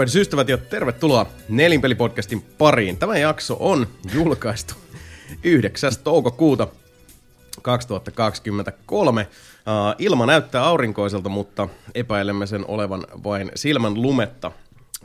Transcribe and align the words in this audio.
Tervehdys 0.00 0.16
ystävät 0.16 0.48
ja 0.48 0.58
tervetuloa 0.58 1.26
Nelinpelipodcastin 1.48 2.42
pariin. 2.58 2.96
Tämä 2.96 3.18
jakso 3.18 3.56
on 3.60 3.86
julkaistu 4.14 4.74
9. 5.44 5.92
toukokuuta 6.04 6.68
2023. 7.62 9.26
Uh, 9.30 9.94
ilma 9.98 10.26
näyttää 10.26 10.64
aurinkoiselta, 10.64 11.28
mutta 11.28 11.68
epäilemme 11.94 12.46
sen 12.46 12.64
olevan 12.68 13.06
vain 13.24 13.50
silmän 13.54 14.02
lumetta, 14.02 14.52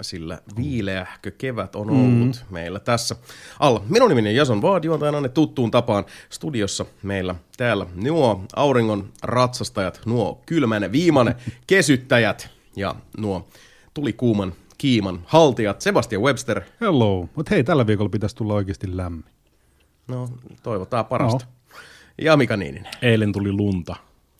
sillä 0.01 0.39
viileähkö 0.57 1.31
kevät 1.31 1.75
on 1.75 1.89
ollut 1.89 2.35
mm. 2.39 2.53
meillä 2.53 2.79
tässä 2.79 3.15
alla. 3.59 3.83
Minun 3.89 4.09
nimeni 4.09 4.29
on 4.29 4.35
Jason 4.35 4.61
Vaad, 4.61 4.83
juontajana 4.83 5.29
tuttuun 5.29 5.71
tapaan 5.71 6.05
studiossa 6.29 6.85
meillä 7.03 7.35
täällä 7.57 7.85
nuo 7.95 8.43
auringon 8.55 9.09
ratsastajat, 9.23 10.01
nuo 10.05 10.41
kylmän 10.45 10.91
viimanen 10.91 11.35
kesyttäjät 11.67 12.49
ja 12.75 12.95
nuo 13.17 13.47
tuli 13.93 14.13
kuuman 14.13 14.53
kiiman 14.77 15.19
haltijat 15.25 15.81
Sebastian 15.81 16.21
Webster. 16.21 16.61
Hello. 16.81 17.29
Mutta 17.35 17.55
hei, 17.55 17.63
tällä 17.63 17.87
viikolla 17.87 18.09
pitäisi 18.09 18.35
tulla 18.35 18.53
oikeasti 18.53 18.97
lämmin. 18.97 19.25
No, 20.07 20.29
toivotaan 20.63 21.05
parasta. 21.05 21.45
No. 21.45 21.79
Ja 22.21 22.37
Mika 22.37 22.57
Niininen. 22.57 22.91
Eilen 23.01 23.31
tuli 23.31 23.51
lunta. 23.51 23.95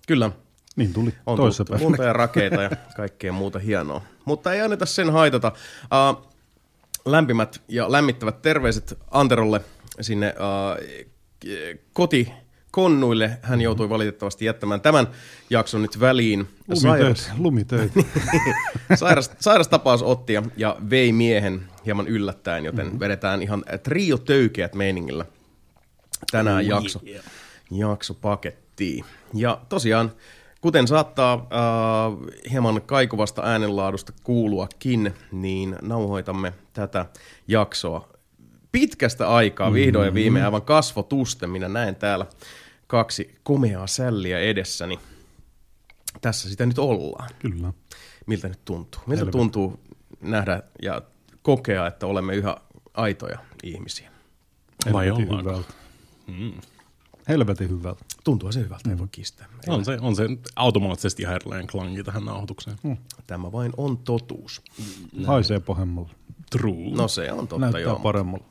Kyllä. 0.08 0.32
Niin 0.76 0.94
tuli 0.94 1.14
on 1.26 1.38
toisessa 1.38 1.66
Lunta 1.80 2.04
ja 2.04 2.14
rakeita 2.14 2.62
ja 2.62 2.70
kaikkea 2.96 3.32
muuta 3.32 3.60
hienoa. 3.60 4.02
Mutta 4.26 4.54
ei 4.54 4.62
anneta 4.62 4.86
sen 4.86 5.10
haitata. 5.10 5.52
Uh, 5.84 6.28
lämpimät 7.06 7.62
ja 7.68 7.92
lämmittävät 7.92 8.42
terveiset 8.42 9.00
Anterolle 9.12 9.62
sinne 10.02 10.36
uh, 10.38 10.88
koti 11.94 12.32
konnuille. 12.76 13.38
Hän 13.42 13.62
joutui 13.62 13.90
valitettavasti 13.90 14.46
jättämään 14.46 14.82
tämän 14.82 15.08
jakson 15.50 15.82
nyt 15.82 16.00
väliin. 16.00 16.48
Lumitöitä. 16.68 17.22
Lumitöitä. 17.38 18.00
Sairas, 18.96 19.32
sairastapaus 19.40 20.04
otti 20.04 20.34
ja, 20.34 20.44
ja 20.58 20.76
vei 20.90 21.12
miehen 21.12 21.62
hieman 21.86 22.08
yllättäen, 22.08 22.66
joten 22.66 22.86
mm-hmm. 22.86 23.00
vedetään 23.00 23.42
ihan 23.42 23.64
trio 23.84 24.18
töykeät 24.18 24.76
meiningillä 24.76 25.26
tänään 26.32 26.64
oh, 26.64 26.70
jakso, 26.70 27.00
yeah. 27.08 27.26
jakso 27.72 28.14
pakettiin. 28.14 29.06
Ja 29.34 29.62
tosiaan, 29.70 30.12
kuten 30.62 30.88
saattaa 30.88 31.34
äh, 31.34 32.52
hieman 32.52 32.82
kaikuvasta 32.82 33.42
äänenlaadusta 33.46 34.14
kuuluakin, 34.24 35.14
niin 35.32 35.76
nauhoitamme 35.82 36.54
tätä 36.74 37.06
jaksoa 37.48 38.10
pitkästä 38.72 39.30
aikaa 39.30 39.74
vihdoin 39.74 40.06
ja 40.06 40.14
viimein 40.14 40.34
mm-hmm. 40.34 40.46
aivan 40.46 40.62
kasvotusten. 40.62 41.50
Minä 41.50 41.70
näen 41.70 41.96
täällä 41.96 42.26
kaksi 42.88 43.36
komeaa 43.44 43.88
sälliä 43.88 44.40
edessäni. 44.40 45.00
Tässä 46.22 46.50
sitä 46.50 46.66
nyt 46.66 46.80
ollaan. 46.80 47.30
Kyllä. 47.40 47.74
Miltä 48.26 48.48
nyt 48.48 48.66
tuntuu? 48.66 49.02
Miltä 49.08 49.20
Helvetin. 49.20 49.40
tuntuu 49.40 49.80
nähdä 50.22 50.64
ja 50.82 51.02
kokea, 51.42 51.88
että 51.88 52.08
olemme 52.08 52.36
yhä 52.36 52.58
aitoja 52.94 53.40
ihmisiä? 53.64 54.12
Vai 54.94 55.08
hyvältä. 55.08 55.74
Mm. 56.28 56.54
Helvetin 57.30 57.70
hyvältä. 57.70 58.06
Tuntuu 58.24 58.52
se 58.52 58.60
hyvältä, 58.60 58.90
mm. 58.90 58.92
ei 58.92 59.00
voi 59.00 59.08
kistää. 59.12 59.48
On 59.68 59.86
se, 59.86 59.98
on 60.02 60.16
se 60.16 60.24
automaattisesti 60.56 61.24
ihan 61.24 61.36
erilainen 61.36 61.68
klangi 61.68 62.04
tähän 62.04 62.26
nauhoitukseen. 62.26 62.78
Mm. 62.84 62.98
Tämä 63.28 63.52
vain 63.52 63.72
on 63.78 63.98
totuus. 63.98 64.62
Näin. 65.14 65.26
Haisee 65.26 65.60
pahemmalle. 65.60 66.10
True. 66.52 66.92
No 66.96 67.08
se 67.08 67.32
on 67.32 67.48
totta 67.48 67.60
Näyttää 67.60 67.82
joo. 67.82 68.00
paremmalle. 68.00 68.46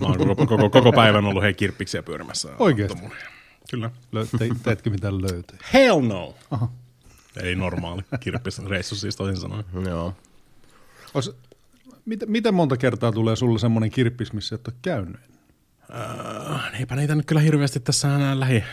Mä 0.00 0.06
oon 0.06 0.18
koko, 0.18 0.46
koko, 0.46 0.70
koko 0.70 0.92
päivän 0.92 1.24
ollut 1.24 1.42
hei 1.42 1.54
kirppiksiä 1.54 2.02
pyörimässä. 2.02 2.48
Oikeesti? 2.58 2.98
Kyllä. 3.70 3.90
Lö- 4.14 4.38
te, 4.38 4.48
teetkö 4.64 4.90
mitään 4.90 5.22
löytöjä? 5.22 5.60
Hell 5.72 6.00
no! 6.00 6.34
Aha. 6.50 6.68
Ei 7.42 7.54
normaali 7.54 8.02
kirppisreissu 8.20 8.96
siis 8.96 9.16
toisin 9.16 9.40
sanoen. 9.40 9.64
Joo. 9.86 10.14
Ois, 11.14 11.30
mit, 12.04 12.20
miten 12.26 12.54
monta 12.54 12.76
kertaa 12.76 13.12
tulee 13.12 13.36
sulle 13.36 13.58
semmoinen 13.58 13.90
kirppis, 13.90 14.32
missä 14.32 14.54
et 14.54 14.68
ole 14.68 14.76
käynyt? 14.82 15.20
Äh, 15.94 16.80
eipä 16.80 16.96
niitä 16.96 17.14
nyt 17.14 17.26
kyllä 17.26 17.40
hirveästi 17.40 17.80
tässä 17.80 18.14
enää 18.14 18.40
lähi, 18.40 18.64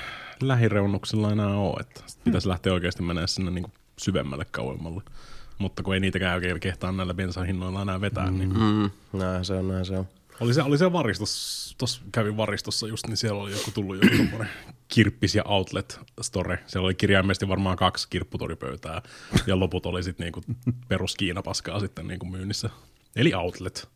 lähireunuksilla 0.42 1.31
enää 1.31 1.58
ole. 1.58 1.80
Että 1.80 2.02
pitäisi 2.24 2.50
lähteä 2.50 2.74
oikeasti 2.74 3.04
menemään 3.04 3.28
sinne 3.28 3.52
niin 3.52 3.64
kuin 3.64 3.74
syvemmälle 3.98 4.46
kauemmalle. 4.52 5.02
Mutta 5.58 5.84
kun 5.84 5.94
ei 5.94 6.00
niitäkään 6.00 6.36
oikein 6.36 6.60
kehtaa 6.60 6.92
näillä 6.92 7.14
bensahinnoilla 7.14 7.81
enää 7.81 8.02
vetää, 8.02 8.31
mm. 8.31 8.38
niin... 8.38 8.54
Mm, 8.54 8.90
näin 9.20 9.46
se 9.46 9.54
on, 9.54 9.68
näin 9.68 9.86
se 9.86 9.98
on. 9.98 10.08
Oli 10.39 10.53
se, 10.53 10.61
oli 10.61 10.77
se 10.77 10.94
varistus, 10.94 11.75
tuossa 11.77 12.01
kävin 12.11 12.38
varistossa 12.38 12.88
just, 12.88 13.07
niin 13.07 13.17
siellä 13.17 13.41
oli 13.41 13.51
joku 13.51 13.71
tullut 13.71 13.95
joku 13.95 14.17
tommonen 14.17 14.49
kirppis 14.88 15.35
ja 15.35 15.44
outlet 15.45 15.99
store. 16.21 16.59
Siellä 16.67 16.85
oli 16.85 16.95
kirjaimellisesti 16.95 17.47
varmaan 17.47 17.77
kaksi 17.77 18.07
kirpputoripöytää 18.09 19.01
ja 19.47 19.59
loput 19.59 19.85
oli 19.85 20.03
sitten 20.03 20.23
niinku 20.23 20.41
perus 20.88 21.16
Kiinapaskaa 21.16 21.79
sitten 21.79 22.07
niinku 22.07 22.25
myynnissä. 22.25 22.69
Eli 23.16 23.33
outlet. 23.33 23.89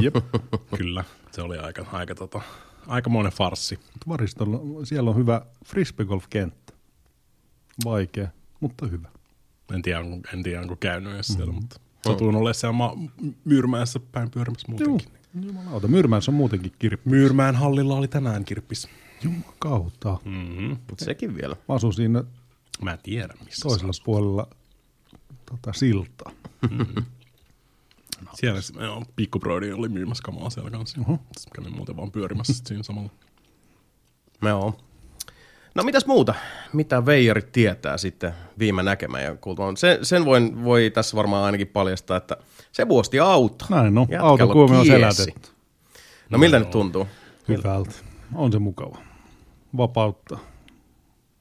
Jep. 0.00 0.16
Kyllä, 0.78 1.04
se 1.32 1.42
oli 1.42 1.58
aika, 1.58 1.86
aika 1.92 2.14
tota, 2.14 2.40
aikamoinen 2.86 3.32
farssi. 3.32 3.78
Varistolla, 4.08 4.86
siellä 4.86 5.10
on 5.10 5.16
hyvä 5.16 5.42
frisbeegolf-kenttä. 5.64 6.72
Vaikea, 7.84 8.28
mutta 8.60 8.86
hyvä. 8.86 9.08
En 9.74 9.82
tiedä, 9.82 10.00
en 10.34 10.42
tiedä 10.42 10.60
onko 10.60 10.76
käynyt 10.76 11.14
edes 11.14 11.26
siellä, 11.26 11.46
mm-hmm. 11.46 11.60
mutta 11.60 11.80
satuin 12.06 12.36
olemaan 12.36 12.54
siellä 12.54 12.72
ma- 12.72 12.96
Myyrmäessä 13.44 14.00
päin 14.12 14.30
pyörimässä 14.30 14.68
muutenkin. 14.68 15.15
Jumalauta, 15.40 15.88
Myyrmäessä 15.88 16.30
on 16.30 16.34
muutenkin 16.34 16.72
kirppis. 16.78 17.10
Myyrmään 17.10 17.56
hallilla 17.56 17.94
oli 17.94 18.08
tänään 18.08 18.44
kirppis. 18.44 18.88
Jumakauta. 19.22 20.18
Mm-hmm. 20.24 20.76
Sekin 20.98 21.36
vielä. 21.36 21.56
Mä 21.68 21.74
asun 21.74 21.94
siinä 21.94 22.24
Mä 22.82 22.92
en 22.92 22.98
tiedä, 23.02 23.34
missä 23.44 23.68
toisella 23.68 23.92
puolella 24.04 24.48
tota, 25.50 25.72
siltaa. 25.72 26.32
Mm-hmm. 26.70 27.04
No. 28.24 28.30
Siellä 28.34 28.60
joo, 28.80 29.04
pikkubrodi 29.16 29.72
oli 29.72 29.88
myymässä 29.88 30.22
kamaa 30.22 30.50
siellä 30.50 30.70
kanssa. 30.70 31.00
Uh-huh. 31.00 31.20
Kävin 31.54 31.76
muuten 31.76 31.96
vaan 31.96 32.12
pyörimässä 32.12 32.64
siinä 32.66 32.82
samalla. 32.82 33.10
Joo. 34.42 34.80
No 35.76 35.82
mitäs 35.82 36.06
muuta? 36.06 36.34
Mitä 36.72 37.06
veijarit 37.06 37.52
tietää 37.52 37.98
sitten 37.98 38.32
viime 38.58 38.82
näkemään 38.82 39.24
ja 39.24 39.36
kuultuaan? 39.36 39.76
Sen, 39.76 40.04
sen 40.04 40.24
voin, 40.24 40.64
voi 40.64 40.90
tässä 40.90 41.16
varmaan 41.16 41.44
ainakin 41.44 41.68
paljastaa, 41.68 42.16
että 42.16 42.36
se 42.72 42.88
vuosti 42.88 43.20
auto. 43.20 43.64
Näin 43.68 43.94
no, 43.94 44.06
auto 44.20 44.48
kuume 44.48 44.76
on 44.76 44.86
selätetty. 44.86 45.50
No 46.30 46.38
miltä 46.38 46.58
no, 46.58 46.64
nyt 46.64 46.70
tuntuu? 46.70 47.06
Hyvältä. 47.48 47.90
On 48.34 48.52
se 48.52 48.58
mukava. 48.58 48.98
Vapautta. 49.76 50.38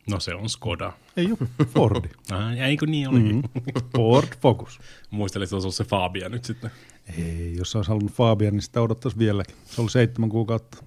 No 0.09 0.19
se 0.19 0.35
on 0.35 0.49
Skoda. 0.49 0.93
Ei 1.17 1.25
ole, 1.25 1.67
Fordi. 1.73 2.09
ah, 2.31 2.61
eikö 2.61 2.85
niin 2.85 3.09
olikin? 3.09 3.35
Mm-hmm. 3.35 3.89
Ford 3.97 4.29
Focus. 4.41 4.79
Muistelin, 5.11 5.43
että 5.43 5.49
se 5.49 5.55
olisi 5.55 5.77
se 5.77 5.83
Fabia 5.83 6.29
nyt 6.29 6.45
sitten. 6.45 6.71
Ei, 7.17 7.55
jos 7.57 7.75
olisi 7.75 7.89
halunnut 7.89 8.13
Fabia, 8.13 8.51
niin 8.51 8.61
sitä 8.61 8.81
odottaisi 8.81 9.17
vieläkin. 9.17 9.55
Se 9.65 9.81
oli 9.81 9.89
seitsemän 9.89 10.29
kuukautta 10.29 10.77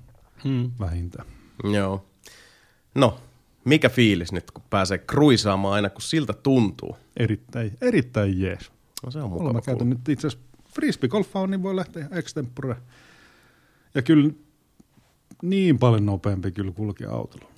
hmm. 0.44 0.70
vähintään. 0.80 1.28
Joo. 1.64 2.04
No, 2.94 3.18
mikä 3.68 3.88
fiilis 3.88 4.32
nyt, 4.32 4.50
kun 4.50 4.64
pääsee 4.70 4.98
kruisaamaan 4.98 5.74
aina, 5.74 5.90
kun 5.90 6.02
siltä 6.02 6.32
tuntuu? 6.32 6.96
Erittäin, 7.16 7.72
erittäin 7.80 8.40
jees. 8.40 8.72
No 9.04 9.10
se 9.10 9.18
on 9.18 9.30
mukava. 9.30 9.44
Olemme 9.44 9.62
käyty 9.62 9.84
nyt 9.84 10.08
itse 10.08 10.26
asiassa 10.26 10.46
frisbeegolfaa, 10.74 11.46
niin 11.46 11.62
voi 11.62 11.76
lähteä 11.76 12.08
extempore. 12.12 12.76
Ja 13.94 14.02
kyllä 14.02 14.30
niin 15.42 15.78
paljon 15.78 16.06
nopeampi 16.06 16.50
kyllä 16.50 16.72
kulkea 16.72 17.10
autolla. 17.10 17.48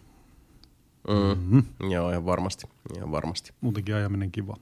Mm. 1.09 1.15
Mm-hmm. 1.15 1.91
Joo, 1.91 2.11
ihan 2.11 2.27
varmasti. 2.27 2.67
Ihan 2.97 3.11
varmasti. 3.11 3.53
Muutenkin 3.61 3.95
ajaminen 3.95 4.31
kiva. 4.31 4.57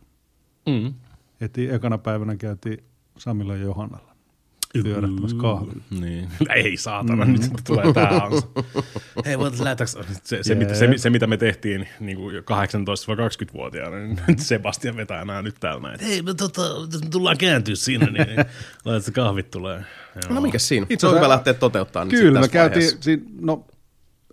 Mm. 0.66 0.94
Heti 1.40 1.70
ekana 1.70 1.98
päivänä 1.98 2.36
käytiin 2.36 2.84
Samilla 3.18 3.56
ja 3.56 3.62
Johannalla 3.62 4.07
pyörähtämässä 4.72 5.36
kahvilla. 5.36 5.82
Niin. 5.90 6.28
Ei 6.54 6.76
saatana, 6.76 7.24
mm. 7.24 7.32
nyt 7.32 7.42
tulee 7.66 7.92
tää 7.92 8.08
ansa. 8.08 8.46
Hei, 9.26 9.38
voit 9.38 9.60
lähdetäänkö? 9.60 10.04
Se, 10.24 10.38
se, 10.42 10.54
mitä, 10.54 10.74
se, 10.74 10.88
se, 10.96 11.10
mitä 11.10 11.26
me 11.26 11.36
tehtiin 11.36 11.88
niin 12.00 12.16
kuin 12.16 12.36
18-20-vuotiaana, 12.36 13.96
niin 13.96 14.18
Sebastian 14.36 14.96
vetää 14.96 15.24
nämä 15.24 15.42
nyt 15.42 15.56
täällä 15.60 15.82
näin. 15.82 16.00
Hei, 16.00 16.22
me, 16.22 16.34
tota, 16.34 16.62
me 17.04 17.10
tullaan 17.10 17.38
kääntyä 17.38 17.74
siinä, 17.74 18.06
niin 18.06 18.26
laitat 18.84 19.04
se 19.04 19.12
kahvit 19.12 19.50
tulee. 19.50 19.84
Joo. 20.14 20.34
No 20.34 20.40
mikä 20.40 20.58
siinä? 20.58 20.86
Itse 20.90 21.06
on 21.06 21.16
hyvä 21.16 21.28
lähteä 21.28 21.54
toteuttaa 21.54 22.06
Kyllä, 22.06 22.40
me 22.40 22.48
käytiin, 22.48 23.02
siinä, 23.02 23.22
no 23.40 23.66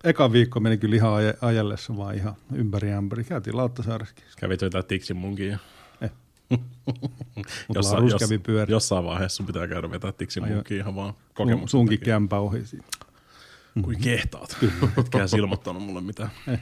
eka 0.03 0.31
viikko 0.31 0.59
meni 0.59 0.77
kyllä 0.77 0.95
ihan 0.95 1.11
aj- 1.11 1.37
ajallessa 1.41 1.97
vaan 1.97 2.15
ihan 2.15 2.35
ympäri 2.55 2.91
ämpäri. 2.91 3.23
Käytiin 3.23 3.57
Lauttasaaressakin. 3.57 4.23
Kävit 4.37 4.61
jotain 4.61 4.85
tiksin 4.85 5.17
munkin 5.17 5.59
Jossa, 7.75 7.97
jos, 7.97 8.19
kävi 8.19 8.41
jossain 8.67 9.05
vaiheessa 9.05 9.37
sun 9.37 9.45
pitää 9.45 9.67
käydä 9.67 9.91
vetää 9.91 10.11
tiksin 10.11 10.47
munkin 10.47 10.77
ihan 10.77 10.95
vaan 10.95 11.13
kokemuksen 11.33 11.69
Sunkin 11.69 11.99
takia. 11.99 12.13
kämpä 12.13 12.39
ohi 12.39 12.65
siinä. 12.65 12.85
Kuin 13.81 14.01
kehtaat. 14.01 14.57
Etkä 14.97 15.19
ilmoittanut 15.37 15.83
mulle 15.83 16.01
mitään. 16.01 16.31
Eh. 16.47 16.59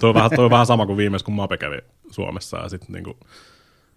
Toi 0.00 0.08
on, 0.08 0.14
vähän, 0.14 0.30
toi 0.36 0.44
on 0.44 0.50
vähän 0.50 0.66
sama 0.66 0.86
kuin 0.86 0.96
viimeis, 0.96 1.22
kun 1.22 1.34
Mape 1.34 1.56
kävi 1.56 1.78
Suomessa 2.10 2.56
ja 2.56 2.68
sitten 2.68 2.92
niinku, 2.92 3.18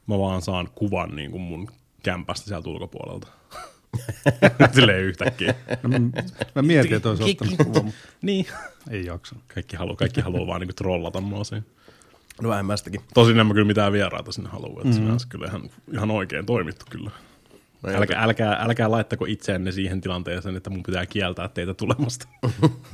mä 0.07 0.19
vaan 0.19 0.42
saan 0.42 0.69
kuvan 0.75 1.15
niinku 1.15 1.39
mun 1.39 1.71
kämpästä 2.03 2.48
sieltä 2.48 2.69
ulkopuolelta. 2.69 3.27
Silleen 4.74 5.03
yhtäkkiä. 5.03 5.56
No, 5.83 5.89
mä, 5.89 6.00
mä 6.56 6.62
mietin, 6.62 6.94
että 6.94 7.10
olisi 7.10 7.24
ottanut 7.24 7.57
kuvan, 7.57 7.94
niin. 8.21 8.45
ei 8.89 9.06
jaksa. 9.06 9.36
Kaikki 9.53 9.75
haluaa, 9.75 9.95
kaikki 9.95 10.21
haluaa 10.21 10.48
vaan 10.48 10.62
niinku 10.62 10.74
trollata 10.74 11.21
mua 11.21 11.44
siinä. 11.44 11.63
No 12.42 12.50
vähemmästäkin. 12.50 13.01
Tosin 13.13 13.39
en 13.39 13.48
mä 13.48 13.54
kyllä 13.54 13.68
mitään 13.68 13.92
vieraita 13.92 14.31
sinne 14.31 14.50
halua, 14.50 14.81
että 14.86 15.00
mm-hmm. 15.00 15.18
se 15.18 15.28
kyllä 15.30 15.48
ihan, 15.48 15.69
ihan 15.94 16.12
oikein 16.12 16.45
toimittu 16.45 16.86
kyllä. 16.89 17.12
Älkää, 17.95 18.24
älkää, 18.24 18.54
älkää 18.54 18.92
laittako 18.92 19.25
itseänne 19.25 19.72
siihen 19.72 20.01
tilanteeseen, 20.01 20.56
että 20.56 20.69
mun 20.69 20.84
pitää 20.84 21.06
kieltää 21.06 21.48
teitä 21.48 21.74
tulemasta. 21.74 22.28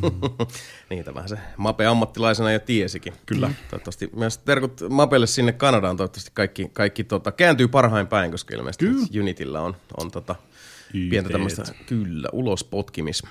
Niitä 0.90 1.14
vähän 1.14 1.30
se 1.30 1.38
Mape 1.58 1.86
ammattilaisena 1.86 2.52
jo 2.52 2.60
tiesikin. 2.60 3.14
Kyllä. 3.26 3.52
Toivottavasti 3.70 4.10
myös 4.16 4.38
terkut 4.38 4.82
Mapelle 4.90 5.28
sinne 5.28 5.52
Kanadaan. 5.52 5.98
Toivottavasti 5.98 6.32
kaikki, 6.34 6.70
kaikki 6.74 7.04
tota, 7.04 7.32
kääntyy 7.32 7.68
parhain 7.68 8.08
päin, 8.08 8.32
koska 8.32 8.56
ilmeisesti 8.56 9.20
Unitilla 9.20 9.62
on, 9.62 9.76
on 9.98 10.12
tota, 10.12 10.36
pientä 11.10 11.30
tämmöistä, 11.30 11.64
kyllä, 11.86 12.30
ulos 12.32 12.64
potkimis 12.64 13.24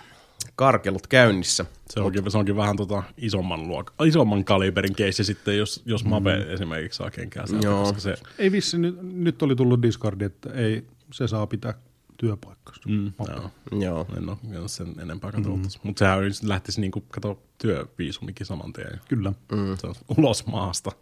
karkelut 0.57 1.07
käynnissä. 1.07 1.65
Se 1.91 2.01
onkin, 2.01 2.31
se 2.31 2.39
onkin 2.39 2.57
vähän 2.57 2.77
tota 2.77 3.03
isomman, 3.17 3.61
luok- 3.61 4.07
isomman 4.07 4.45
kaliberin 4.45 4.95
keissi 4.95 5.25
sitten, 5.25 5.59
jos, 5.59 5.83
jos 5.87 6.05
Mape 6.05 6.37
mm. 6.37 6.51
esimerkiksi 6.55 6.97
saa 6.97 7.11
kenkää 7.11 7.47
sieltä, 7.47 7.67
Joo. 7.67 7.83
koska 7.83 8.01
se, 8.01 8.15
Ei 8.39 8.53
vissi, 8.53 8.79
nyt, 8.79 9.03
nyt 9.03 9.43
oli 9.43 9.57
tullut 9.57 9.83
Discordi, 9.83 10.25
että 10.25 10.51
ei, 10.53 10.87
se 11.13 11.29
saa 11.29 11.47
pitää 11.47 11.75
työpaikkansa. 12.17 12.81
mm, 12.89 13.13
joo, 13.29 13.51
Joo. 13.81 14.07
en 14.17 14.29
ole, 14.29 14.37
en 14.51 14.61
ole 14.61 14.69
sen 14.69 14.95
enempää 15.03 15.33
katsottu. 15.33 15.57
Mm. 15.57 15.63
Mutta 15.83 15.99
sehän 15.99 16.19
lähtisi 16.43 16.81
niinku, 16.81 17.01
kato, 17.01 17.43
työviisumikin 17.59 18.47
saman 18.47 18.73
tien. 18.73 19.01
Kyllä. 19.09 19.33
Mm. 19.53 19.77
Se 19.77 19.87
on 19.87 19.95
ulos 20.19 20.47
maasta. 20.47 20.93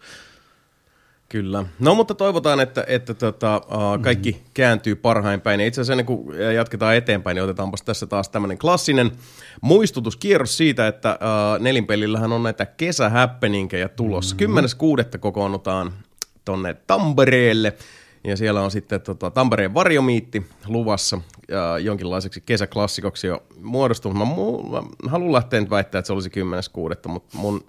Kyllä. 1.31 1.65
No 1.79 1.95
mutta 1.95 2.15
toivotaan, 2.15 2.61
että, 2.61 2.85
että 2.87 3.15
tota, 3.15 3.63
kaikki 4.03 4.31
mm-hmm. 4.33 4.47
kääntyy 4.55 4.95
parhain 4.95 5.41
päin. 5.41 5.61
Ja 5.61 5.67
itse 5.67 5.81
asiassa 5.81 5.93
ennen 5.93 6.07
kuin 6.07 6.39
jatketaan 6.55 6.97
eteenpäin, 6.97 7.35
niin 7.35 7.45
otetaanpas 7.45 7.83
tässä 7.83 8.07
taas 8.07 8.29
tämmöinen 8.29 8.59
klassinen 8.59 9.13
muistutuskierros 9.61 10.57
siitä, 10.57 10.89
että 10.89 11.19
uh, 11.21 11.63
nelinpelillähän 11.63 12.33
on 12.33 12.43
näitä 12.43 12.67
kesähäppeninkejä 12.67 13.89
tulossa. 13.89 14.37
Mm-hmm. 14.41 14.59
10.6. 15.15 15.19
kokoonnutaan 15.19 15.93
tonne 16.45 16.75
Tampereelle. 16.87 17.77
Ja 18.25 18.37
siellä 18.37 18.61
on 18.61 18.71
sitten 18.71 19.01
tota, 19.01 19.31
Tampereen 19.31 19.75
varjomiitti 19.75 20.47
luvassa 20.67 21.21
ja 21.49 21.79
jonkinlaiseksi 21.79 22.41
kesäklassikoksi 22.41 23.27
jo 23.27 23.43
muodostunut. 23.61 24.19
Mä, 24.19 24.25
mu- 24.25 24.73
mä 24.73 25.11
haluan 25.11 25.33
lähteä 25.33 25.61
nyt 25.61 25.71
väittää, 25.71 25.99
että 25.99 26.07
se 26.07 26.13
olisi 26.13 26.31
10.6., 26.31 27.09
mutta 27.09 27.39
mun 27.39 27.65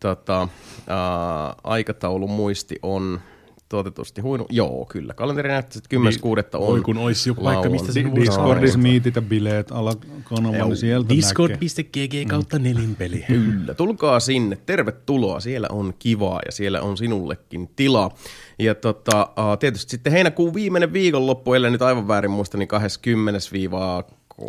tota, 0.00 0.48
ää, 0.86 1.54
aikataulun 1.64 2.30
muisti 2.30 2.78
on 2.82 3.20
tuotetusti 3.68 4.20
huinu. 4.20 4.46
Joo, 4.50 4.86
kyllä. 4.88 5.14
Kalenteri 5.14 5.48
näyttää, 5.48 5.80
että 5.84 5.96
10.6. 5.96 6.60
on 6.60 6.66
Voi 6.66 6.80
kun 6.80 6.98
olisi 6.98 7.30
joku 7.30 7.42
paikka, 7.42 7.68
mistä 7.68 7.92
sen 7.92 8.14
Discordissa 8.14 8.78
miitit 8.78 9.16
ja 9.16 9.22
bileet 9.22 9.72
alakanavalla, 9.72 10.64
niin 10.64 10.76
sieltä 10.76 11.04
näkee. 11.04 11.16
Discord.gg 11.16 12.28
kautta 12.28 12.58
nelinpeli. 12.58 13.24
Kyllä, 13.26 13.74
tulkaa 13.74 14.20
sinne, 14.20 14.58
tervetuloa, 14.66 15.40
siellä 15.40 15.66
on 15.70 15.94
kivaa 15.98 16.40
ja 16.46 16.52
siellä 16.52 16.82
on 16.82 16.96
sinullekin 16.96 17.70
tilaa. 17.76 18.10
Ja 18.58 18.74
tota, 18.74 19.28
tietysti 19.60 19.90
sitten 19.90 20.12
heinäkuun 20.12 20.54
viimeinen 20.54 20.92
viikonloppu, 20.92 21.54
ellei 21.54 21.70
nyt 21.70 21.82
aivan 21.82 22.08
väärin 22.08 22.30
muista, 22.30 22.58
niin 22.58 22.68
20-31. 24.38 24.42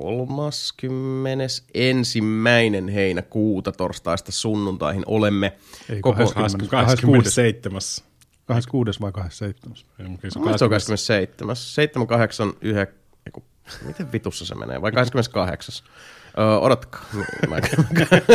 heinäkuuta 2.94 3.72
torstaista 3.72 4.32
sunnuntaihin 4.32 5.04
olemme 5.06 5.58
Ei, 5.90 6.02
koko... 6.02 6.26
20. 6.26 6.66
27. 6.70 7.80
26. 8.46 9.02
vai 9.02 9.12
27. 9.12 9.74
Mun 10.36 10.60
se 10.60 10.66
on 10.66 10.70
27. 10.70 11.56
7, 11.56 12.08
8, 12.08 12.54
9, 12.62 12.96
eiku, 13.26 13.44
miten 13.86 14.12
vitussa 14.12 14.46
se 14.46 14.56
menee, 14.56 14.82
vai 14.82 14.92
28. 14.92 15.84
Öö, 16.40 16.58
odottakaa, 16.58 17.06
mä 17.50 17.56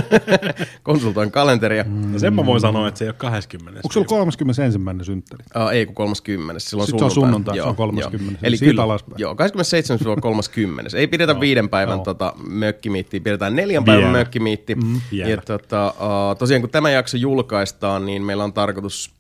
konsultoin 0.83 1.31
kalenteria. 1.31 1.85
No 2.13 2.19
sen 2.19 2.35
mä 2.35 2.47
voin 2.47 2.61
sanoa, 2.61 2.89
että 2.89 2.99
se 2.99 3.05
ei 3.05 3.09
ole 3.09 3.15
20. 3.19 3.79
Onko 3.85 3.93
sulla 3.93 4.07
31. 4.07 4.79
synttäri? 5.03 5.45
Uh, 5.57 5.69
ei 5.69 5.87
kun 5.87 5.95
30. 5.95 6.61
Silloin 6.61 6.87
Sitten 6.87 6.99
se 6.99 7.05
on 7.05 7.11
sunnuntai. 7.11 7.57
sunnuntai, 7.57 7.57
se 7.57 7.63
on 7.63 7.77
30. 7.77 8.33
Joo. 8.33 8.39
Eli 8.43 8.57
Siitä 8.57 8.71
kyllä, 8.71 8.83
alaspäin. 8.83 9.19
joo, 9.19 9.35
27-30. 9.35 10.97
Ei 10.97 11.07
pidetä 11.07 11.41
viiden 11.41 11.69
päivän 11.69 11.97
Joo. 11.97 12.05
tota, 12.05 12.33
mökkimiittiä, 12.49 13.21
pidetään 13.21 13.57
neljän 13.57 13.85
päivän 13.85 14.03
Vielä. 14.05 14.19
mökkimiitti. 14.19 14.75
Mm, 14.75 15.01
Vielä. 15.13 15.31
ja 15.31 15.37
tota, 15.37 15.95
uh, 15.97 16.37
tosiaan 16.39 16.61
kun 16.61 16.71
tämä 16.71 16.91
jakso 16.91 17.17
julkaistaan, 17.17 18.07
niin 18.07 18.23
meillä 18.23 18.45
on 18.45 18.53
tarkoitus 18.53 19.11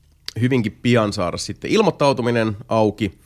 hyvinkin 0.41 0.79
pian 0.83 1.13
saada 1.13 1.37
sitten 1.37 1.71
ilmoittautuminen 1.71 2.57
auki. 2.69 3.19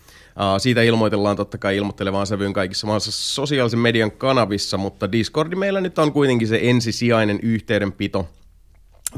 Siitä 0.58 0.82
ilmoitellaan 0.82 1.36
totta 1.36 1.58
kai 1.58 1.76
ilmoittelevaan 1.76 2.26
sävyyn 2.26 2.52
kaikissa 2.52 2.86
maassa 2.86 3.12
sosiaalisen 3.12 3.78
median 3.78 4.10
kanavissa, 4.10 4.76
mutta 4.76 5.12
Discordi 5.12 5.56
meillä 5.56 5.80
nyt 5.80 5.98
on 5.98 6.12
kuitenkin 6.12 6.48
se 6.48 6.60
ensisijainen 6.62 7.40
yhteydenpito 7.42 8.28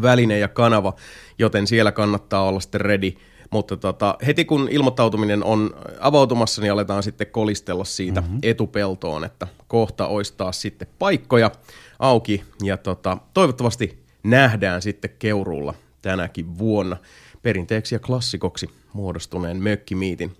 väline 0.02 0.38
ja 0.38 0.48
kanava, 0.48 0.94
joten 1.38 1.66
siellä 1.66 1.92
kannattaa 1.92 2.42
olla 2.42 2.60
sitten 2.60 2.80
ready. 2.80 3.12
Mutta 3.50 3.76
tota, 3.76 4.16
heti 4.26 4.44
kun 4.44 4.68
ilmoittautuminen 4.70 5.44
on 5.44 5.70
avautumassa, 6.00 6.62
niin 6.62 6.72
aletaan 6.72 7.02
sitten 7.02 7.26
kolistella 7.26 7.84
siitä 7.84 8.20
mm-hmm. 8.20 8.38
etupeltoon, 8.42 9.24
että 9.24 9.46
kohta 9.68 10.06
olisi 10.06 10.34
taas 10.36 10.62
sitten 10.62 10.88
paikkoja 10.98 11.50
auki 11.98 12.44
ja 12.62 12.76
tota, 12.76 13.18
toivottavasti 13.34 14.04
nähdään 14.22 14.82
sitten 14.82 15.10
Keuruulla 15.18 15.74
tänäkin 16.02 16.58
vuonna 16.58 16.96
perinteeksi 17.42 17.94
ja 17.94 17.98
klassikoksi 17.98 18.70
muodostuneen 18.92 19.62
mökkimiitin 19.62 20.36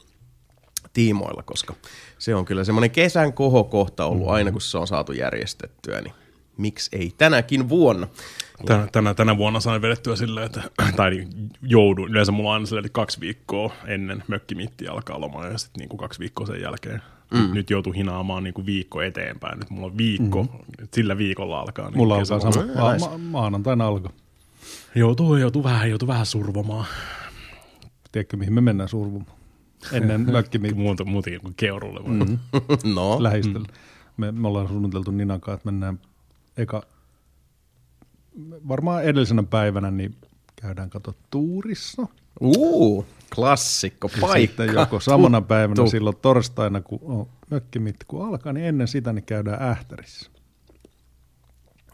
tiimoilla, 0.92 1.42
koska 1.42 1.74
se 2.18 2.34
on 2.34 2.44
kyllä 2.44 2.64
semmoinen 2.64 2.90
kesän 2.90 3.32
kohokohta 3.32 4.04
ollut 4.04 4.28
aina, 4.28 4.52
kun 4.52 4.60
se 4.60 4.78
on 4.78 4.86
saatu 4.86 5.12
järjestettyä, 5.12 6.00
niin 6.00 6.14
miksi 6.56 6.96
ei 6.96 7.12
tänäkin 7.18 7.68
vuonna? 7.68 8.06
Tänä, 8.66 8.88
tänä, 8.92 9.14
tänä 9.14 9.36
vuonna 9.36 9.60
sain 9.60 9.82
vedettyä 9.82 10.16
silleen, 10.16 10.46
että, 10.46 10.62
tai 10.96 11.10
niin, 11.10 11.28
joudun. 11.62 12.10
Yleensä 12.10 12.32
mulla 12.32 12.50
on 12.50 12.54
aina 12.54 12.66
silleen, 12.66 12.86
että 12.86 12.94
kaksi 12.94 13.20
viikkoa 13.20 13.72
ennen 13.86 14.22
mökkimiitti 14.28 14.88
alkaa 14.88 15.20
loma 15.20 15.46
ja 15.46 15.58
sitten 15.58 15.80
niin 15.88 15.98
kaksi 15.98 16.20
viikkoa 16.20 16.46
sen 16.46 16.60
jälkeen. 16.60 17.02
Mm. 17.34 17.54
Nyt 17.54 17.70
joutuu 17.70 17.92
hinaamaan 17.92 18.44
niin 18.44 18.54
kuin 18.54 18.66
viikko 18.66 19.02
eteenpäin. 19.02 19.58
Nyt 19.58 19.70
mulla 19.70 19.86
on 19.86 19.96
viikko, 19.98 20.42
mm. 20.42 20.48
sillä 20.94 21.18
viikolla 21.18 21.60
alkaa. 21.60 21.88
Niin 21.90 21.96
Mulla 21.96 22.18
kesä- 22.18 22.34
alkaa 22.34 22.52
sama. 22.52 22.66
Ma- 22.74 22.98
ma- 22.98 23.18
maanantaina 23.18 23.86
alkoi. 23.86 24.10
Joutuu, 24.94 25.36
joutuu 25.36 25.64
vähän, 25.64 25.90
joutuu 25.90 26.08
vähän 26.08 26.26
survomaan. 26.26 26.86
Tiedätkö, 28.12 28.36
mihin 28.36 28.52
me 28.52 28.60
mennään 28.60 28.88
survumaan? 28.88 29.39
Ennen 29.92 30.20
mökkimiittiä 30.32 30.82
Muuta, 30.82 31.04
muutenkin 31.04 31.40
kuin 31.40 31.54
keurulle. 31.56 32.00
Mm. 32.08 32.38
No, 32.94 33.22
lähistöllä. 33.22 33.68
Me, 34.16 34.32
me 34.32 34.48
ollaan 34.48 34.68
suunniteltu 34.68 35.10
Ninakaan, 35.10 35.54
että 35.54 35.70
mennään 35.70 36.00
eka, 36.56 36.82
varmaan 38.68 39.04
edellisenä 39.04 39.42
päivänä, 39.42 39.90
niin 39.90 40.14
käydään 40.56 40.90
kato 40.90 41.14
tuurissa. 41.30 42.06
uu, 42.40 43.06
klassikko 43.34 44.10
Ja 44.14 44.20
paikka. 44.20 44.38
Sitten 44.64 44.74
joko 44.80 45.00
samana 45.00 45.40
Tuttu. 45.40 45.48
päivänä 45.48 45.86
silloin 45.86 46.16
torstaina, 46.16 46.80
kun 46.80 46.98
on 47.02 47.26
mökkimiitti, 47.50 48.04
kun 48.08 48.26
alkaa, 48.26 48.52
niin 48.52 48.66
ennen 48.66 48.88
sitä 48.88 49.12
niin 49.12 49.24
käydään 49.24 49.62
ähtärissä. 49.62 50.30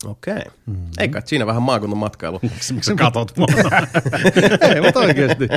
Okei. 0.05 0.43
Mm-hmm. 0.67 0.87
Eikä, 0.99 1.23
siinä 1.25 1.47
vähän 1.47 1.63
maakuntamatkailu. 1.63 2.39
Miksi 2.43 2.75
sä 2.83 2.95
katot 2.95 3.37
mua? 3.37 3.47
Ei, 4.75 4.81
mutta 4.81 5.01
oikeasti. 5.01 5.49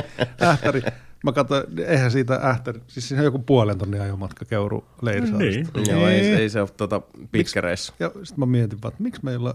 Ähtäri. 0.42 0.82
Mä 1.24 1.32
katsoin, 1.32 1.64
eihän 1.86 2.10
siitä 2.10 2.34
ähtäri, 2.34 2.80
siis 2.86 3.08
siinä 3.08 3.20
on 3.20 3.24
joku 3.24 3.38
puolen 3.38 3.78
tonnin 3.78 4.00
ajomatka 4.00 4.44
Keuru 4.44 4.84
Leirisaaresta. 5.02 5.78
Niin. 5.78 5.90
Joo, 5.90 6.08
ei, 6.08 6.20
ei 6.34 6.48
se 6.50 6.60
ole 6.60 6.68
tota, 6.76 7.02
pitkä 7.32 7.60
reissu. 7.60 7.92
Ja 7.98 8.08
sitten 8.08 8.34
mä 8.38 8.46
mietin 8.46 8.82
vaan, 8.82 8.92
että 8.92 9.02
miksi 9.02 9.24
meillä 9.24 9.54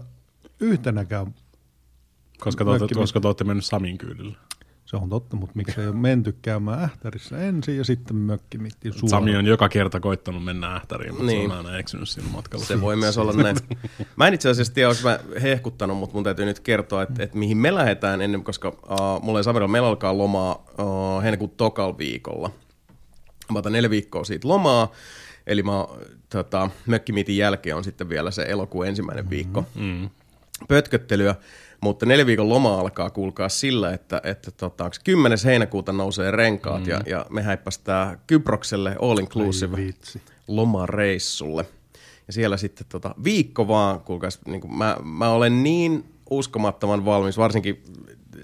yhtenäkään, 0.60 1.34
koska, 2.40 2.64
te, 2.64 2.70
olette- 2.70 2.94
koska 2.94 3.20
te 3.20 3.28
olette 3.28 3.44
mennyt 3.44 3.64
Samin 3.64 3.98
kyydillä. 3.98 4.36
Se 4.86 4.96
on 4.96 5.08
totta, 5.08 5.36
mutta 5.36 5.52
miksi 5.56 5.80
ei 5.80 5.86
ole 5.86 5.96
menty 5.96 6.36
käymään 6.42 6.82
ähtärissä 6.84 7.38
ensin 7.38 7.76
ja 7.76 7.84
sitten 7.84 8.16
mökkimittiin 8.16 8.92
suoraan. 8.94 9.10
Sami 9.10 9.36
on 9.36 9.46
joka 9.46 9.68
kerta 9.68 10.00
koittanut 10.00 10.44
mennä 10.44 10.74
ähtäriin, 10.76 11.12
mutta 11.12 11.26
Niin. 11.26 11.50
se 11.50 11.56
on 11.58 11.66
aina 11.66 11.78
eksynyt 11.78 12.08
siinä 12.08 12.28
matkalla. 12.32 12.64
Se 12.64 12.80
voi 12.80 12.96
myös 12.96 13.18
olla 13.18 13.32
näin. 13.32 13.56
Mä 14.16 14.28
en 14.28 14.34
itse 14.34 14.48
asiassa 14.48 14.74
tiedä, 14.74 14.88
onko 14.88 15.00
mä 15.04 15.18
hehkuttanut, 15.42 15.96
mutta 15.98 16.14
mun 16.14 16.24
täytyy 16.24 16.44
nyt 16.44 16.60
kertoa, 16.60 17.02
että, 17.02 17.22
että 17.22 17.38
mihin 17.38 17.56
me 17.56 17.74
lähdetään 17.74 18.20
ennen, 18.20 18.44
koska 18.44 18.68
uh, 18.68 19.22
mulla 19.22 19.38
ja 19.38 19.42
Samirilla 19.42 19.68
meillä 19.72 19.88
alkaa 19.88 20.18
lomaa 20.18 20.64
uh, 20.78 21.22
heinäkuun 21.22 21.50
tokal 21.50 21.98
viikolla. 21.98 22.50
Mä 23.52 23.58
otan 23.58 23.72
neljä 23.72 23.90
viikkoa 23.90 24.24
siitä 24.24 24.48
lomaa, 24.48 24.92
eli 25.46 25.62
mä, 25.62 25.72
tota, 26.28 26.70
mökkimiitin 26.86 27.36
jälkeen 27.36 27.76
on 27.76 27.84
sitten 27.84 28.08
vielä 28.08 28.30
se 28.30 28.42
elokuun 28.48 28.86
ensimmäinen 28.86 29.30
viikko 29.30 29.64
Mm. 29.74 30.10
pötköttelyä, 30.68 31.34
mutta 31.86 32.06
neljä 32.06 32.26
viikon 32.26 32.48
loma 32.48 32.80
alkaa 32.80 33.10
kuulkaa 33.10 33.48
sillä, 33.48 33.92
että, 33.92 34.20
että 34.24 34.50
tota, 34.50 34.84
onko 34.84 34.96
10. 35.04 35.38
heinäkuuta 35.44 35.92
nousee 35.92 36.30
renkaat 36.30 36.82
mm. 36.82 36.88
ja, 36.88 37.00
ja 37.06 37.26
me 37.30 37.42
häippästään 37.42 38.20
Kyprokselle 38.26 38.96
all 39.02 39.18
inclusive 39.18 39.76
lomareissulle. 40.48 41.66
Ja 42.26 42.32
siellä 42.32 42.56
sitten 42.56 42.86
tota, 42.88 43.14
viikko 43.24 43.68
vaan, 43.68 44.00
kuulkaas, 44.00 44.40
niin 44.46 44.60
kuin 44.60 44.74
mä, 44.78 44.96
mä 45.04 45.30
olen 45.30 45.62
niin 45.62 46.04
uskomattoman 46.30 47.04
valmis, 47.04 47.38
varsinkin 47.38 47.82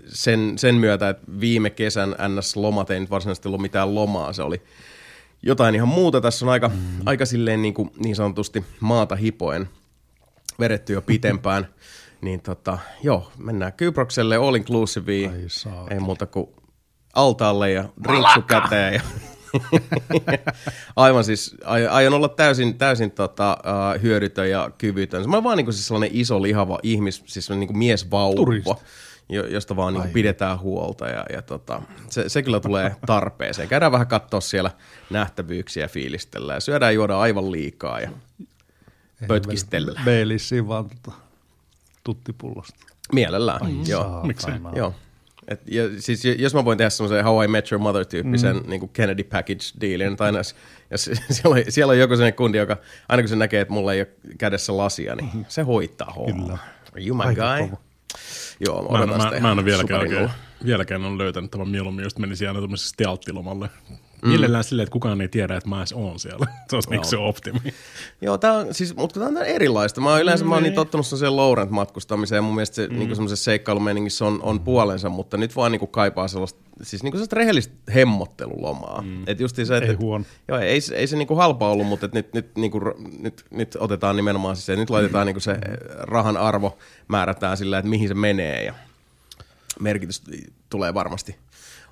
sen, 0.07 0.53
sen 0.57 0.75
myötä, 0.75 1.09
että 1.09 1.27
viime 1.41 1.71
kesän 1.71 2.11
NS-lomat 2.11 2.91
ei 2.91 3.01
nyt 3.01 3.11
varsinaisesti 3.11 3.49
ollut 3.49 3.61
mitään 3.61 3.95
lomaa, 3.95 4.33
se 4.33 4.43
oli 4.43 4.63
jotain 5.43 5.75
ihan 5.75 5.89
muuta. 5.89 6.21
Tässä 6.21 6.47
on 6.47 6.53
aika, 6.53 6.69
mm. 6.69 6.75
aika 7.07 7.27
silleen 7.27 7.63
niin, 7.63 7.75
kuin, 7.75 7.91
niin 7.97 8.17
sanotusti 8.17 8.65
maata 8.81 9.17
hipoen 9.17 9.69
vedetty 10.61 10.93
jo 10.93 11.03
pitempään. 11.03 11.69
Niin 12.23 12.43
tota, 12.43 12.79
joo, 13.03 13.33
mennään 13.39 13.73
Kyprokselle 13.73 14.37
all 14.37 14.55
inclusive, 14.55 15.13
ei 15.91 16.01
muuta 16.01 16.27
kuin 16.27 16.47
altaalle 17.15 17.71
ja 17.71 17.85
drinksu 18.05 18.43
käteen. 18.43 18.95
Ja 18.95 19.01
Aivan 20.97 21.25
siis, 21.25 21.57
ai- 21.65 21.87
aion 21.87 22.15
olla 22.15 22.29
täysin, 22.29 22.79
täysin 22.79 23.11
tota, 23.11 23.59
uh, 23.65 24.03
hyödytön 24.03 24.51
ja 24.51 24.71
kyvytön. 24.79 25.31
Mä 25.31 25.37
oon 25.37 25.45
vaan 25.45 25.57
niinku 25.57 25.73
siis 25.73 25.87
sellainen 25.87 26.11
iso 26.13 26.43
lihava 26.43 26.79
ihmis, 26.83 27.23
siis 27.27 27.51
niinku 27.51 27.75
miesvauva, 27.75 28.77
jo, 29.29 29.47
josta 29.47 29.77
vaan 29.77 29.95
niinku 29.95 30.09
pidetään 30.13 30.61
huolta 30.61 31.09
ja, 31.09 31.27
ja 31.33 31.43
tota, 31.43 31.83
se, 32.11 32.29
se, 32.29 32.43
kyllä 32.43 32.61
tulee 32.61 32.97
tarpeeseen. 33.07 33.69
Käydään 33.69 33.93
vähän 33.93 34.07
katsoa 34.07 34.41
siellä 34.41 34.71
nähtävyyksiä, 35.11 35.89
fiilistellä 35.89 36.55
ja 36.55 36.61
syödään 36.61 36.93
ja 36.93 36.95
juodaan 36.95 37.21
aivan 37.21 37.53
liikaa 37.53 38.01
ja 38.01 38.11
pötkistellään. 39.29 40.05
Beilissiin 40.05 40.69
vaan 40.69 40.89
tota, 40.89 41.17
tuttipullosta. 42.05 42.75
Mielellään, 43.13 43.63
Ai 43.67 43.73
joo. 43.87 44.27
Miksei? 44.27 44.55
Joo. 44.77 44.95
Et, 45.49 45.61
ja, 45.67 45.83
siis 45.99 46.23
jos 46.25 46.55
mä 46.55 46.65
voin 46.65 46.79
tehdä 46.79 46.91
semmoisen 46.91 47.25
How 47.25 47.45
I 47.45 47.49
Met 47.49 47.73
Your 47.73 47.83
Mother-tyyppisen 47.83 48.57
mm. 48.57 48.71
niin 48.71 48.89
Kennedy 48.89 49.23
Package-dealin, 49.23 50.17
tai 50.17 50.45
s- 50.45 50.55
ja 50.91 50.99
siellä, 51.35 51.57
on, 51.57 51.63
siellä 51.69 51.91
on 51.91 51.99
joku 51.99 52.15
sellainen 52.15 52.37
kundi, 52.37 52.59
joka 52.59 52.77
aina 53.09 53.23
kun 53.23 53.29
se 53.29 53.37
näkee, 53.37 53.61
että 53.61 53.75
mulla 53.75 53.93
ei 53.93 54.01
ole 54.01 54.09
kädessä 54.39 54.77
lasia, 54.77 55.17
niin 55.17 55.47
se 55.49 55.63
hoitaa 55.63 56.13
hommaa. 56.13 56.47
Kyllä. 56.47 56.59
Are 56.93 57.07
you 57.07 57.17
my 57.17 57.23
Aika 57.25 57.57
guy? 57.57 57.69
kova. 57.69 57.81
Joo, 58.61 58.93
Mä, 58.99 59.07
mä, 59.07 59.13
sitä 59.25 59.41
mä, 59.41 59.53
en 59.53 59.59
ole 59.59 59.65
vieläkään, 59.65 60.01
oikein, 60.01 60.31
vieläkään 60.65 61.05
on 61.05 61.19
löytänyt 61.19 61.51
tämän 61.51 61.69
mieluummin, 61.69 62.03
just 62.03 62.19
menisin 62.19 62.49
aina 62.49 62.61
tuommoisessa 62.61 62.95
tealttilomalle. 62.97 63.69
Mm. 64.23 64.29
Mielellään 64.29 64.65
silleen, 64.65 64.85
että 64.85 64.93
kukaan 64.93 65.21
ei 65.21 65.29
tiedä, 65.29 65.57
että 65.57 65.69
mä 65.69 65.79
edes 65.79 65.93
oon 65.93 66.19
siellä. 66.19 66.47
Se 66.71 66.77
olisi 66.77 66.91
niinku 66.91 67.09
se 67.09 67.17
optimi. 67.17 67.59
Joo, 68.21 68.39
tää 68.39 68.53
on, 68.53 68.75
siis, 68.75 68.97
mutta 68.97 69.21
tämä 69.21 69.41
on 69.41 69.47
erilaista. 69.47 70.01
Mä 70.01 70.11
oon 70.11 70.21
yleensä 70.23 70.45
mä 70.45 70.55
oon 70.55 70.63
Niin. 70.63 70.71
niin 70.71 70.77
tottunut 70.77 71.07
sen 71.07 71.37
Laurent 71.37 71.71
matkustamiseen 71.71 72.37
ja 72.39 72.43
mun 72.43 72.55
mielestä 72.55 72.75
se 72.75 72.87
mm. 72.89 72.99
niin 72.99 73.15
semmoisessa 73.15 73.45
seikkailumeningissä 73.45 74.25
on, 74.25 74.43
on 74.43 74.61
puolensa, 74.61 75.09
mutta 75.09 75.37
nyt 75.37 75.57
vaan 75.57 75.73
niin 75.73 75.89
kaipaa 75.89 76.29
sellaista, 76.29 76.61
siis 76.83 77.03
niin 77.03 77.13
sellaista 77.13 77.37
rehellistä 77.37 77.75
hemmottelulomaa. 77.95 79.03
Mm. 79.03 79.23
Et 79.27 79.41
just 79.41 79.57
se, 79.57 79.63
että, 79.63 79.91
Ei 79.91 79.93
huono. 79.95 80.25
Joo, 80.49 80.59
ei, 80.59 80.81
se- 80.81 80.95
ei 80.97 81.07
se 81.07 81.17
niinku 81.17 81.35
halpa 81.35 81.69
ollut, 81.71 81.87
mutta 81.87 82.07
et 82.07 82.13
nyt, 82.15 82.33
nyt, 82.35 82.57
niinku, 82.57 82.81
nyt, 83.19 83.45
nyt, 83.51 83.77
otetaan 83.81 84.17
nimenomaan 84.17 84.57
siis 84.57 84.67
se, 84.67 84.77
nyt 84.77 84.91
laitetaan 84.91 85.27
niinku 85.27 85.41
se 85.41 85.57
rahan 85.99 86.37
arvo, 86.37 86.79
määrätään 87.09 87.57
sillä, 87.57 87.79
että 87.79 87.89
mihin 87.91 88.09
se 88.09 88.15
menee 88.15 88.65
ja 88.65 88.75
merkitys 89.81 90.23
tulee 90.71 90.95
varmasti 90.95 91.37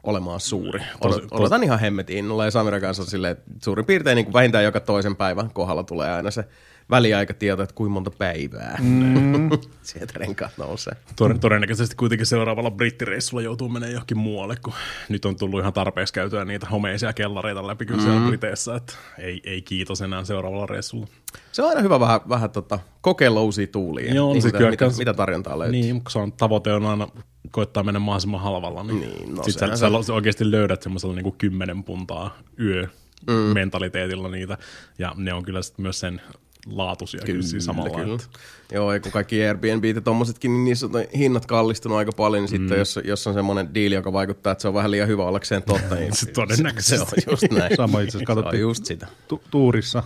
olemaan 0.03 0.41
suuri. 0.41 0.81
Tosi- 1.03 1.21
Odot- 1.21 1.29
Odotan 1.31 1.65
ihan 1.65 1.79
hemmetin 1.81 2.19
innolla 2.19 2.45
ja 2.45 2.51
Samiran 2.51 2.81
kanssa 2.81 3.05
silleen, 3.05 3.33
että 3.33 3.51
suurin 3.65 3.87
piirtein 3.87 4.17
niin 4.17 4.25
kuin 4.25 4.35
vähintään 4.35 4.65
joka 4.65 4.81
toisen 4.81 5.17
päivän 5.17 5.51
kohdalla 5.53 5.83
tulee 5.83 6.11
aina 6.11 6.31
se 6.31 6.45
väliaikatieto, 6.91 7.63
että 7.63 7.75
kuinka 7.75 7.93
monta 7.93 8.11
päivää 8.11 8.79
mm. 8.83 9.51
sieltä 9.83 10.13
renkaat 10.17 10.53
nousee. 10.59 10.93
Tor- 11.17 11.39
todennäköisesti 11.39 11.97
kuitenkin 11.97 12.27
seuraavalla 12.27 12.71
brittireissulla 12.71 13.43
joutuu 13.43 13.69
menemään 13.69 13.93
johonkin 13.93 14.19
muualle, 14.19 14.57
kun 14.65 14.73
nyt 15.09 15.25
on 15.25 15.37
tullut 15.37 15.61
ihan 15.61 15.73
tarpeeksi 15.73 16.15
käytyä 16.15 16.45
niitä 16.45 16.67
homeisia 16.67 17.13
kellareita 17.13 17.67
läpi 17.67 17.87
kyllä 17.87 18.03
siellä 18.03 18.29
Briteissä, 18.29 18.77
että 18.77 18.93
ei, 19.19 19.41
ei 19.45 19.63
kiitos 19.63 20.01
enää 20.01 20.25
seuraavalla 20.25 20.67
reissulla. 20.67 21.07
Se 21.53 21.63
on 21.63 21.69
aina 21.69 21.81
hyvä 21.81 22.01
vähän, 22.01 22.21
vähän 22.29 22.51
tota, 22.51 22.79
kokeilla 23.01 23.41
uusia 23.43 23.67
tuulia, 23.67 24.15
Joo, 24.15 24.33
niin 24.33 24.45
mitä, 24.45 24.59
kyllä 24.59 24.71
mitä, 24.71 24.85
kans- 24.85 24.99
mitä 24.99 25.15
tarjontaa 25.15 25.59
löytyy. 25.59 25.81
Niin, 25.81 26.03
kun 26.03 26.11
se 26.11 26.19
on 26.19 26.33
tavoite 26.33 26.73
on 26.73 26.87
aina 26.87 27.09
koittaa 27.51 27.83
mennä 27.83 28.01
mahdollisimman 28.01 28.41
halvalla, 28.41 28.83
niin, 28.83 29.01
Niin, 29.01 29.35
no 29.35 29.43
sit 29.43 29.59
sä, 29.59 29.77
sä, 29.77 29.91
sä, 30.07 30.15
oikeasti 30.15 30.51
löydät 30.51 30.83
semmoisella 30.83 31.15
niinku 31.15 31.35
kymmenen 31.39 31.85
puntaa 31.85 32.39
yö 32.61 32.89
mm. 33.27 33.33
mentaliteetilla 33.33 34.29
niitä, 34.29 34.59
ja 34.99 35.15
ne 35.17 35.35
on 35.35 35.43
kyllä 35.43 35.63
sit 35.63 35.79
myös 35.79 36.01
sen 36.01 36.21
laatuisia 36.67 37.21
kyllä, 37.25 37.43
kyllä 37.51 37.61
samalla. 37.61 37.99
kyllä. 37.99 38.15
Että, 38.15 38.27
Joo, 38.73 38.93
ja 38.93 39.01
kun 39.01 39.13
kaikki 39.13 39.47
Airbnb 39.47 39.85
ja 39.85 40.01
tommosetkin, 40.01 40.53
niin 40.53 40.65
niissä 40.65 40.87
on 40.87 40.93
hinnat 41.17 41.47
kallistunut 41.47 41.99
aika 41.99 42.13
paljon, 42.13 42.43
niin 42.43 42.49
sitten 42.49 42.79
jos, 42.79 42.99
jos 43.05 43.27
on 43.27 43.35
semmoinen 43.35 43.75
diili, 43.75 43.95
joka 43.95 44.13
vaikuttaa, 44.13 44.53
että 44.53 44.63
se 44.63 44.69
on 44.69 44.75
vähän 44.75 44.91
liian 44.91 45.09
hyvä 45.09 45.25
ollakseen 45.25 45.63
totta, 45.63 45.95
niin 46.01 46.17
Se 46.17 46.27
todennäköisesti. 46.27 47.21
Se, 47.21 47.31
on 47.31 47.33
just 47.33 47.53
näin. 47.53 47.77
Sama 47.77 48.01
itse 48.01 48.19
asiassa 48.19 48.35
katsottiin 48.35 48.61
just 48.61 48.85
sitä. 48.85 49.07
tu- 49.29 49.43
tuurissa. 49.51 50.03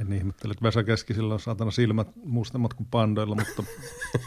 En 0.00 0.12
ihmettele, 0.12 0.52
että 0.52 0.62
Vesa 0.62 0.82
Keskisillä 0.82 1.34
on 1.34 1.40
saatana 1.40 1.70
silmät 1.70 2.08
mustemmat 2.24 2.74
kuin 2.74 2.86
pandoilla, 2.90 3.36
mutta 3.36 3.62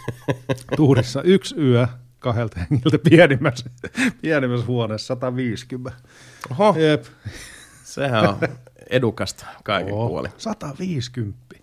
tuurissa 0.77 1.21
yksi 1.21 1.55
yö 1.57 1.87
kahdelta 2.19 2.59
hengiltä 2.59 2.97
pienimmässä, 3.09 3.69
pienimmässä 4.21 4.65
huoneessa 4.65 5.07
150. 5.07 6.01
Oho, 6.51 6.75
Jep. 6.79 7.05
sehän 7.83 8.29
on 8.29 8.37
edukasta 8.89 9.45
kaiken 9.63 9.93
Oo, 9.93 10.07
puolin. 10.07 10.31
150. 10.37 11.55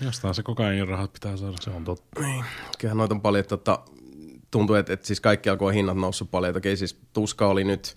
jostain 0.00 0.34
se 0.34 0.42
kokainin 0.42 0.88
rahat 0.88 1.12
pitää 1.12 1.36
saada. 1.36 1.56
Se 1.60 1.70
on 1.70 1.84
totta. 1.84 2.20
Kyllähän 2.78 2.98
noita 2.98 3.14
on 3.14 3.20
paljon, 3.20 3.44
tota, 3.44 3.78
tuntuu, 4.50 4.76
että, 4.76 4.92
että 4.92 5.06
siis 5.06 5.20
kaikki 5.20 5.50
alkoi 5.50 5.74
hinnat 5.74 5.96
noussut 5.96 6.30
paljon. 6.30 6.56
Okei, 6.56 6.76
siis 6.76 7.00
tuska 7.12 7.46
oli 7.46 7.64
nyt, 7.64 7.96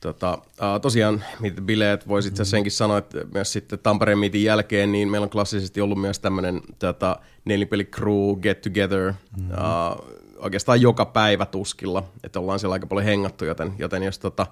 tota, 0.00 0.34
uh, 0.34 0.80
tosiaan 0.82 1.24
mitä 1.40 1.60
bileet, 1.60 2.08
voisi 2.08 2.28
itse 2.28 2.42
asiassa 2.42 2.56
senkin 2.56 2.72
sanoa, 2.72 2.98
että 2.98 3.18
myös 3.34 3.52
sitten 3.52 3.78
Tampereen 3.78 4.18
miitin 4.18 4.44
jälkeen, 4.44 4.92
niin 4.92 5.08
meillä 5.08 5.24
on 5.24 5.30
klassisesti 5.30 5.80
ollut 5.80 6.00
myös 6.00 6.18
tämmöinen 6.18 6.60
tota, 6.78 7.16
nelipeli 7.44 7.84
crew 7.84 8.40
get 8.42 8.60
together, 8.60 9.12
mm-hmm. 9.12 9.50
uh, 9.50 10.20
oikeastaan 10.36 10.80
joka 10.80 11.04
päivä 11.04 11.46
tuskilla, 11.46 12.02
että 12.24 12.40
ollaan 12.40 12.58
siellä 12.58 12.72
aika 12.72 12.86
paljon 12.86 13.06
hengattu, 13.06 13.44
joten, 13.44 13.72
joten 13.78 14.02
jos 14.02 14.18
tota, 14.18 14.46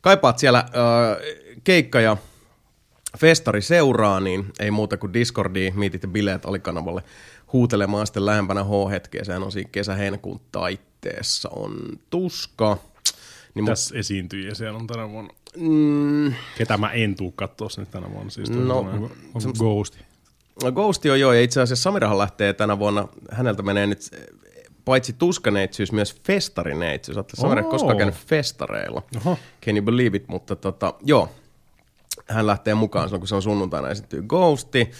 kaipaat 0.00 0.38
siellä 0.38 0.64
uh, 0.68 1.24
keikka 1.64 2.00
ja 2.00 2.16
festari 3.18 3.62
seuraa, 3.62 4.20
niin 4.20 4.46
ei 4.60 4.70
muuta 4.70 4.96
kuin 4.96 5.12
Discordiin, 5.12 5.78
miitit 5.78 6.02
ja 6.02 6.08
bileet 6.08 6.46
alikanavalle 6.46 7.02
huutelemaan 7.52 8.06
sitten 8.06 8.26
lähempänä 8.26 8.64
H-hetkeä. 8.64 9.24
Sehän 9.24 9.42
on 9.42 9.52
siinä 9.52 9.70
kesä-heinäkuun 9.72 10.40
taitteessa 10.52 11.48
on 11.52 11.76
tuska. 12.10 12.78
Niin 13.54 13.66
Tässä 13.66 13.98
esiintyjiä 13.98 14.54
siellä 14.54 14.78
on 14.78 14.86
tänä 14.86 15.08
vuonna. 15.08 15.30
mm, 15.56 16.34
Ketä 16.58 16.76
mä 16.76 16.90
en 16.92 17.14
tuu 17.14 17.32
katsoa 17.32 17.68
nyt 17.76 17.90
tänä 17.90 18.10
vuonna. 18.12 18.30
Siis 18.30 18.50
No, 18.50 18.58
no, 18.58 19.10
Onko 19.34 19.52
Ghost? 19.58 19.96
no 20.62 20.72
Ghosti 20.72 21.10
on 21.10 21.20
joo, 21.20 21.32
ja 21.32 21.40
itse 21.40 21.60
asiassa 21.60 21.82
Samirahan 21.82 22.18
lähtee 22.18 22.52
tänä 22.52 22.78
vuonna, 22.78 23.08
häneltä 23.30 23.62
menee 23.62 23.86
nyt 23.86 24.00
paitsi 24.84 25.12
tuskaneitsyys, 25.12 25.92
myös 25.92 26.20
festarineitsyys. 26.26 27.16
Oletko 27.16 27.36
Samira 27.36 27.62
Oo. 27.64 27.70
koskaan 27.70 27.96
käynyt 27.96 28.14
festareilla? 28.14 29.02
Oho. 29.16 29.38
Can 29.66 29.76
you 29.76 29.84
believe 29.84 30.16
it? 30.16 30.28
Mutta 30.28 30.56
tota, 30.56 30.94
joo, 31.04 31.28
hän 32.28 32.46
lähtee 32.46 32.74
mukaan 32.74 33.08
silloin, 33.08 33.20
kun 33.20 33.28
se 33.28 33.34
on 33.34 33.42
sunnuntaina 33.42 33.88
esiintyy 33.88 34.22
Ghosti. 34.22 34.90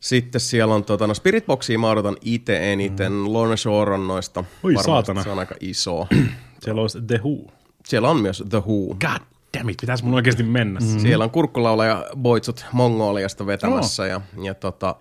Sitten 0.00 0.40
siellä 0.40 0.74
on 0.74 0.84
tota, 0.84 1.06
no 1.06 1.14
Spiritboxia 1.14 1.78
mä 1.78 1.90
odotan 1.90 2.16
itse 2.20 2.72
eniten. 2.72 3.12
Mm. 3.12 3.32
Lorna 3.32 3.56
Shore 3.56 3.94
on 3.94 4.06
noista. 4.06 4.40
Oi, 4.40 4.74
Varmasti 4.74 4.86
saatana. 4.86 5.22
Se 5.22 5.30
on 5.30 5.38
aika 5.38 5.54
iso. 5.60 6.06
Siellä 6.64 6.80
olisi 6.82 7.02
The 7.02 7.20
Who. 7.24 7.50
Siellä 7.86 8.10
on 8.10 8.16
myös 8.20 8.42
The 8.50 8.58
Who. 8.58 8.86
God 8.86 9.20
damn 9.58 9.70
it, 9.70 9.76
pitäisi 9.80 10.04
mun 10.04 10.14
oikeasti 10.14 10.42
mennä. 10.42 10.80
Mm. 10.80 10.98
Siellä 10.98 11.24
on 11.24 11.30
kurkkulaulaja 11.30 12.06
Boitsut 12.16 12.66
Mongoliasta 12.72 13.46
vetämässä. 13.46 14.06
Ja, 14.06 14.20
ja 14.42 14.54
tota, 14.54 14.94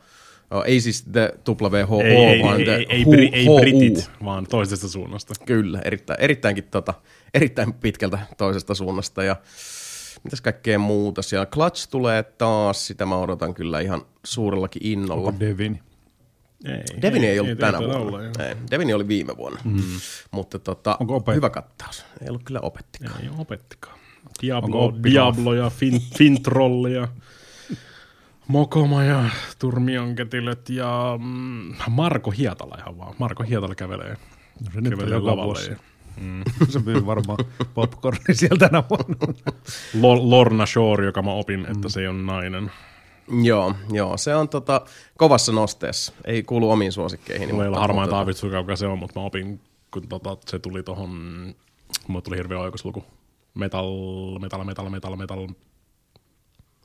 ei 0.66 0.82
siis 0.82 1.04
The 1.12 1.34
WHO, 1.50 2.02
Ei, 2.02 2.16
ei, 2.16 2.44
vaan 2.44 2.60
ei, 2.60 2.66
The 2.66 2.76
ei, 2.76 2.86
ei, 2.90 3.06
bri, 3.06 3.30
ei 3.34 3.46
HU. 3.46 3.60
britit, 3.60 4.12
vaan 4.24 4.48
toisesta 4.48 4.88
suunnasta. 4.88 5.34
Kyllä, 5.46 5.82
erittäin, 5.86 6.22
erittäinkin 6.22 6.64
tota, 6.64 6.94
erittäin 7.34 7.74
pitkältä 7.74 8.20
toisesta 8.38 8.76
suunnasta 8.76 9.24
ja 9.24 9.36
mitäs 10.24 10.42
kaikkea 10.42 10.80
muuta 10.80 11.22
siellä. 11.22 11.46
Clutch 11.46 11.90
tulee 11.90 12.24
taas, 12.24 12.88
sitä 12.88 13.06
mä 13.06 13.18
odotan 13.18 13.54
kyllä 13.54 13.80
ihan 13.80 14.02
suurellakin 14.24 14.86
innolla. 14.86 15.28
Onko 15.28 15.40
Devin? 15.40 15.80
Ei, 16.66 17.02
Devini 17.02 17.28
ei, 17.28 17.40
ollut 17.40 17.58
tänä 17.60 17.72
taida 17.72 17.88
vuonna. 17.94 18.18
olla, 18.18 18.46
ei, 18.48 18.56
Devini 18.72 18.94
oli 18.94 19.08
viime 19.08 19.38
vuonna, 19.38 19.60
mm. 19.64 19.82
mutta 20.32 20.60
tota, 20.60 20.98
hyvä 21.36 21.50
kattaus. 21.50 22.06
Ei 22.22 22.30
ollut 22.30 22.44
kyllä 22.44 22.60
opettikaan. 22.60 23.22
Ei 23.24 23.30
opettikaan. 23.38 23.98
Diablo? 24.42 24.94
Diablo 25.04 25.54
ja 25.54 25.70
fin, 25.70 26.02
Fintrolli 26.18 26.94
ja 26.94 27.08
Mokoma 28.48 29.04
ja 29.04 29.24
Turmionketilöt 29.60 30.70
ja 30.70 31.20
mm, 31.22 31.74
Marko 31.90 32.32
Hietala 32.32 32.76
ihan 32.80 32.98
vaan. 32.98 33.16
Marko 33.18 33.44
Hietala 33.44 33.76
kävelee, 33.76 34.18
No 34.66 34.72
se 34.74 34.82
nyt 34.82 34.94
on 34.94 35.00
kävelee 35.00 35.18
joka 35.18 35.26
lavalle. 35.32 35.46
vuosi. 35.46 35.72
Ja, 35.72 35.78
Se 36.70 36.80
myy 36.80 37.06
varmaan 37.06 37.38
popcorni 37.74 38.34
sieltä 38.36 38.70
tänä 38.70 38.84
vuonna. 38.90 39.16
Lo- 40.02 40.30
Lorna 40.30 40.66
Shore, 40.66 41.06
joka 41.06 41.22
mä 41.22 41.32
opin, 41.32 41.66
että 41.76 41.90
se 41.90 42.10
on 42.10 42.26
nainen. 42.26 42.72
Joo, 43.44 43.74
joo, 43.92 44.18
se 44.18 44.36
on 44.36 44.50
tota, 44.50 44.82
kovassa 45.18 45.52
nosteessa. 45.52 46.14
Ei 46.26 46.44
kuulu 46.44 46.72
omiin 46.72 46.92
suosikkeihin. 46.92 47.50
Mulla 47.50 47.64
ei 47.64 47.68
ole 47.68 47.76
mutta- 47.76 47.82
harmaa 47.82 48.08
taavitsu, 48.08 48.48
kuka 48.50 48.76
se 48.76 48.88
on, 48.88 49.00
mutta 49.00 49.20
mä 49.20 49.26
opin, 49.26 49.62
kun 49.92 50.08
tota, 50.08 50.38
se 50.48 50.60
tuli 50.60 50.84
tohon, 50.84 51.10
mulle 52.08 52.22
tuli 52.22 52.38
hirveä 52.38 52.60
oikosluku. 52.60 53.04
Metal, 53.54 53.86
metal, 54.40 54.64
metal, 54.64 54.90
metal, 54.90 55.16
metal, 55.16 55.48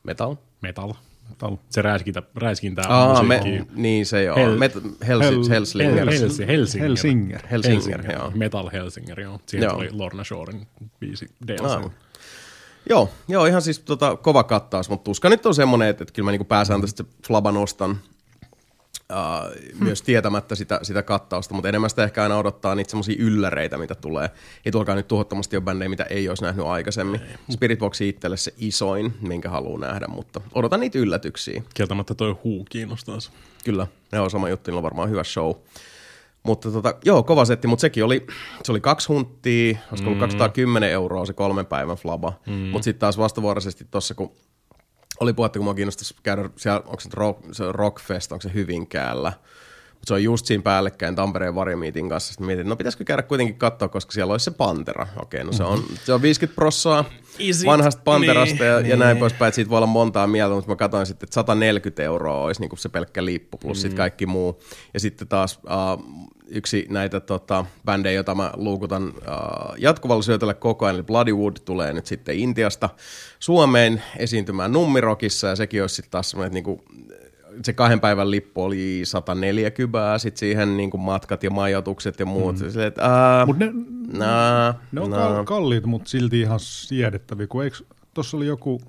Metal? 0.04 0.37
metal. 0.61 0.92
Tal- 1.38 1.57
Se 1.71 1.83
räiskintä, 1.83 2.23
räiskintä 2.35 2.83
Aa, 2.88 3.23
me, 3.23 3.37
musiikki. 3.37 3.73
niin 3.75 4.07
se 4.07 4.23
joo. 4.25 4.37
Hel- 4.37 4.59
Met, 4.59 4.75
Hels, 4.75 5.25
Hel- 5.25 5.49
Helslinger. 5.50 5.95
Hel- 6.07 6.21
Helsi- 6.21 6.47
Helsinger. 6.47 6.88
Helsinger. 6.88 7.40
Helsinger, 7.50 8.12
joo. 8.12 8.30
Metal 8.35 8.71
Helsinger, 8.73 9.21
joo. 9.21 9.40
Siihen 9.47 9.64
Joo. 9.66 9.75
tuli 9.76 9.88
Lorna 9.92 10.25
Shoren 10.25 10.66
biisi 11.00 11.26
DLC. 11.47 11.64
Aa. 11.85 11.90
Joo, 12.89 13.11
joo, 13.29 13.47
ihan 13.47 13.63
siis 13.63 13.79
tota, 13.79 14.17
kova 14.17 14.45
kattaus, 14.45 14.91
mutta 14.91 15.05
tuska 15.05 15.29
nyt 15.29 15.47
on 15.47 15.55
semmoinen, 15.55 15.89
että, 15.89 16.05
että 16.05 16.15
kyllä 16.15 16.27
mä 16.27 16.31
niinku 16.31 16.45
pääsääntöisesti 16.45 17.07
Flaban 17.27 17.57
ostan. 17.57 17.99
Uh, 19.13 19.79
myös 19.81 20.03
tietämättä 20.03 20.55
sitä, 20.55 20.81
sitä 20.83 21.03
kattausta, 21.03 21.55
mutta 21.55 21.69
enemmän 21.69 21.91
sitä 21.91 22.05
ehkä 22.05 22.23
aina 22.23 22.39
odottaa 22.39 22.75
niitä 22.75 22.91
semmoisia 22.91 23.17
ylläreitä, 23.19 23.79
mitä 23.79 23.95
tulee. 23.95 24.31
Ei 24.65 24.73
tuollakaan 24.73 24.97
nyt 24.97 25.09
tuhottomasti 25.09 25.57
ole 25.57 25.65
bändejä, 25.65 25.89
mitä 25.89 26.05
ei 26.05 26.29
olisi 26.29 26.45
nähnyt 26.45 26.67
aikaisemmin. 26.67 27.21
Spiritboxi 27.51 28.09
itselle 28.09 28.37
se 28.37 28.55
isoin, 28.59 29.15
minkä 29.21 29.51
haluaa 29.51 29.81
nähdä, 29.81 30.07
mutta 30.09 30.41
odotan 30.55 30.81
niitä 30.81 30.99
yllätyksiä. 30.99 31.63
Kieltämättä 31.75 32.15
toi 32.15 32.37
huu 32.45 32.67
kiinnostaisi. 32.71 33.31
Kyllä, 33.65 33.87
ne 34.13 34.21
on 34.21 34.31
sama 34.31 34.49
juttu, 34.49 34.71
niillä 34.71 34.79
on 34.79 34.83
varmaan 34.83 35.11
hyvä 35.11 35.25
show. 35.25 35.55
Mutta 36.49 36.71
tota, 36.71 36.95
joo, 37.05 37.23
kova 37.23 37.45
setti, 37.45 37.69
mutta 37.69 37.81
sekin 37.81 38.05
oli, 38.05 38.26
se 38.62 38.73
oli 38.73 38.81
kaksi 38.81 39.09
hunttia, 39.09 39.78
olisiko 39.90 40.11
ollut 40.11 40.21
210 40.21 40.90
euroa 40.90 41.26
se 41.26 41.33
kolmen 41.33 41.67
päivän 41.67 41.97
flaba. 41.97 42.33
Mm. 42.47 42.52
Mutta 42.52 42.85
sitten 42.85 43.00
taas 43.00 43.19
vastavuoroisesti 43.19 43.87
tuossa, 43.90 44.14
kun 44.14 44.33
oli 45.21 45.33
puhetta, 45.33 45.59
kun 45.59 45.64
mua 45.64 45.75
kiinnostaisi 45.75 46.14
käydä 46.23 46.50
siellä, 46.57 46.81
onko 46.81 47.00
se, 47.00 47.09
rock, 47.12 47.40
se 47.52 47.64
Rockfest, 47.73 48.33
onko 48.33 48.43
se 48.43 48.50
Hyvinkäällä. 48.55 49.33
Mutta 49.93 50.07
se 50.07 50.14
on 50.14 50.23
just 50.23 50.47
siinä 50.47 50.62
päällekkäin 50.62 51.14
Tampereen 51.14 51.55
varimiitin 51.55 52.09
kanssa. 52.09 52.33
Sitten 52.33 52.47
mietin, 52.47 52.69
no 52.69 52.76
pitäisikö 52.76 53.05
käydä 53.05 53.23
kuitenkin 53.23 53.59
katsoa, 53.59 53.88
koska 53.88 54.12
siellä 54.12 54.33
olisi 54.33 54.45
se 54.45 54.50
Pantera. 54.50 55.07
Okei, 55.23 55.45
no 55.45 55.52
se 55.52 55.64
on, 55.64 55.85
se 56.05 56.12
on 56.12 56.23
50 56.23 56.55
prossaa 56.55 57.05
Is 57.38 57.67
vanhasta 57.67 58.02
Panterasta 58.05 58.57
Niin, 58.57 58.67
ja, 58.67 58.73
ja 58.73 58.81
niin. 58.81 58.99
näin 58.99 59.17
poispäin. 59.17 59.52
Siitä 59.52 59.71
voi 59.71 59.76
olla 59.76 59.87
montaa 59.87 60.26
mieltä, 60.26 60.55
mutta 60.55 60.71
mä 60.71 60.76
katsoin 60.76 61.07
sitten, 61.07 61.26
että 61.26 61.35
140 61.35 62.02
euroa 62.02 62.45
olisi 62.45 62.61
niinku 62.61 62.76
se 62.76 62.88
pelkkä 62.88 63.25
lippu 63.25 63.59
plus 63.59 63.78
mm. 63.78 63.81
sitten 63.81 63.97
kaikki 63.97 64.26
muu. 64.26 64.61
Ja 64.95 65.00
sitten 65.00 65.28
taas 65.28 65.59
uh, 65.64 66.28
yksi 66.49 66.87
näitä 66.90 67.21
tota, 67.21 67.64
bändejä, 67.85 68.14
jota 68.14 68.35
mä 68.35 68.52
luukutan 68.57 69.09
uh, 69.09 69.14
jatkuvalla 69.78 70.23
syötöllä 70.23 70.55
koko 70.55 70.87
ajan, 70.87 70.95
eli 70.95 71.02
Bloodywood 71.02 71.57
tulee 71.64 71.93
nyt 71.93 72.07
sitten 72.07 72.38
Intiasta 72.38 72.90
Suomeen 73.38 74.02
esiintymään 74.17 74.73
Nummirokissa, 74.73 75.47
ja 75.47 75.57
sekin 75.57 75.83
olisi 75.83 75.95
sitten 75.95 76.11
taas 76.11 76.31
semmoinen, 76.31 76.47
että 76.47 76.55
niinku, 76.55 76.85
se 77.62 77.73
kahden 77.73 78.00
päivän 78.00 78.31
lippu 78.31 78.62
oli 78.62 79.00
140, 79.05 80.19
sitten 80.19 80.38
siihen 80.38 80.76
niinku 80.76 80.99
matkat 80.99 81.43
ja 81.43 81.50
majoitukset 81.50 82.21
ja 82.21 82.26
muut. 82.26 82.61
Mm. 82.61 82.71
Silleen, 82.71 82.88
että, 82.88 83.02
uh, 83.43 83.47
Mutta 83.47 83.64
ne, 83.64 83.73
nah, 84.19 84.76
ne 84.93 85.00
on 85.00 85.11
kal- 85.11 85.45
kalliit, 85.45 85.87
mutta 85.87 86.09
silti 86.09 86.40
ihan 86.40 86.61
siedettäviä. 86.61 87.47
Kun 87.47 87.64
eikö, 87.64 87.76
tossa 88.14 88.37
oli 88.37 88.47
joku 88.47 88.81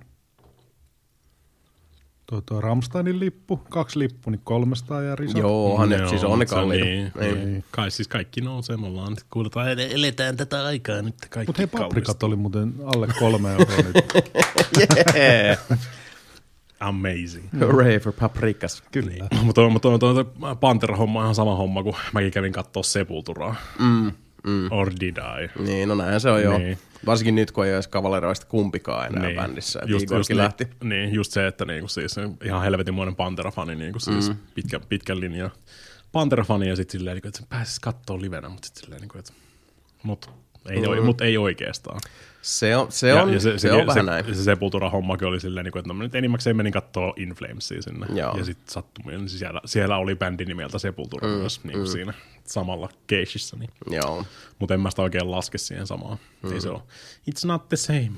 tuo, 2.30 2.42
tuo 2.42 2.62
Ramsteinin 2.62 3.20
lippu, 3.20 3.58
kaksi 3.58 4.00
lippu, 4.00 4.30
niin 4.30 4.42
300 4.44 5.02
ja 5.02 5.16
risat. 5.16 5.38
Joo, 5.38 5.72
onhan 5.74 5.90
ne, 5.90 6.08
siis 6.08 6.24
on 6.24 6.40
ne 6.40 6.44
on 6.44 6.48
kalliita. 6.48 6.86
Niin, 6.86 7.12
Niin. 7.20 7.36
niin. 7.46 7.64
Kai 7.72 7.92
siis 7.92 8.08
kaikki 8.08 8.42
nousee, 8.42 8.78
me 8.78 8.86
ollaan 8.88 9.10
nyt 9.10 9.24
kuuletaan, 9.30 9.68
ele- 9.68 9.94
eletään 9.96 10.38
tätä 10.38 10.66
aikaa 10.66 11.02
nyt 11.02 11.16
kaikki 11.30 11.50
Mutta 11.50 11.78
hei, 11.78 11.84
paprikat 11.88 12.24
oli 12.24 12.36
muuten 12.36 12.74
alle 12.84 13.08
kolme 13.20 13.52
euroa 13.52 13.76
nyt. 13.78 13.96
Yeah. 15.16 15.58
Amazing. 16.80 17.50
Hooray 17.62 18.00
for 18.00 18.14
paprikas. 18.14 18.84
Kyllä. 18.92 19.28
Mutta 19.44 19.62
on, 19.62 19.72
mutta 19.74 19.88
on, 19.90 20.00
on, 20.04 20.18
on 20.42 20.58
Pantera-homma 20.58 21.22
ihan 21.22 21.36
sama 21.36 21.56
homma, 21.56 21.84
kun 21.84 21.94
mäkin 22.14 22.32
kävin 22.32 22.54
katsoa 22.54 22.84
Sepulturaa. 22.84 23.56
Mm, 23.80 24.12
mm. 24.48 24.72
Or 24.72 24.92
did 25.00 25.18
I? 25.18 25.62
Niin, 25.64 25.90
no 25.90 25.96
näinhän 25.96 26.22
se 26.22 26.30
on 26.30 26.44
joo. 26.44 26.58
Niin. 26.58 26.78
Varsinkin 27.06 27.36
nyt, 27.36 27.52
kun 27.52 27.66
ei 27.66 27.76
olisi 27.76 27.90
kavaleroista 27.90 28.46
kumpikaan 28.46 29.08
enää 29.08 29.24
niin. 29.24 29.36
bändissä. 29.36 29.80
Just, 29.86 30.10
just 30.12 30.30
ne- 30.30 30.38
lähti. 30.38 30.68
Niin, 30.84 31.14
just 31.14 31.32
se, 31.32 31.48
että 31.48 31.66
niinku 31.66 31.88
siis 31.88 32.16
ihan 32.44 32.62
helvetinmoinen 32.62 33.16
Pantera-fani, 33.16 33.76
niinku 33.76 34.00
siis 34.00 34.30
mm. 34.30 34.38
pitkä, 34.56 34.80
pitkän 34.80 35.20
linjan 35.20 35.52
Pantera-fani 36.12 36.68
ja 36.68 36.76
sitten 36.76 37.00
silleen, 37.00 37.16
niinku, 37.16 37.28
että 37.28 37.44
pääsis 37.50 37.80
kattoo 37.80 38.22
livenä, 38.22 38.50
mutta 38.50 38.66
sitten 38.66 38.84
silleen, 38.84 39.02
niinku, 39.02 39.18
että 39.18 39.34
mut 40.04 40.30
ei, 40.70 41.00
mm. 41.00 41.06
mut 41.06 41.22
ei 41.22 41.38
oikeastaan. 41.38 42.00
Se 42.42 42.76
on, 42.76 42.92
se 42.92 43.14
on, 43.14 43.34
se, 43.34 43.40
se, 43.40 43.58
se 43.58 43.72
on 43.72 43.88
vähän 43.88 44.06
se, 44.06 44.12
näin. 44.12 44.36
Se 44.36 44.44
Sepultura-hommakin 44.44 45.28
oli 45.28 45.40
silleen, 45.40 45.64
niinku, 45.64 45.80
että 45.80 45.88
no 45.88 45.94
mä 45.94 46.04
nyt 46.04 46.16
enimmäkseen 46.16 46.58
menin 46.58 46.74
kattoo 46.74 47.14
In 47.18 47.30
Flamesia 47.30 47.82
sinne. 47.82 48.08
Joo. 48.14 48.38
Ja 48.38 48.46
sitten 48.46 48.74
sattumia, 48.74 49.18
niin 49.18 49.30
siellä, 49.30 49.62
siellä 49.66 49.98
oli 49.98 50.16
bändi 50.16 50.46
nimeltä 50.46 50.80
Sepultura 50.80 51.28
mm, 51.28 51.34
myös 51.34 51.64
niinku 51.64 51.86
mm. 51.86 51.92
siinä 51.92 52.14
samalla 52.44 52.90
keisissä. 53.08 53.58
Niin. 53.58 53.70
Joo. 53.90 54.26
Mutta 54.60 54.74
en 54.74 54.80
mä 54.80 54.90
sitä 54.90 55.02
oikein 55.02 55.32
laske 55.32 55.58
siihen 55.58 55.88
samaan. 55.88 56.18
Mm. 56.44 56.54
Ei 56.54 56.62
se 56.62 56.70
ole. 56.70 56.82
It's 57.32 57.48
not 57.48 57.70
the 57.70 57.78
same. 57.78 58.12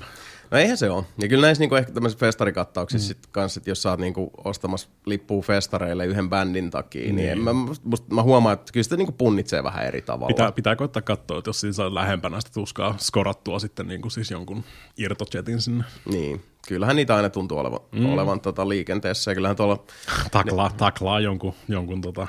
No 0.52 0.58
eihän 0.58 0.76
se 0.76 0.90
ole. 0.90 1.04
Ja 1.18 1.28
kyllä 1.28 1.46
näissä 1.46 1.62
niinku 1.62 1.74
ehkä 1.74 1.92
tämmöisissä 1.92 2.20
festarikattauksissa 2.26 3.14
mm. 3.14 3.18
sit 3.18 3.26
kans, 3.26 3.56
että 3.56 3.70
jos 3.70 3.82
sä 3.82 3.90
oot 3.90 4.00
niinku 4.00 4.30
ostamassa 4.44 4.88
lippua 5.06 5.42
festareille 5.42 6.06
yhden 6.06 6.30
bändin 6.30 6.70
takia, 6.70 7.02
niin, 7.02 7.16
niin 7.16 7.42
mä, 7.42 7.52
musta, 7.52 8.14
mä 8.14 8.22
huomaan, 8.22 8.52
että 8.54 8.72
kyllä 8.72 8.84
sitä 8.84 8.96
niinku 8.96 9.12
punnitsee 9.12 9.62
vähän 9.62 9.86
eri 9.86 10.02
tavalla. 10.02 10.34
Pitää, 10.34 10.52
pitää 10.52 10.76
koittaa 10.76 11.02
katsoa, 11.02 11.38
että 11.38 11.48
jos 11.48 11.60
siinä 11.60 11.72
saa 11.72 11.94
lähempänä 11.94 12.40
sitä 12.40 12.52
tuskaa 12.54 12.94
skorattua 12.98 13.58
sitten 13.58 13.88
niin 13.88 14.02
kuin 14.02 14.12
siis 14.12 14.30
jonkun 14.30 14.64
irtojetin 14.98 15.60
sinne. 15.60 15.84
Niin. 16.04 16.44
Kyllähän 16.68 16.96
niitä 16.96 17.16
aina 17.16 17.30
tuntuu 17.30 17.58
olevan, 17.58 17.80
mm. 17.92 18.12
olevan 18.12 18.40
tota 18.40 18.68
liikenteessä. 18.68 19.30
Ja 19.30 19.34
kyllähän 19.34 19.56
tuolla 19.56 19.84
Taklaa, 20.30 20.70
taklaa 20.76 21.20
jonkun, 21.20 21.54
jonkun 21.68 22.00
tota 22.00 22.28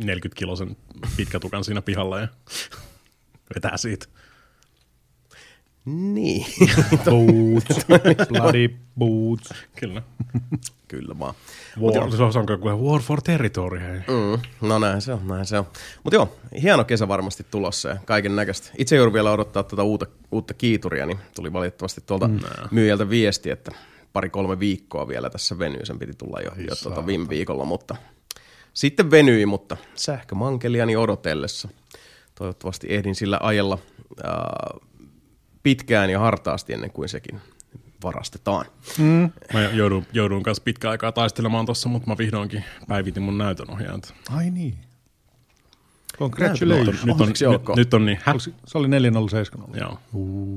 40-kilosen 0.00 0.76
pitkätukan 1.16 1.64
siinä 1.64 1.82
pihalla 1.82 2.20
ja 2.20 2.28
vetää 3.54 3.76
siitä. 3.76 4.06
Niin. 5.86 6.46
Boots, 7.04 7.86
bloody 8.28 8.68
boots. 8.98 9.54
Kyllä. 9.76 10.02
Kyllä 10.88 11.18
vaan. 11.18 11.34
War, 11.80 11.92
se 12.16 12.22
on, 12.22 12.32
se 12.32 12.38
on 12.38 12.46
kuin 12.60 12.80
War 12.80 13.02
for 13.02 13.22
Territory. 13.22 13.78
Hei. 13.78 13.98
Mm, 13.98 14.68
no 14.68 14.78
näin 14.78 15.00
se 15.00 15.12
on, 15.12 15.28
näin 15.28 15.46
se 15.46 15.58
on. 15.58 15.66
Mutta 16.04 16.16
joo, 16.16 16.36
hieno 16.62 16.84
kesä 16.84 17.08
varmasti 17.08 17.46
tulossa 17.50 17.88
ja 17.88 17.96
kaiken 18.04 18.36
näköistä. 18.36 18.70
Itse 18.78 18.96
joudun 18.96 19.12
vielä 19.12 19.32
odottaa 19.32 19.62
tuota 19.62 19.82
uutta, 19.82 20.06
uutta 20.32 20.54
kiituria, 20.54 21.06
niin 21.06 21.18
tuli 21.34 21.52
valitettavasti 21.52 22.00
tuolta 22.06 22.28
mm. 22.28 22.40
myyjältä 22.70 23.10
viesti, 23.10 23.50
että 23.50 23.72
pari-kolme 24.12 24.58
viikkoa 24.58 25.08
vielä 25.08 25.30
tässä 25.30 25.58
venyy. 25.58 25.86
Sen 25.86 25.98
piti 25.98 26.12
tulla 26.18 26.40
jo, 26.40 26.50
jo 26.68 26.76
tuota 26.82 27.06
viime 27.06 27.28
viikolla, 27.28 27.64
mutta 27.64 27.96
sitten 28.74 29.10
venyi, 29.10 29.46
mutta 29.46 29.76
sähkömankeliani 29.94 30.96
odotellessa. 30.96 31.68
Toivottavasti 32.34 32.86
ehdin 32.90 33.14
sillä 33.14 33.38
ajella 33.42 33.78
äh, 34.24 34.32
pitkään 35.66 36.10
ja 36.10 36.18
hartaasti 36.18 36.72
ennen 36.72 36.90
kuin 36.90 37.08
sekin 37.08 37.40
varastetaan. 38.04 38.66
Mm. 38.98 39.30
Mä 39.52 39.60
joudun, 39.60 40.06
joudun 40.12 40.42
kanssa 40.42 40.62
pitkään 40.62 40.90
aikaa 40.90 41.12
taistelemaan 41.12 41.66
tossa, 41.66 41.88
mutta 41.88 42.10
mä 42.10 42.18
vihdoinkin 42.18 42.64
päivitin 42.88 43.22
mun 43.22 43.38
näytönohjaanta. 43.38 44.14
Ai 44.36 44.50
niin. 44.50 44.74
Nyt 44.74 46.18
Congratulations. 46.18 47.02
on, 47.02 47.06
nyt, 47.06 47.20
on, 47.20 47.28
nyt, 47.28 47.76
nyt 47.76 47.94
on 47.94 48.06
niin, 48.06 48.18
hä? 48.22 48.34
Se- 48.38 48.78
oli 48.78 48.88
4070. 48.88 49.78
Joo. 49.78 49.98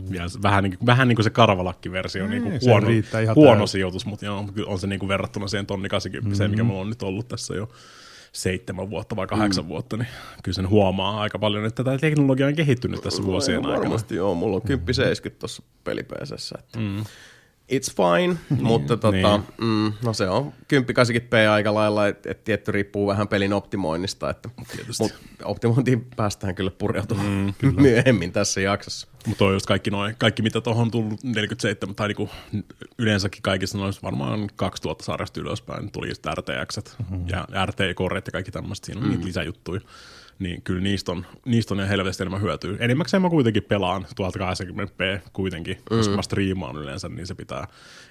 Ja 0.10 0.24
vähän, 0.43 0.63
niin 0.63 0.78
kuin, 0.78 0.86
vähän 0.86 1.08
niin 1.08 1.15
kuin 1.15 1.24
se 1.24 1.30
karvalakki-versio, 1.30 2.28
niin 2.28 2.43
kuin 2.43 2.62
se 2.62 2.69
huono, 2.69 2.88
huono 3.36 3.67
sijoitus, 3.67 4.06
mutta 4.06 4.26
joo, 4.26 4.45
on 4.65 4.80
se 4.80 4.88
niin 4.88 5.00
kuin 5.00 5.10
verrattuna 5.10 5.48
siihen 5.48 5.65
tonni 5.65 5.89
80, 5.89 6.43
mm-hmm. 6.43 6.52
mikä 6.52 6.63
mulla 6.63 6.82
on 6.82 6.89
nyt 6.89 7.04
ollut 7.04 7.28
tässä 7.28 7.56
jo 7.56 7.69
seitsemän 8.31 8.89
vuotta 8.89 9.15
vai 9.15 9.27
kahdeksan 9.27 9.63
mm. 9.63 9.67
vuotta, 9.69 9.97
niin 9.97 10.07
kyllä 10.43 10.55
sen 10.55 10.69
huomaa 10.69 11.21
aika 11.21 11.39
paljon, 11.39 11.65
että 11.65 11.83
tämä 11.83 11.97
teknologia 11.97 12.47
on 12.47 12.55
kehittynyt 12.55 13.01
tässä 13.01 13.23
vuosien 13.23 13.61
No, 13.61 13.69
aikana. 13.69 13.83
Varmasti 13.83 14.15
joo, 14.15 14.35
mulla 14.35 14.55
on 14.55 14.61
10-70 15.29 15.31
tuossa 15.39 15.63
pelipeesessä. 15.83 16.55
Että. 16.59 16.79
Mm. 16.79 17.03
It's 17.71 17.95
fine, 17.95 18.38
mutta 18.62 18.97
tota, 18.97 19.38
Niin. 19.38 19.43
mm, 19.62 19.93
no 20.03 20.13
se 20.13 20.29
on 20.29 20.53
10 20.67 20.95
p 21.29 21.34
aika 21.51 21.73
lailla, 21.73 22.08
että 22.08 22.32
et 22.32 22.43
tietty 22.43 22.71
riippuu 22.71 23.08
vähän 23.08 23.27
pelin 23.27 23.53
optimoinnista, 23.53 24.29
että 24.29 24.49
mut 24.99 25.13
optimointiin 25.43 26.08
päästään 26.15 26.55
kyllä 26.55 26.71
pureutumaan 26.71 27.27
mm, 27.27 27.53
kyllä. 27.60 27.82
myöhemmin 27.82 28.32
tässä 28.32 28.62
jaksossa. 28.62 29.08
Mutta 29.27 29.45
on 29.45 29.53
just 29.53 29.65
kaikki, 29.65 29.89
noi, 29.89 30.13
kaikki 30.17 30.41
mitä 30.41 30.62
tuohon 30.62 30.82
on 30.82 30.91
tullut 30.91 31.23
47, 31.23 31.95
tai 31.95 32.08
niinku 32.08 32.29
yleensäkin 32.97 33.41
kaikissa 33.41 33.77
noissa 33.77 34.01
varmaan 34.03 34.49
2000 34.55 35.03
sarjasta 35.03 35.41
ylöspäin 35.41 35.91
tuli 35.91 36.10
just 36.10 36.25
RTX 36.25 36.77
mm-hmm. 36.99 37.25
ja 37.29 37.47
RT-korret 37.65 38.27
ja 38.27 38.32
kaikki 38.32 38.51
tämmöistä, 38.51 38.86
siinä 38.86 39.01
on 39.01 39.08
mm. 39.08 39.12
niitä 39.12 39.25
lisäjuttuja. 39.25 39.82
Niin 40.39 40.62
kyllä 40.62 40.82
niistä 40.82 41.12
on, 41.12 41.25
niistä 41.45 41.73
on 41.73 41.80
ihan 41.80 41.89
helvetisti 41.89 42.23
enemmän 42.23 42.41
hyötyä. 42.41 42.78
Enimmäkseen 42.80 43.21
mä 43.21 43.30
kuitenkin 43.30 43.63
pelaan 43.63 44.06
1080p 44.06 45.30
kuitenkin, 45.34 45.78
mm. 45.78 45.97
koska 45.97 46.15
mä 46.15 46.21
striimaan 46.21 46.78
yleensä, 46.78 47.10
niin 47.10 47.28
se 47.28 47.36
pitää, 47.36 47.67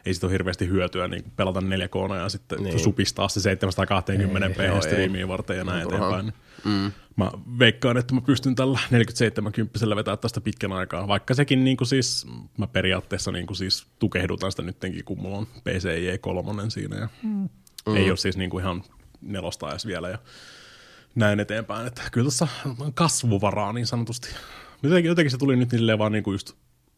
ei 0.07 0.15
siitä 0.15 0.27
ole 0.27 0.33
hirveästi 0.33 0.69
hyötyä 0.69 1.09
niin 1.09 1.25
pelata 1.37 1.61
4K 1.61 2.15
ja 2.17 2.29
sitten 2.29 2.63
niin. 2.63 2.79
supistaa 2.79 3.29
se 3.29 3.55
720p 3.55 4.83
striimiin 4.83 5.29
varten 5.29 5.57
ja 5.57 5.65
näin 5.65 5.87
eteenpäin. 5.87 6.27
Niin 6.27 6.35
Mm. 6.65 6.93
Mä 7.17 7.31
veikkaan, 7.59 7.97
että 7.97 8.15
mä 8.15 8.21
pystyn 8.21 8.55
tällä 8.55 8.79
47 8.91 9.53
vetää 9.97 10.17
tästä 10.17 10.41
pitkän 10.41 10.73
aikaa, 10.73 11.09
vaikka 11.09 11.35
sekin 11.35 11.65
niin 11.65 11.77
kuin 11.77 11.89
siis, 11.89 12.27
mä 12.59 12.67
periaatteessa 12.67 13.33
niin 13.33 13.47
kuin 13.47 13.57
siis 13.57 13.87
tukehdutan 13.99 14.51
sitä 14.51 14.63
nyttenkin, 14.63 15.05
kun 15.05 15.21
mulla 15.21 15.39
on 15.39 15.47
PCIe 15.47 16.19
3 16.19 16.71
siinä 16.71 16.97
ja 16.97 17.09
mm. 17.23 17.49
ei 17.97 18.11
ole 18.11 18.17
siis 18.17 18.37
niin 18.37 18.51
kuin 18.51 18.63
ihan 18.63 18.83
nelosta 19.21 19.71
edes 19.71 19.87
vielä 19.87 20.09
ja 20.09 20.19
näin 21.19 21.41
eteenpäin, 21.41 21.87
että 21.87 22.03
kyllä 22.13 22.25
tuossa 22.25 22.49
on 22.81 22.93
kasvuvaraa 22.93 23.73
niin 23.73 23.87
sanotusti. 23.87 24.29
Jotenkin, 24.83 25.09
jotenkin 25.09 25.31
se 25.31 25.39
tuli 25.39 25.57
nyt 25.57 25.71
silleen 25.71 25.99
vaan 25.99 26.13
niin 26.13 26.25
kuin 26.25 26.35
just 26.35 26.53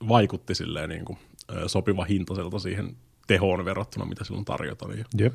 vaikutti 0.08 0.54
silleen 0.54 0.88
niin 0.88 1.04
kuin, 1.04 1.18
sopiva 1.66 2.04
hintaiselta 2.04 2.58
siihen 2.58 2.96
tehoon 3.26 3.64
verrattuna, 3.64 4.04
mitä 4.04 4.24
silloin 4.24 4.44
tarjotaan. 4.44 4.98
Ja 4.98 5.04
Jep. 5.18 5.34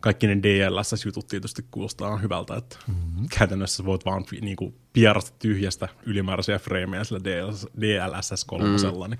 kaikki 0.00 0.26
ne 0.26 0.36
DLSS-jutut 0.42 1.26
tietysti 1.26 1.64
kuulostaa 1.70 2.16
hyvältä, 2.16 2.56
että 2.56 2.76
mm-hmm. 2.86 3.26
käytännössä 3.38 3.84
voit 3.84 4.04
vaan 4.04 4.24
niin 4.40 4.56
kuin, 4.56 4.74
pierasta 4.92 5.32
tyhjästä 5.38 5.88
ylimääräisiä 6.06 6.58
freimejä 6.58 7.04
sillä 7.04 7.20
DLSS 7.80 8.44
3 8.44 8.64
mm. 8.64 9.10
niin 9.10 9.18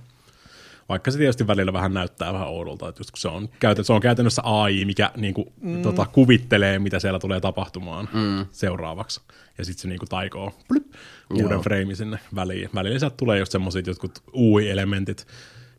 Vaikka 0.91 1.11
se 1.11 1.19
tietysti 1.19 1.47
välillä 1.47 1.73
vähän 1.73 1.95
näyttää 1.95 2.33
vähän 2.33 2.49
oudolta, 2.49 2.89
että 2.89 3.01
just 3.01 3.11
kun 3.11 3.19
se 3.19 3.29
on, 3.29 3.49
käytä, 3.61 3.83
se 3.83 3.93
on 3.93 4.01
käytännössä 4.01 4.43
AI, 4.45 4.85
mikä 4.85 5.11
niin 5.17 5.35
kuin, 5.35 5.53
mm. 5.61 5.83
tota, 5.83 6.07
kuvittelee, 6.07 6.79
mitä 6.79 7.01
siellä 7.01 7.19
tulee 7.19 7.41
tapahtumaan 7.41 8.09
mm. 8.13 8.47
seuraavaksi. 8.53 9.21
Ja 9.59 9.65
sitten 9.65 9.83
se 9.83 9.89
niin 9.89 9.99
kuin 9.99 10.09
taikoo 10.09 10.53
blyp, 10.69 10.87
uuden 11.35 11.61
frame 11.61 11.95
sinne 11.95 12.19
väliin. 12.35 12.71
Välillä 12.75 12.99
sieltä 12.99 13.17
tulee 13.17 13.39
just 13.39 13.53
semmoiset 13.53 13.87
jotkut 13.87 14.23
UI-elementit, 14.35 15.27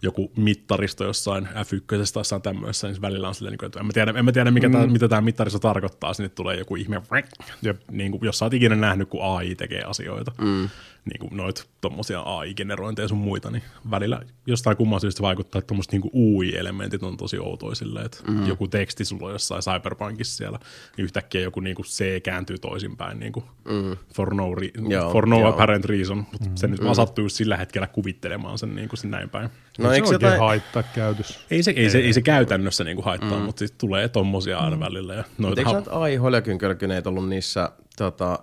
joku 0.02 0.32
mittaristo 0.38 1.04
jossain 1.04 1.46
F1 1.48 1.82
tai 1.88 2.00
jossain 2.20 2.42
tämmöisessä, 2.42 2.88
niin 2.88 3.02
välillä 3.02 3.28
on 3.28 3.36
silleen, 3.36 3.58
niin 3.62 3.66
että 3.66 3.80
en 3.80 3.86
mä 3.86 3.94
tiedä, 3.94 4.14
en 4.16 4.26
mä 4.26 4.32
tiedä 4.32 4.52
mikä 4.52 4.70
mm. 4.70 4.74
tää, 4.74 4.88
mitä 4.88 5.08
tämä 5.08 5.22
mittaristo 5.22 5.60
tarkoittaa, 5.60 6.14
sinne 6.14 6.30
tulee 6.30 6.58
joku 6.58 6.76
ihme, 6.76 7.02
ja 7.62 7.74
niin 7.92 8.12
kuin, 8.12 8.26
jos 8.26 8.40
sä 8.40 8.46
oot 8.46 8.54
ikinä 8.54 8.76
nähnyt, 8.76 9.10
kun 9.10 9.24
AI 9.24 9.56
tekee 9.56 9.84
asioita, 9.84 10.32
mm. 10.42 10.70
Niin 11.06 11.20
kuin 11.20 11.38
noit 11.38 11.70
tommosia 11.82 12.22
AI-generointeja 12.22 13.08
sun 13.08 13.18
muita, 13.18 13.52
niin 13.52 13.64
välillä 13.92 14.22
jostain 14.46 14.78
kumman 14.78 15.02
syystä 15.02 15.22
vaikuttaa, 15.22 15.60
että 15.60 15.68
tommoset 15.68 15.92
niin 15.92 16.12
UI-elementit 16.14 17.04
on 17.04 17.18
tosi 17.18 17.40
outoja 17.40 17.76
silleen, 17.76 18.06
että 18.06 18.18
mm. 18.28 18.48
joku 18.48 18.68
teksti 18.68 19.06
sulla 19.06 19.26
on 19.28 19.32
jossain 19.32 19.62
Cyberpunkissa 19.62 20.38
siellä, 20.38 20.60
niin 20.98 21.04
yhtäkkiä 21.04 21.42
joku 21.42 21.60
niin 21.60 21.76
kuin 21.76 21.86
C 21.86 22.24
kääntyy 22.24 22.58
toisinpäin 22.58 23.20
niin 23.20 23.34
kuin 23.34 23.46
mm. 23.66 23.98
for 24.14 24.34
no, 24.34 24.56
re- 24.56 24.92
joo, 24.92 25.12
for 25.12 25.30
no 25.30 25.40
joo. 25.40 25.50
apparent 25.50 25.86
reason, 25.86 26.18
mutta 26.18 26.50
mm. 26.50 26.56
se 26.56 26.68
nyt 26.68 26.84
vaan 26.84 26.96
sattuu 26.96 27.30
sillä 27.30 27.58
hetkellä 27.58 27.88
kuvittelemaan 27.88 28.58
sen 28.58 28.76
niin 28.76 28.90
kuin 28.90 29.12
näin 29.12 29.30
päin. 29.30 29.50
No, 29.80 29.86
no 29.86 29.92
eikö 29.92 30.08
se 30.08 30.14
jotain... 30.14 30.40
haittaa 30.40 30.84
käytössä? 30.84 31.40
Ei 31.52 31.64
se, 31.64 31.72
ei, 31.72 31.90
se, 31.90 31.98
ei 31.98 32.14
se 32.14 32.22
käytännössä 32.22 32.84
niinku 32.84 33.02
haittaa, 33.02 33.40
mm. 33.40 33.46
mutta 33.46 33.60
siis 33.60 33.72
tulee 33.72 34.10
tommosia 34.10 34.60
aina 34.60 34.76
mm. 34.76 34.80
välillä. 34.80 35.14
Ja 35.14 35.24
noita 35.38 35.62
eikö 35.62 35.72
ha- 35.72 36.00
ai 36.02 36.16
holjakynkölykyneet 36.16 37.08
ollut 37.08 37.30
niissä, 37.30 37.72
tota, 37.98 38.40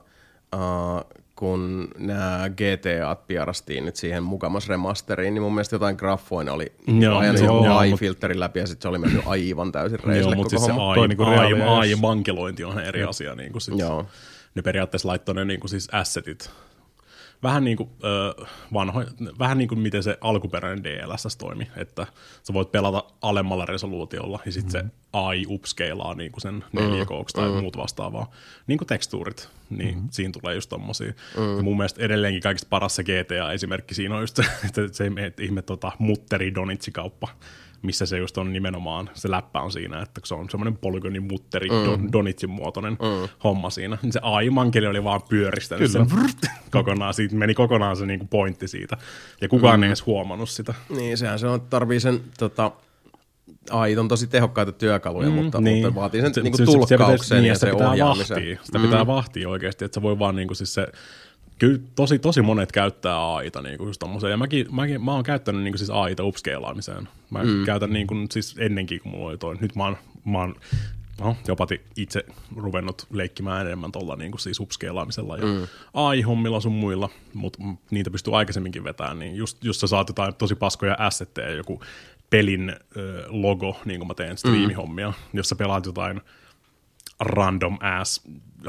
uh, 0.54 1.17
kun 1.38 1.88
nämä 1.98 2.50
GTA 2.50 3.14
pierastiin 3.14 3.84
nyt 3.84 3.96
siihen 3.96 4.22
mukamas 4.22 4.68
remasteriin, 4.68 5.34
niin 5.34 5.42
mun 5.42 5.54
mielestä 5.54 5.74
jotain 5.74 5.96
graffoina 5.96 6.52
oli 6.52 6.72
joo, 7.00 7.18
ajan 7.18 7.38
sen 7.38 7.50
AI-filterin 7.50 8.40
läpi 8.40 8.58
ja 8.58 8.66
sitten 8.66 8.82
se 8.82 8.88
oli 8.88 8.98
mennyt 8.98 9.22
aivan 9.26 9.72
täysin 9.72 10.00
reisille 10.00 10.34
Joo, 10.34 10.42
mutta 10.42 10.50
siis 10.50 10.64
se 10.64 10.72
AI, 10.72 11.08
niinku 11.08 11.24
AI, 11.24 11.62
AI-mankelointi 11.62 12.64
on 12.64 12.80
eri 12.80 13.04
asia. 13.04 13.34
Niin 13.34 13.52
kuin 13.52 13.62
sit, 13.62 13.78
joo. 13.78 14.06
Ne 14.54 14.62
periaatteessa 14.62 15.08
laittoi 15.08 15.34
ne 15.34 15.44
niin 15.44 15.60
kuin 15.60 15.70
siis 15.70 15.88
assetit 15.92 16.50
vähän 17.42 17.64
niin 17.64 17.76
kuin, 17.76 17.90
ö, 18.04 18.44
vanho, 18.72 19.04
vähän 19.38 19.58
niin 19.58 19.68
kuin 19.68 19.78
miten 19.78 20.02
se 20.02 20.18
alkuperäinen 20.20 20.84
DLSS 20.84 21.36
toimi, 21.36 21.70
että 21.76 22.06
sä 22.42 22.52
voit 22.52 22.72
pelata 22.72 23.04
alemmalla 23.22 23.66
resoluutiolla 23.66 24.40
ja 24.46 24.52
sitten 24.52 24.80
mm-hmm. 24.80 24.90
se 24.90 25.08
AI 25.12 25.44
upscalaa 25.48 26.14
niin 26.14 26.32
kuin 26.32 26.42
sen 26.42 26.64
4 26.72 27.04
k 27.04 27.08
tai 27.34 27.44
mm-hmm. 27.44 27.60
muut 27.60 27.76
vastaavaa. 27.76 28.30
Niin 28.66 28.78
kuin 28.78 28.88
tekstuurit, 28.88 29.48
niin 29.70 29.94
mm-hmm. 29.94 30.08
siinä 30.10 30.32
tulee 30.32 30.54
just 30.54 30.68
tommosia. 30.68 31.12
Mm-hmm. 31.36 31.56
Ja 31.56 31.62
mun 31.62 31.76
mielestä 31.76 32.02
edelleenkin 32.02 32.42
kaikista 32.42 32.68
paras 32.70 32.96
se 32.96 33.02
GTA-esimerkki 33.02 33.94
siinä 33.94 34.14
on 34.14 34.20
just 34.20 34.36
se, 34.36 34.42
että 34.66 34.82
se 34.92 35.10
ihme 35.40 35.62
tota, 35.62 35.92
mutteri 35.98 36.54
Donitsi-kauppa 36.54 37.28
missä 37.82 38.06
se 38.06 38.18
just 38.18 38.38
on 38.38 38.52
nimenomaan, 38.52 39.10
se 39.14 39.30
läppä 39.30 39.60
on 39.60 39.72
siinä, 39.72 40.02
että 40.02 40.20
se 40.24 40.34
on 40.34 40.50
semmoinen 40.50 40.76
polygonin 40.76 41.22
mutteri, 41.22 41.68
mm. 41.68 41.84
don, 41.84 42.12
Donitsin 42.12 42.50
muotoinen 42.50 42.92
mm. 42.92 43.28
homma 43.44 43.70
siinä, 43.70 43.98
niin 44.02 44.12
se 44.12 44.20
AI-mankeli 44.22 44.86
oli 44.86 45.04
vaan 45.04 45.20
pyöristänyt 45.28 45.90
sen 45.90 46.10
vrrt, 46.10 46.38
kokonaan, 46.70 47.14
siitä 47.14 47.34
meni 47.34 47.54
kokonaan 47.54 47.96
se 47.96 48.06
niinku 48.06 48.26
pointti 48.30 48.68
siitä, 48.68 48.96
ja 49.40 49.48
kukaan 49.48 49.80
mm. 49.80 49.82
ei 49.82 49.88
edes 49.88 50.06
huomannut 50.06 50.50
sitä. 50.50 50.74
Niin, 50.96 51.18
sehän 51.18 51.38
se 51.38 51.46
on, 51.46 51.60
tarvii 51.60 52.00
sen 52.00 52.20
tota, 52.38 52.72
AI 53.70 53.96
on 53.96 54.08
tosi 54.08 54.26
tehokkaita 54.26 54.72
työkaluja, 54.72 55.28
mm, 55.28 55.34
mutta, 55.34 55.60
niin. 55.60 55.86
mutta 55.86 56.00
vaatii 56.00 56.20
sen 56.20 56.34
se, 56.34 56.40
niinku 56.40 56.64
tulkkauksen 56.64 57.38
niin, 57.38 57.48
ja, 57.48 57.58
se 57.58 57.72
ohjaamisen. 57.72 58.36
Vahtia. 58.36 58.58
Sitä 58.62 58.78
mm. 58.78 58.84
pitää 58.84 59.06
vahtia 59.06 59.48
oikeasti, 59.48 59.84
että 59.84 59.94
se 59.94 60.02
voi 60.02 60.18
vaan 60.18 60.36
niinku 60.36 60.54
siis 60.54 60.74
se 60.74 60.86
kyllä 61.58 61.78
tosi, 61.94 62.18
tosi 62.18 62.42
monet 62.42 62.72
käyttää 62.72 63.34
AIta 63.34 63.62
niin 63.62 63.78
kuin 63.78 63.88
just 63.88 63.98
tommoseen. 63.98 64.30
Ja 64.30 64.36
mäkin, 64.36 64.66
mäkin, 64.70 65.04
mä 65.04 65.12
oon 65.12 65.22
käyttänyt 65.22 65.62
niin 65.62 65.72
kuin 65.72 65.78
siis 65.78 65.90
AIta 65.90 66.24
upscalaamiseen. 66.24 67.08
Mä 67.30 67.44
mm. 67.44 67.64
käytän 67.64 67.92
niin 67.92 68.06
kuin, 68.06 68.26
siis 68.30 68.56
ennenkin, 68.58 69.00
kun 69.00 69.12
mulla 69.12 69.28
oli 69.28 69.38
toi. 69.38 69.56
Nyt 69.60 69.76
mä 69.76 69.84
oon, 69.84 69.96
mä 70.24 70.38
oon 70.38 70.54
no, 71.20 71.36
jopa 71.48 71.66
itse 71.96 72.24
ruvennut 72.56 73.06
leikkimään 73.10 73.66
enemmän 73.66 73.92
tuolla 73.92 74.16
niin 74.16 74.30
kuin 74.30 74.40
siis 74.40 74.60
upscalaamisella 74.60 75.36
ja 75.36 75.44
mm. 75.44 75.66
AI-hommilla 75.94 76.60
sun 76.60 76.72
muilla, 76.72 77.08
mutta 77.34 77.58
niitä 77.90 78.10
pystyy 78.10 78.36
aikaisemminkin 78.36 78.84
vetämään, 78.84 79.18
niin 79.18 79.36
just, 79.36 79.64
just 79.64 79.80
sä 79.80 79.86
saat 79.86 80.08
jotain 80.08 80.34
tosi 80.34 80.54
paskoja 80.54 80.96
assetteja, 80.98 81.54
joku 81.54 81.82
pelin 82.30 82.76
ö, 82.96 83.24
logo, 83.28 83.80
niin 83.84 84.00
kuin 84.00 84.08
mä 84.08 84.14
teen 84.14 84.38
streamihommia, 84.38 85.08
mm. 85.08 85.14
jos 85.32 85.48
sä 85.48 85.56
pelaat 85.56 85.86
jotain 85.86 86.20
random 87.20 87.78
ass 87.80 88.22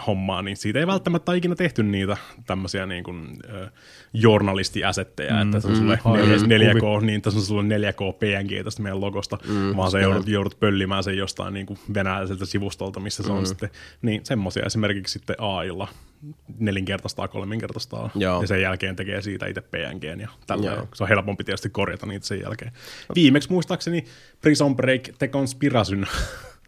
hommaa, 0.07 0.41
niin 0.41 0.57
siitä 0.57 0.79
ei 0.79 0.87
välttämättä 0.87 1.33
ikinä 1.33 1.55
tehty 1.55 1.83
niitä 1.83 2.17
tämmöisiä 2.45 2.85
niin 2.85 3.03
kuin, 3.03 3.27
äh, 3.61 3.71
journalistiasetteja, 4.13 5.33
mm, 5.33 5.41
että 5.41 5.59
se 5.59 5.67
on 5.67 5.75
sulle 5.75 5.99
mm, 6.05 6.49
4, 6.49 6.73
k 6.73 7.01
niin 7.01 7.21
tässä 7.21 7.39
on 7.39 7.45
sulle 7.45 7.63
4K 7.63 8.13
PNG 8.19 8.63
tästä 8.63 8.81
meidän 8.81 9.01
logosta, 9.01 9.37
mm, 9.47 9.75
vaan 9.75 9.91
se 9.91 10.01
joudut, 10.01 10.27
joudut 10.27 10.59
pöllimään 10.59 11.03
sen 11.03 11.17
jostain 11.17 11.53
niin 11.53 11.65
kuin 11.65 11.79
venäläiseltä 11.93 12.45
sivustolta, 12.45 12.99
missä 12.99 13.23
se 13.23 13.29
mm. 13.29 13.37
on 13.37 13.47
sitten, 13.47 13.69
niin 14.01 14.21
semmoisia 14.23 14.63
esimerkiksi 14.65 15.13
sitten 15.13 15.35
AIlla 15.39 15.87
nelinkertaistaa, 16.59 17.27
kolminkertaistaa, 17.27 18.09
Joo. 18.15 18.41
ja 18.41 18.47
sen 18.47 18.61
jälkeen 18.61 18.95
tekee 18.95 19.21
siitä 19.21 19.47
itse 19.47 19.61
PNG, 19.61 20.03
ja 20.21 20.29
tällä 20.47 20.87
se 20.93 21.03
on 21.03 21.09
helpompi 21.09 21.43
tietysti 21.43 21.69
korjata 21.69 22.05
niitä 22.05 22.25
sen 22.25 22.41
jälkeen. 22.41 22.71
Viimeksi 23.15 23.51
muistaakseni 23.51 24.05
Prison 24.41 24.75
Break 24.75 25.01
The 25.17 25.27
Conspiration 25.27 26.07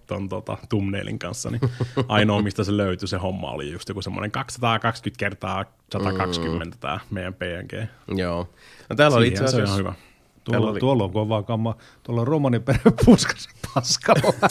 ton 0.07 0.29
tota, 0.29 0.57
thumbnailin 0.69 1.19
kanssa, 1.19 1.49
niin 1.49 1.61
ainoa 2.07 2.41
mistä 2.41 2.63
se 2.63 2.77
löytyi 2.77 3.07
se 3.07 3.17
homma 3.17 3.51
oli 3.51 3.71
just 3.71 3.89
joku 3.89 4.01
semmoinen 4.01 4.31
220 4.31 5.19
kertaa 5.19 5.65
120 5.93 6.75
mm. 6.75 6.79
tämä 6.79 6.99
meidän 7.11 7.33
PNG. 7.33 7.87
Joo. 8.17 8.49
No 8.89 8.95
täällä 8.95 9.17
oli 9.17 9.27
itse 9.27 9.45
asiassa... 9.45 9.75
Hyvä. 9.75 9.93
Tuolla, 10.43 10.69
oli... 10.71 10.79
tuolla 10.79 11.03
on 11.03 11.11
kova 11.11 11.43
kamma. 11.43 11.75
Tuolla 12.03 12.21
on 12.21 12.27
romaniperhe 12.27 12.91
puskasen 13.05 13.51
paskalla. 13.73 14.49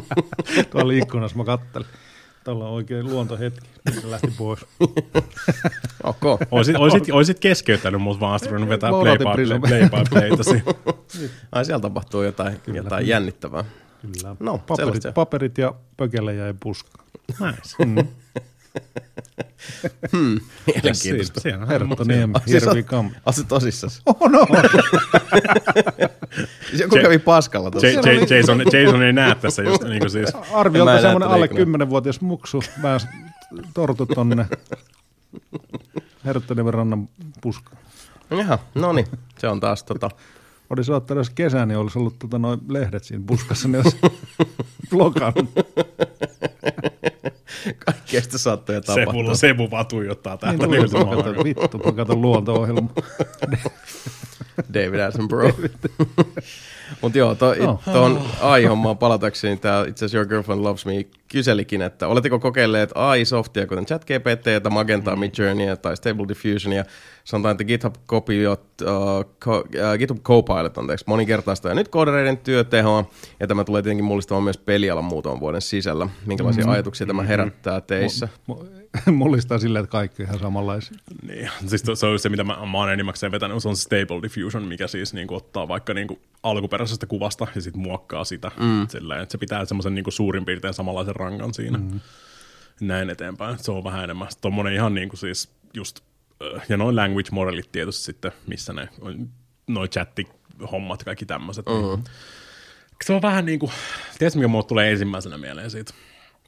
tuolla 0.70 0.92
ikkunassa 0.92 1.36
mä 1.36 1.44
kattelin. 1.44 1.88
Tuolla 2.44 2.66
on 2.66 2.70
oikein 2.70 3.06
luontohetki, 3.06 3.68
se 4.00 4.10
lähti 4.10 4.32
pois. 4.38 4.66
okay. 6.04 6.46
Oisit, 6.50 6.76
oisit, 6.76 7.04
oisit 7.12 7.40
keskeyttänyt 7.40 8.02
mut 8.02 8.20
vaan, 8.20 8.40
sitten 8.40 8.68
vetää 8.68 8.90
play 8.90 9.18
by 9.18 9.24
play, 9.24 9.60
play, 9.60 9.82
by 9.82 10.04
play 10.10 10.30
Ai 11.52 11.64
siellä 11.64 11.80
tapahtuu 11.80 12.22
jotain, 12.22 12.60
jotain 12.66 13.06
jännittävää. 13.06 13.64
Kyllä. 14.02 14.36
No, 14.40 14.58
paperit, 14.58 15.02
paperit 15.14 15.58
ja 15.58 15.74
pökele 15.96 16.34
jäi 16.34 16.54
puska. 16.60 17.02
Nice. 17.28 17.84
Mm. 17.84 17.94
hmm. 20.12 20.40
Mielenkiintoista. 20.66 21.40
Siinä, 21.40 21.66
Herttoniemi, 21.66 22.34
Kam. 22.84 23.10
Oletko 23.26 23.42
tosissas? 23.48 24.02
Oh 24.06 24.30
no. 24.30 24.46
Joku 26.72 26.96
kävi 27.02 27.18
paskalla 27.18 27.70
tuossa. 27.70 27.88
Jason, 28.34 28.58
Jason 28.58 29.02
ei 29.02 29.12
näe 29.12 29.34
tässä 29.34 29.62
just 29.62 29.82
niin 29.82 29.98
kuin 29.98 30.10
siis. 30.10 30.32
Arviolta 30.52 31.00
semmoinen 31.00 31.28
alle 31.28 31.46
10-vuotias 31.46 32.20
muksu 32.20 32.62
mä 32.82 32.98
tortu 33.74 34.06
tonne 34.06 34.46
Herttoniemen 36.24 36.74
rannan 36.74 37.08
puskaan. 37.40 37.78
Jaha, 38.30 38.58
no 38.74 38.92
niin. 38.92 39.06
Se 39.38 39.48
on 39.48 39.60
taas 39.60 39.84
tota, 39.84 40.10
olisi 40.70 40.92
ottanut 40.92 41.20
jos 41.20 41.30
kesä, 41.30 41.66
niin 41.66 41.78
olisi 41.78 41.98
ollut 41.98 42.18
tota 42.18 42.38
noin 42.38 42.60
lehdet 42.68 43.04
siinä 43.04 43.24
puskassa, 43.26 43.68
niin 43.68 43.82
olisi 43.84 43.98
blokannut. 44.90 45.50
Kaikkea 47.84 48.22
sitä 48.22 48.38
saattaa 48.38 48.80
tapahtua. 48.80 49.04
Se 49.04 49.12
mulla 49.12 49.34
Sebu 49.34 49.70
vaan 49.70 49.86
tuijottaa 49.86 50.36
täältä. 50.36 50.66
Niin, 50.66 50.82
niin 50.82 51.44
vittu, 51.44 51.78
mä 51.78 51.92
katson 51.92 52.22
luonto-ohjelma. 52.22 52.88
David 54.74 55.00
Attenborough. 55.00 55.60
Mutta 57.00 57.18
joo, 57.18 57.34
tuohon 57.34 58.16
to, 58.16 58.22
AI-hommaan 58.40 58.98
palatakseni, 58.98 59.56
tämä 59.56 59.84
itse 59.88 60.04
asiassa 60.04 60.16
Your 60.16 60.28
Girlfriend 60.28 60.62
Loves 60.62 60.86
Me 60.86 60.92
kyselikin, 61.28 61.82
että 61.82 62.08
oletteko 62.08 62.38
kokeilleet 62.38 62.90
AI-softia, 62.94 63.66
kuten 63.66 63.86
ChatGPT, 63.86 64.46
Magenta, 64.70 65.16
Midjourney 65.16 65.76
tai 65.76 65.96
Stable 65.96 66.28
Diffusionia, 66.28 66.84
sanotaan, 67.24 67.52
että 67.52 67.64
GitHub, 67.64 67.94
Copiot, 68.08 68.64
uh, 68.82 68.88
co, 69.40 69.58
uh, 69.58 69.98
GitHub 69.98 70.18
Copilot 70.18 70.78
anteeksi, 70.78 71.04
moninkertaista 71.08 71.68
ja 71.68 71.74
nyt 71.74 71.88
koodareiden 71.88 72.38
työtehoa, 72.38 73.04
ja 73.40 73.46
tämä 73.46 73.64
tulee 73.64 73.82
tietenkin 73.82 74.04
mullistamaan 74.04 74.44
myös 74.44 74.58
pelialan 74.58 75.04
muutaman 75.04 75.40
vuoden 75.40 75.62
sisällä. 75.62 76.08
Minkälaisia 76.26 76.62
mm-hmm. 76.62 76.72
ajatuksia 76.72 77.06
tämä 77.06 77.22
herättää 77.22 77.80
teissä? 77.80 78.28
M- 78.48 78.52
m- 78.52 78.79
mullistaa 79.12 79.58
silleen, 79.58 79.84
että 79.84 79.92
kaikki 79.92 80.22
ihan 80.22 80.38
samanlaisia. 80.38 80.98
Niin, 81.26 81.50
siis 81.66 81.82
se 81.94 82.06
on 82.06 82.18
se, 82.18 82.28
mitä 82.28 82.44
mä, 82.44 82.66
mä 82.66 82.78
oon 82.78 82.92
enimmäkseen 82.92 83.32
vetänyt, 83.32 83.62
se 83.62 83.68
on 83.68 83.76
Stable 83.76 84.22
Diffusion, 84.22 84.62
mikä 84.62 84.86
siis 84.86 85.14
niin 85.14 85.26
kuin, 85.26 85.36
ottaa 85.36 85.68
vaikka 85.68 85.94
niin 85.94 86.08
kuin, 86.08 86.20
alkuperäisestä 86.42 87.06
kuvasta 87.06 87.46
ja 87.54 87.60
sitten 87.60 87.82
muokkaa 87.82 88.24
sitä 88.24 88.50
mm. 88.60 88.88
silleen, 88.88 89.22
että 89.22 89.32
se 89.32 89.38
pitää 89.38 89.64
semmoisen 89.64 89.94
niin 89.94 90.12
suurin 90.12 90.44
piirtein 90.44 90.74
samanlaisen 90.74 91.16
rangan 91.16 91.54
siinä. 91.54 91.78
Mm. 91.78 92.00
Näin 92.80 93.10
eteenpäin. 93.10 93.58
Se 93.58 93.72
on 93.72 93.84
vähän 93.84 94.04
enemmän 94.04 94.28
tommonen 94.40 94.72
ihan 94.72 94.94
niin 94.94 95.08
kuin 95.08 95.18
siis 95.18 95.48
just 95.74 96.00
ja 96.68 96.76
noin 96.76 96.96
language 96.96 97.28
modelit 97.32 97.72
tietysti 97.72 98.02
sitten, 98.02 98.32
missä 98.46 98.72
ne, 98.72 98.88
noin 99.66 99.90
chatti-hommat, 99.90 101.04
kaikki 101.04 101.26
tämmöiset. 101.26 101.66
Mm-hmm. 101.66 101.88
Niin. 101.88 102.04
Se 103.04 103.12
on 103.12 103.22
vähän 103.22 103.44
niin 103.44 103.58
kuin, 103.58 103.72
tiedätkö 104.18 104.38
mikä 104.38 104.48
mulle 104.48 104.64
tulee 104.64 104.90
ensimmäisenä 104.92 105.38
mieleen 105.38 105.70
siitä? 105.70 105.94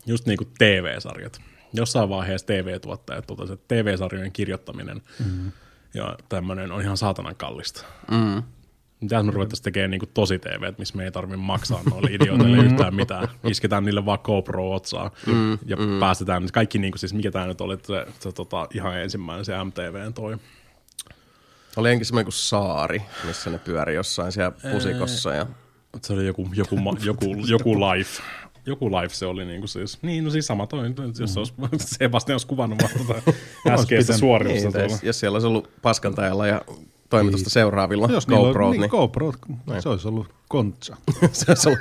Just 0.07 0.27
niin 0.27 0.37
kuin 0.37 0.49
TV-sarjat. 0.59 1.41
Jossain 1.73 2.09
vaiheessa 2.09 2.47
TV-tuottajat 2.47 3.27
totesivat, 3.27 3.61
että 3.61 3.75
TV-sarjojen 3.75 4.33
kirjoittaminen 4.33 5.03
mm-hmm. 5.19 5.53
ja 5.95 6.17
tämmöinen 6.29 6.73
on 6.73 6.83
ihan 6.83 6.97
saatanan 6.97 7.37
kallista. 7.37 7.85
Mm-hmm. 8.11 8.43
Mitä 9.01 9.23
me 9.23 9.33
ruvettaisiin 9.33 9.65
tekemään 9.65 9.91
niin 9.91 10.01
tosi 10.15 10.39
TV, 10.39 10.73
missä 10.79 10.97
me 10.97 11.05
ei 11.05 11.13
tarvitse 11.13 11.37
maksaa 11.37 11.81
noille 11.91 12.11
idioteille 12.13 12.65
yhtään 12.65 12.95
mitään. 12.95 13.29
Isketään 13.45 13.85
niille 13.85 14.07
vaan 14.07 14.19
GoPro 14.23 14.75
otsaa 14.75 15.11
mm, 15.27 15.59
ja 15.67 15.77
mm. 15.77 16.01
päästetään 16.01 16.49
kaikki, 16.53 16.79
niin 16.79 16.93
kuin, 16.93 16.99
siis 16.99 17.15
mikä 17.15 17.31
tämä 17.31 17.47
nyt 17.47 17.61
oli, 17.61 17.79
se, 17.83 18.07
se 18.21 18.33
tota, 18.33 18.69
ihan 18.75 19.01
ensimmäinen 19.01 19.45
se 19.45 19.65
MTV 19.65 20.13
toi. 20.13 20.37
Oli 21.77 21.91
enkin 21.91 22.07
semmoinen 22.07 22.25
kuin 22.25 22.33
saari, 22.33 23.03
missä 23.27 23.51
ne 23.51 23.59
pyöri 23.59 23.95
jossain 23.95 24.33
siellä 24.33 24.53
pusikossa. 24.73 25.35
Ja... 25.35 25.47
Se 26.03 26.13
oli 26.13 26.27
joku, 26.27 26.49
joku, 26.55 26.77
joku, 27.05 27.37
joku 27.47 27.75
life 27.81 28.23
joku 28.67 28.91
live 28.91 29.09
se 29.09 29.27
oli 29.27 29.45
niin 29.45 29.61
kuin 29.61 29.69
siis, 29.69 29.99
niin 30.03 30.25
no 30.25 30.31
siis 30.31 30.47
sama 30.47 30.67
toi, 30.67 30.95
jos 31.21 31.37
olisi, 31.37 31.55
Sebastian 31.99 32.35
olisi 32.35 32.47
kuvannut 32.47 32.79
vaan 32.83 33.07
tuota 33.07 33.33
äskeistä 33.75 34.19
suoritusta 34.19 34.79
niin, 34.79 34.99
Jos 35.03 35.21
siellä 35.21 35.37
olisi 35.37 35.47
ollut 35.47 35.71
paskantajalla 35.83 36.47
ja 36.47 36.63
toimitusta 37.11 37.47
niin. 37.47 37.53
seuraavilla 37.53 38.09
jos 38.13 38.27
GoPro, 38.27 38.71
niin, 38.71 38.81
niin 38.81 38.91
GoPro, 38.91 39.33
se 39.79 39.89
olisi 39.89 40.09
ollut 40.09 40.35
kontsa. 40.49 40.97
se 41.33 41.45
olisi 41.49 41.69
ollut 41.69 41.81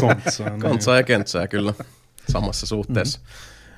kontsa, 0.00 0.44
niin. 0.44 0.60
kontsa 0.60 0.96
ja 0.96 1.02
kentsää 1.02 1.48
kyllä 1.48 1.74
samassa 2.28 2.66
suhteessa. 2.66 3.20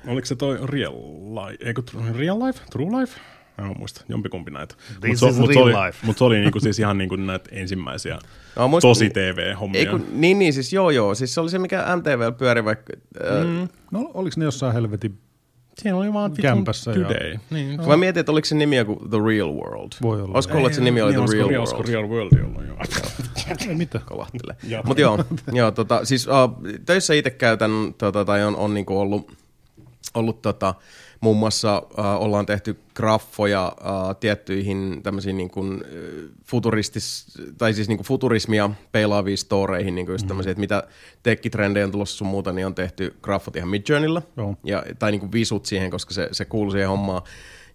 Mm. 0.04 0.10
Oliko 0.12 0.26
se 0.26 0.36
toi 0.36 0.58
real 0.64 0.94
life, 1.34 1.64
eikö 1.64 1.82
real 2.18 2.38
life, 2.38 2.60
true 2.70 3.00
life? 3.00 3.20
En 3.58 3.78
muista, 3.78 4.04
jompikumpi 4.08 4.50
näitä. 4.50 4.74
Mutta 4.92 5.26
mut 5.26 5.52
se, 5.52 5.58
oli, 5.60 5.74
mut 6.02 6.18
se 6.18 6.24
oli 6.24 6.40
niinku 6.40 6.60
siis 6.60 6.78
ihan 6.78 6.98
niinku 6.98 7.16
näitä 7.16 7.50
ensimmäisiä 7.52 8.18
no, 8.56 8.68
muista, 8.68 8.88
tosi 8.88 9.10
TV-hommia. 9.10 9.80
Ei, 9.80 9.86
kun, 9.86 10.06
niin, 10.12 10.38
niin, 10.38 10.52
siis 10.52 10.72
joo 10.72 10.90
joo, 10.90 11.14
siis 11.14 11.34
se 11.34 11.40
oli 11.40 11.50
se 11.50 11.58
mikä 11.58 11.84
MTV 11.96 12.32
pyöri 12.38 12.64
vaikka... 12.64 12.92
Mm. 13.44 13.62
Äh, 13.62 13.68
no 13.90 14.10
oliko 14.14 14.34
ne 14.36 14.44
jossain 14.44 14.72
helvetin 14.72 15.18
Siinä 15.78 15.96
oli 15.96 16.12
vaan 16.12 16.32
kämpässä. 16.32 16.92
Today. 16.92 17.32
Ja... 17.32 17.38
Niin. 17.50 17.76
No. 17.76 17.86
Mä 17.86 17.96
mietin, 17.96 18.20
että 18.20 18.32
oliko 18.32 18.44
se 18.44 18.54
nimi 18.54 18.76
joku 18.76 18.94
The 19.10 19.18
Real 19.26 19.54
World. 19.54 19.92
Voi 20.02 20.22
olla. 20.22 20.34
Olisiko 20.34 20.56
ollut, 20.56 20.66
että 20.66 20.76
se 20.76 20.84
nimi 20.84 21.02
oli 21.02 21.16
niin, 21.16 21.26
The 21.26 21.34
Real 21.34 21.48
World? 21.48 21.60
Olisiko 21.60 21.82
Real 21.82 22.08
World 22.08 22.38
ollut, 22.44 22.68
joo. 22.68 22.78
Ei 23.68 23.74
mitään. 23.74 24.04
Kolahtele. 24.04 24.56
Mutta 24.84 25.00
joo, 25.00 25.24
joo 25.52 25.70
tota, 25.70 26.04
siis 26.04 26.26
uh, 26.26 26.32
töissä 26.86 27.14
itse 27.14 27.30
käytän, 27.30 27.70
tota, 27.98 28.24
tai 28.24 28.44
on, 28.44 28.56
on 28.56 28.74
niinku 28.74 29.00
ollut, 29.00 29.32
ollut 30.14 30.42
tota, 30.42 30.74
Muun 31.20 31.36
muassa 31.36 31.82
äh, 31.98 32.22
ollaan 32.22 32.46
tehty 32.46 32.76
graffoja 32.94 33.66
äh, 33.66 34.16
tiettyihin 34.20 35.00
tämmöisiin 35.02 35.36
niin 35.36 35.50
kuin, 35.50 35.84
äh, 35.84 36.30
futuristis, 36.44 37.26
tai 37.58 37.74
siis 37.74 37.88
niin 37.88 37.98
kuin 37.98 38.06
futurismia 38.06 38.70
peilaaviin 38.92 39.38
storeihin, 39.38 39.94
niin 39.94 40.06
kuin 40.06 40.18
mm. 40.34 40.40
että 40.40 40.60
mitä 40.60 40.82
tekkitrendejä 41.22 41.84
on 41.84 41.92
tulossa 41.92 42.16
sun 42.16 42.26
muuta, 42.26 42.52
niin 42.52 42.66
on 42.66 42.74
tehty 42.74 43.16
graffot 43.22 43.56
ihan 43.56 43.68
Midjourneylla, 43.68 44.22
ja, 44.64 44.84
tai 44.98 45.10
niin 45.10 45.20
kuin 45.20 45.32
visut 45.32 45.66
siihen, 45.66 45.90
koska 45.90 46.14
se, 46.14 46.28
se 46.32 46.44
kuuluu 46.44 46.70
siihen 46.70 46.88
hommaan. 46.88 47.22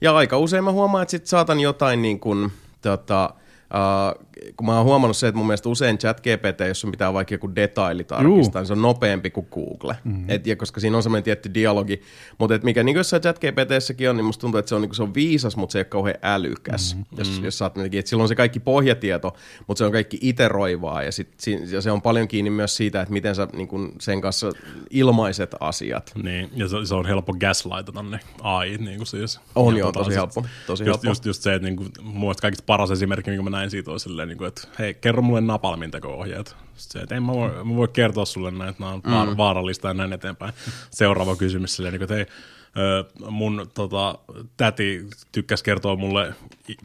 Ja 0.01 0.15
aika 0.15 0.37
usein 0.37 0.63
mä 0.63 0.71
huomaan, 0.71 1.01
että 1.01 1.11
sit 1.11 1.27
saatan 1.27 1.59
jotain 1.59 2.01
niin 2.01 2.19
kuin, 2.19 2.51
tota, 2.81 3.33
Uh, 3.71 4.27
kun 4.57 4.65
mä 4.65 4.77
oon 4.77 4.85
huomannut 4.85 5.17
se, 5.17 5.27
että 5.27 5.37
mun 5.37 5.47
mielestä 5.47 5.69
usein 5.69 5.97
chat 5.97 6.21
GPT, 6.21 6.67
jos 6.67 6.85
on 6.85 6.91
pitää 6.91 7.13
vaikka 7.13 7.33
joku 7.33 7.55
detaili 7.55 8.03
tarkistaa, 8.03 8.61
niin 8.61 8.67
se 8.67 8.73
on 8.73 8.81
nopeampi 8.81 9.29
kuin 9.29 9.47
Google. 9.51 9.97
Mm-hmm. 10.03 10.29
Et, 10.29 10.47
ja 10.47 10.55
koska 10.55 10.79
siinä 10.79 10.97
on 10.97 11.03
semmoinen 11.03 11.23
tietty 11.23 11.53
dialogi. 11.53 12.01
Mutta 12.37 12.55
et 12.55 12.63
mikä 12.63 12.83
niin 12.83 12.95
jossain 12.95 13.21
chat 13.21 13.39
GPTssäkin 13.39 14.09
on, 14.09 14.17
niin 14.17 14.25
musta 14.25 14.41
tuntuu, 14.41 14.59
että 14.59 14.69
se 14.69 14.75
on, 14.75 14.81
niin 14.81 14.95
se 14.95 15.03
on 15.03 15.13
viisas, 15.13 15.57
mutta 15.57 15.73
se 15.73 15.79
ei 15.79 15.81
ole 15.81 15.85
kauhean 15.85 16.17
älykäs. 16.21 16.95
Mm-hmm. 16.95 17.17
Jos, 17.17 17.41
jos 17.43 17.57
saat 17.57 17.77
että 17.77 18.09
silloin 18.09 18.23
on 18.23 18.27
se 18.27 18.35
kaikki 18.35 18.59
pohjatieto, 18.59 19.33
mutta 19.67 19.77
se 19.77 19.85
on 19.85 19.91
kaikki 19.91 20.17
iteroivaa. 20.21 21.03
Ja, 21.03 21.11
sit, 21.11 21.29
ja 21.71 21.81
se 21.81 21.91
on 21.91 22.01
paljon 22.01 22.27
kiinni 22.27 22.49
myös 22.49 22.75
siitä, 22.75 23.01
että 23.01 23.13
miten 23.13 23.35
sä 23.35 23.47
niin 23.53 23.67
kun 23.67 23.93
sen 23.99 24.21
kanssa 24.21 24.51
ilmaiset 24.89 25.55
asiat. 25.59 26.11
Niin, 26.23 26.49
ja 26.55 26.67
se, 26.67 26.77
se 26.85 26.95
on 26.95 27.05
helppo 27.05 27.33
gaslightata 27.33 28.03
ne 28.03 28.19
AI. 28.41 28.77
Niin 28.77 28.97
kuin 28.97 29.07
siis. 29.07 29.39
On 29.55 29.77
joo, 29.77 29.91
tota, 29.91 30.05
tosi 30.05 30.15
helppo. 30.15 30.45
Tosi 30.67 30.83
just, 30.83 30.87
helppo. 30.87 31.09
Just, 31.09 31.25
just 31.25 31.41
se, 31.41 31.53
että 31.53 31.67
niin 31.67 31.75
kuin, 31.75 31.89
mun 32.01 32.35
kaikista 32.41 32.63
paras 32.65 32.91
esimerkki, 32.91 33.31
minkä 33.31 33.43
mä 33.43 33.49
näin 33.49 33.69
siitä, 33.69 33.91
on 33.91 33.99
silleen, 33.99 34.30
niin 34.31 34.37
kuin, 34.37 34.47
että 34.47 34.67
hei, 34.79 34.93
kerro 34.93 35.21
mulle 35.21 35.41
napalmin 35.41 35.91
teko-ohjeet. 35.91 36.55
Se, 36.75 36.99
että 36.99 37.15
en 37.15 37.23
mä 37.23 37.33
voi, 37.33 37.65
mä 37.65 37.75
voi 37.75 37.87
kertoa 37.87 38.25
sulle 38.25 38.51
näin, 38.51 38.69
että 38.69 38.83
nämä 38.83 38.93
on 38.93 39.29
mm. 39.29 39.37
vaarallista 39.37 39.87
ja 39.87 39.93
näin 39.93 40.13
eteenpäin. 40.13 40.53
Seuraava 40.91 41.35
kysymys 41.35 41.75
silleen, 41.75 41.93
niin 41.93 42.07
kuin, 42.07 42.19
että 42.19 42.31
hei, 42.75 43.31
mun 43.31 43.69
tota, 43.73 44.19
täti 44.57 45.07
tykkäsi 45.31 45.63
kertoa 45.63 45.95
mulle 45.95 46.33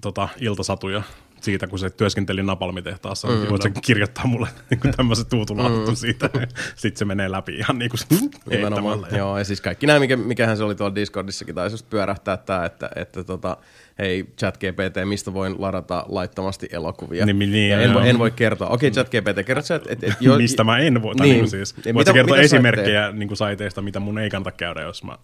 tota, 0.01 0.29
iltasatuja 0.41 1.03
siitä, 1.47 1.67
kun 1.67 1.79
se 1.79 1.91
työskenteli 1.91 2.43
napalmitehtaassa, 2.43 3.29
mm, 3.29 3.35
niin 3.35 3.63
se 3.63 3.71
kirjoittaa 3.83 4.27
mulle 4.27 4.49
niin 4.71 4.95
tämmöiset 4.97 5.29
tuutulaatuttu 5.29 5.91
mm. 5.91 5.97
siitä. 5.97 6.31
Sitten 6.77 6.99
se 6.99 7.05
menee 7.05 7.31
läpi 7.31 7.55
ihan 7.55 7.79
niin 7.79 7.91
kuin 7.91 8.31
ja. 9.11 9.17
Joo, 9.17 9.39
ja 9.39 9.45
siis 9.45 9.61
kaikki 9.61 9.87
nämä, 9.87 9.99
mikä, 9.99 10.17
mikähän 10.17 10.57
se 10.57 10.65
oli 10.65 10.75
tuolla 10.75 10.95
Discordissakin, 10.95 11.55
taisi 11.55 11.75
just 11.75 11.91
pyörähtää 11.91 12.37
tämä, 12.37 12.65
että, 12.65 12.91
että 12.97 13.25
tota, 13.25 13.57
hei 13.99 14.25
ChatGPT, 14.39 14.97
mistä 15.05 15.35
voin 15.35 15.55
ladata 15.59 16.07
laittomasti 16.09 16.69
elokuvia. 16.73 17.27
Niin, 17.27 17.39
niin, 17.39 17.71
ja 17.71 17.81
en, 17.81 17.95
voi, 17.95 18.09
en 18.09 18.19
voi 18.19 18.31
kertoa. 18.31 18.69
Okei, 18.69 18.89
okay, 18.89 19.05
ChatGPT, 19.05 19.47
kerro 19.47 19.63
sä, 19.63 19.75
että... 19.75 19.93
Et, 19.93 20.05
et, 20.05 20.15
jo, 20.21 20.37
mistä 20.37 20.65
mä 20.65 20.79
en 20.79 21.03
voi, 21.03 21.15
niin, 21.15 21.37
niin 21.37 21.51
siis. 21.51 21.75
Voit 21.95 22.13
kertoa 22.13 22.37
esimerkkejä 22.37 23.13
niin 23.13 23.29
kuin 23.29 23.39
saiteista, 23.39 23.83
mitä 23.83 24.01
mun 24.01 24.19
ei 24.19 24.31
kannata 24.31 24.53
käydä, 24.53 24.81
jos 24.81 25.05
mä 25.05 25.19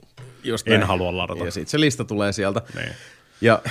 Just 0.44 0.68
en 0.68 0.72
näin. 0.72 0.86
halua 0.86 1.16
ladata. 1.16 1.44
Ja 1.44 1.50
sitten 1.50 1.70
se 1.70 1.80
lista 1.80 2.04
tulee 2.04 2.32
sieltä. 2.32 2.62
Niin. 2.74 2.92
Ja 3.42 3.62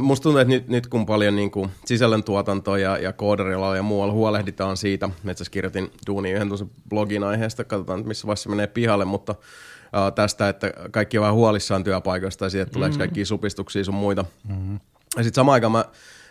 musta 0.00 0.22
tuntuu, 0.22 0.40
että 0.40 0.54
nyt, 0.54 0.68
nyt 0.68 0.86
kun 0.86 1.06
paljon 1.06 1.36
niin 1.36 1.50
kuin 1.50 1.70
sisällöntuotantoa 1.84 2.78
ja, 2.78 2.98
ja 2.98 3.12
koodarilla 3.12 3.76
ja 3.76 3.82
muualla 3.82 4.12
huolehditaan 4.12 4.76
siitä, 4.76 5.10
että 5.26 5.44
kirjoitin 5.50 5.90
duuniin 6.06 6.36
yhden 6.36 6.48
blogin 6.88 7.24
aiheesta, 7.24 7.64
katsotaan 7.64 8.08
missä 8.08 8.26
vaiheessa 8.26 8.50
menee 8.50 8.66
pihalle, 8.66 9.04
mutta 9.04 9.32
uh, 9.32 10.12
tästä, 10.14 10.48
että 10.48 10.72
kaikki 10.90 11.18
on 11.18 11.22
vähän 11.22 11.34
huolissaan 11.34 11.84
työpaikoista 11.84 12.44
ja 12.44 12.50
siitä, 12.50 12.62
että 12.62 12.72
tuleeko 12.72 12.92
mm-hmm. 12.92 12.98
kaikki 12.98 13.24
supistuksia 13.24 13.84
sun 13.84 13.94
muita. 13.94 14.24
Mm-hmm. 14.48 14.80
Ja 15.16 15.22
sitten 15.22 15.34
samaan 15.34 15.54
aikaan 15.54 15.72
mä, 15.72 15.84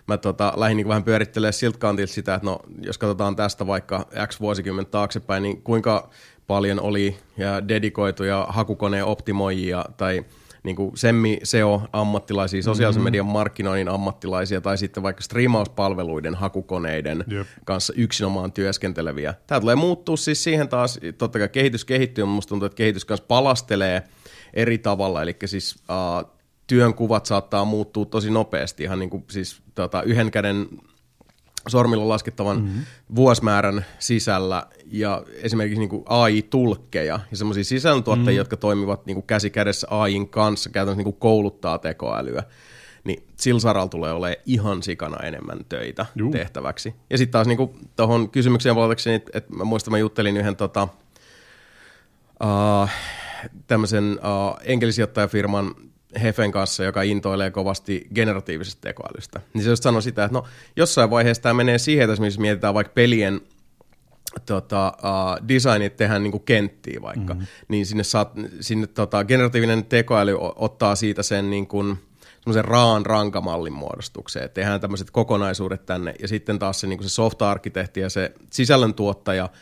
mä 0.07 0.17
tota, 0.17 0.53
lähdin 0.55 0.77
niin 0.77 0.87
vähän 0.87 1.03
pyörittelemään 1.03 1.53
siltä 1.53 1.77
kantilta 1.77 2.13
sitä, 2.13 2.35
että 2.35 2.45
no, 2.45 2.59
jos 2.81 2.97
katsotaan 2.97 3.35
tästä 3.35 3.67
vaikka 3.67 4.07
X 4.27 4.39
vuosikymmentä 4.39 4.91
taaksepäin, 4.91 5.43
niin 5.43 5.61
kuinka 5.61 6.09
paljon 6.47 6.79
oli 6.79 7.17
ja 7.37 7.67
dedikoituja 7.67 8.47
hakukoneen 8.49 9.05
optimoijia 9.05 9.85
tai– 9.97 10.23
niin 10.67 10.75
kuin 10.75 10.97
semmi 10.97 11.39
SEO-ammattilaisia, 11.43 12.63
sosiaalisen 12.63 12.99
mm-hmm. 12.99 13.07
median 13.07 13.25
markkinoinnin 13.25 13.89
ammattilaisia 13.89 14.61
tai 14.61 14.77
sitten 14.77 15.03
vaikka 15.03 15.21
striimauspalveluiden 15.21 16.35
hakukoneiden 16.35 17.23
Jep. 17.27 17.47
kanssa 17.65 17.93
yksinomaan 17.97 18.51
työskenteleviä. 18.51 19.33
Tämä 19.47 19.61
tulee 19.61 19.75
muuttua 19.75 20.17
siis 20.17 20.43
siihen 20.43 20.69
taas, 20.69 20.99
totta 21.17 21.39
kai 21.39 21.49
kehitys 21.49 21.85
kehittyy, 21.85 22.23
mutta 22.23 22.35
musta 22.35 22.49
tuntuu, 22.49 22.65
että 22.65 22.75
kehitys 22.75 23.05
kanssa 23.05 23.25
palastelee 23.27 24.03
eri 24.53 24.77
tavalla, 24.77 25.21
eli 25.21 25.35
siis 25.45 25.75
uh, 25.75 26.31
työn 26.67 26.93
kuvat 26.93 27.25
saattaa 27.25 27.65
muuttua 27.65 28.05
tosi 28.05 28.29
nopeasti, 28.29 28.83
ihan 28.83 28.99
niin 28.99 29.09
kuin 29.09 29.25
siis 29.29 29.61
tota, 29.75 30.03
yhden 30.03 30.31
käden 30.31 30.67
sormilla 31.67 32.07
laskettavan 32.07 32.61
mm-hmm. 32.61 32.81
vuosimäärän 33.15 33.85
sisällä 33.99 34.67
ja 34.85 35.23
esimerkiksi 35.41 35.79
niin 35.79 36.03
AI-tulkkeja 36.05 37.19
ja 37.31 37.37
semmoisia 37.37 37.63
sisällöntuottajia, 37.63 38.25
mm-hmm. 38.25 38.37
jotka 38.37 38.57
toimivat 38.57 39.05
niin 39.05 39.15
kuin 39.15 39.27
käsi 39.27 39.49
kädessä 39.49 39.87
AIin 39.89 40.29
kanssa, 40.29 40.69
käytännössä 40.69 40.97
niin 40.97 41.13
kuin 41.13 41.19
kouluttaa 41.19 41.77
tekoälyä, 41.77 42.43
niin 43.03 43.23
sillä 43.35 43.59
saralla 43.59 43.89
tulee 43.89 44.11
olemaan 44.11 44.35
ihan 44.45 44.83
sikana 44.83 45.17
enemmän 45.23 45.59
töitä 45.69 46.05
Juh. 46.15 46.31
tehtäväksi. 46.31 46.95
Ja 47.09 47.17
sitten 47.17 47.31
taas 47.31 47.47
niin 47.47 47.89
tuohon 47.95 48.29
kysymykseen 48.29 48.75
valitakseni, 48.75 49.15
että, 49.15 49.31
että 49.33 49.53
mä 49.53 49.63
muistan, 49.63 49.91
mä 49.91 49.97
juttelin 49.97 50.37
yhden 50.37 50.55
tota, 50.55 50.87
uh, 52.43 52.89
tämmöisen 53.67 54.19
uh, 54.19 54.57
enkelisijoittajafirman 54.63 55.75
Hefen 56.21 56.51
kanssa, 56.51 56.83
joka 56.83 57.01
intoilee 57.01 57.51
kovasti 57.51 58.07
generatiivisesta 58.15 58.81
tekoälystä. 58.81 59.41
Niin 59.53 59.63
se 59.63 59.69
just 59.69 59.83
sanoi 59.83 60.01
sitä, 60.01 60.23
että 60.23 60.37
no 60.37 60.43
jossain 60.75 61.09
vaiheessa 61.09 61.43
tämä 61.43 61.53
menee 61.53 61.77
siihen, 61.77 62.03
että 62.03 62.13
esimerkiksi 62.13 62.41
mietitään 62.41 62.73
vaikka 62.73 62.93
pelien 62.93 63.41
tota, 64.45 64.93
uh, 64.97 65.47
designit 65.47 65.95
tehdään 65.95 66.23
niin 66.23 66.41
kenttiä 66.41 67.01
vaikka, 67.01 67.33
mm-hmm. 67.33 67.47
niin 67.67 67.85
sinne, 67.85 68.03
saat, 68.03 68.31
sinne 68.59 68.87
tota, 68.87 69.23
generatiivinen 69.23 69.85
tekoäly 69.85 70.37
ottaa 70.55 70.95
siitä 70.95 71.23
sen 71.23 71.49
niin 71.49 71.67
kuin, 71.67 71.97
semmoisen 72.39 72.65
raan 72.65 73.05
rankamallin 73.05 73.73
muodostukseen. 73.73 74.49
Tehdään 74.49 74.81
tämmöiset 74.81 75.11
kokonaisuudet 75.11 75.85
tänne 75.85 76.13
ja 76.21 76.27
sitten 76.27 76.59
taas 76.59 76.79
se, 76.79 76.87
niin 76.87 77.03
se 77.03 77.09
soft-arkkitehti 77.09 77.99
ja 77.99 78.09
se 78.09 78.33
sisällöntuottaja– 78.49 79.49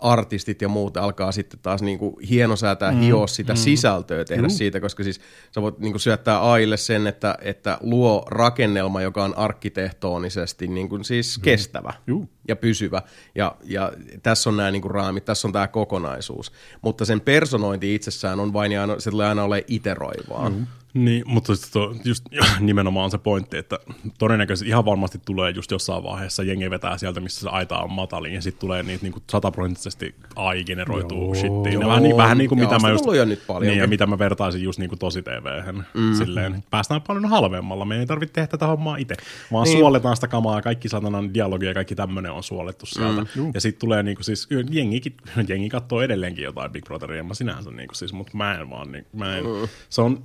artistit 0.00 0.62
ja 0.62 0.68
muut 0.68 0.96
alkaa 0.96 1.32
sitten 1.32 1.60
taas 1.62 1.82
niinku 1.82 2.20
hienosäätää, 2.30 2.92
mm, 2.92 3.00
hioa 3.00 3.26
sitä 3.26 3.52
mm, 3.52 3.56
sisältöä, 3.56 4.24
tehdä 4.24 4.42
mm. 4.42 4.50
siitä, 4.50 4.80
koska 4.80 5.04
siis 5.04 5.20
sä 5.54 5.62
voit 5.62 5.78
niinku 5.78 5.98
syöttää 5.98 6.50
AIlle 6.52 6.76
sen, 6.76 7.06
että, 7.06 7.38
että 7.42 7.78
luo 7.80 8.24
rakennelma, 8.30 9.02
joka 9.02 9.24
on 9.24 9.38
arkkitehtonisesti 9.38 10.66
niinku 10.66 11.04
siis 11.04 11.38
mm. 11.38 11.42
kestävä 11.42 11.94
mm. 12.06 12.28
ja 12.48 12.56
pysyvä. 12.56 13.02
Ja, 13.34 13.56
ja 13.64 13.92
tässä 14.22 14.50
on 14.50 14.56
nämä 14.56 14.70
niinku 14.70 14.88
raamit, 14.88 15.24
tässä 15.24 15.48
on 15.48 15.52
tämä 15.52 15.68
kokonaisuus. 15.68 16.52
Mutta 16.82 17.04
sen 17.04 17.20
personointi 17.20 17.94
itsessään 17.94 18.40
on 18.40 18.52
vain 18.52 18.72
ja 18.72 18.80
aina, 18.80 19.00
se 19.00 19.10
tulee 19.10 19.26
aina 19.26 19.44
ole 19.44 19.64
iteroivaa. 19.68 20.50
Mm. 20.50 20.66
Niin, 20.94 21.22
mutta 21.26 21.52
to, 21.72 21.94
just 22.04 22.24
nimenomaan 22.60 23.10
se 23.10 23.18
pointti, 23.18 23.56
että 23.56 23.78
todennäköisesti 24.18 24.68
ihan 24.68 24.84
varmasti 24.84 25.20
tulee 25.24 25.50
just 25.50 25.70
jossain 25.70 26.02
vaiheessa 26.02 26.42
jengi 26.42 26.70
vetää 26.70 26.98
sieltä, 26.98 27.20
missä 27.20 27.40
se 27.40 27.48
aita 27.48 27.78
on 27.78 27.92
matalin, 27.92 28.34
ja 28.34 28.42
sitten 28.42 28.60
tulee 28.60 28.82
niitä 28.82 29.02
niinku 29.02 29.22
sataprosenttisesti 29.30 30.14
AI-generoituu 30.36 31.34
shittiin. 31.34 31.80
Vähän, 31.80 32.02
niin, 32.02 32.16
vähän 32.16 32.38
niin 32.38 32.48
kuin 32.48 32.58
mitä 32.60 32.78
mä 32.78 32.90
just, 32.90 33.04
jo 33.16 33.24
nyt 33.24 33.46
paljon. 33.46 33.70
niin, 33.70 33.78
ja 33.78 33.86
mitä 33.86 34.06
mä 34.06 34.18
vertaisin 34.18 34.62
just 34.62 34.78
niinku 34.78 34.96
tosi 34.96 35.22
tv 35.22 35.74
mm. 35.94 36.14
silleen, 36.14 36.64
päästään 36.70 37.02
paljon 37.06 37.28
halvemmalla, 37.28 37.84
me 37.84 37.98
ei 37.98 38.06
tarvitse 38.06 38.32
tehdä 38.32 38.46
tätä 38.46 38.66
hommaa 38.66 38.96
itse, 38.96 39.14
vaan 39.52 39.64
niin. 39.64 39.78
suoletaan 39.78 40.16
sitä 40.16 40.28
kamaa, 40.28 40.62
kaikki 40.62 40.88
satanan 40.88 41.34
dialogia 41.34 41.68
ja 41.68 41.74
kaikki 41.74 41.94
tämmöinen 41.94 42.32
on 42.32 42.42
suolettu 42.42 42.86
sieltä. 42.86 43.26
Mm. 43.36 43.50
Ja 43.54 43.60
sitten 43.60 43.80
tulee 43.80 44.02
niinku 44.02 44.22
siis, 44.22 44.48
jengi, 44.70 45.02
jengi 45.48 45.68
katsoo 45.68 46.02
edelleenkin 46.02 46.44
jotain 46.44 46.72
Big 46.72 46.84
Brotheria, 46.84 47.24
mä 47.24 47.34
sinänsä 47.34 47.70
niinku 47.70 47.94
siis, 47.94 48.12
mutta 48.12 48.36
mä 48.36 48.54
en 48.54 48.70
vaan, 48.70 48.92
niin, 48.92 49.06
mä 49.12 49.36
en, 49.36 49.44
mm. 49.44 49.68
se 49.88 50.02
on, 50.02 50.22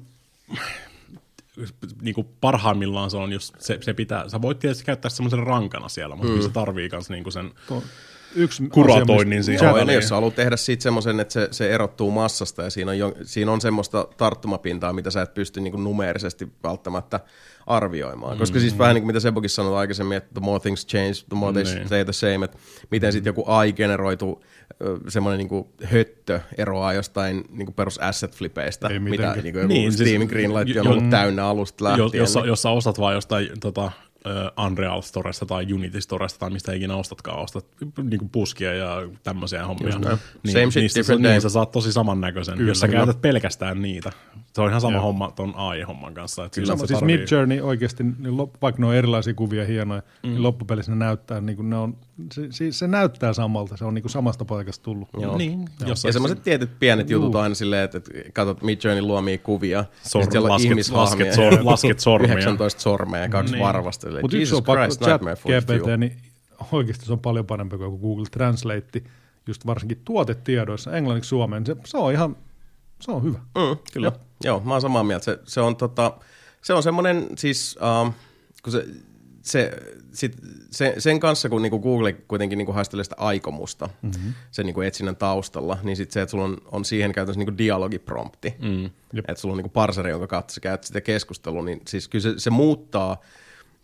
niin 2.02 2.16
kuin 2.16 2.28
parhaimmillaan 2.42 3.12
se 3.12 3.18
on 3.18 3.34
just, 3.34 3.56
se, 3.60 3.78
se 3.82 3.94
pitää, 3.94 4.30
sä 4.30 4.42
voit 4.42 4.60
tietysti 4.60 4.86
käyttää 4.86 5.10
semmoisen 5.10 5.40
rankana 5.40 5.90
siellä, 5.90 6.16
mutta 6.16 6.34
mm. 6.34 6.42
se 6.42 6.50
tarvii 6.50 6.90
myös 6.92 7.10
niin 7.10 7.32
sen 7.32 7.52
Yksi 8.36 8.64
kuratoinnin 8.74 9.44
siihen. 9.44 9.66
Joo, 9.66 9.78
ja 9.78 9.94
jos 9.94 10.08
sä 10.08 10.16
haluat 10.16 10.36
tehdä 10.36 10.58
siitä 10.58 10.84
semmoisen, 10.84 11.20
että 11.20 11.34
se, 11.34 11.48
se 11.52 11.74
erottuu 11.74 12.12
massasta 12.12 12.64
ja 12.64 12.70
siinä 12.70 12.92
on, 12.92 12.98
jo, 12.98 13.14
siinä 13.24 13.52
on 13.52 13.62
semmoista 13.62 14.08
tarttumapintaa, 14.18 14.94
mitä 14.94 15.12
sä 15.12 15.22
et 15.22 15.34
pysty 15.34 15.62
niin 15.62 15.84
numeerisesti 15.84 16.48
välttämättä 16.64 17.20
arvioimaan. 17.68 18.34
Mm. 18.34 18.40
Koska 18.40 18.60
siis 18.60 18.78
vähän 18.78 18.94
niin 18.94 19.02
kuin 19.02 19.08
mitä 19.08 19.20
Sebokin 19.20 19.50
sanoi 19.50 19.78
aikaisemmin, 19.78 20.18
että 20.18 20.30
the 20.34 20.42
more 20.42 20.60
things 20.60 20.88
change, 20.88 21.14
the 21.30 21.36
more 21.36 21.54
they 21.54 21.76
niin. 21.76 21.88
stay 21.88 22.06
the 22.06 22.14
same, 22.14 22.46
että 22.46 22.58
miten 22.92 23.12
sitten 23.12 23.30
joku 23.30 23.44
AI-generoitu 23.48 24.44
semmoinen 25.08 25.48
niin 25.48 25.66
höttö 25.84 26.40
eroaa 26.58 26.94
jostain 26.94 27.44
niin 27.50 27.66
kuin 27.66 27.76
perus 27.76 28.00
asset 28.00 28.36
flipeistä, 28.36 28.90
mitä 29.00 29.34
niin 29.34 29.54
kuin 29.54 29.62
joku 29.62 29.74
niin, 29.74 29.94
Steam 29.94 30.08
siis, 30.08 30.30
Greenlight 30.30 30.78
on 30.78 30.88
ollut 30.88 31.10
täynnä 31.10 31.46
alusta 31.46 31.84
lähtien. 31.84 32.10
Jossa, 32.14 32.40
niin. 32.40 32.48
jossa 32.48 32.70
ostat 32.70 33.00
vaan 33.00 33.14
jostain 33.14 33.50
tota, 33.60 33.92
uh, 34.26 34.66
Unreal 34.66 35.02
Storesta 35.02 35.46
tai 35.46 35.74
Unity 35.74 36.02
Storesta 36.02 36.40
tai 36.40 36.50
mistä 36.50 36.74
ikinä 36.74 36.96
ostatkaan, 36.96 37.40
ostat 37.40 37.66
niin 38.04 38.20
kuin 38.20 38.30
puskia 38.30 38.74
ja 38.74 39.10
tämmöisiä 39.24 39.66
hommia. 39.66 40.00
Niin, 40.00 40.54
Same 40.54 40.72
shit, 40.72 40.82
niistä, 40.82 41.00
different 41.00 41.22
niin, 41.22 41.42
sä 41.42 41.50
saat 41.50 41.72
tosi 41.72 41.94
samannäköisen, 41.94 42.58
Kyllä, 42.58 42.72
jos 42.72 42.80
sä 42.80 42.88
käytät 42.88 43.22
pelkästään 43.22 43.82
niitä. 43.82 44.12
Se 44.54 44.62
on 44.62 44.70
ihan 44.70 44.82
sama 44.82 44.94
Joo. 44.98 45.04
homma 45.04 45.32
ton 45.36 45.54
AI-homman 45.56 46.14
kanssa. 46.14 46.46
Että 46.46 46.62
Kyllä, 46.62 46.78
siis 46.78 46.92
tarvii... 46.92 47.18
Mid 47.18 47.28
Journey 47.32 47.62
oikeasti, 47.62 48.04
niin 48.04 48.38
vaikka 48.38 48.82
ne 48.82 48.88
on 48.88 48.96
erilaisia 48.96 49.34
kuvia 49.34 49.66
hienoja, 49.66 50.02
niin 50.02 50.32
mm. 50.32 50.34
niin 50.34 50.44
loppupelissä 50.44 50.92
ne 50.92 50.98
näyttää, 50.98 51.42
niin 51.42 51.56
kuin 51.56 51.70
ne 51.70 51.78
on, 51.78 51.98
se, 52.52 52.72
se, 52.72 52.88
näyttää 52.88 53.34
samalta, 53.34 53.78
se 53.78 53.86
on 53.86 53.94
niin 53.94 54.04
kuin 54.04 54.12
samasta 54.12 54.46
paikasta 54.46 54.84
tullut. 54.84 55.10
Joo. 55.18 55.38
Niin, 55.38 55.60
Joo. 55.80 55.96
Ja 56.06 56.14
semmoiset 56.14 56.44
tietyt 56.44 56.80
pienet 56.80 57.10
jutut 57.10 57.34
Juu. 57.34 57.42
aina 57.42 57.56
silleen, 57.56 57.84
että, 57.84 57.98
että 57.98 58.12
katsot 58.34 58.64
Mid 58.64 58.80
Journey 58.84 59.02
luomia 59.02 59.38
kuvia, 59.38 59.86
Sor- 60.04 60.32
siellä 60.32 60.50
lasket, 60.50 60.90
lasket, 60.92 61.34
sor- 61.34 61.66
lasket 61.72 62.00
sormia. 62.00 62.34
19 62.34 62.82
sormea 62.82 63.22
ja 63.22 63.30
kaksi 63.30 63.54
niin. 63.54 63.64
varvasta. 63.64 64.08
Mutta 64.22 64.38
yksi 64.38 64.56
on 64.56 64.64
pakko, 64.64 64.96
chat 65.06 65.22
GPT, 65.22 65.98
niin 65.98 66.18
oikeasti 66.72 67.06
se 67.06 67.14
on 67.14 67.20
paljon 67.20 67.46
parempi 67.46 67.78
kuin 67.78 68.00
Google 68.00 68.26
Translate, 68.32 69.04
just 69.48 69.66
varsinkin 69.66 70.02
tuotetiedoissa 70.06 70.98
englanniksi 70.98 71.28
suomeen. 71.28 71.66
Se, 71.66 71.76
se 71.86 71.98
on 71.98 72.12
ihan, 72.12 72.38
se 73.02 73.12
on 73.12 73.24
hyvä. 73.24 73.38
Mm, 73.38 73.78
kyllä, 73.94 74.08
Joo. 74.08 74.20
Joo, 74.44 74.60
mä 74.66 74.72
oon 74.74 74.82
samaa 74.82 75.04
mieltä. 75.04 75.26
Se, 75.26 75.40
se 75.44 75.62
on, 75.62 75.76
tota, 75.76 76.18
se 76.62 76.74
on 76.74 76.84
semmoinen 76.84 77.28
siis, 77.38 77.78
um, 78.02 78.14
kun 78.64 78.72
se, 78.72 78.86
se, 79.46 79.72
sit, 80.14 80.38
se, 80.72 80.96
sen 80.98 81.20
kanssa, 81.20 81.50
kun 81.50 81.62
niinku 81.62 81.80
Google 81.80 82.14
kuitenkin 82.14 82.58
niinku 82.58 82.72
haistelee 82.72 83.04
sitä 83.04 83.16
aikomusta 83.20 83.90
mm-hmm. 84.02 84.34
sen 84.52 84.66
niinku 84.66 84.82
etsinnän 84.82 85.16
taustalla, 85.16 85.78
niin 85.84 85.98
sit 85.98 86.12
se, 86.12 86.22
että 86.22 86.32
sulla 86.32 86.44
on, 86.44 86.58
on 86.72 86.86
siihen 86.86 87.12
käytössä 87.12 87.40
niinku 87.40 87.58
dialogiprompti, 87.58 88.56
mm. 88.60 88.86
että 89.18 89.36
sulla 89.36 89.54
on 89.54 89.58
niinku 89.58 89.70
parseri, 89.70 90.10
jonka 90.10 90.28
kautta 90.28 90.54
sä 90.54 90.62
käyt 90.62 90.84
sitä 90.84 91.02
keskustelua, 91.02 91.64
niin 91.64 91.82
siis 91.88 92.08
kyllä 92.08 92.24
se, 92.24 92.34
se 92.38 92.50
muuttaa 92.50 93.22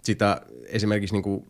sitä 0.02 0.42
esimerkiksi 0.66 1.16
niinku, 1.16 1.48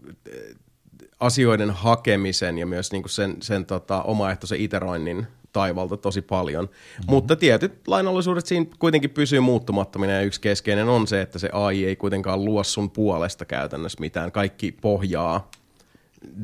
asioiden 1.20 1.72
hakemisen 1.72 2.58
ja 2.58 2.66
myös 2.66 2.92
niinku 2.92 3.10
sen, 3.10 3.38
sen 3.42 3.66
tota, 3.66 4.04
omaehtoisen 4.04 4.62
iteroinnin 4.62 5.28
taivalta 5.54 5.98
tosi 5.98 6.22
paljon. 6.22 6.66
Mm-hmm. 6.66 7.06
Mutta 7.08 7.36
tietyt 7.36 7.88
lainallisuudet 7.88 8.46
siinä 8.46 8.66
kuitenkin 8.80 9.10
pysyy 9.10 9.40
muuttumattomina 9.40 10.14
ja 10.14 10.22
yksi 10.22 10.42
keskeinen 10.42 10.90
on 10.90 11.08
se, 11.08 11.22
että 11.22 11.40
se 11.40 11.50
AI 11.54 11.86
ei 11.86 11.96
kuitenkaan 11.96 12.46
luo 12.46 12.64
sun 12.64 12.92
puolesta 12.92 13.46
käytännössä 13.46 13.98
mitään. 14.00 14.32
Kaikki 14.32 14.72
pohjaa 14.72 15.52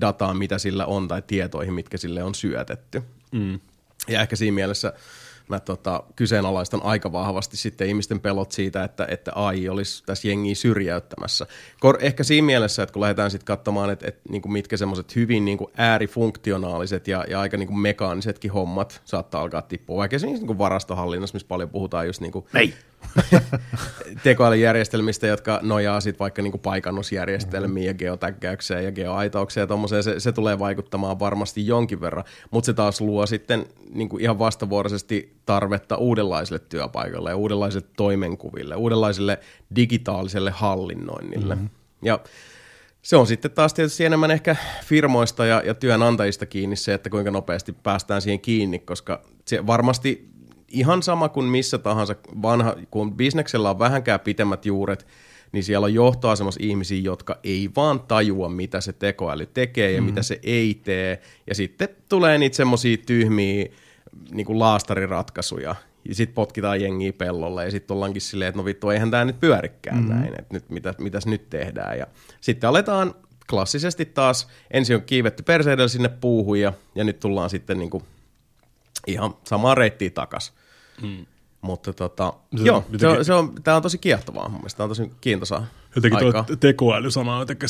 dataan, 0.02 0.38
mitä 0.38 0.58
sillä 0.58 0.86
on 0.86 1.08
tai 1.08 1.22
tietoihin, 1.28 1.74
mitkä 1.74 1.98
sille 1.98 2.24
on 2.24 2.36
syötetty. 2.36 3.04
Mm. 3.32 3.60
Ja 4.08 4.22
ehkä 4.22 4.36
siinä 4.36 4.56
mielessä 4.56 4.93
mä 5.49 5.60
tota, 5.60 6.03
kyseenalaistan 6.15 6.81
aika 6.83 7.12
vahvasti 7.12 7.57
sitten 7.57 7.88
ihmisten 7.88 8.19
pelot 8.19 8.51
siitä, 8.51 8.83
että, 8.83 9.07
että 9.10 9.31
AI 9.36 9.69
olisi 9.69 10.03
tässä 10.05 10.27
jengiä 10.27 10.55
syrjäyttämässä. 10.55 11.47
Kor- 11.79 11.97
ehkä 12.01 12.23
siinä 12.23 12.45
mielessä, 12.45 12.83
että 12.83 12.93
kun 12.93 13.01
lähdetään 13.01 13.31
sitten 13.31 13.45
katsomaan, 13.45 13.89
että, 13.89 14.07
että 14.07 14.21
niin 14.29 14.41
kuin 14.41 14.53
mitkä 14.53 14.77
semmoiset 14.77 15.15
hyvin 15.15 15.45
niin 15.45 15.57
kuin 15.57 15.71
äärifunktionaaliset 15.77 17.07
ja, 17.07 17.25
ja 17.29 17.39
aika 17.39 17.57
niin 17.57 17.67
kuin 17.67 17.79
mekaanisetkin 17.79 18.51
hommat 18.51 19.01
saattaa 19.05 19.41
alkaa 19.41 19.62
tippua. 19.62 19.97
Vaikka 19.97 20.19
siis 20.19 20.31
niin 20.31 20.47
kuin 20.47 20.57
varastohallinnassa, 20.57 21.36
missä 21.36 21.47
paljon 21.47 21.69
puhutaan 21.69 22.07
just 22.07 22.21
niin 22.21 22.31
kuin. 22.31 22.45
tekoälyjärjestelmistä, 24.23 25.27
jotka 25.27 25.60
nojaa 25.63 26.01
sitten 26.01 26.19
vaikka 26.19 26.41
niinku 26.41 26.57
paikannusjärjestelmiin 26.57 27.88
ja 27.88 27.93
geotägkäykseen 27.93 28.86
ja 28.86 28.91
geoaitaukseen 28.91 29.62
ja 29.62 29.67
tommoseen, 29.67 30.03
se, 30.03 30.19
se 30.19 30.31
tulee 30.31 30.60
vaikuttamaan 30.60 31.19
varmasti 31.19 31.67
jonkin 31.67 32.01
verran, 32.01 32.23
mutta 32.51 32.65
se 32.65 32.73
taas 32.73 33.01
luo 33.01 33.25
sitten 33.25 33.65
niinku 33.93 34.17
ihan 34.17 34.39
vastavuoroisesti 34.39 35.38
tarvetta 35.45 35.97
uudenlaisille 35.97 36.60
työpaikalle 36.60 37.29
ja 37.29 37.36
uudenlaisille 37.36 37.88
toimenkuville, 37.97 38.75
uudenlaisille 38.75 39.39
digitaaliselle 39.75 40.51
hallinnoinnille. 40.51 41.55
Mm-hmm. 41.55 41.69
Ja 42.01 42.19
se 43.01 43.15
on 43.17 43.27
sitten 43.27 43.51
taas 43.51 43.73
tietysti 43.73 44.05
enemmän 44.05 44.31
ehkä 44.31 44.55
firmoista 44.86 45.45
ja, 45.45 45.62
ja 45.65 45.73
työnantajista 45.73 46.45
kiinni 46.45 46.75
se, 46.75 46.93
että 46.93 47.10
kuinka 47.10 47.31
nopeasti 47.31 47.73
päästään 47.73 48.21
siihen 48.21 48.39
kiinni, 48.39 48.79
koska 48.79 49.21
se 49.45 49.67
varmasti 49.67 50.29
ihan 50.67 51.03
sama 51.03 51.30
kuin 51.30 51.45
missä 51.45 51.77
tahansa 51.77 52.15
vanha, 52.41 52.75
kun 52.91 53.13
bisneksellä 53.13 53.69
on 53.69 53.80
vähänkään 53.80 54.19
pitemmät 54.19 54.65
juuret, 54.65 55.08
niin 55.51 55.63
siellä 55.63 55.86
on 55.86 55.93
johtoasemassa 55.93 56.60
ihmisiä, 56.63 57.01
jotka 57.01 57.39
ei 57.43 57.69
vaan 57.75 57.99
tajua, 57.99 58.49
mitä 58.49 58.82
se 58.82 58.93
tekoäly 58.93 59.45
tekee 59.45 59.91
ja 59.91 60.01
mm. 60.01 60.06
mitä 60.06 60.23
se 60.23 60.39
ei 60.43 60.82
tee. 60.84 61.21
Ja 61.47 61.56
sitten 61.56 61.89
tulee 62.10 62.38
niitä 62.38 62.56
semmoisia 62.56 62.97
tyhmiä 62.97 63.65
niin 64.32 64.45
kuin 64.45 64.60
laastariratkaisuja, 64.60 65.75
ja 66.10 66.15
sitten 66.15 66.36
potkitaan 66.36 66.82
jengiä 66.82 67.13
pellolle, 67.13 67.65
ja 67.65 67.71
sitten 67.71 67.95
ollaankin 67.95 68.21
silleen, 68.21 68.49
että 68.49 68.58
no 68.58 68.65
vittu, 68.65 68.89
eihän 68.89 69.12
tämä 69.12 69.25
nyt 69.25 69.39
pyörikään 69.39 70.03
mm. 70.03 70.10
näin, 70.10 70.39
että 70.39 70.53
nyt, 70.53 70.69
mitä, 70.69 70.93
mitäs 70.97 71.25
nyt 71.25 71.49
tehdään. 71.49 71.97
Ja 71.97 72.08
sitten 72.41 72.69
aletaan 72.69 73.15
klassisesti 73.49 74.06
taas, 74.06 74.47
ensin 74.71 74.95
on 74.95 75.01
kiivetty 75.01 75.43
perseidellä 75.43 75.88
sinne 75.88 76.10
puuhun, 76.10 76.60
ja, 76.60 76.73
ja 76.95 77.03
nyt 77.03 77.19
tullaan 77.19 77.49
sitten 77.49 77.80
niin 77.80 77.89
kuin 77.89 78.03
ihan 79.08 79.36
samaa 79.43 79.76
reittiä 79.76 80.10
takas. 80.10 80.54
Mm. 81.02 81.26
Mutta 81.62 81.93
tota, 81.93 82.34
se, 82.58 82.63
joo, 82.63 82.78
jotenkin, 82.78 83.00
se 83.00 83.08
on, 83.08 83.26
se 83.26 83.34
on, 83.34 83.56
tämä 83.63 83.78
on 83.78 83.84
tosi 83.84 83.98
kiehtovaa 83.98 84.50
mun 84.50 84.60
mielestä, 84.60 84.78
tämä 84.78 84.86
on 84.86 84.89
tosi 84.89 85.12
kiintosaa 85.22 85.65
Jotenkin 85.96 86.20
tuo 86.20 86.58
tekoäly-sana 86.60 87.34
on 87.34 87.39
jotenkin 87.39 87.70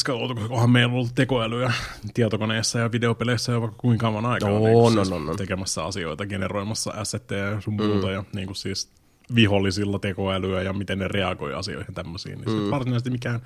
onhan 0.49 0.69
meillä 0.69 0.93
ollut 0.93 1.15
tekoälyä 1.15 1.73
tietokoneessa 2.13 2.79
ja 2.79 2.91
videopeleissä 2.91 3.51
jo 3.51 3.61
vaikka 3.61 3.77
kuinka 3.77 4.01
kauan 4.01 4.25
aikaa. 4.25 4.49
No, 4.49 4.59
niin 4.59 4.73
no, 4.73 4.89
siis 4.89 5.09
no, 5.09 5.19
no. 5.19 5.35
Tekemässä 5.35 5.83
asioita, 5.83 6.25
generoimassa 6.25 6.91
assetteja 6.91 7.45
ja 7.45 7.61
sun 7.61 7.73
muuta 7.73 8.07
mm. 8.07 8.13
ja 8.13 8.23
niin 8.33 8.45
kuin 8.45 8.55
siis 8.55 8.89
vihollisilla 9.35 9.99
tekoälyä 9.99 10.61
ja 10.61 10.73
miten 10.73 10.99
ne 10.99 11.07
reagoi 11.07 11.53
asioihin 11.53 11.93
tämmöisiin. 11.93 12.41
Niin 12.41 12.63
mm. 12.63 12.71
varsinaisesti 12.71 13.09
mikään 13.09 13.41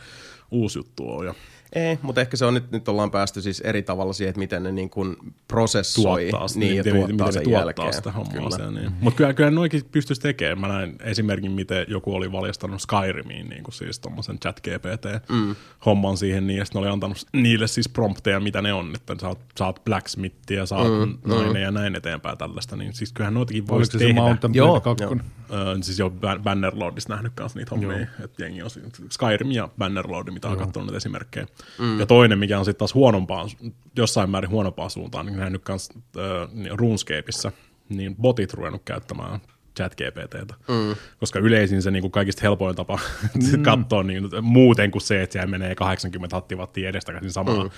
uusi 0.51 0.79
juttu 0.79 1.11
on. 1.11 1.25
Ja 1.25 1.33
ei, 1.75 1.99
mutta 2.01 2.21
ehkä 2.21 2.37
se 2.37 2.45
on 2.45 2.53
nyt, 2.53 2.71
nyt 2.71 2.87
ollaan 2.87 3.11
päästy 3.11 3.41
siis 3.41 3.59
eri 3.59 3.83
tavalla 3.83 4.13
siihen, 4.13 4.29
että 4.29 4.39
miten 4.39 4.63
ne 4.63 4.71
niin 4.71 4.89
kuin 4.89 5.17
prosessoi 5.47 6.29
tuottaa, 6.29 6.47
niin, 6.55 6.59
niin, 6.59 6.75
ja 6.75 6.83
miten, 6.83 6.93
tuottaa 6.93 7.27
miten 7.27 7.33
sen 7.33 7.43
tuottaa 7.43 7.61
jälkeen. 7.61 7.93
sitä 7.93 8.11
hommaa. 8.11 8.49
Kyllä. 8.57 8.71
Niin. 8.71 8.91
Mutta 9.01 9.17
kyllä, 9.17 9.33
kyllä 9.33 9.51
noikin 9.51 9.81
pystyisi 9.91 10.21
tekemään. 10.21 10.59
Mä 10.59 10.67
näin 10.67 10.95
esimerkin, 11.03 11.51
miten 11.51 11.85
joku 11.87 12.15
oli 12.15 12.31
valjastanut 12.31 12.81
Skyrimiin 12.81 13.49
niin 13.49 13.63
kuin 13.63 13.73
siis 13.73 13.99
tuommoisen 13.99 14.39
chat 14.39 14.59
GPT-homman 14.59 16.13
mm. 16.13 16.17
siihen, 16.17 16.47
niin, 16.47 16.57
ja 16.57 16.65
sitten 16.65 16.79
oli 16.79 16.87
antanut 16.87 17.17
niille 17.33 17.67
siis 17.67 17.89
prompteja, 17.89 18.39
mitä 18.39 18.61
ne 18.61 18.73
on, 18.73 18.91
että 18.95 19.15
sä 19.21 19.27
oot, 19.27 19.39
sä 19.59 19.65
oot 19.65 19.83
blacksmith 19.85 20.51
ja 20.51 20.65
sä 20.65 20.75
oot 20.75 21.07
mm, 21.07 21.17
nainen 21.25 21.53
mm. 21.53 21.61
ja 21.61 21.71
näin 21.71 21.95
eteenpäin 21.95 22.37
tällaista, 22.37 22.75
niin 22.75 22.93
siis 22.93 23.13
kyllähän 23.13 23.33
noitakin 23.33 23.67
voisi 23.67 23.91
tehdä. 23.91 24.05
Oliko 24.05 24.19
se 24.19 24.21
Mountain 24.21 24.53
Joo, 24.53 24.81
2? 24.81 25.03
Joo. 25.03 25.15
Öö, 25.53 25.75
siis 25.81 25.99
jo 25.99 26.13
Bannerlordissa 26.43 27.13
nähnyt 27.13 27.31
kanssa 27.35 27.59
niitä 27.59 27.75
hommia, 27.75 28.07
että 28.23 28.43
jengi 28.43 28.63
on 28.63 28.69
Skyrim 29.09 29.51
ja 29.51 29.69
Bannerlord, 29.77 30.31
mitä 30.31 30.47
on 30.47 30.57
katsonut 30.57 30.95
esimerkkejä. 30.95 31.47
Mm. 31.79 31.99
Ja 31.99 32.05
toinen, 32.05 32.39
mikä 32.39 32.59
on 32.59 32.65
sitten 32.65 32.79
taas 32.79 32.93
huonompaan, 32.93 33.49
jossain 33.95 34.29
määrin 34.29 34.49
huonompaan 34.49 34.89
suuntaan, 34.89 35.25
niin 35.25 35.37
nähnyt 35.37 35.61
myös 35.67 35.89
äh, 36.17 36.49
niin 36.53 36.79
RuneScapeissa, 36.79 37.51
niin 37.89 38.15
botit 38.15 38.53
ruvennut 38.53 38.81
käyttämään 38.85 39.39
chat 39.77 39.95
GPTtä. 39.95 40.53
Mm. 40.67 40.95
Koska 41.19 41.39
yleisin 41.39 41.81
se 41.81 41.91
niin 41.91 42.01
kuin 42.01 42.11
kaikista 42.11 42.41
helpoin 42.41 42.75
tapa 42.75 42.99
mm. 43.35 43.63
katsoa 43.63 44.03
niin, 44.03 44.29
muuten 44.41 44.91
kuin 44.91 45.01
se, 45.01 45.21
että 45.21 45.33
siellä 45.33 45.47
menee 45.47 45.75
80 45.75 46.35
hattivattia 46.35 46.89
edestakaisin 46.89 47.31
samaa 47.31 47.63
mm. 47.63 47.69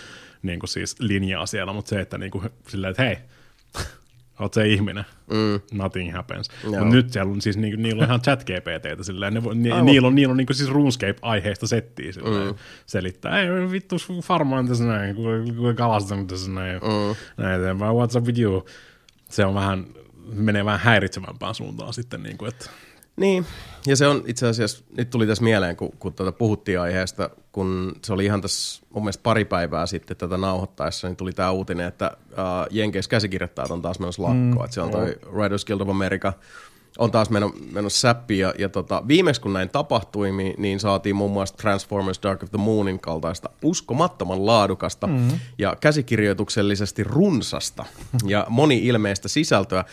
niin 0.42 0.60
kuin 0.60 0.70
siis 0.70 0.96
linjaa 1.00 1.46
siellä, 1.46 1.74
mutta 1.74 1.90
se, 1.90 2.00
että 2.00 2.18
niin 2.18 2.32
kuin, 2.32 2.50
silleen, 2.68 2.92
että 2.92 3.04
hei, 3.04 3.18
Oot 4.40 4.54
se 4.54 4.68
ihminen. 4.68 5.06
Mm. 5.30 5.78
Nothing 5.78 6.14
happens. 6.14 6.50
Joo. 6.64 6.72
Mutta 6.72 6.96
nyt 6.96 7.14
siellä 7.14 7.32
on 7.32 7.42
siis, 7.42 7.58
niinku, 7.58 7.82
niillä 7.82 8.02
on 8.02 8.08
ihan 8.08 8.22
chat 8.22 8.44
GPTtä 8.44 9.04
silleen, 9.04 9.34
ne, 9.34 9.42
ni, 9.54 9.72
Aivan. 9.72 9.86
niillä 9.86 10.08
on, 10.08 10.16
niillä 10.16 10.32
on 10.32 10.38
niinku 10.38 10.54
siis 10.54 10.70
RuneScape-aiheista 10.70 11.68
settiä 11.68 12.12
silleen, 12.12 12.48
mm. 12.48 12.56
selittää, 12.86 13.40
ei 13.40 13.50
vittu 13.72 13.96
farmaan 14.24 14.68
tässä 14.68 14.84
näin, 14.84 15.16
kalastan 15.76 16.28
tässä 16.28 16.52
näin, 16.52 16.80
mm. 16.80 17.44
näin 17.44 17.62
what's 17.62 18.18
up 18.18 18.26
with 18.26 18.40
you? 18.40 18.66
Se 19.30 19.46
on 19.46 19.54
vähän, 19.54 19.86
menee 20.34 20.66
vähän 20.66 20.80
häiritsevämpään 20.80 21.56
suuntaan 21.56 21.94
sitten, 21.94 22.24
niin 22.24 22.38
kuin, 22.38 22.50
että 22.50 22.70
Niin, 23.16 23.45
ja 23.86 23.95
se 23.95 24.07
on 24.07 24.24
itse 24.28 24.47
asiassa, 24.47 24.84
nyt 24.97 25.09
tuli 25.09 25.28
tässä 25.28 25.43
mieleen, 25.43 25.76
kun, 25.76 25.91
kun 25.99 26.14
tuota 26.14 26.32
puhuttiin 26.32 26.80
aiheesta, 26.80 27.30
kun 27.51 27.95
se 28.03 28.14
oli 28.14 28.26
ihan 28.26 28.41
tässä 28.41 28.84
mun 28.89 29.03
mielestä 29.03 29.24
pari 29.24 29.45
päivää 29.45 29.86
sitten 29.86 30.18
tätä 30.18 30.38
nauhoittaessa, 30.38 31.07
niin 31.07 31.16
tuli 31.16 31.32
tämä 31.32 31.51
uutinen, 31.51 31.88
että 31.88 32.18
uh, 32.32 32.38
Jenkeissä 32.72 33.09
käsikirjoittajat 33.09 33.72
on 33.72 33.82
taas 33.82 33.99
menossa 33.99 34.24
lakkoon, 34.24 34.57
mm. 34.57 34.64
että 34.64 34.74
se 34.74 34.82
on 34.82 34.91
toi 34.91 35.16
Writers 35.32 35.66
Guild 35.66 35.82
of 35.82 35.89
America, 35.89 36.34
on 36.97 37.11
taas 37.11 37.30
meno, 37.30 37.53
menossa 37.72 37.99
säppi, 37.99 38.39
ja, 38.39 38.53
ja 38.57 38.70
tota, 38.70 39.03
viimeksi 39.07 39.41
kun 39.41 39.53
näin 39.53 39.70
tapahtui, 39.70 40.32
niin, 40.32 40.53
niin 40.57 40.80
saatiin 40.80 41.16
muun 41.16 41.32
muassa 41.32 41.57
Transformers 41.57 42.20
Dark 42.24 42.43
of 42.43 42.49
the 42.49 42.57
Moonin 42.57 42.99
kaltaista 42.99 43.49
uskomattoman 43.64 44.45
laadukasta 44.45 45.07
mm. 45.07 45.28
ja 45.57 45.76
käsikirjoituksellisesti 45.80 47.03
runsasta 47.03 47.86
ja 48.26 48.45
moni-ilmeistä 48.49 49.28
sisältöä, 49.28 49.86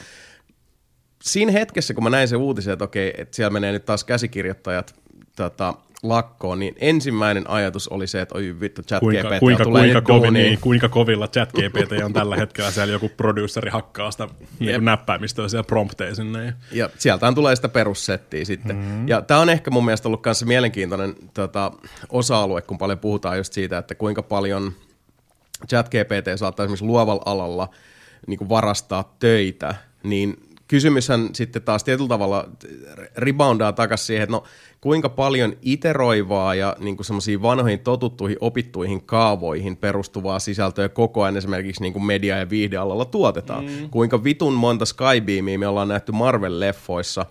siinä 1.22 1.52
hetkessä, 1.52 1.94
kun 1.94 2.04
mä 2.04 2.10
näin 2.10 2.28
se 2.28 2.36
uutisen, 2.36 2.72
että 2.72 2.84
okei, 2.84 3.14
että 3.18 3.36
siellä 3.36 3.50
menee 3.50 3.72
nyt 3.72 3.84
taas 3.84 4.04
käsikirjoittajat 4.04 4.94
tota, 5.36 5.74
lakkoon, 6.02 6.58
niin 6.58 6.74
ensimmäinen 6.78 7.50
ajatus 7.50 7.88
oli 7.88 8.06
se, 8.06 8.20
että 8.20 8.34
oi 8.38 8.56
vittu, 8.60 8.82
chat 8.82 9.00
kuinka, 9.00 9.28
GPT 9.28 9.38
kuinka, 9.40 9.64
tulee 9.64 9.82
kuinka, 9.82 10.00
kovin, 10.00 10.34
niin, 10.34 10.58
kuinka 10.60 10.88
kovilla 10.88 11.28
chat 11.28 11.52
GPT 11.52 12.04
on 12.04 12.12
tällä 12.12 12.36
hetkellä 12.36 12.70
siellä 12.70 12.92
joku 12.92 13.10
produceri 13.16 13.70
hakkaa 13.70 14.10
sitä 14.10 14.28
niin 14.58 14.84
näppäimistöä 14.84 15.48
siellä 15.48 15.64
prompteja 15.64 16.14
sinne. 16.14 16.44
Ja 16.44 16.52
Ja 16.72 16.90
sieltähän 16.98 17.34
tulee 17.34 17.56
sitä 17.56 17.68
perussettiä 17.68 18.44
sitten. 18.44 18.76
Mm-hmm. 18.76 19.08
Ja 19.08 19.22
tämä 19.22 19.40
on 19.40 19.50
ehkä 19.50 19.70
mun 19.70 19.84
mielestä 19.84 20.08
ollut 20.08 20.24
myös 20.24 20.44
mielenkiintoinen 20.44 21.14
tota, 21.34 21.72
osa-alue, 22.08 22.62
kun 22.62 22.78
paljon 22.78 22.98
puhutaan 22.98 23.36
just 23.36 23.52
siitä, 23.52 23.78
että 23.78 23.94
kuinka 23.94 24.22
paljon 24.22 24.72
ChatGPT 25.68 26.26
saattaa 26.36 26.64
esimerkiksi 26.64 26.84
luovalla 26.84 27.22
alalla 27.26 27.68
niin 28.26 28.48
varastaa 28.48 29.16
töitä, 29.18 29.74
niin 30.02 30.49
kysymyshän 30.70 31.28
sitten 31.32 31.62
taas 31.62 31.84
tietyllä 31.84 32.08
tavalla 32.08 32.48
reboundaa 33.16 33.72
takaisin 33.72 34.06
siihen, 34.06 34.22
että 34.22 34.32
no 34.32 34.42
kuinka 34.80 35.08
paljon 35.08 35.56
iteroivaa 35.62 36.54
ja 36.54 36.76
niin 36.78 36.96
kuin 36.96 37.06
semmoisiin 37.06 37.42
vanhoihin 37.42 37.78
totuttuihin 37.78 38.36
opittuihin 38.40 39.02
kaavoihin 39.02 39.76
perustuvaa 39.76 40.38
sisältöä 40.38 40.88
koko 40.88 41.22
ajan 41.22 41.36
esimerkiksi 41.36 41.82
niin 41.82 41.92
kuin 41.92 42.04
media- 42.04 42.38
ja 42.38 42.50
viihdealalla 42.50 43.04
tuotetaan. 43.04 43.64
Mm. 43.64 43.90
Kuinka 43.90 44.24
vitun 44.24 44.54
monta 44.54 44.84
Skybeamia 44.84 45.58
me 45.58 45.66
ollaan 45.66 45.88
nähty 45.88 46.12
Marvel-leffoissa 46.12 47.26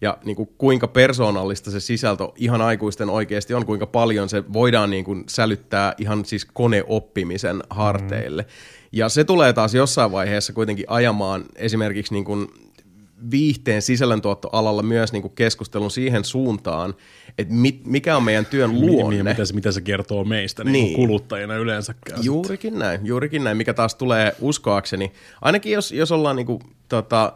ja 0.00 0.18
niin 0.24 0.36
kuin 0.36 0.48
kuinka 0.58 0.88
persoonallista 0.88 1.70
se 1.70 1.80
sisältö 1.80 2.28
ihan 2.36 2.60
aikuisten 2.62 3.10
oikeasti 3.10 3.54
on, 3.54 3.66
kuinka 3.66 3.86
paljon 3.86 4.28
se 4.28 4.52
voidaan 4.52 4.90
niin 4.90 5.04
kuin 5.04 5.24
sälyttää 5.28 5.94
ihan 5.98 6.24
siis 6.24 6.44
koneoppimisen 6.44 7.62
harteille. 7.70 8.42
Mm. 8.42 8.48
Ja 8.92 9.08
se 9.08 9.24
tulee 9.24 9.52
taas 9.52 9.74
jossain 9.74 10.12
vaiheessa 10.12 10.52
kuitenkin 10.52 10.84
ajamaan 10.88 11.44
esimerkiksi 11.56 12.14
niin 12.14 12.24
kuin 12.24 12.48
viihteen 13.30 13.82
sisällöntuottoalalla 13.82 14.82
myös 14.82 15.12
niin 15.12 15.22
kuin 15.22 15.34
keskustelun 15.34 15.90
siihen 15.90 16.24
suuntaan, 16.24 16.94
että 17.38 17.54
mit, 17.54 17.86
mikä 17.86 18.16
on 18.16 18.22
meidän 18.22 18.46
työn 18.46 18.80
luonne. 18.80 19.16
Niin, 19.16 19.24
mitä, 19.24 19.44
se, 19.44 19.54
mitä 19.54 19.72
se 19.72 19.80
kertoo 19.80 20.24
meistä 20.24 20.64
niin. 20.64 20.72
Niin. 20.72 20.84
Niin 20.84 20.96
kuluttajina 20.96 21.56
yleensäkään. 21.56 22.24
Juurikin 22.24 22.78
näin, 22.78 23.06
juurikin 23.06 23.44
näin, 23.44 23.56
mikä 23.56 23.74
taas 23.74 23.94
tulee 23.94 24.36
uskoakseni. 24.40 25.12
Ainakin 25.40 25.72
jos, 25.72 25.92
jos 25.92 26.12
ollaan 26.12 26.36
niinku, 26.36 26.60
tota, 26.88 27.32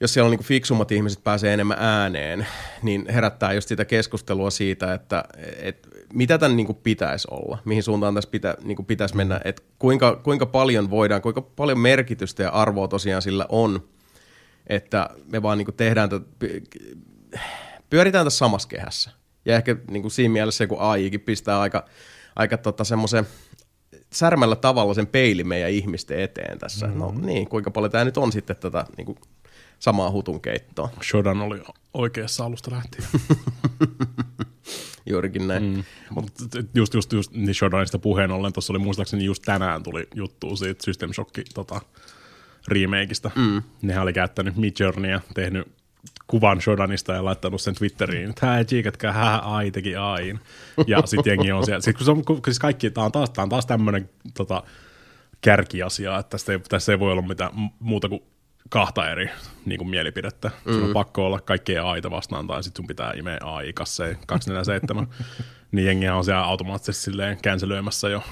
jos 0.00 0.14
siellä 0.14 0.26
on 0.26 0.30
niinku 0.30 0.44
fiksummat 0.44 0.92
ihmiset 0.92 1.24
pääsee 1.24 1.54
enemmän 1.54 1.78
ääneen, 1.80 2.46
niin 2.82 3.06
herättää 3.08 3.52
just 3.52 3.68
sitä 3.68 3.84
keskustelua 3.84 4.50
siitä, 4.50 4.94
että 4.94 5.24
et, 5.62 5.88
mitä 6.12 6.38
tämän 6.38 6.56
niinku 6.56 6.74
pitäisi 6.74 7.28
olla, 7.30 7.58
mihin 7.64 7.82
suuntaan 7.82 8.14
tässä 8.14 8.30
pitä, 8.30 8.56
niinku 8.62 8.82
pitäisi 8.82 9.16
mennä, 9.16 9.40
että 9.44 9.62
kuinka, 9.78 10.16
kuinka 10.16 10.46
paljon 10.46 10.90
voidaan, 10.90 11.22
kuinka 11.22 11.42
paljon 11.42 11.78
merkitystä 11.78 12.42
ja 12.42 12.50
arvoa 12.50 12.88
tosiaan 12.88 13.22
sillä 13.22 13.46
on, 13.48 13.82
että 14.66 15.10
me 15.32 15.42
vaan 15.42 15.58
niinku 15.58 15.72
tehdään, 15.72 16.08
tätä, 16.08 16.26
pyöritään 17.90 18.26
tässä 18.26 18.38
samassa 18.38 18.68
kehässä. 18.68 19.10
Ja 19.44 19.56
ehkä 19.56 19.76
niinku 19.90 20.10
siinä 20.10 20.32
mielessä 20.32 20.66
kun 20.66 20.80
AIkin 20.80 21.20
pistää 21.20 21.60
aika, 21.60 21.84
aika 22.36 22.58
tota 22.58 22.84
semmoisen 22.84 23.26
särmällä 24.12 24.56
tavalla 24.56 24.94
sen 24.94 25.06
peili 25.06 25.44
meidän 25.44 25.70
ihmisten 25.70 26.20
eteen 26.20 26.58
tässä. 26.58 26.86
Mm-hmm. 26.86 27.00
No 27.00 27.14
niin, 27.20 27.48
kuinka 27.48 27.70
paljon 27.70 27.92
tämä 27.92 28.04
nyt 28.04 28.16
on 28.16 28.32
sitten 28.32 28.56
tätä 28.56 28.84
niin 28.96 29.06
kuin, 29.06 29.18
samaa 29.78 30.10
hutun 30.10 30.40
keittoa. 30.40 30.90
Shodan 31.02 31.40
oli 31.40 31.62
oikeassa 31.94 32.44
alusta 32.44 32.70
lähtien. 32.70 33.08
Juurikin 35.06 35.48
näin. 35.48 35.62
Mm. 35.62 35.84
Mutta 36.10 36.44
just, 36.74 36.94
just, 36.94 37.12
just 37.12 37.32
niin 37.32 37.54
Shodanista 37.54 37.98
puheen 37.98 38.30
ollen, 38.30 38.52
tuossa 38.52 38.72
oli 38.72 38.78
muistaakseni 38.78 39.24
just 39.24 39.42
tänään 39.42 39.82
tuli 39.82 40.08
juttu 40.14 40.56
siitä 40.56 40.84
System 40.84 41.12
Shock 41.12 41.34
tota, 41.54 41.80
remakeista. 42.68 43.30
Mm. 43.34 43.62
Nehän 43.82 44.02
oli 44.02 44.12
käyttänyt 44.12 44.56
Midjourneya, 44.56 45.20
tehnyt 45.34 45.68
kuvan 46.26 46.60
Shodanista 46.60 47.12
ja 47.12 47.24
laittanut 47.24 47.60
sen 47.60 47.74
Twitteriin, 47.74 48.30
että 48.30 48.46
hää 48.46 48.64
tsiikatkää, 48.64 49.12
hää 49.12 49.54
AI 49.54 49.70
teki 49.70 49.96
AIin. 49.96 50.40
Ja 50.86 51.02
sitten 51.04 51.30
jengi 51.30 51.52
on 51.52 51.64
siellä. 51.64 51.80
Sitten 51.80 51.98
kun 51.98 52.04
se 52.04 52.10
on, 52.10 52.24
kun 52.24 52.40
siis 52.44 52.58
kaikki, 52.58 52.90
tää 52.90 53.04
on 53.04 53.12
taas, 53.12 53.30
tää 53.30 53.42
on 53.42 53.48
taas 53.48 53.66
tämmöinen 53.66 54.10
tota, 54.34 54.62
kärkiasia, 55.40 56.18
että 56.18 56.30
tässä 56.30 56.52
ei, 56.52 56.58
tässä 56.58 56.92
ei 56.92 56.98
voi 56.98 57.12
olla 57.12 57.22
mitään 57.22 57.50
muuta 57.80 58.08
kuin 58.08 58.22
kahta 58.68 59.10
eri 59.10 59.30
niin 59.64 59.78
kuin 59.78 59.90
mielipidettä. 59.90 60.50
Mm. 60.64 60.72
Sun 60.72 60.82
on 60.82 60.92
pakko 60.92 61.26
olla 61.26 61.40
kaikkea 61.40 61.90
AIta 61.90 62.10
vastaan, 62.10 62.46
tai 62.46 62.62
sitten 62.62 62.82
sun 62.82 62.86
pitää 62.86 63.12
imeä 63.16 63.38
AI-kasseen 63.42 64.18
247. 64.26 65.06
niin 65.72 65.86
jengihän 65.86 66.16
on 66.16 66.24
siellä 66.24 66.44
automaattisesti 66.44 67.04
silleen 67.04 67.38
känselöimässä 67.42 68.08
jo 68.08 68.22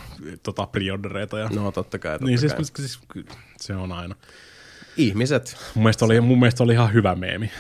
tota, 0.42 0.66
preordereita. 0.66 1.38
Ja... 1.38 1.48
No 1.48 1.72
totta 1.72 1.98
kai, 1.98 2.12
totta 2.12 2.26
niin 2.26 2.38
siis, 2.38 2.52
kai. 2.52 2.64
siis, 2.64 3.00
se 3.56 3.76
on 3.76 3.92
aina. 3.92 4.14
Ihmiset. 4.96 5.56
Mun 5.74 5.82
mielestä 5.82 6.04
oli, 6.04 6.20
mun 6.20 6.38
mielestä 6.38 6.64
oli 6.64 6.72
ihan 6.72 6.92
hyvä 6.92 7.14
meemi. 7.14 7.50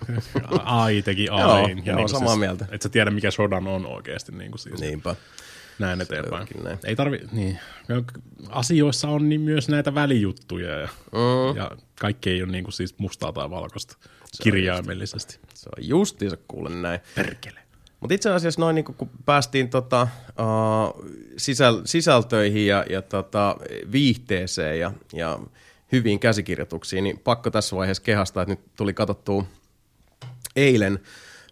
AI 0.64 1.02
teki 1.02 1.28
AI. 1.28 1.40
Joo, 1.40 1.68
ja 1.68 1.82
joo, 1.84 1.96
niin 1.96 2.08
samaa 2.08 2.28
siis, 2.28 2.40
mieltä. 2.40 2.66
Et 2.70 2.82
sä 2.82 2.88
tiedä, 2.88 3.10
mikä 3.10 3.30
Shodan 3.30 3.66
on 3.66 3.86
oikeasti. 3.86 4.32
Niin 4.32 4.50
kuin 4.50 4.58
siis. 4.58 4.80
Niinpä. 4.80 5.16
Näin 5.78 6.00
eteenpäin. 6.00 6.46
näin. 6.64 6.78
Ei 6.84 6.96
tarvi, 6.96 7.20
niin. 7.32 7.58
Asioissa 8.48 9.08
on 9.08 9.28
niin 9.28 9.40
myös 9.40 9.68
näitä 9.68 9.94
välijuttuja 9.94 10.78
ja, 10.78 10.88
Mm. 11.12 11.56
ja 11.56 11.70
kaikki 12.00 12.30
ei 12.30 12.42
ole 12.42 12.52
niin 12.52 12.64
kuin 12.64 12.72
siis 12.74 12.98
mustaa 12.98 13.32
tai 13.32 13.50
valkoista 13.50 13.96
kirjaimellisesti. 14.42 15.38
Se 15.54 15.68
on 15.76 15.88
justiinsa 15.88 16.36
kuule 16.48 16.68
näin. 16.70 17.00
Perkele. 17.14 17.60
Mutta 18.00 18.14
itse 18.14 18.30
asiassa 18.30 18.60
noin 18.60 18.74
niin 18.74 18.84
kun 18.84 19.10
päästiin 19.24 19.70
tota, 19.70 20.08
uh, 20.28 21.04
sisäl- 21.36 21.82
sisältöihin 21.84 22.66
ja, 22.66 22.84
ja 22.90 23.02
tota, 23.02 23.56
viihteeseen 23.92 24.78
ja, 24.80 24.92
ja 25.12 25.38
hyviin 25.92 26.18
käsikirjoituksiin, 26.18 27.04
niin 27.04 27.18
pakko 27.18 27.50
tässä 27.50 27.76
vaiheessa 27.76 28.02
kehastaa, 28.02 28.42
että 28.42 28.52
nyt 28.52 28.60
tuli 28.76 28.94
katsottua 28.94 29.44
eilen 30.56 30.98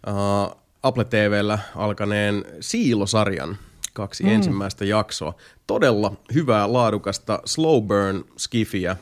uh, 0.07 0.61
Apple 0.83 1.03
TVllä 1.05 1.59
alkaneen 1.75 2.45
Siilo-sarjan 2.59 3.57
kaksi 3.93 4.23
mm. 4.23 4.29
ensimmäistä 4.29 4.85
jaksoa. 4.85 5.33
Todella 5.67 6.13
hyvää, 6.33 6.73
laadukasta 6.73 7.39
slow 7.45 7.83
burn 7.83 8.23
skifiä. 8.37 8.97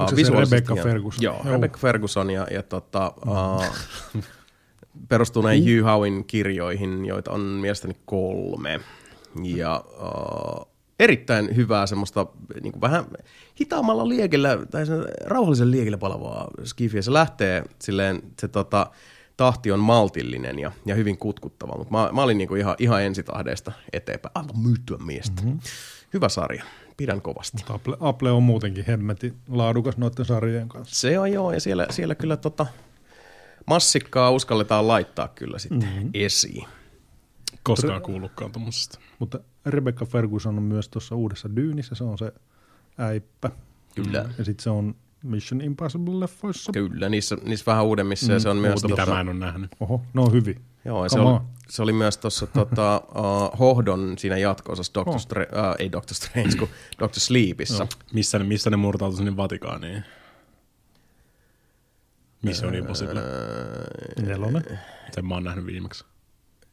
Uh, 0.00 0.08
se 0.08 0.24
se 0.24 0.32
Rebecca 0.32 0.74
hieno. 0.74 0.88
Ferguson? 0.88 1.22
Joo, 1.22 1.40
Joo. 1.44 1.52
Rebecca 1.52 1.78
Ferguson 1.78 2.30
ja, 2.30 2.46
ja 2.50 2.62
tota, 2.62 3.14
uh, 3.26 3.64
perustuu 5.08 5.42
näihin 5.42 5.76
Hugh 5.76 5.86
Howin 5.92 6.24
kirjoihin, 6.24 7.04
joita 7.06 7.30
on 7.32 7.40
mielestäni 7.40 7.96
kolme. 8.04 8.80
Ja 9.42 9.84
uh, 9.86 10.66
erittäin 11.00 11.56
hyvää 11.56 11.86
semmoista 11.86 12.26
niin 12.62 12.72
kuin 12.72 12.80
vähän 12.80 13.04
hitaammalla 13.60 14.08
liekellä, 14.08 14.58
tai 14.70 14.86
sen 14.86 15.04
rauhallisen 15.24 15.70
liekellä 15.70 15.98
palavaa 15.98 16.50
skifiä. 16.64 17.02
Se 17.02 17.12
lähtee 17.12 17.64
silleen, 17.78 18.22
se 18.40 18.48
tota, 18.48 18.90
tahti 19.36 19.72
on 19.72 19.80
maltillinen 19.80 20.58
ja, 20.58 20.72
ja 20.86 20.94
hyvin 20.94 21.18
kutkuttava, 21.18 21.78
mutta 21.78 21.92
mä, 21.92 22.08
mä 22.12 22.22
olin 22.22 22.38
niin 22.38 22.48
kuin 22.48 22.60
ihan, 22.60 22.76
ihan 22.78 23.02
ensitahdeesta 23.02 23.72
eteenpäin. 23.92 24.32
Aivan 24.34 24.58
myytyä 24.58 24.98
miestä. 24.98 25.42
Mm-hmm. 25.42 25.60
Hyvä 26.12 26.28
sarja. 26.28 26.64
Pidän 26.96 27.22
kovasti. 27.22 27.64
Apple, 27.68 27.96
Apple 28.00 28.30
on 28.30 28.42
muutenkin 28.42 28.84
hemmetin 28.86 29.36
laadukas 29.48 29.96
noiden 29.96 30.24
sarjojen 30.24 30.68
kanssa. 30.68 30.96
Se 31.00 31.18
on 31.18 31.32
joo, 31.32 31.52
ja 31.52 31.60
siellä, 31.60 31.86
siellä 31.90 32.14
kyllä 32.14 32.36
tota, 32.36 32.66
massikkaa 33.66 34.30
uskalletaan 34.30 34.88
laittaa 34.88 35.28
kyllä 35.28 35.58
sitten 35.58 35.88
mm-hmm. 35.88 36.10
esiin. 36.14 36.66
Koskaan 37.62 38.02
kuullutkaan 38.02 38.52
tuommoisesta. 38.52 38.98
Mutta 39.18 39.40
Rebecca 39.66 40.06
Ferguson 40.06 40.56
on 40.56 40.62
myös 40.62 40.88
tuossa 40.88 41.14
uudessa 41.14 41.56
Dyynissä, 41.56 41.94
se 41.94 42.04
on 42.04 42.18
se 42.18 42.32
äippä. 42.98 43.50
Kyllä. 43.94 44.28
Ja 44.38 44.44
sitten 44.44 44.62
se 44.62 44.70
on 44.70 44.94
Mission 45.26 45.60
Impossible-leffoissa. 45.60 46.72
Kyllä, 46.72 47.08
niissä, 47.08 47.36
niissä 47.44 47.66
vähän 47.66 47.84
uudemmissa, 47.84 48.32
ja 48.32 48.40
se 48.40 48.48
on 48.48 48.56
myös... 48.56 48.82
Mitä 48.84 49.02
tota- 49.02 49.10
mä 49.10 49.20
en 49.20 49.28
ole 49.28 49.38
nähnyt. 49.38 49.70
Oho, 49.80 50.02
ne 50.14 50.20
on 50.20 50.32
hyvin. 50.32 50.60
Joo, 50.84 51.04
ja 51.04 51.08
se 51.08 51.18
oli, 51.20 51.40
se 51.68 51.82
oli 51.82 51.92
myös 51.92 52.16
tuossa 52.18 52.46
tota, 52.46 52.96
uh, 53.18 53.58
Hohdon 53.58 54.18
siinä 54.18 54.36
jatko-osassa 54.38 54.94
Doctor, 54.94 55.14
Oh. 55.14 55.20
Stra- 55.20 55.58
uh, 55.58 55.74
ei 55.78 55.92
Doctor 55.92 56.14
Strange, 56.14 56.56
kun 56.58 56.68
Doctor 57.00 57.20
Sleepissä. 57.20 57.86
Missä, 58.12 58.38
ne- 58.38 58.44
missä 58.44 58.70
ne 58.70 58.76
murtautuu 58.76 59.16
sinne 59.16 59.36
Vatikaaniin? 59.36 60.04
Mission 62.42 62.74
Impossible. 62.74 63.20
Nelonen. 64.22 64.64
Sen 65.14 65.26
mä 65.26 65.34
oon 65.34 65.44
nähnyt 65.44 65.66
viimeksi. 65.66 66.04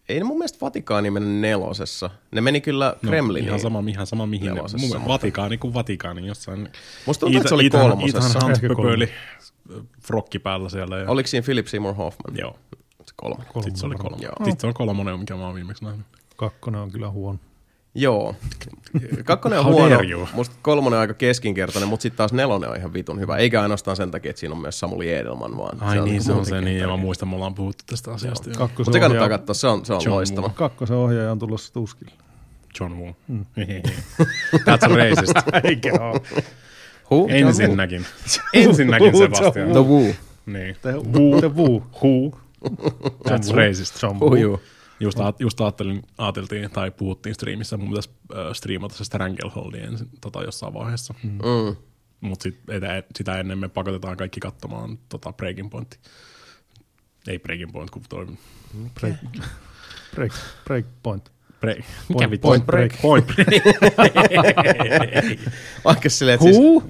Ei 0.10 0.20
ne 0.20 0.24
mun 0.24 0.38
mielestä 0.38 0.58
Vatikaani 0.62 1.12
mennyt 1.12 1.41
nelosessa. 1.41 2.10
Ne 2.32 2.41
meni 2.41 2.62
kyllä 2.62 2.95
No, 3.01 3.10
Kremliniin. 3.10 3.47
Ihan 3.47 3.60
sama, 3.60 3.84
ihan 3.88 4.08
sama 4.08 4.26
mihin 4.26 4.47
ne. 4.47 4.54
Nelosessa, 4.54 4.78
Mun 4.78 4.89
mielestä 4.89 5.08
Vatikaani 5.08 5.58
kuin 5.58 5.74
Vatikaani 5.74 6.28
jossain. 6.28 6.70
Musta 7.06 7.20
tuntuu, 7.20 7.38
että 7.38 7.49
se 7.49 7.56
oli 7.56 7.70
kolmosessa. 7.70 8.28
Ethan 8.28 8.41
Hunt 8.43 8.56
Ehkä 8.64 8.68
pöpöili 8.68 9.10
frokki 10.01 10.39
päällä 10.39 10.70
siellä. 10.70 10.97
Ja... 10.97 11.10
Oliko 11.10 11.28
siinä 11.28 11.43
Philip 11.43 11.68
Seymour 11.68 11.93
Hoffman? 11.95 12.38
Joo. 12.38 12.60
Se 13.06 13.14
kolme. 13.16 13.43
Sitten 13.54 13.76
se 13.76 13.86
oli 13.86 13.95
kolme. 13.95 14.18
Joo. 14.22 14.36
Sitten 14.38 14.60
se 14.60 14.68
on 14.68 14.74
kolmonen, 14.74 15.20
mikä 15.20 15.36
mä 15.36 15.45
oon 15.45 15.56
viimeksi 15.56 15.84
nähnyt. 15.84 16.06
Kakkonen 16.38 16.82
on 16.82 16.91
kyllä 16.91 17.10
huono. 17.10 17.39
Joo. 17.95 18.35
Kakkonen 19.25 19.59
on 19.59 19.65
huono. 19.65 19.99
Musta 20.33 20.55
kolmonen 20.61 20.97
on 20.97 21.01
aika 21.01 21.13
keskinkertainen, 21.13 21.89
mutta 21.89 22.01
sitten 22.01 22.17
taas 22.17 22.33
nelonen 22.33 22.69
on 22.69 22.75
ihan 22.77 22.93
vitun 22.93 23.19
hyvä. 23.19 23.37
Eikä 23.37 23.61
ainoastaan 23.61 23.97
sen 23.97 24.11
takia, 24.11 24.29
että 24.29 24.39
siinä 24.39 24.55
on 24.55 24.61
myös 24.61 24.79
Samuli 24.79 25.13
Edelman, 25.13 25.57
vaan 25.57 25.83
Ai 25.83 25.95
niin, 25.95 26.05
niinku 26.05 26.23
se 26.23 26.31
on 26.31 26.45
se, 26.45 26.61
niin, 26.61 26.79
ja 26.79 26.87
mä 26.87 26.97
muistan, 26.97 27.29
me 27.29 27.35
ollaan 27.35 27.55
puhuttu 27.55 27.83
tästä 27.87 28.13
asiasta. 28.13 28.49
Joo. 28.49 28.69
Mutta 28.77 28.91
se 28.91 28.99
kannattaa 28.99 29.29
katsoa, 29.29 29.53
se 29.53 29.67
on, 29.67 29.85
se 29.85 29.93
on 29.93 30.01
John 30.05 30.15
loistava. 30.15 30.49
kakkosen 30.49 30.97
ohjaaja 30.97 31.31
on 31.31 31.39
tulossa 31.39 31.73
tuskille. 31.73 32.11
John 32.79 32.93
Woo. 32.97 33.15
That's 34.65 34.95
racist. 34.95 35.33
Eikä 35.63 35.91
ole. 35.93 36.21
Who? 37.11 37.27
Ensinnäkin. 37.29 38.05
Ensinnäkin, 38.53 39.17
Sebastian. 39.17 39.71
The 39.71 39.85
Woo. 39.85 40.13
Niin. 40.45 40.75
The 40.81 40.93
Woo. 40.93 41.39
The 41.39 41.55
Woo. 41.55 41.83
Who? 42.03 42.39
That's 43.29 43.55
racist. 43.55 44.03
John 44.03 44.19
Woo. 44.19 44.59
Just, 44.99 45.19
a, 45.19 45.33
just 45.39 45.61
ajattelin, 45.61 46.01
ajateltiin 46.17 46.71
tai 46.71 46.91
puhuttiin 46.91 47.35
striimissä, 47.35 47.77
mun 47.77 47.89
pitäisi 47.89 48.09
äh, 48.09 48.53
striimata 48.53 48.95
se 48.95 49.03
Strangleholdia 49.03 49.83
ensin 49.83 50.09
tota, 50.21 50.43
jossain 50.43 50.73
vaiheessa. 50.73 51.13
Mm. 51.23 51.31
Mm. 51.31 51.75
Mutta 52.21 52.43
sit, 52.43 52.57
et, 52.69 53.05
sitä 53.15 53.39
ennen 53.39 53.57
me 53.57 53.69
pakotetaan 53.69 54.17
kaikki 54.17 54.39
katsomaan 54.39 54.99
tota 55.09 55.33
Breaking 55.33 55.69
Point. 55.69 55.99
Ei 57.27 57.39
Breaking 57.39 57.71
Point, 57.71 57.89
kun 57.89 58.01
toi... 58.09 58.27
Break, 58.99 59.15
break, 60.15 60.31
break 60.65 60.85
point. 61.03 61.31
Break. 61.64 61.78
Point- 61.80 62.30
Mikä 62.30 62.38
point 62.41 62.66
break. 62.66 62.91
Point 63.01 63.26
break. 63.28 63.47
Vaikka 65.86 66.09
silleen, 66.09 66.34
että 66.34 66.45
siis, 66.45 66.57
Who? 66.59 66.84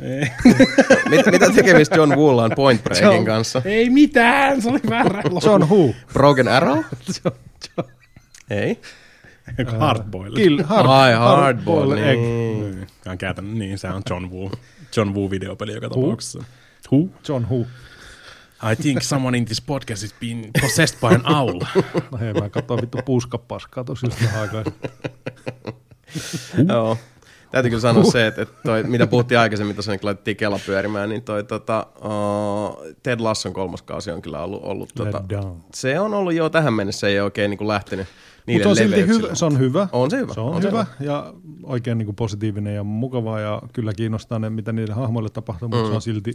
mit, 1.09 1.25
mitä 1.31 1.49
tekemistä 1.49 1.95
John 1.95 2.15
Woolla 2.15 2.43
on 2.43 2.51
Point 2.55 2.83
Breakin 2.83 3.25
kanssa? 3.25 3.61
Ei 3.65 3.89
mitään, 3.89 4.61
se 4.61 4.69
oli 4.69 4.79
väärä. 4.89 5.23
John 5.45 5.63
Who? 5.63 5.93
Broken 6.13 6.47
Arrow? 6.47 6.79
Ei. 8.49 8.79
Hardboiled. 9.79 10.35
Kill, 10.35 10.63
hard, 10.63 10.85
Ai, 10.89 11.13
hard 11.13 11.41
Hardball, 11.41 11.85
boiled 11.85 12.07
egg. 12.09 12.19
niin. 12.19 12.87
Niin, 13.41 13.59
niin 13.59 13.77
se 13.77 13.87
on 13.87 14.01
John 14.09 14.31
Woo. 14.31 14.51
John 14.97 15.15
Woo 15.15 15.29
videopeli 15.29 15.73
joka 15.73 15.89
tapauksessa. 15.89 16.43
Who? 16.91 17.07
John 17.29 17.45
Who. 17.49 17.65
I 18.71 18.75
think 18.75 19.01
someone 19.01 19.37
in 19.37 19.45
this 19.45 19.61
podcast 19.61 20.03
is 20.03 20.15
being 20.19 20.45
possessed 20.61 20.99
by 20.99 21.15
an 21.15 21.35
owl. 21.35 21.59
No 22.11 22.17
hei, 22.21 22.33
mä 22.33 22.49
katsoin 22.49 22.81
vittu 22.81 22.97
puuskapaskaa 23.05 23.83
tosi 23.83 24.05
just 24.05 24.17
aikaa. 24.41 24.63
Joo. 26.67 26.97
Täytyy 27.51 27.69
kyllä 27.69 27.81
sanoa 27.81 28.03
se, 28.03 28.27
että, 28.27 28.41
että 28.41 28.55
toi, 28.65 28.83
mitä 28.83 29.07
puhuttiin 29.07 29.39
aikaisemmin, 29.39 29.75
tuossa 29.75 29.91
niin 29.91 29.99
kun 29.99 30.07
laitettiin 30.07 30.37
Kela 30.37 30.59
pyörimään, 30.65 31.09
niin 31.09 31.21
toi 31.21 31.43
tota, 31.43 31.87
uh, 31.97 32.77
Ted 33.03 33.19
Lasson 33.19 33.53
kolmas 33.53 33.81
kausi 33.81 34.11
on 34.11 34.21
kyllä 34.21 34.39
ollut, 34.43 34.63
ollut 34.63 34.89
tota, 34.95 35.23
se 35.73 35.99
on 35.99 36.13
ollut 36.13 36.33
jo 36.33 36.49
tähän 36.49 36.73
mennessä, 36.73 37.07
ei 37.07 37.19
oikein 37.19 37.49
niin 37.49 37.57
kuin 37.57 37.67
lähtenyt 37.67 38.07
Mutta 38.07 38.43
niille 38.47 38.67
on 38.67 38.75
silti 38.75 38.91
leveyksille. 38.91 39.23
hyvä, 39.27 39.35
se 39.35 39.45
on 39.45 39.59
hyvä. 39.59 39.87
On 39.91 40.11
se 40.11 40.17
hyvä. 40.17 40.33
Se 40.33 40.39
on, 40.39 40.55
on 40.55 40.61
se 40.61 40.67
hyvä 40.67 40.85
ja 40.99 41.33
oikein 41.63 41.97
niin 41.97 42.05
kuin 42.05 42.15
positiivinen 42.15 42.75
ja 42.75 42.83
mukavaa 42.83 43.39
ja 43.39 43.61
kyllä 43.73 43.93
kiinnostaa 43.93 44.39
ne, 44.39 44.49
mitä 44.49 44.71
niille 44.73 44.93
hahmoille 44.93 45.29
tapahtuu, 45.29 45.69
mutta 45.69 45.83
Mm. 45.83 45.89
se 45.89 45.95
on 45.95 46.01
silti, 46.01 46.33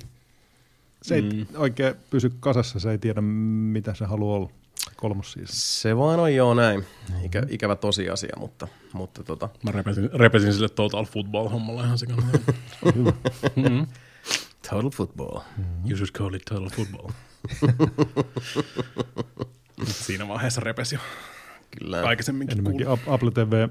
se 1.09 1.15
ei 1.15 1.23
mm. 1.23 1.47
oikein 1.57 1.95
pysy 2.11 2.33
kasassa, 2.41 2.81
se 2.81 2.91
ei 2.91 2.99
tiedä 2.99 3.21
mitä 3.21 3.95
se 3.95 4.05
haluaa 4.05 4.37
olla 4.37 4.51
kolmos 4.97 5.33
siis. 5.33 5.83
Se 5.83 5.97
vaan 5.97 6.21
on 6.21 6.35
joo 6.35 6.55
näin. 6.55 6.85
Ikä, 7.25 7.43
ikävä 7.49 7.77
tosiasia, 7.77 8.37
mutta, 8.39 8.69
mutta 8.93 9.25
tota, 9.25 9.49
Mä 9.63 9.73
repesin, 9.73 10.11
repesin 10.15 10.53
sille 10.53 10.69
Total 10.69 11.05
Football-hommalla 11.05 11.85
ihan 11.85 11.99
sikana. 11.99 12.23
mm-hmm. 13.57 13.87
total 14.71 14.91
football. 14.91 15.41
You 15.89 15.97
should 15.97 16.11
call 16.11 16.35
it 16.35 16.43
Total 16.45 16.69
Football. 16.69 17.09
Siinä 20.05 20.29
vaiheessa 20.29 20.61
repesi 20.61 20.95
jo 20.95 21.01
Kyllä. 21.79 22.03
aikaisemminkin 22.03 22.59
Enemmänkin 22.59 22.87
Apple 22.89 23.31
TV 23.31 23.69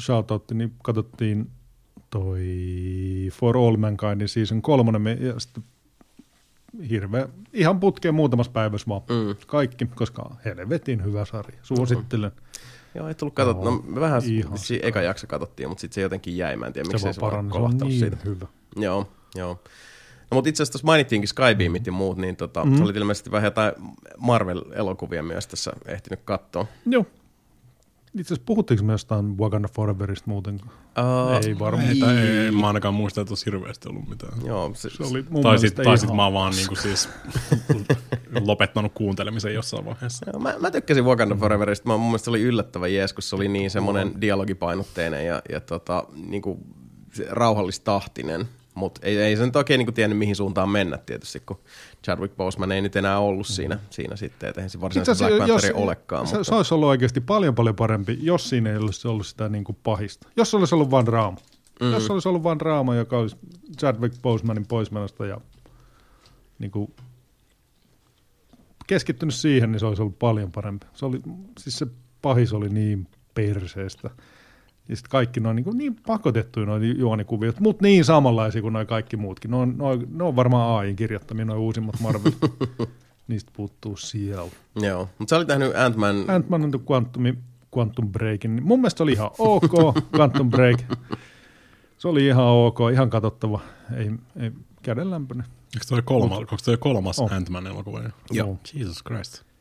shoutout, 0.00 0.50
niin 0.50 0.74
katsottiin 0.82 1.50
toi 2.10 2.46
For 3.32 3.56
All 3.56 3.76
Mankindin 3.76 4.28
season 4.28 4.62
kolmonen 4.62 5.02
me- 5.02 5.18
ja 5.20 5.40
sitten 5.40 5.64
hirveä, 6.90 7.28
ihan 7.52 7.80
putkeen 7.80 8.14
muutamassa 8.14 8.52
päivässä 8.52 8.86
vaan 8.88 9.02
Mm. 9.08 9.36
kaikki, 9.46 9.86
koska 9.94 10.30
helvetin 10.44 11.04
hyvä 11.04 11.24
sarja. 11.24 11.58
Suosittelen. 11.62 12.32
Joo, 12.94 13.08
ei 13.08 13.14
tullut 13.14 13.34
katsottu. 13.34 13.64
No, 13.64 13.82
me 13.86 14.00
vähän 14.00 14.22
Ihan 14.24 14.58
si- 14.58 14.80
eka 14.82 15.02
jakso 15.02 15.26
katsottiin, 15.26 15.68
mutta 15.68 15.80
sitten 15.80 15.94
se 15.94 16.00
jotenkin 16.00 16.36
jäi. 16.36 16.56
Mä 16.56 16.66
en 16.66 16.72
tiedä, 16.72 16.84
Se 16.88 16.92
miksi 16.92 17.12
se 17.14 17.20
vaan 17.20 17.32
se 17.32 17.38
on 17.38 17.48
kolahtanut 17.48 17.88
niin 17.88 18.00
siitä. 18.00 18.16
hyvä. 18.24 18.46
Joo, 18.76 19.08
joo. 19.34 19.60
No, 20.30 20.34
mutta 20.34 20.48
itse 20.48 20.62
asiassa 20.62 20.72
tuossa 20.72 20.86
mainittiinkin 20.86 21.28
Skybeamit 21.28 21.86
ja 21.86 21.92
muut, 21.92 22.18
niin 22.18 22.36
tota, 22.36 22.64
mm. 22.64 22.76
sä 22.78 22.84
olit 22.84 22.96
ilmeisesti 22.96 23.30
vähän 23.30 23.44
jotain 23.46 23.72
Marvel-elokuvia 24.18 25.22
myös 25.22 25.46
tässä 25.46 25.72
ehtinyt 25.86 26.20
katsoa. 26.24 26.66
Joo. 26.86 27.06
Itse 28.18 28.34
asiassa 28.34 28.46
puhuttiinko 28.46 28.84
me 28.84 28.92
jostain 28.92 29.38
Wakanda 29.38 29.68
Foreverista 29.68 30.30
muuten? 30.30 30.54
Uh, 30.54 31.46
Ei 31.46 31.58
varmaan. 31.58 31.88
Ei, 31.88 32.00
tai 32.00 32.18
ei, 32.18 32.50
mä 32.50 32.66
ainakaan 32.66 32.94
muista, 32.94 33.20
että 33.20 33.30
olisi 33.30 33.46
hirveästi 33.46 33.88
ollut 33.88 34.08
mitään. 34.08 34.32
Joo, 34.46 34.70
se, 34.74 34.90
Se 34.90 35.02
oli 35.02 35.24
mun 35.30 35.42
Tai 35.42 35.58
sit, 35.58 35.62
mielestä 35.62 35.82
tai 35.82 35.98
sit 35.98 36.16
mä 36.16 36.24
oon 36.24 36.32
vaan 36.32 36.52
niinku 36.56 36.76
siis 36.76 37.08
lopettanut 38.40 38.92
kuuntelemisen 38.94 39.54
jossain 39.54 39.84
vaiheessa. 39.84 40.26
Joo, 40.32 40.40
mä, 40.40 40.54
mä 40.60 40.70
tykkäsin 40.70 41.04
Wakanda 41.04 41.34
Foreverista. 41.34 41.88
Mä, 41.88 41.96
mun 41.96 42.06
mielestä 42.06 42.24
se 42.24 42.30
oli 42.30 42.42
yllättävän 42.42 42.94
jees, 42.94 43.12
kun 43.12 43.22
se 43.22 43.36
oli 43.36 43.48
niin 43.48 43.70
semmoinen 43.70 44.20
dialogipainotteinen 44.20 45.26
ja, 45.26 45.42
ja 45.48 45.60
tota, 45.60 46.04
niinku, 46.14 46.60
se 47.12 47.26
rauhallistahtinen. 47.30 48.48
Mutta 48.74 49.00
ei, 49.04 49.18
ei 49.18 49.36
se 49.36 49.46
nyt 49.46 49.56
oikein 49.56 49.78
niinku 49.78 49.92
tiennyt, 49.92 50.18
mihin 50.18 50.36
suuntaan 50.36 50.68
mennä 50.68 50.98
tietysti, 50.98 51.40
kun 51.46 51.58
Chadwick 52.04 52.36
Boseman 52.36 52.72
ei 52.72 52.80
nyt 52.80 52.96
enää 52.96 53.18
ollut 53.18 53.46
siinä, 53.46 53.78
siinä 53.90 54.16
sitten, 54.16 54.48
että 54.48 54.60
eihän 54.60 54.70
se 54.70 54.80
varsinaisesti 54.80 55.24
Black 55.24 55.46
Panther 55.46 55.72
olekaan. 55.74 56.26
se, 56.26 56.34
mutta... 56.34 56.44
se 56.44 56.54
olisi 56.54 56.74
ollut 56.74 56.88
oikeasti 56.88 57.20
paljon 57.20 57.54
paljon 57.54 57.76
parempi, 57.76 58.18
jos 58.20 58.48
siinä 58.48 58.70
ei 58.70 58.76
olisi 58.76 59.08
ollut 59.08 59.26
sitä 59.26 59.48
niin 59.48 59.64
kuin 59.64 59.78
pahista. 59.82 60.28
Jos 60.36 60.50
se 60.50 60.56
olisi 60.56 60.74
ollut 60.74 60.90
vain 60.90 61.06
draama. 61.06 61.36
Mm. 61.80 61.92
Jos 61.92 62.06
se 62.06 62.12
olisi 62.12 62.28
ollut 62.28 62.42
vain 62.42 62.58
draama, 62.58 62.94
joka 62.94 63.18
olisi 63.18 63.36
Chadwick 63.78 64.22
Bosemanin 64.22 64.66
poismenosta 64.66 65.26
ja 65.26 65.40
niin 66.58 66.70
kuin 66.70 66.94
keskittynyt 68.86 69.34
siihen, 69.34 69.72
niin 69.72 69.80
se 69.80 69.86
olisi 69.86 70.02
ollut 70.02 70.18
paljon 70.18 70.52
parempi. 70.52 70.86
Se 70.94 71.06
oli, 71.06 71.20
siis 71.58 71.78
se 71.78 71.86
pahis 72.22 72.52
oli 72.52 72.68
niin 72.68 73.08
perseestä. 73.34 74.10
Ja 74.88 74.96
sitten 74.96 75.10
kaikki 75.10 75.40
ne 75.40 75.48
on 75.48 75.56
niin, 75.56 75.78
niin 75.78 75.96
pakotettuja 76.06 76.66
noin 76.66 76.98
juonikuviot, 76.98 77.60
mutta 77.60 77.82
niin 77.82 78.04
samanlaisia 78.04 78.62
kuin 78.62 78.72
noin 78.72 78.86
kaikki 78.86 79.16
muutkin. 79.16 79.50
Ne 79.50 79.56
on, 79.56 79.78
ne 79.78 79.84
on, 79.84 80.06
ne 80.10 80.24
on 80.24 80.36
varmaan 80.36 80.78
AIin 80.78 80.96
kirjoittamia, 80.96 81.44
noin 81.44 81.58
uusimmat 81.58 82.00
Marvel. 82.00 82.32
Niistä 83.28 83.52
puuttuu 83.56 83.96
siellä. 83.96 84.50
Joo, 84.76 85.08
mutta 85.18 85.30
sä 85.30 85.36
olit 85.36 85.48
nähnyt 85.48 85.76
Ant-Man 85.76 86.16
Ant-Man 86.30 86.64
and 86.64 86.74
the 86.74 86.80
Quantum, 86.90 87.22
Quantum 87.76 88.12
Breakin. 88.12 88.60
Mun 88.62 88.80
mielestä 88.80 88.98
se 88.98 89.02
oli 89.02 89.12
ihan 89.12 89.30
ok, 89.38 89.72
Quantum 90.16 90.50
Break. 90.50 90.80
Se 91.98 92.08
oli 92.08 92.26
ihan 92.26 92.44
ok, 92.44 92.78
ihan 92.92 93.10
katsottava. 93.10 93.60
Ei, 93.96 94.10
ei 94.36 94.50
kädenlämpöinen. 94.82 95.46
Eikö 95.46 95.86
toi 95.88 96.02
kolmas, 96.02 96.38
onko 96.38 96.56
toi 96.64 96.76
kolmas 96.76 97.18
On. 97.18 97.32
Ant-Man 97.32 97.66
elokuva? 97.66 98.00
Joo. 98.30 98.58
Jesus 98.74 99.02
Christ. 99.04 99.51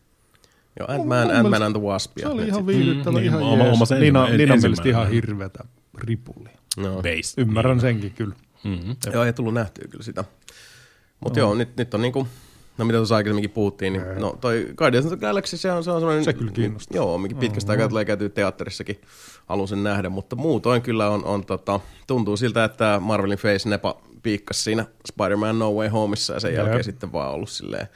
Joo, 0.79 0.87
Ant-Man, 0.91 1.31
Ant-Man 1.31 1.63
and 1.63 1.75
the 1.75 1.81
Wasp. 1.83 2.11
Se 2.17 2.23
ja 2.25 2.29
oli 2.29 2.41
nyt 2.41 2.47
ihan 2.49 2.67
viihdyttävä, 2.67 3.19
Mm, 3.19 3.25
ihan 3.25 3.39
niin, 3.39 3.49
oma- 3.51 3.63
oma 3.71 3.85
ensimmäinen- 3.91 4.37
Nina 4.37 4.55
mielestä 4.57 4.89
ihan 4.89 5.09
hirveätä 5.09 5.63
ripuli. 5.97 6.49
No. 6.77 6.95
Based. 6.95 7.33
Ymmärrän 7.37 7.79
senkin 7.79 8.11
kyllä. 8.11 8.35
Mm-hmm. 8.63 8.95
Joo, 9.13 9.23
ei 9.23 9.33
tullut 9.33 9.53
nähtyä 9.53 9.85
kyllä 9.89 10.03
sitä. 10.03 10.23
Mutta 11.19 11.39
joo, 11.39 11.55
nyt, 11.55 11.77
nyt 11.77 11.93
on 11.93 12.01
niinku, 12.01 12.27
no 12.77 12.85
mitä 12.85 12.97
tuossa 12.97 13.15
aikaisemminkin 13.15 13.49
puhuttiin, 13.49 13.93
niin 13.93 14.03
no 14.19 14.37
toi 14.41 14.67
Guardians 14.77 15.05
of 15.05 15.11
the 15.11 15.17
Galaxy, 15.27 15.57
se 15.57 15.71
on, 15.71 15.83
se 15.83 15.91
on 15.91 15.99
semmoinen... 16.01 16.23
Se 16.23 16.33
kyllä 16.33 16.51
kiinnostaa. 16.51 16.95
Joo, 16.95 17.17
mikä 17.17 17.35
pitkästä 17.35 17.71
aikaa 17.71 17.87
tulee 17.89 18.05
käytyä 18.05 18.29
teatterissakin, 18.29 19.01
haluan 19.45 19.67
sen 19.67 19.83
nähdä, 19.83 20.09
mutta 20.09 20.35
muutoin 20.35 20.81
kyllä 20.81 21.09
on, 21.09 21.25
on 21.25 21.45
tota, 21.45 21.79
tuntuu 22.07 22.37
siltä, 22.37 22.63
että 22.63 22.97
Marvelin 23.03 23.37
Face 23.37 23.69
Nepa 23.69 24.01
piikkas 24.23 24.63
siinä 24.63 24.85
Spider-Man 25.13 25.59
No 25.59 25.71
Way 25.73 25.87
Homeissa 25.87 26.33
ja 26.33 26.39
sen 26.39 26.51
Jep. 26.53 26.57
jälkeen 26.57 26.83
sitten 26.83 27.11
vaan 27.13 27.31
ollut 27.33 27.49
silleen 27.49 27.87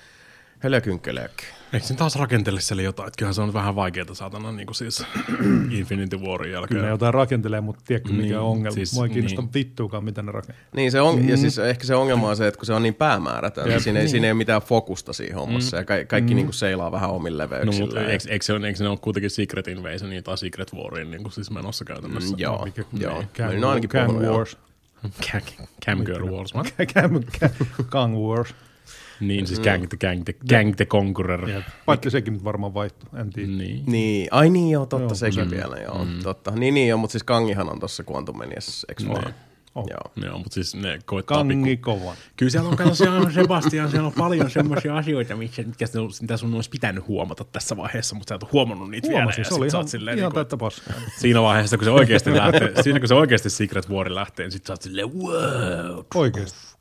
höljökynkölök. 0.60 1.32
Eikö 1.76 1.88
siinä 1.88 1.98
taas 1.98 2.16
rakentele 2.16 2.62
siellä 2.62 2.84
jotain? 2.84 3.08
Että 3.08 3.18
kyllähän 3.18 3.34
se 3.34 3.42
on 3.42 3.54
vähän 3.54 3.76
vaikeaa 3.76 4.14
saatana 4.14 4.52
niin 4.52 4.66
kuin 4.68 4.76
siis 4.76 5.04
Infinity 5.80 6.18
Warin 6.18 6.52
jälkeen. 6.52 6.68
Kyllä 6.70 6.84
ne 6.84 6.90
jotain 6.90 7.14
rakentelee, 7.14 7.62
mutta 7.62 7.84
tiedätkö 7.88 8.10
mikä 8.10 8.22
Niin, 8.24 8.38
on 8.38 8.44
ongelma. 8.46 8.76
siis 8.76 8.94
Mua 8.94 9.04
ei 9.06 9.10
kiinnosta 9.10 9.42
niin. 9.42 9.54
vittuakaan, 9.54 10.04
mitä 10.04 10.22
ne 10.22 10.32
rakentaa. 10.32 10.64
Niin 10.76 10.92
se 10.92 11.02
on, 11.02 11.20
mm. 11.22 11.30
ja 11.30 11.38
siis 11.38 11.60
ehkä 11.60 11.86
se 11.86 11.96
ongelma 11.96 12.30
on 12.30 12.36
se, 12.38 12.48
että 12.48 12.58
kun 12.58 12.66
se 12.66 12.74
on 12.74 12.84
niin 12.84 12.96
päämäärätön, 12.96 13.70
niin 13.70 13.82
siinä, 13.82 14.00
ei, 14.00 14.08
siinä 14.08 14.28
ei 14.28 14.32
ole 14.32 14.38
mitään 14.38 14.62
fokusta 14.62 15.14
siinä 15.14 15.36
hommassa, 15.36 15.78
mm. 15.78 15.82
ja 15.82 15.86
ka- 15.86 16.06
kaikki 16.08 16.34
mm. 16.34 16.36
niin 16.36 16.46
kuin 16.46 16.54
seilaa 16.54 16.92
vähän 16.92 17.10
omille 17.10 17.44
No, 17.44 17.50
leveyksille. 17.50 17.86
mutta 17.86 18.02
eikö, 18.02 18.24
eikö, 18.30 18.46
se, 18.46 18.54
ole- 18.54 18.68
eikö 18.68 18.78
se 18.78 18.88
ole 18.88 18.98
kuitenkin 18.98 19.30
Secret 19.30 19.68
Invasion 19.68 20.24
tai 20.24 20.38
Secret 20.38 20.74
Warin 20.74 21.12
niin 21.12 21.24
kuin 21.24 21.34
siis 21.34 21.52
menossa 21.52 21.86
käytännössä? 21.86 22.36
Mm, 22.36 22.40
joo, 22.40 22.66
Mikä- 22.66 22.84
joo. 23.00 23.14
Gang, 23.38 23.38
Mä 23.40 23.48
olin 23.48 23.64
ainakin 23.64 23.90
joo. 24.24 24.38
Wars. 24.38 24.58
Cam, 25.32 25.42
Cam 25.86 26.06
Girl 26.06 26.30
Wars. 26.32 26.56
What? 26.56 26.74
Gang, 26.94 27.24
Gang 27.90 28.16
Wars. 28.18 28.56
Niin, 29.20 29.48
siis 29.48 29.60
Gang 29.60 29.88
the, 29.90 29.98
gang 29.98 30.24
the, 30.24 30.34
gang 30.50 30.76
the 30.76 30.86
Conqueror. 30.86 31.50
Ja 31.50 31.62
paitsi 31.86 32.10
sekin 32.10 32.34
nyt 32.34 32.44
varmaan 32.44 32.74
vaihtui, 32.74 33.20
en 33.20 33.30
tiedä. 33.30 33.52
Niin. 33.52 33.84
Niin, 33.88 34.28
ai 34.32 34.50
niin 34.50 34.70
joo, 34.72 34.86
totta 34.86 35.04
Joo, 35.04 35.16
sekin 35.16 35.50
se- 35.50 35.56
vielä, 35.56 35.78
joo, 35.78 36.06
mm. 36.06 36.20
totta. 36.24 36.52
Niin, 36.52 36.74
niin 36.74 36.88
joo, 36.88 36.98
mutta 36.98 37.12
siis 37.12 37.24
Kangihan 37.24 37.70
on 37.70 37.80
tuossa 37.80 38.04
Quantum 38.12 38.38
Menias, 38.40 38.86
eikö 38.90 39.04
vaan? 39.08 39.34
Oh. 39.76 39.86
Joo. 39.90 40.28
Joo, 40.30 40.38
mutta 40.38 40.54
siis 40.54 40.76
ne 40.76 41.00
koittaa 41.06 41.38
Kangi 41.38 41.64
pikku... 41.70 41.92
kovan. 42.00 42.16
Kyllä 42.38 42.50
siellä 42.50 42.70
on, 42.70 42.76
kato, 42.78 42.96
siellä 42.96 43.18
on 43.20 43.34
Sebastian, 43.44 43.90
siellä 43.92 44.08
on 44.08 44.14
paljon 44.14 44.50
semmoisia 44.52 44.98
asioita, 44.98 45.36
mitkä, 45.36 45.64
mitkä 45.64 45.86
sinun- 45.86 46.12
mitä 46.22 46.38
sun 46.38 46.54
olisi 46.54 46.70
pitänyt 46.70 47.08
huomata 47.08 47.44
tässä 47.44 47.78
vaiheessa, 47.78 48.16
mutta 48.16 48.30
sä 48.32 48.36
et 48.36 48.44
ole 48.44 48.50
huomannut 48.54 48.90
niitä 48.90 49.08
Huomasin, 49.08 49.38
vielä. 49.38 49.50
se 49.50 49.56
oli 49.56 49.68
ihan, 49.68 49.88
silleen, 49.88 50.18
ihan 50.18 50.30
niin 50.30 50.36
täyttä 50.36 50.58
paskaa. 50.58 50.94
siinä 51.18 51.42
vaiheessa, 51.42 51.78
kun 51.78 51.86
se 51.86 51.92
oikeasti 51.92 52.36
lähtee, 52.36 52.74
siinä 52.84 53.00
kun 53.00 53.08
se 53.08 53.14
oikeasti 53.16 53.50
Secret 53.50 53.90
War 53.90 54.16
lähtee, 54.16 54.46
niin 54.46 54.52
sit 54.52 54.66
sä 54.66 54.74
oot 54.74 54.82
silleen, 54.82 55.14
wow. 55.14 56.04
Oikeesti. 56.16 56.75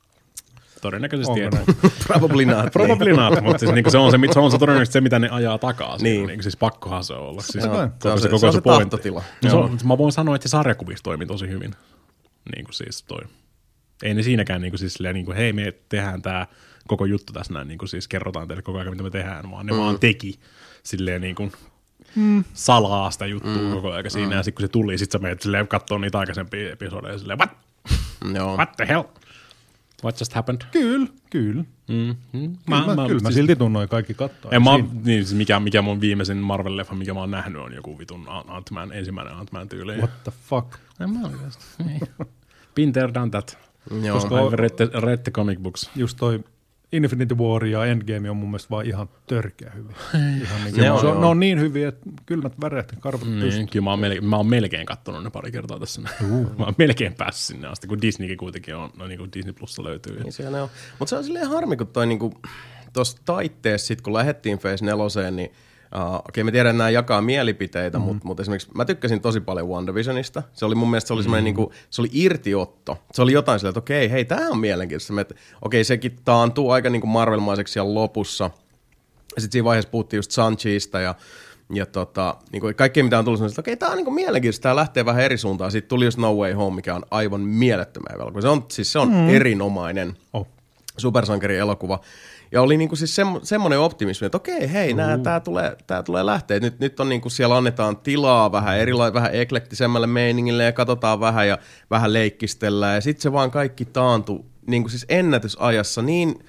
Todennäköisesti 0.85 1.43
Onko 1.43 1.57
ei. 1.57 1.91
Probably 2.07 2.45
not. 2.45 2.71
Probably 2.73 3.13
not, 3.13 3.41
mutta 3.41 3.59
siis 3.59 3.71
niinku 3.71 3.89
se, 3.89 3.97
on 3.97 4.11
se, 4.11 4.17
se 4.33 4.39
on 4.39 4.51
se 4.51 4.57
todennäköisesti 4.57 4.93
se, 4.93 5.01
mitä 5.01 5.19
ne 5.19 5.29
ajaa 5.29 5.57
takaa. 5.57 5.97
Niin. 5.97 6.03
Niin. 6.03 6.27
Niinku, 6.27 6.43
siis 6.43 6.57
pakkohan 6.57 7.03
se 7.03 7.13
olla. 7.13 7.41
Siis 7.41 7.65
Joo, 7.65 7.75
se 7.75 7.81
on 7.81 7.91
koko 7.99 8.17
se, 8.17 8.27
koko 8.29 8.39
se, 8.39 8.47
on 8.47 8.53
se 8.53 8.61
pointti. 8.61 8.89
tahtotila. 8.89 9.23
No, 9.43 9.49
se 9.49 9.55
on, 9.55 9.79
mä 9.83 9.97
voin 9.97 10.11
sanoa, 10.11 10.35
että 10.35 10.47
se 10.47 10.51
sarjakuvissa 10.51 11.03
toimii 11.03 11.27
tosi 11.27 11.49
hyvin. 11.49 11.75
Niin 12.55 12.65
kuin 12.65 12.73
siis 12.73 13.03
toi. 13.03 13.21
Ei 14.03 14.13
ne 14.13 14.23
siinäkään 14.23 14.61
niin 14.61 14.71
kuin 14.71 14.79
siis 14.79 14.93
silleen, 14.93 15.15
niin 15.15 15.25
kuin, 15.25 15.37
hei 15.37 15.53
me 15.53 15.73
tehdään 15.89 16.21
tämä 16.21 16.47
koko 16.87 17.05
juttu 17.05 17.33
tässä 17.33 17.53
näin, 17.53 17.67
niin 17.67 17.77
kuin 17.77 17.89
siis 17.89 18.07
kerrotaan 18.07 18.47
teille 18.47 18.61
koko 18.61 18.77
ajan, 18.77 18.89
mitä 18.89 19.03
me 19.03 19.09
tehdään, 19.09 19.51
vaan 19.51 19.65
ne 19.65 19.71
mm. 19.71 19.77
vaan 19.79 19.99
teki 19.99 20.39
silleen 20.83 21.21
niin 21.21 21.35
kuin 21.35 21.51
mm. 22.15 22.43
salaa 22.53 23.11
sitä 23.11 23.25
juttua 23.25 23.61
mm. 23.61 23.71
koko 23.71 23.91
ajan 23.91 24.11
siinä, 24.11 24.27
mm. 24.27 24.33
ja 24.33 24.43
sitten 24.43 24.55
kun 24.55 24.63
se 24.63 24.71
tuli, 24.71 24.97
sitten 24.97 25.19
sä 25.19 25.23
menet 25.23 25.41
silleen 25.41 25.67
katsoa 25.67 25.99
niitä 25.99 26.19
aikaisempia 26.19 26.71
episodeja, 26.71 27.17
silleen, 27.17 27.39
what? 27.39 27.49
Joo. 28.33 28.55
What 28.55 28.71
the 28.71 28.87
hell? 28.87 29.03
What 30.03 30.19
just 30.19 30.33
happened? 30.33 30.61
Kyllä, 30.71 31.07
kyllä. 31.29 31.63
Mm. 31.87 32.15
Mm. 32.33 32.57
Kyllä 32.65 32.95
mä, 32.95 33.07
kyllä 33.07 33.21
mä 33.21 33.31
silti 33.31 33.55
tunnoin 33.55 33.89
kaikki 33.89 34.13
katsoa. 34.13 34.51
En 34.51 34.63
mä, 34.63 34.71
niin, 35.03 35.25
siis 35.25 35.33
mikä, 35.33 35.59
mikä 35.59 35.81
mun 35.81 36.01
viimeisin 36.01 36.37
Marvel-leffa, 36.37 36.95
mikä 36.95 37.13
mä 37.13 37.19
oon 37.19 37.31
nähnyt, 37.31 37.61
on 37.61 37.73
joku 37.73 37.99
vitun 37.99 38.25
Ant-Man, 38.47 38.93
ensimmäinen 38.93 39.33
Ant-Man 39.33 39.69
tyyli. 39.69 39.97
What 39.97 40.23
the 40.23 40.31
fuck? 40.49 40.67
En 40.99 41.09
mä 41.09 41.19
oikeasti. 41.27 41.65
Been 42.75 42.93
there, 42.93 43.13
done 43.13 43.29
that. 43.31 43.57
Joo. 44.03 44.19
Koska- 44.19 44.35
I've 44.35 44.55
read 44.55 44.69
the, 44.75 44.89
read 44.99 45.17
the 45.17 45.31
comic 45.31 45.59
books. 45.59 45.89
Just 45.95 46.17
toi 46.17 46.43
Infinity 46.91 47.35
War 47.35 47.65
ja 47.65 47.85
Endgame 47.85 48.29
on 48.29 48.37
mun 48.37 48.49
mielestä 48.49 48.69
vaan 48.69 48.85
ihan 48.85 49.09
törkeä 49.27 49.71
hyviä. 49.75 49.95
Ihan 50.13 50.63
niin, 50.63 50.75
Ne 50.77 50.91
on, 50.91 50.99
se 50.99 51.07
on, 51.07 51.21
ne 51.21 51.27
on 51.27 51.39
niin 51.39 51.59
hyviä, 51.59 51.87
että 51.87 52.09
kylmät 52.25 52.61
väreet 52.61 52.91
ja 52.91 52.97
karvat. 52.99 53.27
Niin, 53.27 53.69
kyllä 53.69 53.83
mä 53.83 53.89
oon, 53.89 53.99
melkein, 53.99 54.25
mä 54.25 54.37
oon 54.37 54.47
melkein 54.47 54.85
kattonut 54.85 55.23
ne 55.23 55.29
pari 55.29 55.51
kertaa 55.51 55.79
tässä. 55.79 56.01
Uh. 56.23 56.49
mä 56.57 56.65
oon 56.65 56.75
melkein 56.77 57.13
päässyt 57.13 57.45
sinne 57.45 57.67
asti, 57.67 57.87
kun 57.87 58.01
Disneykin 58.01 58.37
kuitenkin 58.37 58.75
on, 58.75 58.89
no 58.97 59.07
niin 59.07 59.19
kuin 59.19 59.31
Disney 59.33 59.53
Plussa 59.53 59.83
löytyy. 59.83 60.23
Niin 60.23 60.33
siellä 60.33 60.57
ne 60.57 60.63
on. 60.63 60.69
Mutta 60.99 61.09
se 61.09 61.15
on 61.15 61.23
silleen 61.23 61.47
harmi, 61.47 61.77
kun 61.77 61.87
toi 61.87 62.07
niinku, 62.07 62.33
tuossa 62.93 63.17
taitteessa, 63.25 63.87
sit 63.87 64.01
kun 64.01 64.13
lähdettiin 64.13 64.59
Phase 64.59 64.85
4, 64.85 65.31
niin 65.31 65.51
Uh, 65.95 66.01
Okei, 66.01 66.19
okay, 66.29 66.43
me 66.43 66.51
tiedän, 66.51 66.69
että 66.69 66.77
nämä 66.77 66.89
jakaa 66.89 67.21
mielipiteitä, 67.21 67.97
mm-hmm. 67.97 68.13
mutta 68.13 68.27
mut 68.27 68.39
esimerkiksi 68.39 68.69
mä 68.75 68.85
tykkäsin 68.85 69.21
tosi 69.21 69.39
paljon 69.39 69.69
WandaVisionista. 69.69 70.43
Se 70.53 70.65
oli 70.65 70.75
mun 70.75 70.89
mielestä 70.89 71.07
se 71.07 71.13
oli 71.13 71.23
semmoinen, 71.23 71.43
niinku, 71.43 71.73
se 71.89 72.01
oli 72.01 72.09
irtiotto. 72.13 72.97
Se 73.13 73.21
oli 73.21 73.31
jotain 73.33 73.59
silleen, 73.59 73.71
että 73.71 73.79
okei, 73.79 74.11
hei, 74.11 74.25
tämä 74.25 74.49
on 74.49 74.59
mielenkiintoista. 74.59 75.13
Okei, 75.61 75.83
sekin 75.83 76.17
taantuu 76.25 76.71
aika 76.71 76.89
niinku 76.89 77.07
Marvel-maiseksi 77.07 77.73
siellä 77.73 77.93
lopussa. 77.93 78.43
Ja 79.35 79.41
sitten 79.41 79.51
siinä 79.51 79.65
vaiheessa 79.65 79.91
puhuttiin 79.91 80.17
just 80.17 80.31
Sanchista 80.31 80.99
ja, 80.99 81.15
ja 81.73 81.85
tota, 81.85 82.35
niinku 82.51 82.67
kaikkea 82.75 83.03
mitä 83.03 83.19
on 83.19 83.25
tullut, 83.25 83.41
että 83.41 83.61
okei, 83.61 83.77
tämä 83.77 83.91
on 83.91 83.97
niinku 83.97 84.11
mielenkiintoista, 84.11 84.63
tämä 84.63 84.75
lähtee 84.75 85.05
vähän 85.05 85.23
eri 85.23 85.37
suuntaan. 85.37 85.71
Sitten 85.71 85.89
tuli 85.89 86.05
just 86.05 86.17
No 86.17 86.33
Way 86.33 86.53
Home, 86.53 86.75
mikä 86.75 86.95
on 86.95 87.03
aivan 87.11 87.41
mielettömän 87.41 88.19
velko. 88.19 88.41
Se 88.41 88.47
on, 88.47 88.65
siis 88.71 88.91
se 88.91 88.99
on 88.99 89.09
mm. 89.09 89.29
erinomainen 89.29 90.17
Oh. 90.33 90.47
supersankari 90.97 91.57
elokuva. 91.57 91.99
Ja 92.51 92.61
oli 92.61 92.77
niinku 92.77 92.95
siis 92.95 93.15
semmo, 93.15 93.39
semmoinen 93.43 93.79
optimismi, 93.79 94.25
että 94.25 94.37
okei, 94.37 94.73
hei, 94.73 94.93
nää, 94.93 95.17
tää, 95.17 95.39
tulee, 95.39 95.77
tää 95.87 96.03
tulee 96.03 96.25
lähteä. 96.25 96.59
Nyt, 96.59 96.79
nyt 96.79 96.99
on 96.99 97.09
niinku 97.09 97.29
siellä 97.29 97.57
annetaan 97.57 97.97
tilaa 97.97 98.51
vähän 98.51 98.79
erila- 98.79 99.13
vähän 99.13 99.33
eklektisemmälle 99.35 100.07
meiningille 100.07 100.63
ja 100.63 100.71
katsotaan 100.71 101.19
vähän 101.19 101.47
ja 101.47 101.57
vähän 101.91 102.13
leikkistellään. 102.13 102.95
Ja 102.95 103.01
sitten 103.01 103.21
se 103.21 103.31
vaan 103.31 103.51
kaikki 103.51 103.85
taantui 103.85 104.43
niinku 104.67 104.89
siis 104.89 105.05
ennätysajassa 105.09 106.01
niin 106.01 106.39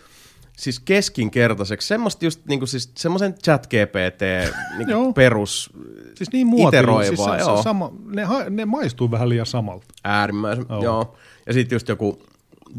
siis 0.56 0.80
keskinkertaiseksi. 0.80 1.88
Semmoista 1.88 2.24
just 2.24 2.40
niinku 2.48 2.66
siis 2.66 2.92
semmoisen 2.96 3.34
chat 3.44 3.66
GPT 3.66 4.22
niinku 4.78 5.12
perus 5.12 5.70
Siis 6.14 6.32
niin 6.32 6.68
iteroivaa, 6.68 7.04
Siis 7.04 7.24
se, 7.24 7.50
joo. 7.50 7.56
se, 7.56 7.62
sama, 7.62 7.92
ne, 8.06 8.26
ne 8.50 8.64
maistuu 8.64 9.10
vähän 9.10 9.28
liian 9.28 9.46
samalta. 9.46 9.86
Äärimmäisen, 10.04 10.66
Joo. 10.68 10.78
oh. 10.78 10.84
joo. 10.84 11.16
Ja 11.46 11.52
sitten 11.52 11.76
just 11.76 11.88
joku 11.88 12.22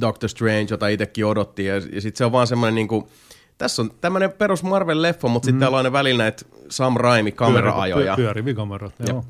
Doctor 0.02 0.30
Strange, 0.30 0.68
jota 0.70 0.88
itsekin 0.88 1.26
odotti, 1.26 1.66
ja, 1.66 1.76
ja 1.76 2.02
sitten 2.02 2.18
se 2.18 2.26
on 2.26 2.32
vaan 2.32 2.48
semmoinen 2.48 2.76
niinku, 2.76 3.10
tässä 3.58 3.82
on 3.82 3.92
tämmöinen 4.02 4.32
perus 4.32 4.64
Marvel-leffa, 4.64 5.28
mutta 5.28 5.46
sitten 5.46 5.60
täällä 5.60 5.76
on 5.76 5.80
aina 5.80 5.92
välillä 5.92 6.24
näitä 6.24 6.46
Sam 6.70 6.96
Raimi 6.98 7.32
kameraajoja. 7.32 8.16
Pyö- 8.16 8.16
Pyöriviä 8.16 8.54
kamerat, 8.54 8.94
joo. 9.08 9.26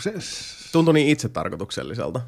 Se, 0.00 0.14
Tuntui 0.72 0.94
niin 0.94 1.08
itsetarkoitukselliselta. 1.08 2.20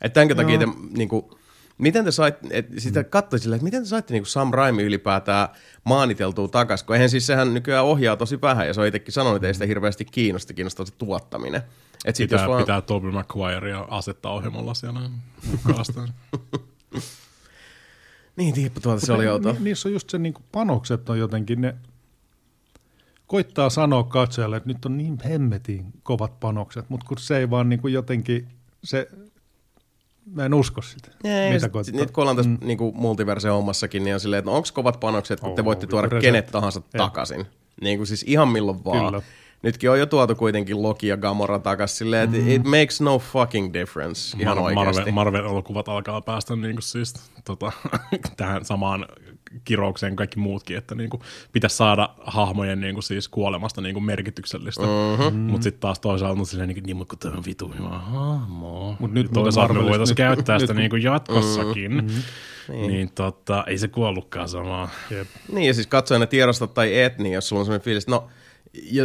Että 0.00 0.14
tämänkä 0.14 0.34
takia 0.34 0.58
te, 0.58 0.66
niinku, 0.96 1.38
miten 1.78 2.04
te 2.04 2.10
saitte, 2.10 2.48
et 2.50 2.66
sitä 2.78 3.04
katsoi 3.04 3.38
silleen, 3.38 3.56
että 3.56 3.64
miten 3.64 3.82
te 3.82 3.88
saitte 3.88 4.12
niinku 4.12 4.28
Sam 4.28 4.50
Raimi 4.52 4.82
ylipäätään 4.82 5.48
maaniteltua 5.84 6.48
takaisin, 6.48 6.86
kun 6.86 6.96
eihän 6.96 7.10
siis 7.10 7.26
sehän 7.26 7.54
nykyään 7.54 7.84
ohjaa 7.84 8.16
tosi 8.16 8.40
vähän, 8.40 8.66
ja 8.66 8.74
se 8.74 8.80
on 8.80 8.86
itsekin 8.86 9.12
sanonut, 9.12 9.36
että 9.36 9.46
ei 9.46 9.54
sitä 9.54 9.66
hirveästi 9.66 10.04
kiinnosta, 10.04 10.54
kiinnostaa 10.54 10.86
se 10.86 10.92
tuottaminen. 10.98 11.62
Et 12.04 12.16
sit 12.16 12.30
Pitää, 12.30 12.44
jos 12.44 12.48
vaan, 12.48 12.62
pitää 12.62 12.80
Tobey 12.80 13.10
Maguirea 13.10 13.86
asettaa 13.90 14.32
ohjelmalla 14.32 14.74
siellä. 14.74 15.00
Niin, 18.36 18.54
tiippu 18.54 18.80
tuolta 18.80 19.06
se 19.06 19.12
oli 19.12 19.24
ni, 19.24 19.30
outoa. 19.30 19.52
ni, 19.52 19.58
niissä 19.60 19.88
on 19.88 19.92
just 19.92 20.10
se 20.10 20.18
niin 20.18 20.34
panokset 20.52 21.08
on 21.08 21.18
jotenkin, 21.18 21.60
ne 21.60 21.74
koittaa 23.26 23.70
sanoa 23.70 24.04
katsojalle, 24.04 24.56
että 24.56 24.68
nyt 24.68 24.84
on 24.84 24.96
niin 24.96 25.18
hemmetin 25.24 25.86
kovat 26.02 26.40
panokset, 26.40 26.90
mutta 26.90 27.06
kun 27.06 27.18
se 27.18 27.38
ei 27.38 27.50
vaan 27.50 27.68
niin 27.68 27.80
kuin 27.80 27.94
jotenkin, 27.94 28.48
se, 28.84 29.08
mä 30.26 30.44
en 30.44 30.54
usko 30.54 30.82
sitä. 30.82 31.10
Ei, 31.24 31.52
mitä 31.52 31.68
sit, 31.82 31.94
nyt 31.94 32.10
kun 32.10 32.22
ollaan 32.22 32.36
tässä 32.36 32.50
mm. 32.50 32.58
niinku 32.62 32.92
multiverse-hommassakin, 32.96 34.04
niin 34.04 34.14
on 34.14 34.20
silleen, 34.20 34.38
että 34.38 34.50
no, 34.50 34.56
onko 34.56 34.68
kovat 34.72 35.00
panokset, 35.00 35.40
kun 35.40 35.54
te 35.54 35.62
Oo, 35.62 35.64
voitte 35.64 35.86
tuoda 35.86 36.06
resepti. 36.06 36.26
kenet 36.26 36.46
tahansa 36.46 36.80
Jep. 36.80 36.96
takaisin. 36.96 37.46
Niin 37.80 37.98
kuin 37.98 38.06
siis 38.06 38.24
ihan 38.28 38.48
milloin 38.48 38.84
vaan. 38.84 39.06
Kyllä. 39.06 39.22
Nytkin 39.62 39.90
on 39.90 39.98
jo 39.98 40.06
tuotu 40.06 40.34
kuitenkin 40.34 40.82
Loki 40.82 41.06
ja 41.06 41.16
Gamora 41.16 41.58
takaisin 41.58 41.96
silleen, 41.96 42.22
että 42.24 42.38
mm. 42.38 42.50
it 42.50 42.64
makes 42.64 43.00
no 43.00 43.18
fucking 43.18 43.72
difference 43.72 44.36
ihan 44.40 44.56
Mar- 44.56 44.60
oikeasti. 44.60 45.12
Marvel, 45.12 45.12
Marvel-elokuvat 45.12 45.88
alkaa 45.88 46.20
päästä 46.20 46.56
niin 46.56 46.74
kuin 46.74 46.82
siis, 46.82 47.14
tota, 47.44 47.72
tähän 48.36 48.64
samaan 48.64 49.06
kiroukseen 49.64 50.16
kaikki 50.16 50.38
muutkin, 50.38 50.76
että 50.76 50.94
niin 50.94 51.10
kuin, 51.10 51.20
pitäisi 51.52 51.76
saada 51.76 52.08
hahmojen 52.24 52.80
niin 52.80 52.94
kuin, 52.94 53.02
siis 53.02 53.28
kuolemasta 53.28 53.80
niin 53.80 53.94
kuin 53.94 54.04
merkityksellistä. 54.04 54.82
Mm-hmm. 54.82 55.38
Mutta 55.38 55.62
sitten 55.62 55.80
taas 55.80 56.00
toisaalta 56.00 56.40
on 56.40 56.46
silleen, 56.46 56.68
niin, 56.68 56.76
kuin, 56.76 56.86
niin 56.86 56.96
mutta 56.96 57.16
tämä 57.16 57.36
on 57.36 57.44
vitu 57.46 57.68
hyvä 57.78 57.98
hahmo. 57.98 58.96
Mut 59.00 59.12
nyt 59.12 59.30
toisaalta 59.32 59.74
me 59.74 59.82
voitaisiin 59.82 60.08
nyt- 60.08 60.16
käyttää 60.16 60.54
nyt 60.54 60.60
sitä 60.60 60.74
niin 60.74 60.90
kuin 60.90 61.02
jatkossakin. 61.02 61.94
Mm-hmm. 61.94 62.22
Niin. 62.68 62.88
niin 62.88 63.12
tota, 63.14 63.64
ei 63.66 63.78
se 63.78 63.88
kuollutkaan 63.88 64.48
samaa. 64.48 64.88
Jep. 65.10 65.28
Niin, 65.52 65.66
ja 65.66 65.74
siis 65.74 65.86
katsojana 65.86 66.26
tiedosta 66.26 66.66
tai 66.66 67.00
et, 67.00 67.18
niin 67.18 67.32
jos 67.32 67.48
sulla 67.48 67.60
on 67.60 67.66
sellainen 67.66 67.84
fiilis, 67.84 68.04
että 68.04 68.12
no, 68.12 68.28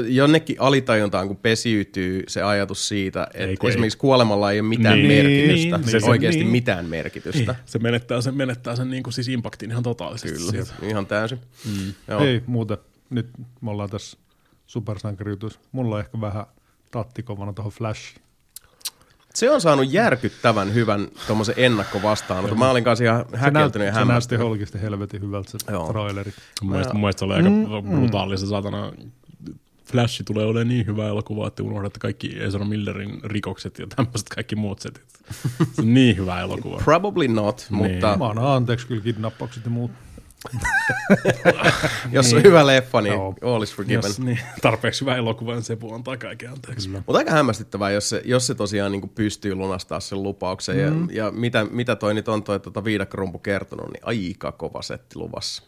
jonnekin 0.07 0.55
alitajuntaan, 0.59 1.27
kun 1.27 1.37
pesiytyy 1.37 2.23
se 2.27 2.41
ajatus 2.41 2.87
siitä, 2.87 3.27
Ei, 3.33 3.43
että 3.53 3.67
ei. 3.67 3.69
esimerkiksi 3.69 3.97
kuolemalla 3.97 4.51
ei 4.51 4.59
ole 4.59 4.67
mitään 4.67 4.97
Niin, 4.99 5.07
merkitystä, 5.07 5.77
niin, 5.77 5.89
siis 5.89 6.03
niin. 6.03 6.09
oikeasti 6.11 6.39
Niin. 6.39 6.51
mitään 6.51 6.85
merkitystä. 6.85 7.55
Se 7.65 7.79
menettää 7.79 8.21
sen, 8.21 8.35
menettää 8.35 8.75
sen 8.75 8.89
niin 8.89 9.03
kuin 9.03 9.13
siis 9.13 9.27
impaktin 9.27 9.71
ihan 9.71 9.83
totaalisesti. 9.83 10.37
Kyllä, 10.37 10.51
siitä. 10.51 10.73
ihan 10.83 11.05
täysin. 11.07 11.39
Mm. 11.65 11.93
Joo. 12.07 12.23
Ei 12.23 12.41
muuten, 12.45 12.77
nyt 13.09 13.27
me 13.61 13.71
ollaan 13.71 13.89
tässä 13.89 14.17
supersankarijutussa. 14.67 15.59
Mulla 15.71 15.95
on 15.95 16.01
ehkä 16.01 16.21
vähän 16.21 16.45
tattikovana 16.91 17.53
tuohon 17.53 17.71
Flashiin. 17.71 18.21
Se 19.33 19.51
on 19.51 19.61
saanut 19.61 19.93
järkyttävän 19.93 20.73
hyvän 20.73 21.07
tuommoisen 21.27 21.55
ennakkovastaanoton. 21.57 22.59
Mä 22.59 22.71
olin 22.71 22.83
kanssa 22.83 23.03
ihan 23.03 23.25
häkeltynyt 23.35 23.85
ja 23.85 23.93
se 23.93 23.99
näytti 23.99 24.09
hämmästynyt. 24.09 24.45
oikeasti 24.47 24.81
helvetin 24.81 25.21
hyvältä 25.21 25.51
se 25.51 25.57
Joo. 25.71 25.87
traileri. 25.91 26.33
Mun 26.61 26.71
mielestä, 26.71 26.93
mun 26.93 27.01
mielestä 27.01 27.19
se 27.19 27.25
oli 27.25 27.33
aika 27.33 27.49
brutaali 27.89 28.37
se 28.37 28.45
satana. 28.45 28.91
Flash 29.91 30.23
tulee 30.25 30.45
olemaan 30.45 30.67
niin 30.67 30.85
hyvä 30.85 31.07
elokuva, 31.07 31.47
että 31.47 31.63
unohdatte 31.63 31.99
kaikki 31.99 32.39
Ezra 32.39 32.65
Millerin 32.65 33.19
rikokset 33.23 33.79
ja 33.79 33.87
tämmöiset 33.95 34.29
kaikki 34.29 34.55
muut 34.55 34.79
setit. 34.79 35.03
Se 35.73 35.81
on 35.81 35.93
niin 35.93 36.17
hyvä 36.17 36.41
elokuva. 36.41 36.81
Probably 36.83 37.27
not, 37.27 37.67
mutta 37.69 38.17
Mä 38.17 38.29
annan 38.29 38.45
anteeksi 38.45 38.87
kyllä 38.87 39.01
kidnappaukset 39.01 39.63
ja 39.65 39.69
muut. 39.69 39.91
jos 42.11 42.33
on 42.33 42.43
hyvä 42.43 42.67
leffa, 42.67 43.01
niin 43.01 43.13
Joo. 43.13 43.35
all 43.41 43.63
is 43.63 43.75
forgiven. 43.75 44.03
Jos 44.03 44.19
niin, 44.19 44.39
tarpeeksi 44.61 45.01
hyvä 45.01 45.15
elokuva, 45.15 45.53
niin 45.53 45.63
se 45.63 45.77
antaa 45.95 46.17
kaiken 46.17 46.51
anteeksi. 46.51 46.89
Mutta 46.89 47.17
aika 47.17 47.31
hämmästyttävää, 47.31 47.91
jos 47.91 48.09
se, 48.09 48.21
jos 48.25 48.47
se 48.47 48.55
tosiaan 48.55 48.91
niin 48.91 49.09
pystyy 49.09 49.55
lunastaa 49.55 49.99
sen 49.99 50.23
lupauksen. 50.23 50.93
Mm. 50.93 51.09
Ja, 51.09 51.25
ja 51.25 51.31
mitä, 51.31 51.65
mitä 51.71 51.95
toi 51.95 52.13
nyt 52.13 52.27
on 52.27 52.43
toi 52.43 52.59
tota 52.59 52.83
viidakkorumpu 52.83 53.39
kertonut, 53.39 53.91
niin 53.93 54.01
aika 54.05 54.51
kova 54.51 54.81
setti 54.81 55.19
luvassa. 55.19 55.63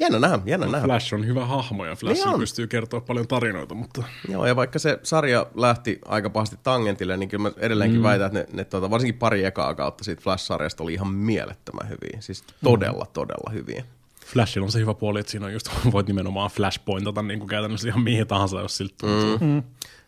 Jännä 0.00 0.18
nähdä, 0.18 0.38
jännä 0.46 0.66
nähdä. 0.66 0.86
Flash 0.86 1.14
on 1.14 1.26
hyvä 1.26 1.46
hahmo 1.46 1.84
ja 1.84 1.96
Flash 1.96 2.26
Niin 2.26 2.38
pystyy 2.38 2.66
kertoa 2.66 3.00
paljon 3.00 3.28
tarinoita, 3.28 3.74
mutta 3.74 4.02
Joo, 4.28 4.46
ja 4.46 4.56
vaikka 4.56 4.78
se 4.78 4.98
sarja 5.02 5.46
lähti 5.54 5.98
aika 6.04 6.30
pahasti 6.30 6.56
tangentille, 6.62 7.16
niin 7.16 7.28
kyllä 7.28 7.42
mä 7.42 7.52
edelleenkin 7.56 8.00
mm. 8.00 8.04
väitän, 8.04 8.26
että 8.26 8.38
ne, 8.38 8.46
ne 8.52 8.64
tota, 8.64 8.90
varsinkin 8.90 9.18
pari 9.18 9.44
ekaa 9.44 9.74
kautta 9.74 10.04
siitä 10.04 10.22
Flash-sarjasta 10.22 10.82
oli 10.82 10.94
ihan 10.94 11.08
mielettömän 11.08 11.88
hyviä. 11.88 12.20
Siis 12.20 12.44
todella, 12.64 13.06
todella 13.12 13.50
hyviä. 13.52 13.84
Flashilla 14.26 14.64
on 14.64 14.72
se 14.72 14.78
hyvä 14.78 14.94
puoli, 14.94 15.20
että 15.20 15.32
siinä 15.32 15.46
on 15.46 15.52
just, 15.52 15.70
voit 15.92 16.06
nimenomaan 16.06 16.50
flashpointata 16.50 17.22
niin 17.22 17.38
kuin 17.38 17.48
käytännössä 17.48 17.88
ihan 17.88 18.02
mihin 18.02 18.26
tahansa, 18.26 18.60
jos 18.60 18.76
siltä 18.76 18.94
tuntuu. 19.00 19.38
Mm. 19.38 19.62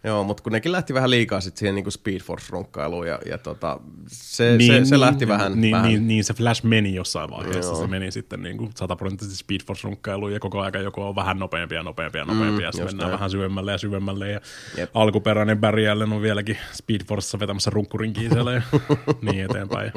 Joo, 0.05 0.25
mutta 0.25 0.43
kun 0.43 0.53
nekin 0.53 0.73
lähti 0.73 0.95
vähän 0.95 1.11
liikaa 1.11 1.41
sit 1.41 1.57
siihen 1.57 1.75
niin 1.75 1.93
Speed 1.93 2.21
Force-runkkailuun, 2.21 3.09
ja, 3.09 3.19
ja 3.27 3.39
tota, 3.39 3.81
se, 4.07 4.59
se, 4.67 4.85
se, 4.85 5.01
lähti 5.01 5.29
vähän... 5.29 5.61
niin, 5.61 5.73
vähän 5.73 5.89
Niin, 5.89 6.09
niin, 6.09 6.25
se 6.25 6.35
Flash 6.35 6.65
meni 6.65 6.95
jossain 6.95 7.31
vaiheessa, 7.31 7.73
Joo. 7.73 7.81
se 7.81 7.87
meni 7.87 8.11
sitten 8.11 8.43
niin 8.43 8.59
kuin 8.59 8.71
sataprosenttisesti 8.75 9.39
Speed 9.39 9.61
Force-runkkailuun 9.67 10.33
ja 10.33 10.41
koko 10.41 10.61
aika 10.61 10.79
joku 10.79 11.03
on 11.03 11.17
vähän 11.17 11.39
nopeampi 11.39 11.75
ja 11.75 11.83
nopeampi 11.83 12.19
ja 12.19 12.25
nopeampi, 12.25 12.61
mm, 12.61 12.61
ja 12.61 12.73
sitten 12.73 12.87
mennään 12.87 13.09
näin. 13.09 13.19
vähän 13.19 13.31
syvemmälle 13.31 13.73
ja 13.73 13.79
syvemmälle, 13.79 14.31
ja 14.31 14.41
Jep. 14.77 14.91
alkuperäinen 14.95 15.59
Barry 15.59 15.89
Allen 15.89 16.13
on 16.13 16.23
vieläkin 16.23 16.59
Speed 16.73 17.01
Forcessa 17.09 17.39
vetämässä 17.39 17.71
runkkurinkiin 17.71 18.33
siellä 18.33 18.53
ja 18.53 18.63
niin 19.31 19.45
eteenpäin. 19.45 19.93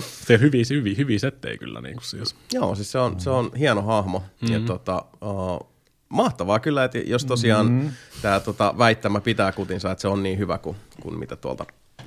Se 0.00 0.38
hyviä, 0.38 0.64
hyviä, 0.70 0.94
hyviä 0.98 1.18
settejä 1.18 1.58
kyllä 1.58 1.80
niin 1.80 1.94
kuin 1.94 2.04
siis. 2.04 2.34
Joo, 2.52 2.74
siis 2.74 2.92
se 2.92 2.98
on, 2.98 3.20
se 3.20 3.30
on 3.30 3.50
hieno 3.58 3.82
hahmo. 3.82 4.18
Mm-hmm. 4.18 4.54
Ja 4.54 4.60
tota, 4.60 5.04
uh, 5.22 5.68
mahtavaa 6.08 6.60
kyllä, 6.60 6.84
että 6.84 6.98
jos 6.98 7.24
tosiaan 7.24 7.66
mm-hmm. 7.66 7.90
tämä 8.22 8.40
tota, 8.40 8.74
väittämä 8.78 9.20
pitää 9.20 9.52
kutinsa, 9.52 9.90
että 9.90 10.02
se 10.02 10.08
on 10.08 10.22
niin 10.22 10.38
hyvä 10.38 10.58
kuin, 10.58 10.76
kuin 11.00 11.18
mitä 11.18 11.36
tuolta 11.36 11.64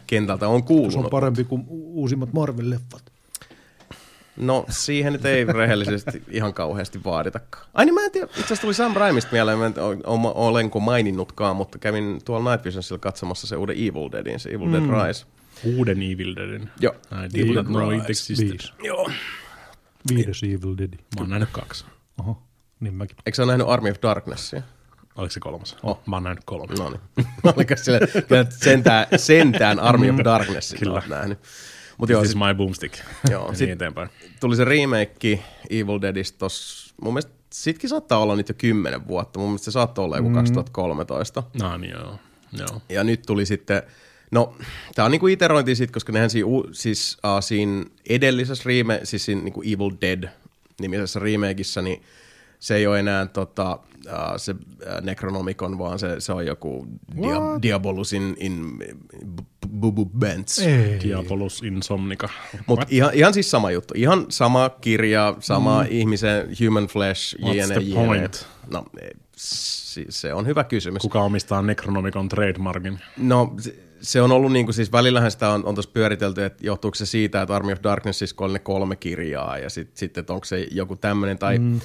kentältä 0.07 0.47
on 0.47 0.59
Se 0.59 0.65
kuulunut. 0.65 1.05
on 1.05 1.09
parempi 1.11 1.43
kuin 1.43 1.65
uusimmat 1.69 2.29
Marvel-leffat. 2.29 3.11
No 4.37 4.65
siihen 4.69 5.13
nyt 5.13 5.25
ei 5.25 5.45
rehellisesti 5.45 6.23
ihan 6.29 6.53
kauheasti 6.53 7.03
vaaditakaan. 7.05 7.65
Ai 7.73 7.85
niin 7.85 7.93
mä 7.93 8.05
en 8.05 8.11
tiedä, 8.11 8.27
itse 8.27 8.41
asiassa 8.43 8.61
tuli 8.61 8.73
Sam 8.73 8.93
Raimista 8.93 9.31
mieleen, 9.31 9.57
mä 9.57 9.65
en 9.65 9.73
olenko 10.35 10.79
maininnutkaan, 10.79 11.55
mutta 11.55 11.77
kävin 11.77 12.21
tuolla 12.25 12.51
Night 12.51 12.65
Visionsilla 12.65 12.99
katsomassa 12.99 13.47
se 13.47 13.55
uuden 13.55 13.75
Evil 13.75 14.11
Deadin, 14.11 14.39
se 14.39 14.49
Evil 14.49 14.71
Dead 14.71 15.07
Rise. 15.07 15.25
Uuden 15.63 15.97
Evil 16.01 16.35
Deadin. 16.35 16.69
Joo. 16.79 16.95
I 17.25 17.33
did 17.33 17.55
not 17.55 17.65
know 17.65 17.91
it 17.93 18.09
existed. 18.09 18.49
Viisi. 18.49 18.71
Joo. 18.83 19.09
Viides 20.15 20.43
Evil 20.43 20.77
Dead. 20.77 20.93
Mä 20.93 20.99
oon 21.19 21.29
nähnyt 21.29 21.49
kaksi. 21.51 21.85
Oho, 22.19 22.43
niin 22.79 22.93
mäkin. 22.93 23.17
Eikö 23.25 23.35
sä 23.35 23.43
ole 23.43 23.51
nähnyt 23.51 23.67
Army 23.69 23.89
of 23.91 23.97
Darknessia? 24.01 24.61
Oliko 25.15 25.31
se 25.31 25.39
kolmas? 25.39 25.77
Oh. 25.83 25.99
Mä 26.05 26.15
oon 26.15 26.23
nähnyt 26.23 26.43
kolme. 26.45 26.73
No 26.79 26.89
niin. 26.89 27.27
Oliko 27.55 27.73
sille, 27.77 27.99
kyllä 28.27 28.45
sentään, 28.49 29.07
sentään 29.15 29.79
Army 29.79 30.09
of 30.09 30.15
Darknessia 30.23 30.79
Kyllä. 30.79 31.03
nähnyt. 31.09 31.39
Mutta 31.97 32.11
joo, 32.13 32.21
This 32.21 32.31
sit 32.31 32.41
is 32.41 32.47
my 32.47 32.53
boomstick. 32.55 32.95
Joo, 33.31 33.53
sit- 33.53 33.59
niin 33.59 33.73
eteenpäin. 33.73 34.09
tuli 34.39 34.55
se 34.55 34.65
remake 34.65 35.43
Evil 35.69 36.01
Deadistä 36.01 36.37
tossa, 36.37 36.95
mun 37.01 37.13
mielestä 37.13 37.31
sitkin 37.53 37.89
saattaa 37.89 38.19
olla 38.19 38.35
nyt 38.35 38.49
jo 38.49 38.55
kymmenen 38.57 39.07
vuotta, 39.07 39.39
mun 39.39 39.49
mielestä 39.49 39.65
se 39.65 39.71
saattoi 39.71 40.05
olla 40.05 40.17
joku 40.17 40.29
2013. 40.29 41.43
No 41.61 41.77
niin 41.77 41.91
joo. 41.91 42.19
joo. 42.53 42.81
Ja 42.89 43.03
nyt 43.03 43.21
tuli 43.27 43.45
sitten, 43.45 43.83
no 44.31 44.55
tää 44.95 45.05
on 45.05 45.11
niinku 45.11 45.27
iterointi 45.27 45.75
sit, 45.75 45.91
koska 45.91 46.11
nehän 46.11 46.29
siinä, 46.29 46.49
siis, 46.71 47.17
uh, 47.25 47.43
siinä 47.43 47.85
edellisessä 48.09 48.63
reme, 48.65 48.99
siis 49.03 49.25
siinä 49.25 49.41
niinku 49.41 49.61
Evil 49.61 49.91
Dead 50.01 50.29
nimisessä 50.81 51.19
remakeissa, 51.19 51.81
niin 51.81 52.01
se 52.59 52.75
ei 52.75 52.87
ole 52.87 52.99
enää 52.99 53.25
tota, 53.25 53.79
uh, 54.05 54.37
se 54.37 54.51
uh, 54.51 54.57
Necronomicon, 55.01 55.77
vaan 55.77 55.99
se, 55.99 56.19
se 56.19 56.33
on 56.33 56.45
joku 56.45 56.87
dia, 57.21 57.37
Diabolus 57.61 58.13
in, 58.13 58.35
in 58.39 58.79
Bubu 59.69 60.05
Bents. 60.05 60.61
Diabolus 61.03 61.63
Insomnica. 61.63 62.29
Mutta 62.65 62.85
ihan, 62.89 63.13
ihan 63.13 63.33
siis 63.33 63.51
sama 63.51 63.71
juttu. 63.71 63.93
Ihan 63.97 64.25
sama 64.29 64.69
kirja, 64.69 65.35
sama 65.39 65.83
mm. 65.83 65.87
ihmisen 65.91 66.47
human 66.65 66.87
flesh, 66.87 67.35
What's 67.35 67.55
jne, 67.55 67.73
the 67.73 67.81
jne. 67.81 67.95
point? 67.95 68.47
No, 68.71 68.85
eh, 69.01 69.09
se 70.09 70.33
on 70.33 70.47
hyvä 70.47 70.63
kysymys. 70.63 71.01
Kuka 71.01 71.21
omistaa 71.21 71.61
Necronomicon 71.61 72.29
trademarkin? 72.29 72.99
No, 73.17 73.53
se, 73.59 73.75
se 74.01 74.21
on 74.21 74.31
ollut 74.31 74.51
niinku, 74.51 74.73
siis 74.73 74.91
välillähän 74.91 75.31
sitä 75.31 75.49
on, 75.49 75.65
on 75.65 75.75
tuossa 75.75 75.91
pyöritelty, 75.91 76.45
että 76.45 76.65
johtuuko 76.65 76.95
se 76.95 77.05
siitä, 77.05 77.41
että 77.41 77.55
Army 77.55 77.71
of 77.71 77.79
Darkness 77.83 78.19
siis 78.19 78.35
oli 78.37 78.53
ne 78.53 78.59
kolme 78.59 78.95
kirjaa 78.95 79.57
ja 79.57 79.69
sitten 79.69 79.97
sit, 79.97 80.17
että 80.17 80.33
onko 80.33 80.45
se 80.45 80.67
joku 80.71 80.95
tämmöinen 80.95 81.37
tai 81.37 81.59
mm. 81.59 81.79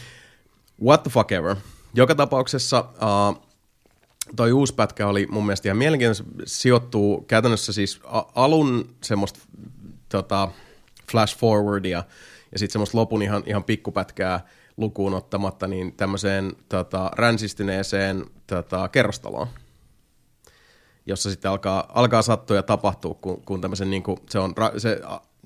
what 0.82 1.02
the 1.02 1.10
fuck 1.10 1.32
ever. 1.32 1.56
Joka 1.94 2.14
tapauksessa 2.14 2.80
uh, 2.80 3.42
toi 4.36 4.52
uusi 4.52 4.74
pätkä 4.74 5.06
oli 5.06 5.26
mun 5.30 5.46
mielestä 5.46 5.68
ihan 5.68 5.78
mielenkiintoinen. 5.78 6.46
Sijoittuu 6.46 7.20
käytännössä 7.20 7.72
siis 7.72 8.00
alun 8.34 8.94
semmoista 9.02 9.40
tota, 10.08 10.48
flash 11.10 11.38
forwardia 11.38 12.04
ja 12.52 12.58
sitten 12.58 12.72
semmoista 12.72 12.98
lopun 12.98 13.22
ihan, 13.22 13.42
ihan 13.46 13.64
pikkupätkää 13.64 14.40
lukuun 14.76 15.14
ottamatta 15.14 15.66
niin 15.66 15.92
tämmöiseen 15.92 16.52
tota, 16.68 17.10
ränsistyneeseen 17.14 18.24
tota, 18.46 18.88
kerrostaloon 18.88 19.46
jossa 21.06 21.30
sitten 21.30 21.50
alkaa, 21.50 21.86
alkaa 21.94 22.22
sattua 22.22 22.56
ja 22.56 22.62
tapahtua, 22.62 23.14
kun, 23.14 23.42
kun 23.44 23.60
tämmöisen 23.60 23.90
niin 23.90 24.02
kuin, 24.02 24.18
se 24.30 24.38
on, 24.38 24.54
se, 24.78 25.00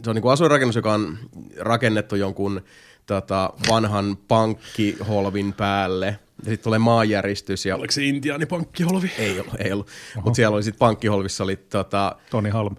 se 0.04 0.10
on 0.10 0.14
niin 0.16 0.22
kuin 0.22 0.32
asuinrakennus, 0.32 0.76
joka 0.76 0.92
on 0.92 1.18
rakennettu 1.60 2.16
jonkun 2.16 2.62
tota, 3.06 3.52
vanhan 3.68 4.16
pankkiholvin 4.28 5.52
päälle. 5.52 6.06
Ja 6.44 6.50
sitten 6.50 6.64
tulee 6.64 6.78
maanjäristys 6.78 7.66
ja 7.66 7.76
Oliko 7.76 7.92
se 7.92 8.04
intiaanipankkiholvi? 8.04 9.12
ei 9.18 9.40
ollut, 9.40 9.54
ei 9.58 9.72
ollut. 9.72 9.86
mutta 10.24 10.36
siellä 10.36 10.54
oli 10.54 10.62
sitten 10.62 10.78
pankkiholvissa 10.78 11.44
oli 11.44 11.56
tota, 11.56 12.16
Toni 12.30 12.50
Halm. 12.50 12.76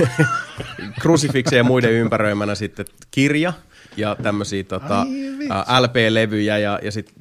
krusifiksien 1.02 1.58
ja 1.58 1.64
muiden 1.64 1.92
ympäröimänä 1.92 2.54
sitten 2.54 2.86
kirja 3.10 3.52
ja 3.96 4.16
tämmöisiä 4.22 4.64
tota, 4.64 5.06
ä, 5.50 5.82
LP-levyjä 5.82 6.58
ja, 6.58 6.78
ja 6.82 6.92
sitten 6.92 7.14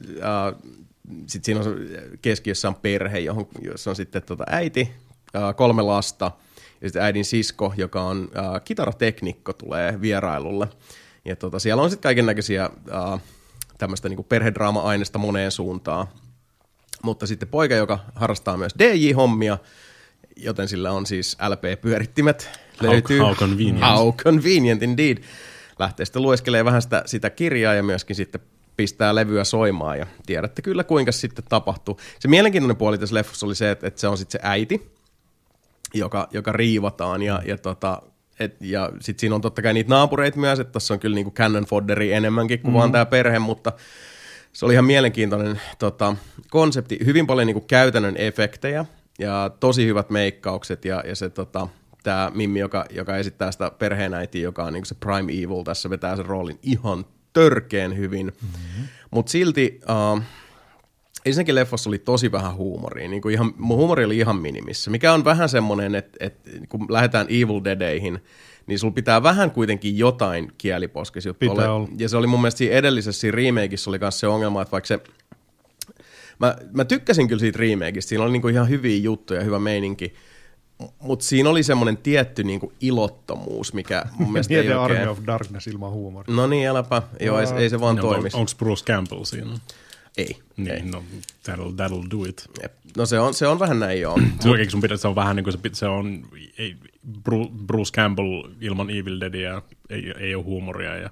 sit 1.27 1.45
siinä 1.45 1.59
on 1.59 1.75
keskiössä 2.21 2.67
on 2.67 2.75
perhe, 2.75 3.19
johon, 3.19 3.47
jossa 3.61 3.89
on 3.89 3.95
sitten 3.95 4.21
tota 4.21 4.43
äiti, 4.47 4.91
kolme 5.55 5.81
lasta 5.81 6.31
ja 6.81 6.89
sitten 6.89 7.01
äidin 7.03 7.25
sisko, 7.25 7.73
joka 7.77 8.01
on 8.01 8.29
ä, 8.35 8.59
kitarateknikko, 8.59 9.53
tulee 9.53 10.01
vierailulle. 10.01 10.67
Ja 11.25 11.35
tota, 11.35 11.59
siellä 11.59 11.83
on 11.83 11.89
sitten 11.89 12.03
kaiken 12.09 12.25
näköisiä 12.25 12.69
tämmöistä 13.77 14.09
niinku 14.09 14.23
perhedraama-aineista 14.23 15.19
moneen 15.19 15.51
suuntaan. 15.51 16.07
Mutta 17.03 17.27
sitten 17.27 17.49
poika, 17.49 17.75
joka 17.75 17.99
harrastaa 18.15 18.57
myös 18.57 18.73
DJ-hommia, 18.79 19.57
joten 20.35 20.67
sillä 20.67 20.91
on 20.91 21.05
siis 21.05 21.37
LP-pyörittimet. 21.49 22.49
Löytyy. 22.81 23.19
how 23.19 23.35
convenient. 23.35 23.81
How 23.81 24.13
convenient 24.13 24.83
indeed. 24.83 25.17
Lähtee 25.79 26.05
sitten 26.05 26.21
lueskelee 26.21 26.65
vähän 26.65 26.81
sitä, 26.81 27.03
sitä 27.05 27.29
kirjaa 27.29 27.73
ja 27.73 27.83
myöskin 27.83 28.15
sitten 28.15 28.41
pistää 28.79 29.15
levyä 29.15 29.43
soimaan 29.43 29.99
ja 29.99 30.05
tiedätte 30.25 30.61
kyllä 30.61 30.83
kuinka 30.83 31.11
sitten 31.11 31.45
tapahtuu. 31.49 31.99
Se 32.19 32.27
mielenkiintoinen 32.27 32.77
puoli 32.77 32.97
tässä 32.97 33.15
leffassa 33.15 33.45
oli 33.45 33.55
se, 33.55 33.71
että, 33.71 33.87
että 33.87 34.01
se 34.01 34.07
on 34.07 34.17
sitten 34.17 34.41
se 34.41 34.47
äiti, 34.47 34.91
joka, 35.93 36.27
joka 36.31 36.51
riivataan 36.51 37.21
ja, 37.21 37.41
ja, 37.45 37.57
tota, 37.57 38.01
et, 38.39 38.55
ja 38.61 38.91
sitten 38.99 39.19
siinä 39.19 39.35
on 39.35 39.41
totta 39.41 39.61
kai 39.61 39.73
niitä 39.73 39.89
naapureita 39.89 40.39
myös, 40.39 40.59
että 40.59 40.71
tässä 40.71 40.93
on 40.93 40.99
kyllä 40.99 41.15
niinku 41.15 41.31
cannon 41.31 41.65
fodderi 41.65 42.13
enemmänkin 42.13 42.59
kuin 42.59 42.71
mm. 42.71 42.77
vaan 42.77 42.91
tämä 42.91 43.05
perhe, 43.05 43.39
mutta 43.39 43.71
se 44.53 44.65
oli 44.65 44.73
ihan 44.73 44.85
mielenkiintoinen 44.85 45.61
tota, 45.79 46.15
konsepti, 46.49 46.99
hyvin 47.05 47.27
paljon 47.27 47.47
niinku 47.47 47.65
käytännön 47.67 48.17
efektejä 48.17 48.85
ja 49.19 49.51
tosi 49.59 49.85
hyvät 49.85 50.09
meikkaukset 50.09 50.85
ja, 50.85 51.03
ja 51.07 51.15
se 51.15 51.29
tota, 51.29 51.67
tämä 52.03 52.31
Mimmi, 52.35 52.59
joka, 52.59 52.85
joka 52.89 53.17
esittää 53.17 53.51
sitä 53.51 53.71
perheenäitiä, 53.79 54.43
joka 54.43 54.63
on 54.63 54.73
niinku 54.73 54.85
se 54.85 54.95
Prime 54.95 55.31
Evil, 55.33 55.63
tässä 55.63 55.89
vetää 55.89 56.15
sen 56.15 56.25
roolin 56.25 56.59
ihan 56.63 57.05
törkeen 57.33 57.97
hyvin, 57.97 58.25
mm-hmm. 58.25 58.87
mutta 59.11 59.31
silti 59.31 59.79
uh, 60.15 60.21
ensinnäkin 61.25 61.55
leffassa 61.55 61.89
oli 61.89 61.99
tosi 61.99 62.31
vähän 62.31 62.55
huumoria, 62.55 63.07
niin 63.07 63.21
kuin 63.21 63.33
ihan, 63.33 63.53
mun 63.57 63.77
huumori 63.77 64.05
oli 64.05 64.17
ihan 64.17 64.35
minimissä, 64.35 64.91
mikä 64.91 65.13
on 65.13 65.25
vähän 65.25 65.49
semmoinen, 65.49 65.95
että, 65.95 66.17
että 66.19 66.49
kun 66.69 66.85
lähdetään 66.89 67.27
Evil 67.29 67.63
Deadeihin, 67.63 68.19
niin 68.67 68.79
sulla 68.79 68.93
pitää 68.93 69.23
vähän 69.23 69.51
kuitenkin 69.51 69.97
jotain 69.97 70.51
kieliposkis 70.57 71.25
juttu 71.25 71.49
Pitää. 71.49 71.65
Ja 71.97 72.09
se 72.09 72.17
oli 72.17 72.27
mun 72.27 72.41
mielestä 72.41 72.57
siinä 72.57 72.75
edellisessä 72.75 73.21
siinä 73.21 73.35
remakeissa 73.35 73.91
oli 73.91 73.99
myös 73.99 74.19
se 74.19 74.27
ongelma, 74.27 74.61
että 74.61 74.71
vaikka 74.71 74.87
se 74.87 74.99
Mä, 76.39 76.55
mä 76.73 76.85
tykkäsin 76.85 77.27
kyllä 77.27 77.39
siitä 77.39 77.59
remakeista, 77.59 78.09
siinä 78.09 78.23
oli 78.23 78.31
niinku 78.31 78.47
ihan 78.47 78.69
hyviä 78.69 78.97
juttuja, 78.97 79.43
hyvä 79.43 79.59
meininki, 79.59 80.13
mutta 81.01 81.25
siinä 81.25 81.49
oli 81.49 81.63
semmoinen 81.63 81.97
tietty 81.97 82.43
niinku 82.43 82.73
ilottomuus, 82.81 83.73
mikä 83.73 84.05
mun 84.19 84.31
mielestä 84.33 84.53
ei 84.53 84.59
Mieti 84.59 84.73
Army 84.73 84.95
oikein... 84.95 85.09
of 85.09 85.19
Darkness 85.27 85.67
ilman 85.67 85.91
huumoria. 85.91 86.35
No 86.35 86.47
niin, 86.47 86.67
äläpä. 86.67 87.01
Joo, 87.19 87.39
ei, 87.39 87.47
ei 87.57 87.69
se 87.69 87.79
vaan 87.79 87.95
No, 87.95 88.01
toimisi. 88.01 88.37
Onko 88.37 88.51
Bruce 88.57 88.85
Campbell 88.85 89.23
siinä? 89.23 89.51
Ei. 90.17 90.37
Niin, 90.57 90.71
ei. 90.71 90.81
no 90.81 91.03
that'll, 91.49 91.71
that'll 91.75 92.11
do 92.11 92.23
it. 92.29 92.45
Jep. 92.61 92.73
No 92.97 93.05
se 93.05 93.19
on, 93.19 93.33
se 93.33 93.47
on 93.47 93.59
vähän 93.59 93.79
näin 93.79 94.01
joo. 94.01 94.19
Se 94.39 94.49
oikein 94.49 94.71
sun 94.71 94.81
pitää, 94.81 94.97
se 94.97 95.07
on 95.07 95.15
vähän 95.15 95.35
niin 95.35 95.43
kuin 95.43 95.53
se, 95.53 95.59
se 95.73 95.87
on, 95.87 96.25
ei, 96.57 96.75
Bru- 97.29 97.51
Bruce 97.65 97.91
Campbell 97.91 98.43
ilman 98.61 98.89
Evil 98.89 99.19
Deadia 99.19 99.61
ei, 99.89 100.13
ei 100.19 100.35
ole 100.35 100.43
huumoria 100.43 100.95
ja 100.95 101.09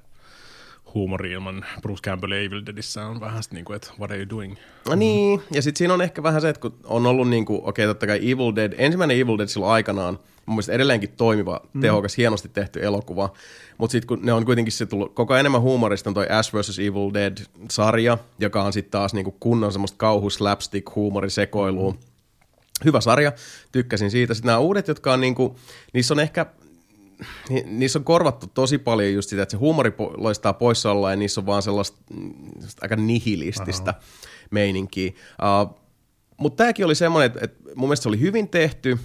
huumori 0.93 1.31
ilman 1.31 1.65
Bruce 1.81 2.01
Campbell 2.01 2.31
ja 2.31 2.41
Evil 2.41 2.65
Deadissä 2.65 3.05
on 3.05 3.19
vähän 3.19 3.43
niin 3.51 3.65
kuin, 3.65 3.75
että 3.75 3.89
what 3.99 4.11
are 4.11 4.19
you 4.19 4.29
doing? 4.29 4.55
No 4.89 4.95
niin, 4.95 5.41
ja 5.53 5.61
sitten 5.61 5.77
siinä 5.77 5.93
on 5.93 6.01
ehkä 6.01 6.23
vähän 6.23 6.41
se, 6.41 6.49
että 6.49 6.61
kun 6.61 6.73
on 6.83 7.05
ollut 7.05 7.29
niin 7.29 7.45
kuin, 7.45 7.59
okei 7.63 7.69
okay, 7.69 7.87
totta 7.87 8.07
kai 8.07 8.31
Evil 8.31 8.55
Dead, 8.55 8.73
ensimmäinen 8.77 9.17
Evil 9.17 9.37
Dead 9.37 9.47
silloin 9.47 9.71
aikanaan, 9.71 10.19
mun 10.45 10.55
mielestä 10.55 10.71
edelleenkin 10.71 11.09
toimiva, 11.17 11.61
mm. 11.73 11.81
tehokas, 11.81 12.17
hienosti 12.17 12.49
tehty 12.49 12.85
elokuva, 12.85 13.33
mutta 13.77 13.91
sitten 13.91 14.07
kun 14.07 14.19
ne 14.25 14.33
on 14.33 14.45
kuitenkin 14.45 14.71
se 14.71 14.85
tullut 14.85 15.13
koko 15.13 15.33
ajan 15.33 15.39
enemmän 15.39 15.61
huumorista, 15.61 16.09
on 16.09 16.13
toi 16.13 16.27
Ash 16.29 16.53
vs. 16.53 16.79
Evil 16.79 17.13
Dead-sarja, 17.13 18.17
joka 18.39 18.63
on 18.63 18.73
sitten 18.73 18.91
taas 18.91 19.13
niin 19.13 19.23
kuin 19.23 19.35
kunnon 19.39 19.71
semmoista 19.71 19.97
kauhu 19.97 20.29
slapstick 20.29 20.95
huumorisekoilua. 20.95 21.91
Mm. 21.91 21.97
Hyvä 22.85 23.01
sarja, 23.01 23.31
tykkäsin 23.71 24.11
siitä. 24.11 24.33
Sitten 24.33 24.47
nämä 24.47 24.59
uudet, 24.59 24.87
jotka 24.87 25.13
on 25.13 25.21
niinku, 25.21 25.59
niissä 25.93 26.13
on 26.13 26.19
ehkä 26.19 26.45
ni, 27.49 27.63
niissä 27.65 27.99
on 27.99 28.05
korvattu 28.05 28.47
tosi 28.47 28.77
paljon 28.77 29.13
just 29.13 29.29
sitä, 29.29 29.41
että 29.41 29.51
se 29.51 29.57
huumori 29.57 29.89
po- 29.89 30.13
loistaa 30.17 30.53
poissaollaan 30.53 31.13
ja 31.13 31.17
niissä 31.17 31.41
on 31.41 31.45
vaan 31.45 31.61
sellaista, 31.61 31.97
sellaista 32.53 32.79
aika 32.81 32.95
nihilististä 32.95 33.91
Aha. 33.91 34.01
meininkiä. 34.51 35.11
Uh, 35.11 35.79
mutta 36.37 36.63
tämäkin 36.63 36.85
oli 36.85 36.95
semmoinen, 36.95 37.27
että, 37.27 37.39
että 37.43 37.63
mun 37.75 37.89
mielestä 37.89 38.03
se 38.03 38.09
oli 38.09 38.19
hyvin 38.19 38.49
tehty, 38.49 38.91
uh, 38.91 38.99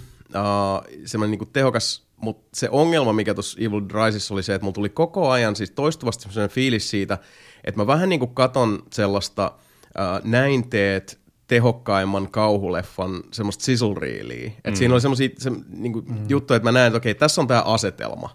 semmoinen 1.05 1.31
niinku 1.31 1.45
tehokas, 1.45 2.07
mutta 2.15 2.43
se 2.53 2.69
ongelma, 2.69 3.13
mikä 3.13 3.33
tuossa 3.33 3.57
Evil 3.61 3.81
Risessa 4.05 4.33
oli 4.33 4.43
se, 4.43 4.53
että 4.55 4.63
mulla 4.63 4.73
tuli 4.73 4.89
koko 4.89 5.29
ajan 5.29 5.55
siis 5.55 5.71
toistuvasti 5.71 6.23
semmoinen 6.23 6.49
fiilis 6.49 6.89
siitä, 6.89 7.17
että 7.63 7.81
mä 7.81 7.87
vähän 7.87 8.09
niinku 8.09 8.27
katon 8.27 8.83
sellaista 8.93 9.51
uh, 9.85 10.29
näin 10.29 10.69
teet 10.69 11.22
tehokkaimman 11.47 12.31
kauhuleffan 12.31 13.23
semmoista 13.31 13.63
sizzle 13.63 14.53
mm. 14.67 14.75
siinä 14.75 14.93
oli 14.93 15.01
semmoisia 15.01 15.29
se, 15.37 15.51
niinku, 15.69 16.01
mm. 16.01 16.25
juttuja, 16.29 16.55
että 16.55 16.67
mä 16.67 16.71
näen, 16.71 16.87
että 16.87 16.97
okei, 16.97 17.15
tässä 17.15 17.41
on 17.41 17.47
tämä 17.47 17.61
asetelma. 17.61 18.29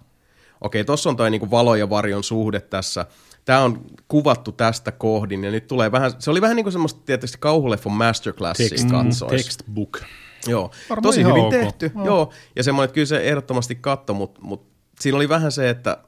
Okei, 0.60 0.84
tuossa 0.84 1.10
on 1.10 1.16
toi 1.16 1.30
niinku 1.30 1.50
valo 1.50 1.74
ja 1.74 1.90
varjon 1.90 2.24
suhde 2.24 2.60
tässä. 2.60 3.06
Tämä 3.44 3.62
on 3.62 3.80
kuvattu 4.08 4.52
tästä 4.52 4.92
kohdin 4.92 5.44
ja 5.44 5.50
nyt 5.50 5.66
tulee 5.66 5.92
vähän, 5.92 6.12
se 6.18 6.30
oli 6.30 6.40
vähän 6.40 6.56
niin 6.56 6.64
kuin 6.64 6.72
semmoista 6.72 7.00
tietysti 7.06 7.38
kauhuleffan 7.40 7.92
masterclassia 7.92 8.68
Text, 8.68 8.90
katsois. 8.90 9.30
Textbook. 9.30 10.00
Joo, 10.46 10.70
Varmaan 10.90 11.02
tosi 11.02 11.24
hyvin 11.24 11.44
ok. 11.44 11.50
tehty. 11.50 11.90
No. 11.94 12.04
Joo, 12.04 12.32
ja 12.56 12.62
semmoinen, 12.62 12.84
että 12.84 12.94
kyllä 12.94 13.06
se 13.06 13.28
ehdottomasti 13.28 13.74
katto, 13.74 14.14
mutta 14.14 14.40
mut 14.42 14.66
siinä 15.00 15.16
oli 15.16 15.28
vähän 15.28 15.52
se, 15.52 15.70
että 15.70 15.98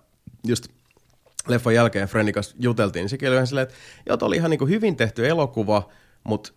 just 0.46 0.68
leffan 1.48 1.74
jälkeen 1.74 2.08
Frennin 2.08 2.34
kanssa 2.34 2.56
juteltiin, 2.58 3.02
niin 3.02 3.08
sekin 3.08 3.28
oli 3.28 3.34
vähän 3.34 3.46
silleen, 3.46 3.62
että 3.68 3.74
joo, 4.06 4.18
oli 4.20 4.36
ihan 4.36 4.50
niin 4.50 4.58
kuin 4.58 4.70
hyvin 4.70 4.96
tehty 4.96 5.28
elokuva, 5.28 5.88
mutta 6.24 6.52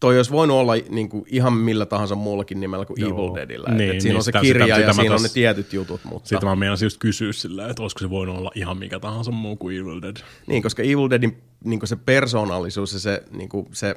toi 0.00 0.16
olisi 0.16 0.30
voinut 0.30 0.56
olla 0.56 0.72
niin 0.88 1.08
kuin 1.08 1.24
ihan 1.26 1.52
millä 1.52 1.86
tahansa 1.86 2.14
muullakin 2.14 2.60
nimellä 2.60 2.84
kuin 2.84 3.00
Joo. 3.00 3.10
Evil 3.10 3.34
Deadillä. 3.34 3.74
Niin, 3.74 3.94
et 3.94 4.00
siinä 4.00 4.12
niin, 4.12 4.16
on 4.16 4.22
se 4.22 4.24
sitä, 4.24 4.40
kirja 4.40 4.66
sitä, 4.66 4.80
ja 4.80 4.92
sitä 4.92 4.92
siinä 4.92 5.14
tos, 5.14 5.20
on 5.20 5.28
ne 5.28 5.32
tietyt 5.34 5.72
jutut. 5.72 6.00
Mutta... 6.04 6.28
Sitä 6.28 6.46
mä 6.46 6.56
meinasin 6.56 6.86
just 6.86 6.98
kysyä 6.98 7.32
sillä, 7.32 7.68
että 7.68 7.82
olisiko 7.82 7.98
se 7.98 8.10
voinut 8.10 8.38
olla 8.38 8.50
ihan 8.54 8.78
mikä 8.78 9.00
tahansa 9.00 9.30
muu 9.30 9.56
kuin 9.56 9.76
Evil 9.76 10.02
Dead. 10.02 10.16
Niin, 10.46 10.62
koska 10.62 10.82
Evil 10.82 11.10
Deadin 11.10 11.36
niin 11.64 11.80
kuin 11.80 11.88
se 11.88 11.96
persoonallisuus 11.96 12.92
ja 12.92 12.98
se, 12.98 13.22
niin 13.30 13.48
kuin 13.48 13.68
se 13.72 13.96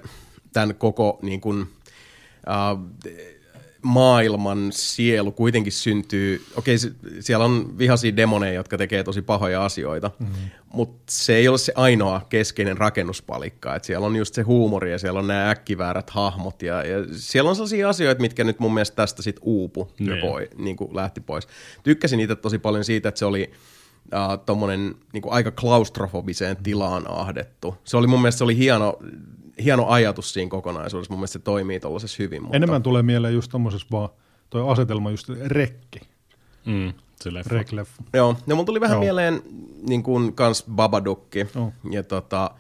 tämän 0.54 0.76
koko 0.76 1.20
niin 1.22 1.42
kuin, 1.42 1.62
uh, 1.62 2.90
maailman 3.82 4.68
sielu 4.72 5.32
kuitenkin 5.32 5.74
syntyy, 5.74 6.46
okei 6.56 6.76
siellä 7.20 7.46
on 7.46 7.78
vihaisia 7.78 8.16
demoneja, 8.16 8.54
jotka 8.54 8.78
tekee 8.78 9.04
tosi 9.04 9.22
pahoja 9.22 9.66
asioita, 9.66 10.12
mm-hmm. 10.20 10.50
mutta 10.74 11.04
se 11.10 11.36
ei 11.36 11.48
ole 11.48 11.58
se 11.58 11.74
ainoa 11.76 12.26
keskeinen 12.30 12.78
rakennuspalikka, 12.78 13.76
että 13.76 13.86
siellä 13.86 14.08
on 14.08 14.16
just 14.16 14.34
se 14.34 14.42
huumori 14.42 14.92
ja 14.92 15.00
siellä 15.00 15.20
on 15.20 15.28
nämä 15.28 15.50
äkkiväärät 15.50 16.10
hahmot 16.10 16.62
ja, 16.62 16.84
ja 16.84 17.06
siellä 17.12 17.50
on 17.50 17.56
sellaisia 17.56 17.90
asioita, 17.90 18.22
mitkä 18.22 18.44
nyt 18.44 18.60
mun 18.60 18.74
mielestä 18.74 18.96
tästä 18.96 19.22
sitten 19.22 19.44
uupu 19.46 19.92
ja 20.00 20.14
niin. 20.14 20.22
voi, 20.22 20.50
niin 20.58 20.76
kuin 20.76 20.96
lähti 20.96 21.22
pois. 21.22 21.48
Tykkäsin 21.84 22.20
itse 22.20 22.36
tosi 22.36 22.60
paljon 22.60 22.84
siitä, 22.84 23.10
että 23.10 23.20
se 23.20 23.26
oli 23.26 23.52
uh, 24.14 24.46
tommonen 24.46 24.96
niin 25.14 25.22
kuin 25.22 25.34
aika 25.34 25.52
klaustrofobiseen 25.52 26.58
tilaan 26.64 27.12
ahdettu. 27.12 27.76
Se 27.84 27.98
oli 27.98 28.08
mun 28.08 28.22
mielestä 28.22 28.38
se 28.38 28.44
oli 28.44 28.58
hieno 28.58 29.00
hieno 29.64 29.88
ajatus 29.88 30.34
siinä 30.34 30.50
kokonaisuudessa. 30.50 31.14
Mun 31.14 31.20
mielestä 31.20 31.34
se 31.34 31.40
toimii 31.40 31.80
tuollaisessa 31.80 32.24
hyvin. 32.24 32.42
Mutta... 32.42 32.58
Enemmän 32.58 32.84
tulee 32.84 33.04
mieleen 33.04 33.34
just 33.34 33.52
tuommoisessa 33.52 33.88
vaan 33.92 34.10
toi 34.50 34.72
asetelma 34.72 35.12
just 35.12 35.30
rekki. 35.46 36.00
Mm, 36.66 36.94
se 37.22 37.34
leffa. 37.34 37.56
Rek-leffa. 37.56 38.04
Joo, 38.14 38.36
ja 38.48 38.56
mun 38.56 38.66
tuli 38.66 38.82
vähän 38.82 38.96
Joo. 38.96 39.04
mieleen 39.04 39.42
niin 39.88 40.04
kuin 40.04 40.34
kans 40.36 40.66
Babadukki. 40.76 41.48
Oh. 41.56 41.74
Ja 41.92 42.04
tota, 42.04 42.52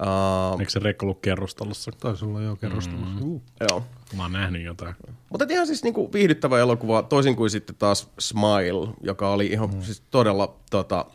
Uh, 0.00 0.60
Eikö 0.60 0.72
se 0.72 0.78
rekko 0.78 1.06
ollut 1.06 1.20
kerrostalossa? 1.22 1.90
Taisi 2.00 2.24
olla 2.24 2.40
jo 2.40 2.56
kerrostalossa. 2.56 3.24
Mm. 3.24 3.32
Uh. 3.32 3.42
Joo. 3.70 3.82
Mä 4.16 4.22
oon 4.22 4.32
nähnyt 4.32 4.62
jotain. 4.62 4.94
Mutta 5.30 5.46
ihan 5.48 5.66
siis 5.66 5.84
niinku 5.84 6.12
viihdyttävä 6.12 6.58
elokuva, 6.58 7.02
toisin 7.02 7.36
kuin 7.36 7.50
sitten 7.50 7.76
taas 7.76 8.08
Smile, 8.18 8.94
joka 9.00 9.30
oli 9.30 9.46
ihan 9.46 9.74
mm. 9.74 9.82
siis 9.82 10.02
todella 10.10 10.54
tota, 10.70 11.06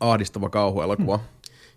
ahdistava 0.00 0.50
kauhuelokuva. 0.50 1.16
Mm. 1.16 1.22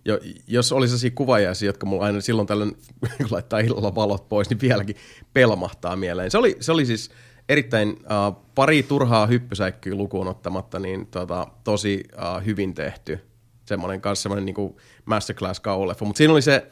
Jo, 0.06 0.20
jos 0.48 0.72
olisi 0.72 0.92
sellaisia 0.92 1.12
kuvajaisia, 1.16 1.70
jotka 1.70 1.86
mulla 1.86 2.06
aina 2.06 2.22
silloin 2.22 2.48
tällöin, 2.48 2.78
kun 3.18 3.28
laittaa 3.30 3.60
illalla 3.60 3.96
valot 3.96 4.30
pois, 4.30 4.50
niin 4.50 4.62
vieläkin 4.62 4.96
pelmahtaa 5.34 5.96
mieleen. 5.96 6.32
Se 6.32 6.38
oli, 6.38 6.58
se 6.60 6.72
oli 6.72 6.86
siis 6.86 7.12
erittäin 7.50 7.90
uh, 7.90 8.46
pari 8.56 8.84
turhaa 8.84 9.28
hyppysäikkyä 9.28 9.96
lukuun 9.96 10.28
ottamatta, 10.28 10.80
niin 10.80 11.08
tota, 11.08 11.48
tosi 11.64 12.04
uh, 12.14 12.46
hyvin 12.46 12.74
tehty. 12.74 13.20
Semmoinen 13.66 14.02
kanssa 14.02 14.24
semmoinen 14.24 14.46
niin 14.46 14.76
masterclass 15.06 15.60
kauleffa. 15.60 16.06
Mutta 16.06 16.18
siinä 16.18 16.34
oli 16.34 16.42
se, 16.42 16.68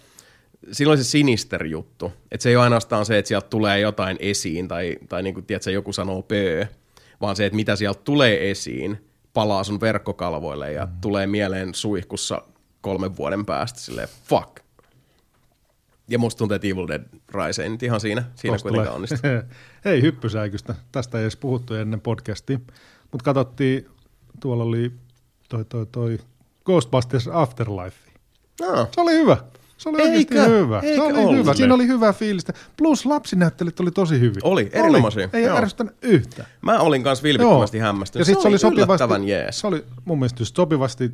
siinä 0.72 0.90
oli 0.90 0.98
se 0.98 1.04
sinister 1.04 1.66
juttu. 1.66 2.12
Että 2.32 2.44
se 2.44 2.50
ei 2.50 2.56
ole 2.56 2.64
ainoastaan 2.64 3.06
se, 3.06 3.18
että 3.18 3.28
sieltä 3.28 3.48
tulee 3.50 3.80
jotain 3.80 4.18
esiin 4.20 4.68
tai, 4.68 4.98
tai 5.10 5.24
niin 5.24 5.34
kuin, 5.34 5.46
tiedätkö, 5.46 5.72
joku 5.72 5.94
sanoo 5.94 6.22
pöö, 6.22 6.66
vaan 7.22 7.36
se, 7.36 7.46
että 7.46 7.56
mitä 7.56 7.76
sieltä 7.76 8.02
tulee 8.04 8.52
esiin, 8.52 8.98
palaa 9.34 9.64
sun 9.64 9.82
verkkokalvoille 9.82 10.72
ja 10.72 10.86
mm. 10.86 10.92
tulee 11.02 11.28
mieleen 11.28 11.76
suihkussa 11.76 12.42
kolmen 12.88 13.18
vuoden 13.18 13.46
päästä 13.46 13.80
silleen 13.80 14.08
fuck. 14.24 14.60
Ja 16.08 16.20
musta 16.20 16.38
tuntuu, 16.38 16.56
että 16.56 16.68
Evil 16.68 16.88
Dead 16.88 17.04
Rise 17.34 17.64
ei 17.64 17.70
nyt 17.70 17.84
ihan 17.84 18.00
siinä, 18.00 18.24
siinä 18.36 18.58
kuitenkaan 18.62 18.96
onnistu. 18.96 19.16
Hei, 19.86 20.02
hyppysäikystä. 20.02 20.76
Tästä 20.92 21.18
ei 21.18 21.24
edes 21.24 21.36
puhuttu 21.36 21.74
ennen 21.74 22.02
podcastia. 22.02 22.60
Mutta 23.12 23.24
katsottiin, 23.24 23.88
tuolla 24.40 24.64
oli 24.64 24.92
toi, 25.50 25.66
toi, 25.66 25.86
toi 25.86 26.20
Ghostbusters 26.66 27.30
Afterlife. 27.34 28.12
No. 28.62 28.88
Se 28.92 29.02
oli 29.02 29.14
hyvä. 29.14 29.38
Se 29.78 29.90
oli 29.90 30.02
oikeasti 30.02 30.36
hyvä. 30.36 30.82
se 30.82 31.02
oli 31.02 31.20
ollut. 31.20 31.36
hyvä. 31.36 31.54
Siinä 31.54 31.74
oli 31.74 31.88
hyvä 31.88 32.14
fiilistä. 32.14 32.54
Plus 32.78 33.06
lapsinäyttelijät 33.06 33.80
oli 33.80 33.92
tosi 33.92 34.20
hyvin. 34.20 34.40
Oli, 34.44 34.70
erinomaisia. 34.74 35.30
Ei 35.34 35.50
ärsyttänyt 35.50 35.96
yhtään. 36.02 36.48
Mä 36.62 36.80
olin 36.80 37.04
kanssa 37.04 37.24
vilpittömästi 37.24 37.80
hämmästynyt. 37.80 38.22
Ja 38.22 38.26
sit 38.26 38.38
se, 38.38 38.42
se 38.42 38.48
oli 38.48 38.60
sopivasti, 38.60 39.30
jees. 39.30 39.60
Se 39.60 39.68
oli 39.68 39.86
mun 40.06 40.20
mielestä 40.20 40.42
just 40.42 40.56
sopivasti 40.56 41.12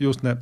just 0.00 0.22
ne 0.22 0.36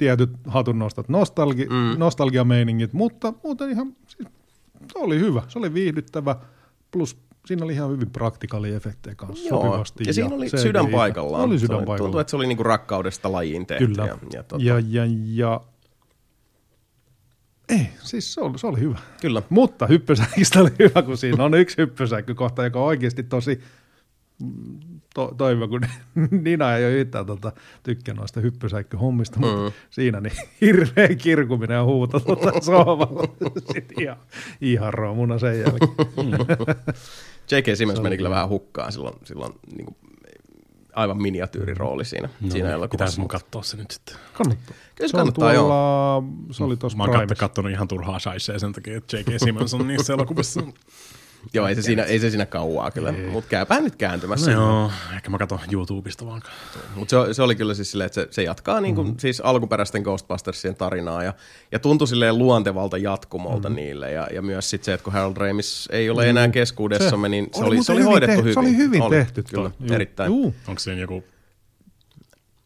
tietyt 0.00 0.30
hatunnostot, 0.46 1.08
nostalgi, 1.08 1.64
mm. 1.64 1.98
nostalgiameiningit, 1.98 2.92
mutta 2.92 3.32
muuten 3.44 3.70
ihan, 3.70 3.96
siis, 4.06 4.28
se 4.92 4.98
oli 4.98 5.18
hyvä, 5.18 5.42
se 5.48 5.58
oli 5.58 5.74
viihdyttävä, 5.74 6.36
plus 6.90 7.16
siinä 7.46 7.64
oli 7.64 7.72
ihan 7.72 7.90
hyvin 7.90 8.10
efektejä 8.76 9.14
kanssa 9.14 9.48
Joo, 9.48 9.62
sopivasti. 9.62 10.04
Ja, 10.06 10.14
siinä 10.14 10.34
oli 10.34 10.48
sydän 10.48 10.88
paikallaan. 10.88 11.44
Oli 11.44 11.58
sydän 11.58 11.76
paikallaan. 11.76 11.98
Tuntui, 11.98 12.20
että 12.20 12.30
se 12.30 12.36
oli 12.36 12.46
niinku 12.46 12.62
rakkaudesta 12.62 13.32
lajiin 13.32 13.66
tehty. 13.66 13.86
Kyllä. 13.86 14.06
Ja, 14.06 14.18
ja, 14.32 14.42
tota... 14.42 14.64
ja, 14.64 14.74
ja, 14.88 15.02
ja 15.34 15.60
ei, 17.68 17.88
siis 18.02 18.34
se 18.34 18.40
oli, 18.40 18.58
se 18.58 18.66
oli 18.66 18.80
hyvä. 18.80 18.98
Kyllä. 19.20 19.42
Mutta 19.50 19.86
hyppysäkistä 19.86 20.60
oli 20.60 20.70
hyvä, 20.78 21.02
kun 21.02 21.16
siinä 21.16 21.44
on 21.44 21.54
yksi 21.54 21.78
hyppysäkky 21.78 22.34
kohta, 22.34 22.64
joka 22.64 22.80
on 22.80 22.86
oikeasti 22.86 23.22
tosi 23.22 23.60
to, 25.14 25.34
toivo, 25.36 25.68
kun 25.68 25.80
Nina 26.44 26.76
ei 26.76 26.84
ole 26.84 26.92
yhtään 26.92 27.26
tota, 27.26 27.52
tykkää 27.82 28.14
noista 28.14 28.40
hyppysäikkyhommista, 28.40 29.40
mm. 29.40 29.46
mutta 29.46 29.72
siinä 29.90 30.20
niin 30.20 30.36
hirveä 30.60 31.08
kirkuminen 31.08 31.74
ja 31.74 31.84
huuto 31.84 32.20
tota 32.20 32.52
sohvalla. 32.60 33.22
Sitten 33.72 34.00
ihan, 34.00 34.16
ihan 34.60 34.94
roomuna 34.94 35.38
sen 35.38 35.58
jälkeen. 35.60 35.90
J.K. 37.50 37.66
Simmons 37.74 38.00
meni 38.02 38.16
kyllä 38.16 38.30
vähän 38.30 38.48
hukkaan 38.48 38.92
silloin, 38.92 39.14
silloin 39.24 39.52
niin 39.76 39.84
kuin 39.84 39.96
aivan 40.94 41.22
miniatyyrirooli 41.22 42.04
siinä, 42.04 42.28
no, 42.40 42.50
siinä 42.50 42.68
elokuvassa. 42.68 42.90
Pitäisi 42.90 43.20
mun 43.20 43.28
katsoa 43.28 43.62
se 43.62 43.76
nyt 43.76 43.90
sitten. 43.90 44.16
Kannattaa. 44.32 44.74
Kyllä 44.94 45.08
se 45.08 45.16
kannattaa, 45.16 45.52
tuolla, 45.52 45.74
joo. 45.74 46.24
Se 46.50 46.64
oli 46.64 46.76
tuossa 46.76 46.98
Mä 46.98 47.04
oon 47.04 47.28
katsonut 47.38 47.72
ihan 47.72 47.88
turhaa 47.88 48.18
shaisee 48.18 48.58
sen 48.58 48.72
takia, 48.72 48.96
että 48.96 49.16
J.K. 49.16 49.26
Simmons 49.36 49.74
on 49.74 49.88
niissä 49.88 50.12
elokuvissa. 50.12 50.60
Joo, 51.54 51.66
ei 51.66 51.74
se, 51.74 51.82
siinä, 51.82 52.02
ei 52.02 52.18
se 52.18 52.30
siinä 52.30 52.46
kauaa 52.46 52.90
kyllä, 52.90 53.12
mutta 53.30 53.50
käypä 53.50 53.80
nyt 53.80 53.96
kääntymässä. 53.96 54.50
No 54.50 54.60
joo, 54.60 54.92
ehkä 55.14 55.30
mä 55.30 55.38
katson 55.38 55.58
YouTubesta 55.72 56.26
vaan. 56.26 56.42
Mutta 56.94 57.26
se, 57.26 57.34
se, 57.34 57.42
oli 57.42 57.54
kyllä 57.54 57.74
siis 57.74 57.90
silleen, 57.90 58.06
että 58.06 58.20
se, 58.20 58.28
se 58.30 58.42
jatkaa 58.42 58.80
niin 58.80 58.94
kuin, 58.94 59.08
mm. 59.08 59.14
siis 59.18 59.40
alkuperäisten 59.40 60.02
Ghostbustersien 60.02 60.76
tarinaa 60.76 61.22
ja, 61.22 61.34
ja 61.72 61.78
tuntui 61.78 62.08
silleen 62.08 62.38
luontevalta 62.38 62.98
jatkumolta 62.98 63.68
mm. 63.68 63.76
niille. 63.76 64.12
Ja, 64.12 64.28
ja 64.32 64.42
myös 64.42 64.70
sit 64.70 64.84
se, 64.84 64.92
että 64.92 65.04
kun 65.04 65.12
Harold 65.12 65.36
Ramis 65.36 65.88
ei 65.92 66.10
ole 66.10 66.28
enää 66.28 66.48
keskuudessamme, 66.48 67.28
niin 67.28 67.48
se 67.52 67.64
oli, 67.64 67.84
se 67.84 67.92
oli 67.92 68.02
hoidettu 68.02 68.40
hyvin. 68.40 68.54
Se 68.54 68.60
oli 68.60 68.76
hyvin 68.76 69.02
oli, 69.02 69.16
tehty. 69.16 69.42
Kyllä, 69.42 69.70
Juu. 69.80 69.94
erittäin. 69.94 70.28
Juu. 70.28 70.54
Onko 70.68 70.78
siinä 70.78 71.00
joku 71.00 71.24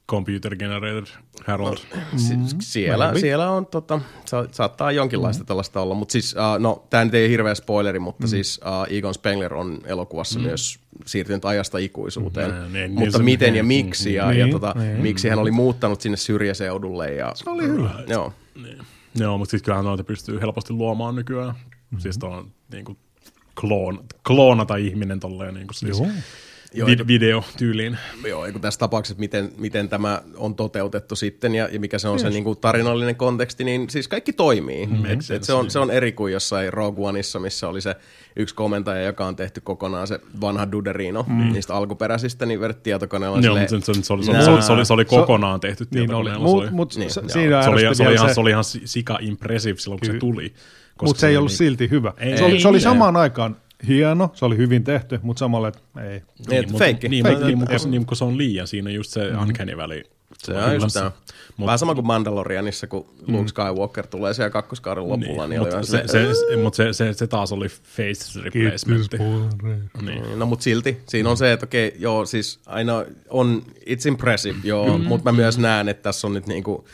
computer 0.09 0.57
generated 0.57 1.07
Harold. 1.47 1.77
Si- 2.17 2.35
siellä, 2.61 3.05
maybe. 3.05 3.21
siellä 3.21 3.51
on, 3.51 3.67
tota, 3.67 4.01
sa- 4.25 4.49
saattaa 4.53 4.93
jonkinlaista 4.93 5.43
mm. 5.43 5.47
tällaista 5.47 5.81
olla, 5.81 5.95
mutta 5.95 6.13
siis, 6.13 6.35
uh, 6.35 6.61
no, 6.63 6.87
tämä 6.91 7.05
nyt 7.05 7.15
ei 7.15 7.31
hirveä 7.31 7.55
spoileri, 7.55 7.99
mutta 7.99 8.23
mm. 8.27 8.29
siis 8.29 8.61
uh, 8.65 8.97
Egon 8.97 9.15
Spengler 9.15 9.55
on 9.55 9.79
elokuvassa 9.85 10.39
mm. 10.39 10.45
myös 10.45 10.79
siirtynyt 11.07 11.45
ajasta 11.45 11.79
ikuisuuteen, 11.79 12.51
Mm, 12.51 12.73
niin, 12.73 12.91
mutta 12.91 13.05
niin 13.05 13.13
se- 13.13 13.23
miten 13.23 13.57
ja 13.57 13.63
niin, 13.63 13.85
miksi 13.85 14.15
ja, 14.15 14.31
niin, 14.31 14.41
ja 14.41 14.49
tota, 14.49 14.75
niin. 14.79 15.01
miksi 15.01 15.29
hän 15.29 15.39
oli 15.39 15.51
muuttanut 15.51 16.01
sinne 16.01 16.17
syrjäseudulle. 16.17 17.13
Ja, 17.13 17.33
se 17.35 17.51
oli 17.51 17.69
hyvä. 17.69 17.91
Joo. 18.07 18.33
Niin. 18.63 18.79
Joo, 19.15 19.39
mutta 19.39 19.51
sitten 19.51 19.65
kyllähän 19.65 19.85
noita 19.85 20.05
pystyy 20.05 20.41
helposti 20.41 20.73
luomaan 20.73 21.15
nykyään. 21.17 21.55
Mm-hmm. 21.55 21.99
Siis 21.99 22.19
tuon 22.19 22.51
niin 22.73 22.85
kuin, 22.85 22.99
kloon, 23.61 24.05
kloonata 24.27 24.77
ihminen 24.77 25.21
tolleen 25.21 25.55
niin 25.55 25.67
kuin 25.67 25.75
siis 25.75 25.99
Joo. 25.99 26.09
Joo, 26.75 26.89
vid- 26.89 27.07
videotyyliin. 27.07 27.99
Joo, 28.29 28.47
ja 28.47 28.53
kun 28.53 28.61
tässä 28.61 28.79
tapauksessa, 28.79 29.21
miten, 29.21 29.53
miten 29.59 29.89
tämä 29.89 30.23
on 30.37 30.55
toteutettu 30.55 31.17
sitten 31.17 31.55
ja, 31.55 31.69
ja 31.73 31.81
mikä 31.81 31.99
se 31.99 32.09
on 32.09 32.19
se 32.19 32.31
niin 32.31 32.45
kuin 32.45 32.59
tarinallinen 32.59 33.17
konteksti, 33.17 33.65
niin 33.65 33.91
siis 33.91 34.09
kaikki 34.09 34.33
toimii. 34.33 34.87
Mm, 34.87 35.05
et, 35.07 35.19
et 35.31 35.45
se, 35.45 35.53
on, 35.53 35.71
se 35.71 35.79
on 35.79 35.91
eri 35.91 36.13
kuin 36.13 36.33
jossain 36.33 36.73
Rogue 36.73 37.09
Oneissa, 37.09 37.39
missä 37.41 37.69
oli 37.69 37.81
se 37.81 37.97
yksi 38.37 38.55
komentaja, 38.55 39.03
joka 39.07 39.27
on 39.27 39.37
tehty 39.37 39.61
kokonaan 39.61 40.07
se 40.07 40.21
vanha 40.41 40.73
Duderino 40.73 41.25
mm. 41.29 41.53
niistä 41.53 41.75
alkuperäisistä, 41.75 42.47
niin 42.47 42.61
vedetty 42.61 42.83
tietokoneella. 42.83 43.37
Joo, 43.37 43.43
silleen, 43.43 43.69
se, 43.69 43.93
se, 43.93 44.03
se, 44.03 44.13
oli, 44.13 44.25
se, 44.25 44.31
oli, 44.33 44.43
se, 44.45 44.51
oli, 44.51 44.63
se, 44.63 44.73
oli, 44.73 44.85
se 44.85 44.93
oli 44.93 45.05
kokonaan 45.05 45.61
tehty 45.61 45.85
Niin 45.85 45.91
tietokoneella. 45.91 46.49
se 46.49 46.55
oli- 46.55 46.71
mutta 46.71 46.71
mut, 46.73 46.97
Niin, 46.97 47.01
niin, 47.01 47.23
joo. 47.23 47.29
siinä 47.29 47.63
se 47.63 47.71
oli, 47.71 47.95
se, 47.95 48.13
ihan, 48.13 48.35
se 48.35 48.41
oli 48.41 48.51
ihan 48.51 48.65
si- 48.65 48.83
sika 48.85 49.19
impressive 49.21 49.79
silloin, 49.79 50.01
kun 50.01 50.13
se 50.13 50.19
tuli. 50.19 50.53
Mutta 51.03 51.21
se 51.21 51.29
ei 51.29 51.37
ollut 51.37 51.51
niin- 51.51 51.57
silti 51.59 51.91
hyvä. 51.91 52.13
Ei, 52.19 52.39
se 52.39 52.45
oli, 52.69 52.81
se 52.81 52.85
samaan 52.85 53.17
aikaan 53.17 53.57
hieno, 53.89 54.31
se 54.35 54.45
oli 54.45 54.57
hyvin 54.57 54.85
tehty, 54.85 55.21
mutta 55.23 55.39
samalla, 55.39 55.69
että 55.69 55.81
ei. 56.11 56.23
Niin, 56.49 56.63
mutta- 56.65 56.79
feikki. 56.79 57.09
Niin, 57.09 57.25
Feikki. 57.25 57.45
niin, 57.45 57.59
kun- 57.59 57.91
niin, 57.91 58.07
kun 58.07 58.17
se 58.17 58.25
on 58.25 58.39
liian 58.39 58.67
siinä 58.67 58.91
just 58.91 59.11
se 59.11 59.31
mm. 59.31 59.43
uncanny 59.43 59.77
väli. 59.77 60.05
Se 60.39 60.53
on 60.53 60.75
just 60.75 60.95
tämä. 60.95 61.11
Mut- 61.57 61.67
Vähän 61.67 61.79
sama 61.79 61.95
kuin 61.95 62.07
Mandalorianissa, 62.07 62.87
kun 62.87 63.07
Luke 63.27 63.49
Skywalker 63.49 64.07
tulee 64.07 64.35
siellä 64.35 64.51
kakkoskauden 64.51 65.09
lopulla, 65.09 65.47
niin, 65.47 65.51
niin 65.51 65.61
oli 65.61 65.71
mutta 65.71 65.87
se, 65.87 66.03
se, 66.07 66.35
se, 66.51 66.57
mut 66.57 66.75
se, 66.75 66.93
se, 66.93 67.13
se, 67.13 67.27
taas 67.27 67.53
oli 67.53 67.69
face 67.69 68.41
replacementti. 68.43 69.19
Niin. 70.03 70.39
No 70.39 70.47
mutta 70.47 70.63
silti, 70.63 71.01
siinä 71.09 71.31
on 71.31 71.37
se, 71.37 71.53
että 71.53 71.67
okei, 71.67 71.95
joo, 71.99 72.27
siis 72.27 72.61
aina 72.67 73.05
on, 73.31 73.63
it's 73.81 74.09
impressive, 74.09 74.59
joo, 74.65 74.99
mm, 74.99 75.05
mutta 75.05 75.33
mä 75.33 75.37
myös 75.37 75.59
näen, 75.59 75.89
että 75.89 76.03
tässä 76.03 76.27
on 76.27 76.35
nyt 76.35 76.47
niinku 76.47 76.85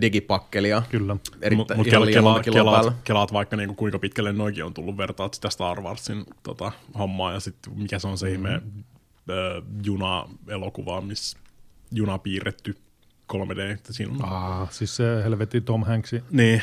digipakkelia. 0.00 0.82
Kyllä. 0.90 1.16
Mutta 1.56 1.74
ihan 1.74 1.86
kela, 1.86 2.06
kela, 2.10 2.40
kelaat, 2.42 2.94
kelaat 3.04 3.32
vaikka 3.32 3.56
niinku 3.56 3.74
kuinka 3.74 3.98
pitkälle 3.98 4.32
noikin 4.32 4.64
on 4.64 4.74
tullut 4.74 4.96
vertaat 4.96 5.34
sitä 5.34 5.50
Star 5.50 5.80
Warsin 5.80 6.24
tota, 6.42 6.72
hommaa 6.98 7.32
ja 7.32 7.40
sitten 7.40 7.72
mikä 7.78 7.98
se 7.98 8.08
on 8.08 8.18
se 8.18 8.30
ihme 8.32 8.48
Mm-hmm. 8.52 8.82
äh, 9.30 9.62
juna-elokuva, 9.84 11.00
missä 11.00 11.38
juna 11.92 12.18
piirretty 12.18 12.76
3D. 13.32 13.60
Että 13.60 13.92
siinä 13.92 14.12
on. 14.12 14.32
Ah, 14.32 14.72
siis 14.72 14.96
se 14.96 15.04
helvetin 15.24 15.64
Tom 15.64 15.84
Hanksin 15.84 16.22
Niin, 16.30 16.62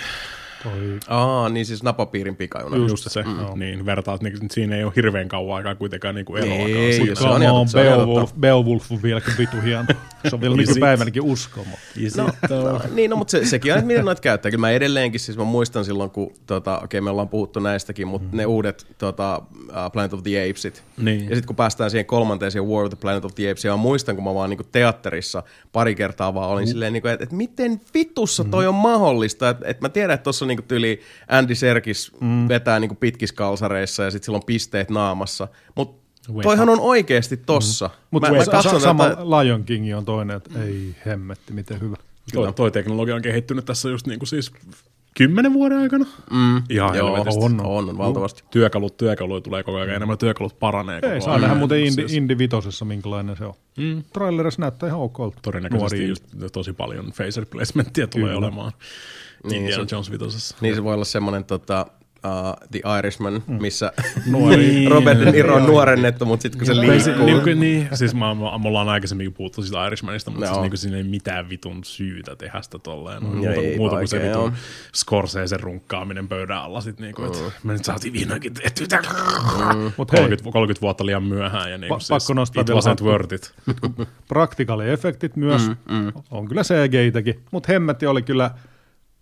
toi 0.64 1.00
Aa, 1.08 1.50
niin 1.50 1.66
siis 1.66 1.84
napapiirin 1.84 2.36
pikajuna. 2.36 2.78
just, 2.78 2.90
just 2.90 3.12
se. 3.12 3.24
Mm. 3.24 3.60
Niin, 3.60 3.86
vertaat, 3.86 4.22
niin, 4.22 4.38
siinä 4.52 4.76
ei 4.76 4.84
ole 4.84 4.94
hirveän 4.96 5.28
kauan 5.28 5.58
aikaa 5.58 5.76
kuitenkaan 5.76 6.16
niinku 6.16 6.36
eroakaan. 6.36 6.70
Ei, 6.70 6.94
siinä. 6.94 7.16
se 7.16 7.28
on 7.28 7.42
on, 7.42 7.68
Beowulf, 7.74 8.34
Beowulf 8.40 8.92
on 8.92 9.02
vieläkin 9.04 9.34
vitu 9.38 9.58
hieno. 9.64 9.86
Se 10.28 10.36
on 10.36 10.42
vielä 10.42 10.56
it? 10.62 10.68
nykypäivänäkin 10.68 11.22
uskomaton. 11.22 11.80
No, 12.18 12.30
no, 12.50 12.82
niin, 12.94 13.10
no, 13.10 13.16
mutta 13.16 13.32
se, 13.32 13.46
sekin 13.46 13.72
on, 13.72 13.78
että 13.78 13.88
miten 13.88 14.06
noita 14.06 14.22
käyttää. 14.22 14.52
Kyllä 14.52 14.62
mä 14.62 14.72
edelleenkin, 14.72 15.20
siis 15.20 15.38
mä 15.38 15.44
muistan 15.44 15.86
silloin, 15.86 16.10
kun, 16.10 16.34
tota, 16.46 16.76
okei, 16.76 16.86
okay, 16.86 17.02
me 17.02 17.10
ollaan 17.10 17.30
puhuttu 17.30 17.60
näistäkin, 17.60 18.08
mutta 18.08 18.28
mm. 18.32 18.38
ne 18.38 18.46
uudet 18.46 18.88
tota, 18.98 19.42
uh, 19.54 19.92
Planet 19.94 20.14
of 20.14 20.24
the 20.24 20.50
Apesit. 20.50 20.84
Niin. 20.98 21.20
Ja 21.20 21.36
sitten 21.36 21.48
kun 21.48 21.56
päästään 21.56 21.92
siihen 21.92 22.06
kolmanteen, 22.06 22.52
siihen 22.52 22.70
War 22.70 22.86
of 22.86 22.90
the 22.90 22.98
Planet 23.02 23.26
of 23.26 23.36
the 23.36 23.52
Apes, 23.52 23.66
ja 23.66 23.72
mä 23.72 23.78
muistan, 23.78 24.16
kun 24.16 24.24
mä 24.24 24.34
vaan 24.34 24.50
niin 24.50 24.60
teatterissa 24.72 25.44
pari 25.72 25.96
kertaa 25.96 26.34
vaan 26.34 26.50
olin 26.50 26.66
mm. 26.66 26.70
silleen, 26.70 26.94
niin 26.94 27.08
että, 27.08 27.24
että 27.24 27.36
miten 27.36 27.82
vitussa 27.94 28.44
toi 28.44 28.68
on 28.68 28.76
mahdollista. 28.76 29.50
Että, 29.50 29.68
että 29.68 29.86
mä 29.86 29.90
tiedän, 29.90 30.14
että 30.14 30.24
tuossa 30.24 30.46
on 30.50 30.56
niin 30.56 30.68
tyyli 30.68 31.02
Andy 31.28 31.56
Serkis 31.56 32.12
mm. 32.22 32.48
vetää 32.48 32.80
niin 32.80 32.98
pitkissä 32.98 33.36
kalsareissa 33.36 34.04
ja 34.04 34.12
sitten 34.12 34.26
sillä 34.26 34.36
on 34.36 34.46
pisteet 34.46 34.90
naamassa. 34.90 35.48
Mutta 35.76 36.00
Wake 36.30 36.44
toihan 36.44 36.70
on 36.70 36.80
oikeasti 36.80 37.38
tossa. 37.38 37.88
Mm. 37.88 38.08
Mutta 38.12 38.62
sa- 38.62 38.80
sama 38.80 39.10
tätä, 39.10 39.22
Lion 39.22 39.64
King 39.64 39.98
on 39.98 40.06
toinen, 40.06 40.38
että 40.38 40.64
ei 40.64 40.96
hemmetti, 41.06 41.54
miten 41.54 41.82
hyvä. 41.82 41.96
Toi, 42.34 42.54
toi 42.54 42.72
teknologia 42.72 43.16
on 43.16 43.22
kehittynyt 43.22 43.66
tässä 43.66 43.90
just 43.90 44.08
niinku 44.08 44.26
siis 44.26 44.52
kymmenen 45.18 45.54
vuoden 45.54 45.78
aikana. 45.78 46.06
Mm. 46.32 46.58
Ihan 46.70 46.98
Joo, 46.98 47.16
helvetisti. 47.16 47.46
on, 47.46 47.60
on, 47.66 47.90
on 47.90 47.98
valtavasti. 47.98 48.44
Työkalut, 48.52 48.98
työkaluja 48.98 49.42
tulee 49.42 49.64
koko 49.64 49.78
ajan 49.78 49.90
enemmän, 49.90 50.18
työkalut 50.18 50.60
paranee 50.60 51.02
koko 51.02 51.14
Ei, 51.14 51.22
saa 51.22 51.40
nähdä 51.40 51.56
muuten 51.56 51.80
Indi, 51.80 51.92
Siis 51.92 52.14
Indi 52.14 52.38
vitosessa, 52.38 52.86
minkälainen 52.86 53.38
se 53.38 53.46
on. 53.46 53.54
Mm. 53.78 54.04
Trailerissa 54.14 54.62
näyttää 54.62 54.90
ihan 54.90 55.02
okolta. 55.02 55.40
Todennäköisesti 55.42 56.08
just 56.08 56.24
tosi 56.54 56.74
paljon 56.74 57.12
face 57.12 57.40
replacementtia 57.40 58.08
tulee 58.08 58.34
Kyllä. 58.34 58.38
olemaan. 58.48 58.72
Niin, 59.44 59.56
Indiana 59.62 59.86
se- 59.88 59.96
Jones 59.96 60.12
vitosessa. 60.12 60.56
Niin 60.62 60.76
se 60.76 60.84
voi 60.84 60.94
olla 60.94 61.06
semmoinen 61.06 61.44
tota, 61.46 61.86
uh, 62.26 62.68
The 62.72 62.82
Irishman, 63.00 63.44
missä 63.48 63.92
Nuori. 64.32 64.86
Robert 64.90 65.20
De 65.20 65.32
Niro 65.32 65.56
on 65.56 65.66
nuorennettu, 65.66 66.26
mutta 66.26 66.42
sitten 66.44 66.60
kun 66.60 66.66
se 66.66 66.74
Niin, 66.74 66.92
liikkuu... 66.92 67.26
niin, 67.26 67.42
kuin- 67.42 67.60
niin, 67.60 67.90
siis 67.94 68.14
mä, 68.16 68.36
mä, 68.36 68.58
me 68.58 68.68
ollaan 68.68 68.90
aikaisemmin 68.90 69.34
puhuttu 69.34 69.62
siitä 69.64 69.88
Irishmanista, 69.88 70.32
mutta 70.32 70.46
Joo. 70.46 70.54
siis 70.54 70.62
niin 70.62 70.72
kuin 70.72 70.78
siinä 70.78 70.98
ei 70.98 71.04
mitään 71.04 71.50
vitun 71.50 71.84
syytä 71.84 72.36
tehdä 72.36 72.62
sitä 72.62 72.80
tolleen. 72.80 73.24
No, 73.24 73.30
Mm, 73.30 73.36
muuta, 73.38 73.52
ei 73.54 73.78
muuta 73.78 73.96
kuin 73.96 74.08
se 74.08 74.18
vitun 74.20 74.32
joo. 74.32 74.52
Scorsese 74.96 75.58
runkkaaminen 75.58 76.28
pöydän 76.28 76.58
alla. 76.58 76.82
Sit 76.82 77.00
niin 77.00 77.16
kuin, 77.16 77.26
että 77.28 77.40
me 77.64 77.74
nyt 77.74 77.86
saatiin 77.86 78.14
vihdoinkin 78.14 78.54
tehtyä 78.54 78.88
tämä. 78.88 79.02
Mut 79.98 80.12
hei, 80.12 80.20
30, 80.22 80.52
30 80.52 80.82
vuotta 80.82 81.06
liian 81.06 81.24
myöhään 81.24 81.72
ja 81.72 81.78
niin 81.78 81.94
Pa- 81.94 82.00
siis, 82.00 82.10
pakko 82.10 82.34
nostaa 82.34 82.62
it 82.62 82.70
wasn't 82.70 82.88
hattu. 82.90 83.06
worth 83.06 83.34
it. 83.34 83.54
praktikaaliefektit 84.28 85.36
myös, 85.36 85.68
mm, 85.68 85.76
mm. 85.96 86.12
on 86.32 86.48
kyllä 86.48 86.62
CGI-täkin, 86.64 87.40
mutta 87.52 87.72
hemmetti 87.72 88.06
oli 88.08 88.22
kyllä 88.22 88.52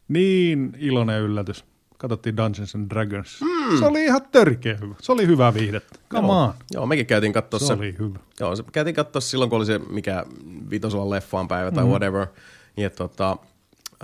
niin 0.07 0.77
iloinen 0.79 1.21
yllätys. 1.21 1.65
Katsottiin 1.97 2.37
Dungeons 2.37 2.75
and 2.75 2.89
Dragons. 2.89 3.41
Mm. 3.41 3.77
Se 3.79 3.85
oli 3.85 4.03
ihan 4.03 4.21
törkeä 4.31 4.77
hyvä. 4.81 4.95
Se 5.01 5.11
oli 5.11 5.27
hyvä 5.27 5.53
viihdettä. 5.53 5.99
Come 6.09 6.27
on. 6.27 6.53
Joo, 6.73 6.85
mekin 6.85 7.05
käytiin 7.05 7.33
katsoa 7.33 7.59
Se, 7.59 7.65
se. 7.65 7.73
oli 7.73 7.95
hyvä. 7.99 8.19
Joo, 8.39 8.55
se 8.55 8.63
käytiin 8.71 8.95
katsoa 8.95 9.21
silloin, 9.21 9.49
kun 9.49 9.57
oli 9.57 9.65
se 9.65 9.79
mikä 9.89 10.25
vitosella 10.69 11.09
leffaan 11.09 11.47
päivä 11.47 11.71
tai 11.71 11.83
mm. 11.83 11.89
whatever. 11.89 12.27
Ja 12.77 12.89
tota, 12.89 13.37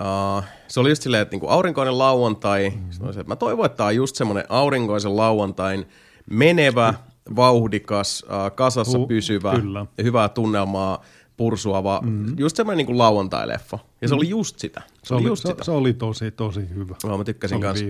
uh, 0.00 0.44
se 0.68 0.80
oli 0.80 0.88
just 0.88 1.02
silleen, 1.02 1.22
että 1.22 1.32
niinku 1.34 1.48
aurinkoinen 1.48 1.98
lauantai. 1.98 2.70
Mm. 2.70 3.12
Se 3.12 3.20
että 3.20 3.24
mä 3.32 3.36
toivon, 3.36 3.66
että 3.66 3.76
tämä 3.76 3.86
on 3.86 3.96
just 3.96 4.16
semmoinen 4.16 4.44
aurinkoisen 4.48 5.16
lauantain 5.16 5.86
menevä, 6.30 6.94
vauhdikas, 7.36 8.24
uh, 8.26 8.54
kasassa 8.54 8.98
Hu- 8.98 9.06
pysyvä 9.06 9.54
kyllä. 9.54 9.86
ja 9.98 10.04
hyvää 10.04 10.28
tunnelmaa 10.28 11.02
pursuava, 11.36 12.00
mm. 12.04 12.38
just 12.38 12.56
semmoinen 12.56 12.76
niinku 12.76 12.98
lauantai-leffa. 12.98 13.78
Ja 14.00 14.08
se 14.08 14.14
oli 14.14 14.28
just 14.28 14.58
sitä. 14.58 14.82
Se, 14.86 15.08
Se 15.08 15.14
oli 15.14 15.24
just 15.24 15.42
se, 15.42 15.48
sitä. 15.48 15.64
se 15.64 15.70
oli 15.70 15.92
tosi, 15.92 16.30
tosi 16.30 16.60
hyvä. 16.74 16.94
Joo, 17.04 17.18
mä 17.18 17.24
tykkäsin 17.24 17.60
kanssa. 17.60 17.84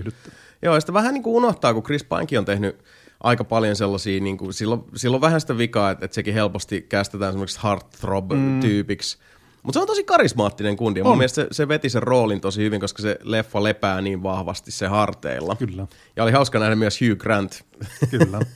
Joo, 0.62 0.74
ja 0.74 0.80
sitä 0.80 0.92
vähän 0.92 1.14
niin 1.14 1.22
kuin 1.22 1.36
unohtaa, 1.36 1.74
kun 1.74 1.82
Chris 1.82 2.04
Pinekin 2.04 2.38
on 2.38 2.44
tehnyt 2.44 2.78
aika 3.20 3.44
paljon 3.44 3.76
sellaisia, 3.76 4.20
niin 4.20 4.38
kuin, 4.38 4.52
silloin, 4.52 4.84
silloin 4.94 5.20
vähän 5.20 5.40
sitä 5.40 5.58
vikaa, 5.58 5.90
että, 5.90 6.04
että 6.04 6.14
sekin 6.14 6.34
helposti 6.34 6.86
kästetään 6.88 7.32
semmoiksi 7.32 7.60
heartthrob-tyypiksi. 7.62 9.18
Mutta 9.62 9.76
se 9.78 9.80
on 9.80 9.86
tosi 9.86 10.04
karismaattinen 10.04 10.76
kundi, 10.76 11.00
ja 11.00 11.04
mun 11.04 11.12
On. 11.12 11.18
mielestä 11.18 11.42
se, 11.42 11.48
se 11.52 11.68
veti 11.68 11.88
sen 11.88 12.02
roolin 12.02 12.40
tosi 12.40 12.62
hyvin, 12.62 12.80
koska 12.80 13.02
se 13.02 13.18
leffa 13.22 13.62
lepää 13.62 14.00
niin 14.00 14.22
vahvasti 14.22 14.70
se 14.70 14.86
harteilla. 14.86 15.56
Kyllä, 15.56 15.86
Ja 16.16 16.22
oli 16.22 16.32
hauska 16.32 16.58
nähdä 16.58 16.76
myös 16.76 17.00
Hugh 17.00 17.18
Grant 17.18 17.64
kyllä. 18.10 18.40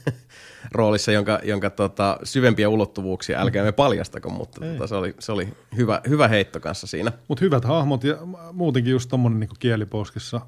roolissa, 0.71 1.11
jonka, 1.11 1.39
jonka 1.43 1.69
tota, 1.69 2.17
syvempiä 2.23 2.69
ulottuvuuksia, 2.69 3.41
älkää 3.41 3.63
me 3.63 3.71
paljastako, 3.71 4.29
mutta 4.29 4.61
tota, 4.61 4.87
se 4.87 4.95
oli, 4.95 5.15
se 5.19 5.31
oli 5.31 5.47
hyvä, 5.77 6.01
hyvä 6.09 6.27
heitto 6.27 6.59
kanssa 6.59 6.87
siinä. 6.87 7.11
Mutta 7.27 7.45
hyvät 7.45 7.65
hahmot 7.65 8.03
ja 8.03 8.17
muutenkin 8.53 8.91
just 8.91 9.09
tommonen 9.09 9.39
niinku 9.39 9.55
kieliposkissa 9.59 10.41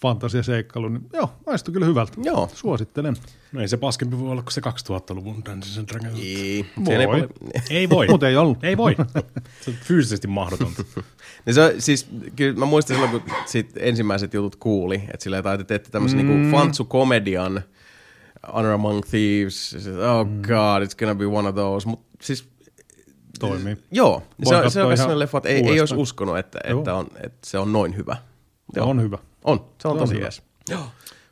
fantasiaseikkailu, 0.00 0.88
niin 0.88 1.06
joo, 1.12 1.30
maistui 1.46 1.72
kyllä 1.72 1.86
hyvältä. 1.86 2.12
Joo. 2.22 2.50
Suosittelen. 2.54 3.16
No 3.52 3.60
ei 3.60 3.68
se 3.68 3.76
paskempi 3.76 4.18
voi 4.18 4.30
olla 4.30 4.42
kuin 4.42 4.52
se 4.52 4.60
2000-luvun 4.60 5.34
Dungeons 5.44 5.78
and 5.78 5.88
Dragons. 5.88 6.20
Ei, 6.20 6.66
Voi. 6.84 6.94
Ei 6.94 7.06
paljon- 7.06 7.28
Ei 7.70 7.88
voi. 7.90 8.08
Mut 8.08 8.22
ei 8.22 8.36
ollut. 8.36 8.64
Ei 8.64 8.76
voi. 8.76 8.96
Se 9.60 9.70
on 9.70 9.76
fyysisesti 9.82 10.28
mahdotonta. 10.28 10.84
Niin 11.46 11.54
se, 11.54 11.74
siis, 11.78 12.08
kyllä 12.36 12.58
mä 12.58 12.66
muistan 12.66 12.96
silloin, 12.96 13.10
kun 13.10 13.34
sit 13.46 13.72
ensimmäiset 13.76 14.34
jutut 14.34 14.56
kuuli, 14.56 14.94
että 14.96 15.24
sillä 15.24 15.38
että 15.38 15.58
te 15.58 15.64
teette 15.64 15.90
tämmöisen 15.90 16.18
mm. 16.18 16.26
niinku 16.26 16.56
fantsu-komedian 16.56 17.62
Honor 18.54 18.72
Among 18.72 19.02
Thieves, 19.10 19.70
sit, 19.70 19.86
oh 19.96 20.26
Mm. 20.26 20.42
god, 20.42 20.82
it's 20.82 20.96
gonna 20.98 21.14
be 21.14 21.26
one 21.26 21.48
of 21.48 21.54
those, 21.54 21.88
mutta 21.88 22.06
siis 22.22 22.48
Toimii. 23.40 23.76
joo, 23.90 24.22
se, 24.44 24.56
on- 24.56 24.70
se 24.70 24.80
on 24.82 24.86
myös 24.88 24.98
sellainen 24.98 25.18
leffa, 25.18 25.38
että 25.38 25.48
ei, 25.48 25.66
ei 25.68 25.80
olisi 25.80 25.94
uskonut, 25.94 26.38
että, 26.38 26.58
Joo. 26.68 26.78
että, 26.78 26.94
on, 26.94 27.06
että 27.22 27.38
se 27.50 27.58
on 27.58 27.72
noin 27.72 27.96
hyvä. 27.96 28.16
Joo. 28.76 28.88
On 28.90 29.02
hyvä. 29.02 29.18
On, 29.44 29.56
se 29.58 29.62
on 29.62 29.70
Se 29.78 29.88
on 29.88 29.98
tosi 29.98 30.20
jees. 30.20 30.42
Joo. 30.70 30.80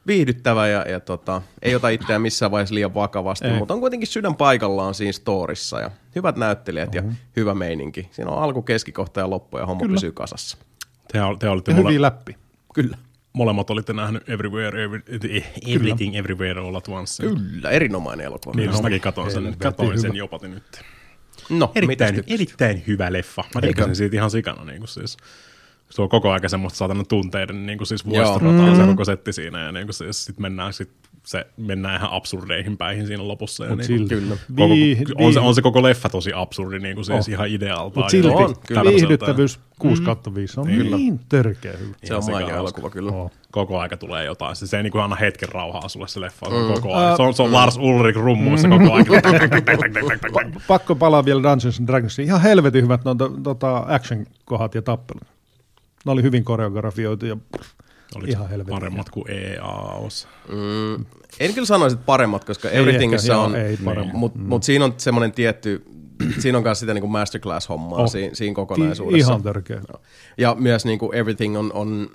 Viihdyttävä 0.06 0.68
ja, 0.68 0.82
ja 0.90 1.00
tota, 1.00 1.42
ei 1.62 1.74
ota 1.74 1.88
itseään 1.88 2.22
missään 2.22 2.50
vaiheessa 2.52 2.74
liian 2.74 2.94
vakavasti, 2.94 3.46
Ei. 3.48 3.58
mutta 3.58 3.74
on 3.74 3.80
kuitenkin 3.80 4.06
sydän 4.06 4.34
paikallaan 4.36 4.94
siinä 4.94 5.12
storissa 5.12 5.80
ja 5.80 5.90
hyvät 6.16 6.36
näyttelijät 6.36 6.94
ja 6.94 7.02
hyvä 7.36 7.54
meininki. 7.54 8.08
Siinä 8.12 8.30
on 8.30 8.42
alku, 8.42 8.62
keskikohta 8.62 9.20
ja 9.20 9.30
loppu 9.30 9.58
ja 9.58 9.66
homma 9.66 9.80
Kyllä. 9.82 9.94
pysyy 9.94 10.12
kasassa. 10.12 10.56
Te, 11.12 11.22
ol- 11.22 11.34
te 11.34 11.48
olitte 11.48 11.70
Ja 11.72 11.76
hyviä 11.76 12.02
läppi. 12.02 12.36
Kyllä. 12.74 12.98
Molemmat 13.34 13.70
olitte 13.70 13.92
nähnyt 13.92 14.28
Everywhere, 14.28 14.84
every, 14.84 15.02
eh, 15.30 15.52
Everything 15.66 16.16
Everywhere 16.16 16.60
All 16.60 16.74
at 16.76 16.88
Once. 16.88 17.22
Kyllä, 17.22 17.70
erinomainen 17.70 18.26
elokuva. 18.26 18.56
Niin, 18.56 18.82
mäkin 18.82 19.00
katoin 19.00 19.30
sen, 19.30 19.56
katoin 19.58 20.00
sen 20.00 20.16
jopati 20.16 20.48
nyt. 20.48 20.62
No, 21.50 21.72
Erittäin, 21.74 22.24
erittäin 22.26 22.82
hyvä 22.86 23.12
leffa. 23.12 23.44
Mä 23.54 23.60
tykkäsin 23.60 23.96
siitä 23.96 24.16
ihan 24.16 24.30
sikana. 24.30 24.64
Niin 24.64 24.78
kuin 24.78 24.88
siis. 24.88 25.16
Se 25.90 26.02
on 26.02 26.08
koko 26.08 26.30
aika 26.32 26.48
semmoista 26.48 26.76
saatana 26.76 27.04
tunteiden 27.04 27.66
niin 27.66 27.78
kuin 27.78 27.88
siis 27.88 28.04
vuoristorataa 28.06 28.66
Joo. 28.66 28.76
se 28.76 28.82
Mm. 28.82 28.88
koko 28.88 29.04
setti 29.04 29.32
siinä. 29.32 29.64
Ja 29.64 29.72
niin 29.72 29.86
kuin 29.86 29.94
siis 29.94 30.24
sit 30.24 30.38
mennään, 30.38 30.72
sit 30.72 30.90
se 31.24 31.46
mennään 31.56 31.96
ihan 31.96 32.10
absurdeihin 32.12 32.76
päihin 32.76 33.06
siinä 33.06 33.28
lopussa. 33.28 33.64
Ja 33.64 33.70
Mut 33.70 33.78
niin 33.78 33.86
kuin, 33.88 33.98
silti. 33.98 34.14
Kyllä. 34.14 34.36
koko, 34.56 34.74
Vii- 34.74 35.26
on, 35.26 35.32
se, 35.32 35.40
on 35.40 35.54
se 35.54 35.62
koko 35.62 35.82
leffa 35.82 36.08
tosi 36.08 36.30
absurdi, 36.34 36.78
niin 36.78 36.94
kuin 36.94 37.04
siis 37.04 37.28
Oh. 37.28 37.32
ihan 37.32 37.48
idealtaan. 37.48 38.02
Mutta 38.04 38.10
silti 38.10 38.28
on, 38.28 38.54
kyllä. 38.66 38.84
viihdyttävyys 38.84 39.60
6 39.78 40.02
kautta 40.02 40.34
5 40.34 40.60
on 40.60 40.66
Kyllä. 40.66 40.96
niin 40.96 41.20
törkeä 41.28 41.72
hyvä. 41.72 41.94
Se 42.04 42.14
on 42.14 42.22
sikahauska. 42.22 42.56
elokuva 42.56 42.90
kyllä. 42.90 43.12
Oh. 43.12 43.30
Koko 43.50 43.78
aika 43.80 43.96
tulee 43.96 44.24
jotain. 44.24 44.56
Se, 44.56 44.66
se 44.66 44.76
ei 44.76 44.82
niinku 44.82 44.98
anna 44.98 45.16
hetken 45.16 45.48
rauhaa 45.48 45.88
sulle 45.88 46.08
se 46.08 46.20
leffa. 46.20 46.46
Mm. 46.46 46.74
koko 46.74 46.94
aika. 46.94 47.16
Se 47.16 47.22
on, 47.22 47.34
se 47.34 47.42
on 47.42 47.52
Lars 47.52 47.76
Ulrich 47.76 48.18
rummuissa 48.18 48.68
koko 48.68 48.92
aika. 48.92 49.12
Pakko 50.68 50.94
palaa 50.94 51.24
vielä 51.24 51.42
Dungeons 51.42 51.78
and 51.78 51.86
Dragonsiin. 51.88 52.26
Ihan 52.26 52.42
helvetin 52.42 52.84
hyvät 52.84 53.04
no, 53.04 53.14
to, 53.14 53.28
tota, 53.42 53.76
action-kohdat 53.88 54.74
ja 54.74 54.82
tappelut. 54.82 55.22
Ne 56.06 56.12
oli 56.12 56.22
hyvin 56.22 56.44
koreografioitu 56.44 57.26
ja 57.26 57.36
Oliko 58.16 58.30
Ihan 58.32 58.48
helvetin 58.48 58.70
paremmat 58.74 59.10
kuin 59.10 59.30
EAOssa? 59.30 60.28
Mm, 60.48 60.94
en 61.40 61.54
kyllä 61.54 61.66
sanoisi, 61.66 61.94
että 61.94 62.06
paremmat, 62.06 62.44
koska 62.44 62.68
Ei 62.70 62.78
Everythingissä 62.80 63.32
ehkä, 63.32 63.40
on, 63.42 63.52
joo, 63.54 63.60
ei 63.64 63.76
paremmat. 63.84 64.14
mutta 64.14 64.38
mut 64.38 64.62
siinä 64.62 64.84
on 64.84 64.94
semmoinen 64.96 65.32
tietty, 65.32 65.84
siinä 66.38 66.58
on 66.58 66.64
myös 66.64 66.80
sitä 66.80 66.94
niinku 66.94 67.08
masterclass-hommaa 67.08 67.98
Oh. 68.02 68.08
siinä, 68.10 68.34
siinä 68.34 68.54
kokonaisuudessa. 68.54 69.28
ihan 69.30 69.42
törkeä. 69.42 69.82
Ja 70.38 70.56
myös 70.58 70.84
niin 70.84 70.98
kuin 70.98 71.14
everything 71.14 71.58
on, 71.58 71.72
on, 71.72 72.08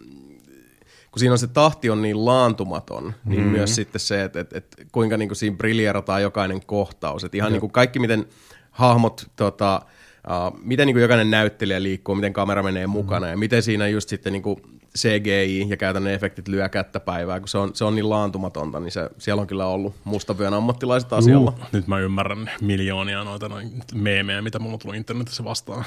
kun 1.12 1.20
siinä 1.20 1.32
on 1.34 1.40
se 1.40 1.48
tahti 1.48 1.90
on 1.90 2.02
niin 2.02 2.26
laantumaton, 2.26 3.14
niin 3.26 3.40
Mm-hmm. 3.40 3.52
myös 3.52 3.76
sitten 3.76 4.00
se, 4.00 4.24
että, 4.24 4.40
että, 4.40 4.58
että 4.58 4.78
kuinka 4.92 5.18
niin 5.18 5.30
kuin 5.30 5.36
siinä 5.36 5.58
briljeerataan 5.58 6.22
jokainen 6.22 6.66
kohtaus. 6.66 7.24
Että 7.24 7.38
ihan 7.38 7.52
niin 7.52 7.62
kuin 7.62 7.72
kaikki, 7.72 8.00
miten 8.00 8.26
hahmot, 8.72 9.28
tota, 9.36 9.82
uh, 10.28 10.60
miten 10.64 10.88
niin 10.88 10.94
kuin 10.96 11.02
jokainen 11.02 11.32
näyttelijä 11.32 11.84
liikkuu, 11.84 12.16
miten 12.16 12.34
kamera 12.34 12.64
menee 12.64 12.88
mukana 12.88 13.28
ja 13.28 13.38
miten 13.38 13.64
siinä 13.64 13.88
just 13.88 14.10
sitten 14.10 14.34
niin 14.34 14.44
kuin 14.44 14.62
CGI 14.98 15.66
ja 15.70 15.78
käytännön 15.78 16.14
efektit 16.14 16.48
lyö 16.48 16.70
kättä 16.70 17.00
päivää, 17.00 17.40
kun 17.40 17.48
se 17.48 17.58
on, 17.58 17.76
se 17.76 17.86
on 17.86 17.96
niin 17.96 18.10
laantumatonta, 18.10 18.80
niin 18.80 18.92
se, 18.92 19.10
siellä 19.18 19.42
on 19.42 19.48
kyllä 19.48 19.66
ollut 19.66 19.96
mustavyön 20.04 20.54
ammattilaiset 20.54 21.14
asialla. 21.14 21.54
Nyt 21.72 21.88
mä 21.88 22.00
ymmärrän 22.00 22.52
miljoonia 22.62 23.24
noita 23.24 23.50
noin 23.50 23.84
meemejä, 23.94 24.42
mitä 24.42 24.60
mulla 24.60 24.74
on 24.74 24.80
tullut 24.80 24.96
internetissä 24.96 25.44
vastaan. 25.44 25.86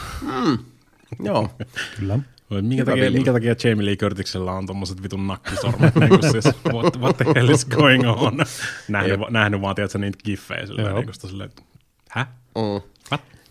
Joo, 1.21 1.51
Kyllä. 1.99 2.19
Minkä 2.61 2.85
takia, 2.85 3.11
minkä 3.11 3.33
takia 3.33 3.55
Jamie 3.65 3.85
Lee 3.85 3.97
Curtisellä 3.97 4.53
on 4.53 4.67
tommoset 4.67 5.03
vitun 5.03 5.27
nakkisormet? 5.27 5.95
niin 5.95 6.09
kuin 6.09 6.33
siis, 6.33 6.45
what, 6.73 7.01
what 7.01 7.17
the 7.17 7.25
hell 7.37 7.49
is 7.49 7.65
going 7.65 8.11
on? 8.11 8.39
Nähnyt, 8.89 9.21
va- 9.21 9.31
nähnyt 9.31 9.61
vaan, 9.61 9.75
tiedätkö, 9.75 9.99
niitä 9.99 10.19
giffejä 10.25 10.67
silleen, 10.67 10.95
niin 10.95 11.05
kuin 11.05 11.15
silleen, 11.15 11.51
että 11.51 11.63
häh? 12.11 12.29
mm. 12.57 12.92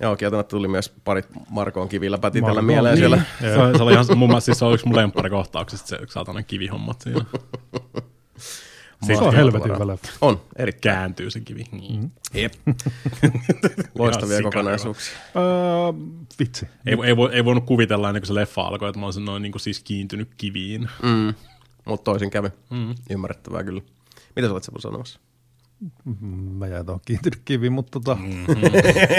Joo, 0.02 0.16
kieltämättä 0.16 0.50
tuli 0.50 0.68
myös 0.68 0.90
parit 1.04 1.26
Markoon 1.50 1.90
kivillä 1.90 2.18
pätitellä 2.18 2.62
Marko- 2.62 2.66
mieleen 2.66 2.94
niin. 2.96 3.00
siellä. 3.02 3.22
Se, 3.40 3.58
oli- 3.62 3.78
se 3.78 3.84
oli 3.84 3.94
ihan, 3.94 4.06
mun 4.16 4.30
mielestä 4.30 4.46
siis 4.46 4.60
se 4.60 4.66
oli 4.66 4.74
yksi 4.74 4.88
mun 4.88 4.96
lempparikohtauksista, 4.96 5.88
se 5.88 5.98
saatana 6.10 6.44
kivihommat 6.44 7.02
siinä. 7.02 7.26
Se 9.08 9.18
on 9.18 9.36
helvetin 9.36 9.88
leffa. 9.88 10.08
On, 10.22 10.42
erittäin. 10.56 10.96
Kääntyy 10.96 11.32
se 11.32 11.40
kivi. 11.40 11.64
Niin. 11.72 12.12
Jep. 12.34 12.54
Loistavia 14.00 14.42
kokonaisuuksia. 14.42 15.18
Öö, 15.36 15.42
vitsi. 16.40 16.68
Ei, 16.86 16.98
ei, 17.06 17.18
voi, 17.18 17.30
ei 17.34 17.46
voinut 17.46 17.66
kuvitella 17.66 18.10
ennen 18.10 18.22
kuin 18.22 18.28
se 18.28 18.36
leffa 18.36 18.62
alkoi, 18.62 18.90
että 18.90 19.00
mä 19.00 19.06
olisin 19.06 19.26
noin 19.26 19.42
niin 19.42 19.52
kuin 19.52 19.62
siis 19.62 19.80
kiintynyt 19.84 20.30
kiviin. 20.38 20.90
Mm. 21.04 21.34
Mutta 21.86 22.04
toisin 22.04 22.30
kävi. 22.30 22.50
Mm. 22.70 22.96
Ymmärrettävää 23.10 23.64
kyllä. 23.64 23.82
Mitä 24.36 24.48
sä 24.48 24.54
olet 24.54 24.64
sanomassa? 24.80 25.20
Mä 26.58 26.68
jäin 26.68 26.86
tuohon 26.86 27.02
kiintynyt 27.06 27.42
kiviin, 27.46 27.74
mutta 27.74 27.92
tota, 28.00 28.16
Mm. 28.16 28.46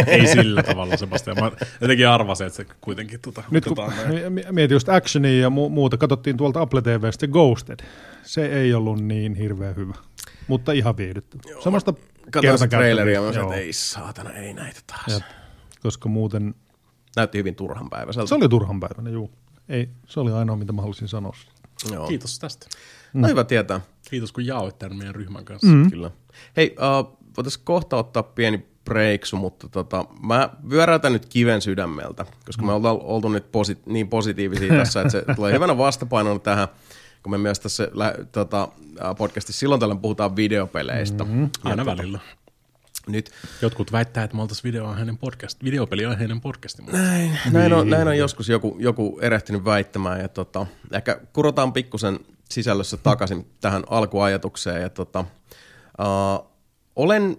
ei 0.07 0.27
sillä 0.27 0.63
tavalla, 0.63 0.97
Sebastian. 0.97 1.37
Mä 1.41 1.51
jotenkin 1.81 2.09
arvasin, 2.09 2.47
että 2.47 2.57
se 2.57 2.67
kuitenkin 2.81 3.21
tota, 3.21 3.43
nyt 3.51 3.65
kun 3.65 3.77
näin. 3.77 4.33
mi- 4.33 4.45
mietin 4.51 4.75
just 4.75 4.89
actionia 4.89 5.41
ja 5.41 5.49
mu- 5.49 5.69
muuta, 5.71 5.97
katsottiin 5.97 6.37
tuolta 6.37 6.61
Apple 6.61 6.83
TVstä 6.83 7.27
Ghosted. 7.29 7.81
Se 8.23 8.47
ei 8.47 8.75
ollut 8.75 9.01
niin 9.05 9.35
hirveän 9.35 9.77
hyvä, 9.77 9.95
mutta 10.49 10.73
ihan 10.73 10.97
viihdyttävä. 10.97 11.43
Katsoin 11.43 11.81
se 11.81 11.93
kertakäyttöä. 12.41 12.79
traileria 12.79 13.21
ja 13.23 13.33
sanoin, 13.33 13.53
että 13.53 13.65
ei 13.65 13.73
saatana, 13.73 14.31
ei 14.33 14.55
näitä 14.55 14.81
taas. 14.87 15.09
Jep. 15.09 15.23
Koska 15.83 16.09
muuten, 16.09 16.55
Näytti 17.17 17.39
hyvin 17.39 17.55
turhan 17.55 17.91
päiväiseltä. 17.91 18.29
se 18.29 18.35
oli 18.35 18.49
turhanpäiväinen, 18.49 19.13
juu. 19.13 19.31
Ei, 19.69 19.89
se 20.07 20.21
oli 20.21 20.33
ainoa, 20.33 20.57
mitä 20.57 20.73
mä 20.73 20.83
halusin 20.83 21.09
sanoa. 21.09 21.37
Joo. 21.93 22.09
Kiitos 22.09 22.39
tästä. 22.39 22.67
No 23.13 23.29
hyvä 23.29 23.45
tietää. 23.45 23.81
Kiitos, 24.11 24.33
kun 24.33 24.47
jaoit 24.47 24.79
tämän 24.79 24.97
meidän 24.99 25.15
ryhmän 25.15 25.45
kanssa. 25.45 25.67
Mm. 25.67 25.91
Kyllä. 25.91 26.11
Hei, 26.57 26.77
uh, 26.79 27.19
voitaisiin 27.37 27.65
kohta 27.65 27.97
ottaa 27.97 28.23
pieni 28.23 28.67
breiksu, 28.85 29.37
mutta 29.37 29.69
tota, 29.69 30.05
mä 30.23 30.51
vyöräytän 30.71 31.13
nyt 31.13 31.27
kiven 31.27 31.63
sydämeltä, 31.63 32.27
koska 32.47 32.67
me 32.67 32.73
ollaan 32.73 32.99
oltu 33.03 33.29
nyt 33.29 33.53
posi- 33.53 33.83
niin 33.87 34.09
positiivisia 34.09 34.75
tässä, 34.75 35.01
että 35.01 35.11
se 35.11 35.25
tulee 35.37 35.53
hyvänä 35.53 35.79
vastapainona 35.79 36.39
tähän, 36.39 36.69
kun 37.23 37.31
me 37.31 37.39
myös 37.39 37.61
tässä 37.61 37.89
lä- 37.93 38.15
tota, 38.33 38.69
äh, 39.05 39.17
podcastissa 39.17 39.61
silloin 39.61 39.81
tällöin 39.81 40.01
puhutaan 40.01 40.37
videopeleistä. 40.37 41.25
Mm-hmm. 41.25 41.51
Aina 41.65 41.87
välillä. 41.87 42.19
Nyt 43.07 43.31
Jotkut 43.63 43.93
väittää, 43.93 44.25
että 44.25 44.37
me 44.37 44.43
oltaisiin 44.43 44.73
videoaiheinen 44.73 45.19
podcast, 45.19 45.65
videopeliaiheinen 45.65 46.41
podcasti. 46.41 46.83
Näin, 46.83 47.39
näin, 47.51 47.73
on, 47.73 47.91
näin 47.91 48.09
on 48.09 48.19
joskus 48.19 48.49
joku, 48.49 48.77
joku 48.79 49.19
erehtynyt 49.23 49.65
väittämään 49.65 50.21
ja 50.21 50.29
tota, 50.29 50.67
ehkä 50.93 51.21
kurotaan 51.33 51.73
pikkusen 51.73 52.19
sisällössä 52.51 52.97
takaisin 52.97 53.47
tähän 53.61 53.83
alkuajatukseen. 53.91 54.83
Ja 54.83 54.91
tota, 54.91 55.25
uh, 55.99 56.53
olen 56.97 57.37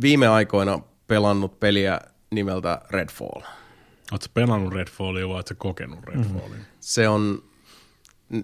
viime 0.00 0.28
aikoina 0.28 0.78
pelannut 1.06 1.60
peliä 1.60 2.00
nimeltä 2.30 2.82
Redfall. 2.90 3.42
Oletko 4.12 4.28
pelannut 4.34 4.72
Redfallia 4.72 5.28
vai 5.28 5.34
oletko 5.34 5.54
kokenut 5.58 6.04
Redfallia? 6.04 6.58
Mm. 6.58 6.64
Se 6.80 7.08
on, 7.08 7.42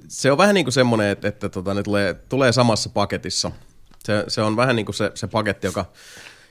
se 0.09 0.32
on 0.32 0.38
vähän 0.38 0.55
niin 0.55 0.64
kuin 0.64 0.72
semmoinen, 0.72 1.09
että, 1.09 1.28
että 1.28 1.49
tota, 1.49 1.74
ne 1.74 1.82
tulee, 1.82 2.14
tulee 2.14 2.53
samassa 2.53 2.91
paketissa. 2.91 3.51
Se, 4.05 4.24
se 4.28 4.43
on 4.43 4.57
vähän 4.57 4.76
niin 4.76 4.86
kuin 4.86 4.95
se, 4.95 5.11
se 5.14 5.26
paketti, 5.26 5.66
joka, 5.66 5.84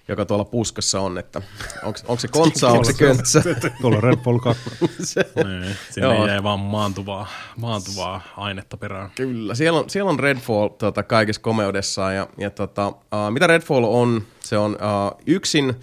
joka 0.09 0.25
tuolla 0.25 0.45
puskassa 0.45 1.01
on, 1.01 1.17
että 1.17 1.41
onko, 1.83 1.99
onko 2.07 2.19
se 2.19 2.27
kontsa, 2.27 2.69
onko 2.69 2.83
se 2.83 2.93
köntsä. 2.93 3.43
Tuolla 3.81 4.01
Red 4.01 4.17
Bull 4.17 4.39
2. 4.39 4.61
se, 5.03 5.25
Niin, 5.35 5.75
Sinne 5.91 6.15
Joo. 6.15 6.27
jäi 6.27 6.43
vaan 6.43 6.59
maantuvaa, 6.59 7.27
maantuvaa 7.57 8.21
ainetta 8.37 8.77
perään. 8.77 9.11
Kyllä, 9.15 9.55
siellä 9.55 9.79
on, 9.79 9.89
siellä 9.89 10.11
on 10.11 10.19
Redfall 10.19 10.67
tota, 10.67 11.03
kaikessa 11.03 11.41
komeudessaan. 11.41 12.15
Ja, 12.15 12.27
ja 12.37 12.49
tota, 12.49 12.87
uh, 12.87 13.31
mitä 13.31 13.47
Redfall 13.47 13.83
on? 13.83 14.23
Se 14.39 14.57
on 14.57 14.71
uh, 14.71 15.21
yksin, 15.25 15.73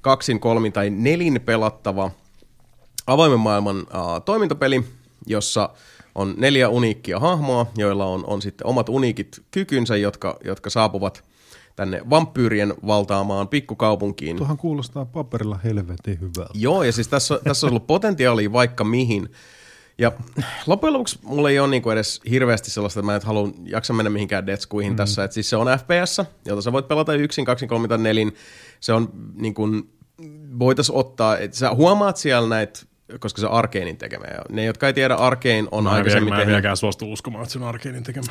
kaksin, 0.00 0.40
kolmin 0.40 0.72
tai 0.72 0.90
nelin 0.90 1.40
pelattava 1.44 2.10
avoimen 3.06 3.40
maailman 3.40 3.78
uh, 3.78 4.22
toimintapeli, 4.24 4.84
jossa 5.26 5.68
on 6.14 6.34
neljä 6.36 6.68
uniikkia 6.68 7.20
hahmoa, 7.20 7.66
joilla 7.76 8.06
on, 8.06 8.24
on 8.26 8.42
sitten 8.42 8.66
omat 8.66 8.88
uniikit 8.88 9.42
kykynsä, 9.50 9.96
jotka, 9.96 10.38
jotka 10.44 10.70
saapuvat 10.70 11.24
tänne 11.76 12.00
vampyyrien 12.10 12.74
valtaamaan 12.86 13.48
pikkukaupunkiin. 13.48 14.36
Tuohan 14.36 14.56
kuulostaa 14.56 15.04
paperilla 15.04 15.58
helvetin 15.64 16.20
hyvältä. 16.20 16.50
Joo, 16.54 16.82
ja 16.82 16.92
siis 16.92 17.08
tässä, 17.08 17.40
tässä 17.44 17.66
on 17.66 17.70
ollut 17.70 17.86
potentiaalia 17.86 18.52
vaikka 18.52 18.84
mihin. 18.84 19.28
Ja 19.98 20.12
loppujen 20.66 20.92
lopuksi 20.92 21.18
mulla 21.22 21.50
ei 21.50 21.58
ole 21.58 21.68
niinku 21.68 21.90
edes 21.90 22.20
hirveästi 22.30 22.70
sellaista, 22.70 23.00
että 23.00 23.06
mä 23.06 23.16
en 23.16 23.22
halua 23.24 23.50
jaksa 23.64 23.92
mennä 23.92 24.10
mihinkään 24.10 24.46
detskuihin 24.46 24.92
mm. 24.92 24.96
tässä. 24.96 25.24
Et 25.24 25.32
siis 25.32 25.50
se 25.50 25.56
on 25.56 25.66
FPS, 25.66 26.22
jota 26.44 26.62
sä 26.62 26.72
voit 26.72 26.88
pelata 26.88 27.14
yksin, 27.14 27.44
kaksin, 27.44 27.68
kolmin 27.68 27.88
tai 27.88 27.98
nelin. 27.98 28.34
Se 28.80 28.92
on 28.92 29.12
niin 29.34 29.54
kuin, 29.54 29.90
voitais 30.58 30.90
ottaa, 30.90 31.38
että 31.38 31.56
sä 31.56 31.74
huomaat 31.74 32.16
siellä 32.16 32.48
näitä, 32.48 32.80
koska 33.18 33.40
se 33.40 33.46
Arkeinin 33.46 33.96
tekemä. 33.96 34.24
Ja 34.24 34.42
ne, 34.50 34.64
jotka 34.64 34.86
ei 34.86 34.92
tiedä, 34.92 35.14
Arkein 35.14 35.68
on 35.70 35.84
Mä 35.84 35.90
en, 35.90 35.94
vielä, 35.94 35.98
aikaisemmin 35.98 36.34
mä 36.34 36.40
en 36.40 36.46
vieläkään 36.46 36.76
suostu 36.76 37.12
uskomaan, 37.12 37.42
että 37.42 37.52
se 37.52 37.58
on 37.58 37.64
arkeinin 37.64 38.02
tekemä. 38.02 38.26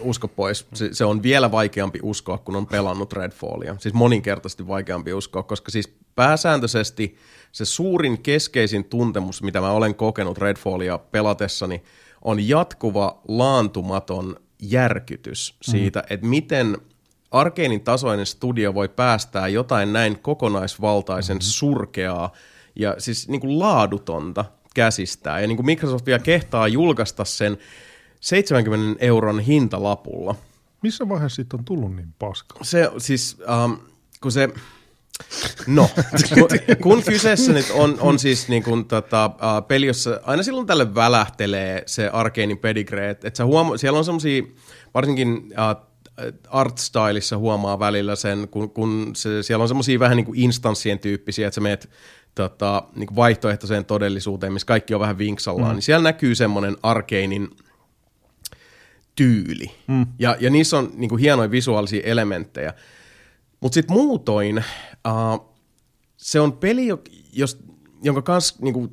usko 0.00 0.28
pois. 0.28 0.66
Se, 0.74 0.88
se 0.92 1.04
on 1.04 1.22
vielä 1.22 1.50
vaikeampi 1.50 1.98
uskoa, 2.02 2.38
kun 2.38 2.56
on 2.56 2.66
pelannut 2.66 3.12
Redfallia. 3.12 3.76
Siis 3.78 3.94
moninkertaisesti 3.94 4.68
vaikeampi 4.68 5.12
uskoa, 5.12 5.42
koska 5.42 5.70
siis 5.70 5.94
pääsääntöisesti 6.14 7.16
se 7.52 7.64
suurin 7.64 8.22
keskeisin 8.22 8.84
tuntemus, 8.84 9.42
mitä 9.42 9.60
mä 9.60 9.70
olen 9.70 9.94
kokenut 9.94 10.38
Redfallia 10.38 10.98
pelatessani, 10.98 11.82
on 12.22 12.48
jatkuva 12.48 13.22
laantumaton 13.28 14.36
järkytys 14.62 15.56
siitä, 15.62 16.00
mm. 16.00 16.06
että 16.10 16.26
miten 16.26 16.78
Arkeinin 17.30 17.80
tasoinen 17.80 18.26
studio 18.26 18.74
voi 18.74 18.88
päästää 18.88 19.48
jotain 19.48 19.92
näin 19.92 20.18
kokonaisvaltaisen 20.18 21.36
mm. 21.36 21.40
surkeaa 21.40 22.32
ja 22.76 22.94
siis 22.98 23.28
niin 23.28 23.40
kuin 23.40 23.58
laadutonta 23.58 24.44
käsistää. 24.74 25.40
Ja 25.40 25.46
niin 25.46 25.56
kuin 25.56 25.66
Microsoft 25.66 26.06
vielä 26.06 26.18
kehtaa 26.18 26.68
julkaista 26.68 27.24
sen 27.24 27.58
70 28.20 29.04
euron 29.04 29.40
hintalapulla. 29.40 30.34
Missä 30.82 31.08
vaiheessa 31.08 31.36
siitä 31.36 31.56
on 31.56 31.64
tullut 31.64 31.96
niin 31.96 32.14
paska? 32.18 32.58
Se 32.62 32.90
siis, 32.98 33.36
um, 33.64 33.78
kun 34.20 34.32
se, 34.32 34.48
no, 35.66 35.90
kun, 36.34 36.48
kun 36.82 37.02
kyseessä 37.02 37.52
nyt 37.52 37.70
on, 37.74 37.96
on 38.00 38.18
siis 38.18 38.48
niin 38.48 38.62
kuin 38.62 38.84
tota, 38.84 39.26
uh, 39.26 39.68
peli, 39.68 39.86
jossa 39.86 40.20
aina 40.22 40.42
silloin 40.42 40.66
tälle 40.66 40.94
välähtelee 40.94 41.82
se 41.86 42.08
arkeinin 42.08 42.58
pedigree, 42.58 43.10
että 43.10 43.28
et 43.28 43.38
huoma- 43.38 43.78
siellä 43.78 43.98
on 43.98 44.04
semmosia, 44.04 44.42
varsinkin 44.94 45.36
uh, 45.36 45.86
art 46.48 46.78
stylissa 46.78 47.38
huomaa 47.38 47.78
välillä 47.78 48.16
sen, 48.16 48.48
kun, 48.50 48.70
kun 48.70 49.10
se, 49.14 49.42
siellä 49.42 49.62
on 49.62 49.68
semmosia 49.68 49.98
vähän 49.98 50.16
niin 50.16 50.26
kuin 50.26 50.38
instanssien 50.38 50.98
tyyppisiä, 50.98 51.46
että 51.46 51.54
sä 51.54 51.60
meet 51.60 51.90
tota, 52.36 52.82
niin 52.96 53.06
kuin 53.06 53.16
vaihtoehtoiseen 53.16 53.84
todellisuuteen, 53.84 54.52
missä 54.52 54.66
kaikki 54.66 54.94
on 54.94 55.00
vähän 55.00 55.18
vinksallaan, 55.18 55.70
mm. 55.70 55.74
niin 55.74 55.82
siellä 55.82 56.02
näkyy 56.02 56.34
semmoinen 56.34 56.76
arkeinin 56.82 57.50
tyyli. 59.16 59.70
Mm. 59.86 60.06
Ja, 60.18 60.36
ja 60.40 60.50
niissä 60.50 60.78
on 60.78 60.90
niin 60.94 61.08
kuin 61.08 61.18
hienoja 61.18 61.50
visuaalisia 61.50 62.02
elementtejä. 62.04 62.74
Mutta 63.60 63.74
sitten 63.74 63.96
muutoin 63.96 64.64
uh, 65.08 65.54
se 66.16 66.40
on 66.40 66.52
peli, 66.52 66.88
jos, 67.32 67.58
jonka 68.02 68.22
kanssa 68.22 68.56
niin 68.60 68.74
kuin, 68.74 68.90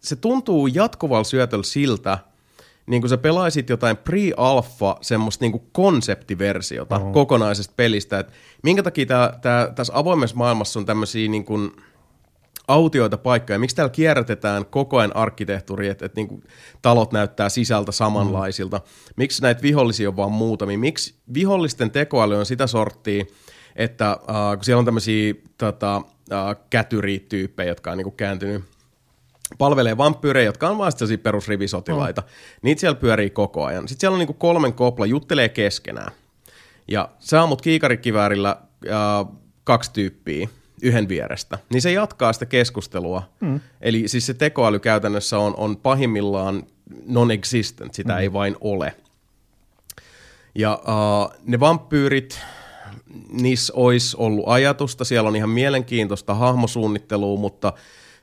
se 0.00 0.16
tuntuu 0.16 0.66
jatkuvalla 0.66 1.24
syötöllä 1.24 1.64
siltä, 1.64 2.18
niin 2.86 3.02
kuin 3.02 3.08
sä 3.08 3.18
pelaisit 3.18 3.68
jotain 3.68 3.96
pre-alpha, 3.96 4.98
semmoista 5.00 5.44
niin 5.44 5.52
kuin 5.52 5.64
konseptiversiota 5.72 6.96
uh-huh. 6.96 7.12
kokonaisesta 7.12 7.72
pelistä, 7.76 8.18
että 8.18 8.32
minkä 8.62 8.82
takia 8.82 9.06
tää, 9.06 9.38
tää, 9.42 9.70
tässä 9.70 9.92
avoimessa 9.96 10.36
maailmassa 10.36 10.80
on 10.80 10.86
tämmöisiä 10.86 11.28
niin 11.28 11.44
kuin 11.44 11.72
autioita 12.72 13.18
paikkoja, 13.18 13.58
miksi 13.58 13.76
täällä 13.76 13.92
kierrätetään 13.92 14.66
koko 14.66 14.98
ajan 14.98 15.16
arkkitehtuuri, 15.16 15.88
että, 15.88 16.06
että 16.06 16.16
niin 16.16 16.28
kuin 16.28 16.42
talot 16.82 17.12
näyttää 17.12 17.48
sisältä 17.48 17.92
samanlaisilta, 17.92 18.76
mm. 18.76 18.82
miksi 19.16 19.42
näitä 19.42 19.62
vihollisia 19.62 20.08
on 20.08 20.16
vaan 20.16 20.32
muutamia, 20.32 20.78
miksi 20.78 21.14
vihollisten 21.34 21.90
tekoäly 21.90 22.36
on 22.36 22.46
sitä 22.46 22.66
sorttia, 22.66 23.24
että 23.76 24.16
uh, 24.20 24.56
kun 24.56 24.64
siellä 24.64 24.78
on 24.78 24.84
tämmöisiä 24.84 25.34
tota, 25.58 25.96
uh, 25.96 26.66
kätyrityyppejä, 26.70 27.68
jotka 27.68 27.90
on 27.90 27.98
niin 27.98 28.04
kuin 28.04 28.16
kääntynyt 28.16 28.64
palvelee 29.58 29.96
vampyyrejä, 29.96 30.46
jotka 30.46 30.68
on 30.68 30.78
vaan 30.78 30.92
sellaisia 30.92 31.18
perusrivisotilaita. 31.18 32.20
Mm. 32.20 32.28
Niitä 32.62 32.80
siellä 32.80 33.00
pyörii 33.00 33.30
koko 33.30 33.64
ajan. 33.64 33.88
Sitten 33.88 34.00
siellä 34.00 34.14
on 34.14 34.18
niinku 34.18 34.34
kolmen 34.34 34.72
kopla, 34.72 35.06
juttelee 35.06 35.48
keskenään. 35.48 36.12
Ja 36.88 37.08
sä 37.18 37.42
ammut 37.42 37.62
kiikarikiväärillä 37.62 38.50
äh, 38.50 39.36
kaksi 39.64 39.92
tyyppiä 39.92 40.48
yhden 40.82 41.08
vierestä. 41.08 41.58
Niin 41.72 41.82
se 41.82 41.92
jatkaa 41.92 42.32
sitä 42.32 42.46
keskustelua. 42.46 43.22
Mm. 43.40 43.60
Eli 43.80 44.08
siis 44.08 44.26
se 44.26 44.34
tekoäly 44.34 44.78
käytännössä 44.78 45.38
on, 45.38 45.54
on 45.56 45.76
pahimmillaan 45.76 46.62
non-existent, 47.06 47.94
sitä 47.94 48.12
mm. 48.12 48.18
ei 48.18 48.32
vain 48.32 48.56
ole. 48.60 48.94
Ja 50.54 50.80
uh, 50.82 51.34
ne 51.46 51.60
vampyyrit, 51.60 52.40
niissä 53.32 53.72
olisi 53.76 54.16
ollut 54.18 54.44
ajatusta, 54.48 55.04
siellä 55.04 55.28
on 55.28 55.36
ihan 55.36 55.50
mielenkiintoista 55.50 56.34
hahmosuunnittelua, 56.34 57.40
mutta– 57.40 57.72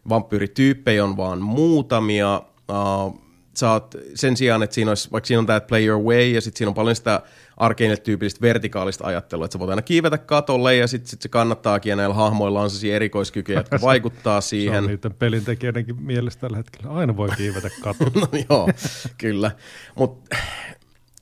vampyyrityyppejä 0.09 1.03
on 1.03 1.17
vaan 1.17 1.41
muutamia. 1.41 2.41
Uh, 2.69 3.21
saat 3.57 3.95
sen 4.15 4.37
sijaan, 4.37 4.63
että 4.63 4.73
siinä 4.73 4.91
olisi, 4.91 5.11
vaikka 5.11 5.27
siinä 5.27 5.39
on 5.39 5.45
tämä 5.45 5.61
play 5.61 5.85
your 5.85 6.03
way 6.03 6.29
ja 6.29 6.41
sitten 6.41 6.57
siinä 6.57 6.69
on 6.69 6.75
paljon 6.75 6.95
sitä 6.95 7.21
arkeine-tyypillistä 7.57 8.41
vertikaalista 8.41 9.07
ajattelua, 9.07 9.45
että 9.45 9.53
sä 9.53 9.59
voit 9.59 9.69
aina 9.69 9.81
kiivetä 9.81 10.17
katolle 10.17 10.75
ja 10.75 10.87
sitten 10.87 11.09
sit 11.09 11.21
se 11.21 11.29
kannattaakin 11.29 11.89
ja 11.89 11.95
näillä 11.95 12.15
hahmoilla 12.15 12.61
on 12.61 12.69
sellaisia 12.69 12.95
erikoiskykyjä, 12.95 13.59
jotka 13.59 13.79
vaikuttaa 13.81 14.41
siihen. 14.41 14.73
Se 14.83 14.85
on 14.85 14.87
niiden 14.87 15.13
pelintekijöidenkin 15.13 16.01
mielestä 16.01 16.41
tällä 16.41 16.57
hetkellä. 16.57 16.91
Aina 16.91 17.17
voi 17.17 17.29
kiivetä 17.37 17.69
katolle. 17.81 18.27
no 18.31 18.43
joo, 18.49 18.69
kyllä. 19.17 19.51
Mutta 19.95 20.35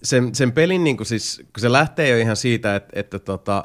sen, 0.04 0.36
sen 0.36 0.52
pelin, 0.52 0.84
niin 0.84 0.98
kun, 0.98 1.06
siis, 1.06 1.38
kun 1.38 1.62
se 1.62 1.72
lähtee 1.72 2.10
jo 2.10 2.18
ihan 2.18 2.36
siitä, 2.36 2.76
että, 2.76 3.00
että 3.00 3.20
tota, 3.20 3.64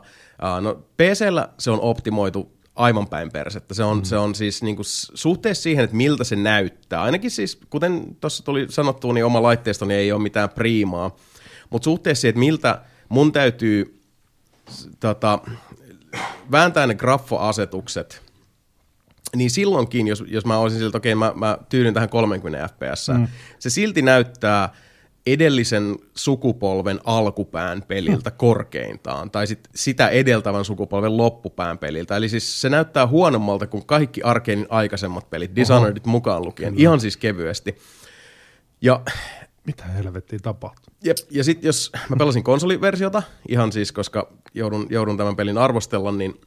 no 0.61 0.75
PCllä 0.75 1.49
se 1.59 1.71
on 1.71 1.81
optimoitu 1.81 2.60
aivan 2.77 3.07
päin 3.07 3.33
persettä. 3.33 3.75
Se 3.75 3.85
on, 3.85 3.97
mm. 3.97 4.05
se 4.05 4.17
on 4.17 4.35
siis 4.35 4.63
niin 4.63 4.77
kuin 4.77 4.87
suhteessa 5.15 5.63
siihen, 5.63 5.85
että 5.85 5.97
miltä 5.97 6.25
se 6.25 6.37
näyttää. 6.37 7.03
Ainakin 7.03 7.31
siis, 7.31 7.59
kuten 7.71 8.17
tuossa 8.21 8.45
tuli 8.45 8.67
sanottua, 8.71 9.13
niin 9.13 9.25
oma 9.25 9.43
laitteistoni 9.43 9.95
niin 9.95 10.01
ei 10.01 10.13
ole 10.13 10.23
mitään 10.23 10.51
priimaa. 10.51 11.17
Mutta 11.71 11.85
suhteessa 11.85 12.21
siihen, 12.21 12.31
että 12.31 12.41
miltä 12.41 12.83
mun 13.09 13.33
täytyy 13.33 14.03
tota, 15.01 15.39
vääntää 16.51 16.87
ne 16.87 16.95
graffoasetukset, 16.95 18.23
niin 19.37 19.51
silloinkin, 19.51 20.09
jos, 20.09 20.25
jos 20.27 20.47
mä 20.47 20.59
olisin 20.59 20.81
siltä, 20.81 20.99
okei, 20.99 21.13
okay, 21.13 21.35
mä, 21.35 21.47
mä 21.47 21.59
tyydyn 21.69 21.95
tähän 21.95 22.09
30 22.09 22.69
fps, 22.69 23.09
mm. 23.09 23.29
se 23.59 23.71
silti 23.71 24.03
näyttää– 24.03 24.69
edellisen 25.27 25.97
sukupolven 26.15 27.01
alkupään 27.05 27.83
peliltä 27.83 28.31
korkeintaan, 28.31 29.31
tai 29.31 29.47
sit 29.47 29.69
sitä 29.75 30.09
edeltävän 30.09 30.65
sukupolven 30.65 31.17
loppupään 31.17 31.79
peliltä. 31.79 32.17
Eli 32.17 32.29
siis 32.29 32.61
se 32.61 32.69
näyttää 32.69 33.07
huonommalta 33.07 33.67
kuin 33.67 33.87
kaikki 33.87 34.23
Arkeinin 34.23 34.67
aikaisemmat 34.71 35.31
pelit, 35.31 35.57
Dishonoredit 35.57 36.07
mukaan 36.07 36.45
lukien, 36.45 36.73
Kyllä. 36.73 36.83
ihan 36.83 37.01
siis 37.01 37.17
kevyesti. 37.17 37.79
Ja 38.83 39.01
mitä 39.67 39.85
helvettiä 39.85 40.39
tapahtuu? 40.43 40.95
Jep, 41.05 41.17
ja 41.31 41.45
sitten 41.45 41.69
jos 41.69 41.93
mä 42.09 42.17
pelasin 42.17 42.45
konsoliversiota, 42.45 43.23
ihan 43.49 43.73
siis 43.73 43.93
koska 43.93 44.33
joudun, 44.55 44.87
joudun 44.91 45.17
tämän 45.17 45.37
pelin 45.37 45.59
arvostella, 45.59 46.13
niin, 46.13 46.41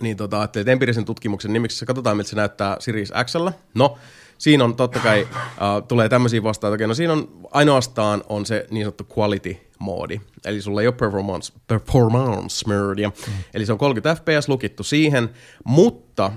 niin 0.00 0.16
tota, 0.16 0.44
että 0.44 0.60
empiirisen 0.66 1.04
tutkimuksen 1.04 1.52
nimiksi 1.52 1.86
katsotaan, 1.86 2.16
miltä 2.16 2.30
se 2.30 2.36
näyttää 2.36 2.76
Series 2.78 3.12
Xllä. 3.24 3.52
No, 3.74 3.98
siinä 4.38 4.64
on 4.64 4.76
totta 4.76 5.00
kai, 5.00 5.22
uh, 5.22 5.86
tulee 5.88 6.08
tämmöisiä 6.08 6.42
vastaan, 6.42 6.74
että 6.74 6.86
no 6.86 6.94
siinä 6.94 7.12
on 7.12 7.28
ainoastaan 7.50 8.24
on 8.28 8.46
se 8.46 8.66
niin 8.70 8.84
sanottu 8.84 9.04
quality-moodi, 9.04 10.20
eli 10.44 10.62
sulla 10.62 10.80
ei 10.80 10.86
ole 10.86 10.94
performance, 10.94 11.52
performance 11.66 12.68
modia, 12.68 13.08
mm. 13.08 13.32
eli 13.54 13.66
se 13.66 13.72
on 13.72 13.78
30 13.78 14.14
fps 14.14 14.48
lukittu 14.48 14.82
siihen, 14.82 15.30
mutta 15.64 16.32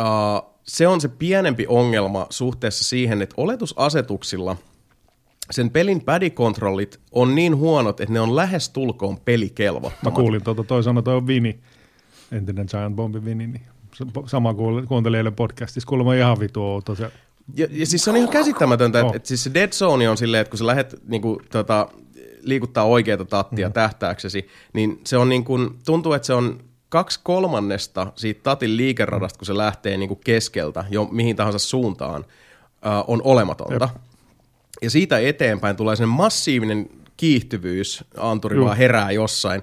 uh, 0.00 0.54
se 0.62 0.88
on 0.88 1.00
se 1.00 1.08
pienempi 1.08 1.66
ongelma 1.68 2.26
suhteessa 2.30 2.84
siihen, 2.84 3.22
että 3.22 3.34
oletusasetuksilla 3.38 4.56
sen 5.50 5.70
pelin 5.70 6.04
padikontrollit 6.04 7.00
on 7.12 7.34
niin 7.34 7.56
huonot, 7.56 8.00
että 8.00 8.12
ne 8.12 8.20
on 8.20 8.36
lähes 8.36 8.68
tulkoon 8.68 9.20
pelikelvottomat. 9.20 10.02
Mä 10.02 10.10
kuulin 10.10 10.44
tuota, 10.44 10.64
toi 10.64 10.82
sanoi, 10.82 11.02
toi 11.02 11.16
on 11.16 11.26
Vini, 11.26 11.60
entinen 12.32 12.66
Giant 12.70 12.96
Bombin 12.96 13.24
Vini, 13.24 13.46
niin 13.46 13.62
sama 14.26 14.54
kuuntelin 14.88 15.16
eilen 15.16 15.34
podcastissa, 15.34 15.88
kuulemma 15.88 16.14
ihan 16.14 16.40
vitu 16.40 16.82
tosiaan 16.84 17.12
ja, 17.54 17.66
ja 17.70 17.86
siis 17.86 18.04
se 18.04 18.10
on 18.10 18.16
ihan 18.16 18.28
käsittämätöntä, 18.28 19.00
että, 19.00 19.10
oh. 19.10 19.16
että 19.16 19.28
siis 19.28 19.44
se 19.44 19.54
dead 19.54 19.72
zone 19.72 20.08
on 20.08 20.16
silleen, 20.16 20.40
että 20.40 20.50
kun 20.50 20.58
sä 20.58 20.66
lähdet 20.66 20.94
niin 21.06 21.22
kuin, 21.22 21.40
tota, 21.50 21.88
liikuttaa 22.40 22.84
oikeita 22.84 23.24
tattia 23.24 23.68
mm. 23.68 23.72
tähtääksesi, 23.72 24.48
niin 24.72 25.00
se 25.04 25.16
on 25.16 25.28
niin 25.28 25.44
kuin, 25.44 25.78
tuntuu, 25.84 26.12
että 26.12 26.26
se 26.26 26.34
on 26.34 26.60
kaksi 26.88 27.20
kolmannesta 27.22 28.12
siitä 28.16 28.40
tatin 28.42 28.76
liikeradasta, 28.76 29.38
kun 29.38 29.46
se 29.46 29.56
lähtee 29.56 29.96
niin 29.96 30.08
kuin 30.08 30.20
keskeltä 30.24 30.84
jo 30.90 31.04
mihin 31.04 31.36
tahansa 31.36 31.58
suuntaan, 31.58 32.24
äh, 32.86 33.04
on 33.06 33.20
olematonta. 33.24 33.88
Jep. 33.92 34.02
Ja 34.82 34.90
siitä 34.90 35.18
eteenpäin 35.18 35.76
tulee 35.76 35.96
sen 35.96 36.08
massiivinen 36.08 36.90
kiihtyvyys, 37.16 38.04
anturi 38.16 38.56
Juh. 38.56 38.64
vaan 38.64 38.76
herää 38.76 39.10
jossain. 39.10 39.62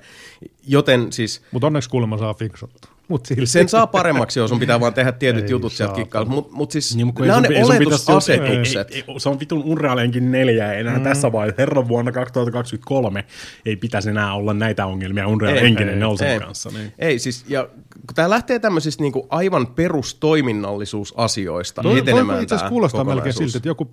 Joten 0.68 1.14
siis... 1.14 1.42
Mutta 1.52 1.68
onneksi 1.68 1.90
kuulemma 1.90 2.18
saa 2.18 2.34
fiksattua. 2.34 2.91
Mut 3.12 3.26
silti. 3.26 3.46
Sen 3.46 3.70
saa 3.70 3.88
paremmaksi, 3.88 4.40
jos 4.40 4.50
sun 4.50 4.60
pitää 4.60 4.80
vaan 4.80 4.94
tehdä 4.94 5.12
tietyt 5.12 5.44
ei 5.44 5.52
jutut 5.52 5.74
sieltä 5.74 5.96
kikkailla. 5.96 6.30
Mutta 6.30 6.56
mut 6.56 6.72
siis 6.72 6.96
niin, 6.96 7.14
nämä 7.20 7.38
on 7.38 7.44
ne 7.44 7.66
oletusasetukset. 7.66 8.92
Ei, 8.92 9.04
ei, 9.08 9.20
se 9.20 9.30
on 9.30 9.40
vitun 9.40 9.64
Unrealenkin 9.64 10.32
neljä 10.32 10.74
enää 10.74 10.98
mm. 10.98 11.04
tässä 11.04 11.32
vaiheessa. 11.32 11.62
Herran 11.62 11.88
vuonna 11.88 12.12
2023 12.12 13.26
ei 13.66 13.76
pitäisi 13.76 14.10
enää 14.10 14.34
olla 14.34 14.54
näitä 14.54 14.86
ongelmia 14.86 15.28
Unreal 15.28 15.58
Engine 15.58 15.96
Nelson 15.96 16.28
kanssa. 16.40 16.70
Niin. 16.70 16.94
Ei 17.00 17.20
siis, 17.20 17.46
ja 17.48 17.68
kun 18.08 18.16
tämä 18.16 18.30
lähtee 18.30 18.60
tämmöisistä 18.60 19.04
niinku 19.04 19.28
aivan 19.30 19.68
perustoiminnallisuusasioista 19.68 21.84
no, 21.84 21.98
etenemään 21.98 22.44
Itse 22.44 22.56
asiassa 22.56 22.70
kuulostaa 22.70 23.04
melkein 23.04 23.34
siltä, 23.34 23.58
että 23.58 23.70
joku 23.70 23.92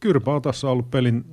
Kyrpä 0.00 0.30
on 0.30 0.42
tässä 0.42 0.68
ollut 0.68 0.90
pelin, 0.90 1.24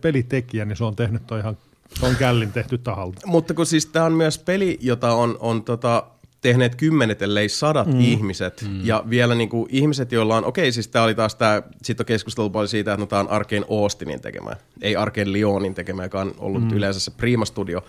pelitekijä, 0.00 0.64
niin 0.64 0.76
se 0.76 0.84
on 0.84 0.96
tehnyt 0.96 1.26
toi 1.26 1.40
ihan 1.40 1.56
se 2.00 2.06
on 2.06 2.16
källin 2.16 2.52
tehty 2.52 2.78
tahalta. 2.78 3.26
Mutta 3.26 3.54
kun 3.54 3.66
siis 3.66 3.86
tämä 3.86 4.06
on 4.06 4.12
myös 4.12 4.38
peli, 4.38 4.78
jota 4.80 5.14
on, 5.14 5.36
on 5.40 5.64
tota, 5.64 6.06
tehneet 6.44 6.74
kymmenet, 6.74 7.22
ellei 7.22 7.48
sadat 7.48 7.86
mm. 7.86 8.00
ihmiset, 8.00 8.64
mm. 8.68 8.80
ja 8.86 9.04
vielä 9.10 9.34
niin 9.34 9.48
kuin 9.48 9.66
ihmiset, 9.70 10.12
joilla 10.12 10.36
on, 10.36 10.44
okei, 10.44 10.72
siis 10.72 10.88
tämä 10.88 11.04
oli 11.04 11.14
taas 11.14 11.34
tämä, 11.34 11.62
sitten 11.82 12.04
on 12.04 12.06
keskusteltu 12.06 12.50
paljon 12.50 12.68
siitä, 12.68 12.92
että 12.92 13.00
no 13.00 13.06
tämä 13.06 13.20
on 13.20 13.30
Arkeen 13.30 13.64
Austinin 13.70 14.20
tekemä, 14.20 14.50
ei 14.82 14.96
Arkeen 14.96 15.32
Lyonin 15.32 15.74
tekemä, 15.74 16.02
joka 16.02 16.20
on 16.20 16.34
ollut 16.38 16.62
mm. 16.62 16.72
yleensä 16.72 17.00
se 17.00 17.10
Prima 17.10 17.44
Studio, 17.44 17.84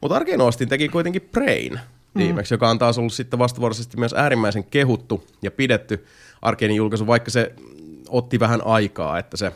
mutta 0.00 0.16
Arkeen 0.16 0.40
Austin 0.40 0.68
teki 0.68 0.88
kuitenkin 0.88 1.28
Brain 1.32 1.80
viimeksi, 2.16 2.52
mm. 2.52 2.54
joka 2.54 2.70
on 2.70 2.78
taas 2.78 2.98
ollut 2.98 3.12
sitten 3.12 3.38
vastavuoroisesti 3.38 3.96
myös 3.96 4.14
äärimmäisen 4.16 4.64
kehuttu 4.64 5.26
ja 5.42 5.50
pidetty 5.50 6.06
Arkeenin 6.42 6.76
julkaisu, 6.76 7.06
vaikka 7.06 7.30
se 7.30 7.52
otti 8.08 8.40
vähän 8.40 8.66
aikaa, 8.66 9.18
että 9.18 9.36
se 9.36 9.52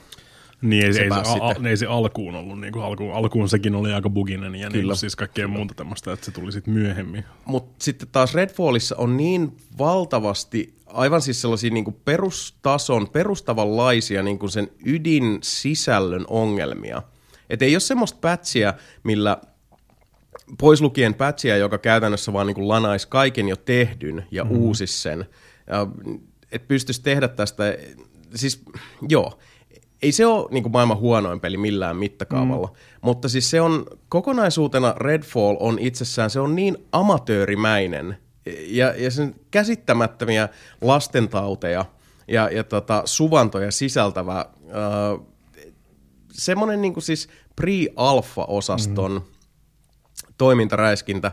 niin 0.62 0.86
ei 0.86 0.94
se, 0.94 1.00
ei, 1.00 1.10
se, 1.10 1.16
a, 1.40 1.68
ei 1.68 1.76
se 1.76 1.86
alkuun 1.86 2.34
ollut, 2.34 2.60
niin 2.60 2.72
kuin 2.72 2.84
alkuun, 2.84 3.14
alkuun 3.14 3.48
sekin 3.48 3.74
oli 3.74 3.92
aika 3.92 4.10
buginen 4.10 4.54
ja 4.54 4.70
niin 4.70 4.96
siis 4.96 5.16
kaikkea 5.16 5.48
muuta 5.48 5.74
tämmöistä, 5.74 6.12
että 6.12 6.26
se 6.26 6.32
tuli 6.32 6.52
sitten 6.52 6.74
myöhemmin. 6.74 7.24
Mutta 7.44 7.84
sitten 7.84 8.08
taas 8.12 8.34
Redfallissa 8.34 8.96
on 8.98 9.16
niin 9.16 9.56
valtavasti 9.78 10.74
aivan 10.86 11.22
siis 11.22 11.40
sellaisia 11.40 11.70
niin 11.70 11.84
kuin 11.84 11.96
perustason, 12.04 13.08
perustavanlaisia 13.08 14.22
niin 14.22 14.38
kuin 14.38 14.50
sen 14.50 14.70
ydin 14.86 15.38
sisällön 15.42 16.24
ongelmia. 16.28 17.02
Että 17.50 17.64
ei 17.64 17.74
ole 17.74 17.80
semmoista 17.80 18.18
pätsiä, 18.20 18.74
millä 19.02 19.38
pois 20.58 20.80
lukien 20.80 21.14
pätsiä, 21.14 21.56
joka 21.56 21.78
käytännössä 21.78 22.32
vaan 22.32 22.46
niin 22.46 22.54
kuin 22.54 22.68
lanaisi 22.68 23.08
kaiken 23.08 23.48
jo 23.48 23.56
tehdyn 23.56 24.26
ja 24.30 24.44
mm. 24.44 24.50
uusis 24.50 25.02
sen. 25.02 25.26
Että 26.52 26.68
pystyisi 26.68 27.02
tehdä 27.02 27.28
tästä, 27.28 27.64
siis 28.34 28.62
joo, 29.08 29.38
ei 30.02 30.12
se 30.12 30.26
ole 30.26 30.48
niin 30.50 30.62
kuin 30.62 30.72
maailman 30.72 30.98
huonoin 30.98 31.40
peli 31.40 31.56
millään 31.56 31.96
mittakaavalla, 31.96 32.66
mm. 32.66 32.74
mutta 33.02 33.28
siis 33.28 33.50
se 33.50 33.60
on 33.60 33.86
kokonaisuutena 34.08 34.94
Redfall 34.96 35.56
on 35.60 35.78
itsessään, 35.78 36.30
se 36.30 36.40
on 36.40 36.56
niin 36.56 36.76
amatöörimäinen 36.92 38.16
ja, 38.66 38.94
ja 38.96 39.10
sen 39.10 39.34
käsittämättömiä 39.50 40.48
lastentauteja 40.80 41.84
ja, 42.28 42.48
ja 42.52 42.64
tota, 42.64 43.02
suvantoja 43.04 43.70
sisältävä 43.70 44.38
äh, 44.38 45.26
semmoinen 46.32 46.82
niin 46.82 47.02
siis 47.02 47.28
pre-alfa-osaston 47.56 49.12
mm. 49.12 49.22
toimintaräiskintä, 50.38 51.32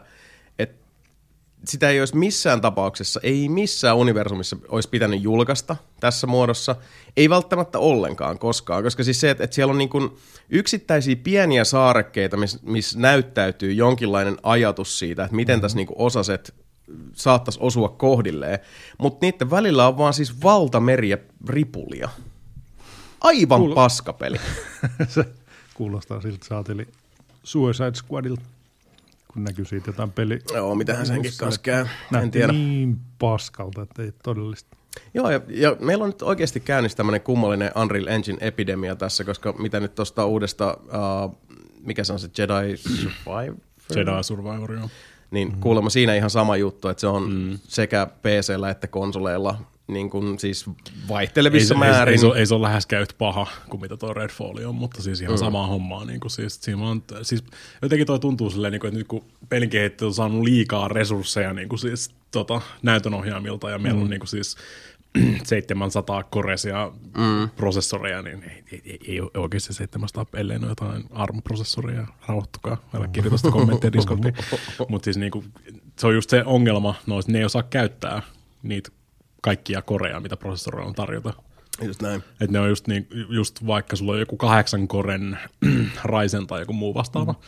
sitä 1.68 1.89
ei 1.89 1.99
olisi 1.99 2.18
missään 2.18 2.61
tapauksessa, 2.61 3.19
ei 3.23 3.49
missään 3.49 3.98
universumissa 3.98 4.57
olisi 4.69 4.89
pitänyt 4.89 5.23
julkaista 5.23 5.76
tässä 5.99 6.27
muodossa, 6.27 6.76
ei 7.18 7.30
välttämättä 7.30 7.80
ollenkaan 7.80 8.39
koskaan, 8.39 8.84
koska 8.84 9.03
siis 9.03 9.19
se, 9.19 9.30
että, 9.30 9.44
että 9.44 9.56
siellä 9.56 9.72
on 9.72 9.77
niin 9.77 9.89
kuin 9.89 10.18
yksittäisiä 10.49 11.15
pieniä 11.15 11.64
saarekkeita, 11.64 12.38
missä 12.38 12.60
miss 12.61 12.95
näyttäytyy 12.95 13.73
jonkinlainen 13.73 14.38
ajatus 14.44 14.99
siitä, 14.99 15.23
että 15.23 15.35
miten 15.35 15.53
mm-hmm. 15.53 15.61
tässä 15.61 15.76
niin 15.76 15.88
kuin 15.88 15.99
osaset 15.99 16.53
saattaisi 17.14 17.60
osua 17.61 17.89
kohdilleen, 17.89 18.60
mutta 18.98 19.26
niiden 19.26 19.49
välillä 19.49 19.88
on 19.88 19.98
vaan 19.98 20.14
siis 20.14 20.44
valtameriä 20.44 21.18
ripulia. 21.48 22.10
Aivan 23.22 23.61
Kuul- 23.61 23.76
paskapeli. 23.76 24.38
se 25.07 25.26
kuulostaa 25.73 26.22
siltä 26.22 26.45
saateli 26.45 26.88
Suicide 27.44 27.91
Squadilta, 27.95 28.41
kun 29.34 29.44
näkyy 29.44 29.66
siitä 29.66 29.90
jotain 29.90 30.12
peli. 30.12 30.40
Joo, 30.54 30.76
mitähän 30.76 31.06
senkin 31.06 31.32
kanssa 31.40 31.62
käy. 31.62 31.86
En 32.22 32.32
tiedä. 32.32 32.54
niin 32.54 32.98
paskalta, 33.20 33.82
että 33.82 34.04
ei 34.04 34.12
todellista. 34.24 34.78
Joo, 35.14 35.30
ja, 35.30 35.41
ja 35.48 35.76
meillä 35.80 36.04
on 36.04 36.10
nyt 36.10 36.22
oikeasti 36.22 36.60
käynnissä 36.60 36.95
tämmöinen 36.95 37.22
kummallinen 37.22 37.72
Unreal 37.76 38.08
Engine-epidemia 38.08 38.95
tässä, 38.95 39.24
koska 39.24 39.54
mitä 39.54 39.80
nyt 39.80 39.95
tuosta 39.95 40.26
uudesta, 40.26 40.78
uh, 40.84 41.38
mikä 41.82 42.04
se 42.04 42.14
on 42.14 42.20
se 42.20 42.30
Jedi 42.38 42.78
Survivor? 42.78 43.56
Jedi 43.95 44.24
Survivor, 44.24 44.74
joo. 44.74 44.90
Niin 45.32 45.52
mm. 45.52 45.60
kuulemma 45.60 45.90
siinä 45.90 46.16
ihan 46.16 46.30
sama 46.30 46.58
juttu, 46.58 46.88
että 46.88 47.02
se 47.02 47.08
on 47.08 47.32
mm. 47.32 47.60
sekä 47.64 48.08
PC-llä 48.24 48.70
että 48.70 48.88
konsoleilla 48.88 49.58
niin 49.88 50.10
kuin 50.10 50.40
siis 50.40 50.66
vaihtelevissa 51.10 51.74
ei, 51.74 51.80
määrin. 51.80 52.08
Ei, 52.08 52.14
ei, 52.14 52.18
se, 52.18 52.40
ei 52.40 52.45
se 52.45 52.56
ole 52.56 52.68
läheskään 52.68 53.02
yhtä 53.02 53.16
paha 53.18 53.48
kuin 53.70 53.82
mitä 53.82 53.98
tuo 53.98 54.14
Redfall 54.14 54.58
on, 54.66 54.76
mutta 54.76 55.02
siis 55.02 55.22
ihan 55.22 55.34
mm. 55.34 55.40
samaa 55.40 55.68
hommaa. 55.68 56.06
Niin 56.06 56.20
kuin 56.20 56.32
siis, 56.32 56.60
siinä 56.62 56.90
on, 56.90 57.04
siis 57.22 57.44
jotenkin 57.82 58.08
toi 58.08 58.20
tuntuu 58.20 58.49
silleen, 58.49 58.72
niin 58.72 58.80
kuin, 58.80 58.90
että 58.90 58.98
nyt 58.98 59.08
kun 59.08 59.26
pelin 59.49 59.70
kehittäjät 59.70 60.08
on 60.08 60.14
saanut 60.14 60.44
liikaa 60.44 60.88
resursseja 60.88 61.54
niin 61.54 61.70
kuin 61.70 61.80
siis, 61.80 62.12
tota, 62.32 62.62
näytönohjaamilta 62.82 63.70
ja 63.70 63.80
meillä 63.80 63.98
mm. 63.98 64.04
on 64.04 64.10
niin 64.10 64.20
kuin 64.20 64.28
siis 64.28 64.56
700 65.43 66.23
koresia 66.23 66.91
mm. 67.17 67.49
prosessoreja, 67.49 68.21
niin 68.21 68.43
ei, 68.43 68.63
ei, 68.71 68.81
ei, 68.85 68.99
ei 69.07 69.21
oikeasti 69.38 69.73
700 69.73 70.25
ellei 70.34 70.57
ole 70.57 70.67
jotain 70.67 71.03
ARM-prosessoria, 71.11 72.07
rauhoittukaa, 72.27 72.77
älä 72.95 73.07
kirjoita 73.07 73.51
kommentteja 73.51 73.93
Discordiin. 73.93 74.34
Mutta 74.89 75.05
siis 75.05 75.17
niinku, 75.17 75.43
se 75.99 76.07
on 76.07 76.15
just 76.15 76.29
se 76.29 76.43
ongelma, 76.45 76.95
no, 77.07 77.15
ne 77.27 77.39
ei 77.39 77.45
osaa 77.45 77.63
käyttää 77.63 78.21
niitä 78.63 78.89
kaikkia 79.41 79.81
koreja, 79.81 80.19
mitä 80.19 80.38
prosessoreilla 80.38 80.88
on 80.88 80.95
tarjota. 80.95 81.34
Just 81.81 82.01
näin. 82.01 82.23
Et 82.39 82.51
ne 82.51 82.59
on 82.59 82.69
just, 82.69 82.88
niin, 82.88 83.07
just 83.29 83.67
vaikka 83.67 83.95
sulla 83.95 84.11
on 84.11 84.19
joku 84.19 84.38
kahdeksan 84.38 84.88
koren 84.88 85.38
Ryzen 86.05 86.47
tai 86.47 86.61
joku 86.61 86.73
muu 86.73 86.93
vastaava, 86.93 87.31
mm. 87.31 87.39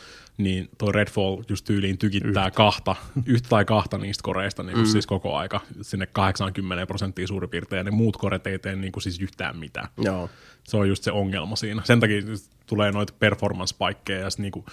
Niin 0.42 0.68
toi 0.78 0.92
Redfall 0.92 1.42
just 1.48 1.64
tyyliin 1.64 1.98
tykittää 1.98 2.46
yhtä. 2.46 2.56
kahta, 2.56 2.96
yhtä 3.26 3.48
tai 3.48 3.64
kahta 3.64 3.98
niistä 3.98 4.22
koreista 4.22 4.62
niin 4.62 4.78
mm. 4.78 4.84
siis 4.84 5.06
koko 5.06 5.36
aika 5.36 5.60
sinne 5.82 6.06
80 6.06 6.86
prosenttia 6.86 7.26
suurin 7.26 7.50
piirtein, 7.50 7.78
ja 7.78 7.84
ne 7.84 7.90
muut 7.90 8.16
koret 8.16 8.46
ei 8.46 8.58
tee 8.58 8.76
niin 8.76 8.92
kuin 8.92 9.02
siis 9.02 9.20
yhtään 9.20 9.56
mitään. 9.56 9.88
Joo. 9.98 10.30
Se 10.64 10.76
on 10.76 10.88
just 10.88 11.04
se 11.04 11.12
ongelma 11.12 11.56
siinä. 11.56 11.82
Sen 11.84 12.00
takia 12.00 12.22
tulee 12.66 12.92
noita 12.92 13.12
performance-paikkeja 13.18 14.20
ja 14.20 14.28
niin 14.38 14.52
kuin, 14.52 14.64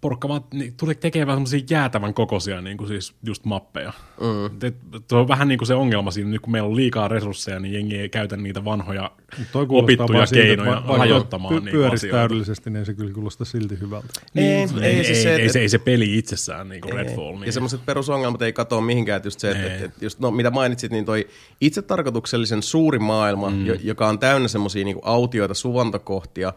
porukka 0.00 0.28
vaan 0.28 0.44
niin, 0.54 0.74
tuli 0.76 0.94
tekemään 0.94 1.36
semmoisia 1.36 1.60
jäätävän 1.70 2.14
kokoisia 2.14 2.60
niin 2.60 2.76
kuin 2.76 2.88
siis 2.88 3.14
just 3.22 3.44
mappeja. 3.44 3.92
Mm. 4.20 4.72
Tuo 5.08 5.20
on 5.20 5.28
vähän 5.28 5.48
niin 5.48 5.58
kuin 5.58 5.66
se 5.66 5.74
ongelma 5.74 6.10
siinä, 6.10 6.30
nyt 6.30 6.40
kun 6.40 6.52
meillä 6.52 6.68
on 6.68 6.76
liikaa 6.76 7.08
resursseja, 7.08 7.60
niin 7.60 7.74
jengi 7.74 7.96
ei 7.96 8.08
käytä 8.08 8.36
niitä 8.36 8.64
vanhoja 8.64 9.10
Toi 9.52 9.66
opittuja 9.68 10.26
keinoja 10.32 10.76
siltä, 10.80 10.98
hajottamaan 10.98 11.54
py- 11.54 11.64
niin 11.64 11.92
asioita. 11.92 12.16
täydellisesti, 12.16 12.70
niin 12.70 12.86
se 12.86 12.94
kyllä 12.94 13.14
kuulostaa 13.14 13.44
silti 13.44 13.80
hyvältä. 13.80 14.08
Niin, 14.34 14.46
ei, 14.46 14.68
ei, 14.82 14.96
ei, 14.96 15.04
siis 15.04 15.22
se, 15.22 15.34
ei, 15.34 15.48
se, 15.48 15.60
ei 15.60 15.68
se 15.68 15.78
peli 15.78 16.18
itsessään 16.18 16.68
niin 16.68 16.80
kuin 16.80 16.98
ei, 16.98 17.04
Redfall. 17.04 17.32
Niin. 17.32 17.46
Ja 17.46 17.52
semmoiset 17.52 17.86
perusongelmat 17.86 18.42
ei 18.42 18.52
katoa 18.52 18.80
mihinkään, 18.80 19.16
että 19.16 19.26
just 19.26 19.40
se, 19.40 19.50
että, 19.50 19.66
että, 19.66 19.84
että 19.84 20.04
just, 20.04 20.20
no, 20.20 20.30
mitä 20.30 20.50
mainitsit, 20.50 20.92
niin 20.92 21.04
toi 21.04 21.28
itse 21.60 21.82
tarkoituksellisen 21.82 22.62
suuri 22.62 22.98
maailma, 22.98 23.50
mm. 23.50 23.66
joka 23.82 24.08
on 24.08 24.18
täynnä 24.18 24.48
semmoisia 24.48 24.84
niin 24.84 24.96
autioita, 25.02 25.54
suvantokohtia, 25.54 26.52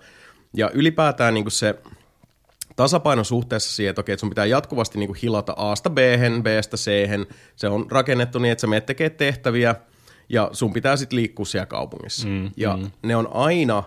ja 0.54 0.72
ylipäätään 0.74 1.34
niin 1.34 1.44
kuin 1.44 1.52
se 1.52 1.76
tasapaino 2.76 3.24
suhteessa 3.24 3.76
siihen, 3.76 3.90
että, 3.90 4.02
okei, 4.02 4.14
että 4.14 4.20
sun 4.20 4.30
pitää 4.30 4.46
jatkuvasti 4.46 5.00
niin 5.00 5.08
kuin 5.08 5.20
hilata 5.22 5.54
A-sta 5.58 5.90
b 5.90 5.98
B-stä 6.42 6.78
c 6.78 6.92
Se 7.56 7.68
on 7.68 7.92
rakennettu 7.92 8.40
niin, 8.40 8.52
että 8.52 8.62
sä 8.62 8.68
menet 8.68 8.86
tekemään 8.86 9.18
tehtäviä 9.18 9.76
ja 10.30 10.50
sun 10.54 10.74
pitää 10.74 10.98
sitten 10.98 11.16
liikkua 11.16 11.46
siellä 11.46 11.66
kaupungissa. 11.66 12.28
Mm, 12.28 12.52
ja 12.58 12.78
mm. 12.78 12.92
ne 13.04 13.16
on 13.16 13.28
aina 13.34 13.84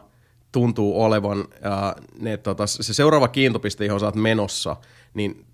tuntuu 0.53 1.03
olevan, 1.03 1.39
äh, 1.39 2.05
ne, 2.19 2.37
tota, 2.37 2.67
se 2.67 2.95
seuraava 2.95 3.29
kiintopiste, 3.29 3.85
johon 3.85 4.01
sä 4.01 4.07
oot 4.07 4.15
menossa, 4.15 4.77
niin 5.15 5.47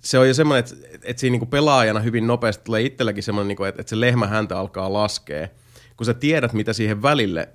se 0.00 0.18
on 0.18 0.28
jo 0.28 0.34
semmoinen, 0.34 0.64
että, 0.64 0.98
että 1.02 1.20
siinä 1.20 1.32
niinku 1.32 1.46
pelaajana 1.46 2.00
hyvin 2.00 2.26
nopeasti 2.26 2.64
tulee 2.64 2.82
itselläkin 2.82 3.22
semmoinen, 3.22 3.48
niinku, 3.48 3.64
että, 3.64 3.82
että 3.82 3.90
se 3.90 4.00
lehmä 4.00 4.26
häntä 4.26 4.58
alkaa 4.58 4.92
laskea, 4.92 5.48
kun 5.96 6.06
sä 6.06 6.14
tiedät, 6.14 6.52
mitä 6.52 6.72
siihen 6.72 7.02
välille 7.02 7.48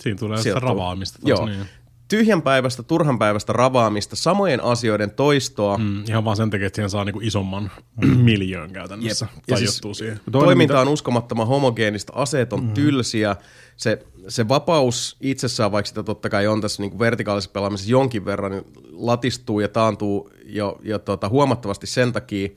Siinä 0.00 0.18
tulee 0.18 0.42
sitä 0.42 0.60
ravaamista. 0.60 1.18
Taas, 1.18 1.28
Joo. 1.28 1.46
Niin 1.46 1.66
tyhjän 2.08 2.42
päivästä, 2.42 2.82
turhan 2.82 3.18
päivästä 3.18 3.52
ravaamista, 3.52 4.16
samojen 4.16 4.64
asioiden 4.64 5.10
toistoa. 5.10 5.78
Mm, 5.78 6.04
ihan 6.08 6.24
vaan 6.24 6.36
sen 6.36 6.50
takia, 6.50 6.66
että 6.66 6.76
siihen 6.76 6.90
saa 6.90 7.04
niinku 7.04 7.20
isomman 7.22 7.70
mm. 8.02 8.18
miljöön 8.30 8.72
käytännössä. 8.72 9.26
Jep. 9.34 9.44
Ja 9.48 9.56
siis 9.56 9.80
siihen. 9.92 10.20
Toiminta 10.32 10.74
mitä... 10.74 10.80
on 10.80 10.88
uskomattoman 10.88 11.46
homogeenista, 11.46 12.12
aseet 12.16 12.52
on 12.52 12.64
mm. 12.64 12.70
tylsiä, 12.74 13.36
se, 13.76 14.06
se 14.28 14.48
vapaus 14.48 15.16
itsessään, 15.20 15.72
vaikka 15.72 15.88
sitä 15.88 16.02
totta 16.02 16.28
kai 16.28 16.46
on 16.46 16.60
tässä 16.60 16.82
niinku 16.82 16.98
vertikaalisessa 16.98 17.50
pelaamisessa 17.50 17.90
jonkin 17.90 18.24
verran, 18.24 18.52
niin 18.52 18.64
latistuu 18.92 19.60
ja 19.60 19.68
taantuu 19.68 20.30
jo, 20.44 20.78
jo 20.82 20.98
tota, 20.98 21.28
huomattavasti 21.28 21.86
sen 21.86 22.12
takia, 22.12 22.48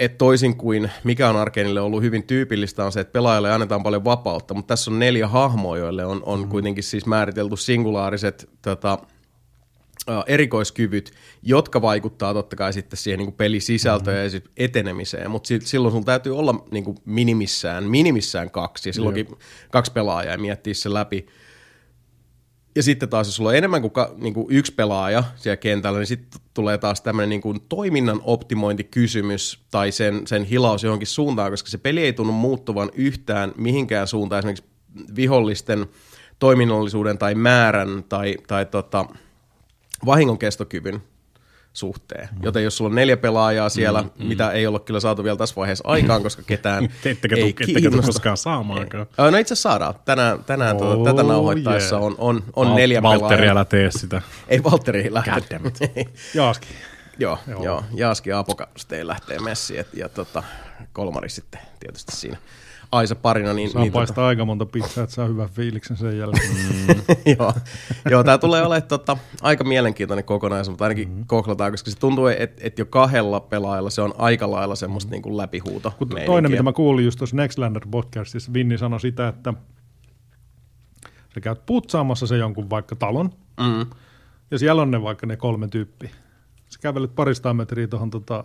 että 0.00 0.18
toisin 0.18 0.56
kuin 0.56 0.90
mikä 1.04 1.28
on 1.28 1.36
Arkeenille 1.36 1.80
ollut 1.80 2.02
hyvin 2.02 2.22
tyypillistä 2.22 2.84
on 2.84 2.92
se, 2.92 3.00
että 3.00 3.12
pelaajalle 3.12 3.52
annetaan 3.52 3.82
paljon 3.82 4.04
vapautta, 4.04 4.54
mutta 4.54 4.68
tässä 4.68 4.90
on 4.90 4.98
neljä 4.98 5.28
hahmoa, 5.28 5.78
joille 5.78 6.04
on, 6.04 6.22
on 6.26 6.40
mm. 6.40 6.48
kuitenkin 6.48 6.84
siis 6.84 7.06
määritelty 7.06 7.56
singulaariset 7.56 8.48
tota, 8.62 8.98
erikoiskyvyt, 10.26 11.12
jotka 11.42 11.82
vaikuttaa 11.82 12.34
totta 12.34 12.56
kai 12.56 12.72
sitten 12.72 12.96
siihen 12.96 13.18
niin 13.18 13.32
pelisisältöön 13.32 14.30
mm. 14.30 14.34
ja 14.34 14.40
etenemiseen, 14.56 15.30
mutta 15.30 15.48
silloin 15.62 15.92
sulla 15.92 16.04
täytyy 16.04 16.38
olla 16.38 16.66
niin 16.70 16.84
kuin 16.84 16.98
minimissään, 17.04 17.84
minimissään 17.84 18.50
kaksi, 18.50 18.88
ja 18.88 18.92
silloinkin 18.92 19.26
Joo. 19.28 19.38
kaksi 19.70 19.92
pelaajaa 19.92 20.32
ja 20.32 20.38
miettiä 20.38 20.74
se 20.74 20.92
läpi. 20.92 21.26
Ja 22.74 22.82
sitten 22.82 23.08
taas, 23.08 23.26
jos 23.26 23.36
sulla 23.36 23.50
on 23.50 23.56
enemmän 23.56 23.80
kuin, 23.80 23.90
ka, 23.90 24.14
niin 24.16 24.34
kuin 24.34 24.46
yksi 24.50 24.74
pelaaja 24.74 25.24
siellä 25.36 25.56
kentällä, 25.56 25.98
niin 25.98 26.06
sitten 26.06 26.40
tulee 26.54 26.78
taas 26.78 27.00
tämmöinen 27.00 27.28
niin 27.28 27.40
kuin 27.40 27.60
toiminnan 27.68 28.20
optimointikysymys 28.24 29.60
tai 29.70 29.92
sen, 29.92 30.26
sen 30.26 30.44
hilaus 30.44 30.82
johonkin 30.82 31.06
suuntaan, 31.06 31.50
koska 31.50 31.70
se 31.70 31.78
peli 31.78 32.00
ei 32.00 32.12
tunnu 32.12 32.32
muuttuvan 32.32 32.90
yhtään 32.94 33.52
mihinkään 33.56 34.06
suuntaan, 34.06 34.38
esimerkiksi 34.38 34.64
vihollisten 35.16 35.86
toiminnallisuuden 36.38 37.18
tai 37.18 37.34
määrän 37.34 38.04
tai, 38.08 38.36
tai 38.46 38.66
tota, 38.66 39.06
vahingon 40.06 40.38
kestokyvyn 40.38 41.02
suhteen. 41.72 42.28
Mm. 42.32 42.38
Joten 42.42 42.64
jos 42.64 42.76
sulla 42.76 42.88
on 42.88 42.94
neljä 42.94 43.16
pelaajaa 43.16 43.68
siellä, 43.68 44.02
mm, 44.02 44.10
mm. 44.18 44.26
mitä 44.26 44.50
ei 44.50 44.66
ole 44.66 44.80
kyllä 44.80 45.00
saatu 45.00 45.24
vielä 45.24 45.36
tässä 45.36 45.56
vaiheessa 45.56 45.88
aikaan, 45.88 46.22
koska 46.22 46.42
ketään 46.42 46.84
Ettekä 47.04 47.36
ei 47.36 47.52
tu, 47.52 47.64
kiinnosta. 47.64 48.06
koskaan 48.06 48.36
saamaankaan. 48.36 49.06
No 49.18 49.38
itse 49.38 49.54
asiassa 49.54 49.68
saadaan. 49.68 49.94
Tänään, 50.04 50.44
tänään 50.44 50.76
tuota, 50.76 50.90
oh, 50.90 50.94
tuota, 50.94 51.10
tätä 51.10 51.22
nauhoittaessa 51.22 51.96
yeah. 51.96 52.06
on, 52.06 52.14
on, 52.18 52.42
on 52.56 52.68
Val- 52.68 52.76
neljä 52.76 53.02
Valtteri, 53.02 53.28
pelaajaa. 53.28 53.52
älä 53.52 53.64
tee 53.64 53.90
sitä. 53.90 54.22
ei 54.48 54.64
Valtteri 54.64 55.14
lähde. 55.14 55.60
Jaaski. 56.34 56.66
Joo, 57.18 57.38
joo. 57.46 57.64
joo. 57.64 57.84
Jaaski 57.94 58.32
Apokaste 58.32 59.06
lähtee 59.06 59.38
messiin 59.38 59.78
ja, 59.78 59.84
ja 59.94 60.08
tota, 60.08 60.42
Kolmari 60.92 61.28
sitten 61.28 61.60
tietysti 61.80 62.16
siinä. 62.16 62.36
Aisa 62.92 63.14
parina. 63.14 63.52
Niin, 63.52 63.70
saa 63.70 63.82
niin, 63.82 63.92
paistaa 63.92 64.14
tota... 64.14 64.26
aika 64.26 64.44
monta 64.44 64.66
pizzaa, 64.66 65.04
että 65.04 65.14
saa 65.16 65.26
hyvän 65.26 65.48
fiiliksen 65.48 65.96
sen 65.96 66.18
jälkeen. 66.18 66.50
Mm. 66.50 66.94
joo, 67.38 67.52
joo 68.10 68.24
tämä 68.24 68.38
tulee 68.38 68.60
olemaan 68.62 68.82
tota, 68.82 69.16
aika 69.42 69.64
mielenkiintoinen 69.64 70.24
kokonaisuus, 70.24 70.72
mutta 70.72 70.84
ainakin 70.84 71.08
mm-hmm. 71.08 71.24
koklataan, 71.26 71.70
koska 71.70 71.90
se 71.90 71.98
tuntuu, 71.98 72.26
että 72.26 72.62
et 72.66 72.78
jo 72.78 72.86
kahdella 72.86 73.40
pelaajalla 73.40 73.90
se 73.90 74.02
on 74.02 74.14
aika 74.18 74.50
lailla 74.50 74.74
semmoista 74.74 75.06
mm-hmm. 75.06 75.12
niin 75.12 75.22
kuin 75.22 75.36
läpihuuto. 75.36 75.92
Toinen, 76.26 76.50
mitä 76.50 76.62
mä 76.62 76.72
kuulin 76.72 77.04
just 77.04 77.18
tuossa 77.18 77.36
Nextlander 77.36 77.86
podcastissa, 77.90 78.52
Vinni 78.52 78.78
sanoi 78.78 79.00
sitä, 79.00 79.28
että 79.28 79.54
sä 81.34 81.40
käyt 81.40 81.66
putsaamassa 81.66 82.26
se 82.26 82.36
jonkun 82.36 82.70
vaikka 82.70 82.96
talon, 82.96 83.30
mm. 83.60 83.86
ja 84.50 84.58
siellä 84.58 84.82
on 84.82 84.90
ne 84.90 85.02
vaikka 85.02 85.26
ne 85.26 85.36
kolme 85.36 85.68
tyyppiä. 85.68 86.10
Sä 86.68 86.78
kävelet 86.82 87.14
parista 87.14 87.54
metriä 87.54 87.88
tuohon 87.88 88.10
tota, 88.10 88.44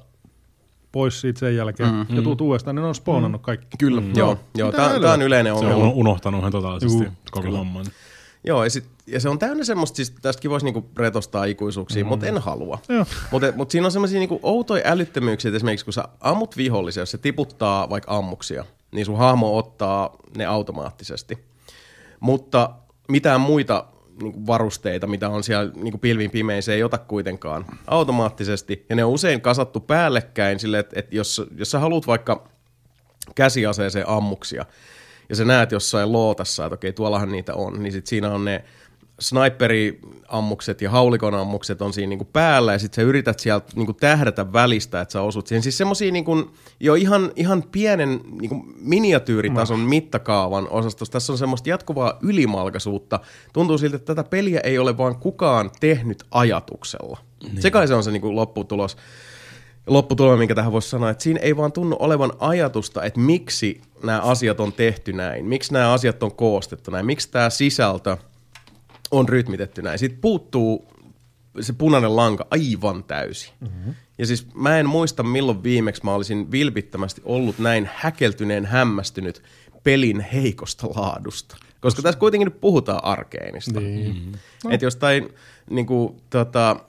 pois 0.95 1.21
siitä 1.21 1.39
sen 1.39 1.55
jälkeen 1.55 1.93
mm, 1.93 2.15
ja 2.15 2.21
tuut 2.21 2.39
mm. 2.39 2.45
uudestaan, 2.45 2.75
niin 2.75 2.81
ne 2.81 2.87
on 2.87 2.95
spoonannut 2.95 3.41
mm. 3.41 3.45
kaikki. 3.45 3.77
Kyllä, 3.79 4.01
mm. 4.01 4.15
joo. 4.15 4.37
joo. 4.57 4.71
Tämä, 4.71 4.99
tämä 4.99 5.13
on 5.13 5.21
yleinen 5.21 5.53
ongelma. 5.53 5.75
Se 5.75 5.83
on 5.83 5.93
unohtanut 5.93 6.39
ihan 6.39 6.51
totaalisesti 6.51 7.03
Juu. 7.03 7.13
koko 7.31 7.51
homman. 7.51 7.85
Joo, 8.43 8.63
ja, 8.63 8.69
sit, 8.69 8.85
ja 9.07 9.19
se 9.19 9.29
on 9.29 9.39
täynnä 9.39 9.63
semmoista, 9.63 9.95
siis 9.95 10.13
tästäkin 10.21 10.51
voisi 10.51 10.65
niinku 10.65 10.89
retostaa 10.97 11.45
ikuisuuksia, 11.45 12.03
mm. 12.03 12.07
mutta 12.07 12.25
en 12.25 12.37
halua. 12.37 12.79
Mutta 13.31 13.53
mut 13.55 13.71
siinä 13.71 13.85
on 13.87 13.91
semmoisia 13.91 14.19
niinku 14.19 14.39
outoja 14.43 14.83
älyttömyyksiä, 14.85 15.49
että 15.49 15.55
esimerkiksi 15.55 15.85
kun 15.85 15.93
sä 15.93 16.03
ammut 16.21 16.57
vihollisia, 16.57 17.01
jos 17.01 17.11
se 17.11 17.17
tiputtaa 17.17 17.89
vaikka 17.89 18.17
ammuksia, 18.17 18.65
niin 18.91 19.05
sun 19.05 19.17
hahmo 19.17 19.57
ottaa 19.57 20.15
ne 20.37 20.45
automaattisesti. 20.45 21.37
Mutta 22.19 22.69
mitään 23.09 23.41
muita 23.41 23.85
niinku 24.21 24.47
varusteita, 24.47 25.07
mitä 25.07 25.29
on 25.29 25.43
siellä 25.43 25.71
niinku 25.75 25.97
pilvin 25.97 26.31
pimeissä, 26.31 26.73
ei 26.73 26.83
ota 26.83 26.97
kuitenkaan 26.97 27.65
automaattisesti. 27.87 28.85
Ja 28.89 28.95
ne 28.95 29.03
on 29.03 29.11
usein 29.11 29.41
kasattu 29.41 29.79
päällekkäin 29.79 30.59
sille, 30.59 30.79
että, 30.79 30.99
että 30.99 31.15
jos, 31.15 31.41
jos 31.55 31.71
sä 31.71 31.79
haluat 31.79 32.07
vaikka 32.07 32.47
käsiaseeseen 33.35 34.09
ammuksia, 34.09 34.65
ja 35.29 35.35
sä 35.35 35.45
näet 35.45 35.71
jossain 35.71 36.11
lootassa, 36.11 36.65
että 36.65 36.73
okei, 36.73 36.93
tuollahan 36.93 37.31
niitä 37.31 37.53
on, 37.53 37.83
niin 37.83 37.93
sit 37.93 38.07
siinä 38.07 38.33
on 38.33 38.45
ne 38.45 38.63
sniperiammukset 39.19 40.81
ja 40.81 40.89
haulikon 40.89 41.33
ammukset 41.33 41.81
on 41.81 41.93
siinä 41.93 42.09
niinku 42.09 42.27
päällä, 42.33 42.73
ja 42.73 42.79
sitten 42.79 43.03
sä 43.03 43.07
yrität 43.07 43.39
sieltä 43.39 43.67
niinku 43.75 43.93
tähdätä 43.93 44.53
välistä, 44.53 45.01
että 45.01 45.11
sä 45.11 45.21
osut 45.21 45.47
siihen. 45.47 45.63
Siis 45.63 45.77
semmosia 45.77 46.11
niinku, 46.11 46.51
jo 46.79 46.95
ihan, 46.95 47.31
ihan 47.35 47.63
pienen 47.71 48.19
niinku 48.41 48.65
miniatyyritason 48.79 49.81
no. 49.81 49.89
mittakaavan 49.89 50.67
osastus. 50.69 51.09
Tässä 51.09 51.33
on 51.33 51.37
semmoista 51.37 51.69
jatkuvaa 51.69 52.17
ylimalkaisuutta. 52.21 53.19
Tuntuu 53.53 53.77
siltä, 53.77 53.95
että 53.95 54.15
tätä 54.15 54.29
peliä 54.29 54.59
ei 54.63 54.77
ole 54.77 54.97
vaan 54.97 55.15
kukaan 55.15 55.71
tehnyt 55.79 56.23
ajatuksella. 56.31 57.17
Niin. 57.43 57.61
Se 57.61 57.71
kai 57.71 57.87
se 57.87 57.93
on 57.93 58.03
se 58.03 58.11
niinku 58.11 58.35
lopputulos 58.35 58.97
lopputulema, 59.87 60.37
minkä 60.37 60.55
tähän 60.55 60.71
voisi 60.71 60.89
sanoa, 60.89 61.09
että 61.09 61.23
siinä 61.23 61.39
ei 61.39 61.57
vaan 61.57 61.71
tunnu 61.71 61.95
olevan 61.99 62.31
ajatusta, 62.39 63.03
että 63.03 63.19
miksi 63.19 63.81
nämä 64.03 64.21
asiat 64.21 64.59
on 64.59 64.73
tehty 64.73 65.13
näin, 65.13 65.45
miksi 65.45 65.73
nämä 65.73 65.93
asiat 65.93 66.23
on 66.23 66.35
koostettu 66.35 66.91
näin, 66.91 67.05
miksi 67.05 67.31
tämä 67.31 67.49
sisältö 67.49 68.17
on 69.19 69.29
rytmitetty 69.29 69.81
näin. 69.81 69.99
Sitten 69.99 70.21
puuttuu 70.21 70.87
se 71.61 71.73
punainen 71.73 72.15
lanka 72.15 72.47
aivan 72.51 73.03
täysin. 73.03 73.53
Mm-hmm. 73.59 73.93
Ja 74.17 74.25
siis 74.25 74.47
mä 74.53 74.79
en 74.79 74.89
muista 74.89 75.23
milloin 75.23 75.63
viimeksi 75.63 76.01
mä 76.03 76.13
olisin 76.13 76.51
vilpittömästi 76.51 77.21
ollut 77.25 77.59
näin 77.59 77.89
häkeltyneen 77.95 78.65
hämmästynyt 78.65 79.43
pelin 79.83 80.19
heikosta 80.19 80.87
laadusta. 80.87 81.57
Koska 81.79 82.01
tässä 82.01 82.19
kuitenkin 82.19 82.45
nyt 82.45 82.61
puhutaan 82.61 83.03
arkeenista. 83.03 83.79
Niin. 83.79 84.15
Mm-hmm. 84.15 84.31
No. 84.63 84.69
Että 84.71 84.85
jostain 84.85 85.29
niin 85.69 85.85
kuin, 85.85 86.21
tota, 86.29 86.79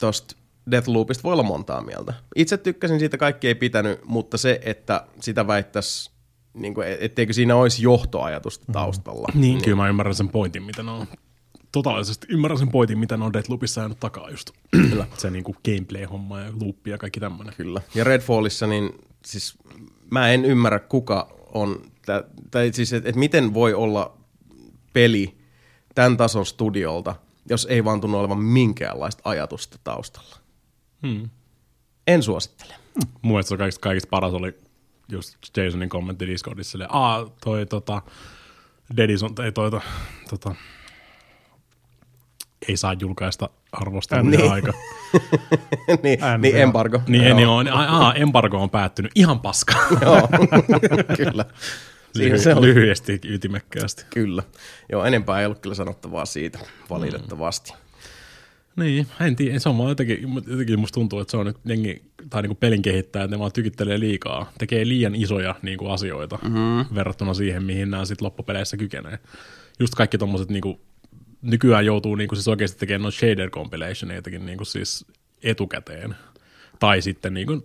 tosta 0.00 0.36
Deathloopista 0.70 1.22
voi 1.22 1.32
olla 1.32 1.42
montaa 1.42 1.82
mieltä. 1.82 2.14
Itse 2.36 2.56
tykkäsin 2.56 2.98
siitä, 2.98 3.16
kaikki 3.16 3.48
ei 3.48 3.54
pitänyt, 3.54 4.04
mutta 4.04 4.38
se, 4.38 4.60
että 4.64 5.06
sitä 5.20 5.46
väittäisi, 5.46 6.10
niin 6.54 6.74
kuin, 6.74 6.86
etteikö 7.00 7.32
siinä 7.32 7.56
olisi 7.56 7.82
johtoajatusta 7.82 8.64
mm. 8.68 8.72
taustalla. 8.72 9.28
Mm. 9.34 9.40
Niin, 9.40 9.54
niin, 9.54 9.64
kyllä 9.64 9.76
mä 9.76 9.88
ymmärrän 9.88 10.14
sen 10.14 10.28
pointin, 10.28 10.62
mitä 10.62 10.82
ne 10.82 10.90
on 10.90 11.06
totaalisesti 11.72 12.26
ymmärrän 12.30 12.58
sen 12.58 12.68
pointin, 12.68 12.98
mitä 12.98 13.16
ne 13.16 13.24
on 13.24 13.32
Deathloopissa 13.32 13.80
jäänyt 13.80 14.00
takaa 14.00 14.30
just. 14.30 14.50
Kyllä. 14.90 15.06
se 15.18 15.30
niin 15.30 15.44
kuin 15.44 15.56
gameplay-homma 15.64 16.40
ja 16.40 16.52
loopi 16.60 16.90
ja 16.90 16.98
kaikki 16.98 17.20
tämmöinen. 17.20 17.54
Kyllä. 17.54 17.82
Ja 17.94 18.04
Redfallissa, 18.04 18.66
niin 18.66 18.90
siis 19.24 19.58
mä 20.10 20.30
en 20.30 20.44
ymmärrä, 20.44 20.78
kuka 20.78 21.38
on, 21.54 21.82
tai 22.50 22.72
siis, 22.72 22.92
että 22.92 23.08
et 23.08 23.16
miten 23.16 23.54
voi 23.54 23.74
olla 23.74 24.18
peli 24.92 25.38
tämän 25.94 26.16
tason 26.16 26.46
studiolta, 26.46 27.14
jos 27.48 27.66
ei 27.70 27.84
vaan 27.84 28.00
tunnu 28.00 28.18
olevan 28.18 28.42
minkäänlaista 28.42 29.22
ajatusta 29.24 29.78
taustalla. 29.84 30.36
Hmm. 31.06 31.30
En 32.06 32.22
suosittele. 32.22 32.74
Hmm. 32.74 33.12
Mun 33.22 33.32
mielestä 33.32 33.56
kaikista, 33.56 33.80
kaikista 33.80 34.08
paras 34.10 34.34
oli 34.34 34.54
just 35.08 35.56
Jasonin 35.56 35.88
kommentti 35.88 36.26
Discordissa, 36.26 36.70
silleen, 36.70 36.90
aa, 36.92 37.30
toi 37.44 37.66
tota, 37.66 38.02
Dedison, 38.96 39.34
ei 39.44 39.52
toi 39.52 39.70
to, 39.70 39.80
tota, 40.30 40.54
ei 42.68 42.76
saa 42.76 42.92
julkaista 42.92 43.50
arvosteluja 43.72 44.38
niin. 44.38 44.52
aika. 44.52 44.72
niin, 46.02 46.18
niin, 46.38 46.56
embargo. 46.56 47.00
Niin, 47.06 47.22
niin, 47.22 47.36
niin, 47.36 47.48
on, 47.48 47.68
aa, 47.68 48.14
embargo 48.14 48.58
on 48.58 48.70
päättynyt. 48.70 49.12
Ihan 49.14 49.40
paska. 49.40 49.74
Joo, 50.02 50.28
kyllä. 51.16 51.44
Lyhy- 52.18 52.38
se 52.38 52.54
oli. 52.54 52.66
Lyhyesti, 52.66 53.20
ytimekkäästi. 53.24 54.04
Kyllä. 54.10 54.42
Joo, 54.92 55.04
enempää 55.04 55.40
ei 55.40 55.46
ollut 55.46 55.58
kyllä 55.58 55.74
sanottavaa 55.74 56.26
siitä, 56.26 56.58
valitettavasti. 56.90 57.72
Mm. 57.72 57.88
Niin, 58.78 59.06
en 59.20 59.36
tiedä. 59.36 59.58
Se 59.58 59.68
on 59.68 59.78
vaan 59.78 59.88
jotenkin, 59.88 60.34
jotenkin 60.46 60.78
musta 60.78 60.94
tuntuu, 60.94 61.20
että 61.20 61.30
se 61.30 61.36
on 61.36 61.46
nyt 61.46 61.56
jengi, 61.64 62.02
tai 62.30 62.42
niin 62.42 62.48
kuin 62.48 62.56
pelin 62.56 62.82
kehittäjä, 62.82 63.24
että 63.24 63.36
ne 63.36 63.38
vaan 63.38 63.52
tykittelee 63.52 64.00
liikaa. 64.00 64.52
Tekee 64.58 64.88
liian 64.88 65.14
isoja 65.14 65.54
niin 65.62 65.78
kuin 65.78 65.90
asioita 65.90 66.38
mm-hmm. 66.42 66.94
verrattuna 66.94 67.34
siihen, 67.34 67.62
mihin 67.62 67.90
nämä 67.90 68.04
sitten 68.04 68.24
loppupeleissä 68.26 68.76
kykenee. 68.76 69.18
Just 69.80 69.94
kaikki 69.94 70.18
tommoset 70.18 70.48
niin 70.48 70.60
kuin, 70.62 70.80
nykyään 71.42 71.86
joutuu 71.86 72.14
niin 72.14 72.28
kuin, 72.28 72.36
siis 72.36 72.48
oikeasti 72.48 72.78
tekemään 72.78 73.02
noin 73.02 73.12
shader 73.12 73.50
compilationeitakin 73.50 74.46
niin 74.46 74.58
kuin, 74.58 74.66
siis 74.66 75.06
etukäteen. 75.42 76.14
Tai 76.78 77.02
sitten 77.02 77.34
niin 77.34 77.46
kuin, 77.46 77.62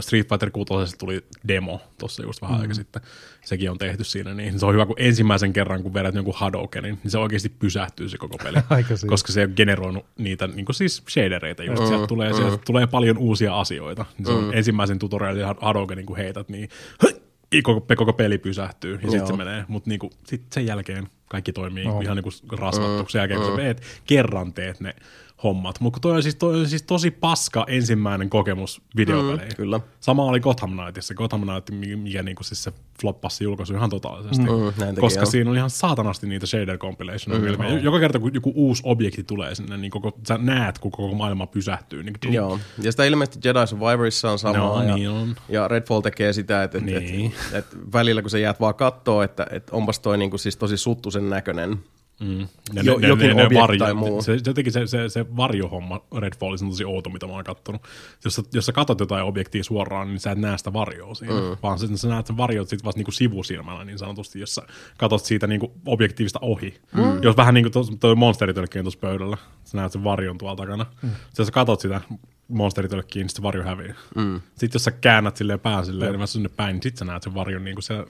Street 0.00 0.28
Fighter 0.28 0.50
6 0.50 0.98
tuli 0.98 1.24
demo 1.48 1.80
tuossa 1.98 2.22
just 2.22 2.42
vähän 2.42 2.56
mm. 2.56 2.62
aika 2.62 2.74
sitten. 2.74 3.02
Sekin 3.44 3.70
on 3.70 3.78
tehty 3.78 4.04
siinä, 4.04 4.34
niin 4.34 4.58
se 4.58 4.66
on 4.66 4.72
hyvä, 4.74 4.86
kun 4.86 4.96
ensimmäisen 4.98 5.52
kerran, 5.52 5.82
kun 5.82 5.94
vedät 5.94 6.14
jonkun 6.14 6.34
Hadokenin, 6.36 6.98
niin 7.02 7.10
se 7.10 7.18
oikeasti 7.18 7.48
pysähtyy 7.48 8.08
se 8.08 8.18
koko 8.18 8.38
peli. 8.38 8.56
koska 9.06 9.32
se 9.32 9.44
on 9.44 9.52
generoinut 9.56 10.06
niitä 10.18 10.46
niin 10.46 10.64
kuin 10.64 10.76
siis 10.76 11.02
shadereita 11.10 11.64
just. 11.64 11.82
Mm. 11.82 11.88
Sieltä, 11.88 12.06
tulee, 12.06 12.30
mm. 12.30 12.36
sieltä 12.36 12.58
tulee 12.66 12.86
paljon 12.86 13.18
uusia 13.18 13.60
asioita. 13.60 14.04
Niin 14.18 14.26
se 14.26 14.32
on 14.32 14.44
mm. 14.44 14.50
ensimmäisen 14.52 14.98
tutorialin 14.98 15.44
Hadokenin, 15.60 16.06
kun 16.06 16.16
heität, 16.16 16.48
niin 16.48 16.68
koko, 17.62 17.86
koko 17.96 18.12
peli 18.12 18.38
pysähtyy 18.38 18.98
ja 19.02 19.10
sitten 19.10 19.26
se 19.26 19.36
menee. 19.36 19.64
Mutta 19.68 19.90
niinku, 19.90 20.10
sitten 20.24 20.52
sen 20.52 20.66
jälkeen 20.66 21.08
kaikki 21.28 21.52
toimii 21.52 21.84
no. 21.84 22.00
ihan 22.00 22.16
niinku 22.16 22.30
rasvattu. 22.52 23.08
Sen 23.08 23.18
jälkeen, 23.18 23.40
kun 23.40 23.50
sä 23.50 23.56
meet, 23.56 23.82
kerran 24.06 24.52
teet 24.52 24.80
ne 24.80 24.94
hommat. 25.44 25.80
Mutta 25.80 26.00
toi 26.00 26.16
on, 26.16 26.22
siis, 26.22 26.34
toi 26.34 26.60
on 26.60 26.68
siis 26.68 26.82
tosi 26.82 27.10
paska 27.10 27.64
ensimmäinen 27.68 28.30
kokemus 28.30 28.82
videopeleihin. 28.96 29.48
Mm, 29.48 29.56
kyllä. 29.56 29.80
Sama 30.00 30.24
oli 30.24 30.40
Gotham 30.40 30.70
Knightissa. 30.70 31.14
Gotham 31.14 31.40
Knight, 31.40 31.70
mikä 31.96 32.22
niinku 32.22 32.42
siis 32.42 32.64
se 32.64 32.72
floppasi 33.00 33.44
julkaisu 33.44 33.74
ihan 33.74 33.90
totaalisesti. 33.90 34.42
Mm, 34.42 35.00
koska 35.00 35.20
on. 35.20 35.26
siinä 35.26 35.50
on 35.50 35.56
ihan 35.56 35.70
saatanasti 35.70 36.26
niitä 36.26 36.46
shader 36.46 36.78
compilation 36.78 37.40
mm, 37.40 37.78
Joka 37.82 38.00
kerta, 38.00 38.18
kun 38.18 38.34
joku 38.34 38.52
uusi 38.54 38.82
objekti 38.86 39.22
tulee 39.22 39.54
sinne, 39.54 39.76
niin 39.76 39.90
koko, 39.90 40.12
sä 40.28 40.38
näet, 40.38 40.78
kun 40.78 40.90
koko 40.90 41.14
maailma 41.14 41.46
pysähtyy. 41.46 42.02
Niin, 42.02 42.14
Joo, 42.30 42.58
ja 42.82 42.90
sitä 42.90 43.04
ilmeisesti 43.04 43.48
Jedi 43.48 43.66
Survivorissa 43.66 44.30
on 44.30 44.38
sama. 44.38 44.58
No, 44.58 44.82
ja, 44.82 44.94
niin 44.94 45.10
on. 45.10 45.36
ja 45.48 45.68
Redfall 45.68 46.00
tekee 46.00 46.32
sitä, 46.32 46.62
että 46.62 46.80
niin. 46.80 47.26
et, 47.26 47.38
et, 47.52 47.58
et, 47.58 47.92
välillä 47.92 48.22
kun 48.22 48.30
sä 48.30 48.38
jäät 48.38 48.60
vaan 48.60 48.74
kattoo, 48.74 49.22
että 49.22 49.46
et 49.50 49.70
onpas 49.70 50.00
toi 50.00 50.18
niinku 50.18 50.38
siis 50.38 50.56
tosi 50.56 50.76
suttusen 50.76 51.30
näköinen 51.30 51.78
Mm. 52.20 52.40
Ja 52.72 52.82
jo, 52.82 52.98
ne, 52.98 53.08
jokin 53.08 53.36
ne, 53.36 53.48
ne 53.48 53.60
varjo, 53.60 53.78
tai 53.78 53.94
muu. 53.94 54.22
Se, 54.22 54.38
jotenkin 54.46 54.72
se, 54.72 54.86
se, 54.86 55.08
se 55.08 55.36
varjohomma 55.36 56.00
Redfallissa 56.18 56.66
on 56.66 56.70
tosi 56.70 56.84
outo, 56.84 57.10
mitä 57.10 57.26
mä 57.26 57.32
oon 57.32 57.44
kattonut. 57.44 57.82
Jos 58.24 58.34
sä, 58.34 58.42
jos 58.52 58.66
sä 58.66 58.72
katsot 58.72 59.00
jotain 59.00 59.24
objektia 59.24 59.64
suoraan, 59.64 60.08
niin 60.08 60.20
sä 60.20 60.30
et 60.30 60.38
näe 60.38 60.58
sitä 60.58 60.72
varjoa 60.72 61.14
siinä, 61.14 61.34
mm. 61.34 61.56
vaan 61.62 61.78
sitten 61.78 61.98
sä 61.98 62.08
näet 62.08 62.26
sen 62.26 62.36
varjot 62.36 62.68
sit 62.68 62.84
vasta 62.84 62.98
niinku 62.98 63.12
sivusilmällä 63.12 63.84
niin 63.84 63.98
sanotusti, 63.98 64.40
jos 64.40 64.54
sä 64.54 64.62
katsot 64.98 65.24
siitä 65.24 65.46
niinku 65.46 65.72
objektiivista 65.86 66.38
ohi. 66.42 66.80
Mm. 66.92 67.22
Jos 67.22 67.36
vähän 67.36 67.54
niin 67.54 67.72
kuin 67.72 67.98
tuo 68.00 68.14
monsteritölkki 68.14 68.82
tuossa 68.82 69.00
pöydällä, 69.00 69.36
sä 69.64 69.76
näet 69.76 69.92
sen 69.92 70.04
varjon 70.04 70.38
tuolla 70.38 70.56
takana. 70.56 70.86
Mm. 71.02 71.08
Sitten 71.08 71.24
jos 71.38 71.46
sä 71.46 71.52
katsot 71.52 71.80
sitä 71.80 72.00
monsteritölkkiä, 72.48 73.22
niin 73.22 73.28
sitten 73.28 73.42
varjo 73.42 73.62
häviää. 73.62 73.94
Mm. 74.16 74.40
Sitten 74.50 74.70
jos 74.74 74.84
sä 74.84 74.90
käännät 74.90 75.36
silleen 75.36 75.60
pään 75.60 75.86
silleen, 75.86 76.12
mm. 76.12 76.18
niin 76.18 76.28
sinne 76.28 76.48
päin, 76.48 76.74
niin 76.74 76.82
sitten 76.82 76.98
sä 76.98 77.04
näet 77.04 77.22
sen 77.22 77.34
varjon 77.34 77.64
niin 77.64 77.74
kuin 77.74 77.82
se 77.82 78.04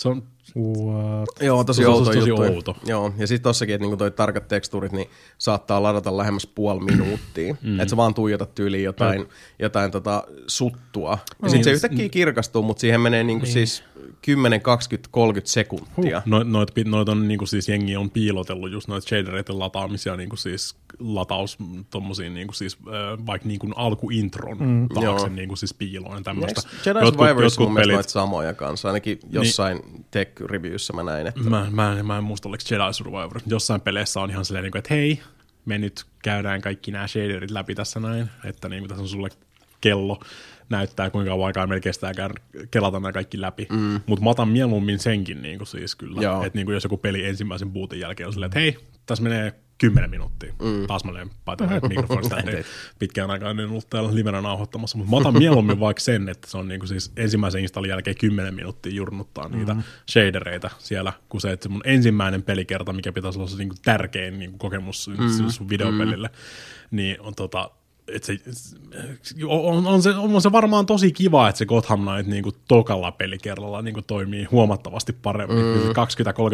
se 0.00 0.08
on 0.08 0.22
What? 0.56 1.28
Joo, 1.40 1.64
tosi, 1.64 1.86
outo, 1.86 2.12
tosi 2.12 2.32
outo. 2.32 2.76
Joo, 2.86 3.12
ja 3.18 3.26
sitten 3.26 3.42
tossakin, 3.42 3.74
että 3.74 3.82
niinku 3.82 3.96
toi 3.96 4.10
tarkat 4.10 4.48
tekstuurit, 4.48 4.92
niin 4.92 5.10
saattaa 5.38 5.82
ladata 5.82 6.16
lähemmäs 6.16 6.46
puoli 6.46 6.80
minuuttia. 6.80 7.56
mm. 7.62 7.80
Että 7.80 7.90
sä 7.90 7.96
vaan 7.96 8.14
tuijotat 8.14 8.54
tyyliin 8.54 8.84
jotain, 8.84 9.28
jotain 9.58 9.90
tota 9.90 10.24
suttua. 10.46 11.18
Ja 11.42 11.48
sitten 11.48 11.64
se 11.64 11.70
yhtäkkiä 11.70 12.08
kirkastuu, 12.08 12.62
mutta 12.62 12.80
siihen 12.80 13.00
menee 13.00 13.24
niinku 13.24 13.44
niin. 13.44 13.52
siis 13.52 13.84
10, 14.22 14.60
20, 14.60 15.08
30 15.12 15.52
sekuntia. 15.52 16.20
Huh. 16.20 16.26
No, 16.26 16.42
noit, 16.42 16.70
noit 16.84 17.08
on 17.08 17.28
niinku 17.28 17.46
siis 17.46 17.68
jengi 17.68 17.96
on 17.96 18.10
piilotellut 18.10 18.72
just 18.72 18.88
noita 18.88 19.08
shadereiden 19.08 19.58
lataamisia 19.58 20.16
niinku 20.16 20.36
siis 20.36 20.76
lataus 20.98 21.58
tommosiin 21.90 22.34
niinku 22.34 22.52
siis 22.52 22.78
äh, 22.86 23.26
vaikka 23.26 23.48
niinku 23.48 23.68
alkuintron 23.76 24.58
mm. 24.58 24.88
taakse 24.88 25.28
niinku 25.28 25.56
siis 25.56 25.74
piiloon 25.74 26.16
ja 26.16 26.22
tämmöistä. 26.22 26.60
Jedi 26.86 27.06
Survivors 27.06 27.58
mun 27.58 27.74
mielestä 27.74 28.12
samoja 28.12 28.54
kanssa, 28.54 28.88
ainakin 28.88 29.18
jossain 29.30 29.78
niin, 29.78 30.04
tech-reviewssä 30.40 30.92
mä 30.92 31.02
näin. 31.02 31.26
Että... 31.26 31.40
Mä, 31.40 31.66
mä, 31.70 32.02
mä 32.02 32.18
en 32.18 32.24
muista 32.24 32.48
oliko 32.48 32.64
Jedi 32.70 32.94
Survivor. 32.94 33.40
Jossain 33.46 33.80
peleissä 33.80 34.20
on 34.20 34.30
ihan 34.30 34.44
silleen, 34.44 34.62
niinku, 34.62 34.78
että 34.78 34.94
hei, 34.94 35.22
me 35.64 35.78
nyt 35.78 36.04
käydään 36.22 36.60
kaikki 36.60 36.90
nämä 36.90 37.06
shaderit 37.06 37.50
läpi 37.50 37.74
tässä 37.74 38.00
näin, 38.00 38.30
että 38.44 38.68
niin 38.68 38.88
tässä 38.88 39.02
on 39.02 39.08
sulle 39.08 39.28
kello 39.80 40.20
näyttää, 40.68 41.10
kuinka 41.10 41.30
kauan 41.30 41.46
aikaa 41.46 41.66
meillä 41.66 41.82
kestää 41.82 42.12
kelata 42.70 42.96
nämä 42.96 43.12
kaikki 43.12 43.40
läpi. 43.40 43.66
Mm. 43.70 44.00
Mutta 44.06 44.24
mä 44.24 44.30
otan 44.30 44.48
mieluummin 44.48 44.98
senkin 44.98 45.42
niin 45.42 45.58
kuin 45.58 45.68
siis 45.68 45.94
kyllä. 45.94 46.46
Että 46.46 46.58
niin 46.58 46.66
kuin 46.66 46.74
jos 46.74 46.84
joku 46.84 46.96
peli 46.96 47.26
ensimmäisen 47.26 47.70
bootin 47.70 48.00
jälkeen 48.00 48.26
on 48.26 48.32
silleen, 48.32 48.48
että 48.48 48.58
hei, 48.60 48.76
tässä 49.06 49.22
menee 49.22 49.54
10 49.80 50.10
minuuttia. 50.10 50.52
Mm. 50.62 50.86
Taas 50.86 51.04
mä 51.04 51.12
löin 51.14 51.30
paitoja 51.44 51.70
mikrofonista. 51.88 52.36
pitkään 52.98 53.30
aikaan 53.30 53.60
en 53.60 53.70
ollut 53.70 53.90
täällä 53.90 54.14
livenä 54.14 54.40
nauhoittamassa, 54.40 54.98
mutta 54.98 55.10
mä 55.10 55.16
otan 55.16 55.38
mieluummin 55.38 55.80
vaikka 55.80 56.00
sen, 56.00 56.28
että 56.28 56.50
se 56.50 56.58
on 56.58 56.68
niinku 56.68 56.86
siis 56.86 57.12
ensimmäisen 57.16 57.62
installin 57.62 57.88
jälkeen 57.88 58.16
10 58.16 58.54
minuuttia 58.54 58.92
jurnuttaa 58.92 59.48
niitä 59.48 59.74
mm. 59.74 59.82
shadereita 60.10 60.70
siellä, 60.78 61.12
kun 61.28 61.40
se, 61.40 61.52
että 61.52 61.62
se 61.62 61.68
mun 61.68 61.82
ensimmäinen 61.84 62.42
pelikerta, 62.42 62.92
mikä 62.92 63.12
pitäisi 63.12 63.38
olla 63.38 63.48
se 63.48 63.56
niinku 63.56 63.76
tärkein 63.84 64.38
niinku 64.38 64.58
kokemus 64.58 65.08
mm. 65.08 65.48
sun 65.48 65.68
videopelille, 65.68 66.28
mm. 66.28 66.96
niin 66.96 67.20
on 67.20 67.34
tota, 67.34 67.70
et 68.14 68.24
se, 68.24 68.38
on, 69.46 69.86
on, 69.86 70.02
se, 70.02 70.10
on 70.10 70.42
se 70.42 70.52
varmaan 70.52 70.86
tosi 70.86 71.12
kiva, 71.12 71.48
että 71.48 71.58
se 71.58 71.66
Gotham 71.66 72.00
Knight 72.00 72.26
niin 72.26 72.42
kuin 72.42 72.54
tokalla 72.68 73.12
pelikerralla 73.12 73.82
niin 73.82 73.94
kuin 73.94 74.04
toimii 74.04 74.44
huomattavasti 74.44 75.12
paremmin, 75.12 75.64
mm. 75.64 75.90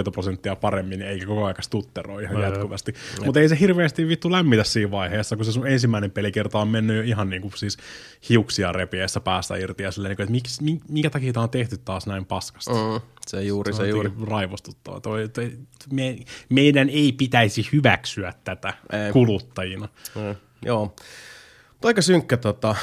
20-30 0.08 0.10
prosenttia 0.12 0.56
paremmin, 0.56 1.02
eikä 1.02 1.26
koko 1.26 1.44
ajan 1.44 1.56
stutteroi 1.60 2.22
ihan 2.22 2.36
no, 2.36 2.42
jatkuvasti. 2.42 2.94
Mutta 3.24 3.40
ei 3.40 3.48
se 3.48 3.60
hirveästi 3.60 4.08
vittu 4.08 4.32
lämmitä 4.32 4.64
siinä 4.64 4.90
vaiheessa, 4.90 5.36
kun 5.36 5.44
se 5.44 5.52
sun 5.52 5.66
ensimmäinen 5.66 6.10
pelikerta 6.10 6.58
on 6.58 6.68
mennyt 6.68 6.96
jo 6.96 7.02
ihan 7.02 7.30
niin 7.30 7.42
kuin 7.42 7.52
siis 7.56 7.76
hiuksia 8.28 8.72
repiessä 8.72 9.20
päästä 9.20 9.56
irti 9.56 9.82
ja 9.82 9.90
silleen, 9.90 10.10
niin 10.10 10.16
kuin, 10.16 10.24
että 10.24 10.32
miksi, 10.32 10.82
minkä 10.88 11.10
takia 11.10 11.32
tämä 11.32 11.44
on 11.44 11.50
tehty 11.50 11.78
taas 11.78 12.06
näin 12.06 12.24
paskasti. 12.24 12.70
Mm. 12.70 13.00
Se 13.26 13.42
juuri, 13.42 13.72
se, 13.72 13.76
se 13.76 13.88
juuri. 13.88 14.10
Raivostuttava. 14.26 15.00
Toi, 15.00 15.28
toi, 15.28 15.52
me, 15.92 16.18
meidän 16.48 16.88
ei 16.88 17.12
pitäisi 17.12 17.68
hyväksyä 17.72 18.32
tätä 18.44 18.74
ei. 18.92 19.12
kuluttajina. 19.12 19.88
Mm. 20.14 20.34
Joo 20.64 20.94
aika 21.84 22.02
synkkä, 22.02 22.36
tota, 22.36 22.76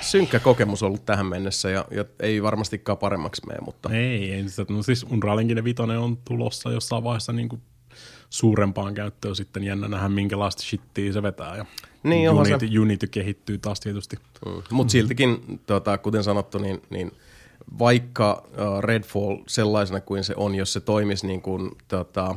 synkkä 0.00 0.38
kokemus 0.38 0.82
ollut 0.82 1.04
tähän 1.06 1.26
mennessä 1.26 1.70
ja, 1.70 1.84
ja 1.90 2.04
ei 2.20 2.42
varmastikaan 2.42 2.98
paremmaksi 2.98 3.42
mene. 3.46 3.60
Mutta... 3.60 3.90
Ei, 3.90 4.32
ei 4.32 4.44
no 4.68 4.82
siis 4.82 5.06
Unreal 5.10 5.38
Engine 5.38 5.64
5 5.64 5.82
on 5.82 6.18
tulossa 6.24 6.70
jossain 6.70 7.04
vaiheessa 7.04 7.32
niin 7.32 7.48
kuin 7.48 7.62
suurempaan 8.30 8.94
käyttöön 8.94 9.36
sitten 9.36 9.64
jännä 9.64 9.88
nähdä, 9.88 10.08
minkälaista 10.08 10.62
shittiä 10.62 11.12
se 11.12 11.22
vetää. 11.22 11.56
Ja 11.56 11.64
niin, 12.02 12.30
Unity, 12.30 12.68
se... 12.68 12.78
Unity 12.78 13.06
kehittyy 13.06 13.58
taas 13.58 13.80
tietysti. 13.80 14.16
Mm. 14.46 14.62
Mutta 14.70 14.90
siltikin, 14.90 15.60
tota, 15.66 15.98
kuten 15.98 16.24
sanottu, 16.24 16.58
niin, 16.58 16.82
niin 16.90 17.12
vaikka 17.78 18.44
uh, 18.48 18.82
Redfall 18.82 19.36
sellaisena 19.46 20.00
kuin 20.00 20.24
se 20.24 20.34
on, 20.36 20.54
jos 20.54 20.72
se 20.72 20.80
toimisi 20.80 21.26
niin 21.26 21.42
kuin, 21.42 21.70
tota, 21.88 22.34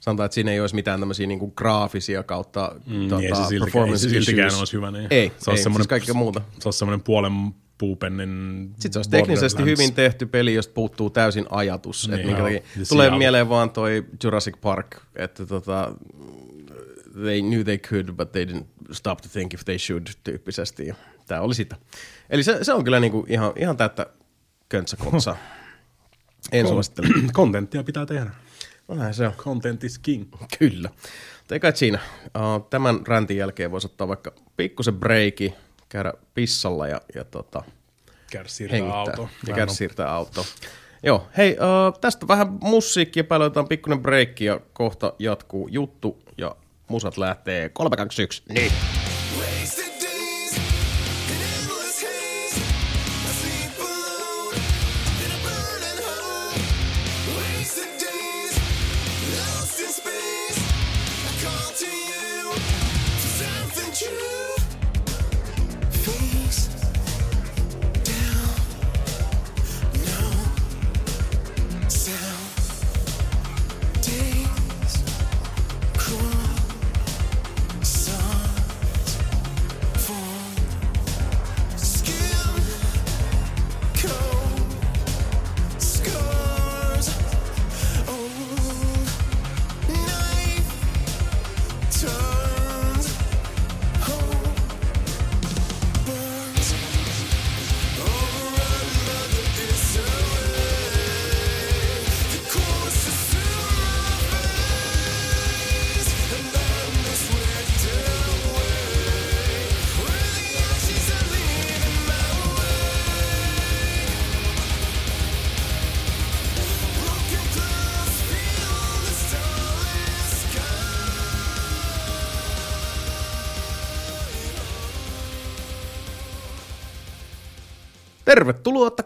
sanotaan, 0.00 0.24
että 0.24 0.34
siinä 0.34 0.50
ei 0.50 0.60
olisi 0.60 0.74
mitään 0.74 1.00
tämmöisiä 1.00 1.26
niin 1.26 1.38
kuin 1.38 1.52
graafisia 1.56 2.22
kautta 2.22 2.74
mm, 2.86 3.08
tota, 3.08 3.22
ei 3.22 3.28
se 3.28 3.34
siltikään, 3.34 3.60
performance 3.60 4.06
ei 4.06 4.10
se 4.10 4.14
siltikään 4.14 4.58
olisi 4.58 4.72
hyvä. 4.72 4.90
Niin. 4.90 5.06
Ei, 5.10 5.32
se, 5.38 5.50
ei, 5.50 5.56
siis 5.56 5.88
kaikkea 5.88 6.14
muuta. 6.14 6.40
Se 6.58 6.68
olisi 6.68 6.78
semmoinen 6.78 7.02
puolen 7.02 7.32
puupennin 7.78 8.70
Sitten 8.72 8.92
se 8.92 8.98
olisi 8.98 9.10
teknisesti 9.10 9.64
hyvin 9.64 9.94
tehty 9.94 10.26
peli, 10.26 10.54
josta 10.54 10.72
puuttuu 10.74 11.10
täysin 11.10 11.46
ajatus. 11.50 12.08
Niin, 12.08 12.14
että 12.14 12.26
minkä 12.26 12.42
takia, 12.42 12.60
tulee 12.60 12.84
siellä... 12.84 13.18
mieleen 13.18 13.48
vaan 13.48 13.70
toi 13.70 14.04
Jurassic 14.24 14.54
Park, 14.60 14.96
että 15.16 15.46
tota, 15.46 15.94
they 17.22 17.42
knew 17.42 17.62
they 17.62 17.78
could, 17.78 18.12
but 18.12 18.32
they 18.32 18.44
didn't 18.44 18.64
stop 18.92 19.18
to 19.20 19.28
think 19.32 19.54
if 19.54 19.64
they 19.64 19.78
should 19.78 20.06
tyyppisesti. 20.24 20.92
Tämä 21.26 21.40
oli 21.40 21.54
sitä. 21.54 21.76
Eli 22.30 22.42
se, 22.42 22.64
se 22.64 22.72
on 22.72 22.84
kyllä 22.84 23.00
niinku 23.00 23.26
ihan, 23.28 23.52
ihan 23.56 23.76
täyttä 23.76 24.06
köntsäkotsa. 24.68 25.36
En 26.52 26.68
suosittele. 26.68 27.08
Kontenttia 27.32 27.84
pitää 27.84 28.06
tehdä. 28.06 28.30
No 28.90 28.96
näin 28.96 29.14
se 29.14 29.26
on. 29.26 29.32
Content 29.32 29.84
is 29.84 29.98
king. 29.98 30.24
Kyllä. 30.58 30.90
Eikä 31.50 31.72
siinä. 31.74 31.98
Tämän 32.70 33.06
räntin 33.06 33.36
jälkeen 33.36 33.70
voisi 33.70 33.86
ottaa 33.86 34.08
vaikka 34.08 34.32
pikkusen 34.56 34.94
breaki, 34.94 35.54
käydä 35.88 36.12
pissalla 36.34 36.88
ja, 36.88 37.00
ja 37.14 37.24
tota, 37.24 37.62
käydä 38.30 38.48
siirtää 38.48 38.92
auto. 38.92 39.28
Ja 39.46 39.54
käydä 39.54 39.72
siirtää 39.72 40.12
auto. 40.12 40.46
Joo, 41.02 41.28
hei, 41.36 41.52
uh, 41.52 41.98
tästä 42.00 42.28
vähän 42.28 42.58
musiikkia, 42.62 43.24
päällä 43.24 43.46
otetaan 43.46 43.68
pikkuinen 43.68 44.02
breikki 44.02 44.44
ja 44.44 44.60
kohta 44.72 45.12
jatkuu 45.18 45.68
juttu 45.68 46.22
ja 46.38 46.56
musat 46.88 47.16
lähtee 47.16 47.68
321. 47.68 48.42
Niin. 48.48 48.72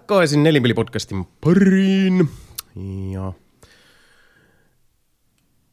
Takaisin 0.07 0.43
Nelinpelipodcastin 0.43 1.25
pariin. 1.41 2.29
Ja 3.13 3.33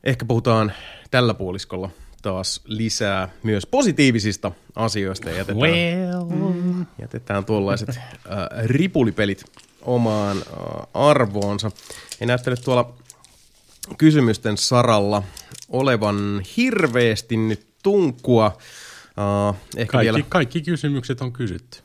ehkä 0.03 0.25
puhutaan 0.25 0.71
tällä 1.11 1.33
puoliskolla 1.33 1.89
taas 2.21 2.61
lisää 2.65 3.29
myös 3.43 3.65
positiivisista 3.65 4.51
asioista 4.75 5.29
ja 5.29 5.37
jätetään, 5.37 5.71
well. 5.71 6.83
jätetään 7.01 7.45
tuollaiset 7.45 7.89
äh, 7.89 7.97
ripulipelit 8.65 9.45
omaan 9.81 10.37
äh, 10.37 10.43
arvoonsa. 10.93 11.71
Ei 12.21 12.27
näyttele 12.27 12.55
tuolla 12.55 12.93
kysymysten 13.97 14.57
saralla 14.57 15.23
olevan 15.69 16.41
hirveästi 16.57 17.37
nyt 17.37 17.67
tunkua. 17.83 18.45
Äh, 18.45 19.61
ehkä 19.77 19.91
kaikki, 19.91 20.13
vielä... 20.13 20.25
kaikki 20.29 20.61
kysymykset 20.61 21.21
on 21.21 21.33
kysytty. 21.33 21.79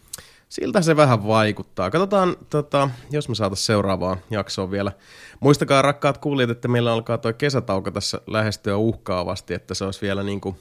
Siltä 0.49 0.83
se 0.83 0.97
vähän 0.97 1.27
vaikuttaa. 1.27 1.91
Katsotaan, 1.91 2.37
tota, 2.51 2.91
jos 3.11 3.29
me 3.29 3.35
saataisiin 3.35 3.67
seuraavaa 3.67 4.17
jaksoa 4.31 4.71
vielä. 4.71 4.93
Muistakaa 5.41 5.83
rakkaat 5.83 6.19
kuulijat, 6.19 6.51
että 6.51 6.69
meillä 6.69 6.93
alkaa 6.93 7.19
tuo 7.19 7.33
kesätauko 7.33 7.91
tässä 7.91 8.21
lähestyä 8.27 8.77
uhkaavasti, 8.77 9.55
että 9.55 9.75
se 9.75 9.85
olisi 9.85 10.01
vielä 10.01 10.23
niin 10.23 10.41
kuin 10.41 10.57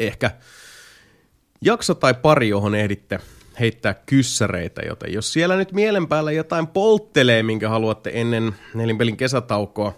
ehkä 0.00 0.30
jakso 1.60 1.94
tai 1.94 2.14
pari, 2.14 2.48
johon 2.48 2.74
ehditte 2.74 3.20
heittää 3.60 3.94
kyssäreitä, 3.94 4.82
joten 4.82 5.12
jos 5.12 5.32
siellä 5.32 5.56
nyt 5.56 5.72
mielen 5.72 6.08
päällä 6.08 6.32
jotain 6.32 6.66
polttelee, 6.66 7.42
minkä 7.42 7.68
haluatte 7.68 8.10
ennen 8.14 8.54
nelinpelin 8.74 9.16
kesätaukoa 9.16 9.92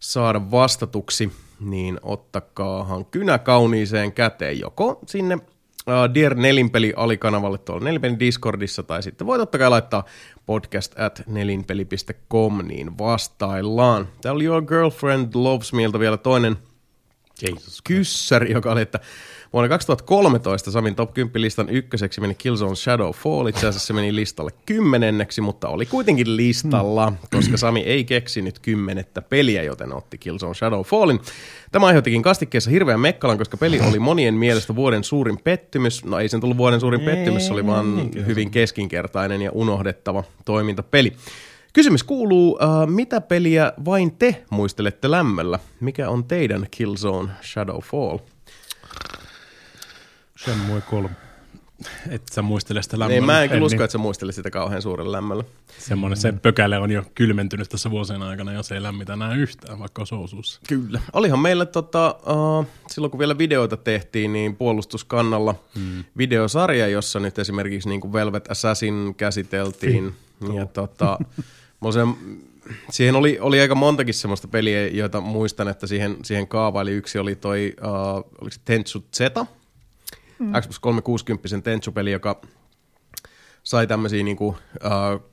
saada 0.00 0.50
vastatuksi, 0.50 1.32
niin 1.60 2.00
ottakaahan 2.02 3.04
kynä 3.04 3.38
kauniiseen 3.38 4.12
käteen 4.12 4.60
joko 4.60 4.98
sinne 5.06 5.38
Dear 6.14 6.34
Nelinpeli 6.34 6.92
alikanavalle 6.96 7.58
tuolla 7.58 7.84
Nelinpelin 7.84 8.18
Discordissa, 8.18 8.82
tai 8.82 9.02
sitten 9.02 9.26
voi 9.26 9.38
totta 9.38 9.58
kai 9.58 9.70
laittaa 9.70 10.04
podcast 10.46 10.98
at 10.98 11.22
nelinpeli.com, 11.26 12.58
niin 12.66 12.98
vastaillaan. 12.98 14.08
Täällä 14.20 14.36
oli 14.36 14.44
Your 14.44 14.64
Girlfriend 14.64 15.28
Loves 15.34 15.72
Meiltä 15.72 15.98
vielä 15.98 16.16
toinen 16.16 16.56
Jesus 17.42 17.82
kyssäri, 17.82 18.52
joka 18.52 18.72
oli, 18.72 18.82
että 18.82 19.00
Vuonna 19.52 19.68
2013 19.68 20.70
Samin 20.70 20.94
top 20.94 21.14
10 21.14 21.42
listan 21.42 21.68
ykköseksi 21.68 22.20
meni 22.20 22.34
Killzone 22.34 22.76
Shadow 22.76 23.10
Fall. 23.10 23.46
Itse 23.46 23.66
asiassa 23.66 23.86
se 23.86 23.92
meni 23.92 24.14
listalle 24.14 24.50
kymmenenneksi, 24.66 25.40
mutta 25.40 25.68
oli 25.68 25.86
kuitenkin 25.86 26.36
listalla, 26.36 27.12
koska 27.34 27.56
Sami 27.56 27.80
ei 27.80 28.04
keksinyt 28.04 28.58
kymmenettä 28.58 29.22
peliä, 29.22 29.62
joten 29.62 29.92
otti 29.92 30.18
Killzone 30.18 30.54
Shadow 30.54 30.82
Fallin. 30.82 31.20
Tämä 31.72 31.86
aiheuttikin 31.86 32.22
kastikkeessa 32.22 32.70
hirveän 32.70 33.00
mekkalan, 33.00 33.38
koska 33.38 33.56
peli 33.56 33.80
oli 33.80 33.98
monien 33.98 34.34
mielestä 34.34 34.76
vuoden 34.76 35.04
suurin 35.04 35.38
pettymys. 35.38 36.04
No 36.04 36.18
ei 36.18 36.28
sen 36.28 36.40
tullut 36.40 36.56
vuoden 36.56 36.80
suurin 36.80 37.00
pettymys, 37.00 37.46
se 37.46 37.52
oli 37.52 37.66
vaan 37.66 38.10
hyvin 38.26 38.50
keskinkertainen 38.50 39.42
ja 39.42 39.50
unohdettava 39.52 40.24
toimintapeli. 40.44 41.12
Kysymys 41.72 42.02
kuuluu, 42.02 42.52
uh, 42.52 42.86
mitä 42.86 43.20
peliä 43.20 43.72
vain 43.84 44.12
te 44.12 44.42
muistelette 44.50 45.10
lämmöllä? 45.10 45.58
Mikä 45.80 46.08
on 46.08 46.24
teidän 46.24 46.66
Killzone 46.70 47.30
Shadowfall? 47.42 48.18
Shenmue 50.44 50.80
3. 50.80 51.10
Et 52.10 52.22
sä 52.32 52.42
muistele 52.42 52.82
sitä 52.82 52.96
Niin, 52.96 53.00
lämmöllä. 53.00 53.26
mä 53.26 53.42
en 53.42 53.48
kyllä 53.48 53.58
En 53.58 53.62
usko, 53.62 53.76
niin. 53.76 53.84
että 53.84 53.92
sä 53.92 53.98
muistelit 53.98 54.34
sitä 54.34 54.50
kauhean 54.50 54.82
suurella 54.82 55.12
lämmöllä. 55.12 55.44
Semmoinen, 55.78 56.16
se 56.16 56.32
pökäle 56.32 56.78
on 56.78 56.90
jo 56.90 57.02
kylmentynyt 57.14 57.68
tässä 57.68 57.90
vuosien 57.90 58.22
aikana, 58.22 58.52
jos 58.52 58.72
ei 58.72 58.82
lämmitä 58.82 59.12
enää 59.12 59.34
yhtään, 59.34 59.78
vaikka 59.78 60.04
sousuussa. 60.04 60.60
Kyllä. 60.68 61.00
Olihan 61.12 61.38
meillä 61.38 61.66
tota, 61.66 62.16
uh, 62.58 62.66
silloin 62.90 63.10
kun 63.10 63.18
vielä 63.20 63.38
videoita 63.38 63.76
tehtiin, 63.76 64.32
niin 64.32 64.56
puolustuskannalla 64.56 65.54
mm. 65.74 66.04
videosarja, 66.16 66.88
jossa 66.88 67.20
nyt 67.20 67.38
esimerkiksi 67.38 67.88
niin 67.88 68.00
kuin 68.00 68.12
Velvet 68.12 68.50
Assassin 68.50 69.14
käsiteltiin. 69.16 70.14
ja 70.54 70.66
tota, 70.66 71.18
se, 71.92 72.00
siihen 72.90 73.14
oli, 73.16 73.38
oli 73.40 73.60
aika 73.60 73.74
montakin 73.74 74.14
semmoista 74.14 74.48
peliä, 74.48 74.88
joita 74.88 75.20
muistan, 75.20 75.68
että 75.68 75.86
siihen, 75.86 76.16
siihen 76.24 76.48
kaavaili. 76.48 76.90
Yksi 76.92 77.18
oli 77.18 77.34
toi, 77.36 77.74
uh, 77.82 78.16
oliko 78.16 78.50
se 78.50 78.60
Tenchu 78.64 79.04
Z, 79.16 79.20
mm. 80.40 80.52
Xbox 80.60 80.78
360 80.78 81.60
Tenchu-peli, 81.60 82.12
joka 82.12 82.40
sai 83.62 83.86
tämmöisiä 83.86 84.22
niinku, 84.22 84.46
uh, 84.48 85.30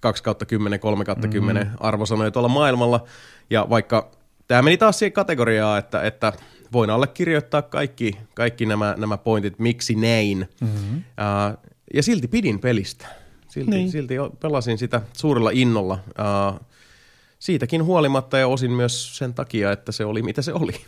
2 0.00 0.22
kautta 0.22 0.46
10, 0.46 0.80
3 0.80 1.04
kautta 1.04 1.28
10 1.28 1.66
mm. 1.66 1.72
arvosanoja 1.80 2.30
tuolla 2.30 2.48
maailmalla. 2.48 3.04
Ja 3.50 3.66
vaikka 3.70 4.10
tämä 4.48 4.62
meni 4.62 4.76
taas 4.76 4.98
siihen 4.98 5.12
kategoriaan, 5.12 5.78
että, 5.78 6.02
että 6.02 6.32
voin 6.72 6.90
allekirjoittaa 6.90 7.62
kaikki, 7.62 8.18
kaikki 8.34 8.66
nämä, 8.66 8.94
nämä 8.98 9.16
pointit, 9.16 9.58
miksi 9.58 9.94
näin. 9.94 10.48
Mm-hmm. 10.60 10.96
Uh, 10.96 11.58
ja 11.94 12.02
silti 12.02 12.28
pidin 12.28 12.60
pelistä. 12.60 13.06
Silti, 13.48 13.70
niin. 13.70 13.90
silti 13.90 14.14
pelasin 14.40 14.78
sitä 14.78 15.02
suurella 15.12 15.50
innolla. 15.50 15.98
Uh, 16.08 16.60
siitäkin 17.38 17.84
huolimatta 17.84 18.38
ja 18.38 18.48
osin 18.48 18.70
myös 18.70 19.18
sen 19.18 19.34
takia, 19.34 19.72
että 19.72 19.92
se 19.92 20.04
oli 20.04 20.22
mitä 20.22 20.42
se 20.42 20.52
oli. 20.52 20.72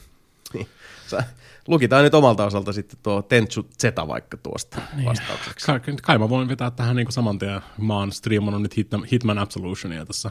Niin. 0.55 0.69
Sä- 1.07 1.25
Lukitaan 1.71 2.05
nyt 2.05 2.15
omalta 2.15 2.45
osalta 2.45 2.73
sitten 2.73 2.99
tuo 3.03 3.23
Tenchu 3.23 3.63
Z 3.63 3.85
vaikka 4.09 4.37
tuosta 4.37 4.81
Niin. 4.97 5.05
vastaukseksi. 5.05 5.67
Kai, 5.67 5.81
kai 6.03 6.19
mä 6.19 6.29
voin 6.29 6.49
vetää 6.49 6.71
tähän 6.71 6.97
niin 6.97 7.13
saman 7.13 7.39
tien. 7.39 7.61
Mä 7.79 7.95
oon 7.95 8.13
striimannut 8.13 8.63
nyt 8.63 8.77
Hitman, 8.77 9.05
Hitman 9.05 9.39
Absolutionia 9.39 10.07
tässä 10.07 10.31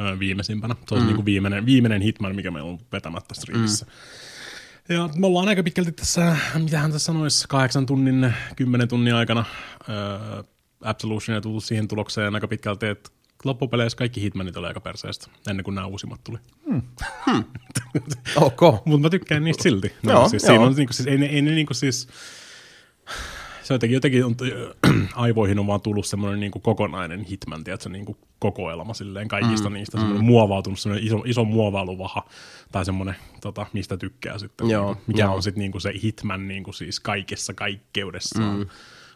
ö, 0.00 0.18
viimeisimpänä. 0.18 0.74
Se 0.88 0.94
on 0.94 1.00
mm. 1.02 1.06
niin 1.06 1.24
viimeinen, 1.24 1.66
viimeinen 1.66 2.02
Hitman, 2.02 2.36
mikä 2.36 2.50
meillä 2.50 2.70
on 2.70 2.78
vetämättä 2.92 3.34
striimissä. 3.34 3.86
Mm. 3.86 4.94
Ja 4.94 5.08
me 5.16 5.26
ollaan 5.26 5.48
aika 5.48 5.62
pitkälti 5.62 5.92
tässä, 5.92 6.36
mitähän 6.58 6.92
tässä 6.92 7.06
sanoisi, 7.06 7.48
kahdeksan 7.48 7.86
tunnin, 7.86 8.34
kymmenen 8.56 8.88
tunnin 8.88 9.14
aikana 9.14 9.44
ö, 9.88 10.44
Absolutionia 10.84 11.40
tullut 11.40 11.64
siihen 11.64 11.88
tulokseen 11.88 12.34
aika 12.34 12.48
pitkälti, 12.48 12.86
että 12.86 13.10
loppupeleissä 13.44 13.98
kaikki 13.98 14.22
Hitmanit 14.22 14.56
oli 14.56 14.66
aika 14.66 14.80
perseestä, 14.80 15.26
ennen 15.50 15.64
kuin 15.64 15.74
nämä 15.74 15.86
uusimmat 15.86 16.20
tuli. 16.24 16.38
Ok. 18.36 18.60
Mutta 18.84 18.98
mä 19.02 19.10
tykkään 19.10 19.44
niistä 19.44 19.62
silti. 19.62 19.92
No, 20.02 20.12
Joo, 20.12 20.28
siis, 20.28 20.42
joo. 20.42 20.48
siinä 20.50 20.64
on, 20.64 20.74
niinku, 20.74 20.92
siis, 20.92 21.06
ei, 21.06 21.18
ne, 21.18 21.26
ei 21.26 21.42
ne 21.42 21.50
niinku 21.50 21.74
siis, 21.74 22.08
se 23.62 23.74
jotenkin, 23.74 23.94
jotenkin 23.94 24.24
on, 24.24 24.36
aivoihin 25.14 25.58
on 25.58 25.66
vaan 25.66 25.80
tullut 25.80 26.06
semmoinen 26.06 26.40
niinku 26.40 26.60
kokonainen 26.60 27.24
hitman, 27.24 27.64
tiedätkö, 27.64 27.88
niinku 27.88 28.16
kokoelma 28.38 28.94
silleen 28.94 29.28
kaikista 29.28 29.70
mm, 29.70 29.74
niistä, 29.74 29.98
semmoinen 29.98 30.24
muovautunut, 30.24 30.78
semmoinen 30.78 31.06
iso, 31.06 31.22
iso 31.26 31.44
muovailuvaha, 31.44 32.28
tai 32.72 32.84
semmoinen, 32.84 33.14
tota, 33.40 33.66
mistä 33.72 33.96
tykkää 33.96 34.38
sitten, 34.38 34.70
Joo, 34.70 34.86
niinku, 34.86 35.02
mikä 35.06 35.22
joo. 35.22 35.34
on 35.34 35.42
sitten 35.42 35.60
niinku 35.60 35.80
se 35.80 35.92
hitman 36.02 36.48
niinku 36.48 36.72
siis 36.72 37.00
kaikessa 37.00 37.54
kaikkeudessaan. 37.54 38.58
Mm. 38.58 38.66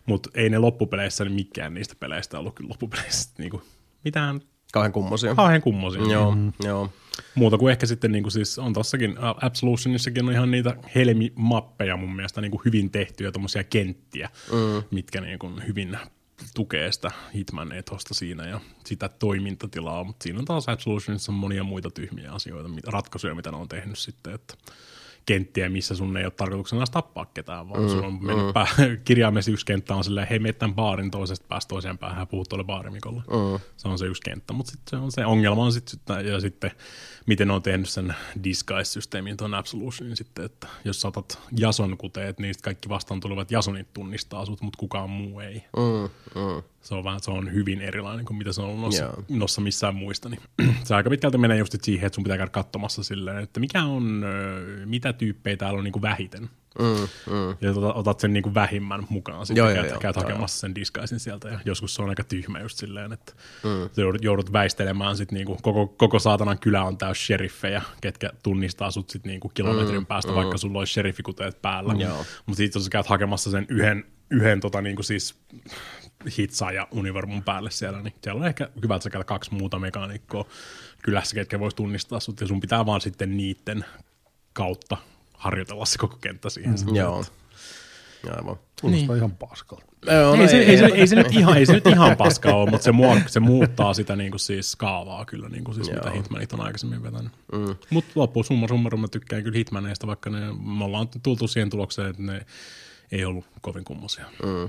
Mutta 0.07 0.31
ei 0.35 0.51
ne 0.51 0.59
loppupeleissä, 0.59 1.25
niin 1.25 1.35
mikään 1.35 1.75
niistä 1.75 1.95
peleistä 2.01 2.39
ollut 2.39 2.55
kyllä 2.55 2.69
loppupeleissä 2.69 3.31
niinku, 3.39 3.63
mitään 4.05 4.41
Kauhean 4.73 4.93
kummosia. 4.93 5.35
kauhean 5.35 5.63
kummosia. 5.63 6.03
Joo, 6.03 6.37
joo. 6.65 6.93
Muuta 7.35 7.59
kuin 7.59 7.71
ehkä 7.71 7.87
sitten 7.87 8.13
niin 8.13 8.23
kuin 8.23 8.33
siis 8.33 8.59
on 8.59 8.73
tossakin, 8.73 9.17
Absolutionissakin 9.43 10.25
on 10.25 10.33
ihan 10.33 10.51
niitä 10.51 10.77
helmimappeja 10.95 11.97
mun 11.97 12.17
mielestä 12.17 12.41
niin 12.41 12.51
kuin 12.51 12.63
hyvin 12.65 12.91
tehtyjä 12.91 13.33
tommosia 13.33 13.65
kenttiä, 13.65 14.29
mm. 14.53 14.83
mitkä 14.91 15.21
niin 15.21 15.39
kuin 15.39 15.67
hyvin 15.67 15.99
tukee 16.55 16.93
sitä 16.93 17.11
Hitman 17.35 17.73
etosta 17.73 18.15
siinä 18.15 18.49
ja 18.49 18.61
sitä 18.87 19.09
toimintatilaa, 19.09 20.05
mutta 20.05 20.23
siinä 20.23 20.39
on 20.39 20.45
taas 20.45 20.69
Absolutionissa 20.69 21.33
monia 21.33 21.65
muita 21.65 21.91
tyhmiä 21.91 22.33
asioita, 22.33 22.71
ratkaisuja, 22.87 23.35
mitä 23.35 23.51
ne 23.51 23.57
on 23.57 23.69
tehnyt 23.69 23.99
sitten, 23.99 24.35
että 24.35 24.55
kenttiä, 25.27 25.69
missä 25.69 25.95
sun 25.95 26.17
ei 26.17 26.25
ole 26.25 26.33
tarkoituksena 26.37 26.85
tappaa 26.87 27.27
ketään, 27.27 27.69
vaan 27.69 27.83
mm, 27.83 27.89
sun 27.89 28.05
on 28.05 28.25
mennyt 28.25 28.47
mm. 28.47 28.53
pää, 28.53 28.67
kirjaimellisesti 29.05 29.53
yksi 29.53 29.67
kenttä 29.67 29.95
on 29.95 30.05
silleen, 30.05 30.29
hei, 30.31 30.39
mene 30.39 30.53
tämän 30.53 30.75
baarin 30.75 31.11
toisesta 31.11 31.47
päästä 31.49 31.69
toiseen 31.69 31.99
päähän 31.99 32.23
ja 32.23 32.27
puhut 32.27 32.49
tuolle 32.49 32.65
baarimikolle. 32.65 33.21
Mm. 33.21 33.61
Se 33.77 33.89
on 33.89 33.99
se 33.99 34.07
yksi 34.07 34.23
kenttä, 34.23 34.53
mutta 34.53 34.73
sitten 34.73 34.91
se 34.91 35.05
on 35.05 35.13
se 35.13 35.27
ongelma 35.27 35.65
on 35.65 35.73
sitten, 35.73 36.27
ja 36.27 36.41
sitten 36.41 36.71
miten 37.27 37.51
on 37.51 37.63
tehnyt 37.63 37.89
sen 37.89 38.15
disguise-systeemin 38.45 39.37
tuon 39.37 39.55
Absolutionin 39.55 40.17
sitten, 40.17 40.45
että 40.45 40.67
jos 40.85 41.01
sä 41.01 41.09
otat 41.09 41.39
Jason 41.57 41.99
kuteet, 41.99 42.39
niin 42.39 42.55
kaikki 42.63 42.89
vastaan 42.89 43.21
tulevat 43.21 43.51
Jasonit 43.51 43.93
tunnistaa 43.93 44.47
sut, 44.47 44.61
mutta 44.61 44.79
kukaan 44.79 45.11
muu 45.11 45.41
ei. 45.41 45.65
Mm, 45.77 46.11
mm. 46.41 46.63
Se 46.81 46.95
on, 46.95 47.05
vähän, 47.05 47.21
se 47.21 47.31
on 47.31 47.53
hyvin 47.53 47.81
erilainen 47.81 48.25
kuin 48.25 48.37
mitä 48.37 48.53
se 48.53 48.61
on 48.61 48.67
ollut 48.67 48.81
noissa, 48.81 49.05
Joo. 49.05 49.25
noissa 49.29 49.61
missään 49.61 49.95
muista. 49.95 50.29
Niin 50.29 50.41
se 50.85 50.95
aika 50.95 51.11
pitkälti 51.11 51.39
menee 51.39 51.59
just 51.59 51.75
siihen, 51.83 52.07
että 52.07 52.15
sun 52.15 52.25
pitää 52.25 52.37
käydä 52.37 52.51
katsomassa 52.51 53.03
silleen, 53.03 53.39
että 53.39 53.61
mikä 53.61 53.85
on, 53.85 54.25
mitä 54.85 55.13
tyyppejä 55.13 55.57
täällä 55.57 55.79
on 55.79 55.85
niinku 55.85 56.03
vähiten. 56.03 56.51
Mm, 56.79 57.33
mm. 57.33 57.57
Ja 57.61 57.71
otat, 57.71 57.97
otat 57.97 58.21
sen 58.21 58.33
niinku 58.33 58.55
vähimmän 58.55 59.07
mukaan 59.09 59.47
sitten, 59.47 59.61
Joo, 59.61 59.69
joo, 59.69 59.77
joo, 59.77 59.83
käyt, 59.83 59.93
joo, 59.93 60.01
käyt 60.01 60.17
joo, 60.17 60.23
hakemassa 60.25 60.59
sen 60.59 60.75
disguisin 60.75 61.21
sieltä. 61.21 61.49
Ja 61.49 61.59
joskus 61.65 61.95
se 61.95 62.03
on 62.03 62.09
aika 62.09 62.25
tyhmä 62.25 62.61
just 62.61 62.79
silleen, 62.79 63.13
että 63.13 63.33
mm. 63.65 63.91
joudut, 63.97 64.25
joudut 64.25 64.53
väistelemään 64.53 65.17
sit 65.17 65.33
niinku, 65.33 65.59
koko, 65.63 65.87
koko 65.87 66.19
saatanan 66.19 66.59
kylä 66.59 66.83
on 66.83 66.99
täys 66.99 67.27
sheriffejä, 67.27 67.83
ketkä 68.01 68.31
tunnistaa 68.43 68.91
sut 68.91 69.11
sit 69.11 69.25
niinku 69.25 69.49
kilometrin 69.49 70.01
mm, 70.01 70.07
päästä, 70.07 70.33
mm. 70.33 70.37
vaikka 70.37 70.59
sulla 70.59 70.79
olisi 70.79 70.93
sheriffikuteet 70.93 71.63
päällä. 71.63 71.95
Joo. 71.99 72.25
Mutta 72.47 72.57
sitten 72.57 72.81
jos 72.81 72.85
sä 72.85 72.91
käyt 72.91 73.07
hakemassa 73.07 73.51
sen 73.51 73.67
yhden, 73.69 74.05
yhden 74.31 74.61
tota, 74.61 74.83
niinku 74.83 75.03
siis 75.03 75.35
hitsaa 76.39 76.73
ja 76.73 76.89
univermun 76.91 77.43
päälle 77.43 77.71
siellä, 77.71 78.03
niin 78.03 78.15
siellä 78.23 78.41
on 78.41 78.47
ehkä 78.47 78.69
hyvä, 78.83 78.95
että 78.95 79.05
sä 79.05 79.11
käyt 79.11 79.27
kaksi 79.27 79.55
muuta 79.55 79.79
mekaanikkoa 79.79 80.45
kylässä, 81.03 81.35
ketkä 81.35 81.61
vois 81.61 81.75
tunnistaa 81.75 82.21
sut, 82.21 82.41
ja 82.41 82.47
sun 82.47 82.61
pitää 82.61 82.87
vaan 82.87 83.01
sitten 83.01 83.37
niitten 83.37 83.85
kautta 84.53 84.97
harjoitella 85.43 85.85
se 85.85 85.99
koko 85.99 86.17
kenttä 86.17 86.51
siihen. 86.51 86.75
Mm, 86.87 86.95
Joo. 86.95 87.25
Aivan. 88.37 88.57
Kuulostaa 88.81 89.17
ihan 89.17 89.33
paskalta. 89.33 89.85
Joo, 90.07 90.35
ei, 90.35 90.49
se, 90.49 90.59
ei, 90.59 90.79
se, 90.79 90.85
ei, 90.85 91.07
se 91.07 91.17
nyt 91.17 91.33
ihan, 91.33 91.57
ei 91.57 91.67
se 91.67 91.73
nyt 91.73 91.87
ihan 91.87 92.17
paska 92.17 92.55
ole, 92.55 92.71
mutta 92.71 92.85
se, 92.85 92.93
muo, 92.93 93.17
se 93.27 93.41
muuttaa 93.41 93.95
sitä 93.95 94.17
niin 94.17 94.31
kuin 94.31 94.41
siis 94.41 94.77
kaavaa 94.77 95.25
kyllä, 95.25 95.49
niin 95.49 95.65
kuin 95.65 95.75
siis 95.75 95.91
mitä. 95.91 96.11
Hitmanit 96.11 96.53
on 96.53 96.61
aikaisemmin 96.61 97.03
vetänyt. 97.03 97.33
Mm. 97.53 97.77
Mutta 97.91 98.13
loppuun 98.15 98.45
summa 98.45 98.69
summarum 98.69 99.01
mä 99.01 99.09
tykkään 99.09 99.43
kyllä 99.43 99.57
Hitmaneista, 99.57 100.07
vaikka 100.07 100.31
ne, 100.31 100.41
me 100.79 100.85
ollaan 100.85 101.09
tultu 101.23 101.49
siihen 101.49 101.71
tulokseen, 101.71 102.11
että 102.11 102.23
ne 102.23 102.47
ei 103.13 103.25
ollut 103.25 103.45
kovin 103.61 103.85
kummosia. 103.85 104.27
Mm. 104.43 104.69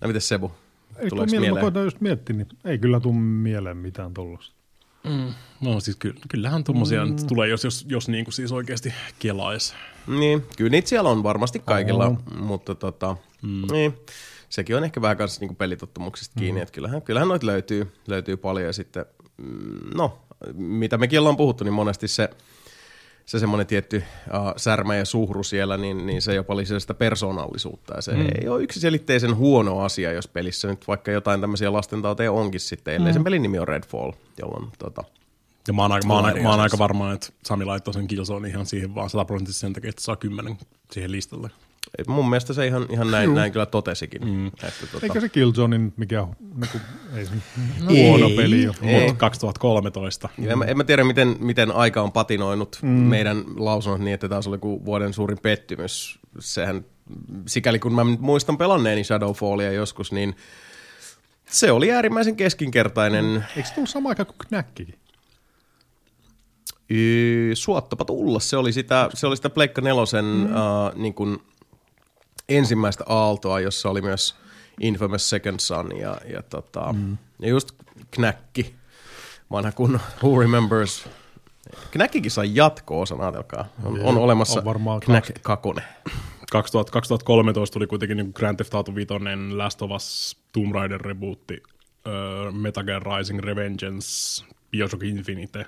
No 0.00 0.06
miten 0.06 0.20
Sebu? 0.20 0.52
Ei 0.96 1.08
tule 1.08 1.26
mieleen, 1.26 1.54
mä 1.54 1.60
koitan 1.60 1.84
just 1.84 2.00
miettiä, 2.00 2.36
niin 2.36 2.48
ei 2.64 2.78
kyllä 2.78 3.00
tule 3.00 3.14
mieleen 3.14 3.76
mitään 3.76 4.14
tollasta. 4.14 4.54
Mm. 5.04 5.34
No 5.60 5.80
siis 5.80 5.96
ky, 5.96 6.14
kyllähän 6.28 6.64
tuommoisia 6.64 7.04
mm. 7.04 7.16
tulee, 7.28 7.48
jos, 7.48 7.64
jos, 7.64 7.86
jos 7.88 8.08
niin 8.08 8.24
kuin 8.24 8.34
siis 8.34 8.52
oikeasti 8.52 8.94
kelais. 9.18 9.74
Niin, 10.08 10.46
kyllä 10.56 10.70
niitä 10.70 10.88
siellä 10.88 11.10
on 11.10 11.22
varmasti 11.22 11.58
kaikilla, 11.58 12.06
On. 12.06 12.18
mutta 12.36 12.74
tota, 12.74 13.16
mm. 13.42 13.62
niin, 13.72 13.94
sekin 14.48 14.76
on 14.76 14.84
ehkä 14.84 15.02
vähän 15.02 15.16
kanssa 15.16 15.40
niinku 15.40 15.54
pelitottumuksista 15.54 16.34
kiinni, 16.38 16.60
että 16.60 16.72
kyllähän, 16.72 17.02
kyllähän 17.02 17.28
noita 17.28 17.46
löytyy, 17.46 17.92
löytyy 18.06 18.36
paljon 18.36 18.66
ja 18.66 18.72
sitten, 18.72 19.06
mm, 19.36 19.90
no, 19.94 20.18
mitä 20.54 20.98
mekin 20.98 21.18
ollaan 21.18 21.36
puhuttu, 21.36 21.64
niin 21.64 21.74
monesti 21.74 22.08
se, 22.08 22.30
se 23.26 23.38
semmoinen 23.38 23.66
tietty 23.66 23.96
uh, 23.96 24.52
särmä 24.56 24.96
ja 24.96 25.04
suhru 25.04 25.42
siellä, 25.42 25.76
niin, 25.76 26.06
niin 26.06 26.22
se 26.22 26.34
jopa 26.34 26.56
lisää 26.56 26.78
sitä 26.78 26.94
persoonallisuutta. 26.94 27.94
Ja 27.96 28.02
se 28.02 28.12
mm. 28.12 28.26
ei 28.40 28.48
ole 28.48 28.62
yksiselitteisen 28.62 29.36
huono 29.36 29.80
asia, 29.80 30.12
jos 30.12 30.28
pelissä 30.28 30.68
nyt 30.68 30.88
vaikka 30.88 31.10
jotain 31.10 31.40
tämmöisiä 31.40 31.72
lastentauteja 31.72 32.32
onkin 32.32 32.60
sitten, 32.60 32.94
ellei 32.94 33.12
mm. 33.12 33.14
sen 33.14 33.24
pelin 33.24 33.42
nimi 33.42 33.58
on 33.58 33.68
Redfall, 33.68 34.12
jolloin 34.38 34.72
tota, 34.78 35.04
Ja 35.68 35.72
mä 35.74 35.82
oon, 35.82 35.92
aika, 35.92 36.06
mä 36.06 36.14
oon, 36.14 36.24
aika, 36.24 36.40
mä 36.40 36.50
oon 36.50 36.60
aika 36.60 36.78
varma, 36.78 37.12
että 37.12 37.28
Sami 37.44 37.64
laittoi 37.64 37.94
sen 37.94 38.06
Killzone 38.06 38.48
ihan 38.48 38.66
siihen 38.66 38.94
vaan 38.94 39.10
sataprosenttisesti 39.10 39.60
sen 39.60 39.72
takia, 39.72 39.90
että 39.90 40.02
saa 40.02 40.16
kymmenen 40.16 40.58
siihen 40.92 41.12
listalle. 41.12 41.50
et 41.98 42.06
mun 42.06 42.30
mielestä 42.30 42.52
se 42.52 42.66
ihan, 42.66 42.86
ihan 42.90 43.10
näin, 43.10 43.34
näin 43.34 43.52
kyllä 43.52 43.66
totesikin. 43.66 44.24
Mm. 44.28 44.46
Että, 44.46 44.86
tota, 44.92 45.06
Eikä 45.06 45.20
se 45.20 45.28
Killzone 45.28 45.78
nyt 45.78 45.98
mikään 45.98 46.26
niinku, 46.40 46.78
ei 47.16 47.26
se 47.26 47.32
huono 47.88 48.26
ei. 48.28 48.36
peli 48.36 48.68
ole. 48.68 48.76
Ei. 48.82 49.00
Mutta 49.00 49.14
2013. 49.18 50.28
Ja 50.38 50.52
en, 50.52 50.58
mä- 50.58 50.64
en 50.64 50.76
mä 50.76 50.84
tiedä, 50.84 51.04
miten, 51.04 51.36
miten 51.40 51.70
aika 51.72 52.02
on 52.02 52.12
patinoinut 52.12 52.78
mm. 52.82 52.88
meidän 52.88 53.44
lausunnot 53.56 54.00
niin, 54.00 54.14
että 54.14 54.28
taas 54.28 54.46
oli 54.46 54.58
kuin 54.58 54.84
vuoden 54.84 55.12
suurin 55.12 55.38
pettymys. 55.42 56.18
Sehän, 56.38 56.84
sikäli 57.46 57.78
kun 57.78 57.94
mä 57.94 58.04
muistan 58.04 58.58
pelanneeni 58.58 59.04
Shadowfallia 59.04 59.72
joskus, 59.72 60.12
niin 60.12 60.36
se 61.50 61.72
oli 61.72 61.92
äärimmäisen 61.92 62.36
keskinkertainen. 62.36 63.44
Eikö 63.56 63.68
se 63.68 63.74
tullut 63.74 63.90
sama 63.90 64.08
aika 64.08 64.24
kuin 64.24 64.36
Knäkkikin? 64.48 64.94
Yy, 66.90 67.50
suottapa 67.54 68.04
tulla. 68.04 68.40
Se 68.40 68.56
oli 68.56 68.72
sitä, 68.72 69.08
se 69.14 69.26
oli 69.26 69.36
sitä 69.36 69.50
Pleikka 69.50 69.80
nelosen 69.80 70.24
mm. 70.24 70.44
uh, 70.44 70.94
niin 70.94 71.14
kuin 71.14 71.38
ensimmäistä 72.48 73.04
aaltoa, 73.08 73.60
jossa 73.60 73.90
oli 73.90 74.00
myös 74.00 74.34
Infamous 74.80 75.30
Second 75.30 75.60
Son 75.60 75.98
ja, 75.98 76.16
ja, 76.32 76.42
tota, 76.42 76.92
mm. 76.92 77.18
ja 77.38 77.48
just 77.48 77.72
Knäkki. 78.10 78.74
vanha 79.50 79.72
kun 79.72 80.00
Who 80.22 80.40
Remembers. 80.40 81.08
Knackikin 81.90 82.30
sai 82.30 82.50
jatko-osan, 82.54 83.20
ajatelkaa. 83.20 83.68
On, 83.84 84.00
on 84.00 84.16
olemassa 84.16 84.58
on 84.60 84.64
varmaan 84.64 85.00
2. 85.00 85.32
2000, 86.52 86.92
2013 86.92 87.72
tuli 87.72 87.86
kuitenkin 87.86 88.16
niin 88.16 88.32
Grand 88.34 88.56
Theft 88.56 88.74
Auto 88.74 88.94
5, 88.94 89.08
Last 89.50 89.82
of 89.82 89.90
Us, 89.90 90.36
Tomb 90.52 90.74
Raider 90.74 91.00
rebootti, 91.00 91.62
uh, 91.62 92.54
Metal 92.54 92.84
Gear 92.84 93.02
Rising, 93.02 93.40
Revengeance, 93.40 94.44
Bioshock 94.70 95.02
Infinite, 95.02 95.66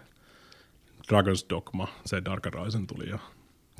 Dragon's 1.12 1.46
Dogma, 1.50 1.88
se 2.06 2.22
Dark 2.24 2.44
Horizon 2.54 2.86
tuli 2.86 3.08
ja 3.08 3.18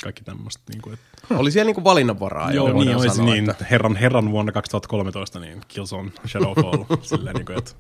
kaikki 0.03 0.25
tämmöistä. 0.25 0.63
Niin 0.69 0.83
kuin, 0.83 0.95
että... 0.95 1.35
Oli 1.39 1.51
siellä 1.51 1.69
niinku 1.69 1.85
valinnanvaraa. 1.85 2.53
Joo, 2.53 2.69
jo, 2.69 2.75
niin 2.75 2.97
olisi 2.97 3.17
sanoa, 3.17 3.35
niin. 3.35 3.51
että- 3.51 3.67
Herran, 3.71 3.97
herran 3.97 4.31
vuonna 4.31 4.53
2013 4.53 5.41
niin 5.41 5.61
Killzone 5.69 6.11
Shadowfall. 6.27 6.85
silleen, 7.03 7.37
niin 7.37 7.47
kuin, 7.47 7.59
että, 7.59 7.71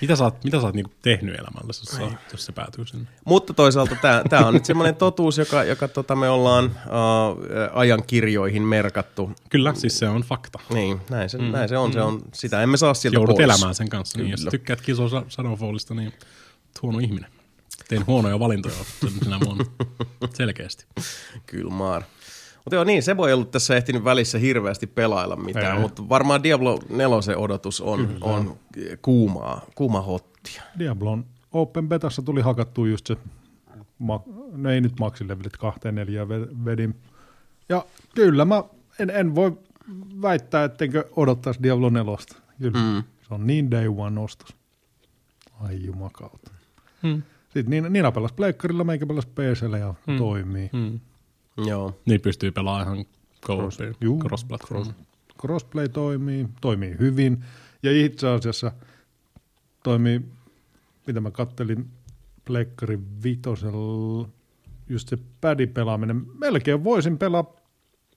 mitä 0.00 0.16
sä 0.16 0.24
oot, 0.24 0.44
mitä 0.44 0.60
sä 0.60 0.66
oot 0.66 0.74
niin 0.74 0.84
kuin 0.84 0.96
tehnyt 1.02 1.34
elämällä, 1.34 1.66
jos, 1.66 1.82
sä, 1.82 2.02
jos 2.32 2.46
se 2.46 2.52
päätyy 2.52 2.86
sinne? 2.86 3.06
Mutta 3.24 3.54
toisaalta 3.54 3.96
tämä 4.30 4.46
on 4.46 4.54
nyt 4.54 4.64
semmoinen 4.64 4.96
totuus, 4.96 5.38
joka, 5.38 5.64
joka 5.64 5.88
tota 5.88 6.16
me 6.16 6.28
ollaan 6.28 6.64
uh, 6.64 7.78
ajan 7.78 8.02
kirjoihin 8.06 8.62
merkattu. 8.62 9.30
Kyllä, 9.48 9.74
siis 9.74 9.98
se 9.98 10.08
on 10.08 10.22
fakta. 10.22 10.58
Niin, 10.74 11.00
näin 11.10 11.30
se, 11.30 11.38
mm. 11.38 11.44
näin 11.44 11.68
se 11.68 11.78
on. 11.78 11.92
Se 11.92 12.02
on. 12.02 12.22
Sitä 12.32 12.62
emme 12.62 12.76
saa 12.76 12.94
sieltä 12.94 13.16
Joudut 13.16 13.36
pois. 13.36 13.44
elämään 13.44 13.74
sen 13.74 13.88
kanssa. 13.88 14.18
Niin, 14.18 14.30
jos 14.30 14.46
tykkäät 14.50 14.80
Killzone 14.80 15.30
Shadowfallista, 15.30 15.94
niin 15.94 16.12
huono 16.82 16.98
ihminen. 16.98 17.39
Tein 17.90 18.06
huonoja 18.06 18.38
valintoja 18.38 18.74
sinä 19.24 19.40
vuonna. 19.44 19.64
Selkeästi. 20.34 20.86
Kyllä, 21.46 21.70
maar. 21.70 22.02
Mutta 22.64 22.74
joo, 22.74 22.84
niin, 22.84 23.02
se 23.02 23.16
voi 23.16 23.32
ollut 23.32 23.50
tässä 23.50 23.76
ehtinyt 23.76 24.04
välissä 24.04 24.38
hirveästi 24.38 24.86
pelailla 24.86 25.36
mitään, 25.36 25.76
Ei. 25.76 25.82
mutta 25.82 26.08
varmaan 26.08 26.42
Diablo 26.42 26.78
4 26.88 27.36
odotus 27.36 27.80
on, 27.80 28.18
on 28.20 28.58
kuumaa, 29.02 29.66
kuuma 29.74 30.00
hottia. 30.00 30.62
Diablon 30.78 31.26
Open 31.52 31.88
Betassa 31.88 32.22
tuli 32.22 32.40
hakattua 32.40 32.88
just 32.88 33.06
se, 33.06 33.16
ma- 33.98 34.22
no 34.52 34.70
ei 34.70 34.80
nyt 34.80 35.00
maksilevelit 35.00 35.56
kahteen 35.56 35.94
neljään 35.94 36.28
ve- 36.28 36.64
vedin. 36.64 36.94
Ja 37.68 37.84
kyllä 38.14 38.44
mä 38.44 38.64
en, 38.98 39.10
en 39.10 39.34
voi 39.34 39.58
väittää, 40.22 40.64
ettenkö 40.64 41.04
odottaisi 41.16 41.62
Diablo 41.62 41.90
4. 41.90 42.12
Kyllä, 42.58 42.78
mm. 42.78 43.02
se 43.28 43.34
on 43.34 43.46
niin 43.46 43.70
day 43.70 43.88
one 43.96 44.20
ostos. 44.20 44.56
Ai 45.60 45.84
jumakauta. 45.84 46.50
Hmm. 47.02 47.22
Sitten 47.50 47.70
Niina, 47.70 47.88
Niina 47.88 48.12
pelasi 48.12 48.34
pleikkarilla, 48.34 48.84
meikä 48.84 49.06
pelasi 49.06 49.28
PCllä 49.28 49.78
ja 49.78 49.94
mm. 50.06 50.16
toimii. 50.16 50.70
Hmm. 50.72 51.00
Joo. 51.66 52.00
Niin 52.06 52.20
pystyy 52.20 52.50
pelaamaan 52.50 52.94
ihan 52.94 53.06
co-opia, 53.46 53.94
Juu, 54.00 54.20
cross-platform. 54.20 54.92
Crossplay 55.40 55.88
toimii, 55.88 56.48
toimii 56.60 56.96
hyvin. 56.98 57.44
Ja 57.82 58.04
itse 58.04 58.28
asiassa 58.28 58.72
toimii, 59.82 60.20
mitä 61.06 61.20
mä 61.20 61.30
kattelin, 61.30 61.90
Pleikkari 62.44 62.98
vitosella, 63.24 64.28
just 64.88 65.08
se 65.08 65.18
pädi 65.40 65.66
pelaaminen. 65.66 66.26
Melkein 66.38 66.84
voisin 66.84 67.18
pelaa 67.18 67.56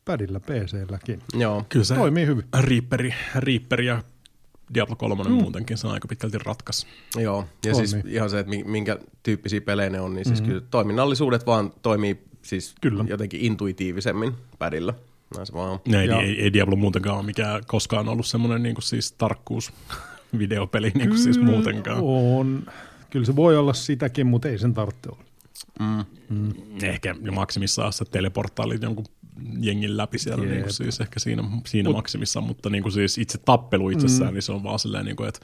pädillä 0.06 0.40
PC-lläkin. 0.40 1.22
Joo. 1.34 1.66
Kyllä 1.70 1.86
se 1.86 1.96
Toimii 1.96 2.26
hyvin. 2.26 2.46
Reaperi, 2.60 3.14
Reaperi 3.36 3.86
ja 3.86 4.04
Diablo 4.74 4.96
3 4.96 5.24
mm. 5.24 5.32
muutenkin 5.32 5.78
se 5.78 5.88
on 5.88 5.94
aika 5.94 6.08
pitkälti 6.08 6.38
ratkas. 6.38 6.88
Joo, 7.18 7.46
ja 7.66 7.72
Toimii. 7.72 7.88
siis 7.88 8.06
ihan 8.06 8.30
se, 8.30 8.40
että 8.40 8.50
mi- 8.50 8.64
minkä 8.64 8.98
tyyppisiä 9.24 9.62
pelejä 9.62 9.90
ne 9.90 10.00
on, 10.00 10.14
niin 10.16 10.26
siis 10.26 10.42
mm-hmm. 10.42 10.54
kyllä 10.54 10.68
toiminnallisuudet 10.72 11.46
vaan 11.46 11.74
toimii 11.82 12.22
siis 12.42 12.76
Kyllä. 12.82 13.06
jotenkin 13.08 13.42
intuitiivisemmin 13.42 14.34
pädillä. 14.60 14.94
Näin 15.36 15.46
se 15.48 15.54
vaan 15.54 15.70
on. 15.72 15.80
Ei, 15.96 16.08
Ja- 16.08 16.22
ei, 16.22 16.42
ei 16.42 16.54
Diablo 16.54 16.76
muutenkaan 16.76 17.18
ole 17.18 17.26
mikään 17.26 17.62
koskaan 17.68 18.10
ollut 18.10 18.26
semmoinen 18.26 18.64
niin 18.64 18.76
kuin 18.76 18.84
siis 18.84 19.12
tarkkuus 19.12 19.74
videopeli 20.40 20.92
niin 20.96 21.10
kuin 21.10 21.20
siis 21.20 21.40
muutenkaan. 21.40 22.00
On. 22.02 22.64
Kyllä 23.10 23.26
se 23.26 23.36
voi 23.36 23.58
olla 23.58 23.74
sitäkin, 23.74 24.28
mutta 24.28 24.48
ei 24.48 24.58
sen 24.58 24.74
tarvitse 24.74 25.10
olla. 25.10 25.24
Ehkä 26.84 27.16
jo 27.22 27.32
maksimissaan 27.32 27.94
se 27.94 28.06
teleportaalit 28.06 28.82
jonkun 28.82 29.06
jengin 29.60 29.98
läpi 29.98 30.18
siellä, 30.18 30.46
niin 30.46 30.62
kuin 30.62 30.74
siis 30.74 31.02
ehkä 31.02 31.20
siinä, 31.20 31.44
siinä 31.66 31.90
Mut, 31.90 31.96
maksimissaan, 31.96 32.46
mutta 32.46 32.70
niin 32.70 32.84
kuin 32.84 32.94
siis 32.94 33.18
itse 33.18 33.38
tappelu 33.38 33.90
itsessään, 33.90 34.32
mm. 34.32 34.34
niin 34.34 34.42
se 34.42 34.52
on 34.52 34.64
vaan 34.64 34.80
silleen, 34.80 35.06
niin 35.06 35.16
kuin, 35.16 35.30
että 35.30 35.40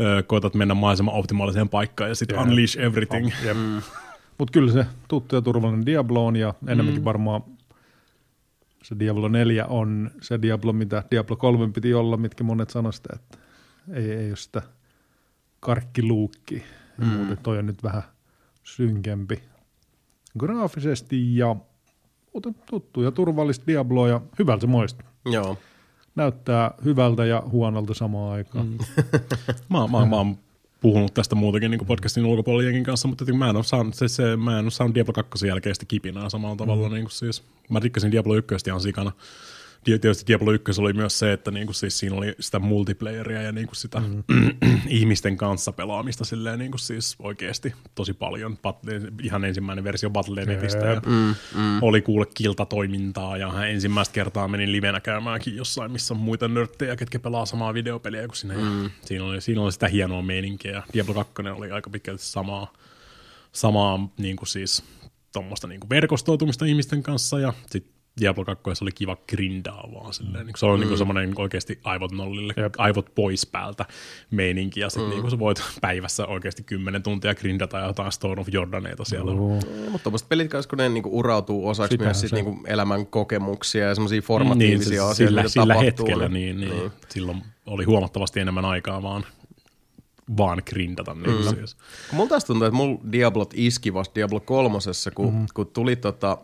ö, 0.00 0.22
koetat 0.22 0.54
mennä 0.54 0.74
mahdollisimman 0.74 1.14
optimaaliseen 1.14 1.68
paikkaan 1.68 2.10
ja 2.10 2.14
sitten 2.14 2.38
unleash 2.38 2.78
everything. 2.78 3.30
Mm. 3.54 3.82
Mutta 4.38 4.52
kyllä 4.52 4.72
se 4.72 4.86
tuttu 5.08 5.34
ja 5.34 5.42
turvallinen 5.42 5.86
Diablo 5.86 6.26
on 6.26 6.36
ja 6.36 6.54
enemmänkin 6.66 7.02
mm. 7.02 7.04
varmaan 7.04 7.42
se 8.82 8.98
Diablo 8.98 9.28
4 9.28 9.66
on 9.66 10.10
se 10.20 10.42
Diablo, 10.42 10.72
mitä 10.72 11.04
Diablo 11.10 11.36
3 11.36 11.72
piti 11.72 11.94
olla, 11.94 12.16
mitkä 12.16 12.44
monet 12.44 12.70
sanoivat 12.70 13.02
että 13.14 13.38
ei, 13.92 14.10
ei 14.10 14.28
ole 14.28 14.36
sitä 14.36 14.62
karkkiluukki. 15.60 16.62
Mm. 16.98 17.06
Muuten 17.06 17.38
toi 17.42 17.58
on 17.58 17.66
nyt 17.66 17.82
vähän 17.82 18.02
synkempi 18.62 19.42
graafisesti 20.38 21.36
ja 21.36 21.56
tuttu 22.70 23.02
ja 23.02 23.10
turvallista 23.10 23.66
Diabloa 23.66 24.08
ja 24.08 24.20
hyvältä 24.38 24.60
se 24.60 24.66
moista. 24.66 25.04
Joo. 25.26 25.58
Näyttää 26.14 26.74
hyvältä 26.84 27.24
ja 27.24 27.42
huonolta 27.50 27.94
samaan 27.94 28.32
aikaan. 28.32 28.66
Mm. 28.66 28.78
Mä, 29.68 29.86
mä, 29.86 30.06
mä 30.06 30.16
oon 30.16 30.38
puhunut 30.80 31.14
tästä 31.14 31.34
muutenkin 31.34 31.70
niin 31.70 31.86
podcastin 31.86 32.26
ulkopuolella 32.26 32.84
kanssa, 32.84 33.08
mutta 33.08 33.32
mä 33.32 33.50
en 33.50 33.56
ole 33.56 33.64
saanut, 33.64 33.94
se, 33.94 34.08
se, 34.08 34.36
mä 34.36 34.58
en 34.58 34.64
ole 34.64 34.70
saanut 34.70 34.94
Diablo 34.94 35.12
2 35.12 35.46
jälkeistä 35.46 35.86
kipinää 35.86 36.28
samalla 36.28 36.56
tavalla. 36.56 36.88
Mm. 36.88 36.94
Niin 36.94 37.04
kuin 37.04 37.12
siis, 37.12 37.42
mä 37.70 37.80
rikkasin 37.80 38.12
Diablo 38.12 38.34
1 38.34 38.56
ihan 38.66 38.80
sikana. 38.80 39.12
Tietysti 39.84 40.26
Diablo 40.26 40.52
1 40.52 40.80
oli 40.80 40.92
myös 40.92 41.18
se, 41.18 41.32
että 41.32 41.50
niinku 41.50 41.72
siis 41.72 41.98
siinä 41.98 42.16
oli 42.16 42.34
sitä 42.40 42.58
multiplayeria 42.58 43.42
ja 43.42 43.52
niinku 43.52 43.74
sitä 43.74 44.00
mm. 44.00 44.24
ihmisten 44.88 45.36
kanssa 45.36 45.72
pelaamista 45.72 46.24
silleen 46.24 46.58
niinku 46.58 46.78
siis 46.78 47.16
oikeasti 47.18 47.74
tosi 47.94 48.14
paljon. 48.14 48.58
Bat- 48.58 49.22
ihan 49.22 49.44
ensimmäinen 49.44 49.84
versio 49.84 50.10
Battle.netistä 50.10 50.86
ja 50.86 51.02
Mm, 51.06 51.34
mm. 51.54 51.82
oli 51.82 52.02
kuule 52.02 52.26
kiltatoimintaa 52.34 53.36
ja 53.36 53.50
hän 53.50 53.68
ensimmäistä 53.70 54.12
kertaa 54.12 54.48
menin 54.48 54.72
livenä 54.72 55.00
käymäänkin 55.00 55.56
jossain, 55.56 55.92
missä 55.92 56.14
on 56.14 56.20
muita 56.20 56.48
nörttejä, 56.48 56.96
ketkä 56.96 57.18
pelaa 57.18 57.46
samaa 57.46 57.74
videopeliä 57.74 58.26
kuin 58.26 58.36
sinä. 58.36 58.54
Mm. 58.54 58.90
Siinä, 59.02 59.24
oli, 59.24 59.40
siinä 59.40 59.62
oli 59.62 59.72
sitä 59.72 59.88
hienoa 59.88 60.22
meininkiä 60.22 60.72
ja 60.72 60.82
Diablo 60.92 61.14
2 61.14 61.32
oli 61.56 61.70
aika 61.70 61.90
pitkälti 61.90 62.24
samaa, 62.24 62.72
samaa 63.52 64.08
niin 64.18 64.36
kuin 64.36 64.48
siis 64.48 64.84
tuommoista 65.32 65.66
niin 65.66 65.80
kuin 65.80 65.90
verkostoitumista 65.90 66.64
ihmisten 66.64 67.02
kanssa 67.02 67.40
ja 67.40 67.52
sitten 67.66 67.97
Diablo 68.20 68.44
2 68.44 68.62
oli 68.82 68.92
kiva 68.92 69.16
grindaa 69.28 69.88
vaan 69.94 70.14
silleen. 70.14 70.46
Mm. 70.46 70.52
Se 70.56 70.66
on 70.66 70.80
mm. 70.80 70.86
niin 70.86 70.98
semmoinen 70.98 71.32
oikeasti 71.36 71.80
aivot 71.84 72.12
nollille, 72.12 72.54
Jep. 72.56 72.74
aivot 72.78 73.14
pois 73.14 73.46
päältä 73.46 73.84
meininki 74.30 74.80
ja 74.80 74.90
sitten 74.90 75.10
mm. 75.10 75.22
niin 75.22 75.30
sä 75.30 75.38
voit 75.38 75.62
päivässä 75.80 76.26
oikeasti 76.26 76.62
10 76.62 77.02
tuntia 77.02 77.34
grindata 77.34 77.78
jotain 77.78 78.12
Stone 78.12 78.40
of 78.40 78.48
Jordaneita 78.52 79.04
siellä. 79.04 79.32
Joo. 79.32 79.60
Mutta 79.90 80.02
tuommoiset 80.02 80.28
pelit, 80.28 80.50
kanssa, 80.50 80.68
kun 80.68 80.78
ne 80.78 80.88
niinku 80.88 81.18
urautuu 81.18 81.68
osaksi 81.68 81.94
Sitähän 81.94 82.08
myös 82.08 82.20
sit 82.20 82.30
se- 82.30 82.36
niinku 82.36 82.60
elämän 82.66 83.06
kokemuksia 83.06 83.88
ja 83.88 83.94
semmoisia 83.94 84.22
formatiivisia 84.22 85.02
niin, 85.02 85.10
asioita, 85.10 85.30
sillä, 85.30 85.48
sillä 85.48 85.74
tapahtuu. 85.74 86.06
hetkellä, 86.06 86.28
niin, 86.28 86.60
niin, 86.60 86.70
niin. 86.70 86.92
silloin 87.08 87.42
oli 87.66 87.84
huomattavasti 87.84 88.40
enemmän 88.40 88.64
aikaa 88.64 89.02
vaan, 89.02 89.26
vaan 90.36 90.62
grindata. 90.66 91.14
Niin 91.14 91.44
mm. 91.44 91.54
siis. 91.54 91.76
Mulla 92.12 92.28
taas 92.28 92.44
tuntuu, 92.44 92.66
että 92.66 92.76
mulla 92.76 93.00
Diablot 93.12 93.54
iski 93.54 93.94
vasta 93.94 94.14
Diablo 94.14 94.40
kolmosessa, 94.40 95.10
kun, 95.10 95.32
mm-hmm. 95.32 95.46
kun 95.54 95.66
tuli 95.66 95.96
tota, 95.96 96.38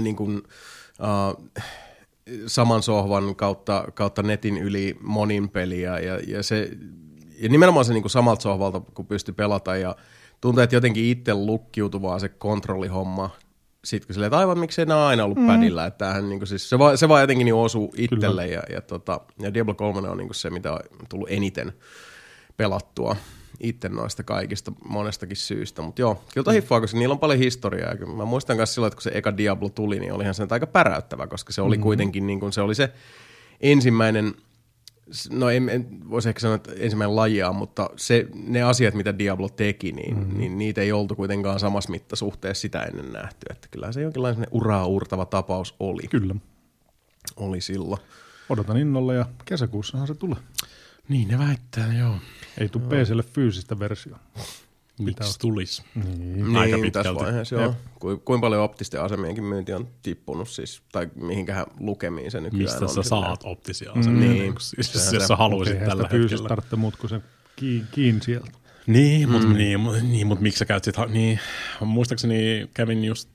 niin 0.00 0.16
kuin, 0.16 0.42
uh, 1.02 1.48
saman 2.46 2.82
sohvan 2.82 3.36
kautta, 3.36 3.84
kautta 3.94 4.22
netin 4.22 4.58
yli 4.58 4.96
monin 5.00 5.48
peliä 5.48 5.98
ja, 5.98 6.20
ja, 6.26 6.42
se, 6.42 6.70
ja 7.38 7.48
nimenomaan 7.48 7.84
se 7.84 7.92
niin 7.92 8.02
kuin 8.02 8.10
samalta 8.10 8.42
sohvalta, 8.42 8.80
kun 8.80 9.06
pystyi 9.06 9.34
pelata 9.34 9.76
ja 9.76 9.96
tuntuu, 10.40 10.62
että 10.62 10.76
jotenkin 10.76 11.04
itse 11.04 11.34
lukkiutuvaa 11.34 12.18
se 12.18 12.28
kontrollihomma. 12.28 13.30
Sitten 13.84 14.06
kun 14.06 14.14
silleen, 14.14 14.28
että 14.28 14.38
aivan 14.38 14.58
miksei 14.58 14.86
nämä 14.86 15.06
aina 15.06 15.24
ollut 15.24 15.38
mm. 15.38 15.46
pädillä, 15.46 15.86
että 15.86 15.98
tämähän 15.98 16.28
niin 16.28 16.40
kuin 16.40 16.48
siis, 16.48 16.70
se, 16.70 16.78
vaan, 16.78 16.98
se 16.98 17.08
vaan 17.08 17.20
jotenkin 17.20 17.44
niin 17.44 17.54
osuu 17.54 17.94
itselle 17.96 18.46
ja, 18.46 18.62
ja, 18.70 18.80
tota, 18.80 19.20
ja 19.40 19.54
Diablo 19.54 19.74
3 19.74 20.08
on 20.08 20.16
niin 20.16 20.28
kuin 20.28 20.34
se, 20.34 20.50
mitä 20.50 20.72
on 20.72 20.80
tullut 21.08 21.30
eniten 21.30 21.72
pelattua 22.56 23.16
itse 23.62 23.88
noista 23.88 24.22
kaikista 24.22 24.72
monestakin 24.88 25.36
syystä. 25.36 25.82
Mutta 25.82 26.02
joo, 26.02 26.24
kyllä 26.34 26.44
toi 26.44 26.54
hiffaa, 26.54 26.80
koska 26.80 26.98
niillä 26.98 27.12
on 27.12 27.18
paljon 27.18 27.38
historiaa. 27.38 27.96
Kyllä 27.96 28.12
Mä 28.12 28.24
muistan 28.24 28.56
myös 28.56 28.74
silloin, 28.74 28.88
että 28.88 28.96
kun 28.96 29.02
se 29.02 29.10
eka 29.14 29.36
Diablo 29.36 29.68
tuli, 29.68 30.00
niin 30.00 30.12
olihan 30.12 30.34
se 30.34 30.46
aika 30.50 30.66
päräyttävä, 30.66 31.26
koska 31.26 31.52
se 31.52 31.62
oli 31.62 31.76
mm. 31.76 31.82
kuitenkin 31.82 32.26
niin 32.26 32.40
kuin, 32.40 32.52
se 32.52 32.60
oli 32.60 32.74
se 32.74 32.92
ensimmäinen, 33.60 34.34
no 35.30 35.50
en, 35.50 35.68
en 35.68 36.10
voisi 36.10 36.28
ehkä 36.28 36.40
sanoa, 36.40 36.54
että 36.54 36.72
ensimmäinen 36.76 37.16
lajia, 37.16 37.52
mutta 37.52 37.90
se, 37.96 38.26
ne 38.34 38.62
asiat, 38.62 38.94
mitä 38.94 39.18
Diablo 39.18 39.48
teki, 39.48 39.92
niin, 39.92 40.18
mm. 40.18 40.38
niin 40.38 40.58
niitä 40.58 40.80
ei 40.80 40.92
oltu 40.92 41.14
kuitenkaan 41.14 41.60
samassa 41.60 41.90
mittasuhteessa 41.90 42.60
sitä 42.60 42.82
ennen 42.82 43.12
nähty. 43.12 43.46
Että 43.50 43.68
kyllähän 43.70 43.94
se 43.94 44.02
jonkinlainen 44.02 44.46
uraa 44.50 44.86
uurtava 44.86 45.24
tapaus 45.24 45.74
oli, 45.80 46.02
Kyllä. 46.10 46.34
oli 47.36 47.60
silloin. 47.60 48.00
Odotan 48.48 48.76
innolla 48.76 49.14
ja 49.14 49.26
kesäkuussahan 49.44 50.06
se 50.06 50.14
tulee. 50.14 50.38
Niin 51.12 51.28
ne 51.28 51.38
väittää, 51.38 51.94
joo. 51.98 52.14
Ei 52.58 52.68
tule 52.68 52.84
PClle 52.84 53.22
fyysistä 53.22 53.78
versiota. 53.78 54.20
Miksi 54.98 55.38
tulisi? 55.38 55.82
Niin. 55.94 56.56
Aika 56.56 56.76
niin, 56.76 56.92
tässä 56.92 57.08
pitkälti. 57.10 57.24
vaiheessa 57.24 57.54
joo. 57.54 57.74
Ku, 57.98 58.16
kuinka 58.24 58.40
paljon 58.46 58.62
optisten 58.62 59.02
asemienkin 59.02 59.44
myynti 59.44 59.72
on 59.72 59.88
tippunut 60.02 60.48
siis, 60.48 60.82
tai 60.92 61.08
mihinkähän 61.14 61.66
lukemiin 61.80 62.30
se 62.30 62.40
nykyään 62.40 62.62
Mistä 62.62 62.78
on. 62.84 62.88
sä 62.88 63.02
silleen. 63.02 63.08
saat 63.08 63.40
optisia 63.44 63.92
asemia, 63.92 64.20
Niin. 64.20 64.32
niin, 64.32 64.52
kuin 64.52 64.60
siis, 64.62 64.94
jos 64.94 65.10
se- 65.10 65.26
sä 65.26 65.36
haluaisit 65.36 65.84
tällä 65.84 66.08
hetkellä. 66.12 66.48
tarvitse 66.48 66.76
muut 66.76 66.96
kuin 66.96 67.10
se 67.10 67.20
kiin, 67.56 67.86
kiin 67.92 68.22
sieltä. 68.22 68.50
Niin, 68.86 69.28
mutta 69.30 69.48
mm. 69.48 69.54
niin, 69.54 69.80
mut- 69.80 70.02
niin, 70.02 70.26
mut 70.26 70.40
miksi 70.40 70.58
sä 70.58 70.64
käyt 70.64 70.84
sit, 70.84 70.96
ha- 70.96 71.06
niin, 71.06 71.38
muistaakseni 71.80 72.70
kävin 72.74 73.04
just 73.04 73.28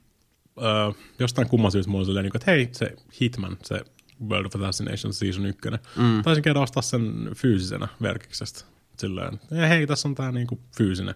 äh, 0.57 0.95
jostain 1.19 1.49
kumman 1.49 1.71
syystä 1.71 1.89
mulla 1.91 1.99
oli 2.01 2.05
silleen, 2.05 2.25
että 2.35 2.51
hei, 2.51 2.69
se 2.71 2.95
Hitman, 3.21 3.57
se 3.63 3.81
World 4.29 4.45
of 4.45 4.61
Assassination 4.61 5.13
Season 5.13 5.45
1, 5.45 5.69
mm. 5.95 6.23
taisin 6.23 6.43
käydä 6.43 6.59
ostaa 6.59 6.81
sen 6.83 7.29
fyysisenä 7.35 7.87
verkiksestä. 8.01 8.63
Silleen, 8.97 9.39
"Ja 9.51 9.67
hei, 9.67 9.87
tässä 9.87 10.07
on 10.07 10.15
tää 10.15 10.31
niinku 10.31 10.59
fyysinen. 10.77 11.15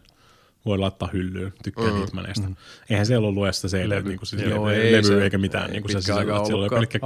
Voi 0.65 0.77
laittaa 0.77 1.09
hyllyyn, 1.13 1.53
tykkään 1.63 1.93
mm. 1.93 1.99
Hitmanista. 1.99 2.47
Mm. 2.47 2.55
Eihän 2.89 3.05
siellä 3.05 3.27
ollut 3.27 3.45
edes 3.45 3.61
CD, 3.67 3.89
Levy. 3.89 4.09
niinku, 4.09 4.25
siis 4.25 4.41
Joo, 4.41 4.65
levy, 4.67 4.81
ei 4.81 4.91
levy 4.91 5.03
se- 5.03 5.23
eikä 5.23 5.37
mitään 5.37 5.65
ei 5.65 5.71
niinku 5.71 5.87
se 5.89 6.01
sisällä, 6.01 6.45
siellä 6.45 6.61
oli 6.61 6.69
pelkkä. 6.69 6.99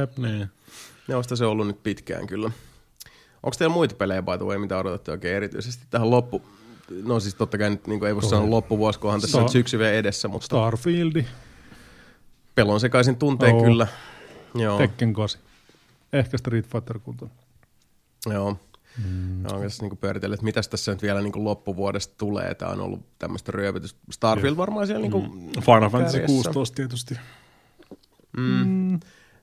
Jep. 0.00 0.18
Niin. 0.18 0.48
Ne 1.08 1.16
on 1.16 1.24
se 1.34 1.44
ollut 1.44 1.66
nyt 1.66 1.82
pitkään 1.82 2.26
kyllä. 2.26 2.50
Onko 3.42 3.56
teillä 3.58 3.74
muita 3.74 3.94
pelejä, 3.94 4.22
by 4.22 4.38
the 4.38 4.44
way, 4.46 4.58
mitä 4.58 4.78
odotatte 4.78 5.10
oikein 5.10 5.36
erityisesti 5.36 5.84
tähän 5.90 6.10
loppu? 6.10 6.42
No 7.04 7.20
siis 7.20 7.34
totta 7.34 7.58
kai 7.58 7.70
nyt 7.70 7.86
niin 7.86 8.04
ei 8.04 8.14
voi 8.14 8.22
sanoa 8.22 8.50
loppuvuosi, 8.50 8.98
kunhan 8.98 9.20
tässä 9.20 9.38
Star- 9.38 9.42
on 9.42 9.48
syksy 9.48 9.78
vielä 9.78 9.92
edessä, 9.92 10.28
mutta 10.28 10.44
Starfieldi, 10.44 11.26
pelon 12.54 12.80
sekaisin 12.80 13.16
tunteen 13.16 13.54
Oo. 13.54 13.64
kyllä. 13.64 13.86
Joo, 14.54 14.78
Tekken 14.78 15.12
8. 15.12 15.40
Ehkä 16.12 16.38
Street 16.38 16.66
Fighter 16.66 16.98
6. 16.98 17.18
joo. 18.26 18.56
Mm. 18.98 19.46
Onko 19.46 19.60
tässä 19.62 19.82
niin 19.82 19.96
pyöritellyt, 19.96 20.34
että 20.34 20.44
mitäs 20.44 20.68
tässä 20.68 20.92
nyt 20.92 21.02
vielä 21.02 21.20
niin 21.20 21.44
loppuvuodesta 21.44 22.14
tulee? 22.18 22.54
Tämä 22.54 22.70
on 22.70 22.80
ollut 22.80 23.00
tämmöistä 23.18 23.52
ryöpytystä. 23.52 24.00
Starfield 24.10 24.56
varmaan 24.56 24.86
siellä 24.86 25.02
niin 25.02 25.12
kuin, 25.12 25.50
Final 25.60 25.90
Fantasy 25.90 26.18
Kärjessä. 26.18 26.34
16 26.34 26.74
tietysti. 26.74 27.18
Mm. 28.36 29.00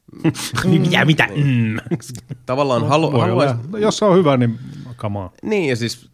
Mitä, 0.65 1.05
mitä? 1.05 1.27
Mm. 1.35 1.97
tavallaan 2.45 2.87
halu, 2.87 3.11
Voi 3.11 3.19
haluaisin... 3.21 3.57
olla. 3.57 3.67
No, 3.71 3.77
jos 3.77 3.97
se 3.97 4.05
on 4.05 4.17
hyvä, 4.17 4.37
niin 4.37 4.59
kamaa. 4.99 5.31
Niin, 5.43 5.69
ja 5.69 5.75
siis 5.75 6.09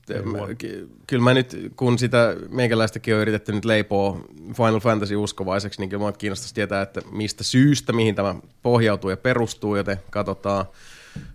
kyllä 1.07 1.23
mä 1.23 1.33
nyt, 1.33 1.71
kun 1.75 1.99
sitä 1.99 2.35
meikäläistäkin 2.49 3.15
on 3.15 3.21
yritetty 3.21 3.51
nyt 3.51 3.65
leipoa 3.65 4.19
Final 4.53 4.79
Fantasy 4.79 5.15
uskovaiseksi, 5.15 5.81
niin 5.81 5.89
kyllä 5.89 6.05
mä 6.05 6.11
kiinnostaisi 6.11 6.55
tietää, 6.55 6.81
että 6.81 7.01
mistä 7.11 7.43
syystä, 7.43 7.93
mihin 7.93 8.15
tämä 8.15 8.35
pohjautuu 8.61 9.09
ja 9.09 9.17
perustuu, 9.17 9.75
joten 9.75 9.97
katsotaan. 10.09 10.65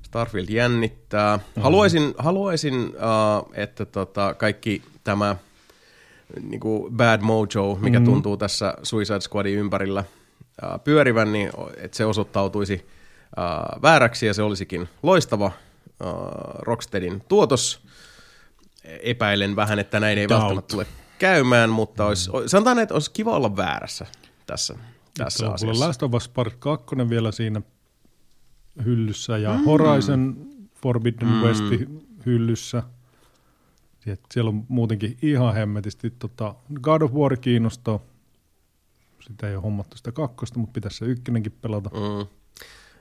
Starfield 0.02 0.48
jännittää. 0.48 1.36
Mm-hmm. 1.36 1.62
Haluaisin, 1.62 2.14
haluaisin 2.18 2.74
uh, 2.74 3.52
että 3.54 3.84
tota, 3.84 4.34
kaikki 4.34 4.82
tämä 5.04 5.36
niin 6.42 6.60
kuin 6.60 6.96
bad 6.96 7.20
mojo, 7.20 7.78
mikä 7.80 7.98
mm-hmm. 7.98 8.12
tuntuu 8.12 8.36
tässä 8.36 8.74
Suicide 8.82 9.20
Squadin 9.20 9.58
ympärillä 9.58 10.04
uh, 10.62 10.80
pyörivän, 10.84 11.32
niin 11.32 11.50
että 11.76 11.96
se 11.96 12.04
osoittautuisi 12.04 12.74
uh, 12.74 13.82
vääräksi 13.82 14.26
ja 14.26 14.34
se 14.34 14.42
olisikin 14.42 14.88
loistava 15.02 15.52
uh, 16.00 16.58
Rocksteadin 16.58 17.22
tuotos. 17.28 17.82
Epäilen 18.84 19.56
vähän, 19.56 19.78
että 19.78 20.00
näin 20.00 20.18
ei 20.18 20.28
Doubt. 20.28 20.40
välttämättä 20.42 20.72
tule 20.72 20.86
käymään, 21.18 21.70
mutta 21.70 22.06
olisi, 22.06 22.30
o- 22.32 22.48
sanotaan, 22.48 22.78
että 22.78 22.94
olisi 22.94 23.10
kiva 23.10 23.36
olla 23.36 23.56
väärässä 23.56 24.06
tässä, 24.46 24.74
tässä 25.18 25.46
on 25.46 25.54
asiassa. 25.54 25.86
Last 25.86 26.02
of 26.02 26.14
Us 26.14 26.28
Part 26.28 26.54
2 26.58 26.96
vielä 27.10 27.32
siinä 27.32 27.62
hyllyssä 28.84 29.38
ja 29.38 29.52
mm. 29.52 29.64
Horizon 29.64 30.46
Forbidden 30.82 31.28
mm. 31.28 31.42
West 31.42 31.64
hyllyssä. 32.26 32.82
Siellä 34.30 34.48
on 34.48 34.64
muutenkin 34.68 35.18
ihan 35.22 35.54
hemmetisti. 35.54 36.10
Tota, 36.10 36.54
God 36.80 37.02
of 37.02 37.12
War 37.12 37.36
kiinnostaa. 37.36 38.00
Sitä 39.20 39.48
ei 39.48 39.54
ole 39.54 39.62
hommattu 39.62 39.96
sitä 39.96 40.12
kakkosta, 40.12 40.58
mutta 40.58 40.72
pitäisi 40.72 40.98
se 40.98 41.04
ykkönenkin 41.04 41.52
pelata. 41.52 41.90
Mm. 41.90 42.26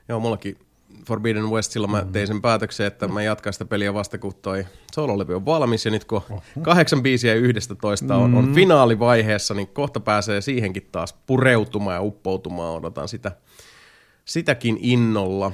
Joo, 0.08 0.20
mullakin 0.20 0.58
Forbidden 1.06 1.50
West, 1.50 1.72
silloin 1.72 1.90
mä 1.90 2.06
tein 2.12 2.26
sen 2.26 2.42
päätöksen, 2.42 2.86
että 2.86 3.08
mä 3.08 3.22
jatkan 3.22 3.52
sitä 3.52 3.64
peliä 3.64 3.94
vasta 3.94 4.18
kun 4.18 4.34
toi 4.42 4.66
sololevy 4.94 5.34
on 5.34 5.46
valmis, 5.46 5.84
ja 5.84 5.90
nyt 5.90 6.04
kun 6.04 6.22
kahdeksan 6.62 7.02
biisiä 7.02 7.34
yhdestä 7.34 7.74
toista 7.74 8.16
on, 8.16 8.34
on 8.34 8.54
finaalivaiheessa, 8.54 9.54
niin 9.54 9.68
kohta 9.68 10.00
pääsee 10.00 10.40
siihenkin 10.40 10.88
taas 10.92 11.12
pureutumaan 11.12 11.94
ja 11.94 12.02
uppoutumaan, 12.02 12.74
odotan 12.74 13.08
sitä, 13.08 13.32
sitäkin 14.24 14.78
innolla, 14.80 15.52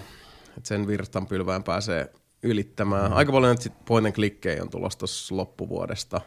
että 0.56 0.68
sen 0.68 0.86
virstanpylvään 0.86 1.62
pääsee 1.62 2.12
ylittämään. 2.42 3.12
Aika 3.12 3.32
paljon 3.32 3.50
nyt 3.50 3.62
sit 3.62 3.84
point 3.84 4.06
and 4.06 4.60
on 4.60 4.70
tulossa 4.70 4.98
tuossa 4.98 5.36
loppuvuodesta. 5.36 6.20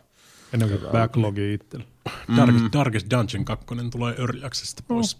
Ennen 0.53 0.69
kuin 0.69 0.91
backlogi 0.91 1.53
itsellä. 1.53 1.85
Darkest, 2.37 2.65
Darkest 2.73 3.07
Dungeon 3.11 3.45
2 3.45 3.65
tulee 3.91 4.15
Early 4.19 4.45
Accessista 4.45 4.83
pois 4.87 5.17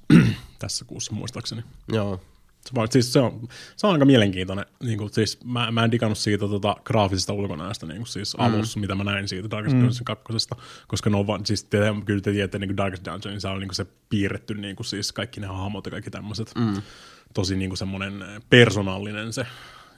tässä 0.59 0.85
kuussa 0.85 1.13
muistaakseni. 1.13 1.63
Joo, 1.91 2.19
Se, 2.69 2.75
vaan, 2.75 2.87
siis 2.91 3.13
se, 3.13 3.19
on, 3.19 3.47
se 3.75 3.87
on 3.87 3.93
aika 3.93 4.05
mielenkiintoinen. 4.05 4.65
Niin 4.83 4.97
kuin, 4.97 5.13
siis 5.13 5.45
mä, 5.45 5.71
mä 5.71 5.83
en 5.83 5.91
digannut 5.91 6.17
siitä 6.17 6.47
tota, 6.47 6.75
graafisesta 6.85 7.33
ulkonäöstä 7.33 7.85
niin 7.85 7.97
kuin, 7.97 8.07
siis 8.07 8.37
mm. 8.37 8.43
alussa, 8.43 8.79
mitä 8.79 8.95
mä 8.95 9.03
näin 9.03 9.27
siitä 9.27 9.49
Darkest 9.49 9.75
mm. 9.75 9.81
Dungeon 9.81 10.05
2, 10.05 10.47
koska 10.87 11.09
ne 11.09 11.17
on 11.17 11.27
vaan, 11.27 11.45
siis 11.45 11.63
te, 11.63 11.79
kyllä 12.05 12.21
te 12.21 12.31
tiedätte, 12.31 12.59
niin 12.59 12.69
kuin 12.69 12.77
Darkest 12.77 13.05
Dungeon, 13.05 13.33
niin 13.33 13.41
se 13.41 13.47
on 13.47 13.59
niin 13.59 13.67
kuin 13.67 13.75
se 13.75 13.85
piirretty 14.09 14.53
niin 14.53 14.75
kuin, 14.75 14.85
siis 14.85 15.11
kaikki 15.11 15.41
ne 15.41 15.47
hahmot 15.47 15.85
ja 15.85 15.91
kaikki 15.91 16.11
tämmöiset. 16.11 16.51
Mm. 16.55 16.81
Tosi 17.33 17.55
niin 17.55 17.69
kuin 17.69 17.77
semmoinen 17.77 18.23
persoonallinen 18.49 19.33
se 19.33 19.45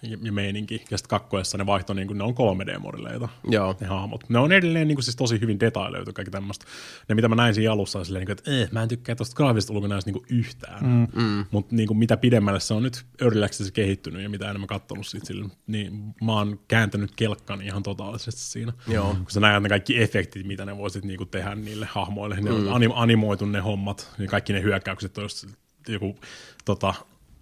ja, 0.01 0.31
meininki. 0.31 0.83
Ja 0.91 0.97
sitten 0.97 1.09
kakkoessa 1.09 1.57
ne 1.57 1.65
vaihtoi, 1.65 1.95
niin 1.95 2.07
kuin, 2.07 2.17
ne 2.17 2.23
on 2.23 2.33
3D-modelleita, 2.33 3.27
joo. 3.49 3.75
ne 3.81 3.87
hahmot. 3.87 4.29
Ne 4.29 4.39
on 4.39 4.51
edelleen 4.51 4.87
niin 4.87 4.95
kuin, 4.95 5.03
siis 5.03 5.15
tosi 5.15 5.41
hyvin 5.41 5.59
detailoitu 5.59 6.13
kaikki 6.13 6.31
tämmöistä. 6.31 6.65
Ne 7.09 7.15
mitä 7.15 7.27
mä 7.27 7.35
näin 7.35 7.53
siinä 7.53 7.71
alussa 7.71 7.99
on 7.99 8.05
silleen, 8.05 8.27
niin 8.27 8.37
kuin, 8.37 8.37
että 8.37 8.63
eh, 8.63 8.71
mä 8.71 8.83
en 8.83 8.89
tykkää 8.89 9.15
tuosta 9.15 9.35
graafisesta 9.35 9.73
ulkonäöstä 9.73 10.11
niin 10.11 10.25
yhtään. 10.29 10.85
Mm. 10.85 11.23
Mm. 11.23 11.45
Mutta 11.51 11.75
niin 11.75 11.87
kuin, 11.87 11.97
mitä 11.97 12.17
pidemmälle 12.17 12.59
se 12.59 12.73
on 12.73 12.83
nyt 12.83 13.05
Early 13.21 13.43
Access 13.43 13.71
kehittynyt 13.71 14.23
ja 14.23 14.29
mitä 14.29 14.49
enemmän 14.49 14.67
katsonut 14.67 15.07
siitä 15.07 15.25
sille, 15.25 15.49
niin 15.67 16.15
mä 16.23 16.33
oon 16.33 16.59
kääntänyt 16.67 17.11
kelkkani 17.15 17.65
ihan 17.65 17.83
totaalisesti 17.83 18.41
siinä. 18.41 18.73
Joo. 18.87 19.13
Kun 19.13 19.25
sä 19.31 19.39
näet 19.39 19.63
ne 19.63 19.69
kaikki 19.69 20.01
efektit, 20.01 20.47
mitä 20.47 20.65
ne 20.65 20.77
voisit 20.77 21.05
niin 21.05 21.17
kuin, 21.17 21.29
tehdä 21.29 21.55
niille 21.55 21.87
hahmoille. 21.91 22.41
Ne 22.41 22.51
on 22.51 22.67
anim- 22.67 22.93
animoitu 22.95 23.45
ne 23.45 23.59
hommat, 23.59 24.11
ja 24.19 24.27
kaikki 24.27 24.53
ne 24.53 24.61
hyökkäykset, 24.61 25.17
jos 25.17 25.47
joku 25.87 26.19
tota, 26.65 26.93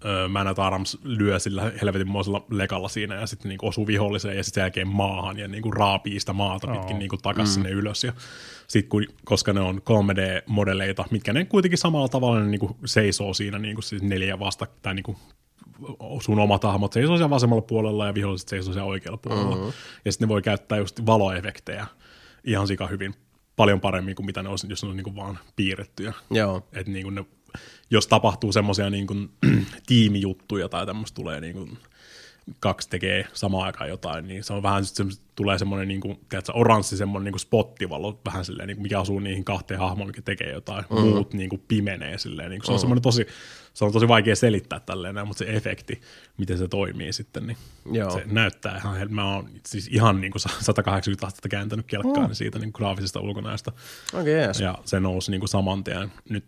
ö, 0.04 0.28
Man 0.28 0.46
at 0.46 0.58
Arms 0.58 0.98
lyö 1.04 1.38
sillä 1.38 1.72
helvetinmoisella 1.80 2.44
lekalla 2.50 2.88
siinä 2.88 3.14
ja 3.14 3.26
sitten 3.26 3.48
niinku 3.48 3.66
osuu 3.66 3.86
viholliseen 3.86 4.36
ja 4.36 4.44
sitten 4.44 4.62
jälkeen 4.62 4.88
maahan 4.88 5.38
ja 5.38 5.48
niinku 5.48 5.70
raapii 5.70 6.20
sitä 6.20 6.32
maata 6.32 6.66
pitkin 6.66 6.98
niinku 6.98 7.16
takas 7.16 7.48
mm. 7.48 7.52
sinne 7.52 7.70
ylös. 7.70 8.04
Ja 8.04 8.12
sit 8.66 8.88
kun, 8.88 9.06
koska 9.24 9.52
ne 9.52 9.60
on 9.60 9.78
3D-modeleita, 9.78 11.04
mitkä 11.10 11.32
ne 11.32 11.44
kuitenkin 11.44 11.78
samalla 11.78 12.08
tavalla 12.08 12.40
ne 12.40 12.46
niinku 12.46 12.76
seisoo 12.84 13.34
siinä 13.34 13.58
niinku 13.58 13.82
siis 13.82 14.02
neljä 14.02 14.38
vasta, 14.38 14.66
tai 14.82 14.94
niinku 14.94 15.16
sun 16.22 16.38
omat 16.38 16.64
hahmot 16.64 16.92
seisoo 16.92 17.16
siellä 17.16 17.30
vasemmalla 17.30 17.62
puolella 17.62 18.06
ja 18.06 18.14
viholliset 18.14 18.48
seisoo 18.48 18.72
siellä 18.72 18.88
oikealla 18.88 19.18
puolella. 19.22 19.56
Mm-hmm. 19.56 19.72
Ja 20.04 20.12
sitten 20.12 20.28
ne 20.28 20.32
voi 20.32 20.42
käyttää 20.42 20.78
just 20.78 21.06
valoefektejä 21.06 21.86
ihan 22.44 22.66
sika 22.66 22.86
hyvin, 22.86 23.14
paljon 23.56 23.80
paremmin 23.80 24.14
kuin 24.14 24.26
mitä 24.26 24.42
ne 24.42 24.48
olisi, 24.48 24.66
jos 24.70 24.82
ne 24.82 24.88
on 24.88 24.96
niinku 24.96 25.16
vaan 25.16 25.38
piirrettyjä. 25.56 26.12
Joo. 26.30 26.66
Et 26.72 26.86
niin 26.86 27.02
kuin 27.02 27.14
ne, 27.14 27.24
jos 27.90 28.06
tapahtuu 28.06 28.52
semmoisia 28.52 28.90
niin 28.90 29.06
kuin, 29.06 29.30
tiimijuttuja 29.86 30.68
tai 30.68 30.86
tämmöistä 30.86 31.14
tulee 31.14 31.40
niin 31.40 31.54
kuin, 31.54 31.78
kaksi 32.60 32.90
tekee 32.90 33.26
samaan 33.32 33.66
aikaan 33.66 33.90
jotain, 33.90 34.28
niin 34.28 34.44
se 34.44 34.52
on 34.52 34.62
vähän 34.62 34.84
semmoset, 34.84 35.22
tulee 35.36 35.58
semmoinen 35.58 35.88
niin 35.88 36.00
kuin, 36.00 36.20
tiedätkö, 36.28 36.52
oranssi 36.52 36.96
semmoinen 36.96 37.24
niin 37.24 37.32
kuin 37.32 37.40
spottivalo, 37.40 38.20
vähän 38.24 38.44
silleen, 38.44 38.66
niin 38.66 38.76
kuin, 38.76 38.82
mikä 38.82 39.00
asuu 39.00 39.18
niihin 39.18 39.44
kahteen 39.44 39.80
hahmoon, 39.80 40.06
mikä 40.08 40.22
tekee 40.22 40.52
jotain, 40.52 40.84
mm. 40.90 41.00
muut 41.00 41.34
niin 41.34 41.50
kuin, 41.50 41.62
pimenee 41.68 42.18
silleen, 42.18 42.50
niin 42.50 42.60
kuin, 42.60 42.66
se 42.66 42.72
on 42.72 42.78
semmoinen 42.78 43.02
tosi, 43.02 43.26
se 43.74 43.84
on 43.84 43.92
tosi 43.92 44.08
vaikea 44.08 44.36
selittää 44.36 44.80
tälleen, 44.80 45.14
näin, 45.14 45.26
mutta 45.26 45.44
se 45.44 45.50
efekti, 45.56 46.00
miten 46.36 46.58
se 46.58 46.68
toimii 46.68 47.12
sitten, 47.12 47.46
niin 47.46 47.56
Joo. 47.92 48.10
se 48.10 48.22
näyttää 48.26 48.76
ihan, 48.76 49.14
mä 49.14 49.34
oon 49.34 49.50
siis 49.66 49.88
ihan 49.88 50.20
niin 50.20 50.32
kuin 50.32 50.42
180 50.60 51.26
astetta 51.26 51.48
kääntänyt 51.48 51.86
kelkkaan 51.86 52.30
mm. 52.30 52.34
siitä 52.34 52.58
niin 52.58 52.72
kuin 52.72 52.80
graafisesta 52.80 53.20
ulkonäöstä. 53.20 53.72
Okay, 54.12 54.32
yes. 54.32 54.60
Ja 54.60 54.78
se 54.84 55.00
nousi 55.00 55.30
niin 55.30 55.40
kuin 55.40 55.48
saman 55.48 55.84
tien 55.84 56.12
nyt 56.28 56.44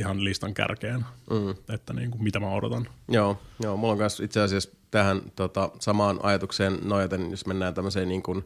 ihan 0.00 0.24
listan 0.24 0.54
kärkeen, 0.54 1.04
mm. 1.30 1.50
että 1.74 1.92
niin 1.92 2.10
kuin, 2.10 2.22
mitä 2.22 2.40
mä 2.40 2.50
odotan. 2.50 2.88
Joo, 3.08 3.38
joo, 3.62 3.76
mulla 3.76 3.92
on 3.92 3.98
myös 3.98 4.20
itse 4.20 4.40
asiassa 4.40 4.70
tähän 4.90 5.22
tota, 5.36 5.70
samaan 5.78 6.20
ajatukseen 6.22 6.78
nojaten, 6.82 7.30
jos 7.30 7.46
mennään 7.46 7.74
tämmöiseen 7.74 8.08
niin 8.08 8.22
kuin, 8.22 8.44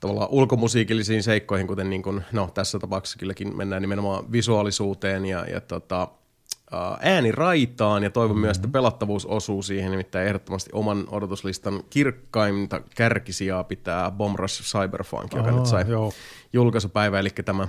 tavallaan 0.00 0.30
ulkomusiikillisiin 0.30 1.22
seikkoihin, 1.22 1.66
kuten 1.66 1.90
niin 1.90 2.02
kuin, 2.02 2.24
no 2.32 2.50
tässä 2.54 2.78
tapauksessa 2.78 3.18
kylläkin 3.18 3.56
mennään 3.56 3.82
nimenomaan 3.82 4.32
visuaalisuuteen 4.32 5.26
ja, 5.26 5.46
ja 5.46 5.60
tota, 5.60 6.08
ää, 6.70 6.98
ääniraitaan 7.00 8.02
ja 8.02 8.10
toivon 8.10 8.36
mm-hmm. 8.36 8.46
myös, 8.46 8.56
että 8.56 8.68
pelattavuus 8.68 9.26
osuu 9.26 9.62
siihen, 9.62 9.90
nimittäin 9.90 10.26
ehdottomasti 10.26 10.70
oman 10.72 11.04
odotuslistan 11.10 11.82
kirkkainta 11.90 12.80
kärkisijaa 12.94 13.64
pitää 13.64 14.10
Bomb 14.10 14.38
Rush 14.38 14.62
Cyberpunk, 14.62 15.32
joka 15.32 15.50
Aa, 15.50 15.56
nyt 15.56 15.66
sai 15.66 15.84
joo. 15.88 16.12
julkaisupäivä, 16.52 17.18
eli 17.18 17.30
tämä 17.44 17.68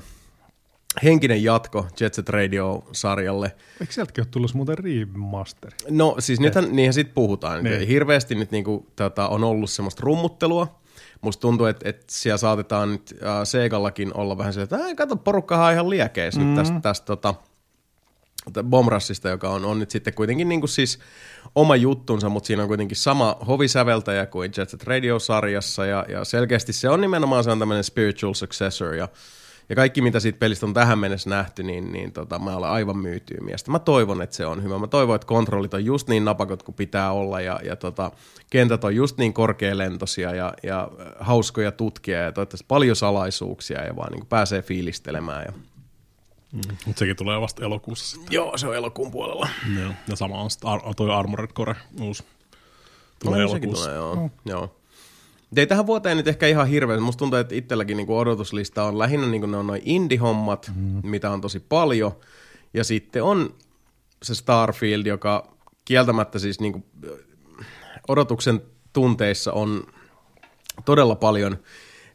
henkinen 1.04 1.44
jatko 1.44 1.88
Jet 2.00 2.14
Set 2.14 2.30
Radio-sarjalle. 2.30 3.56
Eikö 3.82 3.94
sieltäkin 3.94 4.22
ole 4.22 4.28
tullut 4.32 4.54
muuten 4.54 4.78
remasteri? 4.78 5.78
No 5.90 6.16
siis 6.20 6.40
nythän 6.40 6.76
niinhän 6.76 6.94
sit 6.94 7.14
puhutaan. 7.14 7.64
Niin. 7.64 7.88
Hirveästi 7.88 8.36
nyt 8.36 8.52
niinku, 8.52 8.88
tota, 8.96 9.28
on 9.28 9.44
ollut 9.44 9.70
semmoista 9.70 10.02
rummuttelua. 10.04 10.80
Musta 11.22 11.42
tuntuu, 11.42 11.66
että, 11.66 11.90
että 11.90 12.06
siellä 12.10 12.38
saatetaan 12.38 12.92
nyt 12.92 13.16
äh, 13.24 13.44
Segallakin 13.44 14.14
olla 14.14 14.38
vähän 14.38 14.54
silleen, 14.54 14.64
että 14.64 14.86
"Ai, 14.86 14.96
kato, 14.96 15.16
porukkahan 15.16 15.68
on 15.68 15.74
ihan 15.74 15.90
liekeissä 15.90 16.40
mm-hmm. 16.40 16.56
nyt 16.56 16.64
tästä, 16.64 16.80
tästä 16.82 17.06
tota, 17.06 17.34
Bomrassista, 18.64 19.30
joka 19.30 19.50
on, 19.50 19.66
on 19.66 19.80
nyt 19.80 19.92
sitten 19.92 20.14
kuitenkin 20.14 20.50
niin 20.50 20.60
kuin 20.62 20.70
siis 20.70 21.00
oma 21.56 21.76
juttunsa, 21.76 22.30
mutta 22.30 22.48
siinä 22.48 22.62
on 22.62 22.68
kuitenkin 22.68 22.98
sama 22.98 23.38
hovisäveltäjä 23.48 24.26
kuin 24.26 24.52
Jet 24.58 24.70
Set 24.70 24.84
Radio-sarjassa, 24.84 25.86
ja, 25.86 26.06
ja 26.10 26.26
selkeästi 26.26 26.74
se 26.74 26.90
on 26.90 27.02
nimenomaan 27.02 27.44
se 27.44 27.52
on 27.52 27.60
tämmöinen 27.60 27.84
spiritual 27.84 28.34
successor, 28.34 28.94
ja, 28.94 29.08
ja 29.70 29.76
kaikki 29.76 30.02
mitä 30.02 30.20
siitä 30.20 30.40
pelistä 30.40 30.66
on 30.66 30.74
tähän 30.74 31.00
mennessä 31.00 31.30
nähty, 31.30 31.64
niin, 31.64 31.92
niin 31.92 32.12
tota, 32.12 32.40
mä 32.40 32.56
olen 32.56 32.70
aivan 32.70 32.98
myytyy 32.98 33.38
miestä. 33.42 33.72
Mä 33.72 33.80
toivon, 33.80 34.22
että 34.22 34.36
se 34.36 34.46
on 34.46 34.64
hyvä. 34.64 34.80
Mä 34.80 34.88
toivon, 34.88 35.16
että 35.16 35.28
kontrollit 35.28 35.74
on 35.74 35.86
just 35.86 36.08
niin 36.08 36.26
napakot 36.26 36.64
kuin 36.64 36.76
pitää 36.76 37.12
olla, 37.12 37.42
ja, 37.42 37.60
ja 37.64 37.76
tota, 37.76 38.12
kentät 38.50 38.84
on 38.84 38.96
just 38.96 39.18
niin 39.18 39.34
korkealentoisia 39.34 40.36
ja, 40.36 40.54
ja 40.64 40.90
hauskoja 41.20 41.72
tutkia, 41.72 42.20
ja 42.20 42.32
toivottavasti 42.32 42.66
paljon 42.68 42.96
salaisuuksia, 42.96 43.84
ja 43.84 43.96
vaan 43.96 44.12
niin 44.12 44.26
pääsee 44.26 44.62
fiilistelemään, 44.62 45.44
ja 45.46 45.54
Mm. 46.54 46.62
Mutta 46.86 47.00
sekin 47.00 47.16
tulee 47.16 47.42
vasta 47.42 47.66
elokuussa 47.66 48.10
sitten. 48.10 48.34
Joo, 48.34 48.58
se 48.58 48.68
on 48.68 48.76
elokuun 48.76 49.12
puolella. 49.12 49.50
Joo. 49.80 49.92
Ja 50.08 50.16
sama 50.16 50.42
on 50.42 50.52
sitten 50.52 50.70
Ar- 50.70 50.82
toi 50.96 51.12
Armored 51.12 51.48
Core 51.48 51.76
uusi. 52.02 52.24
Tulee 53.24 53.42
No, 53.42 53.48
sekin 53.48 53.64
elokuussa. 53.64 53.86
Tulee, 53.86 53.96
joo. 53.96 54.16
Mm. 54.16 54.30
joo. 54.46 54.76
Ei 55.58 55.68
tähän 55.68 55.88
vuoteen 55.88 56.18
nyt 56.18 56.28
ehkä 56.28 56.48
ihan 56.48 56.68
hirveän. 56.68 57.02
Musta 57.02 57.20
tuntuu, 57.20 57.40
että 57.40 57.56
itselläkin 57.56 57.98
niinku 57.98 58.18
odotuslista 58.18 58.84
on 58.84 59.00
lähinnä 59.00 59.28
niinku 59.28 59.48
ne 59.48 59.58
on 59.58 59.68
noin 59.68 59.82
indie-hommat, 59.86 60.72
mm. 60.76 61.10
mitä 61.10 61.32
on 61.32 61.42
tosi 61.42 61.60
paljon. 61.60 62.12
Ja 62.74 62.84
sitten 62.84 63.24
on 63.24 63.54
se 64.24 64.36
Starfield, 64.36 65.06
joka 65.06 65.56
kieltämättä 65.86 66.40
siis 66.40 66.60
niinku 66.60 66.84
odotuksen 68.08 68.62
tunteissa 68.94 69.54
on 69.54 69.84
todella 70.86 71.16
paljon 71.16 71.58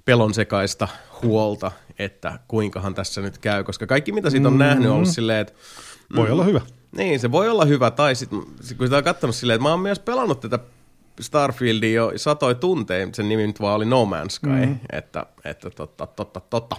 pelon 0.04 0.34
sekaista 0.34 0.88
huolta, 1.22 1.72
että 1.98 2.38
kuinkahan 2.48 2.94
tässä 2.94 3.20
nyt 3.20 3.38
käy, 3.38 3.64
koska 3.64 3.86
kaikki 3.86 4.12
mitä 4.12 4.30
siitä 4.30 4.48
on 4.48 4.54
mm. 4.54 4.58
nähnyt 4.58 4.88
on 4.88 4.96
ollut 4.96 5.08
silleen, 5.08 5.40
että 5.40 5.52
Voi 6.16 6.30
olla 6.30 6.44
hyvä. 6.44 6.60
niin, 6.96 7.20
se 7.20 7.32
voi 7.32 7.48
olla 7.48 7.64
hyvä, 7.64 7.90
tai 7.90 8.14
sitten 8.14 8.40
kun 8.76 8.86
sitä 8.86 8.96
on 8.96 9.04
katsonut 9.04 9.36
silleen, 9.36 9.54
että 9.54 9.62
mä 9.62 9.70
oon 9.70 9.80
myös 9.80 9.98
pelannut 9.98 10.40
tätä 10.40 10.58
Starfieldia 11.20 11.94
jo 11.94 12.12
satoi 12.16 12.54
tunteja, 12.54 13.08
sen 13.12 13.28
nimi 13.28 13.46
nyt 13.46 13.60
vaan 13.60 13.76
oli 13.76 13.84
No 13.84 14.04
Man's 14.04 14.30
Sky, 14.30 14.48
mm. 14.48 14.78
että, 14.92 15.26
että 15.44 15.70
totta, 15.70 16.06
totta, 16.06 16.40
totta. 16.40 16.76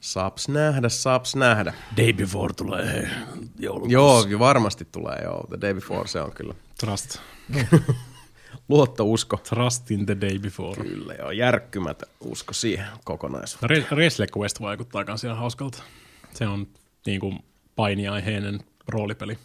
Saaps 0.00 0.48
nähdä, 0.48 0.88
saaps 0.88 1.36
nähdä. 1.36 1.74
Day 1.96 2.12
Before 2.12 2.54
tulee 2.54 3.10
joulukuussa. 3.58 3.92
Joo, 3.92 4.26
jo 4.28 4.38
varmasti 4.38 4.88
tulee, 4.92 5.20
joo. 5.22 5.46
The 5.48 5.60
Day 5.60 5.74
Before 5.74 6.08
se 6.08 6.20
on 6.20 6.32
kyllä. 6.32 6.54
Trust. 6.78 7.18
Luottousko. 8.68 9.36
Trust 9.36 9.90
in 9.90 10.06
the 10.06 10.16
day 10.20 10.38
before. 10.38 10.84
Kyllä 10.84 11.14
joo, 11.14 11.30
järkkymätön 11.30 12.08
usko 12.20 12.52
siihen 12.52 12.86
kokonaisuuteen. 13.04 13.82
Re- 13.82 13.86
Resle 13.96 14.26
Quest 14.38 14.60
vaikuttaa 14.60 15.04
kans 15.04 15.24
ihan 15.24 15.36
hauskalta. 15.36 15.82
Se 16.34 16.46
on 16.46 16.66
niinku 17.06 17.34
painiaiheinen 17.76 18.60
roolipeli. 18.88 19.38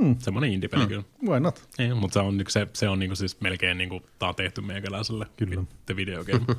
Mm. 0.00 0.16
Semmoinen 0.18 0.52
indie-peli 0.52 0.82
mm. 0.82 0.88
kyllä. 0.88 1.04
Why 1.28 1.40
not? 1.40 1.68
Ei, 1.78 1.94
mutta 1.94 2.14
se 2.14 2.20
on, 2.20 2.36
niinku 2.36 2.50
se, 2.50 2.66
se 2.72 2.88
on 2.88 2.98
niinku 2.98 3.16
siis 3.16 3.40
melkein 3.40 3.78
niinku, 3.78 4.02
tää 4.18 4.28
on 4.28 4.34
tehty 4.34 4.60
meikäläiselle. 4.60 5.26
Kyllä. 5.36 5.64
The 5.86 5.96
video 5.96 6.24
game. 6.24 6.46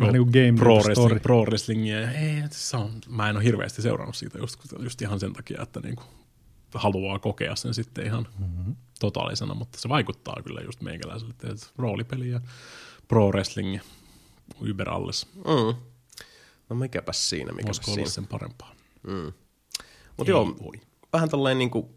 Vähän 0.00 0.12
niin 0.12 0.24
Game 0.24 0.58
pro, 0.58 0.74
wrestling, 0.74 0.96
Story. 0.96 1.20
pro 1.20 1.42
wrestlingia. 1.42 2.10
Ei, 2.10 2.42
se 2.50 2.76
on, 2.76 2.90
mä 3.08 3.28
en 3.30 3.36
ole 3.36 3.44
hirveästi 3.44 3.82
seurannut 3.82 4.16
siitä 4.16 4.38
just, 4.38 4.60
just 4.78 5.02
ihan 5.02 5.20
sen 5.20 5.32
takia, 5.32 5.62
että 5.62 5.80
niinku 5.80 6.02
haluaa 6.74 7.18
kokea 7.18 7.56
sen 7.56 7.74
sitten 7.74 8.06
ihan 8.06 8.28
mm-hmm. 8.38 8.76
totaalisena, 9.00 9.54
mutta 9.54 9.78
se 9.78 9.88
vaikuttaa 9.88 10.36
kyllä 10.44 10.60
just 10.60 10.80
meikäläiselle. 10.80 11.34
että 11.50 11.66
Roolipeli 11.78 12.30
ja 12.30 12.40
pro 13.08 13.28
wrestling 13.28 13.74
ja 13.74 13.80
Uber 14.70 14.90
alles. 14.90 15.26
Mm. 15.34 15.74
No 16.68 16.76
mikäpäs 16.76 17.30
siinä, 17.30 17.52
mikäpäs 17.52 17.66
Voisiko 17.66 17.90
olla 17.90 17.94
siinä. 17.94 18.10
sen 18.10 18.26
parempaa? 18.26 18.74
Mutta 20.16 20.22
Ei 20.24 20.28
joo, 20.28 20.56
voi. 20.64 20.80
Vähän 21.14 21.28
tolleen 21.28 21.58
niinku, 21.58 21.94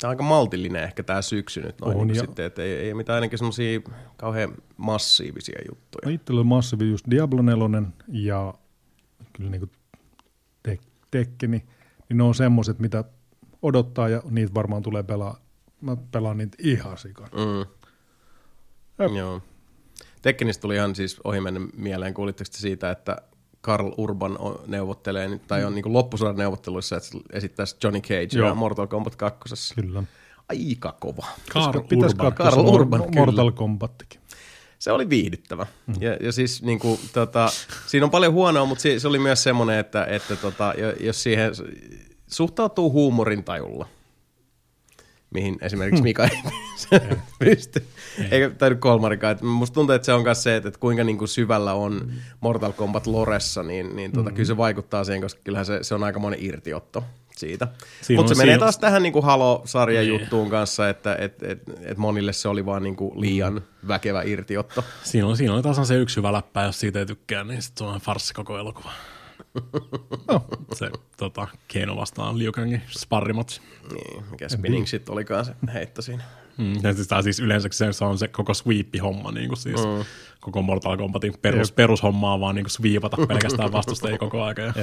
tää 0.00 0.08
on 0.08 0.10
aika 0.10 0.22
maltillinen 0.22 0.82
ehkä 0.82 1.02
tää 1.02 1.22
syksy 1.22 1.60
nyt 1.60 1.80
noin 1.80 1.96
On, 1.96 2.08
ja- 2.08 2.20
sitten, 2.20 2.44
että 2.44 2.62
ei, 2.62 2.72
ei 2.72 2.94
mitään 2.94 3.14
ainakin 3.14 3.38
semmosia 3.38 3.80
kauhean 4.16 4.54
massiivisia 4.76 5.58
juttuja. 5.70 6.02
No 6.04 6.10
itsellä 6.14 6.38
oli 6.38 6.46
massiivi 6.48 6.90
just 6.90 7.06
Diablo 7.10 7.42
4 7.42 7.82
ja 8.08 8.54
kyllä 9.32 9.50
niin 9.50 9.60
kuin 9.60 9.70
tek- 10.68 10.86
Tekkeni, 11.10 11.64
niin 12.08 12.16
ne 12.16 12.22
on 12.22 12.34
semmoiset, 12.34 12.78
mitä 12.78 13.04
odottaa 13.62 14.08
ja 14.08 14.22
niitä 14.30 14.54
varmaan 14.54 14.82
tulee 14.82 15.02
pelaa. 15.02 15.40
Mä 15.80 15.96
pelaan 16.12 16.38
niitä 16.38 16.56
ihan 16.60 16.98
sikan. 16.98 17.28
Mm. 17.32 17.58
Jep. 19.04 19.12
Joo. 19.18 19.42
Tekkenistä 20.22 20.60
tuli 20.62 20.74
ihan 20.74 20.94
siis 20.94 21.20
ohimennen 21.24 21.68
mieleen, 21.76 22.14
kuulitteko 22.14 22.48
te 22.52 22.58
siitä, 22.58 22.90
että 22.90 23.16
Karl 23.60 23.90
Urban 23.98 24.38
on, 24.38 24.60
neuvottelee, 24.66 25.28
nyt- 25.28 25.46
tai 25.46 25.64
on 25.64 25.74
niin 25.74 25.92
loppusodan 25.92 26.36
neuvotteluissa, 26.36 26.96
että 26.96 27.08
esittäisi 27.32 27.76
Johnny 27.84 28.00
Cage 28.00 28.28
Joo. 28.38 28.48
ja 28.48 28.54
Mortal 28.54 28.86
Kombat 28.86 29.16
2. 29.16 29.74
Kyllä. 29.74 30.02
Aika 30.48 30.96
kova. 31.00 31.26
Carl 31.52 31.80
Pitäisi 31.80 32.14
Urban. 32.16 32.32
Karl 32.34 32.54
se 32.54 32.60
Urban, 32.70 33.00
Mor-. 33.00 33.10
Mortal 33.14 33.50
Kombattikin. 33.52 34.20
Se 34.78 34.92
oli 34.92 35.10
viihdyttävä. 35.10 35.66
Mm. 35.86 35.94
Ja, 36.00 36.14
ja 36.20 36.32
siis 36.32 36.62
niin 36.62 36.78
kuin, 36.78 37.00
tota, 37.12 37.48
siinä 37.86 38.04
on 38.06 38.10
paljon 38.10 38.32
huonoa, 38.32 38.64
mutta 38.64 38.82
se, 38.82 38.98
se 38.98 39.08
oli 39.08 39.18
myös 39.18 39.42
semmoinen, 39.42 39.78
että, 39.78 40.04
että 40.04 40.36
tota, 40.36 40.74
jo- 40.78 40.92
jos 41.00 41.22
siihen 41.22 41.52
suhtautuu 42.26 42.92
huumorin 42.92 43.44
tajulla, 43.44 43.86
mihin 45.30 45.56
esimerkiksi 45.60 46.02
Mika 46.02 46.24
ei 46.24 46.38
pysty, 47.38 47.86
eikä 48.30 48.50
tai 48.50 48.74
Kolmarikaan. 48.74 49.32
Että 49.32 49.44
musta 49.44 49.74
tuntuu, 49.74 49.94
että 49.94 50.06
se 50.06 50.12
on 50.12 50.22
myös 50.22 50.42
se, 50.42 50.56
että, 50.56 50.68
että 50.68 50.80
kuinka 50.80 51.04
niin 51.04 51.18
kuin 51.18 51.28
syvällä 51.28 51.72
on 51.74 52.12
Mortal 52.40 52.72
Kombat 52.72 53.06
Loressa, 53.06 53.62
niin, 53.62 53.96
niin 53.96 54.12
tota, 54.12 54.30
kyllä 54.30 54.46
se 54.46 54.56
vaikuttaa 54.56 55.04
siihen, 55.04 55.22
koska 55.22 55.40
kyllähän 55.44 55.66
se, 55.66 55.78
se 55.82 55.94
on 55.94 56.04
aikamoinen 56.04 56.40
irtiotto 56.44 57.04
siitä. 57.36 57.66
Mutta 57.66 57.94
se 58.00 58.14
on- 58.18 58.28
menee 58.28 58.34
siinä- 58.36 58.58
taas 58.58 58.78
tähän 58.78 59.02
niin 59.02 59.12
kuin 59.12 59.24
Halo-sarjan 59.24 60.04
Niin. 60.06 60.20
juttuun 60.20 60.50
kanssa, 60.50 60.88
että 60.88 61.16
et, 61.20 61.42
et, 61.42 61.62
et 61.82 61.98
monille 61.98 62.32
se 62.32 62.48
oli 62.48 62.66
vaan 62.66 62.82
niin 62.82 62.96
kuin 62.96 63.20
liian 63.20 63.60
väkevä 63.88 64.22
irtiotto. 64.22 64.84
Siinä 65.04 65.26
on, 65.26 65.36
siinä 65.36 65.54
on 65.54 65.62
tasan 65.62 65.86
se 65.86 65.94
yksi 65.96 66.16
hyvä 66.16 66.32
läppä, 66.32 66.62
jos 66.62 66.80
siitä 66.80 66.98
ei 66.98 67.06
tykkää, 67.06 67.44
niin 67.44 67.62
sitten 67.62 67.86
se 67.86 67.92
on 67.92 68.00
farssi 68.00 68.34
koko 68.34 68.58
elokuva. 68.58 68.90
Se 70.78 70.90
tota, 71.16 71.48
Keino 71.68 71.96
vastaan 71.96 72.38
Liu 72.38 72.52
Kangin 72.52 72.82
sparrimatsi. 72.90 73.60
Niin, 73.92 74.24
mikä 74.30 74.48
spinning 74.48 74.86
shit 74.86 75.08
olikaan 75.08 75.44
se 75.44 75.52
heitto 75.74 76.02
siinä. 76.02 76.22
Mm, 76.58 76.74
ja 76.82 76.92
siis, 76.94 77.08
tää 77.08 77.22
siis 77.22 77.40
yleensä 77.40 77.68
se, 77.72 77.92
se 77.92 78.04
on 78.04 78.18
se 78.18 78.28
koko 78.28 78.54
sweep-homma, 78.54 79.32
niin 79.32 79.48
kuin 79.48 79.58
siis 79.58 79.80
mm. 79.80 80.04
koko 80.40 80.62
Mortal 80.62 80.96
Kombatin 80.96 81.34
perus, 81.42 81.72
perushomma 81.72 82.34
on 82.34 82.40
vaan 82.40 82.54
niin 82.54 82.64
kuin 82.64 82.70
sweepata 82.70 83.26
pelkästään 83.26 83.72
vastustajia 83.72 84.18
koko 84.18 84.42
aika. 84.42 84.62
Ja 84.62 84.72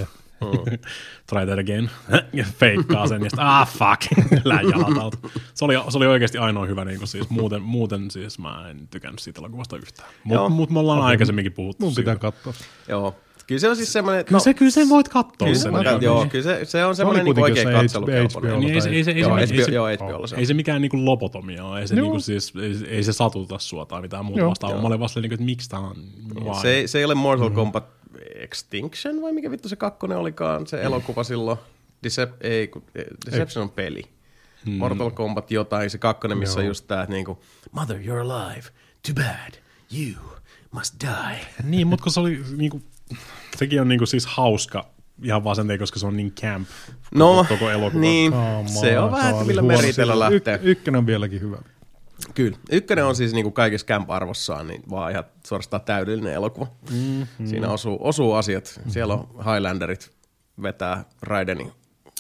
Jep. 0.72 0.84
try 1.30 1.46
that 1.46 1.60
again. 1.60 1.90
ja 2.34 2.46
feikkaa 2.60 3.08
sen 3.08 3.24
ja 3.24 3.30
sitten, 3.30 3.46
ah 3.46 3.68
fuck, 3.68 4.02
lähen 4.44 4.70
jalat 4.70 4.98
alta. 4.98 5.18
Se 5.54 5.66
oli, 5.66 5.74
se 5.90 5.98
oli 5.98 6.08
oikeasti 6.08 6.38
ainoa 6.38 6.66
hyvä, 6.66 6.86
niin 6.86 6.98
kuin 6.98 7.08
siis 7.08 7.30
muuten, 7.30 7.62
muuten 7.62 8.12
siis 8.12 8.40
mä 8.40 8.70
en 8.70 8.88
tykännyt 8.88 9.20
siitä 9.20 9.42
elokuvasta 9.42 9.78
yhtään. 9.78 10.10
Mutta 10.24 10.50
mut 10.50 10.70
me 10.70 10.80
ollaan 10.80 11.02
aikaisemminkin 11.02 11.54
puhuttu 11.54 11.86
Mun 11.86 11.96
pitää 11.96 12.14
siitä. 12.14 12.22
katsoa. 12.22 12.54
Joo. 12.88 13.16
Kyllä 13.48 13.60
se 13.60 13.70
on 13.70 13.76
siis 13.76 13.94
semmoinen... 13.94 14.26
Kyllä, 14.26 14.40
se, 14.40 14.54
kyllä 14.54 14.72
sen 14.72 14.90
voit 14.90 15.10
katsoa. 15.10 15.48
kyllä, 15.48 15.60
sen, 15.60 15.74
se, 15.74 15.82
ihan. 15.82 15.86
joo, 15.86 16.00
joo, 16.02 16.26
kyllä 16.26 16.44
se, 16.44 16.66
se 16.66 16.86
on 16.86 16.96
semmoinen 16.96 17.26
niin 17.26 17.36
kuitenkin 17.36 17.68
oikein 17.68 17.84
katselukelpoinen. 17.84 18.52
HBO 18.52 18.60
Niin 18.60 18.74
ei 18.74 18.82
se, 18.82 18.90
ei 18.90 19.04
se, 19.04 19.12
ei 19.12 19.20
Joo, 19.20 19.38
se, 19.38 19.42
ei 19.42 19.48
HBO, 19.58 19.66
se, 19.66 19.72
joo, 19.72 19.88
HBOlla 19.88 20.28
se 20.28 20.36
ei 20.36 20.46
se 20.46 20.54
mikään 20.54 20.82
niinku 20.82 21.06
lobotomia 21.06 21.66
ole, 21.66 21.80
ei 21.82 21.88
se, 21.88 21.96
niinku 21.96 22.20
siis, 22.20 22.54
ei, 22.62 22.96
ei 22.96 23.04
se 23.04 23.14
satuta 23.14 23.60
sua 23.60 23.86
tai 23.86 24.02
mitään 24.02 24.26
muuta 24.26 24.40
Joo. 24.40 24.50
vastaavaa. 24.50 24.82
Mä 24.82 24.88
olin 24.88 25.00
vasta 25.00 25.20
niinku, 25.20 25.34
että 25.34 25.46
miksi 25.46 25.70
tää 25.70 25.80
on? 25.80 25.96
Se, 26.62 26.84
se 26.86 26.98
ei 26.98 27.06
ole 27.06 27.16
Mortal 27.16 27.50
Kombat 27.50 27.86
Extinction 28.36 29.22
vai 29.22 29.32
mikä 29.32 29.52
vittu 29.52 29.70
se 29.70 29.76
kakkonen 29.76 30.18
olikaan, 30.18 30.68
se 30.68 30.82
elokuva 30.82 31.24
silloin. 31.24 31.58
Decep- 32.08 32.38
ei, 32.42 32.68
kun, 32.68 32.84
Deception 33.26 33.64
on 33.64 33.70
peli. 33.70 34.04
Mortal 34.66 35.12
Kombat 35.12 35.52
jotain, 35.52 35.90
se 35.90 35.98
kakkonen, 35.98 36.38
missä 36.38 36.60
on 36.60 36.66
just 36.66 36.88
tää, 36.88 37.04
että 37.04 37.14
niinku, 37.14 37.40
Mother, 37.72 37.98
you're 37.98 38.32
alive. 38.32 38.64
Too 39.08 39.16
bad. 39.16 39.54
You 39.98 40.34
must 40.72 40.96
die. 41.02 41.40
Niin, 41.64 41.88
mutta 41.88 42.04
kun 42.04 42.12
se 42.12 42.20
oli 42.20 42.44
niinku, 42.58 42.82
sekin 43.58 43.82
on 43.82 43.88
niinku 43.88 44.06
siis 44.06 44.26
hauska 44.26 44.86
ihan 45.24 45.44
vaan 45.44 45.56
sen 45.56 45.68
takia, 45.68 45.78
koska 45.80 46.00
se 46.00 46.08
on 46.08 46.18
niin 46.18 46.32
camp 46.32 46.68
No, 47.16 47.28
koko, 47.36 47.46
koko 47.50 47.70
elokuva. 47.72 48.02
niin, 48.02 48.32
Come 48.32 48.68
se 48.68 49.00
on 49.00 49.12
vähän, 49.12 49.34
että 49.34 49.46
millä 49.46 49.62
meritellä 49.62 50.20
lähtee. 50.20 50.60
Y- 50.64 50.72
ykkönen 50.72 51.00
on 51.00 51.06
vieläkin 51.06 51.42
hyvä. 51.42 51.58
Kyllä. 52.34 52.58
Ykkönen 52.72 53.06
on 53.06 53.16
siis 53.16 53.34
niinku 53.34 53.52
kaikessa 53.52 53.88
camp-arvossaan 53.88 54.68
niin 54.68 54.84
vaan 54.90 55.12
ihan 55.12 55.24
suorastaan 55.48 55.82
täydellinen 55.82 56.34
elokuva. 56.34 56.68
Mm-hmm. 56.92 57.48
Siinä 57.48 57.70
osuu, 57.70 57.98
osuu 58.02 58.34
asiat. 58.34 58.82
Siellä 58.88 59.14
on 59.14 59.28
Highlanderit 59.38 60.12
vetää 60.62 61.06
Raidenin 61.22 61.72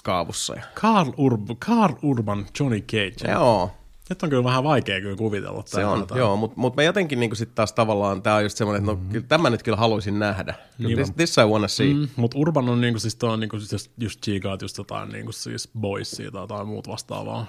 kaavussa. 0.03 0.55
Ja... 0.55 0.61
Carl, 0.75 1.11
Urb, 1.17 1.47
Carl 1.59 1.93
Urban, 2.03 2.45
Johnny 2.59 2.79
Cage. 2.81 3.31
Joo, 3.31 3.71
Nyt 4.09 4.23
on 4.23 4.29
kyllä 4.29 4.43
vähän 4.43 4.63
vaikea 4.63 5.01
kyllä 5.01 5.15
kuvitella. 5.15 5.63
se 5.65 5.85
on. 5.85 5.99
jotain. 5.99 6.19
Joo, 6.19 6.37
mutta 6.37 6.59
mut 6.59 6.75
mä 6.75 6.83
jotenkin 6.83 7.19
niinku 7.19 7.35
sit 7.35 7.55
taas 7.55 7.73
tavallaan, 7.73 8.21
tää 8.21 8.35
on 8.35 8.43
just 8.43 8.57
semmoinen, 8.57 8.89
että 8.89 8.91
no, 8.91 9.11
kyllä, 9.11 9.25
tämä 9.27 9.49
nyt 9.49 9.63
kyllä 9.63 9.77
haluaisin 9.77 10.19
nähdä. 10.19 10.55
Niin 10.77 10.95
This, 10.97 11.11
this 11.11 11.37
I 11.37 11.41
wanna 11.41 11.67
see. 11.67 11.93
Mm, 11.93 12.07
mutta 12.15 12.37
Urban 12.37 12.69
on 12.69 12.81
niinku 12.81 12.99
siis, 12.99 13.15
toi 13.15 13.29
on 13.29 13.39
niinku 13.39 13.59
siis 13.59 13.91
just 13.97 14.21
chiikaat 14.21 14.61
just 14.61 14.77
jotain 14.77 15.09
niinku 15.09 15.31
siis 15.31 15.69
boysia 15.79 16.31
tai 16.31 16.43
jotain 16.43 16.67
muut 16.67 16.87
vastaavaa. 16.87 17.45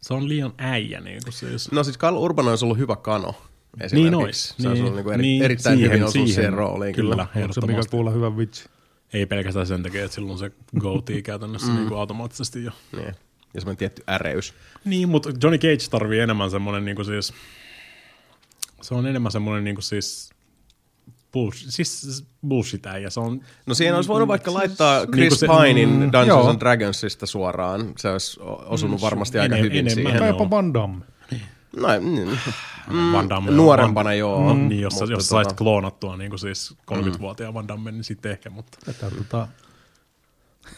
Se 0.00 0.14
on 0.14 0.28
liian 0.28 0.52
äijä 0.58 1.00
niinku 1.00 1.32
siis. 1.32 1.72
No 1.72 1.84
siis 1.84 1.98
Carl 1.98 2.16
Urban 2.16 2.48
olisi 2.48 2.64
ollut 2.64 2.78
hyvä 2.78 2.96
kano. 2.96 3.34
Niin 3.92 4.14
ois. 4.14 4.54
Se 4.58 4.68
olisi 4.68 4.68
niin, 4.68 4.82
ollut 4.82 4.94
niinku 4.94 5.10
eri, 5.10 5.22
niin, 5.22 5.42
erittäin 5.42 5.76
siihen, 5.76 5.92
hyvin 5.92 6.04
osunut 6.04 6.28
siihen, 6.28 6.52
rooliin. 6.52 6.94
Kyllä, 6.94 7.26
Kyllä. 7.32 7.46
On 7.46 7.54
se 7.54 7.60
mikä 7.60 7.82
kuulla 7.90 8.10
hyvä 8.10 8.36
vitsi. 8.36 8.68
Ei 9.12 9.26
pelkästään 9.26 9.66
sen 9.66 9.82
takia, 9.82 10.04
että 10.04 10.14
silloin 10.14 10.38
se 10.38 10.50
goatee 10.80 11.22
käytännössä 11.22 11.68
mm. 11.68 11.76
niin 11.76 11.88
kuin 11.88 12.00
automaattisesti 12.00 12.64
jo. 12.64 12.70
Niin. 12.96 13.14
Ja 13.54 13.60
semmoinen 13.60 13.76
tietty 13.78 14.02
äreys. 14.08 14.54
Niin, 14.84 15.08
mutta 15.08 15.30
Johnny 15.42 15.58
Cage 15.58 15.88
tarvii 15.90 16.20
enemmän 16.20 16.50
semmoinen 16.50 16.84
niin 16.84 16.96
kuin 16.96 17.06
siis, 17.06 17.32
se 18.82 18.94
on 18.94 19.06
enemmän 19.06 19.32
semmoinen 19.32 19.64
niin 19.64 19.74
kuin 19.76 19.82
siis, 19.84 20.30
bullshit, 21.32 21.70
siis 21.70 22.24
bullshit 22.48 22.82
ja 23.02 23.10
se 23.10 23.20
on... 23.20 23.40
No 23.66 23.74
siihen 23.74 23.94
olisi 23.96 24.08
voinut 24.08 24.28
vaikka 24.28 24.54
laittaa 24.54 25.06
Chris 25.06 25.16
Niinku 25.16 25.34
se- 25.34 25.46
Pinein 25.46 25.88
mm, 25.88 26.00
Dungeons 26.02 26.28
joo. 26.28 26.48
and 26.48 26.60
Dragonsista 26.60 27.26
suoraan. 27.26 27.92
Se 27.98 28.08
olisi 28.10 28.40
osunut 28.66 29.00
varmasti 29.02 29.38
aika 29.38 29.54
ene- 29.54 29.60
hyvin 29.60 29.78
enemmän. 29.78 29.94
siihen. 29.94 30.18
Tai 30.18 30.28
jopa 30.28 30.50
Van 30.50 30.74
Damme. 30.74 31.04
No, 31.76 31.88
mm, 32.90 33.12
Van 33.12 33.28
Damme 33.28 33.50
on- 33.50 33.56
nuorempana 33.56 34.14
joo. 34.14 34.54
Niin, 34.54 34.80
jos, 34.80 34.94
mutta 34.94 35.10
jos 35.12 35.24
tota- 35.24 35.28
saisit 35.28 35.52
kloonattua 35.52 36.16
niin 36.16 36.30
kuin 36.30 36.38
siis 36.40 36.74
30-vuotiaan 36.94 37.54
Van 37.54 37.68
Damme, 37.68 37.92
niin 37.92 38.04
sitten 38.04 38.32
ehkä, 38.32 38.50
mutta... 38.50 38.78
Että, 38.90 39.10
tota, 39.10 39.48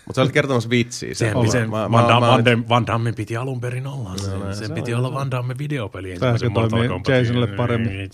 Mutta 0.06 0.14
sä 0.16 0.22
olit 0.22 0.32
kertomassa 0.32 0.70
vitsiä. 0.70 1.14
Sen, 1.14 1.38
Mä- 1.38 1.46
sen, 1.52 1.70
mä- 1.70 1.90
Van, 1.90 2.08
Damme, 2.08 2.26
mä- 2.26 2.32
Van, 2.32 2.44
Damme, 2.44 2.68
Van 2.68 2.86
Damme 2.86 3.12
piti 3.12 3.36
alun 3.36 3.60
perin 3.60 3.86
olla. 3.86 4.16
Sen, 4.16 4.56
sen 4.56 4.72
piti 4.72 4.94
olla 4.94 5.12
Van 5.14 5.30
Damme 5.30 5.58
videopeli. 5.58 6.10
Ensimmäisen 6.12 6.48
se 6.48 6.54
toimii 6.54 6.70
Mortal 6.70 6.88
Kombatin. 6.88 7.14
Jasonille 7.16 7.46
paremmin. 7.46 8.08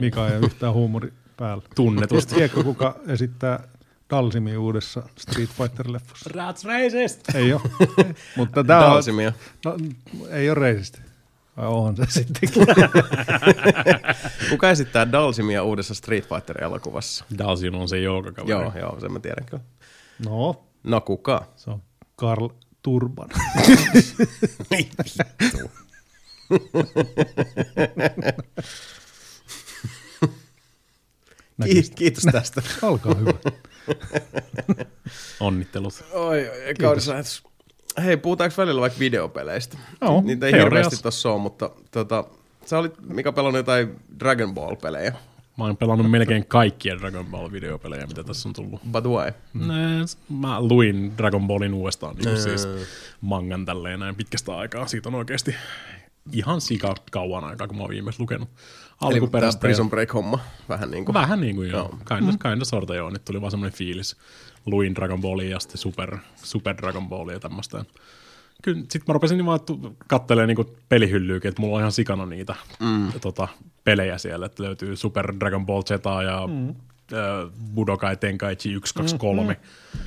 Mika 0.00 0.28
ei 0.28 0.36
ole 0.36 0.46
yhtään 0.46 0.72
huumori 0.72 1.12
päällä. 1.36 1.62
Tunnetusti. 1.74 2.34
Tiedätkö, 2.34 2.62
kuka 2.64 2.96
esittää 3.08 3.68
Dalsimi 4.10 4.56
uudessa 4.56 5.02
Street 5.18 5.50
Fighter-leffassa? 5.50 6.30
That's 6.30 6.64
racist! 6.66 7.34
Ei 7.34 7.52
ole. 7.52 7.62
Mutta 8.36 8.64
tämä 8.64 8.86
on, 8.86 8.92
Dalsimia. 8.92 9.32
no, 9.64 9.76
ei 10.30 10.50
ole 10.50 10.58
reisisti. 10.58 11.00
Vai 11.56 11.66
onhan 11.66 11.96
se 11.96 12.04
sitten. 12.10 12.48
Kuka 14.50 14.70
esittää 14.70 15.12
Dalsimia 15.12 15.62
uudessa 15.62 15.94
Street 15.94 16.24
Fighter-elokuvassa? 16.28 17.24
Dalsin 17.38 17.74
on 17.74 17.88
se 17.88 17.98
joukakaveri. 18.00 18.50
Joo, 18.50 18.72
joo, 18.78 19.00
sen 19.00 19.12
mä 19.12 19.20
tiedän 19.20 19.46
kyllä. 19.46 19.62
No, 20.24 20.65
No 20.86 21.00
kuka? 21.00 21.46
se 21.56 21.70
on 21.70 21.82
Karl 22.16 22.48
Turban. 22.82 23.28
Ki- 31.64 31.90
kiitos 31.94 32.24
tästä. 32.32 32.62
Alkaa 32.82 33.14
hyvä. 33.14 33.32
Onnittelut. 35.40 36.04
Oi, 36.12 36.48
oi, 36.48 36.74
lähetys. 37.08 37.42
Hei, 38.04 38.16
puhutaanko 38.16 38.54
välillä 38.58 38.80
vaikka 38.80 38.98
videopeleistä? 38.98 39.78
Joo, 40.00 40.20
Niitä 40.20 40.46
ei 40.46 40.52
hirveästi 40.52 41.02
tossa 41.02 41.30
ole, 41.30 41.40
mutta 41.40 41.70
tota, 41.90 42.24
sä 42.66 42.78
olit, 42.78 42.94
Mika, 43.00 43.32
pelannut 43.32 43.56
jotain 43.58 44.00
Dragon 44.20 44.54
Ball-pelejä. 44.54 45.12
Mä 45.56 45.64
oon 45.64 45.76
pelannut 45.76 46.10
melkein 46.10 46.46
kaikkia 46.46 46.98
Dragon 46.98 47.26
Ball 47.26 47.52
videopelejä, 47.52 48.06
mitä 48.06 48.24
tässä 48.24 48.48
on 48.48 48.52
tullut. 48.52 48.80
But 48.90 49.04
why? 49.04 49.32
Mm. 49.52 49.66
Mä 50.38 50.60
luin 50.60 51.12
Dragon 51.18 51.46
Ballin 51.46 51.74
uudestaan 51.74 52.16
niin 52.16 52.42
siis 52.42 52.68
mangan 53.20 53.64
tälleen 53.64 54.00
näin 54.00 54.14
pitkästä 54.14 54.56
aikaa. 54.56 54.86
Siitä 54.86 55.08
on 55.08 55.14
oikeasti 55.14 55.54
ihan 56.32 56.60
sika 56.60 56.94
kauan 57.10 57.44
aikaa, 57.44 57.66
kun 57.66 57.76
mä 57.76 57.82
oon 57.82 57.90
viimeksi 57.90 58.20
lukenut 58.20 58.48
Eli 58.48 59.14
alkuperäistä. 59.14 59.60
Prison 59.60 59.90
Break-homma. 59.90 60.38
Vähän 60.68 60.90
niin 60.90 61.04
kuin. 61.04 61.14
Vähän 61.14 61.40
niin 61.40 61.56
kuin 61.56 61.70
joo. 61.70 61.88
Kinda, 61.88 62.32
kinda 62.50 62.64
sorta 62.64 62.94
joo. 62.94 63.10
Nyt 63.10 63.24
tuli 63.24 63.40
vaan 63.40 63.50
semmoinen 63.50 63.78
fiilis. 63.78 64.16
Luin 64.66 64.94
Dragon 64.94 65.20
Ballia 65.20 65.50
ja 65.50 65.60
sitten 65.60 65.78
Super, 65.78 66.18
Super 66.36 66.76
Dragon 66.76 67.08
Ballia 67.08 67.36
ja 67.36 67.40
tämmöistä. 67.40 67.84
Kyllä, 68.62 68.82
sit 68.90 69.08
mä 69.08 69.12
rupesin 69.12 69.46
vaan 69.46 69.60
kattelemaan 70.08 70.48
niinku 70.48 70.76
pelihyllyykin, 70.88 71.48
että 71.48 71.62
mulla 71.62 71.76
on 71.76 71.80
ihan 71.80 71.92
sikana 71.92 72.26
niitä 72.26 72.54
mm. 72.80 73.12
tota, 73.20 73.48
pelejä 73.84 74.18
siellä, 74.18 74.46
että 74.46 74.62
löytyy 74.62 74.96
Super 74.96 75.34
Dragon 75.40 75.66
Ball 75.66 75.82
Z 75.82 75.90
ja 76.24 76.46
mm. 76.46 76.68
äh, 76.68 76.74
Budokai 77.74 78.16
Tenkaichi 78.16 78.72
1, 78.72 78.94
2, 78.94 79.16
3. 79.18 79.52
Mm. 79.52 80.00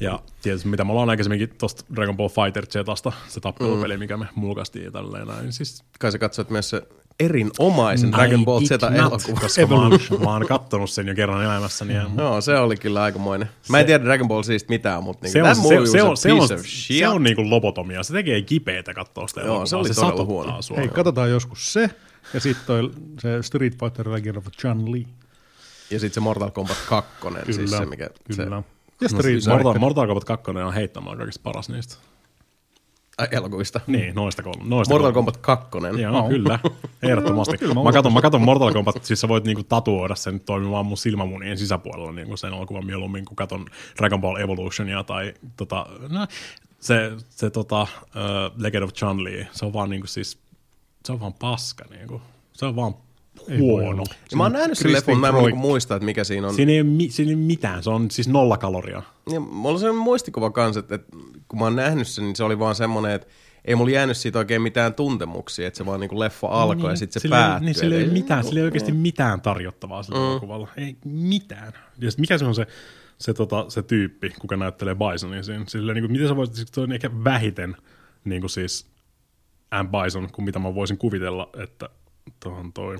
Ja 0.00 0.22
tietysti 0.42 0.68
mitä 0.68 0.84
me 0.84 0.90
ollaan 0.92 1.10
aikaisemminkin 1.10 1.58
tuosta 1.58 1.84
Dragon 1.94 2.16
Ball 2.16 2.28
Fighter 2.28 2.66
Zasta, 2.66 3.12
se 3.28 3.40
tappelupeli, 3.40 3.96
mm. 3.96 4.00
mikä 4.00 4.16
me 4.16 4.26
mulkaistiin 4.34 4.84
ja 4.84 4.90
tälleen 4.90 5.26
näin. 5.26 5.52
Siis 5.52 5.84
Kai 5.98 6.12
sä 6.12 6.18
katsoit 6.18 6.50
myös 6.50 6.70
se 6.70 6.82
erinomaisen 7.20 8.12
Dragon 8.12 8.44
Ball 8.44 8.62
I 8.62 8.68
did 8.68 8.80
not, 8.80 9.20
Z-elokuva. 9.20 9.40
Koska 9.40 9.66
mä 9.66 9.74
oon, 9.74 9.90
mä 10.24 10.30
oon 10.30 10.46
kattonut 10.46 10.90
sen 10.90 11.06
jo 11.06 11.14
kerran 11.14 11.44
elämässäni. 11.44 11.94
Ja 11.94 12.06
Joo, 12.18 12.40
se 12.40 12.56
oli 12.58 12.76
kyllä 12.76 13.02
aikamoinen. 13.02 13.48
Mä 13.68 13.80
en 13.80 13.86
tiedä 13.86 14.04
Dragon 14.04 14.28
Ball 14.28 14.42
siitä 14.42 14.66
mitään, 14.68 15.02
mutta 15.02 15.24
niinku, 15.26 15.32
se, 15.32 15.42
on, 15.42 15.56
se, 15.56 15.92
se, 15.92 16.02
on, 16.02 16.16
se, 16.16 16.32
on, 16.32 16.48
se 16.64 17.08
on 17.08 17.22
niinku 17.22 17.50
lobotomia. 17.50 18.02
Se 18.02 18.12
tekee 18.12 18.42
kipeätä 18.42 18.94
katsoa 18.94 19.28
sitä 19.28 19.40
Joo, 19.40 19.46
elokuvaa. 19.48 19.66
se 19.66 19.76
oli 19.76 19.88
todella 19.88 20.04
satuttaa 20.04 20.26
huono. 20.26 20.62
Sua. 20.62 20.76
Hei, 20.76 20.88
katsotaan 20.88 21.30
joskus 21.30 21.72
se. 21.72 21.90
Ja 22.34 22.40
sitten 22.40 22.66
toi 22.66 22.90
se 23.18 23.42
Street 23.42 23.78
Fighter 23.80 24.12
Legend 24.12 24.36
of 24.36 24.46
Chun 24.60 24.92
Li. 24.92 25.06
Ja 25.90 26.00
sitten 26.00 26.14
se 26.14 26.20
Mortal 26.20 26.50
Kombat 26.50 26.76
2, 26.88 27.12
siis 27.44 27.56
Kyllä, 27.56 27.78
se 27.78 27.86
mikä... 27.86 28.10
Kyllä. 28.36 28.62
Se, 28.62 28.64
Ja 29.00 29.08
Street 29.08 29.40
Mortal. 29.48 29.78
Mortal 29.78 30.06
Kombat 30.06 30.24
2 30.24 30.50
on 30.50 30.74
heittämään 30.74 31.16
kaikista 31.16 31.40
paras 31.42 31.68
niistä. 31.68 31.96
Ai, 33.18 33.28
elokuvista. 33.30 33.80
Niin, 33.86 34.14
noista 34.14 34.42
kolme. 34.42 34.64
Noista 34.64 34.94
Mortal 34.94 35.12
kolme. 35.12 35.14
Kombat 35.14 35.36
2. 35.36 35.68
Joo, 36.02 36.12
No. 36.12 36.28
kyllä. 36.28 36.58
Ehdottomasti. 37.02 37.58
Kyllä 37.58 37.74
mä 37.74 37.82
mä, 37.82 37.92
katon, 37.92 38.12
mä 38.12 38.20
katon 38.22 38.40
Mortal 38.42 38.72
Kombat, 38.72 39.04
siis 39.04 39.20
sä 39.20 39.28
voit 39.28 39.44
niinku 39.44 39.62
tatuoida 39.62 40.14
sen 40.14 40.40
toimimaan 40.40 40.86
mun 40.86 40.96
silmämunien 40.96 41.58
sisäpuolella 41.58 42.12
niinku 42.12 42.36
sen 42.36 42.52
elokuvan 42.52 42.86
mieluummin, 42.86 43.24
kun 43.24 43.36
katon 43.36 43.66
Dragon 43.98 44.20
Ball 44.20 44.36
Evolutionia 44.36 45.04
tai 45.04 45.34
tota, 45.56 45.86
no, 46.08 46.26
se, 46.80 47.12
se 47.28 47.50
tota, 47.50 47.82
uh, 47.82 47.88
Legend 48.56 48.82
of 48.84 48.90
Chun-Li, 48.92 49.46
se 49.52 49.64
on 49.66 49.72
vaan 49.72 49.90
niinku 49.90 50.06
siis, 50.06 50.38
se 51.04 51.12
on 51.12 51.20
vaan 51.20 51.32
paska 51.32 51.84
niinku. 51.90 52.22
Se 52.52 52.66
on 52.66 52.76
vaan 52.76 52.94
huono. 53.58 54.04
Ja 54.30 54.36
mä 54.36 54.42
oon 54.42 54.52
nähnyt 54.52 54.78
sen 54.78 54.92
leffon, 54.92 55.18
mä 55.20 55.26
en 55.26 55.32
Kroik. 55.34 55.46
niinku 55.46 55.60
muista, 55.68 55.94
että 55.96 56.04
mikä 56.06 56.24
siinä 56.24 56.46
on. 56.48 56.54
Siinä 56.54 56.72
ei, 56.72 56.82
mi- 56.82 57.10
siinä 57.10 57.30
ei 57.30 57.36
mitään, 57.36 57.82
se 57.82 57.90
on 57.90 58.10
siis 58.10 58.28
nolla 58.28 58.58
kaloria. 58.58 59.02
Ja 59.32 59.40
mulla 59.40 59.74
on 59.74 59.78
sellainen 59.78 60.04
muistikuva 60.04 60.50
kanssa, 60.50 60.80
että, 60.80 60.94
että 60.94 61.16
kun 61.48 61.58
mä 61.58 61.64
oon 61.64 61.76
nähnyt 61.76 62.08
sen, 62.08 62.24
niin 62.24 62.36
se 62.36 62.44
oli 62.44 62.58
vaan 62.58 62.74
semmoinen, 62.74 63.12
että 63.12 63.26
ei 63.64 63.74
mulla 63.74 63.90
jäänyt 63.90 64.16
siitä 64.16 64.38
oikein 64.38 64.62
mitään 64.62 64.94
tuntemuksia, 64.94 65.66
että 65.66 65.78
se 65.78 65.86
vaan 65.86 66.00
niinku 66.00 66.18
leffa 66.18 66.46
alkoi 66.48 66.90
ja 66.90 66.96
sitten 66.96 67.20
se 67.20 67.22
sillä 67.22 67.36
ei- 67.38 67.42
päättyi. 67.44 67.66
Niin, 67.66 67.74
sillä 67.74 67.96
ei, 67.96 68.06
mitään, 68.06 68.44
sillä 68.44 68.60
ei 68.60 68.64
oikeasti 68.64 68.92
mitään 68.92 69.40
tarjottavaa 69.40 70.02
sillä 70.02 70.18
mm. 70.18 70.24
elokuvalla. 70.24 70.68
Ei 70.76 70.96
mitään. 71.04 71.72
Ja 71.98 72.10
sit 72.10 72.20
mikä 72.20 72.38
se 72.38 72.44
on 72.44 72.54
se, 72.54 72.66
se, 73.18 73.34
tota, 73.34 73.64
se 73.68 73.82
tyyppi, 73.82 74.30
kuka 74.40 74.56
näyttelee 74.56 74.94
Bisonia 74.94 75.42
siinä? 75.42 75.64
Sillä, 75.68 75.94
niin 75.94 76.02
kuin, 76.04 76.12
miten 76.12 76.28
sä 76.28 76.36
voisit, 76.36 76.74
se 76.74 76.80
on 76.80 76.92
ehkä 76.92 77.10
vähiten 77.24 77.76
niin 78.24 78.42
kuin 78.42 78.50
siis 78.50 78.86
M. 79.84 79.86
Bison, 79.88 80.28
kuin 80.32 80.44
mitä 80.44 80.58
mä 80.58 80.74
voisin 80.74 80.98
kuvitella, 80.98 81.50
että 81.62 81.88
tuohon 82.42 82.72
toi. 82.72 82.96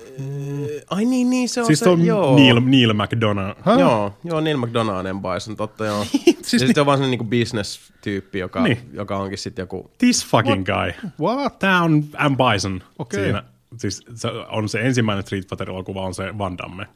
Ai 0.91 1.05
niin, 1.05 1.31
niin 1.31 1.49
se 1.49 1.61
on 1.61 1.67
Siis 1.67 1.79
se, 1.79 1.85
se 1.85 1.91
on 1.91 2.05
joo. 2.05 2.37
Neil, 2.37 2.61
Neil 2.61 2.93
McDonough. 2.93 3.59
Häh? 3.63 3.79
Joo, 3.79 4.15
joo, 4.25 4.41
Neil 4.41 4.57
McDonough 4.57 5.07
on 5.11 5.23
Bison, 5.23 5.57
totta 5.57 5.85
joo. 5.87 6.05
Siis 6.43 6.53
ja 6.53 6.59
sitten 6.67 6.81
on 6.83 6.87
vaan 6.87 6.99
sellainen 6.99 7.11
niinku 7.11 7.25
business-tyyppi, 7.25 8.39
joka, 8.39 8.63
Niin. 8.63 8.79
joka 8.93 9.17
onkin 9.17 9.39
sitten 9.39 9.63
joku... 9.63 9.91
This 9.99 10.27
fucking 10.27 10.65
guy. 10.67 11.11
What? 11.21 11.59
Tää 11.59 11.83
on 11.83 11.93
M. 12.31 12.37
Bison 12.53 12.83
Okei. 12.99 13.23
siinä. 13.25 13.43
Siis 13.79 14.03
se 14.15 14.29
on 14.29 14.69
se 14.69 14.81
ensimmäinen 14.81 15.23
Street 15.27 15.45
Fighter-elokuva, 15.51 16.03
on 16.03 16.15
se 16.15 16.39
Van 16.39 16.59
Damme. 16.59 16.87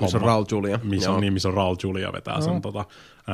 Missä 0.00 0.18
on. 0.18 0.24
Raul 0.24 0.44
Julia. 0.50 0.80
missä 0.82 1.10
on, 1.10 1.20
niin, 1.20 1.32
missä 1.32 1.48
on 1.48 1.54
Raul 1.54 1.76
Julia 1.82 2.12
vetää 2.12 2.40
sen 2.40 2.62
tota, 2.62 2.84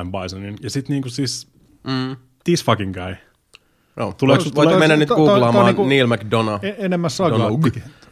M. 0.03 0.11
Bisonin. 0.21 0.55
Ja 0.61 0.69
sitten 0.69 0.93
niinku 0.93 1.09
siis, 1.09 1.47
mm. 1.83 2.15
this 2.43 2.65
fucking 2.65 2.93
guy. 2.93 3.15
Joo. 3.97 4.13
Tuleeko- 4.17 4.43
Voit, 4.43 4.55
voitte 4.55 4.75
mennä 4.77 4.95
nyt 4.95 5.09
googlaamaan 5.09 5.65
niinku- 5.65 5.85
Neil 5.87 6.07
McDonough. 6.07 6.65
E- 6.65 6.75
enemmän 6.77 7.09
sagaa. 7.09 7.49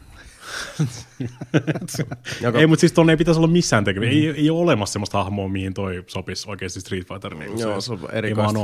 Joka, 2.42 2.58
Ei, 2.58 2.66
mutta 2.66 2.80
siis 2.80 2.92
tuonne 2.92 3.12
ei 3.12 3.16
pitäisi 3.16 3.38
olla 3.38 3.48
missään 3.48 3.84
tekemistä. 3.84 4.14
Ei, 4.14 4.28
ei 4.28 4.50
ole 4.50 4.60
olemassa 4.60 4.92
semmoista 4.92 5.24
hahmoa, 5.24 5.48
mihin 5.48 5.74
toi 5.74 6.04
sopisi 6.06 6.50
oikeasti 6.50 6.80
Street 6.80 7.08
Fighter. 7.08 7.34
Niin 7.34 7.58
Joo, 7.58 7.80
se 7.80 7.92
on 7.92 7.98
erikoista. 8.12 8.60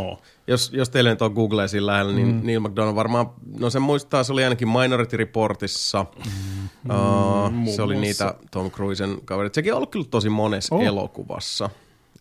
Jos, 0.47 0.71
jos 0.75 0.91
teille 0.91 1.11
nyt 1.11 1.23
on 1.23 1.33
Google 1.33 1.69
siinä 1.69 1.87
lähellä, 1.87 2.13
niin 2.13 2.35
mm. 2.35 2.41
Neil 2.45 2.61
McDonough 2.61 2.97
varmaan, 2.97 3.31
no 3.59 3.71
sen 3.71 3.83
muistaa, 3.83 4.25
se 4.25 4.33
oli 4.33 4.45
ainakin 4.45 4.69
Minority 4.69 5.17
Reportissa. 5.17 6.07
Mm. 6.25 6.91
Uh, 6.91 7.53
muun 7.53 7.77
se 7.77 7.83
oli 7.83 7.97
niitä 7.97 8.35
Tom 8.51 8.71
Cruisen 8.71 9.19
kaverit. 9.25 9.55
Sekin 9.55 9.73
on 9.73 9.77
ollut 9.77 9.91
kyllä 9.91 10.07
tosi 10.11 10.29
monessa 10.29 10.75
oh. 10.75 10.83
elokuvassa, 10.83 11.71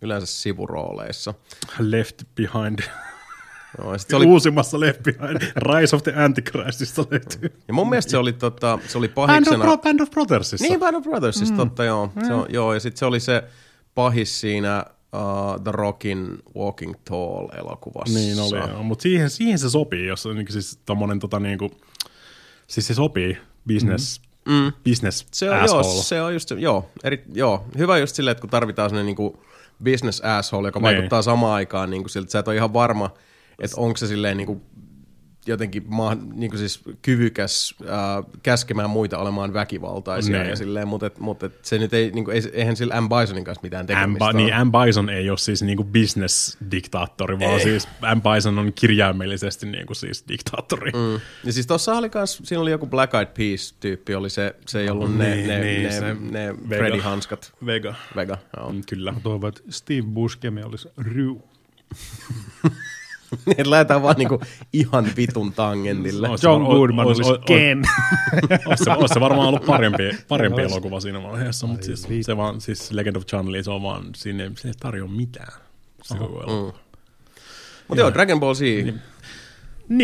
yleensä 0.02 0.27
sivurooleissa. 0.27 1.34
Left 1.80 2.23
Behind. 2.35 2.80
Ja, 3.77 3.98
sit 3.98 4.10
se 4.10 4.15
oli, 4.15 4.26
Uusimmassa 4.26 4.80
Left 4.80 5.03
Behind. 5.03 5.41
Rise 5.73 5.95
of 5.95 6.03
the 6.03 6.14
Antichristista 6.15 7.06
löytyy. 7.11 7.53
ja 7.68 7.73
mun 7.73 7.89
mielestä 7.89 8.11
se 8.11 8.18
oli, 8.18 8.34
tota, 8.34 8.80
se 8.88 8.98
oli 8.98 9.07
Band 9.07 9.30
of, 9.30 9.45
pahiksena... 9.49 9.77
Band 9.77 9.99
of 9.99 10.10
Brothersissa. 10.11 10.65
Niin, 10.68 10.80
Band 10.80 10.95
of 10.95 11.03
Brothersista, 11.03 11.53
mm. 11.53 11.57
totta 11.57 11.84
joo. 11.84 12.11
Se 12.27 12.34
on, 12.34 12.45
joo. 12.49 12.73
Ja 12.73 12.80
sitten 12.80 12.99
se 12.99 13.06
oli 13.06 13.19
se 13.19 13.43
pahis 13.95 14.41
siinä 14.41 14.85
uh, 15.15 15.61
The 15.64 15.72
Rockin 15.72 16.38
Walking 16.57 16.93
Tall-elokuvassa. 17.10 18.14
Niin 18.14 18.39
oli, 18.39 18.57
joo. 18.57 18.84
mutta 18.84 19.03
siihen, 19.03 19.30
siihen 19.30 19.60
se 19.60 19.69
sopii, 19.69 20.07
jos 20.07 20.26
on 20.26 20.35
niinku 20.35 20.52
siis 20.52 20.80
tommonen 20.85 21.19
tota 21.19 21.39
niinku, 21.39 21.72
siis 22.68 22.88
se 22.88 22.93
sopii 22.93 23.38
business, 23.68 24.22
mm. 24.45 24.73
business 24.89 25.26
Se 25.34 25.49
on, 25.49 25.60
asshole. 25.60 25.85
joo, 25.85 26.03
se 26.03 26.22
on 26.22 26.34
just 26.34 26.52
joo, 26.52 26.89
eri, 27.03 27.23
joo, 27.34 27.65
hyvä 27.77 27.98
just 27.98 28.15
silleen, 28.15 28.31
että 28.31 28.41
kun 28.41 28.49
tarvitaan 28.49 28.89
sellainen 28.89 29.06
niinku 29.06 29.43
business 29.84 30.22
asshole, 30.22 30.68
joka 30.68 30.80
Niin. 30.80 30.84
vaikuttaa 30.84 31.22
samaan 31.22 31.53
aikaan 31.53 31.89
niinku 31.89 32.10
siltä, 32.10 32.26
että 32.26 32.31
sä 32.31 32.39
et 32.39 32.48
ole 32.48 32.56
ihan 32.56 32.73
varma, 32.73 33.10
että 33.62 33.78
onko 33.82 33.98
se 33.98 34.08
silleen 34.08 34.38
niinku 34.38 34.62
jotenkin 35.48 35.84
ma, 35.88 36.16
niin 36.34 36.58
siis 36.58 36.82
kyvykäs 37.02 37.76
äh, 37.82 37.88
käskemään 38.44 38.90
muita 38.90 39.18
olemaan 39.18 39.54
väkivaltaisia 39.54 40.38
Niin. 40.38 40.50
ja 40.50 40.56
silleen, 40.56 40.88
mutta, 40.88 41.06
et, 41.06 41.20
mutta 41.20 41.46
et 41.46 41.66
se 41.66 41.78
nyt 41.78 41.94
ei, 41.94 42.12
niin 42.12 42.26
kuin, 42.26 42.36
ei, 42.36 42.44
eihän 42.54 42.76
sillä 42.76 43.02
M. 43.02 43.10
Bisonin 43.10 43.44
kanssa 43.44 43.62
mitään 43.64 43.86
M. 43.86 43.88
tekemistä 43.88 44.30
Ba- 44.32 44.36
niin. 44.36 44.54
M. 44.68 44.72
Bison 44.72 45.10
ei 45.10 45.30
ole 45.30 45.38
siis 45.38 45.62
niinku 45.64 45.84
business-diktaattori, 45.84 47.40
vaan 47.40 47.54
Ei. 47.54 47.60
siis 47.64 47.88
M. 48.16 48.22
Bison 48.36 48.60
on 48.60 48.74
kirjaimellisesti 48.74 49.66
niinku 49.66 49.94
siis 49.94 50.26
diktaattori. 50.28 50.92
Mm. 50.92 51.20
Ja 51.44 51.54
siis 51.54 51.68
tuossa 51.68 51.94
oli 51.94 52.10
kans, 52.10 52.42
siinä 52.44 52.62
oli 52.62 52.72
joku 52.72 52.88
Black 52.88 53.14
Eyed 53.14 53.28
Peas-tyyppi, 53.38 54.16
oli 54.16 54.30
se, 54.30 54.56
se 54.68 54.80
ei 54.80 54.90
ollut 54.90 55.18
ne, 55.18 55.36
Niin, 55.36 55.48
ne, 55.48 55.60
niin, 55.60 55.84
ne, 55.84 55.92
se 55.92 56.14
ne 56.20 56.56
Vega. 56.70 56.84
Freddy-hanskat. 56.84 57.52
Vega. 57.66 57.96
Vega, 58.16 58.38
joo. 58.58 58.72
Mm, 58.74 58.82
Kyllä. 58.90 59.14
Toivon, 59.24 59.50
että 59.50 59.62
Steve 59.70 60.02
Buscemi 60.02 60.64
olisi 60.64 60.90
Ryu. 60.98 61.42
Et 63.58 63.68
lähdetään 63.68 64.02
vaan 64.02 64.16
niinku 64.18 64.41
ihan 64.74 65.08
vitun 65.18 65.53
tangentille. 65.53 66.30
Ois 66.30 66.44
John 66.44 66.66
Goodman 66.66 67.08
olisi 67.08 67.24
Ken. 67.45 67.84
Olisi 68.66 68.84
se, 69.14 69.20
varmaan 69.20 69.48
ollut 69.48 69.66
parempi, 69.66 70.18
parempi 70.28 70.62
elokuva 70.62 70.99
siinä 70.99 71.24
vaiheessa, 71.24 71.68
mutta 71.68 71.86
siis, 71.86 72.08
se 72.26 72.38
vaan, 72.38 72.62
siis 72.62 72.91
Legend 72.91 73.16
of 73.16 73.26
Chun 73.26 73.52
Li, 73.52 73.64
se 73.64 73.72
on 73.72 73.84
vaan, 73.84 74.03
siinä 74.16 74.44
ei, 74.44 74.49
se 74.56 74.68
ei 74.68 74.74
tarjoa 74.80 75.08
mitään. 75.08 75.53
Se 76.03 76.18
koko 76.18 76.44
elokuva. 76.44 76.80
Mutta 77.88 78.02
joo, 78.02 78.14
Dragon 78.14 78.40
Ball 78.40 78.53
Z 78.53 78.60
Niin, 78.60 79.02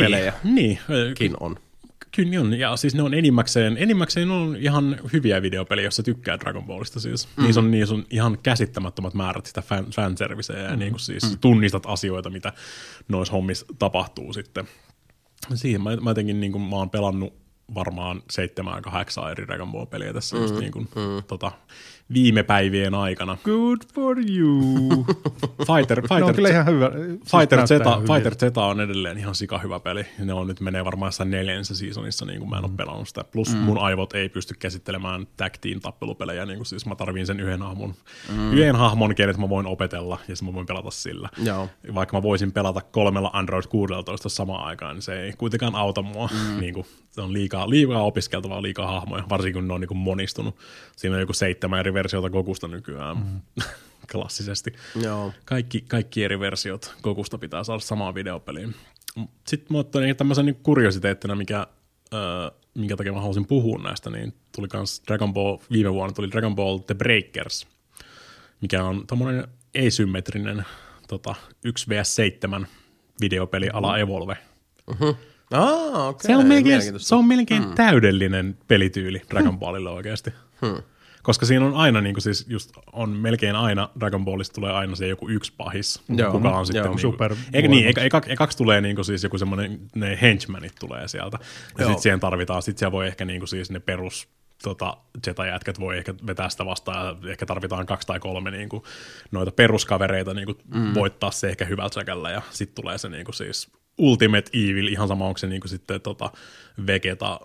pelejä. 0.03 0.33
Niin, 0.43 0.79
kin 1.15 1.33
on. 1.39 1.55
Kyllä 2.17 2.41
on, 2.41 2.53
ja 2.53 2.77
siis 2.77 2.95
ne 2.95 3.01
on 3.01 3.13
enimmäkseen, 3.13 3.77
enimmäkseen 3.77 4.31
on 4.31 4.55
ihan 4.55 4.99
hyviä 5.13 5.41
videopelejä, 5.41 5.87
jos 5.87 5.95
sä 5.95 6.03
tykkää 6.03 6.39
Dragon 6.39 6.63
Ballista 6.63 6.99
siis. 6.99 7.27
Mm. 7.37 7.43
Niissä, 7.43 7.61
on, 7.61 7.71
niissä 7.71 7.95
on 7.95 8.05
ihan 8.09 8.37
käsittämättömät 8.43 9.13
määrät 9.13 9.45
sitä 9.45 9.61
fan, 9.61 9.85
fanserviceä 9.85 10.59
ja 10.59 10.71
mm. 10.71 10.79
niin 10.79 10.91
kuin 10.91 10.99
siis 10.99 11.31
mm. 11.31 11.37
tunnistat 11.41 11.83
asioita, 11.85 12.29
mitä 12.29 12.53
noissa 13.07 13.31
hommissa 13.31 13.65
tapahtuu 13.79 14.33
sitten. 14.33 14.67
Siihen 15.55 15.81
mä, 15.81 15.95
mä 15.95 16.09
jotenkin 16.09 16.39
niin 16.39 16.51
kuin, 16.51 16.61
mä 16.61 16.75
oon 16.75 16.89
pelannut 16.89 17.33
varmaan 17.75 18.21
seitsemän, 18.29 18.81
kahdeksan 18.81 19.31
eri 19.31 19.47
Dragon 19.47 19.71
Ball-peliä 19.71 20.13
tässä 20.13 20.35
mm. 20.35 20.41
just 20.41 20.59
niin 20.59 20.71
kuin, 20.71 20.89
mm. 20.95 21.23
tota, 21.27 21.51
viime 22.13 22.43
päivien 22.43 22.95
aikana. 22.95 23.37
Good 23.43 23.77
for 23.93 24.17
you. 24.29 25.05
Fighter, 25.67 26.01
Fighter, 26.01 26.23
on 26.23 26.35
kyllä 26.35 26.49
ihan 26.49 26.65
hyvä. 26.65 26.91
siis 26.95 27.31
Fighter, 27.31 27.67
Z. 27.67 27.71
Fighter 28.13 28.35
Z 28.35 28.57
on 28.57 28.81
edelleen 28.81 29.17
ihan 29.17 29.35
sika 29.35 29.57
hyvä 29.57 29.79
peli. 29.79 30.05
Ja 30.19 30.25
Ne 30.25 30.33
on 30.33 30.47
nyt 30.47 30.59
menee 30.59 30.85
varmaan 30.85 31.07
jossain 31.07 31.31
neljännessä 31.31 31.75
seasonissa, 31.75 32.25
niin 32.25 32.39
kuin 32.39 32.49
mä 32.49 32.57
en 32.57 32.65
ole 32.65 32.71
pelannut 32.77 33.07
sitä. 33.07 33.23
Plus 33.23 33.53
mm. 33.53 33.59
mun 33.59 33.77
aivot 33.77 34.13
ei 34.13 34.29
pysty 34.29 34.53
käsittelemään 34.59 35.27
tag 35.37 35.53
team 35.61 35.79
tappelupelejä, 35.79 36.45
niin 36.45 36.57
kuin 36.57 36.65
siis 36.65 36.85
mä 36.85 36.95
tarviin 36.95 37.25
sen 37.25 37.39
yhden 37.39 37.61
hahmon. 37.61 37.93
Mm. 38.31 38.53
Yhden 38.53 38.75
hahmon, 38.75 39.15
kenet 39.15 39.37
mä 39.37 39.49
voin 39.49 39.65
opetella, 39.65 40.19
ja 40.27 40.35
sitten 40.35 40.53
mä 40.53 40.55
voin 40.55 40.65
pelata 40.65 40.91
sillä. 40.91 41.29
Joo. 41.43 41.69
Vaikka 41.95 42.17
mä 42.17 42.23
voisin 42.23 42.51
pelata 42.51 42.81
kolmella 42.81 43.29
Android 43.33 43.63
16 43.69 44.29
samaan 44.29 44.63
aikaan, 44.63 44.95
niin 44.95 45.01
se 45.01 45.21
ei 45.21 45.33
kuitenkaan 45.37 45.75
auta 45.75 46.01
mua. 46.01 46.29
Mm. 46.33 46.59
niin 46.61 46.73
kuin, 46.73 46.85
on 47.21 47.33
liikaa, 47.33 47.69
liikaa 47.69 48.03
opiskeltavaa, 48.03 48.61
liikaa 48.61 48.91
hahmoja, 48.91 49.23
varsinkin 49.29 49.61
kun 49.61 49.67
ne 49.67 49.73
on 49.73 49.81
niin 49.81 49.87
kuin 49.87 49.97
monistunut. 49.97 50.55
Siinä 50.95 51.15
on 51.15 51.21
joku 51.21 51.33
seitsemän 51.33 51.79
eri 51.79 51.93
versiota 51.93 52.29
Gokusta 52.29 52.67
nykyään. 52.67 53.17
Mm. 53.17 53.63
Klassisesti. 54.11 54.73
Joo. 55.01 55.33
Kaikki, 55.45 55.81
kaikki 55.81 56.23
eri 56.23 56.39
versiot 56.39 56.95
Gokusta 57.03 57.37
pitää 57.37 57.63
saada 57.63 57.79
samaan 57.79 58.15
videopeliin. 58.15 58.75
Sitten 59.47 59.67
mä 59.69 59.77
ottanin 59.77 60.15
tämmöisen 60.15 60.45
niin 60.45 60.59
kuriositeettina, 60.63 61.35
mikä, 61.35 61.67
öö, 62.13 62.51
minkä 62.73 62.95
takia 62.95 63.13
mä 63.13 63.21
halusin 63.21 63.47
puhua 63.47 63.77
näistä, 63.83 64.09
niin 64.09 64.33
tuli 64.55 64.67
kans 64.67 65.01
Dragon 65.07 65.33
Ball, 65.33 65.57
viime 65.71 65.93
vuonna 65.93 66.13
tuli 66.13 66.31
Dragon 66.31 66.55
Ball 66.55 66.77
The 66.77 66.95
Breakers, 66.95 67.67
mikä 68.61 68.83
on 68.83 69.07
tommonen 69.07 69.47
asymmetrinen 69.87 70.65
tota, 71.07 71.35
1vs7 71.67 72.65
videopeli 73.21 73.69
ala 73.73 73.97
Evolve. 73.97 74.37
Ah, 75.51 76.07
okei. 76.07 76.27
Se 76.27 76.35
on 76.35 76.45
melkein, 76.45 76.81
se 76.97 77.15
on 77.15 77.25
melkein 77.25 77.63
hmm. 77.63 77.75
täydellinen 77.75 78.57
pelityyli 78.67 79.21
Dragon 79.29 79.59
Ballille 79.59 79.89
oikeasti. 79.89 80.33
Hmm. 80.61 80.83
Koska 81.23 81.45
siinä 81.45 81.65
on 81.65 81.73
aina, 81.73 82.01
niin 82.01 82.13
kuin 82.13 82.21
siis 82.21 82.45
just 82.49 82.71
on 82.93 83.09
melkein 83.09 83.55
aina, 83.55 83.89
Dragon 83.99 84.25
Ballista 84.25 84.53
tulee 84.53 84.71
aina 84.71 84.95
se 84.95 85.07
joku 85.07 85.29
yksi 85.29 85.53
pahis, 85.57 86.01
Joo, 86.09 86.31
kuka 86.31 86.49
on 86.49 86.65
sitten 86.65 86.79
joo. 86.79 86.89
niin 86.89 86.99
Super 86.99 87.35
eikä, 87.53 87.67
niin, 87.67 87.87
eka, 87.87 88.01
eka, 88.01 88.21
ekaksi 88.27 88.57
tulee 88.57 88.81
niin 88.81 88.95
kuin 88.95 89.05
siis 89.05 89.23
joku 89.23 89.37
semmoinen, 89.37 89.79
ne 89.95 90.17
henchmanit 90.21 90.73
tulee 90.79 91.07
sieltä, 91.07 91.39
ja 91.77 91.85
sitten 91.85 92.01
siihen 92.01 92.19
tarvitaan, 92.19 92.61
sitten 92.61 92.79
siellä 92.79 92.91
voi 92.91 93.07
ehkä 93.07 93.25
niin 93.25 93.39
kuin 93.39 93.47
siis 93.47 93.71
ne 93.71 93.79
perus 93.79 94.27
tota, 94.63 94.97
Jedi-jätkät 95.27 95.79
voi 95.79 95.97
ehkä 95.97 96.13
vetää 96.27 96.49
sitä 96.49 96.65
vastaan, 96.65 97.17
ja 97.23 97.31
ehkä 97.31 97.45
tarvitaan 97.45 97.85
kaksi 97.85 98.07
tai 98.07 98.19
kolme 98.19 98.51
niin 98.51 98.69
kuin, 98.69 98.83
noita 99.31 99.51
peruskavereita 99.51 100.33
niin 100.33 100.45
kuin, 100.45 100.57
mm. 100.73 100.93
voittaa 100.93 101.31
se 101.31 101.49
ehkä 101.49 101.65
hyvällä 101.65 101.91
säkällä, 101.93 102.31
ja 102.31 102.41
sitten 102.49 102.75
tulee 102.75 102.97
se 102.97 103.09
niin 103.09 103.25
kuin, 103.25 103.35
siis 103.35 103.71
Ultimate 103.97 104.49
Evil, 104.53 104.87
ihan 104.87 105.07
sama 105.07 105.27
onko 105.27 105.37
se 105.37 105.47
niin 105.47 105.61
kuin, 105.61 105.69
sitten 105.69 106.01
tota, 106.01 106.31
Vegeta 106.87 107.39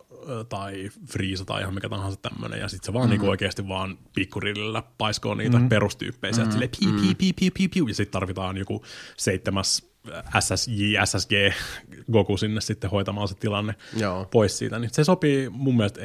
tai 0.48 0.90
Friisa 1.10 1.44
tai 1.44 1.60
ihan 1.60 1.74
mikä 1.74 1.88
tahansa 1.88 2.18
tämmöinen, 2.22 2.60
ja 2.60 2.68
sitten 2.68 2.86
se 2.86 2.92
vaan 2.92 3.06
mm. 3.06 3.10
niin 3.10 3.20
kuin, 3.20 3.30
oikeasti 3.30 3.68
vaan 3.68 3.98
pikkurillillä 4.14 4.82
paiskoo 4.98 5.34
niitä 5.34 5.58
mm. 5.58 5.68
perustyyppejä, 5.68 6.32
sieltä 6.32 6.52
silleen 6.52 6.70
piu, 6.80 6.92
piu, 6.92 7.14
piu, 7.18 7.32
piu, 7.38 7.50
piu, 7.54 7.68
piu, 7.74 7.88
ja 7.88 7.94
sitten 7.94 8.12
tarvitaan 8.12 8.56
joku 8.56 8.84
seitsemäs 9.16 9.92
SSJ, 10.40 10.94
SSG 11.04 11.32
Goku 12.12 12.36
sinne 12.36 12.60
sitten 12.60 12.90
hoitamaan 12.90 13.28
se 13.28 13.34
tilanne 13.34 13.74
Joo. 13.96 14.26
pois 14.30 14.58
siitä, 14.58 14.78
niin 14.78 14.90
se 14.92 15.04
sopii 15.04 15.48
mun 15.48 15.76
mielestä 15.76 16.00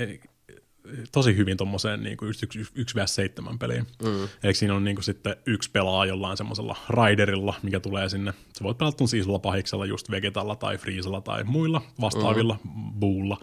tosi 1.11 1.35
hyvin 1.35 1.57
tuommoiseen 1.57 2.03
niin 2.03 2.17
kuin 2.17 2.29
1 2.29 2.95
vs 2.95 3.15
7 3.15 3.59
peliin. 3.59 3.87
Mm. 4.03 4.27
Eli 4.43 4.53
siinä 4.53 4.75
on 4.75 4.83
niin 4.83 4.95
kuin 4.95 5.03
sitten 5.03 5.35
yksi 5.45 5.71
pelaa 5.71 6.05
jollain 6.05 6.37
semmoisella 6.37 6.75
raiderilla, 6.89 7.53
mikä 7.63 7.79
tulee 7.79 8.09
sinne. 8.09 8.33
Se 8.53 8.63
voit 8.63 8.77
pelata 8.77 8.97
tuon 8.97 9.07
siisulla 9.07 9.39
pahiksella, 9.39 9.85
just 9.85 10.11
Vegetalla 10.11 10.55
tai 10.55 10.77
Freezella 10.77 11.21
tai 11.21 11.43
muilla 11.43 11.81
vastaavilla, 12.01 12.59
mm. 12.63 12.99
Buulla. 12.99 13.37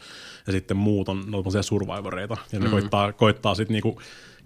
Ja 0.47 0.53
sitten 0.53 0.77
muut 0.77 1.09
on 1.09 1.25
tommosia 1.31 1.62
survivoreita. 1.62 2.37
Ja 2.53 2.59
ne 2.61 2.65
mm. 2.65 2.71
koittaa, 2.71 3.12
koittaa 3.12 3.55
sitten 3.55 3.75
niinku 3.75 4.01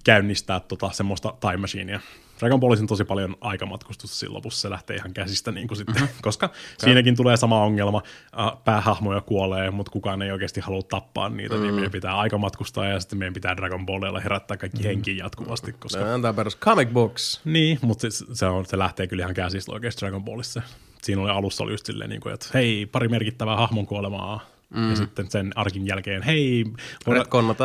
käynnistää 0.05 0.61
tota 0.61 0.91
semmoista 0.91 1.35
time 1.41 1.57
machinea. 1.57 2.01
Dragon 2.40 2.60
Ballissa 2.60 2.82
on 2.82 2.86
tosi 2.86 3.05
paljon 3.05 3.36
aikamatkustusta 3.40 4.16
siinä 4.16 4.35
lopussa, 4.35 4.60
se 4.60 4.70
lähtee 4.70 4.97
ihan 4.97 5.15
käsistä, 5.15 5.52
niin 5.52 5.69
kuin 5.69 5.78
sitten, 5.78 5.94
mm-hmm. 5.94 6.23
koska 6.23 6.51
siinäkin 6.78 7.16
tulee 7.16 7.36
sama 7.36 7.62
ongelma, 7.62 8.02
äh, 8.39 8.65
päähahmoja 8.65 9.20
kuolee, 9.20 9.70
mutta 9.70 9.93
kukaan 9.93 10.23
ei 10.23 10.32
oikeasti 10.32 10.60
halua 10.60 10.82
tappaa 10.82 11.28
niitä, 11.28 11.55
mm. 11.55 11.62
niin 11.62 11.74
meidän 11.74 11.93
pitää 11.93 12.19
aikamatkustaa 12.19 12.86
ja 12.86 13.01
sitten 13.01 13.19
meidän 13.19 13.35
pitää 13.35 13.56
Dragon 13.56 13.86
Ballilla 13.86 14.20
herättää 14.20 14.56
kaikki 14.56 14.82
mm. 14.82 14.85
henkiin 14.85 15.16
jatkuvasti, 15.16 15.73
koska... 15.73 16.05
Ne 16.05 16.12
antaa 16.12 16.32
perus 16.32 16.59
comic 16.59 16.89
books. 16.89 17.40
Niin, 17.44 17.78
mutta 17.82 18.10
se, 18.10 18.24
se, 18.32 18.47
on, 18.47 18.66
se 18.66 18.78
lähtee 18.78 19.06
kyllä 19.06 19.23
ihan 19.23 19.35
käsistä 19.35 19.73
oikeasti 19.73 20.01
Dragon 20.01 20.24
Ballissa. 20.24 20.62
Siinä 21.02 21.23
oli 21.23 21.31
alussa 21.31 21.65
oli 21.65 21.73
just 21.73 21.86
silleen, 21.86 22.10
niin 22.10 22.20
kuin, 22.20 22.35
että 22.35 22.47
hei, 22.55 22.86
pari 22.86 23.09
merkittävää 23.09 23.56
hahmon 23.56 23.86
kuolemaa, 23.86 24.40
mm. 24.74 24.90
ja 24.90 24.97
sitten 24.97 25.31
sen 25.31 25.53
arkin 25.55 25.86
jälkeen, 25.86 26.23
hei, 26.23 26.65
voida- 27.07 27.24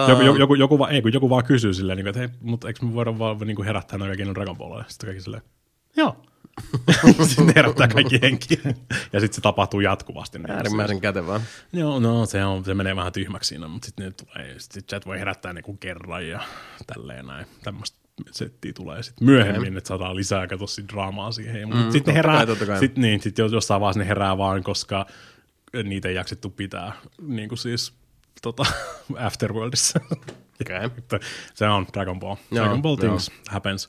joku, 0.09 0.21
joku, 0.21 0.35
joku, 0.39 0.55
joku, 0.55 0.79
vaan, 0.79 0.91
ei, 0.91 1.01
kun 1.01 1.13
joku 1.13 1.29
vaan 1.29 1.43
kysyy 1.45 1.73
silleen, 1.73 1.97
niin 1.97 2.03
kuin, 2.03 2.09
että 2.09 2.19
hei, 2.19 2.29
mutta 2.41 2.67
eikö 2.67 2.85
me 2.85 2.93
voida 2.93 3.19
vaan 3.19 3.37
niin 3.37 3.55
kuin 3.55 3.65
herättää 3.65 3.99
noin 3.99 4.09
kaikki 4.17 4.35
Dragon 4.35 4.57
Ballia? 4.57 4.85
Sitten 4.87 5.07
kaikki 5.07 5.23
silleen, 5.23 5.43
joo. 5.97 6.17
sitten 7.27 7.53
herättää 7.55 7.87
kaikki 7.87 8.19
henkiä. 8.21 8.57
ja 9.13 9.19
sitten 9.19 9.33
se 9.35 9.41
tapahtuu 9.41 9.79
jatkuvasti. 9.79 10.39
Niin 10.39 10.51
Äärimmäisen 10.51 11.01
kätevää. 11.01 11.41
Joo, 11.73 11.99
no 11.99 12.25
se, 12.25 12.45
on, 12.45 12.65
se 12.65 12.73
menee 12.73 12.95
vähän 12.95 13.13
tyhmäksi 13.13 13.47
siinä, 13.47 13.67
mutta 13.67 13.85
sitten 13.85 14.13
tulee, 14.13 14.55
sit 14.57 14.87
chat 14.89 15.05
voi 15.05 15.19
herättää 15.19 15.53
niinku 15.53 15.73
kerran 15.73 16.27
ja 16.27 16.39
tälleen 16.87 17.25
näin. 17.25 17.45
Tämmöistä 17.63 17.97
settiä 18.31 18.73
tulee 18.73 19.03
sitten 19.03 19.25
myöhemmin, 19.25 19.77
että 19.77 19.87
saadaan 19.87 20.15
lisää 20.15 20.47
kato 20.47 20.67
sit 20.67 20.87
draamaa 20.93 21.31
siihen. 21.31 21.69
Mm, 21.69 21.91
sitten 21.91 22.13
herää, 22.13 22.45
sit, 22.79 22.97
niin, 22.97 23.21
sit 23.21 23.37
jos- 23.37 23.51
jossain 23.51 23.81
vaiheessa 23.81 23.99
ne 23.99 24.07
herää 24.07 24.37
vaan, 24.37 24.63
koska 24.63 25.05
niitä 25.83 26.07
ei 26.07 26.15
jaksettu 26.15 26.49
pitää, 26.49 26.93
niin 27.21 27.49
kuin 27.49 27.59
siis 27.59 27.93
tota, 28.41 28.63
Afterworldissa. 29.27 29.99
Että 30.97 31.19
se 31.53 31.67
on 31.67 31.85
Dragon 31.93 32.19
Ball. 32.19 32.35
Joo, 32.51 32.63
Dragon 32.63 32.81
Ball 32.81 32.97
joo. 33.01 33.07
things 33.07 33.31
happens. 33.49 33.87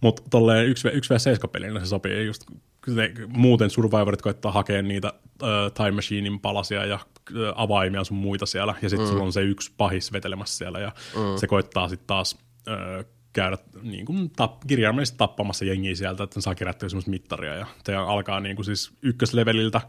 Mutta 0.00 0.22
tolleen 0.30 0.74
1v7 0.74 1.48
pelillä 1.48 1.80
se 1.80 1.86
sopii 1.86 2.26
just 2.26 2.44
ne, 2.86 3.12
muuten 3.28 3.70
survivorit 3.70 4.22
koittaa 4.22 4.52
hakea 4.52 4.82
niitä 4.82 5.12
uh, 5.42 5.48
Time 5.74 5.90
Machinein 5.90 6.40
palasia 6.40 6.86
ja 6.86 6.98
uh, 7.30 7.36
avaimia 7.54 8.04
sun 8.04 8.16
muita 8.16 8.46
siellä, 8.46 8.74
ja 8.82 8.88
sitten 8.88 9.06
mm. 9.06 9.10
sulla 9.10 9.24
on 9.24 9.32
se 9.32 9.42
yksi 9.42 9.72
pahis 9.76 10.12
vetelemässä 10.12 10.56
siellä, 10.56 10.80
ja 10.80 10.92
mm. 11.16 11.36
se 11.36 11.46
koittaa 11.46 11.88
sitten 11.88 12.06
taas 12.06 12.38
uh, 12.68 13.04
käydä 13.32 13.58
niin 13.82 14.06
kuin 14.06 14.30
tap, 14.30 14.60
kirjaimellisesti 14.66 15.18
tappamassa 15.18 15.64
jengiä 15.64 15.94
sieltä, 15.94 16.24
että 16.24 16.38
ne 16.38 16.42
saa 16.42 16.54
kerättyä 16.54 16.88
semmoista 16.88 17.10
mittaria, 17.10 17.54
ja 17.54 17.66
se 17.84 17.94
alkaa 17.94 18.40
niin 18.40 18.56
kuin 18.56 18.66
siis 18.66 18.92
ykkösleveliltä, 19.02 19.80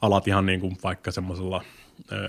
alat 0.00 0.28
ihan 0.28 0.46
niin 0.46 0.60
kuin 0.60 0.76
vaikka 0.82 1.10
semmoisella 1.10 1.62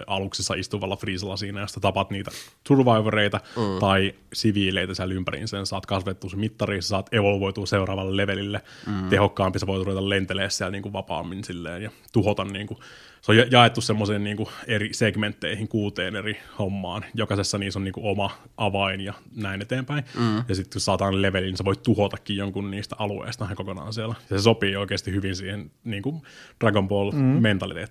aluksessa 0.07 0.53
istuvalla 0.53 0.95
friisalla 0.95 1.37
siinä, 1.37 1.61
josta 1.61 1.79
tapat 1.79 2.09
niitä 2.09 2.31
survivoreita 2.67 3.39
mm. 3.55 3.79
tai 3.79 4.13
siviileitä 4.33 4.93
siellä 4.93 5.13
ympäriinsä, 5.13 5.65
saat 5.65 5.85
kasvettua 5.85 6.29
sen 6.29 6.39
mittariin, 6.39 6.83
sä 6.83 6.87
saat 6.87 7.13
evolvoitua 7.13 7.65
seuraavalle 7.65 8.17
levelille 8.17 8.61
mm. 8.87 9.09
tehokkaampi, 9.09 9.59
sä 9.59 9.67
voit 9.67 9.83
ruveta 9.85 10.09
lentelee 10.09 10.49
siellä 10.49 10.71
niin 10.71 10.83
kuin 10.83 10.93
vapaammin 10.93 11.43
silleen 11.43 11.81
ja 11.81 11.91
tuhota 12.13 12.43
niin 12.43 12.67
kuin 12.67 12.79
se 13.21 13.31
on 13.31 13.37
ja- 13.37 13.45
jaettu 13.51 13.81
semmoiseen 13.81 14.23
niin 14.23 14.37
eri 14.67 14.89
segmentteihin 14.93 15.67
kuuteen 15.67 16.15
eri 16.15 16.37
hommaan. 16.59 17.05
Jokaisessa 17.13 17.57
niissä 17.57 17.79
on 17.79 17.83
niin 17.83 17.93
kuin 17.93 18.05
oma 18.05 18.31
avain 18.57 19.01
ja 19.01 19.13
näin 19.35 19.61
eteenpäin. 19.61 20.03
Mm. 20.19 20.37
Ja 20.47 20.55
sitten 20.55 20.71
kun 20.73 20.81
saataan 20.81 21.21
levelin, 21.21 21.47
niin 21.47 21.57
sä 21.57 21.65
voit 21.65 21.83
tuhotakin 21.83 22.37
jonkun 22.37 22.71
niistä 22.71 22.95
alueista 22.99 23.45
ihan 23.45 23.55
kokonaan 23.55 23.93
siellä. 23.93 24.15
Ja 24.29 24.37
se 24.37 24.43
sopii 24.43 24.75
oikeasti 24.75 25.11
hyvin 25.11 25.35
siihen 25.35 25.71
niin 25.83 26.03
kuin 26.03 26.21
Dragon 26.59 26.87
Ball 26.87 27.11
mm. 27.11 27.41
silleen, 27.59 27.83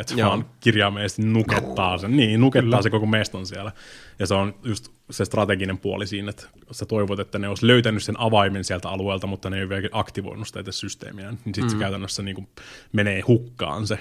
että 0.00 0.14
se 0.14 0.20
joo. 0.20 0.28
vaan 0.28 0.46
kirjaimellisesti 0.60 1.22
nukettaa 1.22 1.98
sen. 1.98 2.16
Niin, 2.16 2.40
nukettaa 2.40 2.82
se 2.82 2.90
koko 2.90 3.06
meston 3.06 3.46
siellä. 3.46 3.72
Ja 4.18 4.26
se 4.26 4.34
on 4.34 4.54
just 4.64 4.88
se 5.10 5.24
strateginen 5.24 5.78
puoli 5.78 6.06
siinä, 6.06 6.30
että 6.30 6.48
sä 6.70 6.86
toivot, 6.86 7.20
että 7.20 7.38
ne 7.38 7.48
olisi 7.48 7.66
löytänyt 7.66 8.02
sen 8.02 8.20
avaimen 8.20 8.64
sieltä 8.64 8.88
alueelta, 8.88 9.26
mutta 9.26 9.50
ne 9.50 9.56
ei 9.56 9.62
ole 9.62 9.68
vielä 9.68 9.88
aktivoinut 9.92 10.46
sitä 10.46 10.60
itse 10.60 10.72
systeemiä. 10.72 11.30
Niin 11.30 11.38
sitten 11.44 11.64
mm. 11.64 11.70
se 11.70 11.76
käytännössä 11.76 12.22
niin 12.22 12.34
kuin 12.34 12.48
menee 12.92 13.20
hukkaan 13.20 13.86
se 13.86 13.98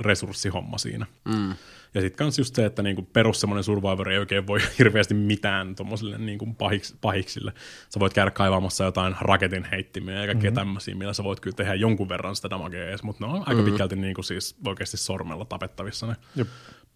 resurssihomma 0.00 0.78
siinä. 0.78 1.06
Mm. 1.24 1.54
Ja 1.94 2.00
sitten 2.00 2.18
kans 2.18 2.38
just 2.38 2.54
se, 2.54 2.64
että 2.64 2.82
niinku 2.82 3.02
perus 3.02 3.40
semmoinen 3.40 3.64
survivor 3.64 4.08
ei 4.08 4.18
oikein 4.18 4.46
voi 4.46 4.60
hirveästi 4.78 5.14
mitään 5.14 5.74
tuommoisille 5.74 6.18
niinku 6.18 6.46
pahiks, 6.46 6.96
pahiksille. 7.00 7.52
Sä 7.88 8.00
voit 8.00 8.14
käydä 8.14 8.30
kaivaamassa 8.30 8.84
jotain 8.84 9.16
raketin 9.20 9.64
heittimiä 9.64 10.14
ja 10.14 10.26
kaikkea 10.26 10.50
mm-hmm. 10.50 10.60
tämmöisiä, 10.60 10.94
millä 10.94 11.12
sä 11.12 11.24
voit 11.24 11.40
kyllä 11.40 11.54
tehdä 11.54 11.74
jonkun 11.74 12.08
verran 12.08 12.36
sitä 12.36 12.50
damagea 12.50 12.88
edes, 12.88 13.02
mutta 13.02 13.26
ne 13.26 13.32
on 13.32 13.38
aika 13.38 13.52
mm-hmm. 13.52 13.64
pitkälti 13.64 13.96
niinku 13.96 14.22
siis 14.22 14.56
oikeasti 14.66 14.96
sormella 14.96 15.44
tapettavissa 15.44 16.06
ne 16.06 16.16
Jep. 16.36 16.48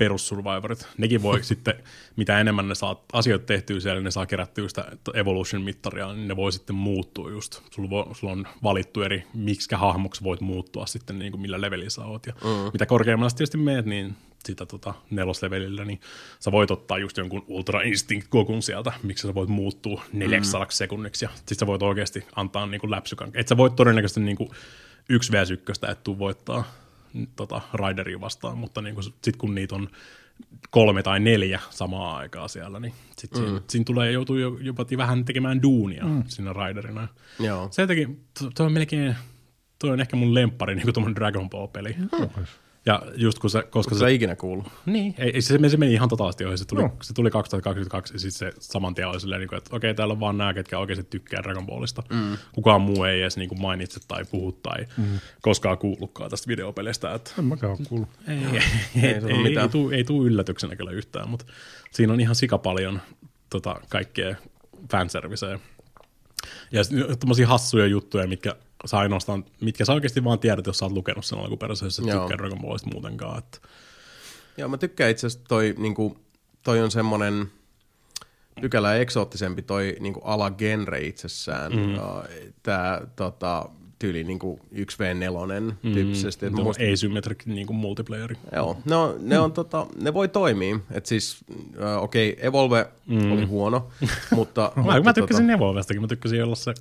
Perussurvivorit. 0.03 0.87
Nekin 0.99 1.23
voi 1.23 1.43
sitten, 1.53 1.75
mitä 2.17 2.41
enemmän 2.41 2.69
ne 2.69 2.75
saa 2.75 3.05
asioita 3.13 3.47
tehtyä 3.47 3.81
siellä, 3.81 3.99
niin 3.99 4.05
ne 4.05 4.11
saa 4.11 4.27
kerättyä 4.27 4.69
sitä 4.69 4.85
evolution-mittaria, 5.15 6.13
niin 6.13 6.29
ne 6.29 6.37
voi 6.37 6.53
sitten 6.53 6.77
muuttua 6.77 7.31
just. 7.31 7.61
Sulla, 7.71 7.91
voi, 7.91 8.15
sulla 8.15 8.33
on 8.33 8.47
valittu 8.63 9.03
eri, 9.03 9.25
miksi 9.35 9.75
hahmoksi 9.75 10.25
voit 10.25 10.41
muuttua 10.41 10.87
sitten, 10.87 11.19
niin 11.19 11.33
kuin 11.33 11.41
millä 11.41 11.61
levelillä 11.61 11.91
sä 11.91 12.05
oot. 12.05 12.27
Ja 12.27 12.33
mm. 12.33 12.71
mitä 12.73 12.87
korkeammalla 12.87 13.31
tietysti 13.31 13.59
meet, 13.59 13.87
niin 13.87 14.17
sitä 14.45 14.67
tota, 14.67 14.95
neloslevelillä, 15.11 15.85
niin 15.85 16.01
sä 16.41 16.53
voit 16.53 16.71
ottaa 16.71 16.99
just 16.99 17.17
jonkun 17.17 17.45
Ultra 17.47 17.83
Instinct 17.83 18.29
Gokun 18.29 18.63
sieltä, 18.63 18.93
miksi 19.03 19.27
sä 19.27 19.35
voit 19.35 19.49
muuttua 19.49 20.03
400 20.13 20.65
mm. 20.65 20.67
sekunniksi, 20.71 21.25
ja 21.25 21.31
sit 21.47 21.59
sä 21.59 21.67
voit 21.67 21.83
oikeasti 21.83 22.25
antaa 22.37 22.67
niin 22.67 22.81
kuin 22.81 22.91
läpsykan. 22.91 23.31
Et 23.35 23.49
sä 23.49 23.57
voit 23.57 23.77
todennäköisesti 23.77 24.21
niin 24.21 24.37
kuin 24.37 24.51
1 25.09 25.33
vs 25.33 25.51
1 25.51 25.73
et 25.91 26.05
tuu 26.05 26.19
voittaa 26.19 26.82
tota, 27.37 27.61
Rideria 27.75 28.21
vastaan, 28.21 28.59
mutta 28.59 28.83
niin 28.83 28.95
kuin, 28.95 29.05
sit 29.25 29.37
kun 29.37 29.55
niitä 29.55 29.75
on 29.75 29.89
kolme 30.71 31.03
tai 31.03 31.21
neljä 31.21 31.61
samaa 31.71 32.17
aikaa 32.17 32.49
siellä, 32.49 32.81
niin 32.81 32.95
sit 33.19 33.31
mm. 33.31 33.37
siinä, 33.37 33.61
siinä 33.69 33.85
tulee 33.85 34.13
joutuu 34.13 34.37
jo- 34.37 34.59
jopa 34.61 34.87
vähän 34.97 35.25
tekemään 35.25 35.63
duunia 35.63 36.05
mm. 36.05 36.23
siinä 36.27 36.53
Riderina. 36.53 37.09
Joo. 37.39 37.69
Se 37.71 37.83
jotenkin, 37.83 38.25
toi 38.55 38.67
on 38.67 38.73
melkein, 38.73 39.17
toi 39.79 39.91
on 39.91 40.01
ehkä 40.01 40.17
mun 40.17 40.35
lemppari, 40.35 40.75
niin 40.75 40.95
kuin 40.95 41.15
Dragon 41.15 41.51
Ball-peli. 41.51 41.97
Mm. 41.99 42.29
Ja 42.87 43.03
just 43.17 43.39
kun 43.39 43.51
se, 43.51 43.63
koska 43.63 43.79
Onko 43.79 43.95
se, 43.95 43.99
sä 43.99 44.09
ikinä 44.09 44.37
kuullut? 44.37 44.67
niin, 44.87 45.15
ei, 45.19 45.31
ei, 45.35 45.43
se, 45.43 45.69
se 45.69 45.77
meni 45.77 45.93
ihan 45.93 46.09
totaalisesti 46.09 46.45
ohi. 46.45 46.59
Se 46.59 46.65
tuli, 46.65 46.81
Joo. 46.81 46.97
se 47.03 47.15
tuli 47.15 47.31
2022 47.31 48.15
ja 48.15 48.19
sitten 48.21 48.53
se 48.53 48.59
saman 48.61 48.95
tien 48.95 49.09
oli 49.09 49.21
silleen, 49.21 49.41
niin 49.41 49.49
kuin, 49.49 49.57
että 49.57 49.77
okei, 49.77 49.95
täällä 49.95 50.13
on 50.13 50.21
vaan 50.21 50.39
nämä, 50.39 50.55
ketkä 50.55 50.79
oikeasti 50.79 51.05
tykkää 51.11 51.43
Dragon 51.43 51.67
Ballista. 51.67 52.03
Mm. 52.11 52.37
Kukaan 52.53 52.81
muu 52.81 53.05
ei 53.05 53.21
edes 53.23 53.37
niin 53.37 53.49
kuin 53.49 53.61
mainitse 53.61 54.01
tai 54.09 54.25
puhu 54.25 54.53
tai 54.53 54.87
mm. 54.97 55.19
koskaan 55.43 55.79
kuullutkaan 55.79 56.31
tästä 56.31 56.49
videopelistä. 56.49 57.15
Että 57.15 57.31
En 57.39 57.45
mäkään 57.45 57.73
ole 57.73 57.79
kuullut. 57.89 58.09
ei, 58.29 58.37
ei, 58.37 58.45
Ei 59.03 59.15
ei, 59.15 59.21
se 59.21 59.27
ei, 59.27 59.59
ei, 59.59 59.69
tuu, 59.69 59.91
ei 59.91 60.05
tuu 60.05 60.27
yllätyksenä 60.27 60.77
kyllä 60.77 60.91
yhtään, 60.91 61.29
mutta 61.29 61.45
siinä 61.91 62.13
on 62.13 62.21
ihan 62.21 62.35
sikapaljon 62.35 63.01
tota, 63.51 63.81
kaikkea 63.89 64.37
fanserviceä. 64.91 65.59
Ja 66.73 66.83
tommosia 67.21 67.49
hassuja 67.49 67.87
juttuja, 67.87 68.27
mitkä 68.27 68.57
sä 68.85 68.99
ainoastaan, 68.99 69.45
mitkä 69.61 69.85
sä 69.85 69.93
oikeasti 69.93 70.25
vaan 70.25 70.39
tiedät, 70.39 70.67
jos 70.67 70.79
sä 70.79 70.85
oot 70.85 70.93
lukenut 70.93 71.25
sen 71.25 71.39
alkuperäisen, 71.39 71.87
jos 71.87 71.97
sä 71.97 72.03
tykkää 72.03 72.39
Dragon 72.39 72.61
Ballista 72.63 72.91
muutenkaan. 72.93 73.39
Että 73.39 73.59
Joo, 74.57 74.69
mä 74.69 74.79
tykkään 74.79 75.11
itse 75.11 75.27
asiassa 75.27 75.49
toi, 75.49 75.75
niinku, 75.79 76.17
toi 76.63 76.81
on 76.81 76.91
semmonen 76.91 77.51
pykälä 78.61 78.97
eksoottisempi 78.97 79.63
toi 79.63 79.97
niinku 80.01 80.21
alagenre 80.25 81.01
itsessään. 81.01 81.73
Mm. 81.73 81.95
Tää 82.63 83.07
tota, 83.17 83.69
tyyli 83.99 84.25
niinku 84.25 84.61
1v4 84.75 85.61
mm. 85.83 85.93
tyyppisesti. 85.93 86.47
Et 86.47 86.53
musta- 86.53 86.83
asymmetric 86.93 87.47
niin 87.47 87.67
kuin 87.67 87.77
multiplayeri. 87.77 88.37
Joo, 88.53 88.77
ne, 88.85 88.97
on, 88.97 89.17
ne, 89.21 89.39
on, 89.39 89.53
tota, 89.53 89.87
ne 90.01 90.15
voi 90.15 90.29
toimia. 90.29 90.79
Et 90.91 91.07
siis, 91.07 91.45
okei, 92.01 92.33
okay, 92.33 92.47
Evolve 92.47 92.87
mm. 93.07 93.33
oli 93.33 93.45
huono, 93.45 93.89
mutta... 94.31 94.73
Mä, 94.77 94.83
mutta 94.83 95.03
mä 95.03 95.13
tykkäsin 95.13 95.47
tota, 95.47 95.57
Evolvestakin, 95.57 96.03
mä 96.03 96.09
tykkäsin 96.09 96.45
olla 96.45 96.55
se 96.55 96.75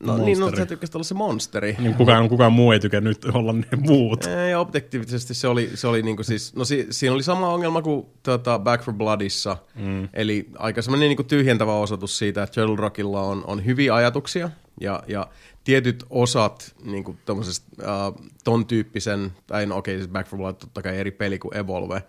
No 0.00 0.16
niin, 0.16 0.38
no 0.38 0.44
monsteri. 0.44 0.62
sä 0.62 0.66
tykkäsit 0.66 0.94
olla 0.94 1.04
se 1.04 1.14
monsteri. 1.14 1.76
niin 1.78 1.94
kukaan, 1.94 2.28
kukaan 2.28 2.52
muu 2.52 2.72
ei 2.72 2.80
tykännyt 2.80 3.24
olla 3.24 3.52
ne 3.52 3.66
muut. 3.78 4.26
Ei, 4.26 4.54
objektiivisesti 4.54 5.34
se 5.34 5.48
oli, 5.48 5.70
se 5.74 5.86
oli 5.86 6.02
niinku 6.02 6.22
siis, 6.22 6.54
no 6.54 6.64
si, 6.64 6.86
siinä 6.90 7.14
oli 7.14 7.22
sama 7.22 7.48
ongelma 7.48 7.82
kuin 7.82 8.06
tota 8.22 8.58
Back 8.58 8.84
for 8.84 8.94
Bloodissa, 8.94 9.56
mm. 9.74 10.08
eli 10.12 10.50
aika 10.58 10.82
semmoinen 10.82 11.08
niinku 11.08 11.22
tyhjentävä 11.22 11.74
osoitus 11.74 12.18
siitä, 12.18 12.42
että 12.42 12.54
Turtle 12.54 12.76
Rockilla 12.76 13.22
on, 13.22 13.44
on 13.46 13.64
hyviä 13.64 13.94
ajatuksia, 13.94 14.50
ja, 14.80 15.02
ja 15.06 15.26
tietyt 15.64 16.04
osat 16.10 16.74
niinku 16.84 17.16
äh, 17.30 18.28
ton 18.44 18.66
tyyppisen, 18.66 19.32
tai 19.46 19.66
no 19.66 19.76
okei, 19.76 19.94
okay, 19.94 20.00
siis 20.00 20.12
Back 20.12 20.28
for 20.28 20.38
Blood 20.38 20.54
totta 20.54 20.82
kai 20.82 20.98
eri 20.98 21.10
peli 21.10 21.38
kuin 21.38 21.56
Evolve, 21.56 22.02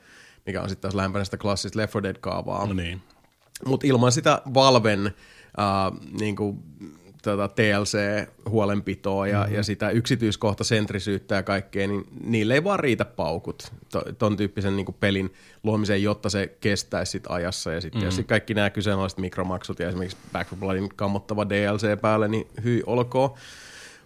mikä 0.46 0.62
on 0.62 0.70
sitten 0.70 0.82
taas 0.82 0.96
lähempänä 0.96 1.26
sitä 1.26 1.38
klassista 1.38 1.80
Left 1.80 1.96
4 1.96 2.10
Dead-kaavaa. 2.10 2.68
No 2.68 2.74
niin. 2.74 3.02
Mutta 3.66 3.88
ilman 3.88 4.12
sitä 4.12 4.42
Valven 4.54 5.06
äh, 5.06 6.00
niinku, 6.20 6.64
tota 7.24 7.48
TLC-huolenpitoa 7.48 9.28
ja, 9.28 9.40
mm-hmm. 9.40 9.56
ja 9.56 9.64
sitä 9.64 9.90
yksityiskohtasentrisyyttä 9.90 11.36
ja 11.36 11.44
kaikkea, 11.44 11.88
niin 11.88 12.08
niille 12.24 12.54
ei 12.54 12.64
vaan 12.64 12.80
riitä 12.80 13.06
paukut 13.06 13.72
to, 13.92 14.04
ton 14.18 14.38
tyyppisen 14.38 14.76
niinku 14.76 14.92
pelin 14.92 15.34
luomiseen, 15.64 16.04
jotta 16.04 16.30
se 16.30 16.58
kestäisi 16.62 17.12
sit 17.12 17.24
ajassa. 17.30 17.72
Ja 17.72 17.82
sitten 17.82 18.02
mm-hmm. 18.02 18.26
kaikki 18.26 18.54
nämä 18.54 18.70
kyseenalaiset 18.70 19.20
mikromaksut 19.20 19.80
ja 19.80 19.88
esimerkiksi 19.88 20.18
Back 20.34 20.52
4 20.52 20.60
Bloodin 20.60 20.90
kammottava 20.96 21.50
DLC 21.50 22.02
päälle, 22.02 22.28
niin 22.28 22.48
hyi 22.64 22.84
olkoon. 22.86 23.34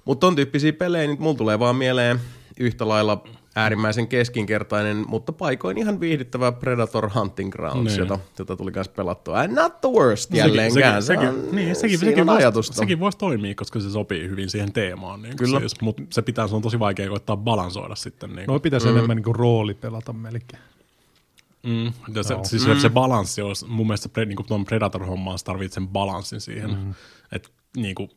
Mutta 0.05 0.19
ton 0.19 0.35
tyyppisiä 0.35 0.73
pelejä, 0.73 1.07
niin 1.07 1.21
mulla 1.21 1.37
tulee 1.37 1.59
vaan 1.59 1.75
mieleen 1.75 2.19
yhtä 2.59 2.87
lailla 2.87 3.23
äärimmäisen 3.55 4.07
keskinkertainen, 4.07 5.03
mutta 5.07 5.33
paikoin 5.33 5.77
ihan 5.77 5.99
viihdyttävä 5.99 6.51
Predator 6.51 7.09
Hunting 7.15 7.51
Grounds, 7.51 7.91
Niin. 7.91 7.99
jota, 7.99 8.19
jota 8.39 8.57
tuli 8.57 8.71
myös 8.75 8.89
pelattua. 8.89 9.39
And 9.39 9.53
not 9.53 9.81
the 9.81 9.89
worst 9.89 10.33
jälleenkään. 10.33 11.03
Sekin, 11.03 11.21
Se 11.21 11.31
sekin, 11.33 11.49
on- 11.49 11.55
niin, 11.55 11.75
sekin, 11.75 11.99
siinä 11.99 12.11
sekin, 12.11 12.21
on 12.21 12.27
voisi, 12.27 12.43
ajatusta. 12.43 12.75
sekin 12.75 12.99
voisi 12.99 13.17
toimia, 13.17 13.55
koska 13.55 13.79
se 13.79 13.89
sopii 13.89 14.29
hyvin 14.29 14.49
siihen 14.49 14.73
teemaan. 14.73 15.21
Niin 15.21 15.37
Kyllä. 15.37 15.59
Siis, 15.59 15.81
mutta 15.81 16.03
se 16.09 16.21
pitää, 16.21 16.47
se 16.47 16.55
on 16.55 16.61
tosi 16.61 16.79
vaikea 16.79 17.09
koittaa 17.09 17.37
balansoida 17.37 17.95
sitten. 17.95 18.35
Niin 18.35 18.47
No 18.47 18.59
pitäisi 18.59 18.87
mm. 18.87 18.93
enemmän 18.97 19.17
niin 19.17 19.35
rooli 19.35 19.73
pelata 19.73 20.13
melkein. 20.13 20.63
Mm, 21.63 21.85
ja 22.15 22.23
se, 22.23 22.33
Joo. 22.33 22.43
siis 22.43 22.67
mm. 22.67 22.75
se 22.79 22.89
balanssi 22.89 23.41
olisi, 23.41 23.65
mun 23.67 23.87
mielestä 23.87 24.09
pre, 24.09 24.25
niin 24.25 24.37
tuon 24.47 24.65
Predator-hommaan 24.65 25.39
sä 25.39 25.45
tarvitset 25.45 25.73
sen 25.73 25.87
balanssin 25.87 26.41
siihen. 26.41 26.69
Mm. 26.69 26.93
Että 27.31 27.49
niin 27.77 27.95
kuin, 27.95 28.09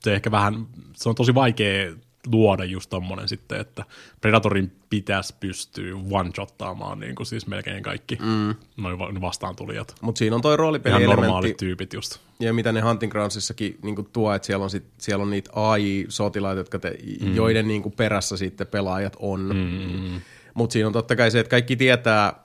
se 0.00 0.14
ehkä 0.14 0.30
vähän, 0.30 0.66
se 0.96 1.08
on 1.08 1.14
tosi 1.14 1.34
vaikea 1.34 1.92
luoda 2.32 2.64
just 2.64 2.90
tommonen 2.90 3.28
sitten, 3.28 3.60
että 3.60 3.84
Predatorin 4.20 4.72
pitäisi 4.90 5.34
pystyä 5.40 5.94
one-shottaamaan 5.94 7.00
niin 7.00 7.14
kuin 7.14 7.26
siis 7.26 7.46
melkein 7.46 7.82
kaikki 7.82 8.16
mm. 8.16 8.54
noin 8.76 8.98
va- 8.98 9.20
vastaantulijat. 9.20 9.94
Mutta 10.00 10.18
siinä 10.18 10.36
on 10.36 10.42
toi 10.42 10.50
Ihan 10.50 10.58
roolipelielementti, 10.58 11.16
normaalit 11.16 11.56
tyypit 11.56 11.92
just. 11.92 12.18
ja 12.40 12.54
mitä 12.54 12.72
ne 12.72 12.80
Hunting 12.80 13.12
Groundsissakin 13.12 13.78
niin 13.82 14.08
tuo, 14.12 14.34
että 14.34 14.46
siellä 14.46 14.62
on, 14.64 14.70
sit, 14.70 14.84
siellä 14.98 15.22
on 15.22 15.30
niitä 15.30 15.50
AI-sotilaita, 15.54 16.60
jotka 16.60 16.78
te, 16.78 16.98
mm. 17.20 17.34
joiden 17.34 17.68
niin 17.68 17.92
perässä 17.96 18.36
sitten 18.36 18.66
pelaajat 18.66 19.16
on. 19.18 19.40
Mm. 19.40 20.20
Mutta 20.54 20.72
siinä 20.72 20.86
on 20.86 20.92
totta 20.92 21.16
kai 21.16 21.30
se, 21.30 21.40
että 21.40 21.50
kaikki 21.50 21.76
tietää, 21.76 22.44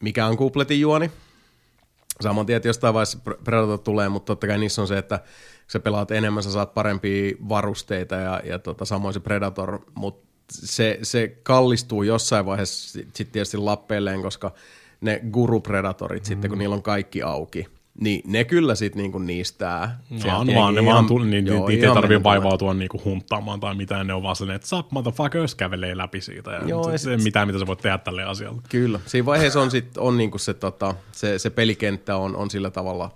mikä 0.00 0.26
on 0.26 0.36
kupletin 0.36 0.80
juoni. 0.80 1.10
Samoin 2.20 2.46
tiedät, 2.46 2.64
jostain 2.64 2.94
vaiheessa 2.94 3.18
Pre- 3.30 3.38
Predator 3.44 3.78
tulee, 3.78 4.08
mutta 4.08 4.26
totta 4.26 4.46
kai 4.46 4.58
niissä 4.58 4.82
on 4.82 4.88
se, 4.88 4.98
että 4.98 5.20
sä 5.70 5.80
pelaat 5.80 6.10
enemmän, 6.10 6.42
sä 6.42 6.52
saat 6.52 6.74
parempia 6.74 7.34
varusteita 7.48 8.14
ja, 8.14 8.40
ja 8.44 8.58
tota, 8.58 8.84
samoin 8.84 9.14
se 9.14 9.20
Predator, 9.20 9.78
mutta 9.94 10.30
se, 10.52 10.98
se 11.02 11.36
kallistuu 11.42 12.02
jossain 12.02 12.46
vaiheessa 12.46 12.92
sitten 12.92 13.16
sit 13.16 13.32
tietysti 13.32 13.56
lappeelleen, 13.56 14.22
koska 14.22 14.52
ne 15.00 15.20
guru-predatorit 15.32 16.22
mm. 16.22 16.26
sitten, 16.26 16.50
kun 16.50 16.58
niillä 16.58 16.74
on 16.74 16.82
kaikki 16.82 17.22
auki, 17.22 17.66
niin 18.00 18.22
ne 18.26 18.44
kyllä 18.44 18.74
sitten 18.74 19.02
niinku 19.02 19.18
niistää. 19.18 20.00
sieltä 20.08 20.26
Vaan, 20.26 20.54
vaan, 20.54 20.74
ne 20.74 20.84
vaan 20.84 21.06
tuli, 21.06 21.26
niin, 21.26 21.46
Joo, 21.46 21.68
niitä 21.68 21.86
ei 21.86 21.94
tarvitse 21.94 22.22
vaivautua 22.22 22.74
niinku 22.74 23.00
hunttaamaan 23.04 23.60
tai 23.60 23.74
mitään, 23.74 24.06
ne 24.06 24.14
on 24.14 24.22
vaan 24.22 24.36
sellainen, 24.36 24.56
että 24.56 24.68
sap 24.68 24.90
motherfuckers 24.90 25.54
kävelee 25.54 25.96
läpi 25.96 26.20
siitä. 26.20 26.50
Ja 26.50 26.68
Joo, 26.68 26.84
se, 26.84 26.98
sit- 26.98 27.24
mitään, 27.24 27.48
mitä 27.48 27.58
sä 27.58 27.66
voit 27.66 27.78
tehdä 27.78 27.98
tälle 27.98 28.24
asialle. 28.24 28.62
Kyllä. 28.68 29.00
Siinä 29.06 29.26
vaiheessa 29.26 29.60
on, 29.60 29.70
sit, 29.70 29.98
on 29.98 30.16
niinku 30.16 30.38
se, 30.38 30.54
tota, 30.54 30.94
se, 31.12 31.38
se 31.38 31.50
pelikenttä 31.50 32.16
on, 32.16 32.36
on 32.36 32.50
sillä 32.50 32.70
tavalla 32.70 33.10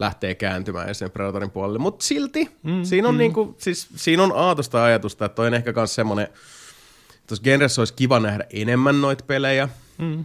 lähtee 0.00 0.34
kääntymään 0.34 0.94
sen 0.94 1.10
Predatorin 1.10 1.50
puolelle. 1.50 1.78
Mutta 1.78 2.04
silti 2.04 2.50
mm, 2.62 2.84
siinä, 2.84 3.08
on 3.08 3.14
mm. 3.14 3.18
niinku, 3.18 3.54
siis, 3.58 3.88
siinä 3.96 4.22
on 4.22 4.32
aatosta 4.34 4.84
ajatusta, 4.84 5.24
että 5.24 5.42
on 5.42 5.54
ehkä 5.54 5.72
myös 5.76 5.94
semmoinen, 5.94 6.28
tuossa 7.26 7.42
genressä 7.42 7.80
olisi 7.80 7.94
kiva 7.94 8.20
nähdä 8.20 8.44
enemmän 8.50 9.00
noita 9.00 9.24
pelejä. 9.24 9.68
Mm. 9.98 10.24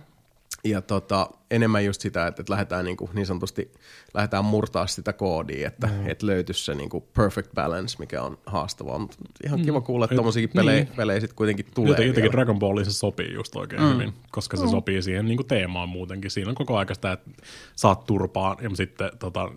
Ja 0.63 0.81
tota, 0.81 1.29
enemmän 1.51 1.85
just 1.85 2.01
sitä, 2.01 2.27
että, 2.27 2.41
että 2.41 2.53
lähdetään 2.53 2.85
niin, 2.85 2.97
kuin, 2.97 3.09
niin 3.13 3.25
sanotusti 3.25 3.71
lähdetään 4.13 4.45
murtaa 4.45 4.87
sitä 4.87 5.13
koodia, 5.13 5.67
että, 5.67 5.87
mm. 5.87 6.09
että 6.09 6.25
löytyisi 6.25 6.65
se 6.65 6.75
niin 6.75 6.89
kuin 6.89 7.03
perfect 7.13 7.49
balance, 7.53 7.95
mikä 7.99 8.21
on 8.21 8.37
haastavaa. 8.45 8.99
Mutta 8.99 9.17
ihan 9.45 9.61
kiva 9.61 9.81
kuulla, 9.81 10.05
että 10.05 10.15
tuommoisiakin 10.15 10.49
pelejä, 10.55 10.83
niin. 10.83 10.95
pelejä 10.95 11.19
sitten 11.19 11.35
kuitenkin 11.35 11.65
tulee. 11.75 11.89
Jotenkin, 11.89 12.07
jotenkin 12.07 12.31
Dragon 12.31 12.59
Ballin 12.59 12.85
se 12.85 12.91
sopii 12.91 13.33
just 13.33 13.55
oikein 13.55 13.81
mm. 13.81 13.93
hyvin, 13.93 14.13
koska 14.31 14.57
se 14.57 14.63
mm. 14.63 14.69
sopii 14.69 15.01
siihen 15.01 15.25
niin 15.25 15.37
kuin 15.37 15.47
teemaan 15.47 15.89
muutenkin. 15.89 16.31
Siinä 16.31 16.49
on 16.49 16.55
koko 16.55 16.77
ajan 16.77 16.95
sitä, 16.95 17.11
että 17.11 17.31
saat 17.75 18.05
turpaan 18.05 18.57
ja 18.61 18.69
sitten 18.73 19.11
tota, 19.19 19.51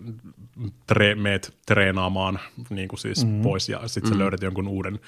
tre, 0.87 1.15
meet 1.15 1.53
treenaamaan 1.65 2.39
niin 2.69 2.87
kuin 2.87 2.99
siis 2.99 3.25
mm. 3.25 3.41
pois 3.41 3.69
ja 3.69 3.87
sitten 3.87 4.11
mm. 4.11 4.15
sä 4.15 4.19
löydät 4.19 4.41
jonkun 4.41 4.67
uuden 4.67 4.99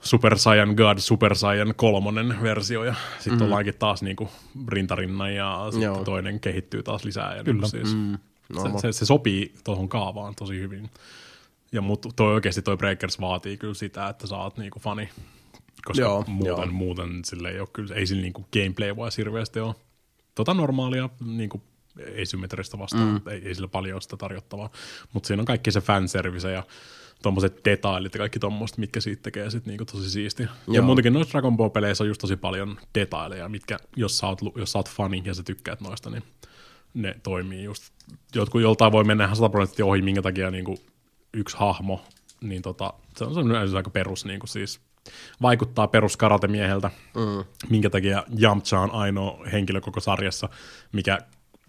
Super 0.00 0.38
Saiyan 0.38 0.74
God 0.74 0.98
Super 0.98 1.34
Saiyan 1.34 1.74
kolmonen 1.76 2.42
versio 2.42 2.84
ja 2.84 2.94
sitten 3.18 3.38
mm. 3.38 3.44
ollaankin 3.44 3.74
taas 3.78 4.02
niinku 4.02 4.28
rintarinnan 4.68 5.34
ja 5.34 5.66
sitten 5.70 6.04
toinen 6.04 6.40
kehittyy 6.40 6.82
taas 6.82 7.04
lisää. 7.04 7.36
Ja 7.36 7.44
Kyllä. 7.44 7.52
Niinku 7.52 7.68
siis 7.68 7.94
mm. 7.94 8.18
no, 8.48 8.62
se, 8.62 8.80
se, 8.80 8.92
se, 8.92 9.06
sopii 9.06 9.54
tuohon 9.64 9.88
kaavaan 9.88 10.34
tosi 10.34 10.60
hyvin. 10.60 10.90
Ja 11.72 11.80
mut 11.82 12.06
toi 12.16 12.34
oikeasti 12.34 12.62
toi 12.62 12.76
Breakers 12.76 13.20
vaatii 13.20 13.56
kyllä 13.56 13.74
sitä, 13.74 14.08
että 14.08 14.26
sä 14.26 14.36
oot 14.36 14.56
niinku 14.56 14.80
fani. 14.80 15.08
Koska 15.84 16.02
joo, 16.02 16.24
muuten, 16.26 16.64
joo. 16.64 16.66
muuten 16.66 17.24
sille 17.24 17.50
ei 17.50 17.60
ole 17.60 17.68
kyllä, 17.72 17.94
ei 17.94 18.06
sillä 18.06 18.22
niinku 18.22 18.46
gameplay 18.52 18.96
vaan 18.96 19.12
hirveästi 19.16 19.60
ole 19.60 19.74
tota 20.34 20.54
normaalia 20.54 21.08
niinku 21.26 21.62
asymmetristä 22.22 22.78
vastaan, 22.78 23.08
mm. 23.08 23.28
ei, 23.28 23.42
ei 23.44 23.54
sillä 23.54 23.68
paljon 23.68 24.02
sitä 24.02 24.16
tarjottavaa. 24.16 24.70
Mutta 25.12 25.26
siinä 25.26 25.40
on 25.40 25.46
kaikki 25.46 25.72
se 25.72 25.80
fanservice 25.80 26.52
ja 26.52 26.62
tuommoiset 27.22 27.60
detailit 27.64 28.14
ja 28.14 28.18
kaikki 28.18 28.38
tuommoista, 28.38 28.80
mitkä 28.80 29.00
siitä 29.00 29.22
tekee 29.22 29.50
sit 29.50 29.66
niinku 29.66 29.84
tosi 29.84 30.10
siistiä. 30.10 30.48
Joo. 30.66 30.74
Ja 30.74 30.82
muutenkin 30.82 31.12
noissa 31.12 31.32
Dragon 31.32 31.56
Ball-peleissä 31.56 32.04
on 32.04 32.08
just 32.08 32.20
tosi 32.20 32.36
paljon 32.36 32.78
detaileja, 32.94 33.48
mitkä, 33.48 33.78
jos 33.96 34.18
sä 34.18 34.26
oot, 34.26 34.40
jos 34.56 34.72
sä 34.72 34.78
oot 34.78 34.88
fani 34.88 35.22
ja 35.24 35.34
sä 35.34 35.42
tykkäät 35.42 35.80
noista, 35.80 36.10
niin 36.10 36.22
ne 36.94 37.14
toimii 37.22 37.64
just. 37.64 37.92
Jotkut 38.34 38.62
joltain 38.62 38.92
voi 38.92 39.04
mennä 39.04 39.24
ihan 39.24 39.36
sataprosenttisesti 39.36 39.82
ohi, 39.82 40.02
minkä 40.02 40.22
takia 40.22 40.50
niinku 40.50 40.78
yksi 41.34 41.56
hahmo, 41.56 42.02
niin 42.40 42.62
tota, 42.62 42.92
se 43.16 43.24
on, 43.24 43.34
se 43.34 43.40
on 43.40 43.76
aika 43.76 43.90
perus 43.90 44.24
niinku 44.24 44.46
siis 44.46 44.80
vaikuttaa 45.42 45.88
perus 45.88 46.16
karatemieheltä, 46.16 46.90
mm. 47.14 47.44
minkä 47.70 47.90
takia 47.90 48.24
Yamcha 48.42 48.80
on 48.80 48.90
ainoa 48.90 49.44
henkilö 49.52 49.80
koko 49.80 50.00
sarjassa, 50.00 50.48
mikä 50.92 51.18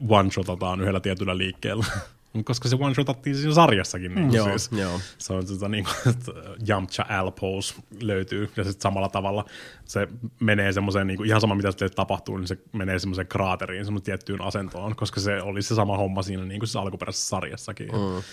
one-shotataan 0.10 0.82
yhdellä 0.82 1.00
tietyllä 1.00 1.38
liikkeellä. 1.38 1.86
koska 2.44 2.70
se 2.70 2.78
one 2.80 2.94
shotattiin 2.94 3.36
siinä 3.36 3.54
sarjassakin. 3.54 4.16
Niin 4.16 4.34
joo, 4.34 4.48
siis, 4.48 4.72
joo. 4.72 5.00
Se 5.18 5.34
on 5.34 5.46
tota, 5.46 5.70
niin 5.70 5.86
kuin, 5.86 6.16
Yamcha 6.70 7.26
L-pose 7.26 7.76
löytyy, 8.02 8.52
ja 8.58 8.64
sitten 8.64 8.82
samalla 8.82 9.10
tavalla 9.10 9.46
se 9.86 10.08
menee 10.40 10.74
semmoiseen, 10.74 11.08
niin 11.08 11.18
kuin, 11.18 11.28
ihan 11.28 11.42
sama 11.42 11.56
mitä 11.56 11.72
sitten 11.72 11.92
tapahtuu, 11.92 12.38
niin 12.38 12.48
se 12.48 12.58
menee 12.74 13.00
semmoiseen 13.00 13.28
kraateriin, 13.28 13.86
semmoiseen 13.86 14.06
tiettyyn 14.06 14.42
asentoon, 14.42 14.96
koska 14.96 15.20
se 15.20 15.42
oli 15.42 15.62
se 15.62 15.76
sama 15.76 15.98
homma 15.98 16.24
siinä 16.24 16.46
niin 16.46 16.60
kuin 16.60 16.68
siis 16.68 16.76
alkuperäisessä 16.76 17.30
sarjassakin. 17.30 17.88
Mm. 17.88 18.24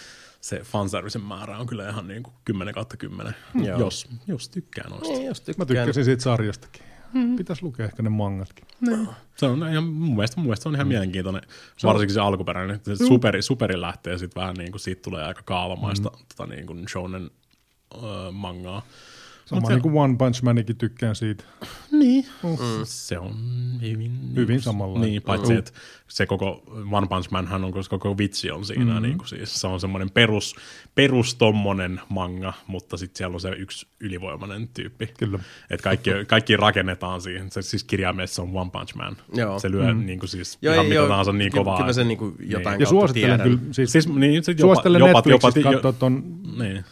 Se 0.41 0.61
fanservicen 0.61 1.23
määrä 1.23 1.59
on 1.59 1.67
kyllä 1.67 1.89
ihan 1.89 2.09
niin 2.09 2.23
kuin 2.23 2.35
10 2.45 2.75
kautta 2.75 2.97
10, 2.97 3.35
Joo. 3.55 3.79
jos, 3.79 4.09
jos 4.27 4.49
tykkää 4.49 4.89
noista. 4.89 5.09
Niin, 5.09 5.27
jos 5.27 5.41
tykkään. 5.41 5.59
Mä 5.59 5.67
tykkäsin 5.67 6.05
siitä 6.05 6.23
sarjastakin. 6.23 6.83
Mm. 7.17 7.37
Pitäisi 7.37 7.63
lukea 7.63 7.87
ehkä 7.87 8.03
ne 8.03 8.09
mangatkin. 8.09 8.67
No. 8.81 9.15
Se 9.37 9.47
on 9.47 9.69
ihan, 9.69 9.85
mun, 9.85 10.15
mielestä, 10.17 10.37
mun 10.37 10.47
mielestä 10.47 10.63
se 10.63 10.69
on 10.69 10.75
ihan 10.75 10.87
mm. 10.87 10.89
mielenkiintoinen, 10.89 11.43
se 11.77 11.87
varsinkin 11.87 12.15
se 12.15 12.21
alkuperäinen. 12.21 12.81
Se 12.83 12.91
mm. 12.91 13.09
superi, 13.09 13.43
superi 13.43 13.81
lähtee 13.81 14.19
sitten 14.19 14.41
vähän 14.41 14.55
niin 14.55 14.71
kuin, 14.73 14.81
siitä 14.81 15.03
tulee 15.03 15.25
aika 15.25 15.43
kaavamaista 15.45 16.09
mm. 16.09 16.25
tota, 16.29 16.55
niin 16.55 16.67
kuin 16.67 16.89
shonen 16.89 17.31
uh, 17.95 18.33
mangaa. 18.33 18.83
Sama 19.47 19.69
niin 19.69 19.83
kuin 19.83 19.95
One 19.95 20.17
Punch 20.17 20.43
Manikin 20.43 20.77
tykkään 20.77 21.17
siitä. 21.17 21.45
Niin, 21.93 22.27
uh. 22.43 22.61
se 22.85 23.19
on 23.19 23.37
hyvin... 23.83 24.33
Hyvin 24.37 24.63
samalla. 24.63 25.01
Niin, 25.01 25.23
paitsi 25.23 25.53
uh. 25.53 25.59
että 25.59 25.73
se 26.09 26.27
koko 26.27 26.63
One 26.91 27.07
Punch 27.07 27.31
Manhan 27.31 27.65
on, 27.65 27.73
koska 27.73 27.99
koko 27.99 28.19
vitsi 28.19 28.51
on 28.51 28.65
siinä. 28.65 28.85
Mm-hmm. 28.85 29.03
Niin 29.03 29.19
kuin 29.19 29.29
siis, 29.29 29.61
se 29.61 29.67
on 29.67 29.81
semmoinen 29.81 30.11
perus, 30.11 30.57
perus 30.95 31.35
tommonen 31.35 32.01
manga, 32.09 32.53
mutta 32.67 32.97
sitten 32.97 33.19
siellä 33.19 33.35
on 33.35 33.41
se 33.41 33.49
yksi 33.49 33.87
ylivoimainen 34.01 34.69
tyyppi. 34.69 35.07
Kyllä. 35.19 35.39
Et 35.71 35.83
kaikki, 35.83 36.11
kaikki 36.27 36.57
rakennetaan 36.57 37.21
siihen. 37.21 37.51
Se 37.51 37.63
siis 37.63 37.85
kirjaimessa 37.85 38.43
on 38.43 38.51
One 38.55 38.71
Punch 38.71 38.95
Man. 38.95 39.17
Joo. 39.35 39.59
Se 39.59 39.71
lyö 39.71 39.95
mm. 39.95 40.07
niin 40.07 40.19
kuin 40.19 40.29
siis 40.29 40.59
joo, 40.63 40.75
ihan 40.75 40.89
joo, 40.89 41.03
mitä 41.05 41.09
tahansa 41.09 41.33
niin 41.33 41.53
kovaa. 41.53 41.79
Kyllä 41.79 41.93
se 41.93 42.05
niin 42.05 42.19
kuin 42.19 42.35
jotain 42.41 42.75
niin. 42.75 42.81
Ja 42.81 42.87
suosittelen 42.87 43.41
kyllä, 43.41 43.59
siis, 43.71 43.93
siis 43.93 44.09
niin, 44.09 44.45
se 44.45 44.53
jopa, 44.53 44.61
suosittelen 44.61 44.99
jopa, 44.99 45.13
Netflixissä 45.13 45.61
jopa, 45.61 45.73
katsoa 45.73 45.93
ton 45.93 46.23
niin. 46.59 46.85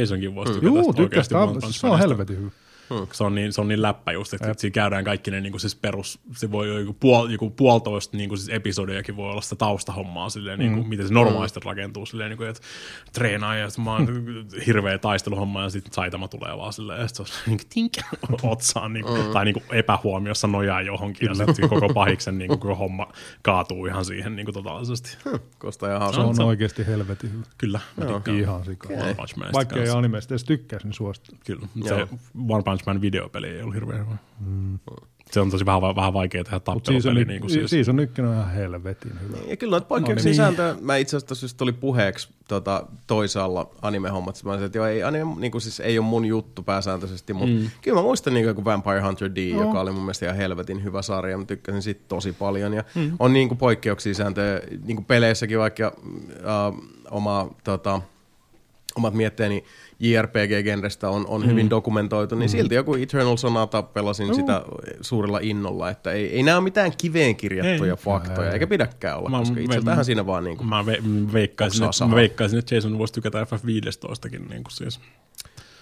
Jasonkin 0.00 0.34
voisi 0.34 0.52
tykätä 0.52 0.66
Juu, 0.66 0.92
tykkäs, 0.92 1.28
se 1.70 1.86
on 1.86 1.98
helvetin 1.98 2.38
hyvä. 2.38 2.50
Hmm. 2.94 3.06
Se, 3.12 3.24
on 3.24 3.34
niin, 3.34 3.52
se 3.52 3.60
on 3.60 3.68
niin 3.68 3.82
läppä 3.82 4.12
just, 4.12 4.34
että, 4.34 4.54
siinä 4.56 4.74
käydään 4.74 5.04
kaikki 5.04 5.30
ne 5.30 5.40
niin 5.40 5.52
kuin 5.52 5.60
siis 5.60 5.74
perus, 5.74 6.20
se 6.36 6.50
voi 6.50 6.80
joku, 6.80 6.96
puol, 7.00 7.28
joku 7.28 7.50
puolitoista 7.50 8.16
niin 8.16 8.28
kuin 8.28 8.38
siis 8.38 8.50
episodiakin 8.50 9.16
voi 9.16 9.30
olla 9.30 9.40
sitä 9.40 9.56
taustahommaa 9.56 10.28
silleen, 10.28 10.58
niin 10.58 10.74
kuin, 10.74 10.88
miten 10.88 11.08
se 11.08 11.14
normaalisti 11.14 11.60
mm. 11.60 11.66
rakentuu 11.66 12.06
silleen, 12.06 12.30
niin 12.30 12.36
kuin, 12.36 12.48
että 12.48 12.62
treenaa 13.12 13.56
ja 13.56 13.68
mä 13.84 13.92
oon 13.92 14.08
hirveä 14.66 14.98
taisteluhomma 14.98 15.62
ja 15.62 15.70
sitten 15.70 15.92
Saitama 15.92 16.28
tulee 16.28 16.56
vaan 16.56 16.72
silleen, 16.72 17.00
että 17.00 17.16
se 17.16 17.22
on 17.22 17.28
niin 17.46 17.58
kuin 17.58 17.68
tink 17.74 17.92
otsaan 18.52 18.92
niin 18.92 19.04
kuin, 19.04 19.26
mm. 19.26 19.32
tai 19.32 19.44
niin 19.44 19.54
kuin 19.54 19.64
epähuomiossa 19.72 20.46
nojaa 20.46 20.82
johonkin 20.82 21.28
ja 21.28 21.34
sitten 21.34 21.68
koko 21.68 21.88
pahiksen 21.94 22.38
niin 22.38 22.48
kuin, 22.48 22.60
koko 22.60 22.74
homma 22.74 23.12
kaatuu 23.42 23.86
ihan 23.86 24.04
siihen 24.04 24.36
niin 24.36 24.46
kuin 24.46 24.54
totaalisesti. 24.54 25.16
Hmm. 25.24 25.38
Kosta 25.58 25.96
ihan. 25.96 26.14
Se 26.14 26.20
on 26.20 26.40
oikeasti 26.40 26.86
helvetin 26.86 27.32
hyvä. 27.32 27.44
Kyllä, 27.58 27.80
mä 27.96 28.04
tykkään. 28.04 28.38
Ihan 28.38 28.64
sikaa. 28.64 28.92
Okay. 28.92 29.52
Vaikka 29.52 29.76
ei 29.76 29.88
animesta 29.88 30.34
edes 30.34 30.44
tykkäisi, 30.44 30.86
niin 30.86 30.94
suosittelen. 30.94 31.38
Kyllä, 31.44 31.66
se 31.88 32.08
One 32.48 32.62
Punch 32.62 32.79
Man 32.86 33.00
videopeli 33.00 33.48
ei 33.48 33.62
ollut 33.62 33.74
hirveän 33.74 34.06
hyvä. 34.06 34.16
Mm. 34.46 34.78
Se 35.30 35.40
on 35.40 35.50
tosi 35.50 35.66
vähän, 35.66 35.82
vähän 35.82 36.12
vaikea 36.12 36.44
tehdä 36.44 36.60
tappelupeli. 36.60 37.02
Season, 37.02 37.26
niin 37.26 37.40
kuin 37.40 37.50
siis. 37.50 37.70
season 37.70 38.00
ykkönen 38.00 38.30
on 38.30 38.36
ihan 38.36 38.50
helvetin 38.50 39.12
hyvä. 39.20 39.36
Ja 39.46 39.56
kyllä 39.56 39.70
noita 39.70 39.86
poikkeuksia 39.86 40.44
no, 40.44 40.50
niin. 40.50 40.84
mä 40.84 40.96
itse 40.96 41.16
asiassa 41.16 41.44
just 41.44 41.56
tuli 41.56 41.72
puheeksi 41.72 42.28
tota, 42.48 42.86
toisaalla 43.06 43.70
anime-hommat, 43.82 44.34
mä 44.34 44.38
sanoin, 44.38 44.64
että 44.64 44.78
joo, 44.78 44.86
ei, 44.86 45.02
anime, 45.02 45.34
niin 45.38 45.52
kuin 45.52 45.62
siis 45.62 45.80
ei 45.80 45.98
ole 45.98 46.06
mun 46.06 46.24
juttu 46.24 46.62
pääsääntöisesti, 46.62 47.32
mutta 47.32 47.54
mm. 47.54 47.70
kyllä 47.82 47.96
mä 47.96 48.02
muistan 48.02 48.34
niin 48.34 48.54
kuin 48.54 48.64
Vampire 48.64 49.00
Hunter 49.00 49.30
D, 49.34 49.52
no. 49.54 49.62
joka 49.62 49.80
oli 49.80 49.90
mun 49.90 50.02
mielestä 50.02 50.26
ihan 50.26 50.36
helvetin 50.36 50.84
hyvä 50.84 51.02
sarja, 51.02 51.38
mä 51.38 51.44
tykkäsin 51.44 51.82
siitä 51.82 52.00
tosi 52.08 52.32
paljon, 52.32 52.74
ja 52.74 52.84
mm. 52.94 53.12
on 53.18 53.32
niin 53.32 53.48
kuin 53.48 53.58
poikkeuksia 53.58 54.14
sääntöjä, 54.14 54.60
niin 54.84 54.96
kuin 54.96 55.06
peleissäkin 55.06 55.58
vaikka 55.58 55.92
uh, 55.96 56.84
oma, 57.10 57.50
tota, 57.64 58.00
omat 58.96 59.14
mietteeni, 59.14 59.64
JRPG-genrestä 60.00 61.08
on, 61.08 61.26
on 61.26 61.42
mm. 61.42 61.46
hyvin 61.46 61.70
dokumentoitu, 61.70 62.34
niin 62.34 62.50
mm. 62.50 62.52
silti 62.52 62.74
joku 62.74 62.94
Eternal 62.94 63.36
Sonata 63.36 63.82
pelasin 63.82 64.28
mm. 64.28 64.34
sitä 64.34 64.62
suurella 65.00 65.38
innolla, 65.42 65.90
että 65.90 66.12
ei, 66.12 66.36
ei 66.36 66.42
nämä 66.42 66.56
ole 66.56 66.64
mitään 66.64 66.92
kiveen 66.98 67.36
kirjattuja 67.36 67.92
ei. 67.92 67.96
faktoja, 67.96 68.48
ei. 68.48 68.52
eikä 68.52 68.66
pidäkään 68.66 69.18
olla, 69.18 69.30
mä, 69.30 69.38
koska 69.38 69.60
itseltähän 69.60 70.04
siinä 70.04 70.26
vaan 70.26 70.44
niin 70.44 70.56
kuin 70.56 70.68
Mä, 70.68 70.86
ve, 70.86 70.98
veikkaisin, 71.32 71.84
että, 71.84 72.06
mä 72.06 72.14
veikkaisin, 72.14 72.58
että 72.58 72.74
Jason 72.74 72.98
voisi 72.98 73.14
tykätä 73.14 73.44
FF15kin 73.44 74.48
niin 74.48 74.64
kuin 74.64 74.72
siis. 74.72 75.00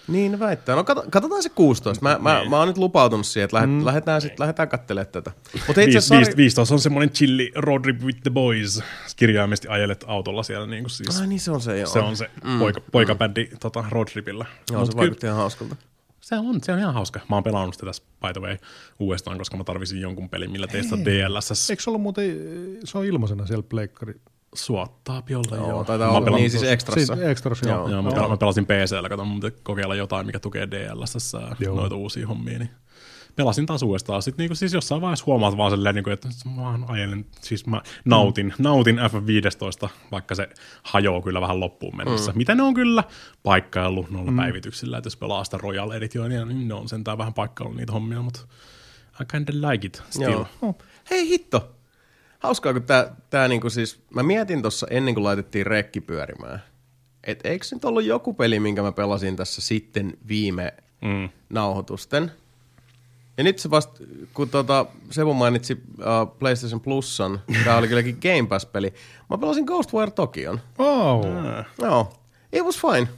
Niin 0.08 0.38
väittää. 0.38 0.76
No 0.76 0.82
kat- 0.82 1.10
katsotaan 1.10 1.42
se 1.42 1.48
16. 1.48 2.02
Mä, 2.02 2.18
mä, 2.20 2.38
niin. 2.38 2.50
mä 2.50 2.58
oon 2.58 2.68
nyt 2.68 2.78
lupautunut 2.78 3.26
siihen, 3.26 3.44
että 3.44 3.56
lähet, 3.56 3.70
mm. 3.70 3.84
lähdetään, 3.84 4.20
sit, 4.20 4.38
lähdetään 4.38 4.68
katselemaan 4.68 5.12
tätä. 5.12 5.32
Mutta 5.66 5.82
itse 5.82 5.98
asiassa... 5.98 6.36
15 6.36 6.74
on 6.74 6.80
semmoinen 6.80 7.10
chilli 7.10 7.52
road 7.54 7.82
trip 7.82 8.02
with 8.02 8.22
the 8.22 8.30
boys. 8.30 8.82
Kirjaimesti 9.16 9.68
ajelet 9.68 10.04
autolla 10.06 10.42
siellä. 10.42 10.66
Niin 10.66 10.84
kuin 10.84 10.90
siis. 10.90 11.20
Ai 11.20 11.26
niin 11.26 11.40
se 11.40 11.50
on 11.50 11.60
se, 11.60 11.78
joo. 11.78 11.86
Se 11.86 11.98
on 11.98 12.16
se 12.16 12.30
mm. 12.44 12.58
poika, 12.58 12.80
poikabändi 12.92 13.48
mm. 13.52 13.58
tota, 13.58 13.84
road 13.90 14.08
tripillä. 14.08 14.44
Joo, 14.70 14.80
Mut 14.80 14.90
se 14.90 14.96
vaikutti 14.96 15.26
ihan 15.26 15.38
hauskalta. 15.38 15.76
Se 16.20 16.38
on, 16.38 16.60
se 16.62 16.72
on 16.72 16.78
ihan 16.78 16.94
hauska. 16.94 17.20
Mä 17.30 17.36
oon 17.36 17.44
pelannut 17.44 17.74
sitä 17.74 17.86
tässä 17.86 18.02
by 18.20 18.32
the 18.32 18.40
way 18.40 18.56
uudestaan, 18.98 19.38
koska 19.38 19.56
mä 19.56 19.64
tarvisin 19.64 20.00
jonkun 20.00 20.28
pelin, 20.28 20.50
millä 20.50 20.66
teistä 20.66 20.96
DLSS. 20.96 21.70
Eikö 21.70 21.82
se 21.82 21.90
ollut 21.90 22.02
muuten, 22.02 22.36
se 22.84 22.98
on 22.98 23.04
ilmaisena 23.04 23.46
siellä 23.46 23.62
pleikkari 23.68 24.20
Suottaa 24.54 25.22
olla, 25.30 25.56
joo. 25.56 25.68
joo. 25.68 25.84
Taitaa 25.84 26.10
olla, 26.10 26.36
niin 26.36 26.50
siis 26.50 26.62
ekstrassa. 26.62 27.16
Siis 27.16 27.28
ekstrassa, 27.28 27.68
joo. 27.68 27.88
joo. 27.88 27.88
joo 27.88 28.02
mä, 28.02 28.28
mä 28.28 28.36
pelasin 28.36 28.66
PCllä, 28.66 29.08
katon 29.08 29.40
kokeilla 29.62 29.94
jotain, 29.94 30.26
mikä 30.26 30.38
tukee 30.38 30.68
DLSS 30.70 31.32
noita 31.74 31.96
uusia 31.96 32.26
hommia, 32.26 32.58
niin 32.58 32.70
pelasin 33.38 33.66
taas 33.66 33.82
uudestaan. 33.82 34.22
Sitten 34.22 34.42
niin 34.42 34.48
kuin, 34.48 34.56
siis 34.56 34.72
jossain 34.72 35.00
vaiheessa 35.00 35.24
huomaat 35.26 35.56
vaan 35.56 35.70
silleen, 35.70 35.94
niin 35.94 36.04
kuin, 36.04 36.14
että 36.14 36.28
mä 36.44 36.62
vaan 36.62 36.84
ajelen, 36.88 37.26
siis 37.40 37.66
mä 37.66 37.82
nautin, 38.04 38.46
mm. 38.46 38.52
nautin 38.58 38.98
F15, 38.98 39.88
vaikka 40.10 40.34
se 40.34 40.48
hajoaa 40.82 41.22
kyllä 41.22 41.40
vähän 41.40 41.60
loppuun 41.60 41.96
mennessä. 41.96 42.32
Mm. 42.32 42.38
Mitä 42.38 42.54
ne 42.54 42.62
on 42.62 42.74
kyllä 42.74 43.04
paikkaillut 43.42 44.10
noilla 44.10 44.30
mm. 44.30 44.36
päivityksillä, 44.36 44.98
että 44.98 45.06
jos 45.06 45.16
pelaa 45.16 45.44
sitä 45.44 45.58
Royal 45.58 45.90
Editionia, 45.90 46.44
niin 46.44 46.68
ne 46.68 46.74
on 46.74 46.88
sentään 46.88 47.18
vähän 47.18 47.34
paikkaillut 47.34 47.76
niitä 47.76 47.92
hommia, 47.92 48.22
mutta 48.22 48.40
I 49.20 49.24
kinda 49.24 49.52
like 49.70 49.86
it 49.86 50.02
still. 50.10 50.44
Joo. 50.62 50.74
Hei 51.10 51.28
hitto, 51.28 51.74
hauskaa, 52.38 52.72
kun 52.72 52.82
tää, 52.82 53.14
tää 53.30 53.48
niinku 53.48 53.70
siis, 53.70 54.02
mä 54.14 54.22
mietin 54.22 54.62
tuossa 54.62 54.86
ennen 54.90 55.14
kuin 55.14 55.24
laitettiin 55.24 55.66
rekki 55.66 56.00
pyörimään, 56.00 56.62
että 57.24 57.48
eikö 57.48 57.66
nyt 57.72 57.84
ollut 57.84 58.04
joku 58.04 58.34
peli, 58.34 58.60
minkä 58.60 58.82
mä 58.82 58.92
pelasin 58.92 59.36
tässä 59.36 59.60
sitten 59.60 60.16
viime 60.28 60.74
mm. 61.00 61.28
nauhoitusten. 61.50 62.32
Ja 63.36 63.44
nyt 63.44 63.58
se 63.58 63.70
vasta, 63.70 64.04
kun 64.34 64.50
tota, 64.50 64.86
Sebu 65.10 65.34
mainitsi 65.34 65.72
uh, 65.72 66.38
PlayStation 66.38 66.80
Plusan, 66.80 67.40
tää 67.64 67.76
oli 67.76 67.88
kylläkin 67.88 68.18
Game 68.22 68.48
Pass-peli, 68.48 68.94
mä 69.30 69.38
pelasin 69.38 69.64
Ghostwire 69.64 70.10
Tokion. 70.10 70.60
Oh. 70.78 71.26
Joo. 71.26 71.90
No, 71.90 72.12
it 72.52 72.62
was 72.62 72.80
fine. 72.80 73.08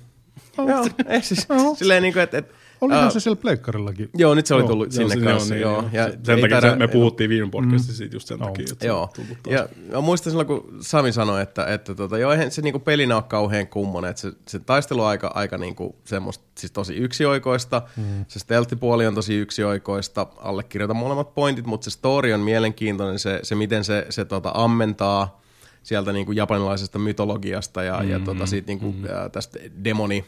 Oh. 0.59 0.69
Joo, 0.69 0.87
ei 1.07 1.23
siis, 1.23 1.47
oh. 1.49 1.79
silleen 1.79 2.03
niinku, 2.03 2.19
että 2.19 2.39
et, 2.39 2.55
Olihan 2.81 3.05
Ää, 3.05 3.11
se 3.11 3.21
siellä 3.21 3.41
pleikkarillakin. 3.41 4.11
Joo, 4.19 4.35
nyt 4.35 4.47
se 4.47 4.55
oli 4.55 4.63
Joo, 4.63 4.69
tullut 4.69 4.95
Joo, 4.95 5.09
sinne 5.09 5.25
se- 5.25 5.31
kanssa. 5.33 5.55
niin, 5.55 5.61
Joo, 5.63 5.73
joo. 5.73 5.89
ja 5.93 6.05
sen 6.09 6.41
takia 6.41 6.61
taida- 6.61 6.71
se, 6.71 6.77
me 6.77 6.89
puhuttiin 6.89 7.31
viime 7.31 7.51
podcastissa 7.51 7.97
siitä 7.97 8.17
just 8.17 8.29
sen 8.29 8.39
Joo. 8.41 8.49
takia, 8.49 8.63
että 8.73 8.83
se 8.83 8.87
Joo, 8.87 9.03
on 9.03 9.09
tullut 9.17 9.39
taas. 9.43 9.55
ja 9.55 9.69
mä 9.93 10.01
muistan 10.01 10.31
silloin, 10.31 10.47
kun 10.47 10.79
Sami 10.81 11.13
sanoi, 11.13 11.43
että, 11.43 11.65
että 11.67 11.95
tota, 11.95 12.19
joo, 12.19 12.33
eihän 12.33 12.51
se 12.51 12.63
niinku 12.63 12.79
pelinä 12.79 13.15
ole 13.17 13.23
kauhean 13.29 13.67
kummonen, 13.67 14.11
että 14.11 14.21
se, 14.23 14.33
se 14.49 14.59
taistelu 14.59 15.03
on 15.03 15.09
aika, 15.09 15.31
aika 15.35 15.59
niinku 15.59 15.97
semmoista, 16.05 16.45
siis 16.59 16.73
tosi 16.73 16.95
yksioikoista, 16.97 17.83
mm. 17.97 18.25
se 18.29 18.39
stealth-puoli 18.39 19.07
on 19.07 19.15
tosi 19.15 19.35
yksioikoista, 19.35 20.27
allekirjoitan 20.37 20.97
molemmat 20.97 21.35
pointit, 21.35 21.67
mutta 21.67 21.85
se 21.85 21.91
story 21.91 22.33
on 22.33 22.41
mielenkiintoinen, 22.41 23.19
se, 23.19 23.41
se 23.43 23.55
miten 23.55 23.85
se, 23.85 24.07
se 24.11 24.25
tota, 24.25 24.51
ammentaa 24.55 25.41
sieltä 25.83 26.13
niinku 26.13 26.33
japanilaisesta 26.33 26.99
mytologiasta 26.99 27.83
ja, 27.83 27.99
mm, 28.03 28.11
ja 28.11 28.21
tota, 28.21 28.47
siitä 28.47 28.67
niinku, 28.67 28.93
mm. 28.93 29.05
ää, 29.15 29.29
tästä 29.29 29.59
demoni, 29.85 30.25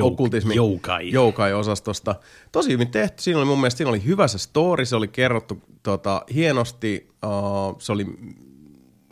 okkultismi 0.00 0.54
Joukai. 0.54 1.10
joukai-osastosta. 1.10 2.14
Tosi 2.52 2.70
hyvin 2.70 2.90
tehty. 2.90 3.22
Siinä 3.22 3.38
oli 3.38 3.46
mun 3.46 3.58
mielestä 3.58 3.76
siinä 3.76 3.90
oli 3.90 4.04
hyvä 4.04 4.28
se 4.28 4.38
story, 4.38 4.84
se 4.84 4.96
oli 4.96 5.08
kerrottu 5.08 5.62
tota, 5.82 6.24
hienosti, 6.34 7.10
uh, 7.24 7.76
se 7.78 7.92
oli 7.92 8.06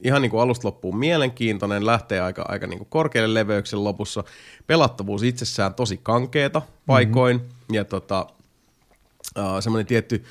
ihan 0.02 0.22
niin 0.22 0.30
kuin 0.30 0.40
alusta 0.40 0.68
loppuun 0.68 0.98
mielenkiintoinen, 0.98 1.86
lähtee 1.86 2.20
aika, 2.20 2.44
aika 2.48 2.66
niin 2.66 2.78
kuin 2.78 2.88
korkealle 2.90 3.34
leveyksen 3.34 3.84
lopussa. 3.84 4.24
Pelattavuus 4.66 5.22
itsessään 5.22 5.74
tosi 5.74 6.00
kankeeta 6.02 6.62
paikoin 6.86 7.36
mm-hmm. 7.36 7.74
ja 7.74 7.84
tota, 7.84 8.26
uh, 9.38 9.60
semmoinen 9.60 9.86
tietty 9.86 10.24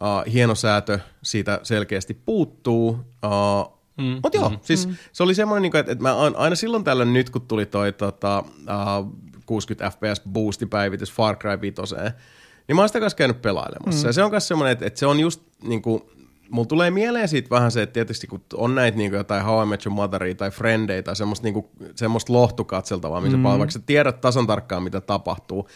uh, 0.00 0.32
hienosäätö 0.32 0.98
siitä 1.22 1.60
selkeästi 1.62 2.14
puuttuu. 2.14 2.88
Uh, 2.88 3.78
mm, 3.96 4.20
Mutta 4.22 4.38
joo, 4.38 4.48
mm, 4.48 4.58
siis 4.62 4.88
mm. 4.88 4.96
se 5.12 5.22
oli 5.22 5.34
semmoinen, 5.34 5.62
niin 5.62 5.76
että, 5.76 5.92
että 5.92 6.02
mä 6.02 6.14
ain- 6.14 6.36
aina 6.36 6.56
silloin 6.56 6.84
tällöin 6.84 7.12
nyt, 7.12 7.30
kun 7.30 7.42
tuli 7.42 7.66
toi 7.66 7.92
tota, 7.92 8.44
60 9.46 9.90
fps 9.90 10.20
boostipäivitys 10.32 11.12
Far 11.12 11.36
Cry 11.36 11.60
5, 11.60 11.74
niin 12.68 12.76
mä 12.76 12.82
oon 12.82 12.88
sitä 12.88 13.00
kanssa 13.00 13.16
käynyt 13.16 13.42
pelailemassa. 13.42 14.02
Mm. 14.02 14.08
Ja 14.08 14.12
se 14.12 14.22
on 14.22 14.30
myös 14.30 14.48
semmoinen, 14.48 14.72
että, 14.72 14.86
että 14.86 15.00
se 15.00 15.06
on 15.06 15.20
just 15.20 15.42
niin 15.62 15.82
kuin, 15.82 16.02
mulla 16.50 16.66
tulee 16.66 16.90
mieleen 16.90 17.28
siitä 17.28 17.50
vähän 17.50 17.70
se, 17.70 17.82
että 17.82 17.92
tietysti 17.92 18.26
kun 18.26 18.44
on 18.54 18.74
näitä 18.74 18.98
niin 18.98 19.12
jotain 19.12 19.44
How 19.44 19.62
I 19.62 19.66
Met 19.66 19.86
Your 19.86 19.94
Motheria 19.94 20.34
tai 20.34 20.50
Friendei 20.50 21.02
tai 21.02 21.16
semmoista, 21.16 21.44
niin 21.44 21.54
kuin, 21.54 21.66
semmoista 21.94 22.32
lohtukatseltavaa, 22.32 23.20
missä 23.20 23.36
mm. 23.36 23.42
vaikka 23.42 23.70
sä 23.70 23.80
tiedät 23.86 24.20
tasan 24.20 24.46
tarkkaan, 24.46 24.82
mitä 24.82 25.00
tapahtuu. 25.00 25.68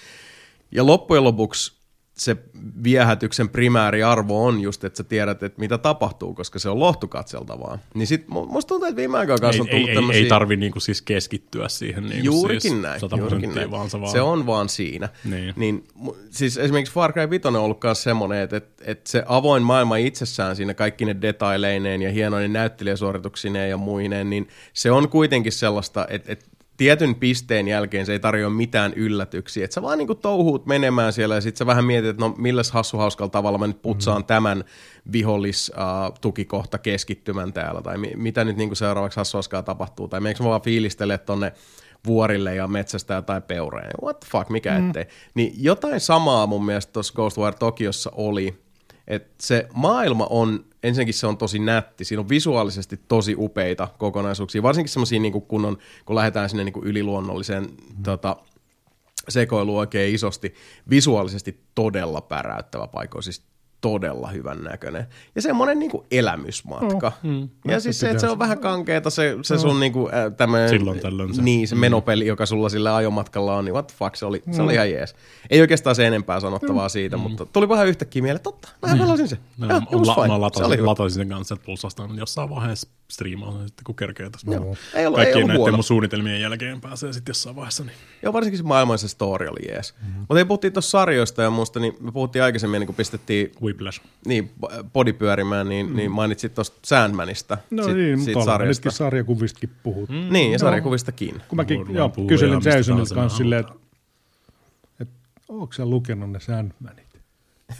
Ja 0.71 0.87
loppujen 0.87 1.25
lopuksi 1.25 1.78
se 2.21 2.37
viehätyksen 2.83 3.49
primääri 3.49 4.03
arvo 4.03 4.45
on 4.45 4.61
just, 4.61 4.85
että 4.85 4.97
sä 4.97 5.05
tiedät, 5.05 5.43
että 5.43 5.61
mitä 5.61 5.79
tapahtuu, 5.79 6.35
koska 6.35 6.59
se 6.59 6.69
on 6.69 6.81
lohtukatseltavaa. 6.81 7.79
Niin 7.95 8.07
sit 8.07 8.27
mu- 8.29 8.47
musta 8.47 8.69
tuntuu, 8.69 8.89
että 8.89 8.97
viime 8.97 9.19
aikoina 9.19 9.41
kanssa 9.41 9.57
Ei, 9.57 9.61
on 9.61 9.69
tullut 9.69 9.89
ei, 9.89 9.91
ei, 9.91 9.95
tämmösiä... 9.95 10.23
ei 10.23 10.29
tarvi 10.29 10.57
niinku 10.57 10.81
siis 10.81 11.03
keskittyä 11.03 11.69
siihen 11.69 12.09
niinku 12.09 12.25
Juurikin 12.25 12.61
siis 12.61 12.83
näin, 12.83 13.01
100 13.01 13.17
juurikin 13.17 13.55
näin. 13.55 13.71
vaan 13.71 13.91
se 13.91 14.01
vaan... 14.01 14.13
Se 14.13 14.21
on 14.21 14.47
vaan 14.47 14.69
siinä. 14.69 15.09
Niin. 15.25 15.55
niin 15.57 15.85
siis 16.31 16.57
esimerkiksi 16.57 16.95
Far 16.95 17.13
Cry 17.13 17.31
5 17.31 17.49
on 17.49 17.57
ollut 17.57 17.83
myös 17.83 18.03
semmoinen, 18.03 18.43
että, 18.43 18.57
että, 18.57 18.85
että 18.87 19.11
se 19.11 19.23
avoin 19.27 19.63
maailma 19.63 19.97
itsessään 19.97 20.57
siinä 20.57 20.75
kaikki 20.75 21.05
ne 21.05 21.17
detaileineen 21.21 22.03
ja 22.03 22.11
hienoinen 22.11 22.53
näyttelijäsuorituksineen 22.53 23.71
ja 23.71 23.77
muineen, 23.77 24.31
niin 24.31 24.49
se 24.73 24.91
on 24.91 25.09
kuitenkin 25.09 25.53
sellaista, 25.53 26.07
että, 26.11 26.33
että 26.33 26.47
tietyn 26.79 27.15
pisteen 27.15 27.69
jälkeen 27.69 28.07
se 28.07 28.13
ei 28.13 28.21
tarjoa 28.21 28.51
mitään 28.51 28.93
yllätyksiä. 28.97 29.65
Että 29.65 29.75
sä 29.75 29.83
vaan 29.83 29.99
niinku 29.99 30.15
touhuut 30.15 30.67
menemään 30.67 31.13
siellä 31.13 31.35
ja 31.35 31.41
sitten 31.41 31.59
sä 31.59 31.67
vähän 31.67 31.85
mietit, 31.85 32.11
että 32.11 32.25
no 32.25 32.35
milläs 32.39 32.71
hassuhauskalla 32.71 33.31
tavalla 33.31 33.59
mä 33.59 33.67
nyt 33.67 33.83
putsaan 33.83 34.23
mm. 34.23 34.27
tämän 34.27 34.65
vihollis 35.13 35.73
uh, 35.75 36.19
tukikohta 36.21 36.79
keskittymän 36.79 37.53
täällä 37.53 37.83
tai 37.83 37.99
mi- 37.99 38.17
mitä 38.17 38.45
nyt 38.45 38.57
niinku 38.57 38.75
seuraavaksi 38.75 39.17
hassuhauskaa 39.21 39.63
tapahtuu 39.63 40.09
tai 40.09 40.21
meneekö 40.21 40.43
mä 40.43 40.49
vaan 40.49 40.63
fiilistele 40.63 41.19
tonne 41.19 41.53
vuorille 42.07 42.55
ja 42.55 42.69
metsästä 42.69 43.15
jotain 43.15 43.43
peureja. 43.43 43.91
What 44.03 44.21
the 44.21 44.29
fuck, 44.31 44.51
mikä 44.51 44.79
mm. 44.79 44.87
ettei. 44.87 45.07
Niin 45.35 45.53
jotain 45.57 46.01
samaa 46.01 46.47
mun 46.47 46.65
mielestä 46.65 46.93
tuossa 46.93 47.15
Ghostwire 47.15 47.57
Tokiossa 47.59 48.11
oli, 48.15 48.59
että 49.07 49.35
se 49.41 49.69
maailma 49.75 50.27
on, 50.31 50.65
ensinnäkin 50.83 51.15
se 51.15 51.27
on 51.27 51.39
tosi 51.39 51.59
nätti, 51.59 52.05
siinä 52.05 52.21
on 52.21 52.29
visuaalisesti 52.29 53.01
tosi 53.09 53.35
upeita 53.39 53.89
kokonaisuuksia, 53.99 54.63
varsinkin 54.63 54.93
semmoisia, 54.93 55.21
niin 55.21 55.33
kun, 55.33 55.65
on, 55.65 55.79
kun 56.05 56.17
lähdetään 56.17 56.51
sinne 56.51 56.65
niin 56.65 56.85
yliluonnolliseen 56.85 57.63
mm. 57.63 58.03
tota, 58.03 58.37
sekoiluun 59.29 59.79
oikein 59.79 60.15
isosti, 60.15 60.55
visuaalisesti 60.91 61.61
todella 61.75 62.21
päräyttävä 62.21 62.87
paikka, 62.87 63.23
siis 63.23 63.43
todella 63.81 64.29
hyvän 64.29 64.65
näköinen. 64.65 65.07
Ja 65.35 65.43
semmoinen 65.43 65.79
niin 65.79 65.91
elämysmatka. 66.11 67.07
Oh, 67.07 67.31
mm. 67.31 67.49
Ja 67.69 67.81
siis 67.81 68.01
se, 68.01 68.11
että 68.11 68.21
se 68.21 68.29
on 68.29 68.39
vähän 68.39 68.59
kankeeta, 68.59 69.11
se, 69.11 69.37
se 69.43 69.59
sun 69.59 69.81
niin 69.81 69.93
kuin, 69.93 70.15
äh, 70.15 70.33
tämmöinen... 70.37 70.69
Silloin 70.69 71.01
tällöin 71.01 71.35
se. 71.35 71.43
Niin, 71.43 71.69
se 71.69 71.75
menopeli, 71.75 72.27
joka 72.27 72.47
sulla 72.47 72.69
sillä 72.69 72.97
ajomatkalla 72.97 73.57
on, 73.57 73.65
niin 73.65 73.73
what 73.73 73.87
the 73.87 73.97
fuck, 73.99 74.17
se 74.17 74.27
oli, 74.27 74.43
se 74.51 74.63
oli 74.63 74.75
ihan 74.75 74.91
jees. 74.91 75.15
Ei 75.51 75.61
oikeastaan 75.61 75.97
se 75.97 76.07
enempää 76.07 76.41
sanottavaa 76.41 76.89
siitä, 76.89 77.17
mutta 77.17 77.47
tuli 77.47 77.69
vähän 77.69 77.87
yhtäkkiä 77.89 78.23
mieleen, 78.23 78.43
totta, 78.43 78.69
mä 78.87 78.97
pelasin 78.97 79.29
se. 79.29 79.39
No, 79.59 79.69
Ja, 79.69 79.75
la, 79.75 80.15
fine. 80.15 80.29
mä 80.29 80.35
Se 80.35 80.39
latasin, 80.39 80.87
latasin 80.87 81.15
sen 81.15 81.29
kanssa, 81.29 81.55
että 81.55 81.67
pulsasta 81.67 82.09
jossain 82.17 82.51
vaiheessa 82.51 82.89
striimaa 83.11 83.53
sen 83.53 83.69
sitten, 83.69 83.85
kun 83.85 83.97
kerkee 83.97 84.31
tässä. 84.31 84.51
Joo. 84.51 84.77
Ei 84.95 85.07
ollut, 85.07 85.19
ei 85.19 85.25
Kaikkien 85.25 85.37
ollut 85.37 85.49
näiden 85.49 85.57
huono. 85.61 85.77
mun 85.77 85.85
suunnitelmien 85.85 86.41
jälkeen 86.41 86.81
pääsee 86.81 87.13
sitten 87.13 87.31
jossain 87.31 87.57
vaiheessa. 87.57 87.85
Niin. 87.85 87.97
Joo, 88.23 88.33
varsinkin 88.33 88.59
se 88.59 88.65
maailman 88.65 88.99
se 88.99 89.09
story 89.09 89.47
oli 89.47 89.73
jees. 89.73 89.95
Mm-hmm. 90.01 90.21
Mutta 90.21 90.39
ei 90.39 90.45
puhuttiin 90.45 90.73
tuossa 90.73 90.91
sarjoista 90.91 91.43
ja 91.43 91.51
muusta, 91.51 91.81
niin 91.81 91.97
me 92.01 92.13
puhuttiin 92.13 92.43
aikaisemmin, 92.43 92.81
niin 92.81 92.87
kun 92.87 92.95
pistettiin 92.95 93.53
Whiplash. 93.69 94.01
niin, 94.27 94.51
body 94.93 95.13
pyörimään, 95.13 95.69
niin, 95.69 95.87
mm. 95.91 95.97
niin 95.97 96.11
mainitsit 96.11 96.55
tuosta 96.55 96.79
Sandmanista, 96.85 97.59
No 97.71 97.85
sit, 97.85 97.97
niin, 97.97 98.19
mutta 98.19 98.31
ollaan 98.39 98.47
sarjasta. 98.47 98.81
nytkin 98.81 98.93
sarjakuvistakin 98.93 99.71
puhut. 99.83 100.09
Mm. 100.09 100.33
Niin, 100.33 100.53
ja 100.53 100.59
sarjakuvistakin. 100.59 101.43
Kun 101.49 101.57
mäkin 101.57 101.79
Voidaan 101.79 101.95
joo, 101.97 102.27
kyselin 102.29 102.61
Jasonilta 102.65 103.15
kanssa 103.15 103.37
silleen, 103.39 103.61
että 103.61 103.73
et, 105.01 105.09
onko 105.49 105.73
sä 105.73 105.87
lukenut 105.87 106.31
ne 106.31 106.41
Sandmanit? 106.41 107.09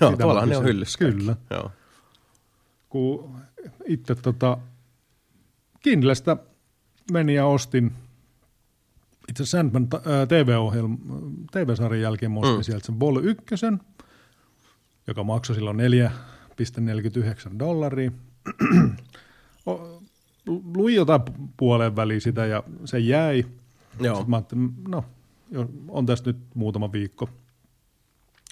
Joo, 0.01 0.11
Sitä 0.11 0.23
tuollahan 0.23 0.49
ne 0.49 0.57
on 0.57 0.65
hyllyssä. 0.65 0.99
Kyllä. 0.99 1.37
Joo. 1.51 1.71
kun 2.89 3.37
itse 3.87 4.15
tota, 4.15 4.59
Kindlestä 5.81 6.37
menin 7.13 7.37
ja 7.37 7.47
ostin 7.47 7.93
itse 9.29 9.47
Sandman 9.47 9.89
ää, 9.93 10.27
TV-ohjelma, 10.27 10.97
TV-sarjan 11.53 12.03
jälkeen 12.03 12.33
mä 12.33 12.41
ostin 12.41 12.57
mm. 12.57 12.63
sieltä 12.63 12.87
sen 12.87 13.01
Vol 13.01 13.17
1, 13.17 13.45
joka 15.09 15.25
maksoi 15.25 15.57
silloin 15.57 15.79
4,49 15.79 17.59
dollaria. 17.59 18.13
Luin 20.47 20.95
jotain 20.95 21.21
pu- 21.21 21.49
puolen 21.57 21.97
väliin 21.97 22.21
sitä 22.21 22.47
ja 22.47 22.63
se 22.85 22.99
jäi. 22.99 23.45
Joo. 24.01 24.15
Sitten 24.15 24.31
mä 24.31 24.37
ajattelin, 24.37 24.71
no, 24.89 25.05
jo- 25.51 25.71
on 25.89 26.07
tässä 26.07 26.25
nyt 26.27 26.37
muutama 26.55 26.93
viikko. 26.93 27.29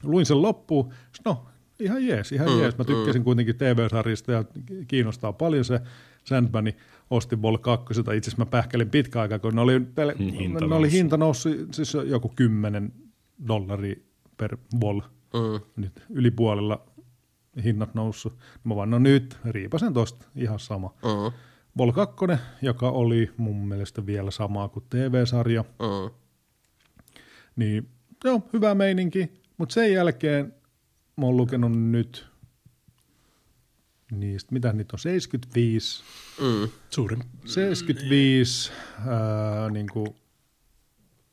Luin 0.02 0.26
sen 0.26 0.42
loppuun, 0.42 0.92
no, 1.24 1.46
ihan 1.80 2.06
jees, 2.06 2.32
ihan 2.32 2.50
mm, 2.50 2.58
jees. 2.60 2.78
Mä 2.78 2.84
tykkäsin 2.84 3.22
mm. 3.22 3.24
kuitenkin 3.24 3.56
TV-sarjasta 3.56 4.32
ja 4.32 4.44
kiinnostaa 4.88 5.32
paljon 5.32 5.64
se 5.64 5.80
Sandmani. 6.24 6.76
Ostin 7.10 7.42
Vol 7.42 7.56
2, 7.58 7.94
itse 8.00 8.10
asiassa 8.10 8.38
mä 8.38 8.46
pähkälin 8.46 8.90
pitkä 8.90 9.20
aikaa, 9.20 9.38
kun 9.38 9.54
ne 9.54 9.60
oli, 9.60 9.78
pel- 9.78 10.32
Hinta 10.32 10.66
ne 10.66 10.74
oli 10.74 10.92
hinta 10.92 11.16
noussut 11.16 11.74
siis 11.74 11.94
joku 12.04 12.32
10 12.36 12.92
dollaria 13.48 13.96
per 14.36 14.56
Vol. 14.80 15.00
Mm. 15.36 15.60
Nyt 15.76 16.04
yli 16.10 16.30
puolella 16.30 16.86
hinnat 17.64 17.94
noussut. 17.94 18.38
Mä 18.64 18.76
vaan, 18.76 18.90
no 18.90 18.98
nyt, 18.98 19.38
riipasen 19.44 19.92
tosta, 19.94 20.26
ihan 20.36 20.58
sama. 20.60 20.94
Mm. 21.02 21.32
Vol 21.78 21.92
2, 21.92 22.16
joka 22.62 22.90
oli 22.90 23.30
mun 23.36 23.68
mielestä 23.68 24.06
vielä 24.06 24.30
samaa 24.30 24.68
kuin 24.68 24.84
TV-sarja, 24.90 25.64
Mm. 25.64 26.14
niin 27.56 27.88
joo, 28.24 28.42
hyvä 28.52 28.74
meininki. 28.74 29.32
Mutta 29.58 29.72
sen 29.72 29.92
jälkeen 29.92 30.54
mä 31.16 31.26
oon 31.26 31.36
lukenut 31.36 31.72
nyt 31.78 32.26
niistä, 34.10 34.52
mitä 34.52 34.72
niitä 34.72 34.94
on, 34.94 34.98
75, 34.98 36.04
Mm. 36.40 36.68
Suurin. 36.90 37.22
75 37.44 38.72
ää, 39.06 39.70
niin 39.70 39.86
kuin 39.92 40.06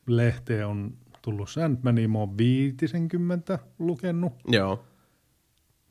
lehteä 0.08 0.68
on 0.68 0.98
tullut 1.24 1.50
Sandmania, 1.50 2.08
mä 2.10 2.18
oon 2.20 2.38
50 2.38 3.60
lukenut. 3.80 4.34
Joo. 4.48 4.84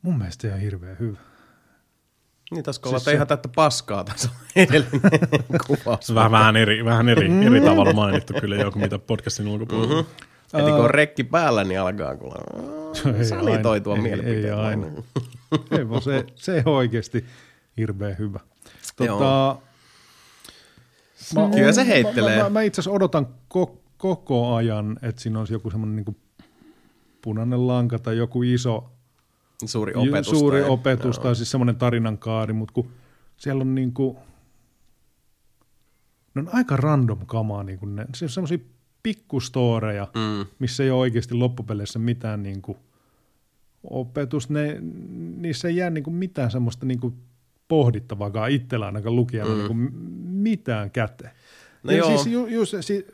Mun 0.01 0.17
mielestä 0.17 0.47
on 0.53 0.59
hirveän 0.59 0.99
hyvä. 0.99 1.17
Niin 2.51 2.63
tässä 2.63 2.81
Siis 2.89 3.03
se- 3.03 3.13
ihan 3.13 3.27
täyttä 3.27 3.49
paskaa 3.55 4.03
tässä 4.03 4.29
kuvaus. 5.67 6.15
Vähän, 6.15 6.31
vähän, 6.31 6.55
eri, 6.55 6.85
vähän 6.85 7.09
eri, 7.09 7.29
eri 7.45 7.61
tavalla 7.61 7.93
mainittu 7.93 8.33
kyllä 8.41 8.55
joku, 8.55 8.79
mitä 8.79 8.99
podcastin 8.99 9.47
ulkopuolella. 9.47 10.01
Mm-hmm. 10.01 10.59
Heti 10.59 10.71
kun 10.71 10.79
on 10.83 10.89
rekki 10.89 11.23
päällä, 11.23 11.63
niin 11.63 11.79
alkaa 11.79 12.15
kuulla. 12.17 12.35
Sanitoitua 13.23 13.93
aina, 13.93 14.07
ei- 14.23 14.51
aina. 14.51 14.87
Ei 15.77 15.89
vaan 15.89 16.01
se, 16.01 16.25
se 16.35 16.63
on 16.65 16.73
oikeasti 16.73 17.25
hirveän 17.77 18.17
hyvä. 18.17 18.39
Joo. 18.99 19.17
Tota, 19.17 19.61
mä, 21.35 21.49
Kyllä 21.55 21.71
se 21.73 21.87
heittelee. 21.87 22.37
Mä, 22.37 22.43
mä, 22.43 22.49
mä 22.49 22.61
itse 22.61 22.81
asiassa 22.81 22.95
odotan 22.95 23.27
ko, 23.47 23.81
koko 24.03 24.53
ajan, 24.55 24.99
että 25.01 25.21
siinä 25.21 25.39
olisi 25.39 25.53
joku 25.53 25.69
semmoinen 25.69 25.95
niin 26.05 26.17
punainen 27.21 27.67
lanka 27.67 27.99
tai 27.99 28.17
joku 28.17 28.43
iso 28.43 28.91
Suuri 29.65 29.93
ju- 29.93 30.01
opetus. 30.09 30.39
suuri 30.39 30.61
tai, 30.61 30.69
opetus 30.69 31.15
joo. 31.17 31.23
tai 31.23 31.35
siis 31.35 31.51
semmoinen 31.51 31.75
tarinankaari, 31.75 32.53
mutta 32.53 32.73
kun 32.73 32.89
siellä 33.37 33.61
on 33.61 33.75
niin 33.75 33.93
kuin, 33.93 34.17
ne 36.33 36.41
on 36.41 36.49
aika 36.53 36.77
random 36.77 37.25
kamaa, 37.25 37.63
niin 37.63 37.79
kuin 37.79 37.95
ne, 37.95 38.05
se 38.15 38.25
on 38.25 38.29
semmoisia 38.29 38.57
pikkustoreja, 39.03 40.07
Mm. 40.15 40.45
missä 40.59 40.83
ei 40.83 40.91
ole 40.91 40.99
oikeasti 40.99 41.33
loppupeleissä 41.33 41.99
mitään 41.99 42.43
niin 42.43 42.61
kuin 42.61 42.77
opetus, 43.83 44.49
ne, 44.49 44.77
niissä 45.37 45.67
ei 45.67 45.75
jää 45.75 45.89
niin 45.89 46.03
kuin 46.03 46.13
mitään 46.15 46.51
semmoista 46.51 46.85
niin 46.85 46.99
kuin 46.99 47.13
pohdittavaakaan 47.67 48.51
itsellä 48.51 48.85
ainakaan 48.85 49.15
lukijalla 49.15 49.51
mm. 49.53 49.57
niin 49.57 49.67
kuin 49.67 49.93
mitään 50.31 50.91
käteen. 50.91 51.31
No 51.83 51.91
ja 51.91 51.97
joo. 51.97 52.07
siis 52.07 52.27
ju, 52.27 52.45
just, 52.45 52.73
si, 52.81 53.07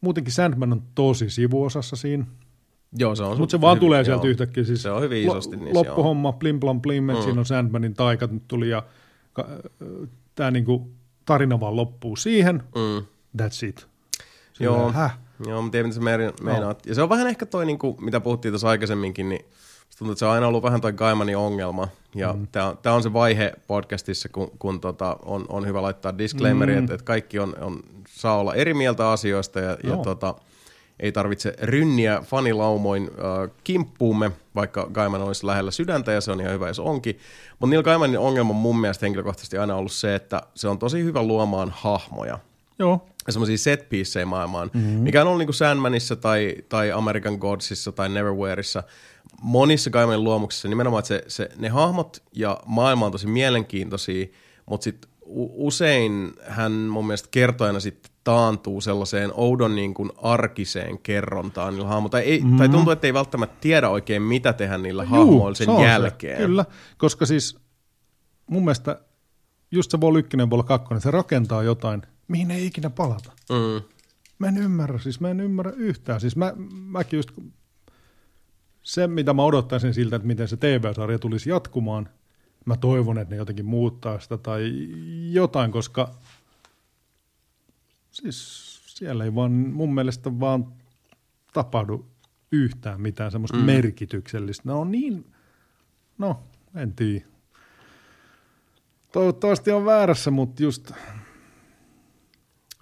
muutenkin 0.00 0.32
Sandman 0.32 0.72
on 0.72 0.82
tosi 0.94 1.30
sivuosassa 1.30 1.96
siinä, 1.96 2.24
Joo, 2.98 3.14
se 3.14 3.22
on 3.22 3.38
mutta 3.38 3.50
se 3.50 3.60
vaan 3.60 3.76
hyvin- 3.76 3.80
tulee 3.86 4.04
sieltä 4.04 4.26
joo. 4.26 4.30
yhtäkkiä. 4.30 4.64
Siis 4.64 4.82
Se 4.82 4.90
on 4.90 5.02
hyvin 5.02 5.22
isosti 5.28 5.56
niissä, 5.56 5.74
Loppuhomma, 5.74 6.32
plim 6.32 6.60
plam 6.60 6.80
plim, 6.80 7.04
mm. 7.04 7.22
siinä 7.24 7.40
on 7.40 7.46
Sandmanin 7.46 7.94
taikat 7.94 8.30
nyt 8.30 8.42
tuli 8.48 8.68
ja 8.68 8.82
tämä 10.34 10.50
niinku 10.50 10.90
tarina 11.24 11.60
vaan 11.60 11.76
loppuu 11.76 12.16
siihen. 12.16 12.62
Mm. 12.74 13.06
That's 13.42 13.66
it. 13.68 13.86
Joo. 14.60 14.74
Silleen, 14.76 14.94
Häh? 14.94 15.18
Joo, 15.46 15.62
mä 15.62 15.70
tiedän, 15.70 15.88
mitä 15.88 15.94
sä 15.94 16.00
meina- 16.04 16.32
meinaat. 16.42 16.86
Ja 16.86 16.94
se 16.94 17.02
on 17.02 17.08
vähän 17.08 17.26
ehkä 17.26 17.46
toi, 17.46 17.66
niin 17.66 17.78
kuin, 17.78 18.04
mitä 18.04 18.20
puhuttiin 18.20 18.52
tuossa 18.52 18.68
aikaisemminkin, 18.68 19.28
niin 19.28 19.44
tuntuu, 19.98 20.12
että 20.12 20.18
se 20.18 20.26
on 20.26 20.32
aina 20.32 20.46
ollut 20.46 20.62
vähän 20.62 20.80
toi 20.80 20.92
Gaimanin 20.92 21.36
ongelma. 21.36 21.88
Ja 22.14 22.32
mm. 22.32 22.46
tämä 22.82 22.94
on, 22.94 23.02
se 23.02 23.12
vaihe 23.12 23.52
podcastissa, 23.66 24.28
kun, 24.28 24.50
kun 24.58 24.80
tota, 24.80 25.16
on, 25.24 25.46
on 25.48 25.66
hyvä 25.66 25.82
laittaa 25.82 26.18
disclaimeri, 26.18 26.72
mm. 26.72 26.78
että, 26.78 26.94
että 26.94 27.04
kaikki 27.04 27.38
on, 27.38 27.56
on, 27.60 27.80
saa 28.08 28.38
olla 28.38 28.54
eri 28.54 28.74
mieltä 28.74 29.10
asioista 29.10 29.60
ja, 29.60 29.70
ja 29.70 29.78
Joo. 29.82 30.04
tota, 30.04 30.34
ei 31.00 31.12
tarvitse 31.12 31.54
rynniä 31.62 32.22
fanilaumoin 32.24 33.10
äh, 33.18 33.50
kimppuumme, 33.64 34.30
vaikka 34.54 34.88
Gaiman 34.92 35.22
olisi 35.22 35.46
lähellä 35.46 35.70
sydäntä 35.70 36.12
ja 36.12 36.20
se 36.20 36.32
on 36.32 36.40
ihan 36.40 36.52
hyvä, 36.52 36.68
jos 36.68 36.78
onkin. 36.78 37.18
Mutta 37.58 37.70
Neil 37.70 37.82
Gaimanin 37.82 38.18
ongelma 38.18 38.50
on 38.50 38.56
mun 38.56 38.80
mielestä 38.80 39.06
henkilökohtaisesti 39.06 39.58
aina 39.58 39.76
ollut 39.76 39.92
se, 39.92 40.14
että 40.14 40.42
se 40.54 40.68
on 40.68 40.78
tosi 40.78 41.04
hyvä 41.04 41.22
luomaan 41.22 41.72
hahmoja 41.76 42.38
Joo. 42.78 43.06
ja 43.26 43.32
semmoisia 43.32 43.58
set 43.58 43.88
maailmaan, 44.26 44.70
mm-hmm. 44.74 44.90
mikä 44.90 45.20
on 45.20 45.26
ollut 45.26 45.38
niinku 45.38 45.52
Sandmanissa 45.52 46.16
tai, 46.16 46.56
tai 46.68 46.92
American 46.92 47.34
Godsissa 47.34 47.92
tai 47.92 48.08
Neverwhereissa, 48.08 48.82
monissa 49.40 49.90
Gaimanin 49.90 50.24
luomuksissa 50.24 50.68
nimenomaan, 50.68 50.98
että 50.98 51.08
se, 51.08 51.24
se, 51.28 51.48
ne 51.56 51.68
hahmot 51.68 52.22
ja 52.32 52.60
maailma 52.66 53.06
on 53.06 53.12
tosi 53.12 53.26
mielenkiintoisia, 53.26 54.26
mutta 54.66 54.84
sitten 54.84 55.10
usein 55.56 56.32
hän 56.42 56.72
mun 56.72 57.06
mielestä 57.06 57.28
kertojana 57.30 57.80
sitten 57.80 58.12
taantuu 58.24 58.80
sellaiseen 58.80 59.30
oudon 59.34 59.74
niin 59.74 59.94
kuin 59.94 60.10
arkiseen 60.22 60.98
kerrontaan 60.98 61.74
niillä 61.74 61.88
hahmoilla. 61.88 62.08
Tai, 62.08 62.22
ei, 62.22 62.40
mm-hmm. 62.40 62.56
tai 62.56 62.68
tuntuu, 62.68 62.92
että 62.92 63.06
ei 63.06 63.14
välttämättä 63.14 63.56
tiedä 63.60 63.88
oikein, 63.88 64.22
mitä 64.22 64.52
tehdä 64.52 64.78
niillä 64.78 65.04
hahmoilla 65.04 65.54
sen 65.54 65.76
se 65.76 65.82
jälkeen. 65.82 66.38
Se. 66.38 66.46
Kyllä, 66.46 66.64
koska 66.98 67.26
siis 67.26 67.58
mun 68.46 68.64
mielestä 68.64 69.00
just 69.70 69.90
se 69.90 70.00
Vol 70.00 70.16
1, 70.16 70.36
Vol 70.50 70.62
2, 70.62 70.88
se 70.98 71.10
rakentaa 71.10 71.62
jotain, 71.62 72.02
mihin 72.28 72.50
ei 72.50 72.66
ikinä 72.66 72.90
palata. 72.90 73.32
Mm. 73.50 73.82
Mä 74.38 74.46
en 74.46 74.56
ymmärrä, 74.56 74.98
siis 74.98 75.20
mä 75.20 75.30
en 75.30 75.40
ymmärrä 75.40 75.72
yhtään. 75.76 76.20
Siis 76.20 76.36
mä, 76.36 76.52
mäkin 76.70 77.16
just, 77.16 77.30
se 78.82 79.06
mitä 79.06 79.32
mä 79.32 79.42
odottaisin 79.42 79.94
siltä, 79.94 80.16
että 80.16 80.28
miten 80.28 80.48
se 80.48 80.56
TV-sarja 80.56 81.18
tulisi 81.18 81.50
jatkumaan, 81.50 82.08
mä 82.64 82.76
toivon, 82.76 83.18
että 83.18 83.34
ne 83.34 83.38
jotenkin 83.38 83.66
muuttaa 83.66 84.20
sitä 84.20 84.38
tai 84.38 84.88
jotain, 85.30 85.72
koska 85.72 86.14
siis 88.10 88.80
siellä 88.86 89.24
ei 89.24 89.34
vaan 89.34 89.52
mun 89.52 89.94
mielestä 89.94 90.40
vaan 90.40 90.72
tapahdu 91.52 92.06
yhtään 92.52 93.00
mitään 93.00 93.30
semmoista 93.30 93.56
mm. 93.56 93.64
merkityksellistä. 93.64 94.62
Ne 94.66 94.72
on 94.72 94.90
niin, 94.90 95.32
no 96.18 96.42
en 96.74 96.92
tiedä. 96.92 97.24
Toivottavasti 99.12 99.70
on 99.70 99.84
väärässä, 99.84 100.30
mutta 100.30 100.62
just 100.62 100.92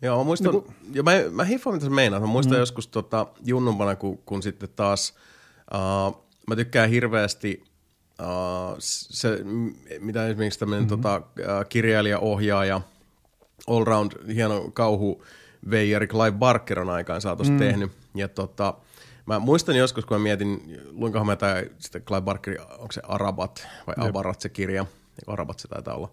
Joo, 0.02 0.18
mä 0.18 0.24
muistan, 0.24 0.52
niin 0.52 0.62
kun... 0.62 0.74
ja 0.92 1.02
mä, 1.02 1.12
mä 1.30 1.44
hiffaan, 1.44 1.76
mitä 1.76 1.84
sä 1.84 1.90
meinaat. 1.90 2.22
Mä 2.22 2.26
muistan 2.26 2.56
mm. 2.56 2.60
joskus 2.60 2.88
tota, 2.88 3.26
junnumpana, 3.44 3.96
kun, 3.96 4.18
kun 4.18 4.42
sitten 4.42 4.68
taas, 4.76 5.14
uh, 5.74 6.24
mä 6.47 6.57
tykkään 6.57 6.90
hirveästi 6.90 7.65
uh, 8.20 8.77
se, 8.78 9.39
mitä 10.01 10.27
esimerkiksi 10.27 10.59
tämmöinen 10.59 10.89
mm-hmm. 10.89 11.03
tota, 11.03 11.16
uh, 11.16 11.69
kirjailija, 11.69 12.19
ohjaaja, 12.19 12.81
all-round 13.66 14.32
hieno 14.35 14.70
kauhu 14.73 15.24
veijari 15.70 16.07
Clive 16.07 16.39
Barker 16.39 16.81
on 16.81 16.90
aikaan 16.90 17.20
saatossa 17.20 17.53
mm. 17.53 17.59
tehnyt. 17.59 17.93
Ja 18.15 18.28
tota, 18.28 18.74
mä 19.27 19.39
muistan 19.39 19.77
joskus, 19.77 20.05
kun 20.05 20.16
mä 20.16 20.23
mietin, 20.23 20.81
luinkohan 20.90 21.27
mä 21.27 21.36
tai 21.36 21.70
sitten 21.78 22.03
Clive 22.03 22.20
Barker, 22.20 22.61
onko 22.61 22.93
se 22.93 23.01
Arabat 23.09 23.69
vai 23.86 23.95
Jep. 23.99 24.09
Avarat 24.09 24.40
se 24.40 24.49
kirja, 24.49 24.86
Arabat 25.27 25.59
se 25.59 25.69
taitaa 25.69 25.95
olla 25.95 26.11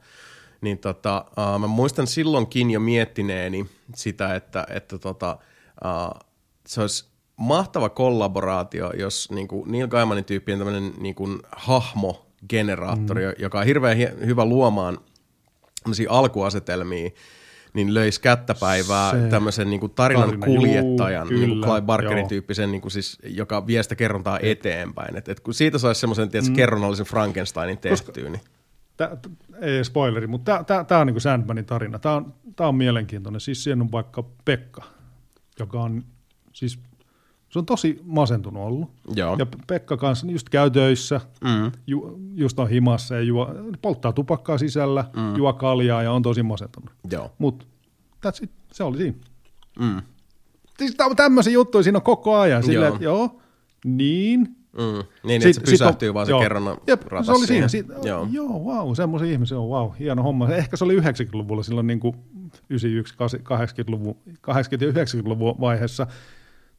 niin 0.65 0.77
tota, 0.77 1.25
uh, 1.29 1.59
mä 1.59 1.67
muistan 1.67 2.07
silloinkin 2.07 2.71
jo 2.71 2.79
miettineeni 2.79 3.65
sitä, 3.95 4.35
että, 4.35 4.67
että 4.69 4.97
tota, 4.97 5.37
uh, 5.85 6.19
se 6.67 6.81
olisi 6.81 7.05
mahtava 7.37 7.89
kollaboraatio, 7.89 8.91
jos 8.91 9.31
niin 9.31 9.47
kuin 9.47 9.71
Neil 9.71 9.87
Gaimanin 9.87 10.25
tyyppinen 10.25 10.59
tämmöinen 10.59 10.93
niin 10.97 11.15
kuin 11.15 11.39
hahmogeneraattori, 11.51 13.25
mm. 13.25 13.33
joka 13.39 13.59
on 13.59 13.65
hirveän 13.65 13.97
hi- 13.97 14.25
hyvä 14.25 14.45
luomaan 14.45 14.97
alkuasetelmia, 16.09 17.09
niin 17.73 17.93
löisi 17.93 18.21
kättäpäivää 18.21 19.11
Se- 19.11 19.27
tämmöisen 19.29 19.69
niin 19.69 19.79
kuin 19.79 19.91
tarinan 19.91 20.39
Tarina, 20.39 20.45
kuljettajan, 20.45 21.27
juu, 21.31 21.39
niin 21.39 21.49
kuin 21.49 21.61
Clive 21.61 21.81
Barkerin 21.81 22.27
tyyppisen, 22.27 22.71
niin 22.71 22.81
kuin 22.81 22.91
siis, 22.91 23.17
joka 23.23 23.67
vie 23.67 23.83
sitä 23.83 23.95
kerrontaa 23.95 24.39
eteenpäin. 24.41 25.17
Et, 25.17 25.29
et 25.29 25.39
kun 25.39 25.53
siitä 25.53 25.77
saisi 25.77 26.01
semmoisen 26.01 26.29
mm. 26.47 26.53
kerronnallisen 26.53 27.05
Frankensteinin 27.05 27.77
tehtyä, 27.77 28.29
niin 28.29 28.41
Tää, 28.97 29.17
ei 29.61 29.83
spoileri, 29.83 30.27
mutta 30.27 30.63
tämä 30.87 31.01
on 31.01 31.07
niinku 31.07 31.19
Sandmanin 31.19 31.65
tarina. 31.65 31.99
Tämä 31.99 32.15
on, 32.15 32.33
tää 32.55 32.67
on 32.67 32.75
mielenkiintoinen. 32.75 33.41
Siis 33.41 33.63
siinä 33.63 33.83
on 33.83 33.91
vaikka 33.91 34.23
Pekka, 34.45 34.83
joka 35.59 35.81
on 35.81 36.03
siis, 36.53 36.79
se 37.55 37.59
on 37.59 37.65
tosi 37.65 38.01
masentunut 38.05 38.63
ollut. 38.63 38.89
Joo. 39.15 39.35
Ja 39.39 39.45
Pekka 39.67 39.97
kanssa 39.97 40.27
just 40.27 40.49
käy 40.49 40.69
töissä, 40.71 41.21
Mm. 41.43 41.71
ju, 41.87 42.19
just 42.35 42.59
on 42.59 42.69
himassa 42.69 43.15
ja 43.15 43.21
juo, 43.21 43.49
polttaa 43.81 44.13
tupakkaa 44.13 44.57
sisällä, 44.57 45.05
mm. 45.15 45.35
juo 45.35 45.53
kaljaa 45.53 46.03
ja 46.03 46.11
on 46.11 46.21
tosi 46.21 46.43
masentunut. 46.43 46.89
Joo. 47.11 47.31
Mutta 47.37 47.65
se 48.71 48.83
oli 48.83 48.97
siinä. 48.97 49.17
Mm. 49.79 50.01
Siis 50.77 50.97
tämmöisiä 51.15 51.53
juttuja 51.53 51.83
siinä 51.83 51.97
on 51.97 52.01
koko 52.01 52.35
ajan. 52.37 52.63
Silleen, 52.63 52.81
Joo. 52.89 52.93
että 52.93 53.03
joo, 53.03 53.39
niin, 53.85 54.55
Mm. 54.77 55.03
Niin, 55.27 55.41
Sit- 55.41 55.49
että 55.49 55.53
se 55.53 55.53
sit 55.53 55.79
pysähtyy 55.79 56.09
on- 56.09 56.13
vaan 56.15 56.25
se 56.25 56.29
joo. 56.31 56.39
kerronnan 56.41 56.77
Jep, 56.87 57.01
se 57.25 57.31
oli 57.31 57.47
siinä. 57.47 57.67
Sit, 57.67 57.87
Joo. 57.89 58.03
joo. 58.05 58.27
joo, 58.31 58.59
wow, 58.63 58.93
semmoisia 58.93 59.31
ihmisiä 59.31 59.59
on, 59.59 59.67
wow, 59.69 59.91
hieno 59.99 60.23
homma. 60.23 60.49
Ehkä 60.49 60.77
se 60.77 60.83
oli 60.83 60.95
90-luvulla 60.99 61.63
silloin 61.63 61.87
niin 61.87 61.99
kuin 61.99 62.15
91, 62.69 63.15
80-luvun, 63.43 64.15
80- 64.29 64.31
ja 64.85 64.91
90-luvun 64.91 65.55
vaiheessa. 65.59 66.07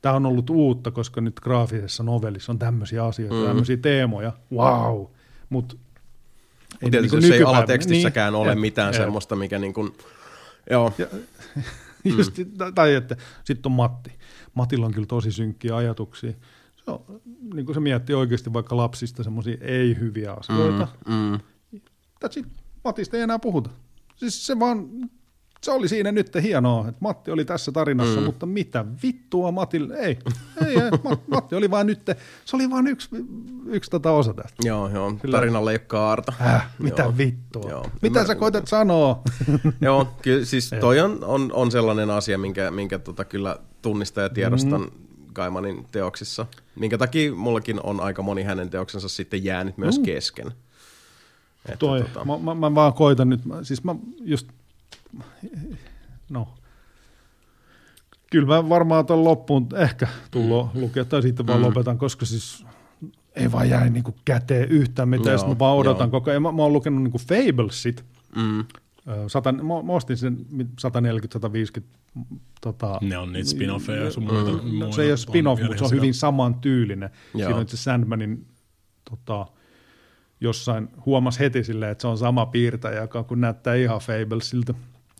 Tämä 0.06 0.16
on 0.16 0.26
ollut 0.26 0.50
uutta, 0.50 0.90
koska 0.90 1.20
nyt 1.20 1.40
graafisessa 1.40 2.02
novellissa 2.02 2.52
on 2.52 2.58
tämmöisiä 2.58 3.04
asioita, 3.04 3.34
mm. 3.34 3.46
tämmöisiä 3.46 3.76
teemoja. 3.76 4.32
Wow. 4.52 5.06
Mutta 5.48 5.76
Mutta 6.82 6.90
tietysti 6.90 7.16
jos 7.16 7.24
ei 7.24 7.42
alatekstissäkään 7.42 8.32
niin, 8.32 8.42
ole 8.42 8.54
mitään 8.54 8.94
jep. 8.94 9.02
semmoista, 9.02 9.36
mikä 9.36 9.58
niin 9.58 9.74
kuin, 9.74 9.92
joo, 10.70 10.92
Ja, 10.98 11.06
just, 12.18 12.32
tai 12.74 12.94
että 12.94 13.16
sitten 13.44 13.70
on 13.70 13.76
Matti. 13.76 14.12
Matilla 14.54 14.86
on 14.86 14.92
kyllä 14.92 15.06
tosi 15.06 15.32
synkkiä 15.32 15.76
ajatuksia. 15.76 16.32
Se, 16.76 16.90
on, 16.90 17.20
niin 17.54 17.66
kuin 17.66 17.74
se 17.74 17.80
miettii 17.80 18.16
oikeasti 18.16 18.52
vaikka 18.52 18.76
lapsista 18.76 19.22
semmoisia 19.22 19.56
ei-hyviä 19.60 20.32
asioita. 20.32 20.88
mm, 21.08 21.40
That's 22.24 22.38
it. 22.38 22.46
Matista 22.84 23.16
ei 23.16 23.22
enää 23.22 23.38
puhuta. 23.38 23.70
Siis 24.16 24.46
se 24.46 24.58
vaan, 24.58 24.88
se 25.66 25.72
oli 25.72 25.88
siinä 25.88 26.12
nyt 26.12 26.30
hienoa, 26.42 26.88
että 26.88 26.98
Matti 27.00 27.30
oli 27.30 27.44
tässä 27.44 27.72
tarinassa, 27.72 28.20
mm. 28.20 28.26
mutta 28.26 28.46
mitä 28.46 28.84
vittua 29.02 29.52
Matille, 29.52 29.96
ei, 29.96 30.18
ei, 30.66 30.74
ei 30.80 30.90
Mat- 30.90 31.20
Matti 31.26 31.54
oli 31.54 31.70
vaan 31.70 31.86
nyt, 31.86 32.00
se 32.44 32.56
oli 32.56 32.70
vaan 32.70 32.86
yksi, 32.86 33.08
yksi 33.66 33.90
tota 33.90 34.10
osa 34.10 34.34
tästä. 34.34 34.68
joo, 34.68 34.88
joo, 34.88 35.16
ei 35.24 35.56
ole 35.58 35.78
kaarta. 35.78 36.32
Äh, 36.40 36.68
mitä 36.78 37.02
Joo. 37.02 37.16
vittua? 37.18 37.70
Joo. 37.70 37.86
Mitä 38.02 38.20
Mä- 38.20 38.26
sä 38.26 38.34
koetat 38.34 38.68
sanoa? 38.68 39.22
Joo, 39.80 40.08
kyllä 40.22 40.44
siis 40.44 40.70
toi 40.80 41.00
on, 41.00 41.24
on, 41.24 41.50
on 41.52 41.70
sellainen 41.70 42.10
asia, 42.10 42.38
minkä, 42.38 42.70
minkä 42.70 42.98
tota 42.98 43.24
kyllä 43.24 43.56
tunnistan 43.82 44.24
ja 44.24 44.30
tiedostan 44.30 44.80
mm. 44.80 44.90
Gaimanin 45.34 45.86
teoksissa, 45.92 46.46
minkä 46.76 46.98
takia 46.98 47.34
mullakin 47.34 47.80
on 47.82 48.00
aika 48.00 48.22
moni 48.22 48.42
hänen 48.42 48.70
teoksensa 48.70 49.08
sitten 49.08 49.44
jäänyt 49.44 49.78
myös 49.78 49.98
mm. 49.98 50.04
kesken. 50.04 50.52
Että 51.66 51.78
Toi, 51.78 52.00
tota, 52.02 52.24
mä, 52.24 52.38
mä, 52.38 52.54
mä, 52.54 52.74
vaan 52.74 52.92
koitan 52.92 53.28
nyt, 53.28 53.44
mä, 53.44 53.64
siis 53.64 53.84
mä 53.84 53.94
just, 54.20 54.48
no, 56.30 56.48
kyllä 58.30 58.46
mä 58.46 58.68
varmaan 58.68 59.06
tuon 59.06 59.24
loppuun 59.24 59.68
ehkä 59.76 60.08
tullut 60.30 60.74
mm. 60.74 60.80
lukea, 60.80 61.04
tai 61.04 61.22
sitten 61.22 61.46
vaan 61.46 61.58
mm. 61.58 61.64
lopetan, 61.64 61.98
koska 61.98 62.26
siis 62.26 62.66
ei 63.36 63.52
vaan 63.52 63.70
jäi 63.70 63.90
niinku 63.90 64.14
käteen 64.24 64.68
yhtään 64.68 65.08
mitään, 65.08 65.38
Joo, 65.38 65.48
mä 65.48 65.58
vaan 65.58 65.76
odotan 65.76 66.04
joo. 66.04 66.10
koko 66.10 66.30
ajan. 66.30 66.42
Mä, 66.42 66.52
mä 66.52 66.62
oon 66.62 66.72
lukenut 66.72 67.02
niinku 67.02 67.18
Fablesit, 67.18 68.04
mm, 68.36 68.64
sata, 69.26 69.52
mä, 69.52 69.62
mä 69.62 69.92
ostin 69.92 70.16
sen 70.16 70.46
140-150 71.80 71.82
tota, 72.60 72.98
Ne 73.02 73.18
on 73.18 73.32
niitä 73.32 73.50
spin-offeja 73.50 74.04
ja 74.04 74.10
sun 74.10 74.22
muita. 74.22 74.50
No, 74.50 74.62
muita 74.62 74.96
se 74.96 75.02
ei 75.02 75.10
ole 75.10 75.16
spin-off, 75.16 75.62
mutta 75.62 75.78
se 75.78 75.84
on 75.84 75.90
hyvin 75.90 76.14
samantyylinen. 76.14 77.10
Joo. 77.34 77.48
Siinä 77.48 77.60
on 77.60 77.68
se 77.68 77.76
Sandmanin 77.76 78.46
tota, 79.10 79.46
jossain 80.40 80.88
huomasi 81.06 81.40
heti 81.40 81.64
silleen, 81.64 81.92
että 81.92 82.02
se 82.02 82.08
on 82.08 82.18
sama 82.18 82.46
piirtäjä, 82.46 83.00
joka 83.00 83.22
kun 83.22 83.40
näyttää 83.40 83.74
ihan 83.74 84.00
Fablesilta. 84.00 84.74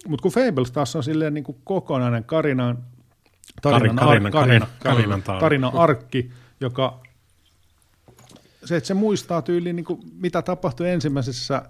Mutta 0.09 0.23
kun 0.23 0.33
Fables 0.33 0.70
taas 0.70 0.97
on 0.97 1.05
silleen 1.05 1.35
niin 1.35 1.45
kuin 1.45 1.59
kokonainen 1.65 2.25
karina, 2.25 2.77
tarinan, 3.62 3.97
Karinan- 3.97 4.27
ar- 4.27 4.31
karina, 4.31 4.31
Karinan- 4.31 4.69
Karinan 4.83 5.23
tarina. 5.23 5.41
tarinan 5.41 5.75
arkki, 5.75 6.31
joka 6.61 7.01
se, 8.65 8.77
että 8.77 8.86
se 8.89 8.95
muistaa 8.95 9.43
tyyliin, 9.43 9.77
niin 9.77 9.85
kuin, 9.85 10.01
mitä 10.20 10.43
tapahtui 10.43 10.91
ensimmäisessä 10.91 11.62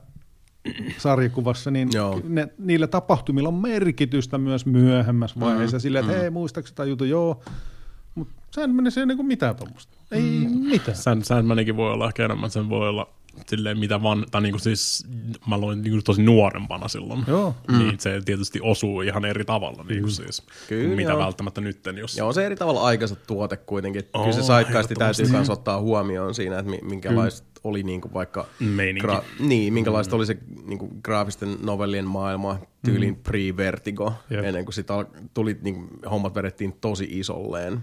sarjakuvassa, 0.98 1.70
niin 1.70 1.88
Joo. 1.92 2.20
ne, 2.24 2.48
niillä 2.58 2.86
tapahtumilla 2.86 3.48
on 3.48 3.54
merkitystä 3.54 4.38
myös 4.38 4.66
myöhemmässä 4.66 5.40
vaiheessa. 5.40 5.76
Mm, 5.76 5.80
silleen, 5.80 6.04
että 6.04 6.16
mm. 6.16 6.20
hei, 6.20 6.30
muistaaks 6.30 6.68
sitä 6.68 6.84
juttu? 6.84 7.04
Joo. 7.04 7.42
Mutta 8.14 8.34
sehän 8.50 8.70
menee 8.70 8.90
se 8.90 9.06
niin 9.06 9.26
mitään 9.26 9.56
tuommoista. 9.56 9.96
Ei 10.10 10.46
mitään. 10.48 10.96
Sand, 10.96 11.24
Sandmanikin 11.24 11.76
voi 11.76 11.92
olla 11.92 12.06
ehkä 12.06 12.24
enemmän, 12.24 12.50
sen 12.50 12.68
voi 12.68 12.88
olla 12.88 13.08
silleen 13.46 13.78
mitä 13.78 14.02
van, 14.02 14.26
tai 14.30 14.42
niinku 14.42 14.58
siis, 14.58 15.06
mä 15.48 15.58
luin 15.58 15.82
niinku 15.82 16.02
tosi 16.02 16.22
nuorempana 16.22 16.88
silloin. 16.88 17.24
Joo. 17.26 17.54
Mm. 17.68 17.78
Niin 17.78 18.00
se 18.00 18.20
tietysti 18.24 18.60
osuu 18.62 19.00
ihan 19.00 19.24
eri 19.24 19.44
tavalla 19.44 19.84
niinku 19.88 20.10
siis, 20.10 20.42
Kyllä, 20.68 20.84
kuin 20.86 20.96
mitä 20.96 21.10
joo. 21.10 21.18
välttämättä 21.18 21.60
nytten, 21.60 21.98
jos... 21.98 22.16
Ja 22.16 22.24
on 22.24 22.34
se 22.34 22.46
eri 22.46 22.56
tavalla 22.56 22.82
aikansa 22.82 23.16
tuote 23.16 23.56
kuitenkin. 23.56 24.02
Oo, 24.14 24.24
Kyllä 24.24 24.36
se 24.36 24.42
saikkaisti 24.42 24.94
ehdottomasti. 24.94 25.22
täytyy 25.22 25.36
myös 25.36 25.50
ottaa 25.50 25.80
huomioon 25.80 26.34
siinä, 26.34 26.58
että 26.58 26.70
mi- 26.70 26.80
minkälaista 26.82 27.48
oli 27.64 27.82
niin 27.82 28.00
kuin 28.00 28.14
vaikka... 28.14 28.46
Meininki. 28.60 29.08
niin, 29.38 29.72
minkälaista 29.72 30.16
oli 30.16 30.26
se 30.26 30.38
niin 30.66 30.78
kuin 30.78 30.90
graafisten 31.04 31.56
novellien 31.62 32.06
maailma 32.06 32.58
tyyliin 32.84 33.14
mm. 33.14 33.22
pre-vertigo, 33.22 34.12
Jep. 34.30 34.44
ennen 34.44 34.64
kuin 34.64 34.74
sit 34.74 34.90
al- 34.90 35.04
tuli, 35.34 35.58
niin 35.62 35.74
kuin, 35.74 35.88
hommat 36.10 36.34
vedettiin 36.34 36.72
tosi 36.80 37.08
isolleen 37.10 37.80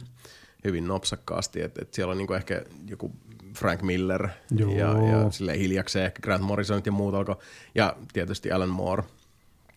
hyvin 0.63 0.87
nopsakkaasti, 0.87 1.61
että 1.61 1.81
et 1.81 1.93
siellä 1.93 2.11
on 2.11 2.17
niin 2.17 2.27
kuin 2.27 2.37
ehkä 2.37 2.63
joku 2.87 3.11
Frank 3.55 3.81
Miller 3.81 4.29
Joo. 4.57 4.71
ja, 4.71 4.87
ja 5.07 5.31
silleen 5.31 5.59
hiljakseen 5.59 6.05
ehkä 6.05 6.21
Grant 6.21 6.43
Morrison 6.43 6.81
ja 6.85 6.91
muut 6.91 7.13
alkoi, 7.13 7.35
ja 7.75 7.95
tietysti 8.13 8.51
Alan 8.51 8.69
Moore. 8.69 9.03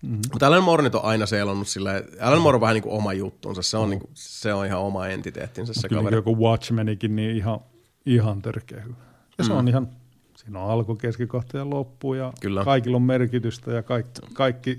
Mm-hmm. 0.02 0.20
Mutta 0.32 0.46
Alan 0.46 0.62
Moore 0.62 0.82
nyt 0.82 0.94
on 0.94 1.04
aina 1.04 1.26
seilannut 1.26 1.68
silleen, 1.68 2.04
Alan 2.20 2.40
Moore 2.40 2.54
on 2.56 2.60
vähän 2.60 2.74
niin 2.74 2.82
kuin 2.82 2.92
oma 2.94 3.12
juttunsa, 3.12 3.62
se 3.62 3.76
on, 3.76 3.90
niin 3.90 4.00
kuin, 4.00 4.10
se 4.14 4.54
on 4.54 4.66
ihan 4.66 4.80
oma 4.80 5.06
entiteettinsä 5.08 5.72
se 5.74 5.88
Kyllä 5.88 6.00
kaveri. 6.00 6.16
joku 6.16 6.36
Watchmenikin, 6.36 7.16
niin 7.16 7.36
ihan, 7.36 7.60
ihan 8.06 8.42
törkeä 8.42 8.80
hyvä. 8.80 8.94
Ja 9.38 9.44
se 9.44 9.52
Mm. 9.52 9.58
on 9.58 9.68
ihan, 9.68 9.88
siinä 10.36 10.60
on 10.60 10.70
alku, 10.70 10.94
keskikohta 10.94 11.58
ja 11.58 11.70
loppu 11.70 12.14
ja 12.14 12.32
Kyllä. 12.40 12.64
kaikilla 12.64 12.96
on 12.96 13.02
merkitystä 13.02 13.70
ja 13.72 13.82
kaikki, 13.82 14.20
kaikki 14.32 14.78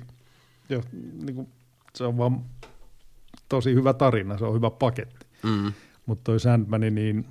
jo, 0.69 0.81
niin 1.23 1.35
kuin, 1.35 1.47
se 1.95 2.03
on 2.03 2.17
vaan 2.17 2.41
tosi 3.49 3.73
hyvä 3.73 3.93
tarina, 3.93 4.37
se 4.37 4.45
on 4.45 4.55
hyvä 4.55 4.69
paketti. 4.69 5.25
Mm. 5.43 5.73
Mutta 6.05 6.23
toi 6.23 6.39
Sandman, 6.39 6.81
niin 6.81 7.25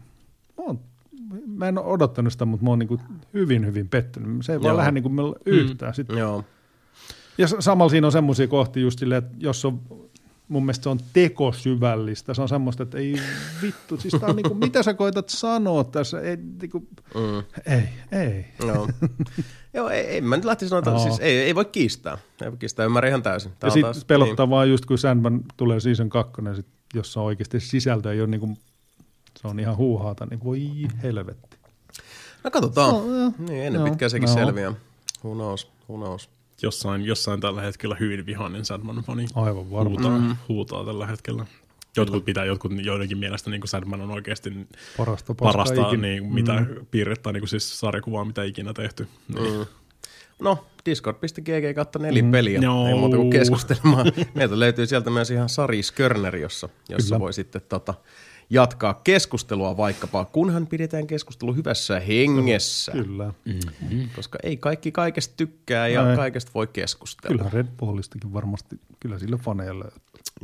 oon, 0.57 0.81
mä 1.47 1.69
en 1.69 1.79
ole 1.79 1.87
odottanut 1.87 2.33
sitä, 2.33 2.45
mutta 2.45 2.65
mä 2.65 2.71
oon 2.71 2.79
niin 2.79 2.89
kuin 2.89 3.01
hyvin, 3.35 3.67
hyvin 3.67 3.89
pettynyt. 3.89 4.45
Se 4.47 4.53
ei 4.53 4.61
vaan 4.61 4.69
Joo. 4.71 4.77
lähde 4.77 4.93
niin 4.93 5.03
kuin 5.03 5.35
yhtään. 5.47 5.95
Sit, 5.95 6.09
Joo. 6.09 6.45
ja 7.39 7.49
samalla 7.59 7.91
siinä 7.91 8.07
on 8.07 8.13
semmoisia 8.13 8.49
kohtia 8.49 8.83
just 8.83 8.99
silleen, 8.99 9.19
että 9.25 9.37
jos 9.39 9.65
on, 9.65 9.81
mun 10.49 10.63
mielestä 10.63 10.83
se 10.83 10.89
on 10.89 10.99
tekosyvällistä, 11.13 12.35
se 12.35 12.43
on 12.43 12.49
semmoista, 12.49 12.83
että 12.83 12.99
ei 12.99 13.17
vittu, 13.63 13.97
siis 13.97 14.15
tää 14.21 14.29
on 14.29 14.37
niinku, 14.37 14.55
mitä 14.65 14.83
sä 14.83 14.95
koetat 14.95 15.29
sanoa 15.29 15.85
tässä, 15.85 16.21
ei, 16.21 16.37
niinku, 16.61 16.89
Mm. 17.15 17.43
ei, 17.75 17.89
ei. 18.21 18.45
Joo. 18.67 18.89
Joo, 19.75 19.89
ei, 19.89 20.01
ei 20.07 20.21
mä 20.21 20.37
nyt 20.37 20.45
lähtisi 20.45 20.69
sanoa, 20.69 20.79
että 20.79 20.91
No. 20.91 20.99
siis 20.99 21.19
ei, 21.21 21.39
ei 21.39 21.55
voi 21.55 21.65
kiistää. 21.65 22.19
Ei 22.43 22.51
voi 22.51 22.59
kiistää, 22.59 22.87
ymmärrän 22.87 23.09
ihan 23.09 23.23
täysin. 23.23 23.53
Tää 23.59 23.69
Ja 23.69 23.71
sitten 23.71 23.95
pelottavaa 24.07 24.65
niin. 24.65 24.71
just 24.71 24.87
kun 24.87 24.99
Sandman 24.99 25.41
tulee 25.57 25.81
season 25.81 26.09
kakkonen, 26.09 26.57
sit, 26.57 26.67
jossa 26.95 27.21
oikeasti 27.21 27.61
sisältö 27.61 28.13
ei 28.13 28.21
ole 28.21 28.29
niinku, 28.29 28.59
se 29.47 29.51
on 29.51 29.61
ihan 29.61 29.77
huuhaata, 29.77 30.27
niin 30.27 30.45
voi 30.45 30.71
helvetti. 31.03 31.57
No 32.45 32.51
katsotaan. 32.51 32.95
No, 32.95 33.33
niin, 33.39 33.67
ennen 33.67 33.81
Joo, 33.81 33.85
pitkään 33.89 34.11
sekin 34.11 34.29
no. 34.29 34.35
selviää. 34.35 34.73
Who 35.25 35.35
knows, 35.35 35.71
who 35.89 35.97
knows. 35.97 36.31
Jossain, 36.63 37.05
jossain 37.05 37.41
tällä 37.41 37.63
hetkellä 37.63 37.97
hyvin 38.01 38.27
vihainen 38.27 38.65
Sandman 38.65 38.97
fani 38.97 39.27
Aivan 39.35 39.71
varma. 39.71 39.91
huutaa, 39.91 40.19
mm. 40.19 40.37
huutaa 40.49 40.85
tällä 40.85 41.07
hetkellä. 41.07 41.47
Jotkut 41.97 42.25
pitää, 42.25 42.45
jotkut 42.45 42.73
joidenkin 42.85 43.19
mielestä 43.19 43.51
niin 43.51 43.63
Sandman 43.65 44.01
on 44.01 44.11
oikeasti 44.11 44.67
Parasta 44.97 45.35
parasta, 45.35 45.93
niin, 45.93 46.33
mitä 46.35 46.53
mm. 46.53 46.87
piirrettä, 46.91 47.33
niin 47.33 47.41
kuin 47.41 47.49
siis 47.49 47.81
sarjakuvaa, 47.81 48.25
mitä 48.25 48.43
ikinä 48.43 48.73
tehty. 48.73 49.09
Niin. 49.35 49.59
Mm. 49.59 49.67
No, 50.39 50.67
discord.gg 50.87 51.75
kautta 51.75 51.99
nelipeliä. 51.99 52.59
Joo. 52.63 52.89
Ei 52.89 52.95
muuta 52.95 53.17
kuin 53.17 53.31
keskustelemaan. 53.31 54.13
Meiltä 54.35 54.59
löytyy 54.59 54.87
sieltä 54.87 55.11
myös 55.11 55.31
ihan 55.31 55.49
Sari 55.49 55.83
Skörner, 55.83 56.37
jossa, 56.37 56.69
jossa 56.89 57.07
Kyllä. 57.07 57.21
voi 57.21 57.33
sitten 57.33 57.63
tota, 57.69 57.95
jatkaa 58.51 59.01
keskustelua 59.05 59.77
vaikkapa, 59.77 60.25
kunhan 60.25 60.67
pidetään 60.67 61.07
keskustelu 61.07 61.55
hyvässä 61.55 62.01
hengessä. 62.01 62.93
Kyllä. 62.93 63.33
Koska 64.17 64.39
ei 64.43 64.57
kaikki 64.57 64.93
kaikesta 64.93 65.35
tykkää 65.37 65.89
ja 65.89 66.11
Ei. 66.11 66.17
kaikesta 66.17 66.51
voi 66.55 66.67
keskustella. 66.67 67.37
Kyllä 67.39 67.51
Red 67.53 67.67
Bullistakin 67.79 68.33
varmasti, 68.33 68.81
kyllä 69.01 69.19
sille 69.19 69.37
faneja 69.37 69.79
löytyy. 69.79 70.01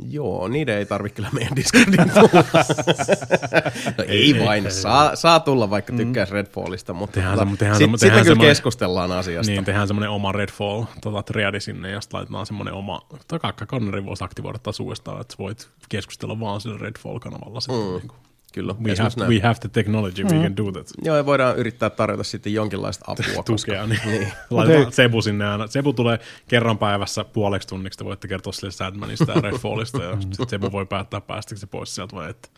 Joo, 0.09 0.47
niiden 0.47 0.77
ei 0.77 0.85
tarvitse 0.85 1.15
kyllä 1.15 1.29
meidän 1.33 1.55
Discordin 1.55 2.09
tulla. 2.13 2.43
no 3.97 4.03
ei 4.07 4.45
vain, 4.45 4.71
saa, 4.71 5.15
saa 5.15 5.39
tulla 5.39 5.69
vaikka 5.69 5.93
tykkäisi 5.93 6.33
Redfallista, 6.33 6.93
mutta 6.93 7.13
Tehdään 7.13 7.37
tota, 7.37 7.45
semmo- 7.51 7.57
tehdään 7.57 7.77
sit, 7.79 7.91
tehdään 7.99 7.99
kyllä 7.99 8.23
semmoinen- 8.23 8.51
keskustellaan 8.51 9.11
asiasta. 9.11 9.51
Niin, 9.51 9.65
tehdään 9.65 9.87
semmoinen 9.87 10.09
oma 10.09 10.31
Redfall 10.31 10.83
tota, 11.01 11.23
triadi 11.23 11.59
sinne, 11.59 11.91
ja 11.91 12.01
sitten 12.01 12.17
laitetaan 12.17 12.45
semmoinen 12.45 12.73
oma, 12.73 13.01
tai 13.27 13.39
kakka 13.39 13.65
Connori 13.65 14.05
voisi 14.05 14.23
aktivoida 14.23 14.59
taas 14.59 14.79
uudestaan, 14.79 15.21
että 15.21 15.35
voit 15.39 15.69
keskustella 15.89 16.39
vaan 16.39 16.61
sillä 16.61 16.75
Mm. 16.77 16.81
Redfall-kanavalla. 16.81 17.59
Sitten, 17.61 17.92
niin 17.99 18.07
kuin, 18.07 18.23
Kyllä, 18.53 18.75
we, 18.83 18.95
have, 18.99 19.09
näin. 19.17 19.29
we 19.29 19.39
have 19.39 19.55
the 19.59 19.69
technology, 19.69 20.23
we 20.23 20.43
can 20.43 20.57
do 20.57 20.71
that. 20.71 20.87
Joo, 21.03 21.17
ja 21.17 21.25
voidaan 21.25 21.57
yrittää 21.57 21.89
tarjota 21.89 22.23
sitten 22.23 22.53
jonkinlaista 22.53 23.05
apua. 23.07 23.43
Tukea, 23.45 23.87
niin, 23.87 23.99
niin. 24.05 24.19
niin. 24.21 24.33
Laitetaan. 24.49 24.91
Sebu 24.91 25.21
sinne 25.21 25.49
aina. 25.49 25.67
Sebu 25.67 25.93
tulee 25.93 26.19
kerran 26.47 26.77
päivässä 26.77 27.23
puoleksi 27.23 27.67
tunniksi, 27.67 27.97
te 27.97 28.05
voitte 28.05 28.27
kertoa 28.27 28.53
sille 28.53 28.71
Sandmanista 28.71 29.31
ja 29.31 29.41
Redfallista, 29.51 30.03
ja 30.03 30.21
sitten 30.21 30.49
Sebu 30.49 30.71
voi 30.71 30.85
päättää 30.85 31.21
päästäkö 31.21 31.59
se 31.59 31.67
pois 31.67 31.95
sieltä 31.95 32.15
vai 32.15 32.29
että. 32.29 32.49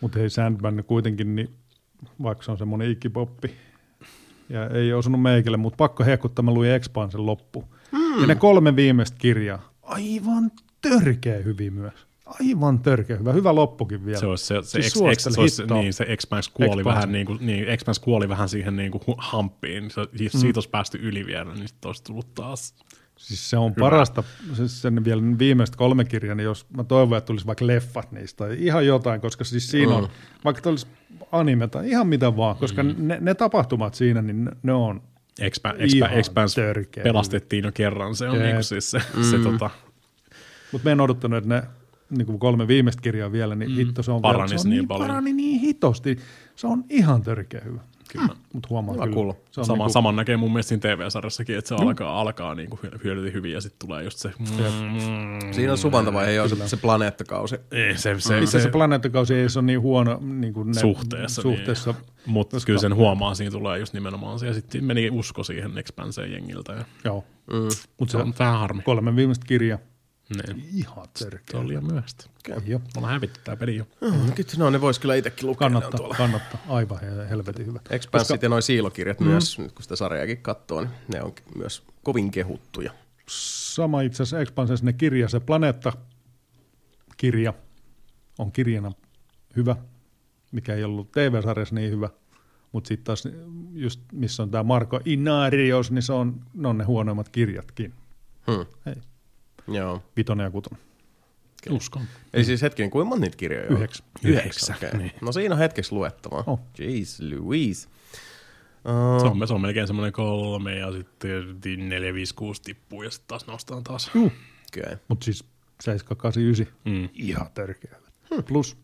Mutta 0.00 0.18
hei 0.18 0.30
Sandman 0.30 0.84
kuitenkin, 0.86 1.36
niin, 1.36 1.54
vaikka 2.22 2.44
se 2.44 2.50
on 2.50 2.58
semmoinen 2.58 2.90
ikkipoppi, 2.90 3.56
ja 4.48 4.68
ei 4.68 4.92
osunut 4.92 5.22
meikille, 5.22 5.56
mutta 5.56 5.76
pakko 5.76 6.04
hehkuttaa, 6.04 6.42
mä 6.42 6.50
luin 6.50 6.70
Expansen 6.70 7.26
loppu. 7.26 7.64
Mm. 7.92 8.20
Ja 8.20 8.26
ne 8.26 8.34
kolme 8.34 8.76
viimeistä 8.76 9.16
kirjaa, 9.20 9.72
aivan 9.82 10.50
törkeä 10.80 11.38
hyvin 11.38 11.72
myös. 11.72 12.11
Aivan 12.40 12.78
törkeä 12.78 13.16
hyvä. 13.16 13.32
Hyvä 13.32 13.54
loppukin 13.54 14.06
vielä. 14.06 14.20
Se 14.20 14.26
olisi 14.26 14.44
se, 14.44 14.62
se, 14.62 14.82
Siis 14.82 14.94
X, 15.16 15.22
se, 15.22 15.40
olisi, 15.40 15.62
niin, 15.66 15.92
se 15.92 16.16
X-Max 16.16 16.48
kuoli, 16.48 16.80
Expanse. 16.80 16.84
vähän, 16.84 17.12
niin 17.12 17.26
kuin, 17.26 17.38
niin, 17.40 17.78
X-Max 17.78 17.98
kuoli 17.98 18.28
vähän 18.28 18.48
siihen 18.48 18.76
niin 18.76 18.90
kuin 18.92 19.02
hamppiin. 19.18 19.90
Se, 19.90 20.28
siitä 20.28 20.56
olisi 20.56 20.70
päästy 20.70 20.98
yli 21.02 21.26
vielä, 21.26 21.54
niin 21.54 21.68
sitten 21.68 21.88
olisi 21.88 22.04
tullut 22.04 22.34
taas. 22.34 22.74
Siis 23.18 23.50
se 23.50 23.56
on 23.56 23.74
parasta, 23.74 24.22
siis 24.52 24.82
sen 24.82 25.04
vielä 25.04 25.22
viimeiset 25.38 25.76
kolme 25.76 26.04
kirjaa, 26.04 26.34
niin 26.34 26.44
jos 26.44 26.66
mä 26.76 26.84
toivon, 26.84 27.18
että 27.18 27.26
tulisi 27.26 27.46
vaikka 27.46 27.66
leffat 27.66 28.12
niistä 28.12 28.44
ihan 28.48 28.86
jotain, 28.86 29.20
koska 29.20 29.44
siis 29.44 29.70
siinä 29.70 29.94
on, 29.94 30.08
vaikka 30.44 30.62
tulisi 30.62 30.86
anime 31.32 31.68
tai 31.68 31.90
ihan 31.90 32.06
mitä 32.06 32.36
vaan, 32.36 32.56
koska 32.56 32.82
ne, 32.82 33.18
ne 33.20 33.34
tapahtumat 33.34 33.94
siinä, 33.94 34.22
niin 34.22 34.44
ne, 34.44 34.50
ne 34.62 34.72
on 34.72 35.02
Expanse 35.40 36.60
törkeä. 36.60 37.04
pelastettiin 37.04 37.64
jo 37.64 37.72
kerran. 37.72 38.14
Se 38.14 38.28
on 38.28 38.38
niin 38.38 38.52
kuin 38.52 38.64
siis 38.64 38.90
se, 38.90 39.02
mm. 39.16 39.22
se 39.22 39.38
tota, 39.38 39.70
Mutta 40.72 40.88
mä 40.88 40.92
en 40.92 41.00
odottanut, 41.00 41.36
että 41.36 41.48
ne 41.48 41.62
niin 42.16 42.26
kuin 42.26 42.38
kolme 42.38 42.68
viimeistä 42.68 43.02
kirjaa 43.02 43.32
vielä, 43.32 43.54
niin 43.54 43.70
mm. 43.70 43.76
hitto 43.76 44.02
se 44.02 44.12
on, 44.12 44.22
vielä, 44.22 44.48
se 44.48 44.54
on 44.54 44.60
niin 44.64 44.70
niin, 44.70 44.88
paljon. 44.88 45.08
parani 45.08 45.32
niin 45.32 45.60
hitosti. 45.60 46.18
Se 46.56 46.66
on 46.66 46.84
ihan 46.90 47.22
törkeä 47.22 47.60
hyvä. 47.64 47.80
Kyllä. 48.12 48.28
Mutta 48.52 48.68
huomaa 48.70 48.94
Hyvä 48.94 49.04
kyllä. 49.04 49.14
kuulla. 49.14 49.34
Se 49.50 49.60
on 49.60 49.66
Sama, 49.66 49.84
niinku, 49.84 49.92
saman 49.92 50.16
näkee 50.16 50.36
mun 50.36 50.52
mielestä 50.52 50.68
siinä 50.68 50.80
TV-sarjassakin, 50.96 51.58
että 51.58 51.68
se 51.68 51.74
alkaa, 51.74 52.20
alkaa 52.20 52.54
niin 52.54 52.70
kuin 52.70 52.80
hyödytä 53.04 53.30
hyvin 53.30 53.52
ja 53.52 53.60
sitten 53.60 53.78
tulee 53.88 54.04
just 54.04 54.18
se... 54.18 54.32
Mm, 54.38 55.52
Siinä 55.52 55.72
on 55.72 55.78
suvantavaihe 55.78 56.32
jo 56.32 56.48
se, 56.48 56.68
se 56.68 56.76
planeettakausi. 56.76 57.56
ei, 57.70 57.98
se, 57.98 58.02
se, 58.02 58.14
itse 58.14 58.50
se, 58.50 58.56
asiassa 58.56 58.68
planeettakausi 58.68 59.34
ei 59.34 59.48
se 59.48 59.58
ole 59.58 59.66
niin 59.66 59.80
huono 59.80 60.18
niin 60.22 60.54
kuin 60.54 60.68
ne, 60.68 60.80
suhteessa. 60.80 61.42
suhteessa 61.42 61.90
Niin. 61.92 62.02
Mutta 62.26 62.56
kyllä 62.66 62.80
sen 62.80 62.94
huomaa, 62.94 63.34
siinä 63.34 63.50
tulee 63.50 63.78
just 63.78 63.94
nimenomaan 63.94 64.38
se. 64.38 64.46
Ja 64.46 64.54
sitten 64.54 64.84
meni 64.84 65.10
usko 65.10 65.44
siihen 65.44 65.78
Expanseen 65.78 66.32
jengiltä. 66.32 66.72
Ja 66.72 66.84
Joo. 67.04 67.24
Mm. 67.52 67.68
Mutta 67.98 68.12
se 68.12 68.18
se 68.18 68.24
on 68.24 68.34
vähän 68.38 68.58
harmi. 68.58 68.82
kolme 68.82 69.16
viimeistä 69.16 69.46
kirjaa, 69.48 69.78
Niin. 70.32 70.68
ihan 70.74 71.06
törkeä. 71.18 71.60
on 71.60 71.68
liian 71.68 71.86
myöhäistä. 71.86 72.24
Joo. 72.66 72.78
Me 72.78 72.84
ollaan 72.96 73.12
hävitty 73.14 73.40
tää 73.44 73.56
peli 73.56 73.76
jo. 73.76 73.84
Mm, 74.00 74.32
Kyllä, 74.32 74.48
no 74.58 74.70
ne 74.70 74.80
vois 74.80 74.98
kyllä 74.98 75.14
itsekin 75.14 75.46
lukea. 75.48 75.66
on 75.66 75.72
Kannattaa, 75.72 75.98
tuolla. 75.98 76.14
kannattaa. 76.14 76.60
Aivan 76.68 77.00
he- 77.00 77.28
helvetin 77.30 77.66
hyvä. 77.66 77.80
Expanssit 77.90 78.42
ja 78.42 78.48
noin 78.48 78.62
siilokirjat 78.62 79.20
mm. 79.20 79.26
myös, 79.26 79.58
nyt 79.58 79.72
kun 79.72 79.82
sitä 79.82 79.96
sarjaakin 79.96 80.38
katsoo, 80.42 80.80
niin 80.80 80.90
ne 81.12 81.22
on 81.22 81.32
myös 81.56 81.82
kovin 82.02 82.30
kehuttuja. 82.30 82.92
Sama 83.28 84.00
itse 84.00 84.22
asiassa 84.22 84.40
Expansessa 84.40 84.86
ne 84.86 84.92
kirja, 84.92 85.28
se 85.28 85.40
Planeetta-kirja 85.40 87.54
on 88.38 88.52
kirjana 88.52 88.92
hyvä, 89.56 89.76
mikä 90.52 90.74
ei 90.74 90.84
ollut 90.84 91.12
TV-sarjassa 91.12 91.74
niin 91.74 91.90
hyvä. 91.90 92.08
Mutta 92.72 92.88
sitten 92.88 93.04
taas 93.04 93.24
just 93.72 94.00
missä 94.12 94.42
on 94.42 94.50
tämä 94.50 94.62
Marko 94.64 95.00
Inarios, 95.04 95.90
niin 95.90 96.02
se 96.02 96.12
on, 96.12 96.40
ne 96.54 96.68
on 96.68 96.78
ne 96.78 96.84
huonoimmat 96.84 97.28
kirjatkin. 97.28 97.94
Hmm. 98.50 98.66
Hei, 98.86 98.94
Joo. 99.68 100.02
vitonen 100.16 100.44
ja 100.44 100.50
kutonen. 100.50 100.80
Uskon. 101.70 102.02
Eli 102.32 102.44
siis 102.44 102.62
hetken, 102.62 102.90
kuinka 102.90 103.08
monta 103.08 103.20
niitä 103.24 103.36
kirjoja 103.36 103.66
on? 103.70 103.76
Yhdeksän. 103.76 104.06
Yhdeksän. 104.24 104.76
Okay. 104.76 104.98
Niin. 104.98 105.12
No 105.20 105.32
siinä 105.32 105.54
on 105.54 105.58
hetkeksi 105.58 105.92
luettavaa. 105.92 106.44
Oh. 106.46 106.60
Jeez 106.78 107.20
Louise. 107.20 107.80
Se 107.82 107.88
Uh, 108.90 109.30
on, 109.40 109.48
se 109.48 109.54
on 109.54 109.60
melkein 109.60 109.86
semmoinen 109.86 110.12
kolme 110.12 110.74
ja 110.78 110.92
sitten 110.92 111.88
neljä, 111.88 112.14
viisi, 112.14 112.34
kuusi 112.34 112.62
tippuu 112.62 113.02
ja 113.02 113.10
sitten 113.10 113.28
taas 113.28 113.46
nostaa 113.46 113.80
taas. 113.82 114.10
Juu. 114.14 114.32
okay. 114.78 114.96
Mutta 115.08 115.24
siis 115.24 115.44
789, 115.80 116.66
Mm. 116.84 117.08
ihan 117.14 117.46
törkeä. 117.54 117.96
hyvä. 118.30 118.42
Plus 118.42 118.76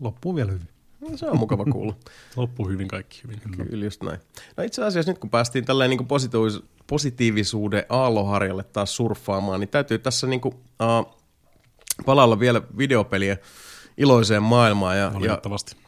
loppuu 0.00 0.36
vielä 0.36 0.52
hyvin. 0.52 0.68
No, 1.00 1.16
se 1.16 1.26
on 1.26 1.38
mukava 1.38 1.64
kuulla. 1.64 1.94
Loppuu 2.36 2.68
hyvin 2.68 2.88
kaikki 2.88 3.22
hyvin. 3.22 3.68
Kyllä 3.68 3.84
just 3.84 4.02
näin. 4.02 4.18
No 4.56 4.64
itse 4.64 4.84
asiassa 4.84 5.10
nyt 5.10 5.18
kun 5.18 5.30
päästiin 5.30 5.64
tälleen 5.64 5.90
niin 5.90 6.00
positiivis- 6.00 6.64
positiivisuuden 6.86 7.84
aalloharjalle 7.88 8.62
taas 8.62 8.96
surffaamaan, 8.96 9.60
niin 9.60 9.68
täytyy 9.68 9.98
tässä 9.98 10.26
niin 10.26 10.40
kuin, 10.40 10.54
uh, 10.54 11.16
palailla 12.06 12.40
vielä 12.40 12.62
videopeliä 12.78 13.36
iloiseen 13.96 14.42
maailmaan 14.42 14.98
ja, 14.98 15.12
ja 15.20 15.40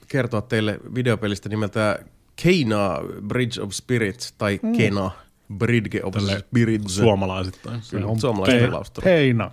kertoa 0.09 0.41
teille 0.41 0.81
videopelistä 0.95 1.49
nimeltä 1.49 1.99
Kena 2.43 2.99
Bridge 3.29 3.63
of 3.63 3.71
Spirits 3.73 4.33
tai 4.33 4.61
mm. 4.63 4.73
Kena 4.77 5.11
Bridge 5.59 6.01
of 6.05 6.15
Tälle 6.15 6.39
Spirits. 6.39 6.97
Suomalaisittain. 6.97 7.81
Kyllä, 7.91 8.07
on 8.07 8.21
suomalaisten 8.21 8.65
pe- 8.65 8.71
laustalla. 8.71 9.05
Peina. 9.05 9.51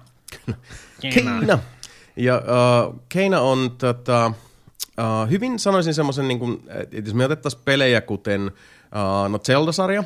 Keina. 1.02 1.60
Ja 2.16 2.38
uh, 2.38 3.02
Keina 3.10 3.42
on 3.42 3.72
tota, 3.78 4.34
uh, 5.00 5.30
hyvin 5.30 5.60
sanoisin 5.60 5.94
semmoisen, 5.94 6.28
niin 6.28 6.64
että 6.92 6.98
jos 6.98 7.14
me 7.14 7.26
otettaisiin 7.26 7.61
pelejä 7.66 8.02
kuten 8.02 8.45
uh, 8.45 9.30
no 9.30 9.40
Zelda-sarja, 9.40 10.03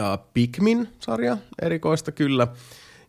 uh, 0.00 0.26
Pikmin-sarja 0.34 1.36
erikoista 1.62 2.12
kyllä, 2.12 2.46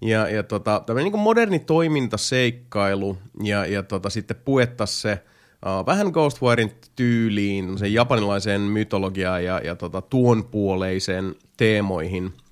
ja, 0.02 0.30
ja 0.30 0.44
tota, 0.44 0.84
tämmöinen 0.86 1.12
niin 1.12 1.22
moderni 1.22 1.60
toimintaseikkailu, 1.60 3.18
ja, 3.44 3.66
ja 3.66 3.84
tota, 3.84 4.10
sitten 4.10 4.38
puettaisiin 4.46 5.02
se 5.02 5.24
uh, 5.66 5.86
vähän 5.86 6.08
Ghostwiren 6.08 6.72
tyyliin, 6.96 7.78
sen 7.78 7.94
japanilaiseen 7.94 8.62
mytologiaan 8.62 9.44
ja, 9.46 9.60
ja 9.60 9.76
tota, 9.76 10.02
tuon 10.02 10.44
puoleiseen 10.44 11.36
teemoihin– 11.58 12.34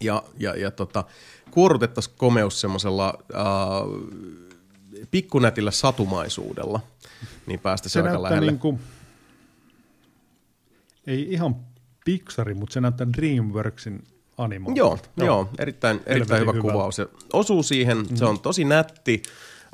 ja, 0.00 0.22
ja, 0.38 0.56
ja 0.56 0.70
tota, 0.70 1.04
kuorutettaisiin 1.50 2.14
komeus 2.18 2.60
semmoisella 2.60 3.14
äh, 3.34 3.42
pikkunätillä 5.10 5.70
satumaisuudella, 5.70 6.80
niin 7.46 7.60
päästä 7.60 7.88
se, 7.88 7.92
Se 7.92 8.00
aika 8.00 8.22
lähelle. 8.22 8.50
niin 8.50 8.58
kuin, 8.58 8.80
ei 11.06 11.32
ihan 11.32 11.56
Pixari, 12.04 12.54
mutta 12.54 12.72
se 12.72 12.80
näyttää 12.80 13.06
DreamWorksin 13.16 14.04
animaalta. 14.38 14.78
Joo, 14.78 14.98
joo. 15.16 15.26
joo, 15.26 15.48
erittäin, 15.58 16.00
erittäin 16.06 16.40
hyvä 16.40 16.52
hyvältä. 16.52 16.72
kuvaus. 16.72 16.96
Se 16.96 17.06
osuu 17.32 17.62
siihen, 17.62 17.98
mm. 17.98 18.16
se 18.16 18.24
on 18.24 18.40
tosi 18.40 18.64
nätti. 18.64 19.22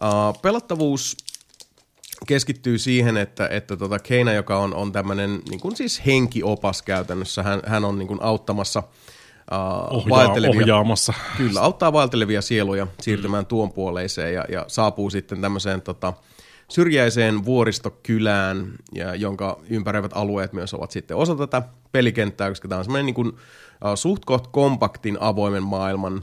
Uh, 0.03 0.41
pelattavuus 0.43 1.17
keskittyy 2.27 2.79
siihen, 2.79 3.17
että, 3.17 3.49
että 3.49 3.77
tota 3.77 3.99
Keina, 3.99 4.33
joka 4.33 4.59
on, 4.59 4.75
on 4.75 4.93
tämmöinen 4.93 5.43
niin 5.51 5.61
kuin 5.61 5.77
siis 5.77 6.07
henkiopas 6.07 6.83
käytännössä, 6.83 7.43
hän, 7.43 7.61
hän 7.67 7.85
on 7.85 7.99
niin 7.99 8.09
kuin 8.09 8.23
auttamassa 8.23 8.81
uh, 8.81 9.97
Ohjaa, 9.97 10.19
vaeltelevia, 10.19 10.61
ohjaamassa. 10.61 11.15
Kyllä, 11.37 11.61
auttaa 11.61 11.93
vaeltelevia 11.93 12.43
sieluja 12.43 12.87
siirtymään 13.01 13.45
mm. 13.45 13.49
tuon 13.49 13.73
puoleiseen 13.73 14.35
ja, 14.35 14.45
ja 14.49 14.65
saapuu 14.69 15.11
sitten 15.11 15.41
tämmöiseen 15.41 15.83
tota, 15.83 16.13
syrjäiseen 16.71 17.45
vuoristokylään, 17.45 18.73
ja, 18.93 19.15
jonka 19.15 19.61
ympäröivät 19.71 20.13
alueet 20.15 20.53
myös 20.53 20.75
ovat 20.75 20.91
sitten 20.91 21.17
osa 21.17 21.37
tätä 21.37 21.63
pelikenttää, 21.93 22.49
koska 22.49 22.69
tämä 22.69 22.79
on 22.79 22.85
semmoinen 22.85 23.07
niin 23.07 23.15
kuin, 23.15 23.29
uh, 23.29 23.37
suht 23.95 24.25
koht 24.25 24.47
kompaktin 24.47 25.17
avoimen 25.21 25.63
maailman 25.63 26.23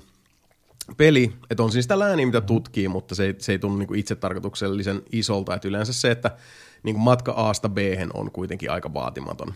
peli, 0.98 1.34
että 1.50 1.64
on 1.64 1.72
siis 1.72 1.84
sitä 1.84 2.00
lääniä, 2.00 2.26
mitä 2.26 2.42
tutkii, 2.42 2.88
mutta 2.88 3.16
se 3.16 3.26
ei, 3.26 3.36
se 3.38 3.52
ei 3.52 3.60
tunnu 3.60 3.78
niin 3.78 3.88
kuin 3.88 4.00
itse 4.00 4.16
tarkoituksellisen 4.16 5.02
isolta, 5.12 5.56
että 5.56 5.68
yleensä 5.68 5.94
se, 5.94 6.12
että 6.12 6.32
niin 6.84 6.96
kuin 6.96 7.04
matka 7.04 7.32
Asta 7.32 7.70
b 7.70 7.78
on 8.14 8.32
kuitenkin 8.32 8.72
aika 8.72 8.94
vaatimaton. 8.94 9.54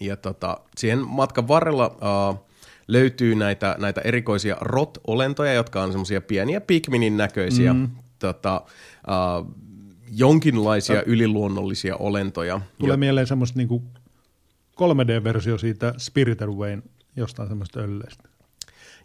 Ja 0.00 0.16
tota, 0.16 0.60
siihen 0.76 1.08
matkan 1.08 1.48
varrella 1.48 1.86
uh, 1.86 2.46
löytyy 2.88 3.34
näitä, 3.34 3.76
näitä 3.78 4.00
erikoisia 4.00 4.56
rot-olentoja, 4.60 5.52
jotka 5.52 5.82
on 5.82 5.92
semmoisia 5.92 6.20
pieniä 6.20 6.60
Pikminin 6.60 7.16
näköisiä 7.16 7.72
mm. 7.72 7.90
tota, 8.18 8.62
uh, 9.08 9.54
jonkinlaisia 10.12 11.02
yliluonnollisia 11.02 11.96
olentoja. 11.96 12.60
Tulee 12.78 12.92
Ja- 12.92 12.96
mieleen 12.96 13.26
semmoista 13.26 13.58
niinku 13.58 13.82
3D-versio 14.76 15.58
siitä 15.58 15.94
Spirited 15.98 16.48
Wayn 16.48 16.82
jostain 17.16 17.48
semmoista 17.48 17.80
ölleistä. 17.80 18.28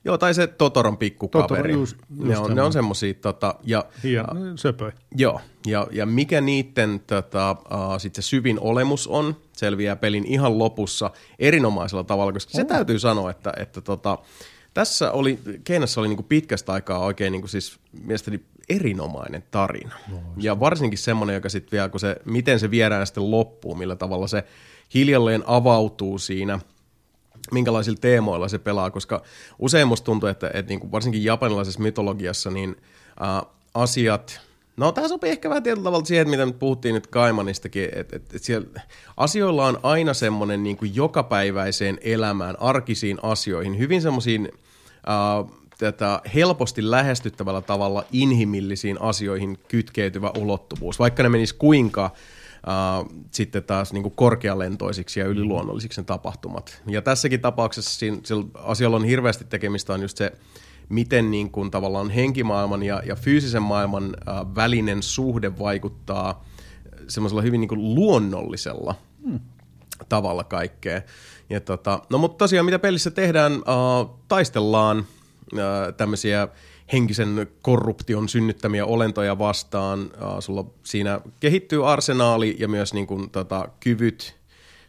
Joo, 0.06 0.18
tai 0.18 0.34
se 0.34 0.48
Totoron 0.48 0.98
pikkukaveri. 0.98 1.74
Totoro, 1.74 1.84
just- 1.84 1.98
just 2.10 2.28
ne, 2.30 2.38
on, 2.38 2.56
ne 2.56 2.62
on 2.62 2.74
semmosia, 2.74 3.14
tota, 3.14 3.56
ja, 3.64 3.86
Hieno, 4.04 4.28
söpöi. 4.56 4.92
joo, 5.16 5.42
ja, 5.68 5.88
ja 5.92 6.06
mikä 6.06 6.42
niiden 6.42 7.02
tota, 7.08 7.52
uh, 7.52 7.98
sit 7.98 8.16
se 8.16 8.22
syvin 8.22 8.60
olemus 8.60 9.08
on, 9.08 9.36
selviää 9.54 9.96
pelin 9.96 10.26
ihan 10.26 10.60
lopussa 10.60 11.12
erinomaisella 11.40 12.04
tavalla, 12.04 12.34
koska 12.34 12.52
se 12.52 12.64
täytyy 12.64 13.00
sanoa, 13.00 13.32
että, 13.32 13.54
että 13.58 13.82
tota, 13.82 14.18
tässä 14.74 15.12
oli, 15.12 15.40
Keinassa 15.64 16.02
oli 16.02 16.08
niinku 16.08 16.24
pitkästä 16.24 16.74
aikaa 16.74 17.00
oikein 17.00 17.32
niinku 17.32 17.48
siis 17.48 17.80
mielestäni 18.04 18.40
erinomainen 18.70 19.44
tarina. 19.52 19.96
Ja 20.38 20.60
varsinkin 20.60 20.98
semmoinen, 20.98 21.34
joka 21.34 21.50
sitten 21.50 21.72
vielä, 21.72 21.90
kun 21.90 22.00
se, 22.00 22.16
miten 22.26 22.60
se 22.60 22.72
viedään 22.72 23.08
sitten 23.08 23.32
loppuun, 23.32 23.78
millä 23.78 23.96
tavalla 23.96 24.28
se 24.28 24.44
hiljalleen 24.94 25.44
avautuu 25.48 26.18
siinä– 26.18 26.60
minkälaisilla 27.52 27.98
teemoilla 28.02 28.48
se 28.48 28.60
pelaa, 28.60 28.92
koska 28.92 29.22
usein 29.60 29.88
musta 29.88 30.06
tuntuu, 30.06 30.30
että, 30.30 30.52
että 30.54 30.70
niin 30.70 30.80
kuin 30.80 30.92
varsinkin 30.92 31.24
japanilaisessa 31.24 31.80
mytologiassa 31.80 32.52
niin 32.52 32.76
äh, 33.22 33.52
asiat, 33.74 34.42
no 34.78 34.92
tämä 34.92 35.08
sopii 35.08 35.30
ehkä 35.32 35.50
vähän 35.50 35.64
tietyllä 35.64 35.84
tavalla 35.84 36.06
siihen, 36.06 36.30
mitä 36.30 36.46
nyt 36.46 36.60
puhuttiin 36.60 36.96
nyt 36.96 37.08
Kaimanistakin, 37.08 37.84
että, 37.84 38.00
että, 38.00 38.16
että 38.16 38.38
siellä 38.38 38.68
asioilla 39.18 39.68
on 39.68 39.80
aina 39.84 40.14
semmoinen 40.14 40.64
niin 40.64 40.78
kuin 40.78 40.96
jokapäiväiseen 40.96 41.98
elämään, 42.02 42.56
arkisiin 42.60 43.18
asioihin, 43.24 43.78
hyvin 43.78 44.02
semmoisiin 44.02 44.52
äh, 45.10 45.60
tätä 45.80 46.22
helposti 46.36 46.92
lähestyttävällä 46.92 47.62
tavalla 47.62 48.04
inhimillisiin 48.12 49.02
asioihin 49.02 49.58
kytkeytyvä 49.68 50.32
ulottuvuus, 50.38 51.00
vaikka 51.00 51.24
ne 51.24 51.30
menis 51.30 51.54
kuinka 51.54 52.12
Uh, 52.60 53.26
sitten 53.32 53.64
taas 53.64 53.94
niin 53.94 54.04
kuin 54.04 54.16
korkealentoisiksi 54.16 55.20
ja 55.20 55.26
yliluonnollisiksi 55.26 56.02
ne 56.02 56.06
tapahtumat. 56.06 56.82
Ja 56.88 57.02
tässäkin 57.02 57.42
tapauksessa 57.42 58.00
siinä, 58.00 58.18
sillä 58.24 58.46
asialla 58.54 58.98
on 58.98 59.04
hirveästi 59.04 59.46
tekemistä 59.46 59.94
on 59.94 60.02
just 60.02 60.18
se, 60.18 60.32
miten 60.90 61.32
niin 61.32 61.52
kuin 61.52 61.72
tavallaan 61.72 62.10
henkimaailman 62.10 62.84
ja, 62.84 63.02
ja 63.06 63.16
fyysisen 63.16 63.62
maailman 63.62 64.06
uh, 64.06 64.56
välinen 64.56 65.04
suhde 65.04 65.60
vaikuttaa 65.60 66.46
semmoisella 67.08 67.42
hyvin 67.42 67.62
niin 67.62 67.70
kuin 67.70 67.96
luonnollisella 67.96 68.96
hmm. 69.24 69.40
tavalla 70.10 70.44
kaikkea. 70.44 71.02
Ja 71.50 71.62
tota, 71.62 72.02
no 72.10 72.18
mutta 72.18 72.38
tosiaan 72.38 72.66
mitä 72.66 72.80
pelissä 72.80 73.12
tehdään, 73.12 73.54
uh, 73.54 74.20
taistellaan 74.28 75.06
tämmöisiä 75.98 76.48
henkisen 76.94 77.48
korruption 77.62 78.30
synnyttämiä 78.30 78.86
olentoja 78.86 79.40
vastaan. 79.40 80.12
Sulla 80.40 80.66
siinä 80.84 81.22
kehittyy 81.40 81.92
arsenaali 81.92 82.56
ja 82.60 82.68
myös 82.68 82.94
niin 82.94 83.08
kuin, 83.08 83.30
tota, 83.30 83.70
kyvyt 83.80 84.40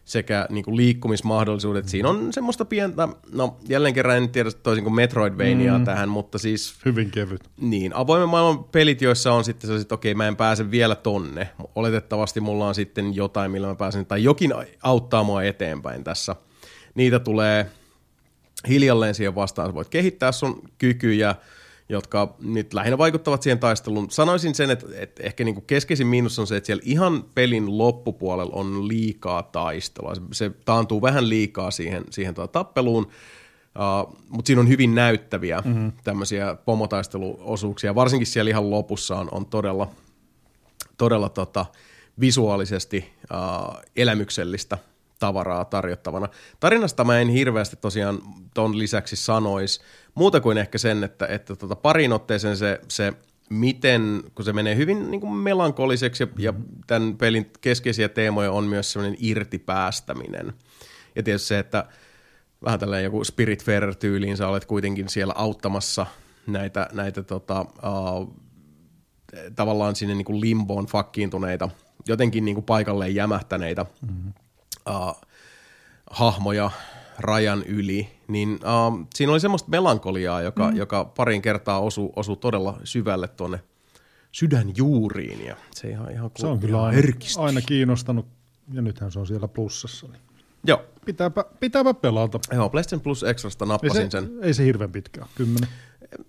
sekä 0.05 0.47
niin 0.51 0.65
kuin 0.65 0.77
liikkumismahdollisuudet. 0.77 1.89
Siinä 1.89 2.09
on 2.09 2.33
semmoista 2.33 2.65
pientä, 2.65 3.09
no 3.33 3.57
jälleen 3.69 3.95
kerran 3.95 4.17
en 4.17 4.29
tiedä 4.29 4.51
toisin 4.63 4.85
kuin 4.85 4.95
Metroidvaniaa 4.95 5.79
mm. 5.79 5.85
tähän, 5.85 6.09
mutta 6.09 6.39
siis 6.39 6.75
Hyvin 6.85 7.11
kevyt. 7.11 7.41
niin, 7.61 7.95
avoimen 7.95 8.29
maailman 8.29 8.65
pelit, 8.65 9.03
joissa 9.03 9.33
on 9.33 9.45
sitten 9.45 9.67
sellaiset, 9.67 9.85
että 9.85 9.95
okei, 9.95 10.15
mä 10.15 10.29
en 10.29 10.37
pääse 10.37 10.71
vielä 10.71 10.95
tonne. 10.95 11.49
Oletettavasti 11.75 12.41
mulla 12.41 12.69
on 12.69 12.75
sitten 12.75 13.15
jotain, 13.15 13.51
millä 13.51 13.67
mä 13.69 13.75
pääsen, 13.75 14.07
tai 14.07 14.25
jokin 14.25 14.53
auttaa 14.83 15.25
mua 15.25 15.43
eteenpäin 15.43 16.05
tässä. 16.05 16.37
Niitä 16.95 17.19
tulee 17.19 17.67
hiljalleen 18.69 19.15
siihen 19.15 19.35
vastaan. 19.35 19.69
Sä 19.69 19.75
voit 19.75 19.89
kehittää 19.89 20.33
sun 20.33 20.63
kykyjä, 20.79 21.35
jotka 21.89 22.37
nyt 22.41 22.75
lähinnä 22.75 22.99
vaikuttavat 22.99 23.43
siihen 23.43 23.59
taisteluun. 23.59 24.11
Sanoisin 24.11 24.55
sen, 24.55 24.71
että, 24.71 24.87
että 24.95 25.23
ehkä 25.23 25.45
niin 25.45 25.55
kuin 25.55 25.67
keskeisin 25.67 26.07
miinus 26.07 26.39
on 26.39 26.47
se, 26.47 26.57
että 26.57 26.67
siellä 26.67 26.83
ihan 26.87 27.25
pelin 27.35 27.79
loppupuolella 27.79 28.55
on 28.55 28.89
liikaa 28.89 29.43
taistelua. 29.43 30.15
Se, 30.15 30.21
se 30.33 30.51
taantuu 30.65 31.03
vähän 31.03 31.29
liikaa 31.29 31.71
siihen, 31.71 32.05
siihen 32.11 32.35
tuota 32.35 32.53
tappeluun, 32.53 33.05
uh, 33.05 34.17
mutta 34.29 34.47
siinä 34.47 34.61
on 34.61 34.69
hyvin 34.69 34.95
näyttäviä 34.95 35.63
mm-hmm. 35.65 35.93
tämmöisiä 36.05 36.57
pomotaisteluosuuksia. 36.65 37.95
Varsinkin 37.95 38.27
siellä 38.27 38.51
ihan 38.51 38.71
lopussa 38.71 39.17
on, 39.17 39.29
on 39.33 39.47
todella, 39.47 39.91
todella 40.99 41.29
tota, 41.29 41.67
visuaalisesti 42.21 43.13
uh, 43.23 43.77
elämyksellistä 43.97 44.79
tavaraa 45.21 45.65
tarjottavana. 45.65 46.29
Tarinasta 46.61 47.05
mä 47.05 47.21
en 47.21 47.29
hirveästi 47.29 47.77
tosiaan 47.77 48.19
ton 48.55 48.79
lisäksi 48.79 49.17
sanois, 49.17 49.81
muuta 50.15 50.41
kuin 50.41 50.59
ehkä 50.59 50.79
sen, 50.79 51.05
että, 51.05 51.27
että 51.27 51.57
tota 51.57 51.77
parin 51.77 52.13
otteeseen 52.13 52.57
se, 52.57 52.81
se 52.89 53.13
miten, 53.51 54.23
kun 54.35 54.45
se 54.45 54.53
menee 54.53 54.77
hyvin 54.77 55.11
niin 55.11 55.21
kuin 55.21 55.33
melankoliseksi 55.33 56.23
ja, 56.23 56.29
ja 56.39 56.53
tämän 56.87 57.17
pelin 57.17 57.51
keskeisiä 57.61 58.09
teemoja 58.09 58.53
on 58.53 58.65
myös 58.65 58.93
sellainen 58.93 59.19
irtipäästäminen. 59.21 60.53
Ja 61.17 61.23
tietysti 61.23 61.49
se, 61.49 61.59
että 61.59 61.85
vähän 62.65 62.81
tällainen 62.81 63.05
joku 63.05 63.25
Spiritfarer-tyyliin 63.25 64.37
sä 64.37 64.49
olet 64.49 64.65
kuitenkin 64.65 65.09
siellä 65.09 65.35
auttamassa 65.37 66.07
näitä, 66.47 66.89
näitä 66.93 67.23
tota, 67.23 67.61
uh, 67.61 68.37
tavallaan 69.57 69.97
sinne 69.97 70.15
niin 70.15 70.25
kuin 70.25 70.41
limboon 70.41 70.87
fakkiintuneita, 70.87 71.69
jotenkin 72.09 72.45
niin 72.45 72.55
kuin 72.55 72.65
paikalleen 72.65 73.15
jämähtäneitä 73.15 73.87
mm-hmm. 74.03 74.33
Uh, 74.91 75.20
hahmoja 76.10 76.70
rajan 77.19 77.62
yli, 77.62 78.09
niin 78.28 78.52
uh, 78.52 79.07
siinä 79.15 79.33
oli 79.33 79.41
semmoista 79.41 79.70
melankoliaa, 79.70 80.43
joka, 80.43 80.70
mm. 80.70 80.77
joka 80.77 81.05
parin 81.05 81.43
kertaa 81.43 81.81
osui 81.81 82.10
osu 82.17 82.36
todella 82.36 82.81
syvälle 82.85 83.28
tuonne 83.28 83.60
sydänjuuriin 84.33 85.47
ja 85.47 85.57
se 85.75 85.89
ihan, 85.91 86.12
ihan, 86.12 86.31
Se 86.39 86.47
on 86.47 86.60
kyllä 86.60 86.83
aina, 86.83 87.02
aina 87.39 87.60
kiinnostanut, 87.60 88.27
ja 88.73 88.83
nythän 88.83 89.12
se 89.12 89.19
on 89.19 89.27
siellä 89.27 89.49
plussassa. 89.49 90.07
Niin 90.07 90.20
Joo, 90.67 90.83
pitääpä, 91.05 91.44
pitääpä 91.60 91.94
pelata. 91.94 92.41
joo 92.52 92.69
PlayStation 92.69 93.01
Plus 93.01 93.23
Extrasta 93.23 93.65
Ei 93.65 93.69
nappasin 93.69 94.10
se, 94.10 94.20
sen. 94.20 94.31
ei 94.43 94.55
se 94.55 94.65
hirveän 94.65 94.93
pitkä 94.93 95.20
ole, 95.20 95.28
kymmenen. 95.35 95.69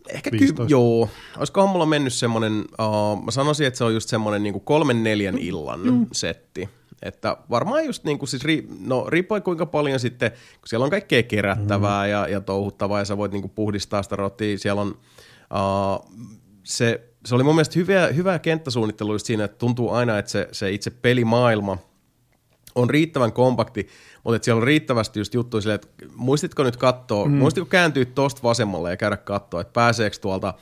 Ehkä 0.10 0.32
ky- 0.32 0.40
15. 0.40 0.74
joo. 0.74 1.10
Olisikohan 1.38 1.70
mulla 1.70 1.86
mennyt 1.86 2.14
semmoinen, 2.14 2.60
uh, 2.60 3.24
mä 3.24 3.32
sanoisin, 3.32 3.68
että 3.68 3.78
se 3.78 3.84
on 3.84 3.94
just 3.94 4.10
semmoinen 4.10 4.44
niinku 4.44 4.60
kolmen 4.60 5.04
neljän 5.04 5.38
illan 5.38 5.80
mm. 5.80 6.08
setti. 6.12 6.70
Että 7.02 7.38
varmaan 7.50 7.86
just 7.86 8.04
niin 8.04 8.20
kuin 8.20 8.30
siis, 8.30 8.44
ri, 8.44 8.68
no 8.80 9.06
riippuen 9.10 9.44
kuinka 9.44 9.66
paljon 9.66 10.00
sitten, 10.00 10.32
kun 10.32 10.68
siellä 10.68 10.84
on 10.84 10.90
kaikkea 10.90 11.24
kerättävää 11.24 12.06
mm. 12.06 12.12
ja, 12.12 12.28
ja 12.28 12.42
touhuttavaa 12.42 13.00
ja 13.00 13.06
sä 13.06 13.18
voit 13.18 13.32
niin 13.32 13.42
kuin 13.42 13.52
puhdistaa 13.52 14.04
sitä 14.04 14.16
rotia, 14.16 14.58
siellä 14.58 14.82
on 14.82 14.98
uh, 15.54 16.12
se, 16.64 17.02
se 17.26 17.36
oli 17.36 17.44
mun 17.44 17.56
mielestä 17.56 17.80
hyvä, 17.80 18.08
hyvä 18.08 18.40
kenttäsuunnittelu 18.40 19.14
just 19.14 19.26
siinä, 19.26 19.44
että 19.44 19.58
tuntuu 19.58 19.92
aina, 19.92 20.18
että 20.18 20.32
se, 20.32 20.48
se 20.52 20.72
itse 20.72 20.90
pelimaailma 20.90 21.78
on 22.76 22.90
riittävän 22.90 23.34
kompakti, 23.34 23.88
mutta 24.24 24.36
että 24.36 24.46
siellä 24.46 24.60
on 24.60 24.68
riittävästi 24.68 25.20
just 25.20 25.34
juttuja 25.34 25.62
silleen, 25.62 25.80
että 25.84 26.06
muistitko 26.16 26.64
nyt 26.64 26.78
katsoa, 26.78 27.26
mm. 27.26 27.32
muistitko 27.32 27.70
kääntyä 27.70 28.06
tosta 28.06 28.44
vasemmalle 28.44 28.90
ja 28.90 28.98
käydä 28.98 29.18
katsoa, 29.18 29.62
että 29.62 29.74
pääseekö 29.74 30.18
tuolta 30.22 30.54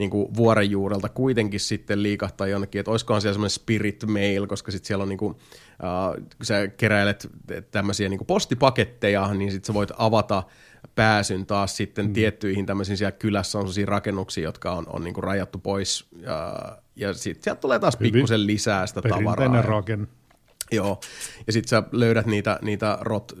niin 0.00 0.10
kuin 0.10 0.34
vuoren 0.34 0.70
juurelta 0.70 1.08
kuitenkin 1.08 1.60
sitten 1.60 2.02
liikahtaa 2.02 2.46
jonnekin, 2.46 2.78
että 2.78 2.90
olisikohan 2.90 3.20
siellä 3.22 3.34
semmoinen 3.34 3.50
spirit 3.50 4.04
mail, 4.06 4.46
koska 4.46 4.72
sitten 4.72 4.86
siellä 4.86 5.02
on 5.02 5.08
niin 5.08 5.18
kuin, 5.18 5.36
äh, 5.84 6.26
kun 6.36 6.46
sä 6.46 6.68
keräilet 6.68 7.28
tämmöisiä 7.70 8.08
niin 8.08 8.18
kuin 8.18 8.26
postipaketteja, 8.26 9.34
niin 9.34 9.52
sitten 9.52 9.66
sä 9.66 9.74
voit 9.74 9.90
avata 9.98 10.42
pääsyn 10.94 11.46
taas 11.46 11.76
sitten 11.76 12.06
mm. 12.06 12.12
tiettyihin 12.12 12.66
tämmöisiin 12.66 12.96
siellä 12.96 13.12
kylässä 13.12 13.58
on 13.58 13.62
sellaisia 13.62 13.86
rakennuksia, 13.86 14.44
jotka 14.44 14.72
on, 14.72 14.86
on 14.88 15.04
niin 15.04 15.14
kuin 15.14 15.24
rajattu 15.24 15.58
pois 15.58 16.08
ja, 16.16 16.58
ja 16.96 17.14
sitten 17.14 17.44
sieltä 17.44 17.60
tulee 17.60 17.78
taas 17.78 17.96
Hyvin 18.00 18.12
pikkusen 18.12 18.46
lisää 18.46 18.86
sitä 18.86 19.02
tavaraa. 19.02 19.62
Rakenne. 19.62 20.06
Joo, 20.72 21.00
ja 21.46 21.52
sitten 21.52 21.68
sä 21.68 21.82
löydät 21.92 22.26
niitä, 22.26 22.58
niitä 22.62 22.98
rot 23.00 23.32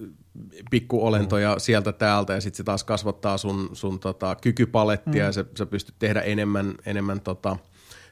pikkuolentoja 0.70 1.52
mm. 1.52 1.60
sieltä 1.60 1.92
täältä 1.92 2.32
ja 2.32 2.40
sitten 2.40 2.56
se 2.56 2.64
taas 2.64 2.84
kasvattaa 2.84 3.38
sun, 3.38 3.70
sun 3.72 4.00
tota, 4.00 4.36
kykypalettia 4.40 5.22
mm. 5.22 5.26
ja 5.26 5.32
sä, 5.32 5.44
sä 5.58 5.66
pystyt 5.66 5.94
tehdä 5.98 6.20
enemmän, 6.20 6.74
enemmän 6.86 7.20
tota, 7.20 7.56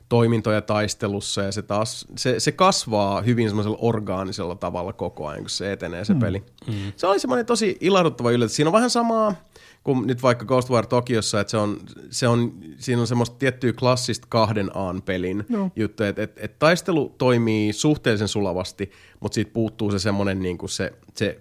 toimintoja 0.09 0.63
taistelussa 0.63 1.43
ja 1.43 1.53
se 1.53 1.63
taas, 1.63 2.07
se, 2.17 2.41
se 2.41 2.53
kasvaa 2.53 3.21
hyvin 3.21 3.49
semmoisella 3.49 3.79
orgaanisella 3.81 4.55
tavalla 4.55 4.93
koko 4.93 5.27
ajan, 5.27 5.41
kun 5.41 5.51
se 5.51 5.73
etenee 5.73 6.05
se 6.05 6.15
mm. 6.15 6.21
peli. 6.21 6.43
Mm. 6.67 6.93
Se 6.97 7.07
oli 7.07 7.19
semmoinen 7.19 7.47
tosi 7.47 7.77
ilahduttava 7.81 8.31
yllätys. 8.31 8.57
Siinä 8.57 8.69
on 8.69 8.73
vähän 8.73 8.91
samaa 8.91 9.35
kuin 9.85 10.07
nyt 10.07 10.23
vaikka 10.23 10.45
Ghostwire 10.45 10.87
Tokiossa, 10.87 11.41
että 11.41 11.51
se 11.51 11.57
on, 11.57 11.81
se 12.11 12.29
on, 12.29 12.53
siinä 12.79 13.01
on 13.01 13.07
semmoista 13.07 13.37
tiettyä 13.39 13.73
klassista 13.73 14.27
kahden 14.31 14.71
aan 14.75 15.03
pelin 15.03 15.45
no. 15.49 15.71
juttu, 15.77 16.03
että 16.03 16.23
et, 16.23 16.33
et 16.37 16.59
taistelu 16.59 17.15
toimii 17.19 17.73
suhteellisen 17.73 18.29
sulavasti, 18.29 18.91
mutta 19.21 19.35
siitä 19.35 19.51
puuttuu 19.53 19.91
se 19.91 19.99
semmoinen 19.99 20.41
niin 20.41 20.59
kuin 20.59 20.71
se, 20.71 20.93
se 21.15 21.41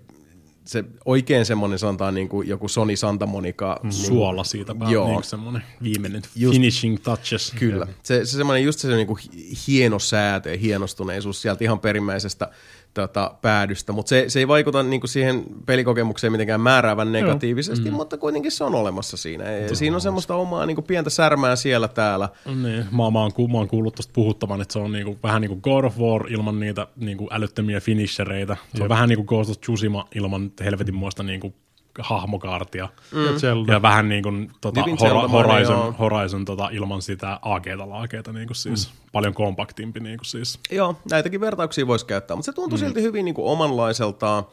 se 0.68 0.84
oikein 1.06 1.46
semmoinen 1.46 1.80
sanotaan 1.80 2.14
niin 2.16 2.30
kuin 2.30 2.48
joku 2.48 2.68
Sony 2.68 2.96
Santa 2.96 3.26
Monica. 3.26 3.80
Mm. 3.84 3.92
Suola 3.92 4.44
siitä 4.44 4.76
päällä, 4.76 4.94
Joo. 4.94 5.08
niin 5.08 5.24
semmoinen 5.24 5.64
viimeinen 5.84 6.22
Just- 6.36 6.54
finishing 6.54 6.98
touches. 7.04 7.54
Kyllä. 7.60 7.88
Se, 8.04 8.26
se 8.26 8.38
semmoinen 8.38 8.64
just 8.64 8.80
se 8.80 8.88
niin 8.96 9.08
kuin 9.08 9.20
hieno 9.68 10.00
säätö 10.00 10.52
ja 10.52 10.58
hienostuneisuus 10.58 11.42
sieltä 11.42 11.64
ihan 11.64 11.80
perimmäisestä 11.80 12.52
tota, 13.02 13.36
päädystä, 13.42 13.92
mutta 13.92 14.10
se, 14.10 14.26
se 14.28 14.40
ei 14.40 14.48
vaikuta 14.48 14.84
niin 14.84 15.02
kuin 15.02 15.10
siihen 15.10 15.44
pelikokemukseen 15.66 16.32
mitenkään 16.32 16.62
määräävän 16.62 17.12
negatiivisesti, 17.12 17.90
mm. 17.90 17.96
mutta 17.96 18.18
kuitenkin 18.18 18.52
se 18.52 18.64
on 18.64 18.76
olemassa 18.76 19.18
siinä. 19.18 19.52
Ja 19.52 19.76
siinä 19.76 19.96
on 19.96 20.02
semmoista 20.02 20.36
omaa 20.36 20.66
niin 20.66 20.76
kuin 20.76 20.86
pientä 20.86 21.10
särmää 21.10 21.56
siellä 21.56 21.88
täällä. 21.88 22.30
Niin, 22.46 22.86
mä, 22.92 23.12
mä, 23.12 23.20
oon, 23.20 23.32
mä 23.52 23.58
oon 23.58 23.68
kuullut 23.68 23.96
tuosta 23.96 24.14
puhuttavan, 24.14 24.62
että 24.62 24.74
se 24.74 24.80
on 24.80 24.92
niinku, 24.92 25.18
vähän 25.24 25.42
niin 25.42 25.50
kuin 25.50 25.62
God 25.64 25.84
of 25.84 26.00
War 26.00 26.32
ilman 26.32 26.60
niitä 26.60 26.88
niinku 26.96 27.28
älyttömiä 27.32 27.80
finishereitä. 27.80 28.58
Se 28.76 28.84
on 28.84 28.90
vähän 28.90 29.10
niin 29.10 29.18
kuin 29.18 29.26
Ghost 29.26 29.50
of 29.50 29.62
Tsushima 29.62 30.08
ilman 30.16 30.52
helvetinmoista 30.64 31.24
niinku 31.24 31.54
hahmokaartia. 32.00 32.90
Ja 33.12 33.40
Zelda. 33.40 33.74
Ja 33.74 33.82
vähän 33.82 34.10
niin 34.10 34.24
kuin 34.24 34.52
tota, 34.62 34.82
Hora- 34.82 34.98
Zelda-mainen, 34.98 35.52
Horizon, 35.52 35.78
joo. 35.78 35.96
Horizon 36.00 36.46
tota, 36.46 36.70
ilman 36.72 37.02
sitä 37.02 37.40
AG-ta 37.42 37.90
laakeita, 37.90 38.34
niin 38.34 38.48
kuin 38.48 38.56
siis, 38.56 38.88
mm. 38.88 39.10
paljon 39.12 39.34
kompaktimpi. 39.34 40.00
Niin 40.00 40.18
kuin 40.18 40.26
siis. 40.26 40.60
Joo, 40.72 40.96
näitäkin 41.12 41.42
vertauksia 41.42 41.88
voisi 41.88 42.06
käyttää, 42.06 42.36
mutta 42.36 42.46
se 42.46 42.54
tuntuu 42.54 42.78
mm. 42.78 42.86
silti 42.86 43.02
hyvin 43.02 43.26
niin 43.26 43.36
kuin 43.36 43.48
omanlaiseltaan. 43.48 44.44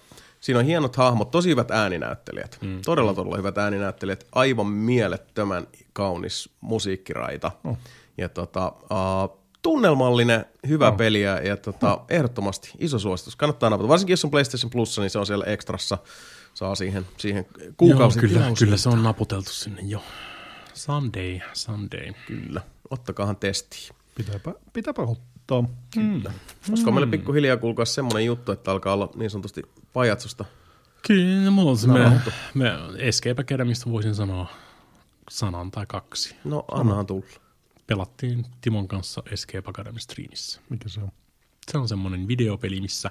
Siinä 0.41 0.59
on 0.61 0.67
hienot 0.67 0.97
hahmot, 0.97 1.31
tosi 1.31 1.49
hyvät 1.51 1.71
ääninäyttelijät. 1.71 2.59
Mm. 2.61 2.81
Todella, 2.85 3.15
todella 3.15 3.37
hyvät 3.37 3.59
ääninäyttelijät. 3.59 4.27
Aivan 4.33 4.67
mielettömän 4.67 5.67
kaunis 5.93 6.51
musiikkiraita. 6.61 7.51
Oh. 7.65 7.79
Ja 8.19 8.29
tota, 8.29 8.73
uh, 8.83 9.39
tunnelmallinen, 9.63 10.45
hyvä 10.69 10.89
oh. 10.89 10.97
peli 10.97 11.23
ja, 11.23 11.57
tota, 11.63 12.01
ehdottomasti 12.09 12.71
iso 12.79 12.99
suositus. 12.99 13.37
Kannattaa 13.37 13.71
napata. 13.71 13.89
Varsinkin 13.89 14.13
jos 14.13 14.25
on 14.25 14.31
PlayStation 14.31 14.71
Plus, 14.71 14.99
niin 14.99 15.11
se 15.11 15.19
on 15.19 15.27
siellä 15.27 15.45
ekstrassa. 15.45 15.99
Saa 16.55 16.75
siihen, 16.75 17.07
siihen 17.17 17.47
kuukausi 17.77 18.19
Joo, 18.19 18.29
kyllä, 18.29 18.53
kyllä 18.59 18.77
se 18.77 18.89
on 18.89 19.03
naputeltu 19.03 19.51
sinne 19.51 19.83
jo. 19.83 20.03
Sunday, 20.75 21.41
Sunday. 21.53 22.13
Kyllä. 22.27 22.61
Ottakaahan 22.91 23.37
testiin. 23.37 23.97
Pitääpä, 24.15 24.55
pitääpä 24.73 25.03
ottaa. 25.03 25.65
Kyllä. 25.95 26.33
Olisiko 26.69 26.91
meille 26.91 27.11
pikkuhiljaa 27.11 27.57
kuulkaa 27.57 27.85
semmoinen 27.85 28.25
juttu, 28.25 28.53
että 28.53 28.71
alkaa 28.71 28.95
olla 28.95 29.11
niin 29.15 29.31
sanotusti 29.31 29.63
pajatsosta 29.93 30.45
Kyllä, 31.07 31.51
mulla 31.51 31.71
on 31.71 31.79
se 31.79 31.89
me, 31.89 32.21
me 32.55 32.73
Escape 32.99 33.41
Academista 33.41 33.91
voisin 33.91 34.15
sanoa 34.15 34.47
sanan 35.31 35.71
tai 35.71 35.87
kaksi. 35.87 36.37
No, 36.45 36.65
annahan 36.71 37.07
tulla. 37.07 37.27
Pelattiin 37.87 38.47
Timon 38.61 38.89
kanssa 38.89 39.23
Escape 39.31 39.71
Academy 39.71 40.01
streamissä. 40.01 40.61
Mikä 40.69 40.89
se 40.89 41.01
on? 41.01 41.13
Se 41.73 41.79
on 41.79 41.89
semmoinen 41.89 42.29
videopeli, 42.29 42.81
missä 42.81 43.11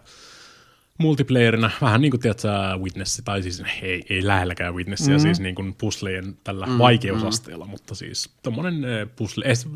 multiplayerina, 0.98 1.72
vähän 1.82 2.02
niin 2.02 2.12
kuin 2.12 2.22
tiedätkö, 2.22 2.48
Witness, 2.78 3.22
tai 3.26 3.44
siis 3.44 3.64
ei, 3.82 4.06
ei 4.10 4.28
lähelläkään 4.28 4.76
Witnessia, 4.76 5.18
mm. 5.18 5.20
siis 5.20 5.40
niin 5.40 5.56
kuin 5.56 5.76
puzzlejen 5.76 6.38
tällä 6.44 6.66
mm, 6.66 6.78
vaikeusasteella, 6.78 7.66
mutta 7.66 7.96
siis 7.96 8.30
tommonen 8.44 8.86
eh, 8.86 9.08
puzzle, 9.16 9.46
es, 9.48 9.68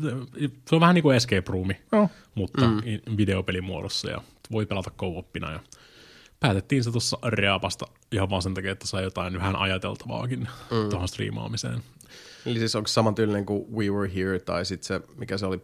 se 0.68 0.74
on 0.74 0.80
vähän 0.80 0.94
niin 0.94 1.02
kuin 1.02 1.16
escape 1.16 1.42
roomi, 1.46 1.76
Joo. 1.92 2.10
mutta 2.34 2.66
mm. 2.68 3.16
videopelin 3.16 3.64
muodossa 3.64 4.10
ja 4.10 4.22
voi 4.52 4.66
pelata 4.66 4.90
co-opina 4.90 5.52
ja 5.52 5.60
päätettiin 6.40 6.84
se 6.84 6.90
tuossa 6.90 7.18
reapasta 7.24 7.86
ihan 8.12 8.30
vaan 8.30 8.42
sen 8.42 8.54
takia, 8.54 8.72
että 8.72 8.86
sai 8.86 9.02
jotain 9.02 9.38
vähän 9.38 9.56
ajateltavaakin 9.56 10.40
mm. 10.40 10.88
tuohon 10.90 11.08
striimaamiseen. 11.08 11.82
Eli 12.46 12.58
siis 12.58 12.76
onko 12.76 12.88
saman 12.88 13.14
tyylinen 13.14 13.46
kuin 13.46 13.72
We 13.72 13.90
Were 13.90 14.14
Here, 14.14 14.38
tai 14.38 14.64
sitten 14.64 14.86
se, 14.86 15.00
mikä 15.16 15.38
se 15.38 15.46
oli, 15.46 15.60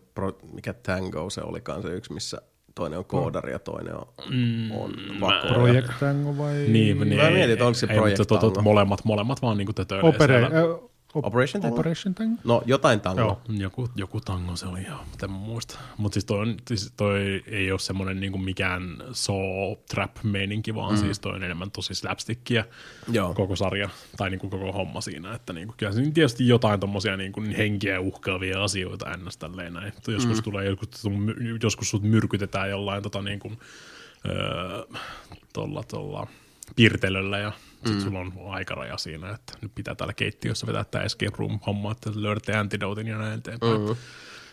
mikä 0.52 0.72
Tango 0.72 1.30
se 1.30 1.40
olikaan 1.40 1.82
se 1.82 1.88
yksi, 1.88 2.12
missä 2.12 2.42
toinen 2.74 2.98
on 2.98 3.04
koodari 3.04 3.52
ja 3.52 3.58
toinen 3.58 3.94
on, 3.94 4.06
mm, 4.30 4.70
on 4.70 4.94
vakoja. 5.20 5.54
Project 5.54 5.88
Tango 6.00 6.38
vai? 6.38 6.54
Niin, 6.54 7.00
niin 7.00 7.16
Mä 7.22 7.30
mietin, 7.30 7.52
että 7.52 7.66
onko 7.66 7.74
se 7.74 7.86
ei, 7.90 7.96
Project 7.96 8.18
mutta 8.18 8.34
to, 8.34 8.40
to, 8.40 8.50
Tango. 8.50 8.62
molemmat, 8.62 9.04
molemmat 9.04 9.42
vaan 9.42 9.56
niinku 9.56 9.72
tötöilee 9.72 10.08
Opere, 10.08 10.38
siellä. 10.40 10.78
Op, 11.14 11.26
Operation 11.26 11.62
Tango? 11.62 11.74
Operation 11.76 12.14
Tango? 12.14 12.40
No, 12.44 12.62
jotain 12.66 13.00
tango. 13.00 13.20
Joo. 13.20 13.40
Joku, 13.48 13.88
joku 13.96 14.20
tango 14.20 14.56
se 14.56 14.66
oli, 14.66 14.84
joo, 14.86 14.98
mutta 15.10 15.26
en 15.26 15.32
muista. 15.32 15.78
Mutta 15.96 16.14
siis 16.14 16.24
toi, 16.24 16.38
on, 16.38 16.56
siis 16.68 16.92
toi 16.96 17.42
ei 17.46 17.70
ole 17.70 17.78
semmoinen 17.78 18.20
niinku 18.20 18.38
mikään 18.38 18.96
saw 19.12 19.72
trap 19.88 20.16
meininki, 20.22 20.74
vaan 20.74 20.94
mm. 20.94 21.00
siis 21.00 21.18
toi 21.18 21.32
on 21.32 21.42
enemmän 21.42 21.70
tosi 21.70 21.94
slapstickia 21.94 22.64
Joo. 23.12 23.34
koko 23.34 23.56
sarja, 23.56 23.88
tai 24.16 24.30
niinku 24.30 24.50
koko 24.50 24.72
homma 24.72 25.00
siinä. 25.00 25.34
Että 25.34 25.52
niinku, 25.52 25.74
kyllä 25.76 25.92
siinä 25.92 26.10
tietysti 26.10 26.48
jotain 26.48 26.80
tommosia 26.80 27.16
niinku 27.16 27.42
henkiä 27.58 28.00
uhkaavia 28.00 28.64
asioita 28.64 29.16
ns. 29.16 29.36
tälleen 29.36 29.72
näin. 29.72 29.88
Että 29.88 30.12
Joskus 30.12 30.36
mm. 30.36 30.42
tulee, 30.42 30.64
joskus, 30.64 31.02
joskus 31.62 31.90
sut 31.90 32.02
myrkytetään 32.02 32.70
jollain 32.70 33.02
tota 33.02 33.22
niinku, 33.22 33.52
öö, 34.28 34.98
tolla, 35.52 35.82
tolla 35.82 36.26
piirtelöllä 36.76 37.38
ja 37.38 37.52
mm. 37.90 38.00
sulla 38.00 38.18
on 38.18 38.32
aikaraja 38.48 38.98
siinä, 38.98 39.30
että 39.30 39.52
nyt 39.62 39.74
pitää 39.74 39.94
täällä 39.94 40.12
keittiössä 40.12 40.66
vetää 40.66 40.84
tämä 40.84 41.04
escape 41.04 41.36
room 41.38 41.60
homma, 41.66 41.92
että 41.92 42.10
löydätte 42.14 42.56
antidotin 42.56 43.06
ja 43.06 43.18
näin 43.18 43.38
eteenpäin. 43.38 43.80
Mm. 43.80 43.96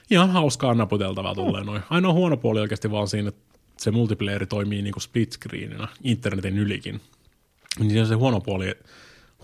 Ihan 0.09 0.29
hauskaa 0.29 0.73
naputeltavaa 0.73 1.35
tulee 1.35 1.63
noin. 1.63 1.81
Ainoa 1.89 2.13
huono 2.13 2.37
puoli 2.37 2.59
oikeasti 2.59 2.91
vaan 2.91 3.07
siinä, 3.07 3.29
että 3.29 3.41
se 3.77 3.91
multiplayeri 3.91 4.45
toimii 4.45 4.81
niinku 4.81 4.99
split 4.99 5.31
screenina 5.31 5.87
internetin 6.03 6.57
ylikin. 6.57 7.01
Niin 7.79 8.07
se 8.07 8.15
huono 8.15 8.41
puoli, 8.41 8.75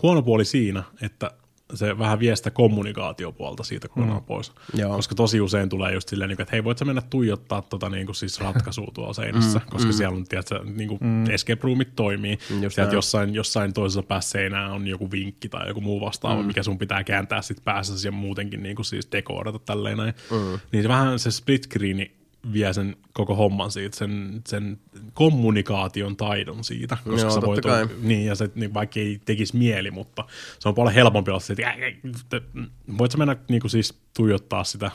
huono 0.02 0.22
puoli 0.22 0.44
siinä, 0.44 0.82
että 1.02 1.30
se 1.74 1.98
vähän 1.98 2.20
vie 2.20 2.36
sitä 2.36 2.50
kommunikaatiopuolta 2.50 3.62
siitä 3.62 3.88
kokonaan 3.88 4.22
mm. 4.22 4.26
pois. 4.26 4.52
Joo. 4.74 4.96
Koska 4.96 5.14
tosi 5.14 5.40
usein 5.40 5.68
tulee 5.68 5.94
just 5.94 6.08
silleen, 6.08 6.30
että 6.30 6.46
hei, 6.52 6.64
voit 6.64 6.78
sä 6.78 6.84
mennä 6.84 7.02
tuijottaa 7.10 7.62
tota, 7.62 7.88
niin 7.88 8.06
kuin 8.06 8.16
siis 8.16 8.40
ratkaisua 8.40 8.88
tuolla 8.94 9.12
seinässä, 9.12 9.58
mm, 9.58 9.64
koska 9.70 9.88
mm. 9.88 9.92
siellä 9.92 10.16
on, 10.16 10.24
tiedätkö, 10.24 10.60
niin 10.64 10.88
kuin 10.88 10.98
mm. 11.02 11.30
escape 11.30 11.60
roomit 11.62 11.96
toimii. 11.96 12.38
Just 12.60 12.74
Sieltä 12.74 12.94
jossain, 12.94 13.34
jossain 13.34 13.72
toisessa 13.72 14.02
päässä 14.02 14.30
seinää 14.30 14.72
on 14.72 14.86
joku 14.86 15.10
vinkki 15.10 15.48
tai 15.48 15.68
joku 15.68 15.80
muu 15.80 16.00
vastaava, 16.00 16.42
mm. 16.42 16.46
mikä 16.46 16.62
sun 16.62 16.78
pitää 16.78 17.04
kääntää 17.04 17.42
sit 17.42 17.64
päässä 17.64 18.08
ja 18.08 18.12
muutenkin 18.12 18.62
niin 18.62 18.76
kuin 18.76 18.86
siis 18.86 19.08
dekoodata 19.12 19.58
tälleen 19.58 19.96
näin. 19.96 20.14
Mm. 20.30 20.58
Niin 20.72 20.82
se 20.82 20.88
vähän 20.88 21.18
se 21.18 21.30
split 21.30 21.64
screeni 21.64 22.17
vie 22.52 22.72
sen 22.72 22.96
koko 23.12 23.34
homman 23.34 23.70
siitä, 23.70 23.96
sen, 23.96 24.42
sen 24.48 24.78
kommunikaation 25.14 26.16
taidon 26.16 26.64
siitä, 26.64 26.96
koska 27.04 27.20
Joo, 27.20 27.30
sä 27.30 27.40
voit, 27.42 27.60
kai. 27.60 27.86
niin, 28.02 28.26
ja 28.26 28.34
se, 28.34 28.50
niin 28.54 28.74
vaikka 28.74 29.00
ei 29.00 29.20
tekisi 29.24 29.56
mieli, 29.56 29.90
mutta 29.90 30.24
se 30.58 30.68
on 30.68 30.74
paljon 30.74 30.94
helpompi 30.94 31.30
olla 31.30 31.40
se, 31.40 31.52
että 31.52 31.72
"Ei, 31.72 31.82
ei, 31.84 31.96
te- 32.28 32.42
voit 32.98 33.12
sä 33.12 33.18
mennä 33.18 33.36
niin 33.48 33.60
kuin 33.60 33.70
siis 33.70 34.00
tuijottaa 34.16 34.64
sitä 34.64 34.90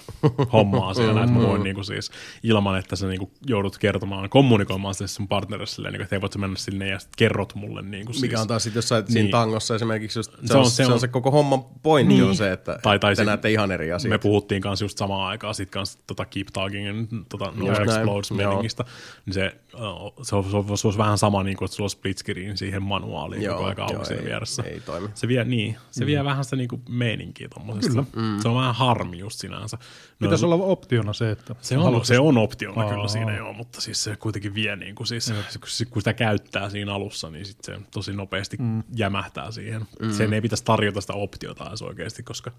hommaa 0.53 0.93
siellä, 1.03 1.23
että 1.23 1.33
mä 1.35 1.47
voin 1.47 1.63
niin 1.63 1.75
kuin 1.75 1.85
siis, 1.85 2.11
ilman, 2.43 2.79
että 2.79 2.95
sä 2.95 3.07
niin 3.07 3.19
kuin 3.19 3.31
joudut 3.47 3.77
kertomaan, 3.77 4.29
kommunikoimaan 4.29 4.93
sitä 4.93 5.07
sun 5.07 5.27
partnerille 5.27 5.65
silleen, 5.67 5.91
niin 5.93 5.99
kuin, 5.99 6.03
että 6.03 6.15
hei, 6.15 6.21
voit 6.21 6.33
sä 6.33 6.39
mennä 6.39 6.55
sinne 6.57 6.87
ja 6.87 6.99
sit 6.99 7.09
kerrot 7.17 7.55
mulle 7.55 7.81
niin 7.81 8.05
kuin 8.05 8.15
Mikä 8.21 8.27
siis, 8.35 8.41
on 8.41 8.47
taas 8.47 8.63
sitten 8.63 8.77
jossain 8.77 9.03
siinä 9.07 9.21
Niin. 9.23 9.31
tangossa 9.31 9.75
esimerkiksi 9.75 10.19
just, 10.19 10.31
se, 10.31 10.37
Se 10.47 10.53
on, 10.53 10.59
on- 10.59 10.69
se, 10.71 10.75
se 10.75 10.85
on, 10.85 10.93
on- 10.93 10.99
se 10.99 11.07
koko 11.07 11.31
homman 11.31 11.63
pointti 11.83 12.13
Niin. 12.13 12.23
on 12.25 12.35
se, 12.35 12.51
että 12.51 12.79
Tai- 12.83 12.99
tai 12.99 13.11
te 13.11 13.15
se- 13.15 13.25
näette 13.25 13.51
ihan 13.51 13.71
eri 13.71 13.87
Me 13.87 13.93
asioita. 13.93 14.19
puhuttiin 14.21 14.61
kanssa 14.61 14.85
just 14.85 14.97
samaan 14.97 15.27
aikaan 15.29 15.55
sit 15.55 15.69
kanssa 15.69 15.99
tota 16.07 16.25
Keep 16.25 16.47
Talkingin 16.53 17.07
tota 17.37 17.53
No 17.55 17.67
Just 17.67 17.77
näin, 17.85 17.89
Explodes 17.99 18.29
joo. 18.31 18.37
meningistä. 18.37 18.85
Niin 19.25 19.33
se, 19.33 19.55
uh, 19.73 20.13
se, 20.25 20.35
on, 20.35 20.43
se, 20.51 20.57
on, 20.57 20.77
se 20.77 20.87
olisi 20.87 20.97
vähän 20.97 21.17
sama, 21.17 21.43
niin 21.43 21.57
kuin, 21.57 21.65
että 21.65 21.75
sulla 21.75 21.85
on 21.85 21.89
split 21.89 22.17
screen 22.17 22.57
siihen 22.57 22.83
manuaaliin 22.83 23.41
Joo, 23.41 23.55
koko 23.57 23.67
ajan 23.67 23.81
auki 23.95 24.05
siinä 24.05 24.23
vieressä. 24.23 24.63
ei 24.63 24.79
toimi. 24.79 25.09
Se 25.15 25.27
vie, 25.27 25.43
niin, 25.43 25.77
se 25.91 26.05
vie 26.05 26.23
vähän 26.23 26.43
sitä 26.43 26.55
niin 26.55 26.67
kuin 26.69 26.81
meininkiä 26.89 27.47
tommosesta. 27.49 28.03
Kyllä. 28.11 28.27
Mm. 28.35 28.39
Se 28.41 28.47
on 28.47 28.55
vähän 28.55 28.75
harmi 28.75 29.17
just 29.19 29.39
sinänsä. 29.39 29.77
No, 30.19 30.25
Pitäisi 30.27 30.45
olla 30.45 30.55
optiona 30.55 31.13
se, 31.13 31.31
että 31.31 31.55
se 31.61 31.77
on, 31.77 31.83
haluat- 31.83 32.05
se 32.05 32.19
on 32.19 32.37
optiona 32.37 32.81
Aa. 32.83 32.89
kyllä 32.93 33.07
siinä 33.07 33.37
joo, 33.37 33.53
mutta 33.53 33.81
siis 33.81 34.03
se 34.03 34.15
kuitenkin 34.15 34.53
vie, 34.55 34.75
niin 34.75 34.95
kuin 34.95 35.07
siis, 35.07 35.33
kun- 35.59 35.87
kun 35.89 36.01
sitä 36.01 36.13
käyttää 36.13 36.69
siinä 36.69 36.93
alussa, 36.93 37.29
niin 37.29 37.45
sit 37.45 37.57
se 37.63 37.79
tosi 37.91 38.13
nopeasti 38.13 38.57
mm. 38.59 38.83
jämähtää 38.95 39.51
siihen. 39.51 39.87
Mm. 40.01 40.11
Sen 40.11 40.33
ei 40.33 40.41
pitäisi 40.41 40.63
tarjota 40.65 41.01
sitä 41.01 41.13
optiota 41.13 41.67
edes 41.67 41.81
oikeasti, 41.81 42.23
koska 42.23 42.51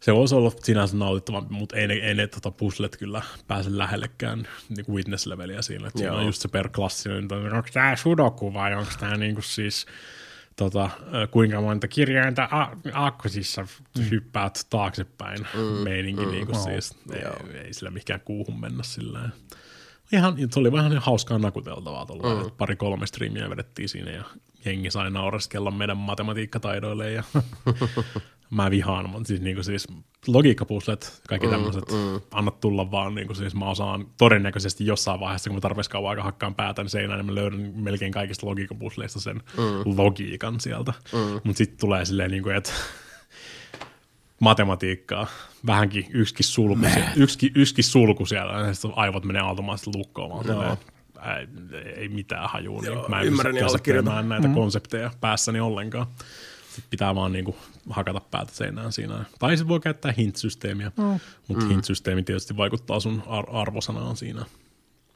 se 0.00 0.14
voisi 0.14 0.34
olla 0.34 0.52
sinänsä 0.62 0.96
nautittavampi, 0.96 1.54
mutta 1.54 1.76
ei 1.76 1.88
ne, 1.88 1.94
ei 1.94 2.14
ne 2.14 2.26
tota 2.26 2.50
puzzlet 2.50 2.96
kyllä 2.96 3.22
pääse 3.46 3.78
lähellekään 3.78 4.48
niin 4.68 4.84
kuin 4.84 4.96
witness-leveliä 4.96 5.62
siinä. 5.62 5.86
Että 5.86 5.98
siinä 5.98 6.14
on 6.14 6.26
just 6.26 6.42
se 6.42 6.48
per 6.48 6.68
klassinen, 6.68 7.22
että 7.22 7.34
onko 7.34 7.68
tämä 7.72 7.96
sudoku 7.96 8.54
vai 8.54 8.74
onko 8.74 8.92
tämä 9.00 9.16
niin 9.16 9.34
kuin 9.34 9.44
siis 9.44 9.86
tota, 10.56 10.90
kuinka 11.30 11.60
monta 11.60 11.88
kirjainta 11.88 12.48
a- 12.50 12.76
aakkosissa 12.92 13.66
hyppäät 14.10 14.66
taaksepäin 14.70 15.46
mm, 15.54 15.60
meininki 15.60 16.26
mm, 16.26 16.30
niin 16.30 16.46
kuin 16.46 16.58
siis. 16.58 16.96
Ei, 17.12 17.22
ei 17.64 17.72
sillä 17.72 17.90
mikään 17.90 18.20
kuuhun 18.20 18.60
mennä 18.60 18.82
sillä 18.82 19.30
Ihan, 20.12 20.36
se 20.50 20.60
oli 20.60 20.72
vähän 20.72 20.98
hauskaa 20.98 21.38
nakuteltavaa 21.38 22.06
tuolla, 22.06 22.44
mm. 22.44 22.50
pari 22.58 22.76
kolme 22.76 23.06
striimiä 23.06 23.50
vedettiin 23.50 23.88
siinä 23.88 24.10
ja 24.10 24.24
jengi 24.64 24.90
sai 24.90 25.10
naureskella 25.10 25.70
meidän 25.70 25.96
matematiikkataidoille 25.96 27.12
ja 27.12 27.22
mä 28.50 28.70
vihaan, 28.70 29.10
mutta 29.10 29.28
siis, 29.28 29.40
niinku 29.40 29.62
siis 29.62 29.86
logiikkapuslet, 30.26 31.22
kaikki 31.28 31.46
mm, 31.46 31.50
tämmöiset, 31.50 31.84
mm. 31.92 32.20
anna 32.30 32.50
tulla 32.50 32.90
vaan, 32.90 33.14
niinku 33.14 33.34
siis 33.34 33.54
mä 33.54 33.70
osaan 33.70 34.06
todennäköisesti 34.16 34.86
jossain 34.86 35.20
vaiheessa, 35.20 35.50
kun 35.50 35.56
mä 35.56 35.60
tarpeeksi 35.60 35.90
kauan 35.90 36.10
aika 36.10 36.22
hakkaan 36.22 36.54
päätän 36.54 36.88
seinään, 36.88 37.18
niin 37.18 37.26
mä 37.26 37.34
löydän 37.34 37.72
melkein 37.74 38.12
kaikista 38.12 38.46
logiikkapusleista 38.46 39.20
sen 39.20 39.36
mm. 39.36 39.96
logiikan 39.96 40.60
sieltä. 40.60 40.92
Mm. 41.12 41.40
Mutta 41.44 41.58
sitten 41.58 41.78
tulee 41.80 42.04
silleen, 42.04 42.30
niinku, 42.30 42.48
että 42.48 42.72
matematiikkaa, 44.40 45.26
vähänkin 45.66 46.06
yksikin 46.10 46.46
sulku, 46.46 46.86
yksikin, 47.16 47.52
yksikin 47.54 47.84
sulku 47.84 48.26
siellä, 48.26 48.52
ja 48.52 48.74
sitten 48.74 48.92
aivot 48.96 49.24
menee 49.24 49.42
automaattisesti 49.42 49.98
lukkoon, 49.98 50.44
silleen, 50.44 50.78
ei, 51.36 51.92
ei 51.96 52.08
mitään 52.08 52.50
hajua, 52.50 52.82
niin 52.82 52.98
mä 53.08 53.20
en 53.20 53.26
ymmärrän 53.26 53.56
ja 53.56 53.66
allekirjoitan. 53.66 54.28
näitä 54.28 54.48
mm. 54.48 54.54
konsepteja 54.54 55.10
päässäni 55.20 55.60
ollenkaan. 55.60 56.06
Sitten 56.78 56.90
pitää 56.90 57.14
vaan 57.14 57.32
niinku 57.32 57.56
hakata 57.90 58.20
päätä 58.20 58.52
seinään 58.54 58.92
siinä. 58.92 59.24
Tai 59.38 59.56
sitten 59.56 59.68
voi 59.68 59.80
käyttää 59.80 60.12
hint-systeemiä, 60.12 60.92
mm. 60.96 61.20
mutta 61.48 61.64
mm. 61.64 61.70
hint-systeemi 61.70 62.22
tietysti 62.22 62.56
vaikuttaa 62.56 63.00
sun 63.00 63.22
ar- 63.26 63.56
arvosanaan 63.56 64.16
siinä 64.16 64.44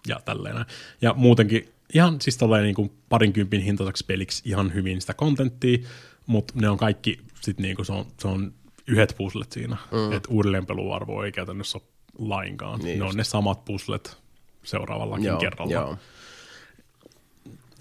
ja 0.07 0.21
tälleen. 0.25 0.65
Ja 1.03 1.15
muutenkin 1.15 1.69
ihan 1.95 2.21
siis 2.21 2.37
tolleen 2.37 2.65
niinku 2.65 2.93
parinkympin 3.09 3.61
hintaiseksi 3.61 4.05
peliksi 4.07 4.43
ihan 4.47 4.75
hyvin 4.75 5.01
sitä 5.01 5.15
kontenttia, 5.15 5.79
mutta 6.27 6.55
ne 6.57 6.69
on 6.69 6.77
kaikki 6.79 7.21
sit 7.41 7.59
niinku 7.59 7.85
se 7.85 7.93
on, 7.93 8.07
se 8.19 8.29
on 8.29 8.53
yhdet 8.87 9.15
puzzlet 9.19 9.53
siinä, 9.53 9.77
mm. 9.91 10.13
että 10.13 10.29
uudelleenpeluarvo 10.33 11.23
ei 11.25 11.33
käytännössä 11.33 11.79
ole 11.79 11.87
lainkaan. 12.29 12.79
Niin 12.79 12.87
Niin 12.87 12.99
ne 12.99 13.05
just. 13.05 13.13
on 13.13 13.17
ne 13.17 13.25
samat 13.25 13.65
puzzlet 13.65 14.17
seuraavallakin 14.65 15.27
Joo, 15.27 15.39
kerralla. 15.39 15.73
joo. 15.73 15.97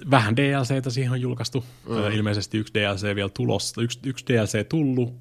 Vähän 0.09 0.35
DLCtä 0.35 0.89
siihen 0.89 1.11
on 1.11 1.21
julkaistu. 1.21 1.65
Mm. 1.89 2.11
Ilmeisesti 2.11 2.57
yksi 2.57 2.73
DLC 2.73 3.15
vielä 3.15 3.30
tulossa. 3.30 3.81
Yksi, 3.81 3.99
yksi 4.05 4.25
DLC 4.25 4.69
tullut, 4.69 5.13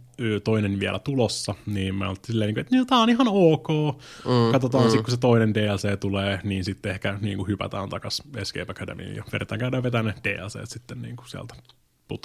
toinen 0.45 0.81
vielä 0.81 0.99
tulossa. 0.99 1.55
Niin 1.67 1.95
mä 1.95 2.09
oltiin 2.09 2.27
silleen, 2.27 2.59
että 2.59 2.77
no, 2.77 2.85
tää 2.85 2.99
on 2.99 3.11
ihan 3.11 3.27
ok. 3.31 3.69
Mm. 3.69 4.53
Katsotaan 4.53 4.85
mm. 4.85 4.91
sitten, 4.91 5.05
kun 5.05 5.11
se 5.11 5.17
toinen 5.17 5.55
DLC 5.55 6.01
tulee, 6.01 6.41
niin 6.45 6.65
sitten 6.65 6.93
ehkä 6.93 7.19
niin 7.21 7.37
kuin 7.37 7.49
hypätään 7.49 7.89
takas 7.89 8.23
Escape 8.37 8.73
Academyin 8.73 9.17
ja 9.17 9.25
vedetään 9.33 9.59
käydään 9.59 9.83
vetää 9.83 10.03
ne 10.03 10.15
DLC 10.25 10.59
sitten 10.65 11.03
niin 11.03 11.17
kuin 11.17 11.29
sieltä 11.29 11.55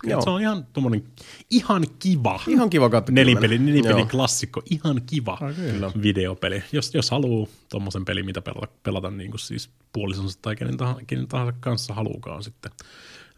Joo. 0.04 0.22
Se 0.22 0.30
on 0.30 0.42
ihan 0.42 0.68
tommonen, 0.74 1.04
ihan 1.50 1.86
kiva. 2.00 2.40
Ihan 2.48 2.70
kiva 2.70 2.90
katsoa. 2.90 3.14
Nelipeli, 3.14 3.58
nelipeli 3.58 4.00
Joo. 4.00 4.06
klassikko, 4.08 4.62
ihan 4.70 5.02
kiva 5.06 5.34
Okei. 5.34 5.72
Kyllä. 5.72 5.92
videopeli. 6.02 6.64
Jos, 6.72 6.94
jos 6.94 7.12
haluaa 7.12 7.48
tuommoisen 7.70 8.06
pelin, 8.06 8.26
mitä 8.26 8.42
pelata, 8.42 8.68
pelata 8.84 9.12
niin 9.12 9.32
kuin 9.32 9.40
siis 9.40 9.70
puolisonsa 9.94 10.40
tai 10.42 10.56
kenen 10.56 10.78
tahansa, 10.78 11.02
kenen 11.08 11.28
tahansa 11.28 11.54
kanssa 11.60 11.94
haluukaan 11.94 12.44
sitten 12.44 12.72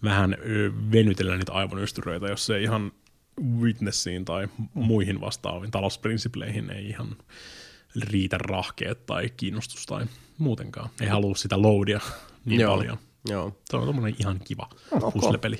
vähän 0.03 0.37
venytellä 0.91 1.37
niitä 1.37 1.53
aivonystyröitä, 1.53 2.27
jos 2.27 2.45
se 2.45 2.61
ihan 2.61 2.91
Witnessiin 3.59 4.25
tai 4.25 4.47
muihin 4.73 5.21
vastaaviin 5.21 5.71
talousprinsipleihin 5.71 6.69
ei 6.71 6.89
ihan 6.89 7.17
riitä 8.01 8.37
rahkeet 8.37 9.05
tai 9.05 9.29
kiinnostus 9.37 9.85
tai 9.85 10.05
muutenkaan. 10.37 10.89
Ei 11.01 11.07
halua 11.07 11.35
sitä 11.35 11.61
loadia 11.61 11.99
niin 12.45 12.61
Joo. 12.61 12.77
paljon. 12.77 12.97
Joo. 13.29 13.57
Se 13.65 13.77
on 13.77 13.85
tommonen 13.85 14.15
ihan 14.19 14.39
kiva 14.43 14.69
Ok. 14.91 15.13
puzzle-peli. 15.13 15.59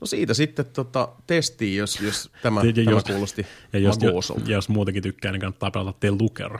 No 0.00 0.06
siitä 0.06 0.34
sitten 0.34 0.64
tota, 0.66 1.08
testiin, 1.26 1.76
jos, 1.76 2.00
jos 2.00 2.30
tämä, 2.42 2.60
Ja- 2.62 2.72
tämä 2.72 2.90
jos- 2.90 3.04
kuulosti 3.04 3.46
Ja 3.72 3.78
jos, 3.78 3.98
ja 4.46 4.52
jos 4.54 4.68
muutenkin 4.68 5.02
tykkää, 5.02 5.32
niin 5.32 5.40
kannattaa 5.40 5.70
pelata 5.70 5.98
The 6.00 6.10
Looker. 6.10 6.58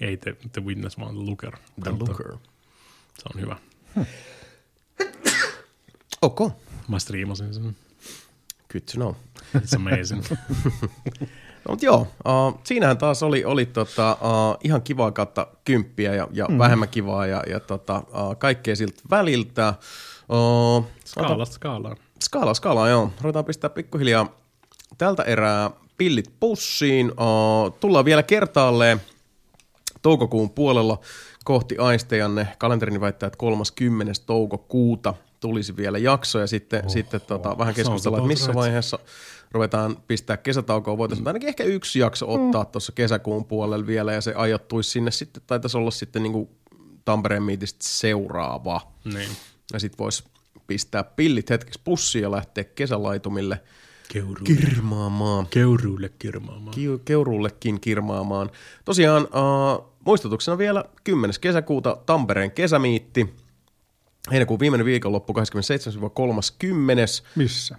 Ei 0.00 0.16
The, 0.16 0.36
the 0.52 0.64
Witness, 0.64 0.98
vaan 0.98 1.14
The 1.14 1.24
Looker. 1.24 1.50
The 1.50 1.60
Kannattaa. 1.84 2.08
Looker. 2.08 2.32
Se 3.18 3.22
on 3.34 3.40
hyvä. 3.40 3.56
Ok, 6.22 6.40
Mä 6.88 6.98
striimasin 6.98 7.54
sen. 7.54 7.76
good 8.72 8.82
to 8.82 8.92
know. 8.94 9.14
It's 9.56 9.76
amazing. 9.76 10.22
No, 11.64 11.72
mutta 11.72 11.86
joo, 11.86 12.00
uh, 12.00 12.60
siinähän 12.64 12.98
taas 12.98 13.22
oli, 13.22 13.44
oli 13.44 13.66
tota, 13.66 14.12
uh, 14.20 14.58
ihan 14.64 14.82
kivaa 14.82 15.12
kautta 15.12 15.46
kymppiä 15.64 16.14
ja, 16.14 16.28
ja 16.32 16.46
mm. 16.48 16.58
vähemmän 16.58 16.88
kivaa 16.88 17.26
ja, 17.26 17.42
ja 17.50 17.60
tota, 17.60 17.98
uh, 17.98 18.36
kaikkea 18.38 18.76
siltä 18.76 19.02
väliltä. 19.10 19.74
Uh, 20.32 20.84
Skaala, 21.04 21.44
skaala. 21.44 21.96
Skaala, 22.22 22.54
skaala, 22.54 22.88
joo. 22.88 23.10
Ruvetaan 23.20 23.44
pistää 23.44 23.70
pikkuhiljaa 23.70 24.38
tältä 24.98 25.22
erää 25.22 25.70
pillit 25.96 26.34
pussiin. 26.40 27.10
Uh, 27.10 27.72
tullaan 27.80 28.04
vielä 28.04 28.22
kertaalleen 28.22 29.00
toukokuun 30.02 30.50
puolella 30.50 31.00
kohti 31.44 31.78
aistejanne. 31.78 32.48
Kalenterini 32.58 33.00
väittää, 33.00 33.26
että 33.26 33.38
30. 33.38 34.12
toukokuuta 34.26 35.14
tulisi 35.40 35.76
vielä 35.76 35.98
jakso 35.98 36.38
ja 36.38 36.46
sitten, 36.46 36.80
Oho, 36.80 36.88
sitten 36.88 37.20
tota, 37.20 37.58
vähän 37.58 37.74
keskustellaan, 37.74 38.20
että 38.20 38.28
missä 38.28 38.54
vaiheessa 38.54 38.98
ruvetaan 39.52 39.96
pistää 40.06 40.36
kesätaukoa. 40.36 40.98
Voitaisiin 40.98 41.26
ainakin 41.26 41.48
ehkä 41.48 41.64
yksi 41.64 41.98
jakso 41.98 42.32
ottaa 42.32 42.64
mm. 42.64 42.70
tuossa 42.70 42.92
kesäkuun 42.92 43.44
puolella 43.44 43.86
vielä 43.86 44.12
ja 44.12 44.20
se 44.20 44.34
ajattuisi 44.34 44.90
sinne 44.90 45.10
sitten, 45.10 45.42
taitaisi 45.46 45.78
olla 45.78 45.90
sitten 45.90 46.22
niin 46.22 46.32
kuin 46.32 46.48
Tampereen 47.04 47.42
miitistä 47.42 47.78
seuraava. 47.82 48.80
Niin. 49.04 49.30
Ja 49.72 49.78
sitten 49.80 49.98
voisi 49.98 50.24
pistää 50.66 51.04
pillit 51.04 51.50
hetkeksi 51.50 51.80
pussiin 51.84 52.22
ja 52.22 52.30
lähteä 52.30 52.64
kesälaitumille 52.64 53.60
Keuruulle. 54.12 54.40
kirmaamaan. 54.60 55.46
Keuruulle 55.46 56.08
kirmaamaan. 56.18 56.74
Ki- 56.74 57.00
Keurullekin 57.04 57.80
kirmaamaan. 57.80 58.50
Tosiaan 58.84 59.22
uh, 59.22 59.92
muistutuksena 60.04 60.58
vielä 60.58 60.84
10. 61.04 61.34
kesäkuuta 61.40 61.96
Tampereen 62.06 62.50
kesämiitti. 62.50 63.34
Heinäkuun 64.32 64.60
viimeinen 64.60 64.84
viikonloppu 64.86 65.32
27-30. 65.32 65.36
Missä? 67.36 67.76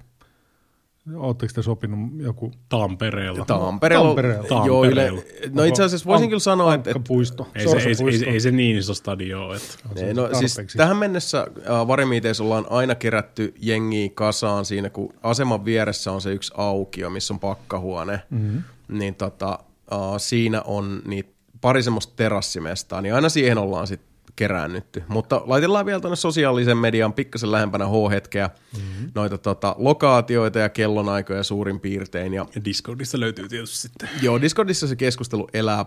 Oletteko 1.16 1.54
te 1.56 1.62
sopinut 1.62 2.00
joku 2.18 2.52
Tampereella. 2.70 3.46
Tampereella. 3.46 4.08
Tampereella. 4.08 4.66
Joo, 4.66 4.86
yle, 4.86 5.06
Tampereella. 5.06 5.52
no 5.54 5.64
itse 5.64 5.84
asiassa 5.84 6.06
voisin 6.06 6.30
kyllä 6.30 6.40
sanoa, 6.40 6.74
että, 6.74 6.90
että 6.90 6.98
Ankkapuisto, 6.98 7.48
ei, 7.56 7.68
se, 7.68 7.78
ei, 7.78 8.26
ei, 8.26 8.34
ei, 8.34 8.40
se 8.40 8.52
niin 8.52 8.78
iso 8.78 8.94
stadio 8.94 9.46
ole. 9.46 9.56
Että. 9.56 10.06
Ei, 10.06 10.14
no, 10.14 10.30
siis 10.40 10.58
tähän 10.78 10.98
mennessä 10.98 11.40
äh, 11.40 11.88
varimiiteissä 11.88 12.44
ollaan 12.44 12.66
aina 12.70 12.96
kerätty 12.96 13.54
jengiä 13.60 14.10
kasaan 14.14 14.66
siinä, 14.66 14.90
kun 14.90 15.14
aseman 15.24 15.66
vieressä 15.66 16.12
on 16.12 16.22
se 16.22 16.34
yksi 16.34 16.54
aukio, 16.58 17.10
missä 17.10 17.34
on 17.34 17.40
pakkahuone. 17.40 18.22
Mm-hmm. 18.30 18.64
Niin 18.88 19.16
tota, 19.16 19.60
äh, 19.94 20.00
siinä 20.18 20.62
on 20.62 21.02
niitä 21.06 21.30
pari 21.62 21.84
semmoista 21.84 22.14
terassimestaa, 22.16 23.02
niin 23.02 23.16
aina 23.16 23.30
siihen 23.30 23.58
ollaan 23.58 23.88
sitten 23.88 24.09
keräännytty. 24.40 25.03
Mutta 25.08 25.42
laitellaan 25.45 25.85
vielä 25.85 26.00
tuonne 26.00 26.16
sosiaalisen 26.16 26.77
median 26.77 27.14
pikkasen 27.14 27.51
lähempänä 27.51 27.85
H-hetkeä, 27.85 28.50
mm-hmm. 28.77 29.11
noita 29.16 29.38
tota, 29.38 29.76
lokaatioita 29.77 30.59
ja 30.59 30.69
kellonaikoja 30.69 31.43
suurin 31.43 31.80
piirtein. 31.80 32.34
Ja, 32.34 32.45
Ja 32.56 32.66
Discordissa 32.66 33.19
löytyy 33.19 33.50
tietysti 33.50 33.77
sitten. 33.77 34.09
joo, 34.22 34.42
Discordissa 34.42 34.88
se 34.88 34.95
keskustelu 34.95 35.48
elää 35.53 35.80
äh, 35.80 35.85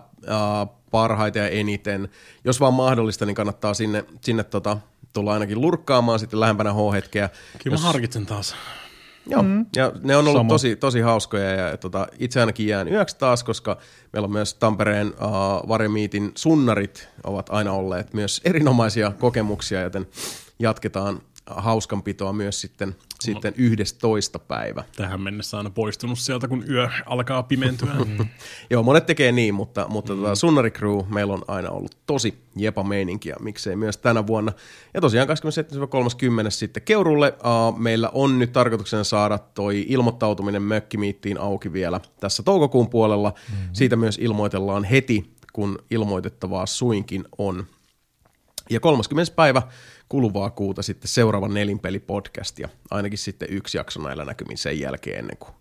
parhaiten 0.91 1.41
ja 1.43 1.49
eniten. 1.49 2.09
Jos 2.43 2.59
vaan 2.59 2.73
mahdollista, 2.73 3.25
niin 3.25 3.35
kannattaa 3.35 3.73
sinne, 3.73 4.05
sinne 4.21 4.43
tota, 4.43 4.77
tulla 5.13 5.33
ainakin 5.33 5.61
lurkkaamaan 5.61 6.19
sitten 6.19 6.39
lähempänä 6.39 6.73
H-hetkeä. 6.73 7.29
Kyllä 7.63 7.77
mä 7.77 7.81
harkitsen 7.81 8.25
taas. 8.25 8.55
Joo, 9.27 9.43
mm. 9.43 9.65
ja 9.75 9.91
ne 10.03 10.15
on 10.15 10.27
ollut 10.27 10.39
Sama. 10.39 10.49
tosi, 10.49 10.75
tosi 10.75 11.01
hauskoja 11.01 11.49
ja, 11.49 11.67
ja 11.67 11.77
tota, 11.77 12.07
itse 12.19 12.39
ainakin 12.39 12.67
jään 12.67 12.87
yöksi 12.87 13.17
taas, 13.17 13.43
koska 13.43 13.77
meillä 14.13 14.25
on 14.25 14.31
myös 14.31 14.53
Tampereen 14.53 15.07
uh, 15.07 15.69
Varemiitin 15.69 16.31
sunnarit 16.35 17.09
ovat 17.23 17.49
aina 17.49 17.71
olleet 17.71 18.13
myös 18.13 18.41
erinomaisia 18.45 19.11
kokemuksia, 19.19 19.81
joten 19.81 20.07
jatketaan 20.59 21.21
hauskanpitoa 21.47 22.33
myös 22.33 22.61
sitten, 22.61 22.95
sitten 23.19 23.53
11. 23.57 24.39
päivä. 24.39 24.83
Tähän 24.95 25.21
mennessä 25.21 25.57
aina 25.57 25.69
poistunut 25.69 26.19
sieltä, 26.19 26.47
kun 26.47 26.65
yö 26.69 26.89
alkaa 27.05 27.43
pimentyä. 27.43 27.95
Joo, 28.69 28.83
monet 28.83 29.05
tekee 29.05 29.31
niin, 29.31 29.53
mutta, 29.53 29.85
mutta 29.89 30.13
mm. 30.13 30.21
tota, 30.21 30.35
Sunnari 30.35 30.71
Crew 30.71 30.99
meillä 31.09 31.33
on 31.33 31.43
aina 31.47 31.69
ollut 31.69 31.97
tosi 32.05 32.43
jepa 32.55 32.83
meininkiä, 32.83 33.35
miksei 33.39 33.75
myös 33.75 33.97
tänä 33.97 34.27
vuonna. 34.27 34.53
Ja 34.93 35.01
tosiaan 35.01 35.27
27.30 35.29 36.49
sitten 36.49 36.83
Keurulle 36.83 37.33
uh, 37.37 37.79
meillä 37.79 38.09
on 38.13 38.39
nyt 38.39 38.51
tarkoituksena 38.51 39.03
saada 39.03 39.37
toi 39.37 39.85
ilmoittautuminen 39.87 40.61
mökkimiittiin 40.61 41.39
auki 41.39 41.73
vielä 41.73 41.99
tässä 42.19 42.43
toukokuun 42.43 42.89
puolella. 42.89 43.33
Mm. 43.49 43.69
Siitä 43.73 43.95
myös 43.95 44.17
ilmoitellaan 44.17 44.83
heti, 44.83 45.33
kun 45.53 45.79
ilmoitettavaa 45.91 46.65
suinkin 46.65 47.25
on. 47.37 47.65
Ja 48.69 48.79
30. 48.79 49.35
päivä 49.35 49.61
kuluvaa 50.13 50.49
kuuta 50.49 50.81
sitten 50.81 51.07
seuraava 51.07 51.47
nelinpeli-podcast 51.47 52.59
ja 52.59 52.69
ainakin 52.91 53.17
sitten 53.17 53.47
yksi 53.51 53.77
jakso 53.77 54.01
näillä 54.01 54.25
näkymin 54.25 54.57
sen 54.57 54.79
jälkeen 54.79 55.19
ennen 55.19 55.37
kuin 55.37 55.51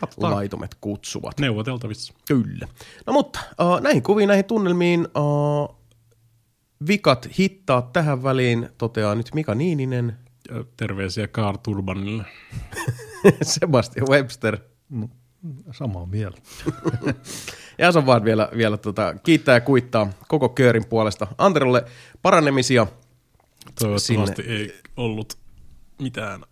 Katsotaan. 0.00 0.34
laitumet 0.34 0.76
kutsuvat. 0.80 1.40
Neuvoteltavissa. 1.40 2.14
Kyllä. 2.28 2.68
No 3.06 3.12
mutta 3.12 3.40
uh, 3.60 3.80
näihin 3.80 4.02
kuviin, 4.02 4.28
näihin 4.28 4.44
tunnelmiin 4.44 5.08
uh, 5.16 5.76
vikat 6.86 7.28
hittaa 7.38 7.82
tähän 7.82 8.22
väliin, 8.22 8.68
toteaa 8.78 9.14
nyt 9.14 9.34
Mika 9.34 9.54
Niininen, 9.54 10.16
Ja 10.50 10.64
Terveisiä 10.76 11.28
Kaar 11.28 11.58
Turbanille. 11.58 12.24
Sebastian 13.42 14.08
Webster 14.08 14.58
Samaa 15.72 16.06
mieltä. 16.06 16.40
ja 17.78 17.92
se 17.92 18.06
vaan 18.06 18.24
vielä, 18.24 18.48
vielä 18.56 18.76
tota, 18.76 19.14
kiittää 19.22 19.54
ja 19.54 19.60
kuittaa 19.60 20.08
koko 20.28 20.48
köörin 20.48 20.86
puolesta 20.86 21.26
Anterolle 21.38 21.84
paranemisia. 22.22 22.86
Toivottavasti 23.64 24.06
sinne. 24.44 24.58
ei 24.58 24.74
ollut 24.96 25.38
mitään 26.02 26.42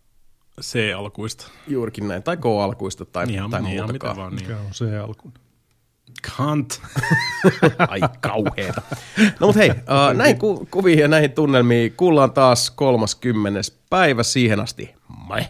C-alkuista. 0.61 1.47
Juurikin 1.69 2.09
näin, 2.09 2.23
tai 2.23 2.37
K-alkuista 2.37 3.05
tai, 3.05 3.27
niin 3.27 3.51
tai 3.51 3.63
niin 3.63 3.93
mitä 3.93 4.17
vaan. 4.17 4.37
Niin. 4.37 4.49
Mikä 4.49 4.61
on 4.61 4.71
C-alku. 4.73 5.33
Kant. 6.37 6.83
Ai 7.89 8.01
kauheeta. 8.21 8.83
No 9.41 9.47
mut 9.47 9.57
hei, 9.57 9.71
äh, 9.71 10.15
näin 10.15 10.39
ku- 10.39 10.69
kuviin 10.71 10.99
ja 10.99 11.09
näihin 11.09 11.33
tunnelmiin 11.33 11.93
kuullaan 11.97 12.33
taas 12.33 12.71
30. 12.71 13.61
päivä 13.91 14.23
siihen 14.23 14.61
asti. 14.61 14.95
Moi! 15.09 15.41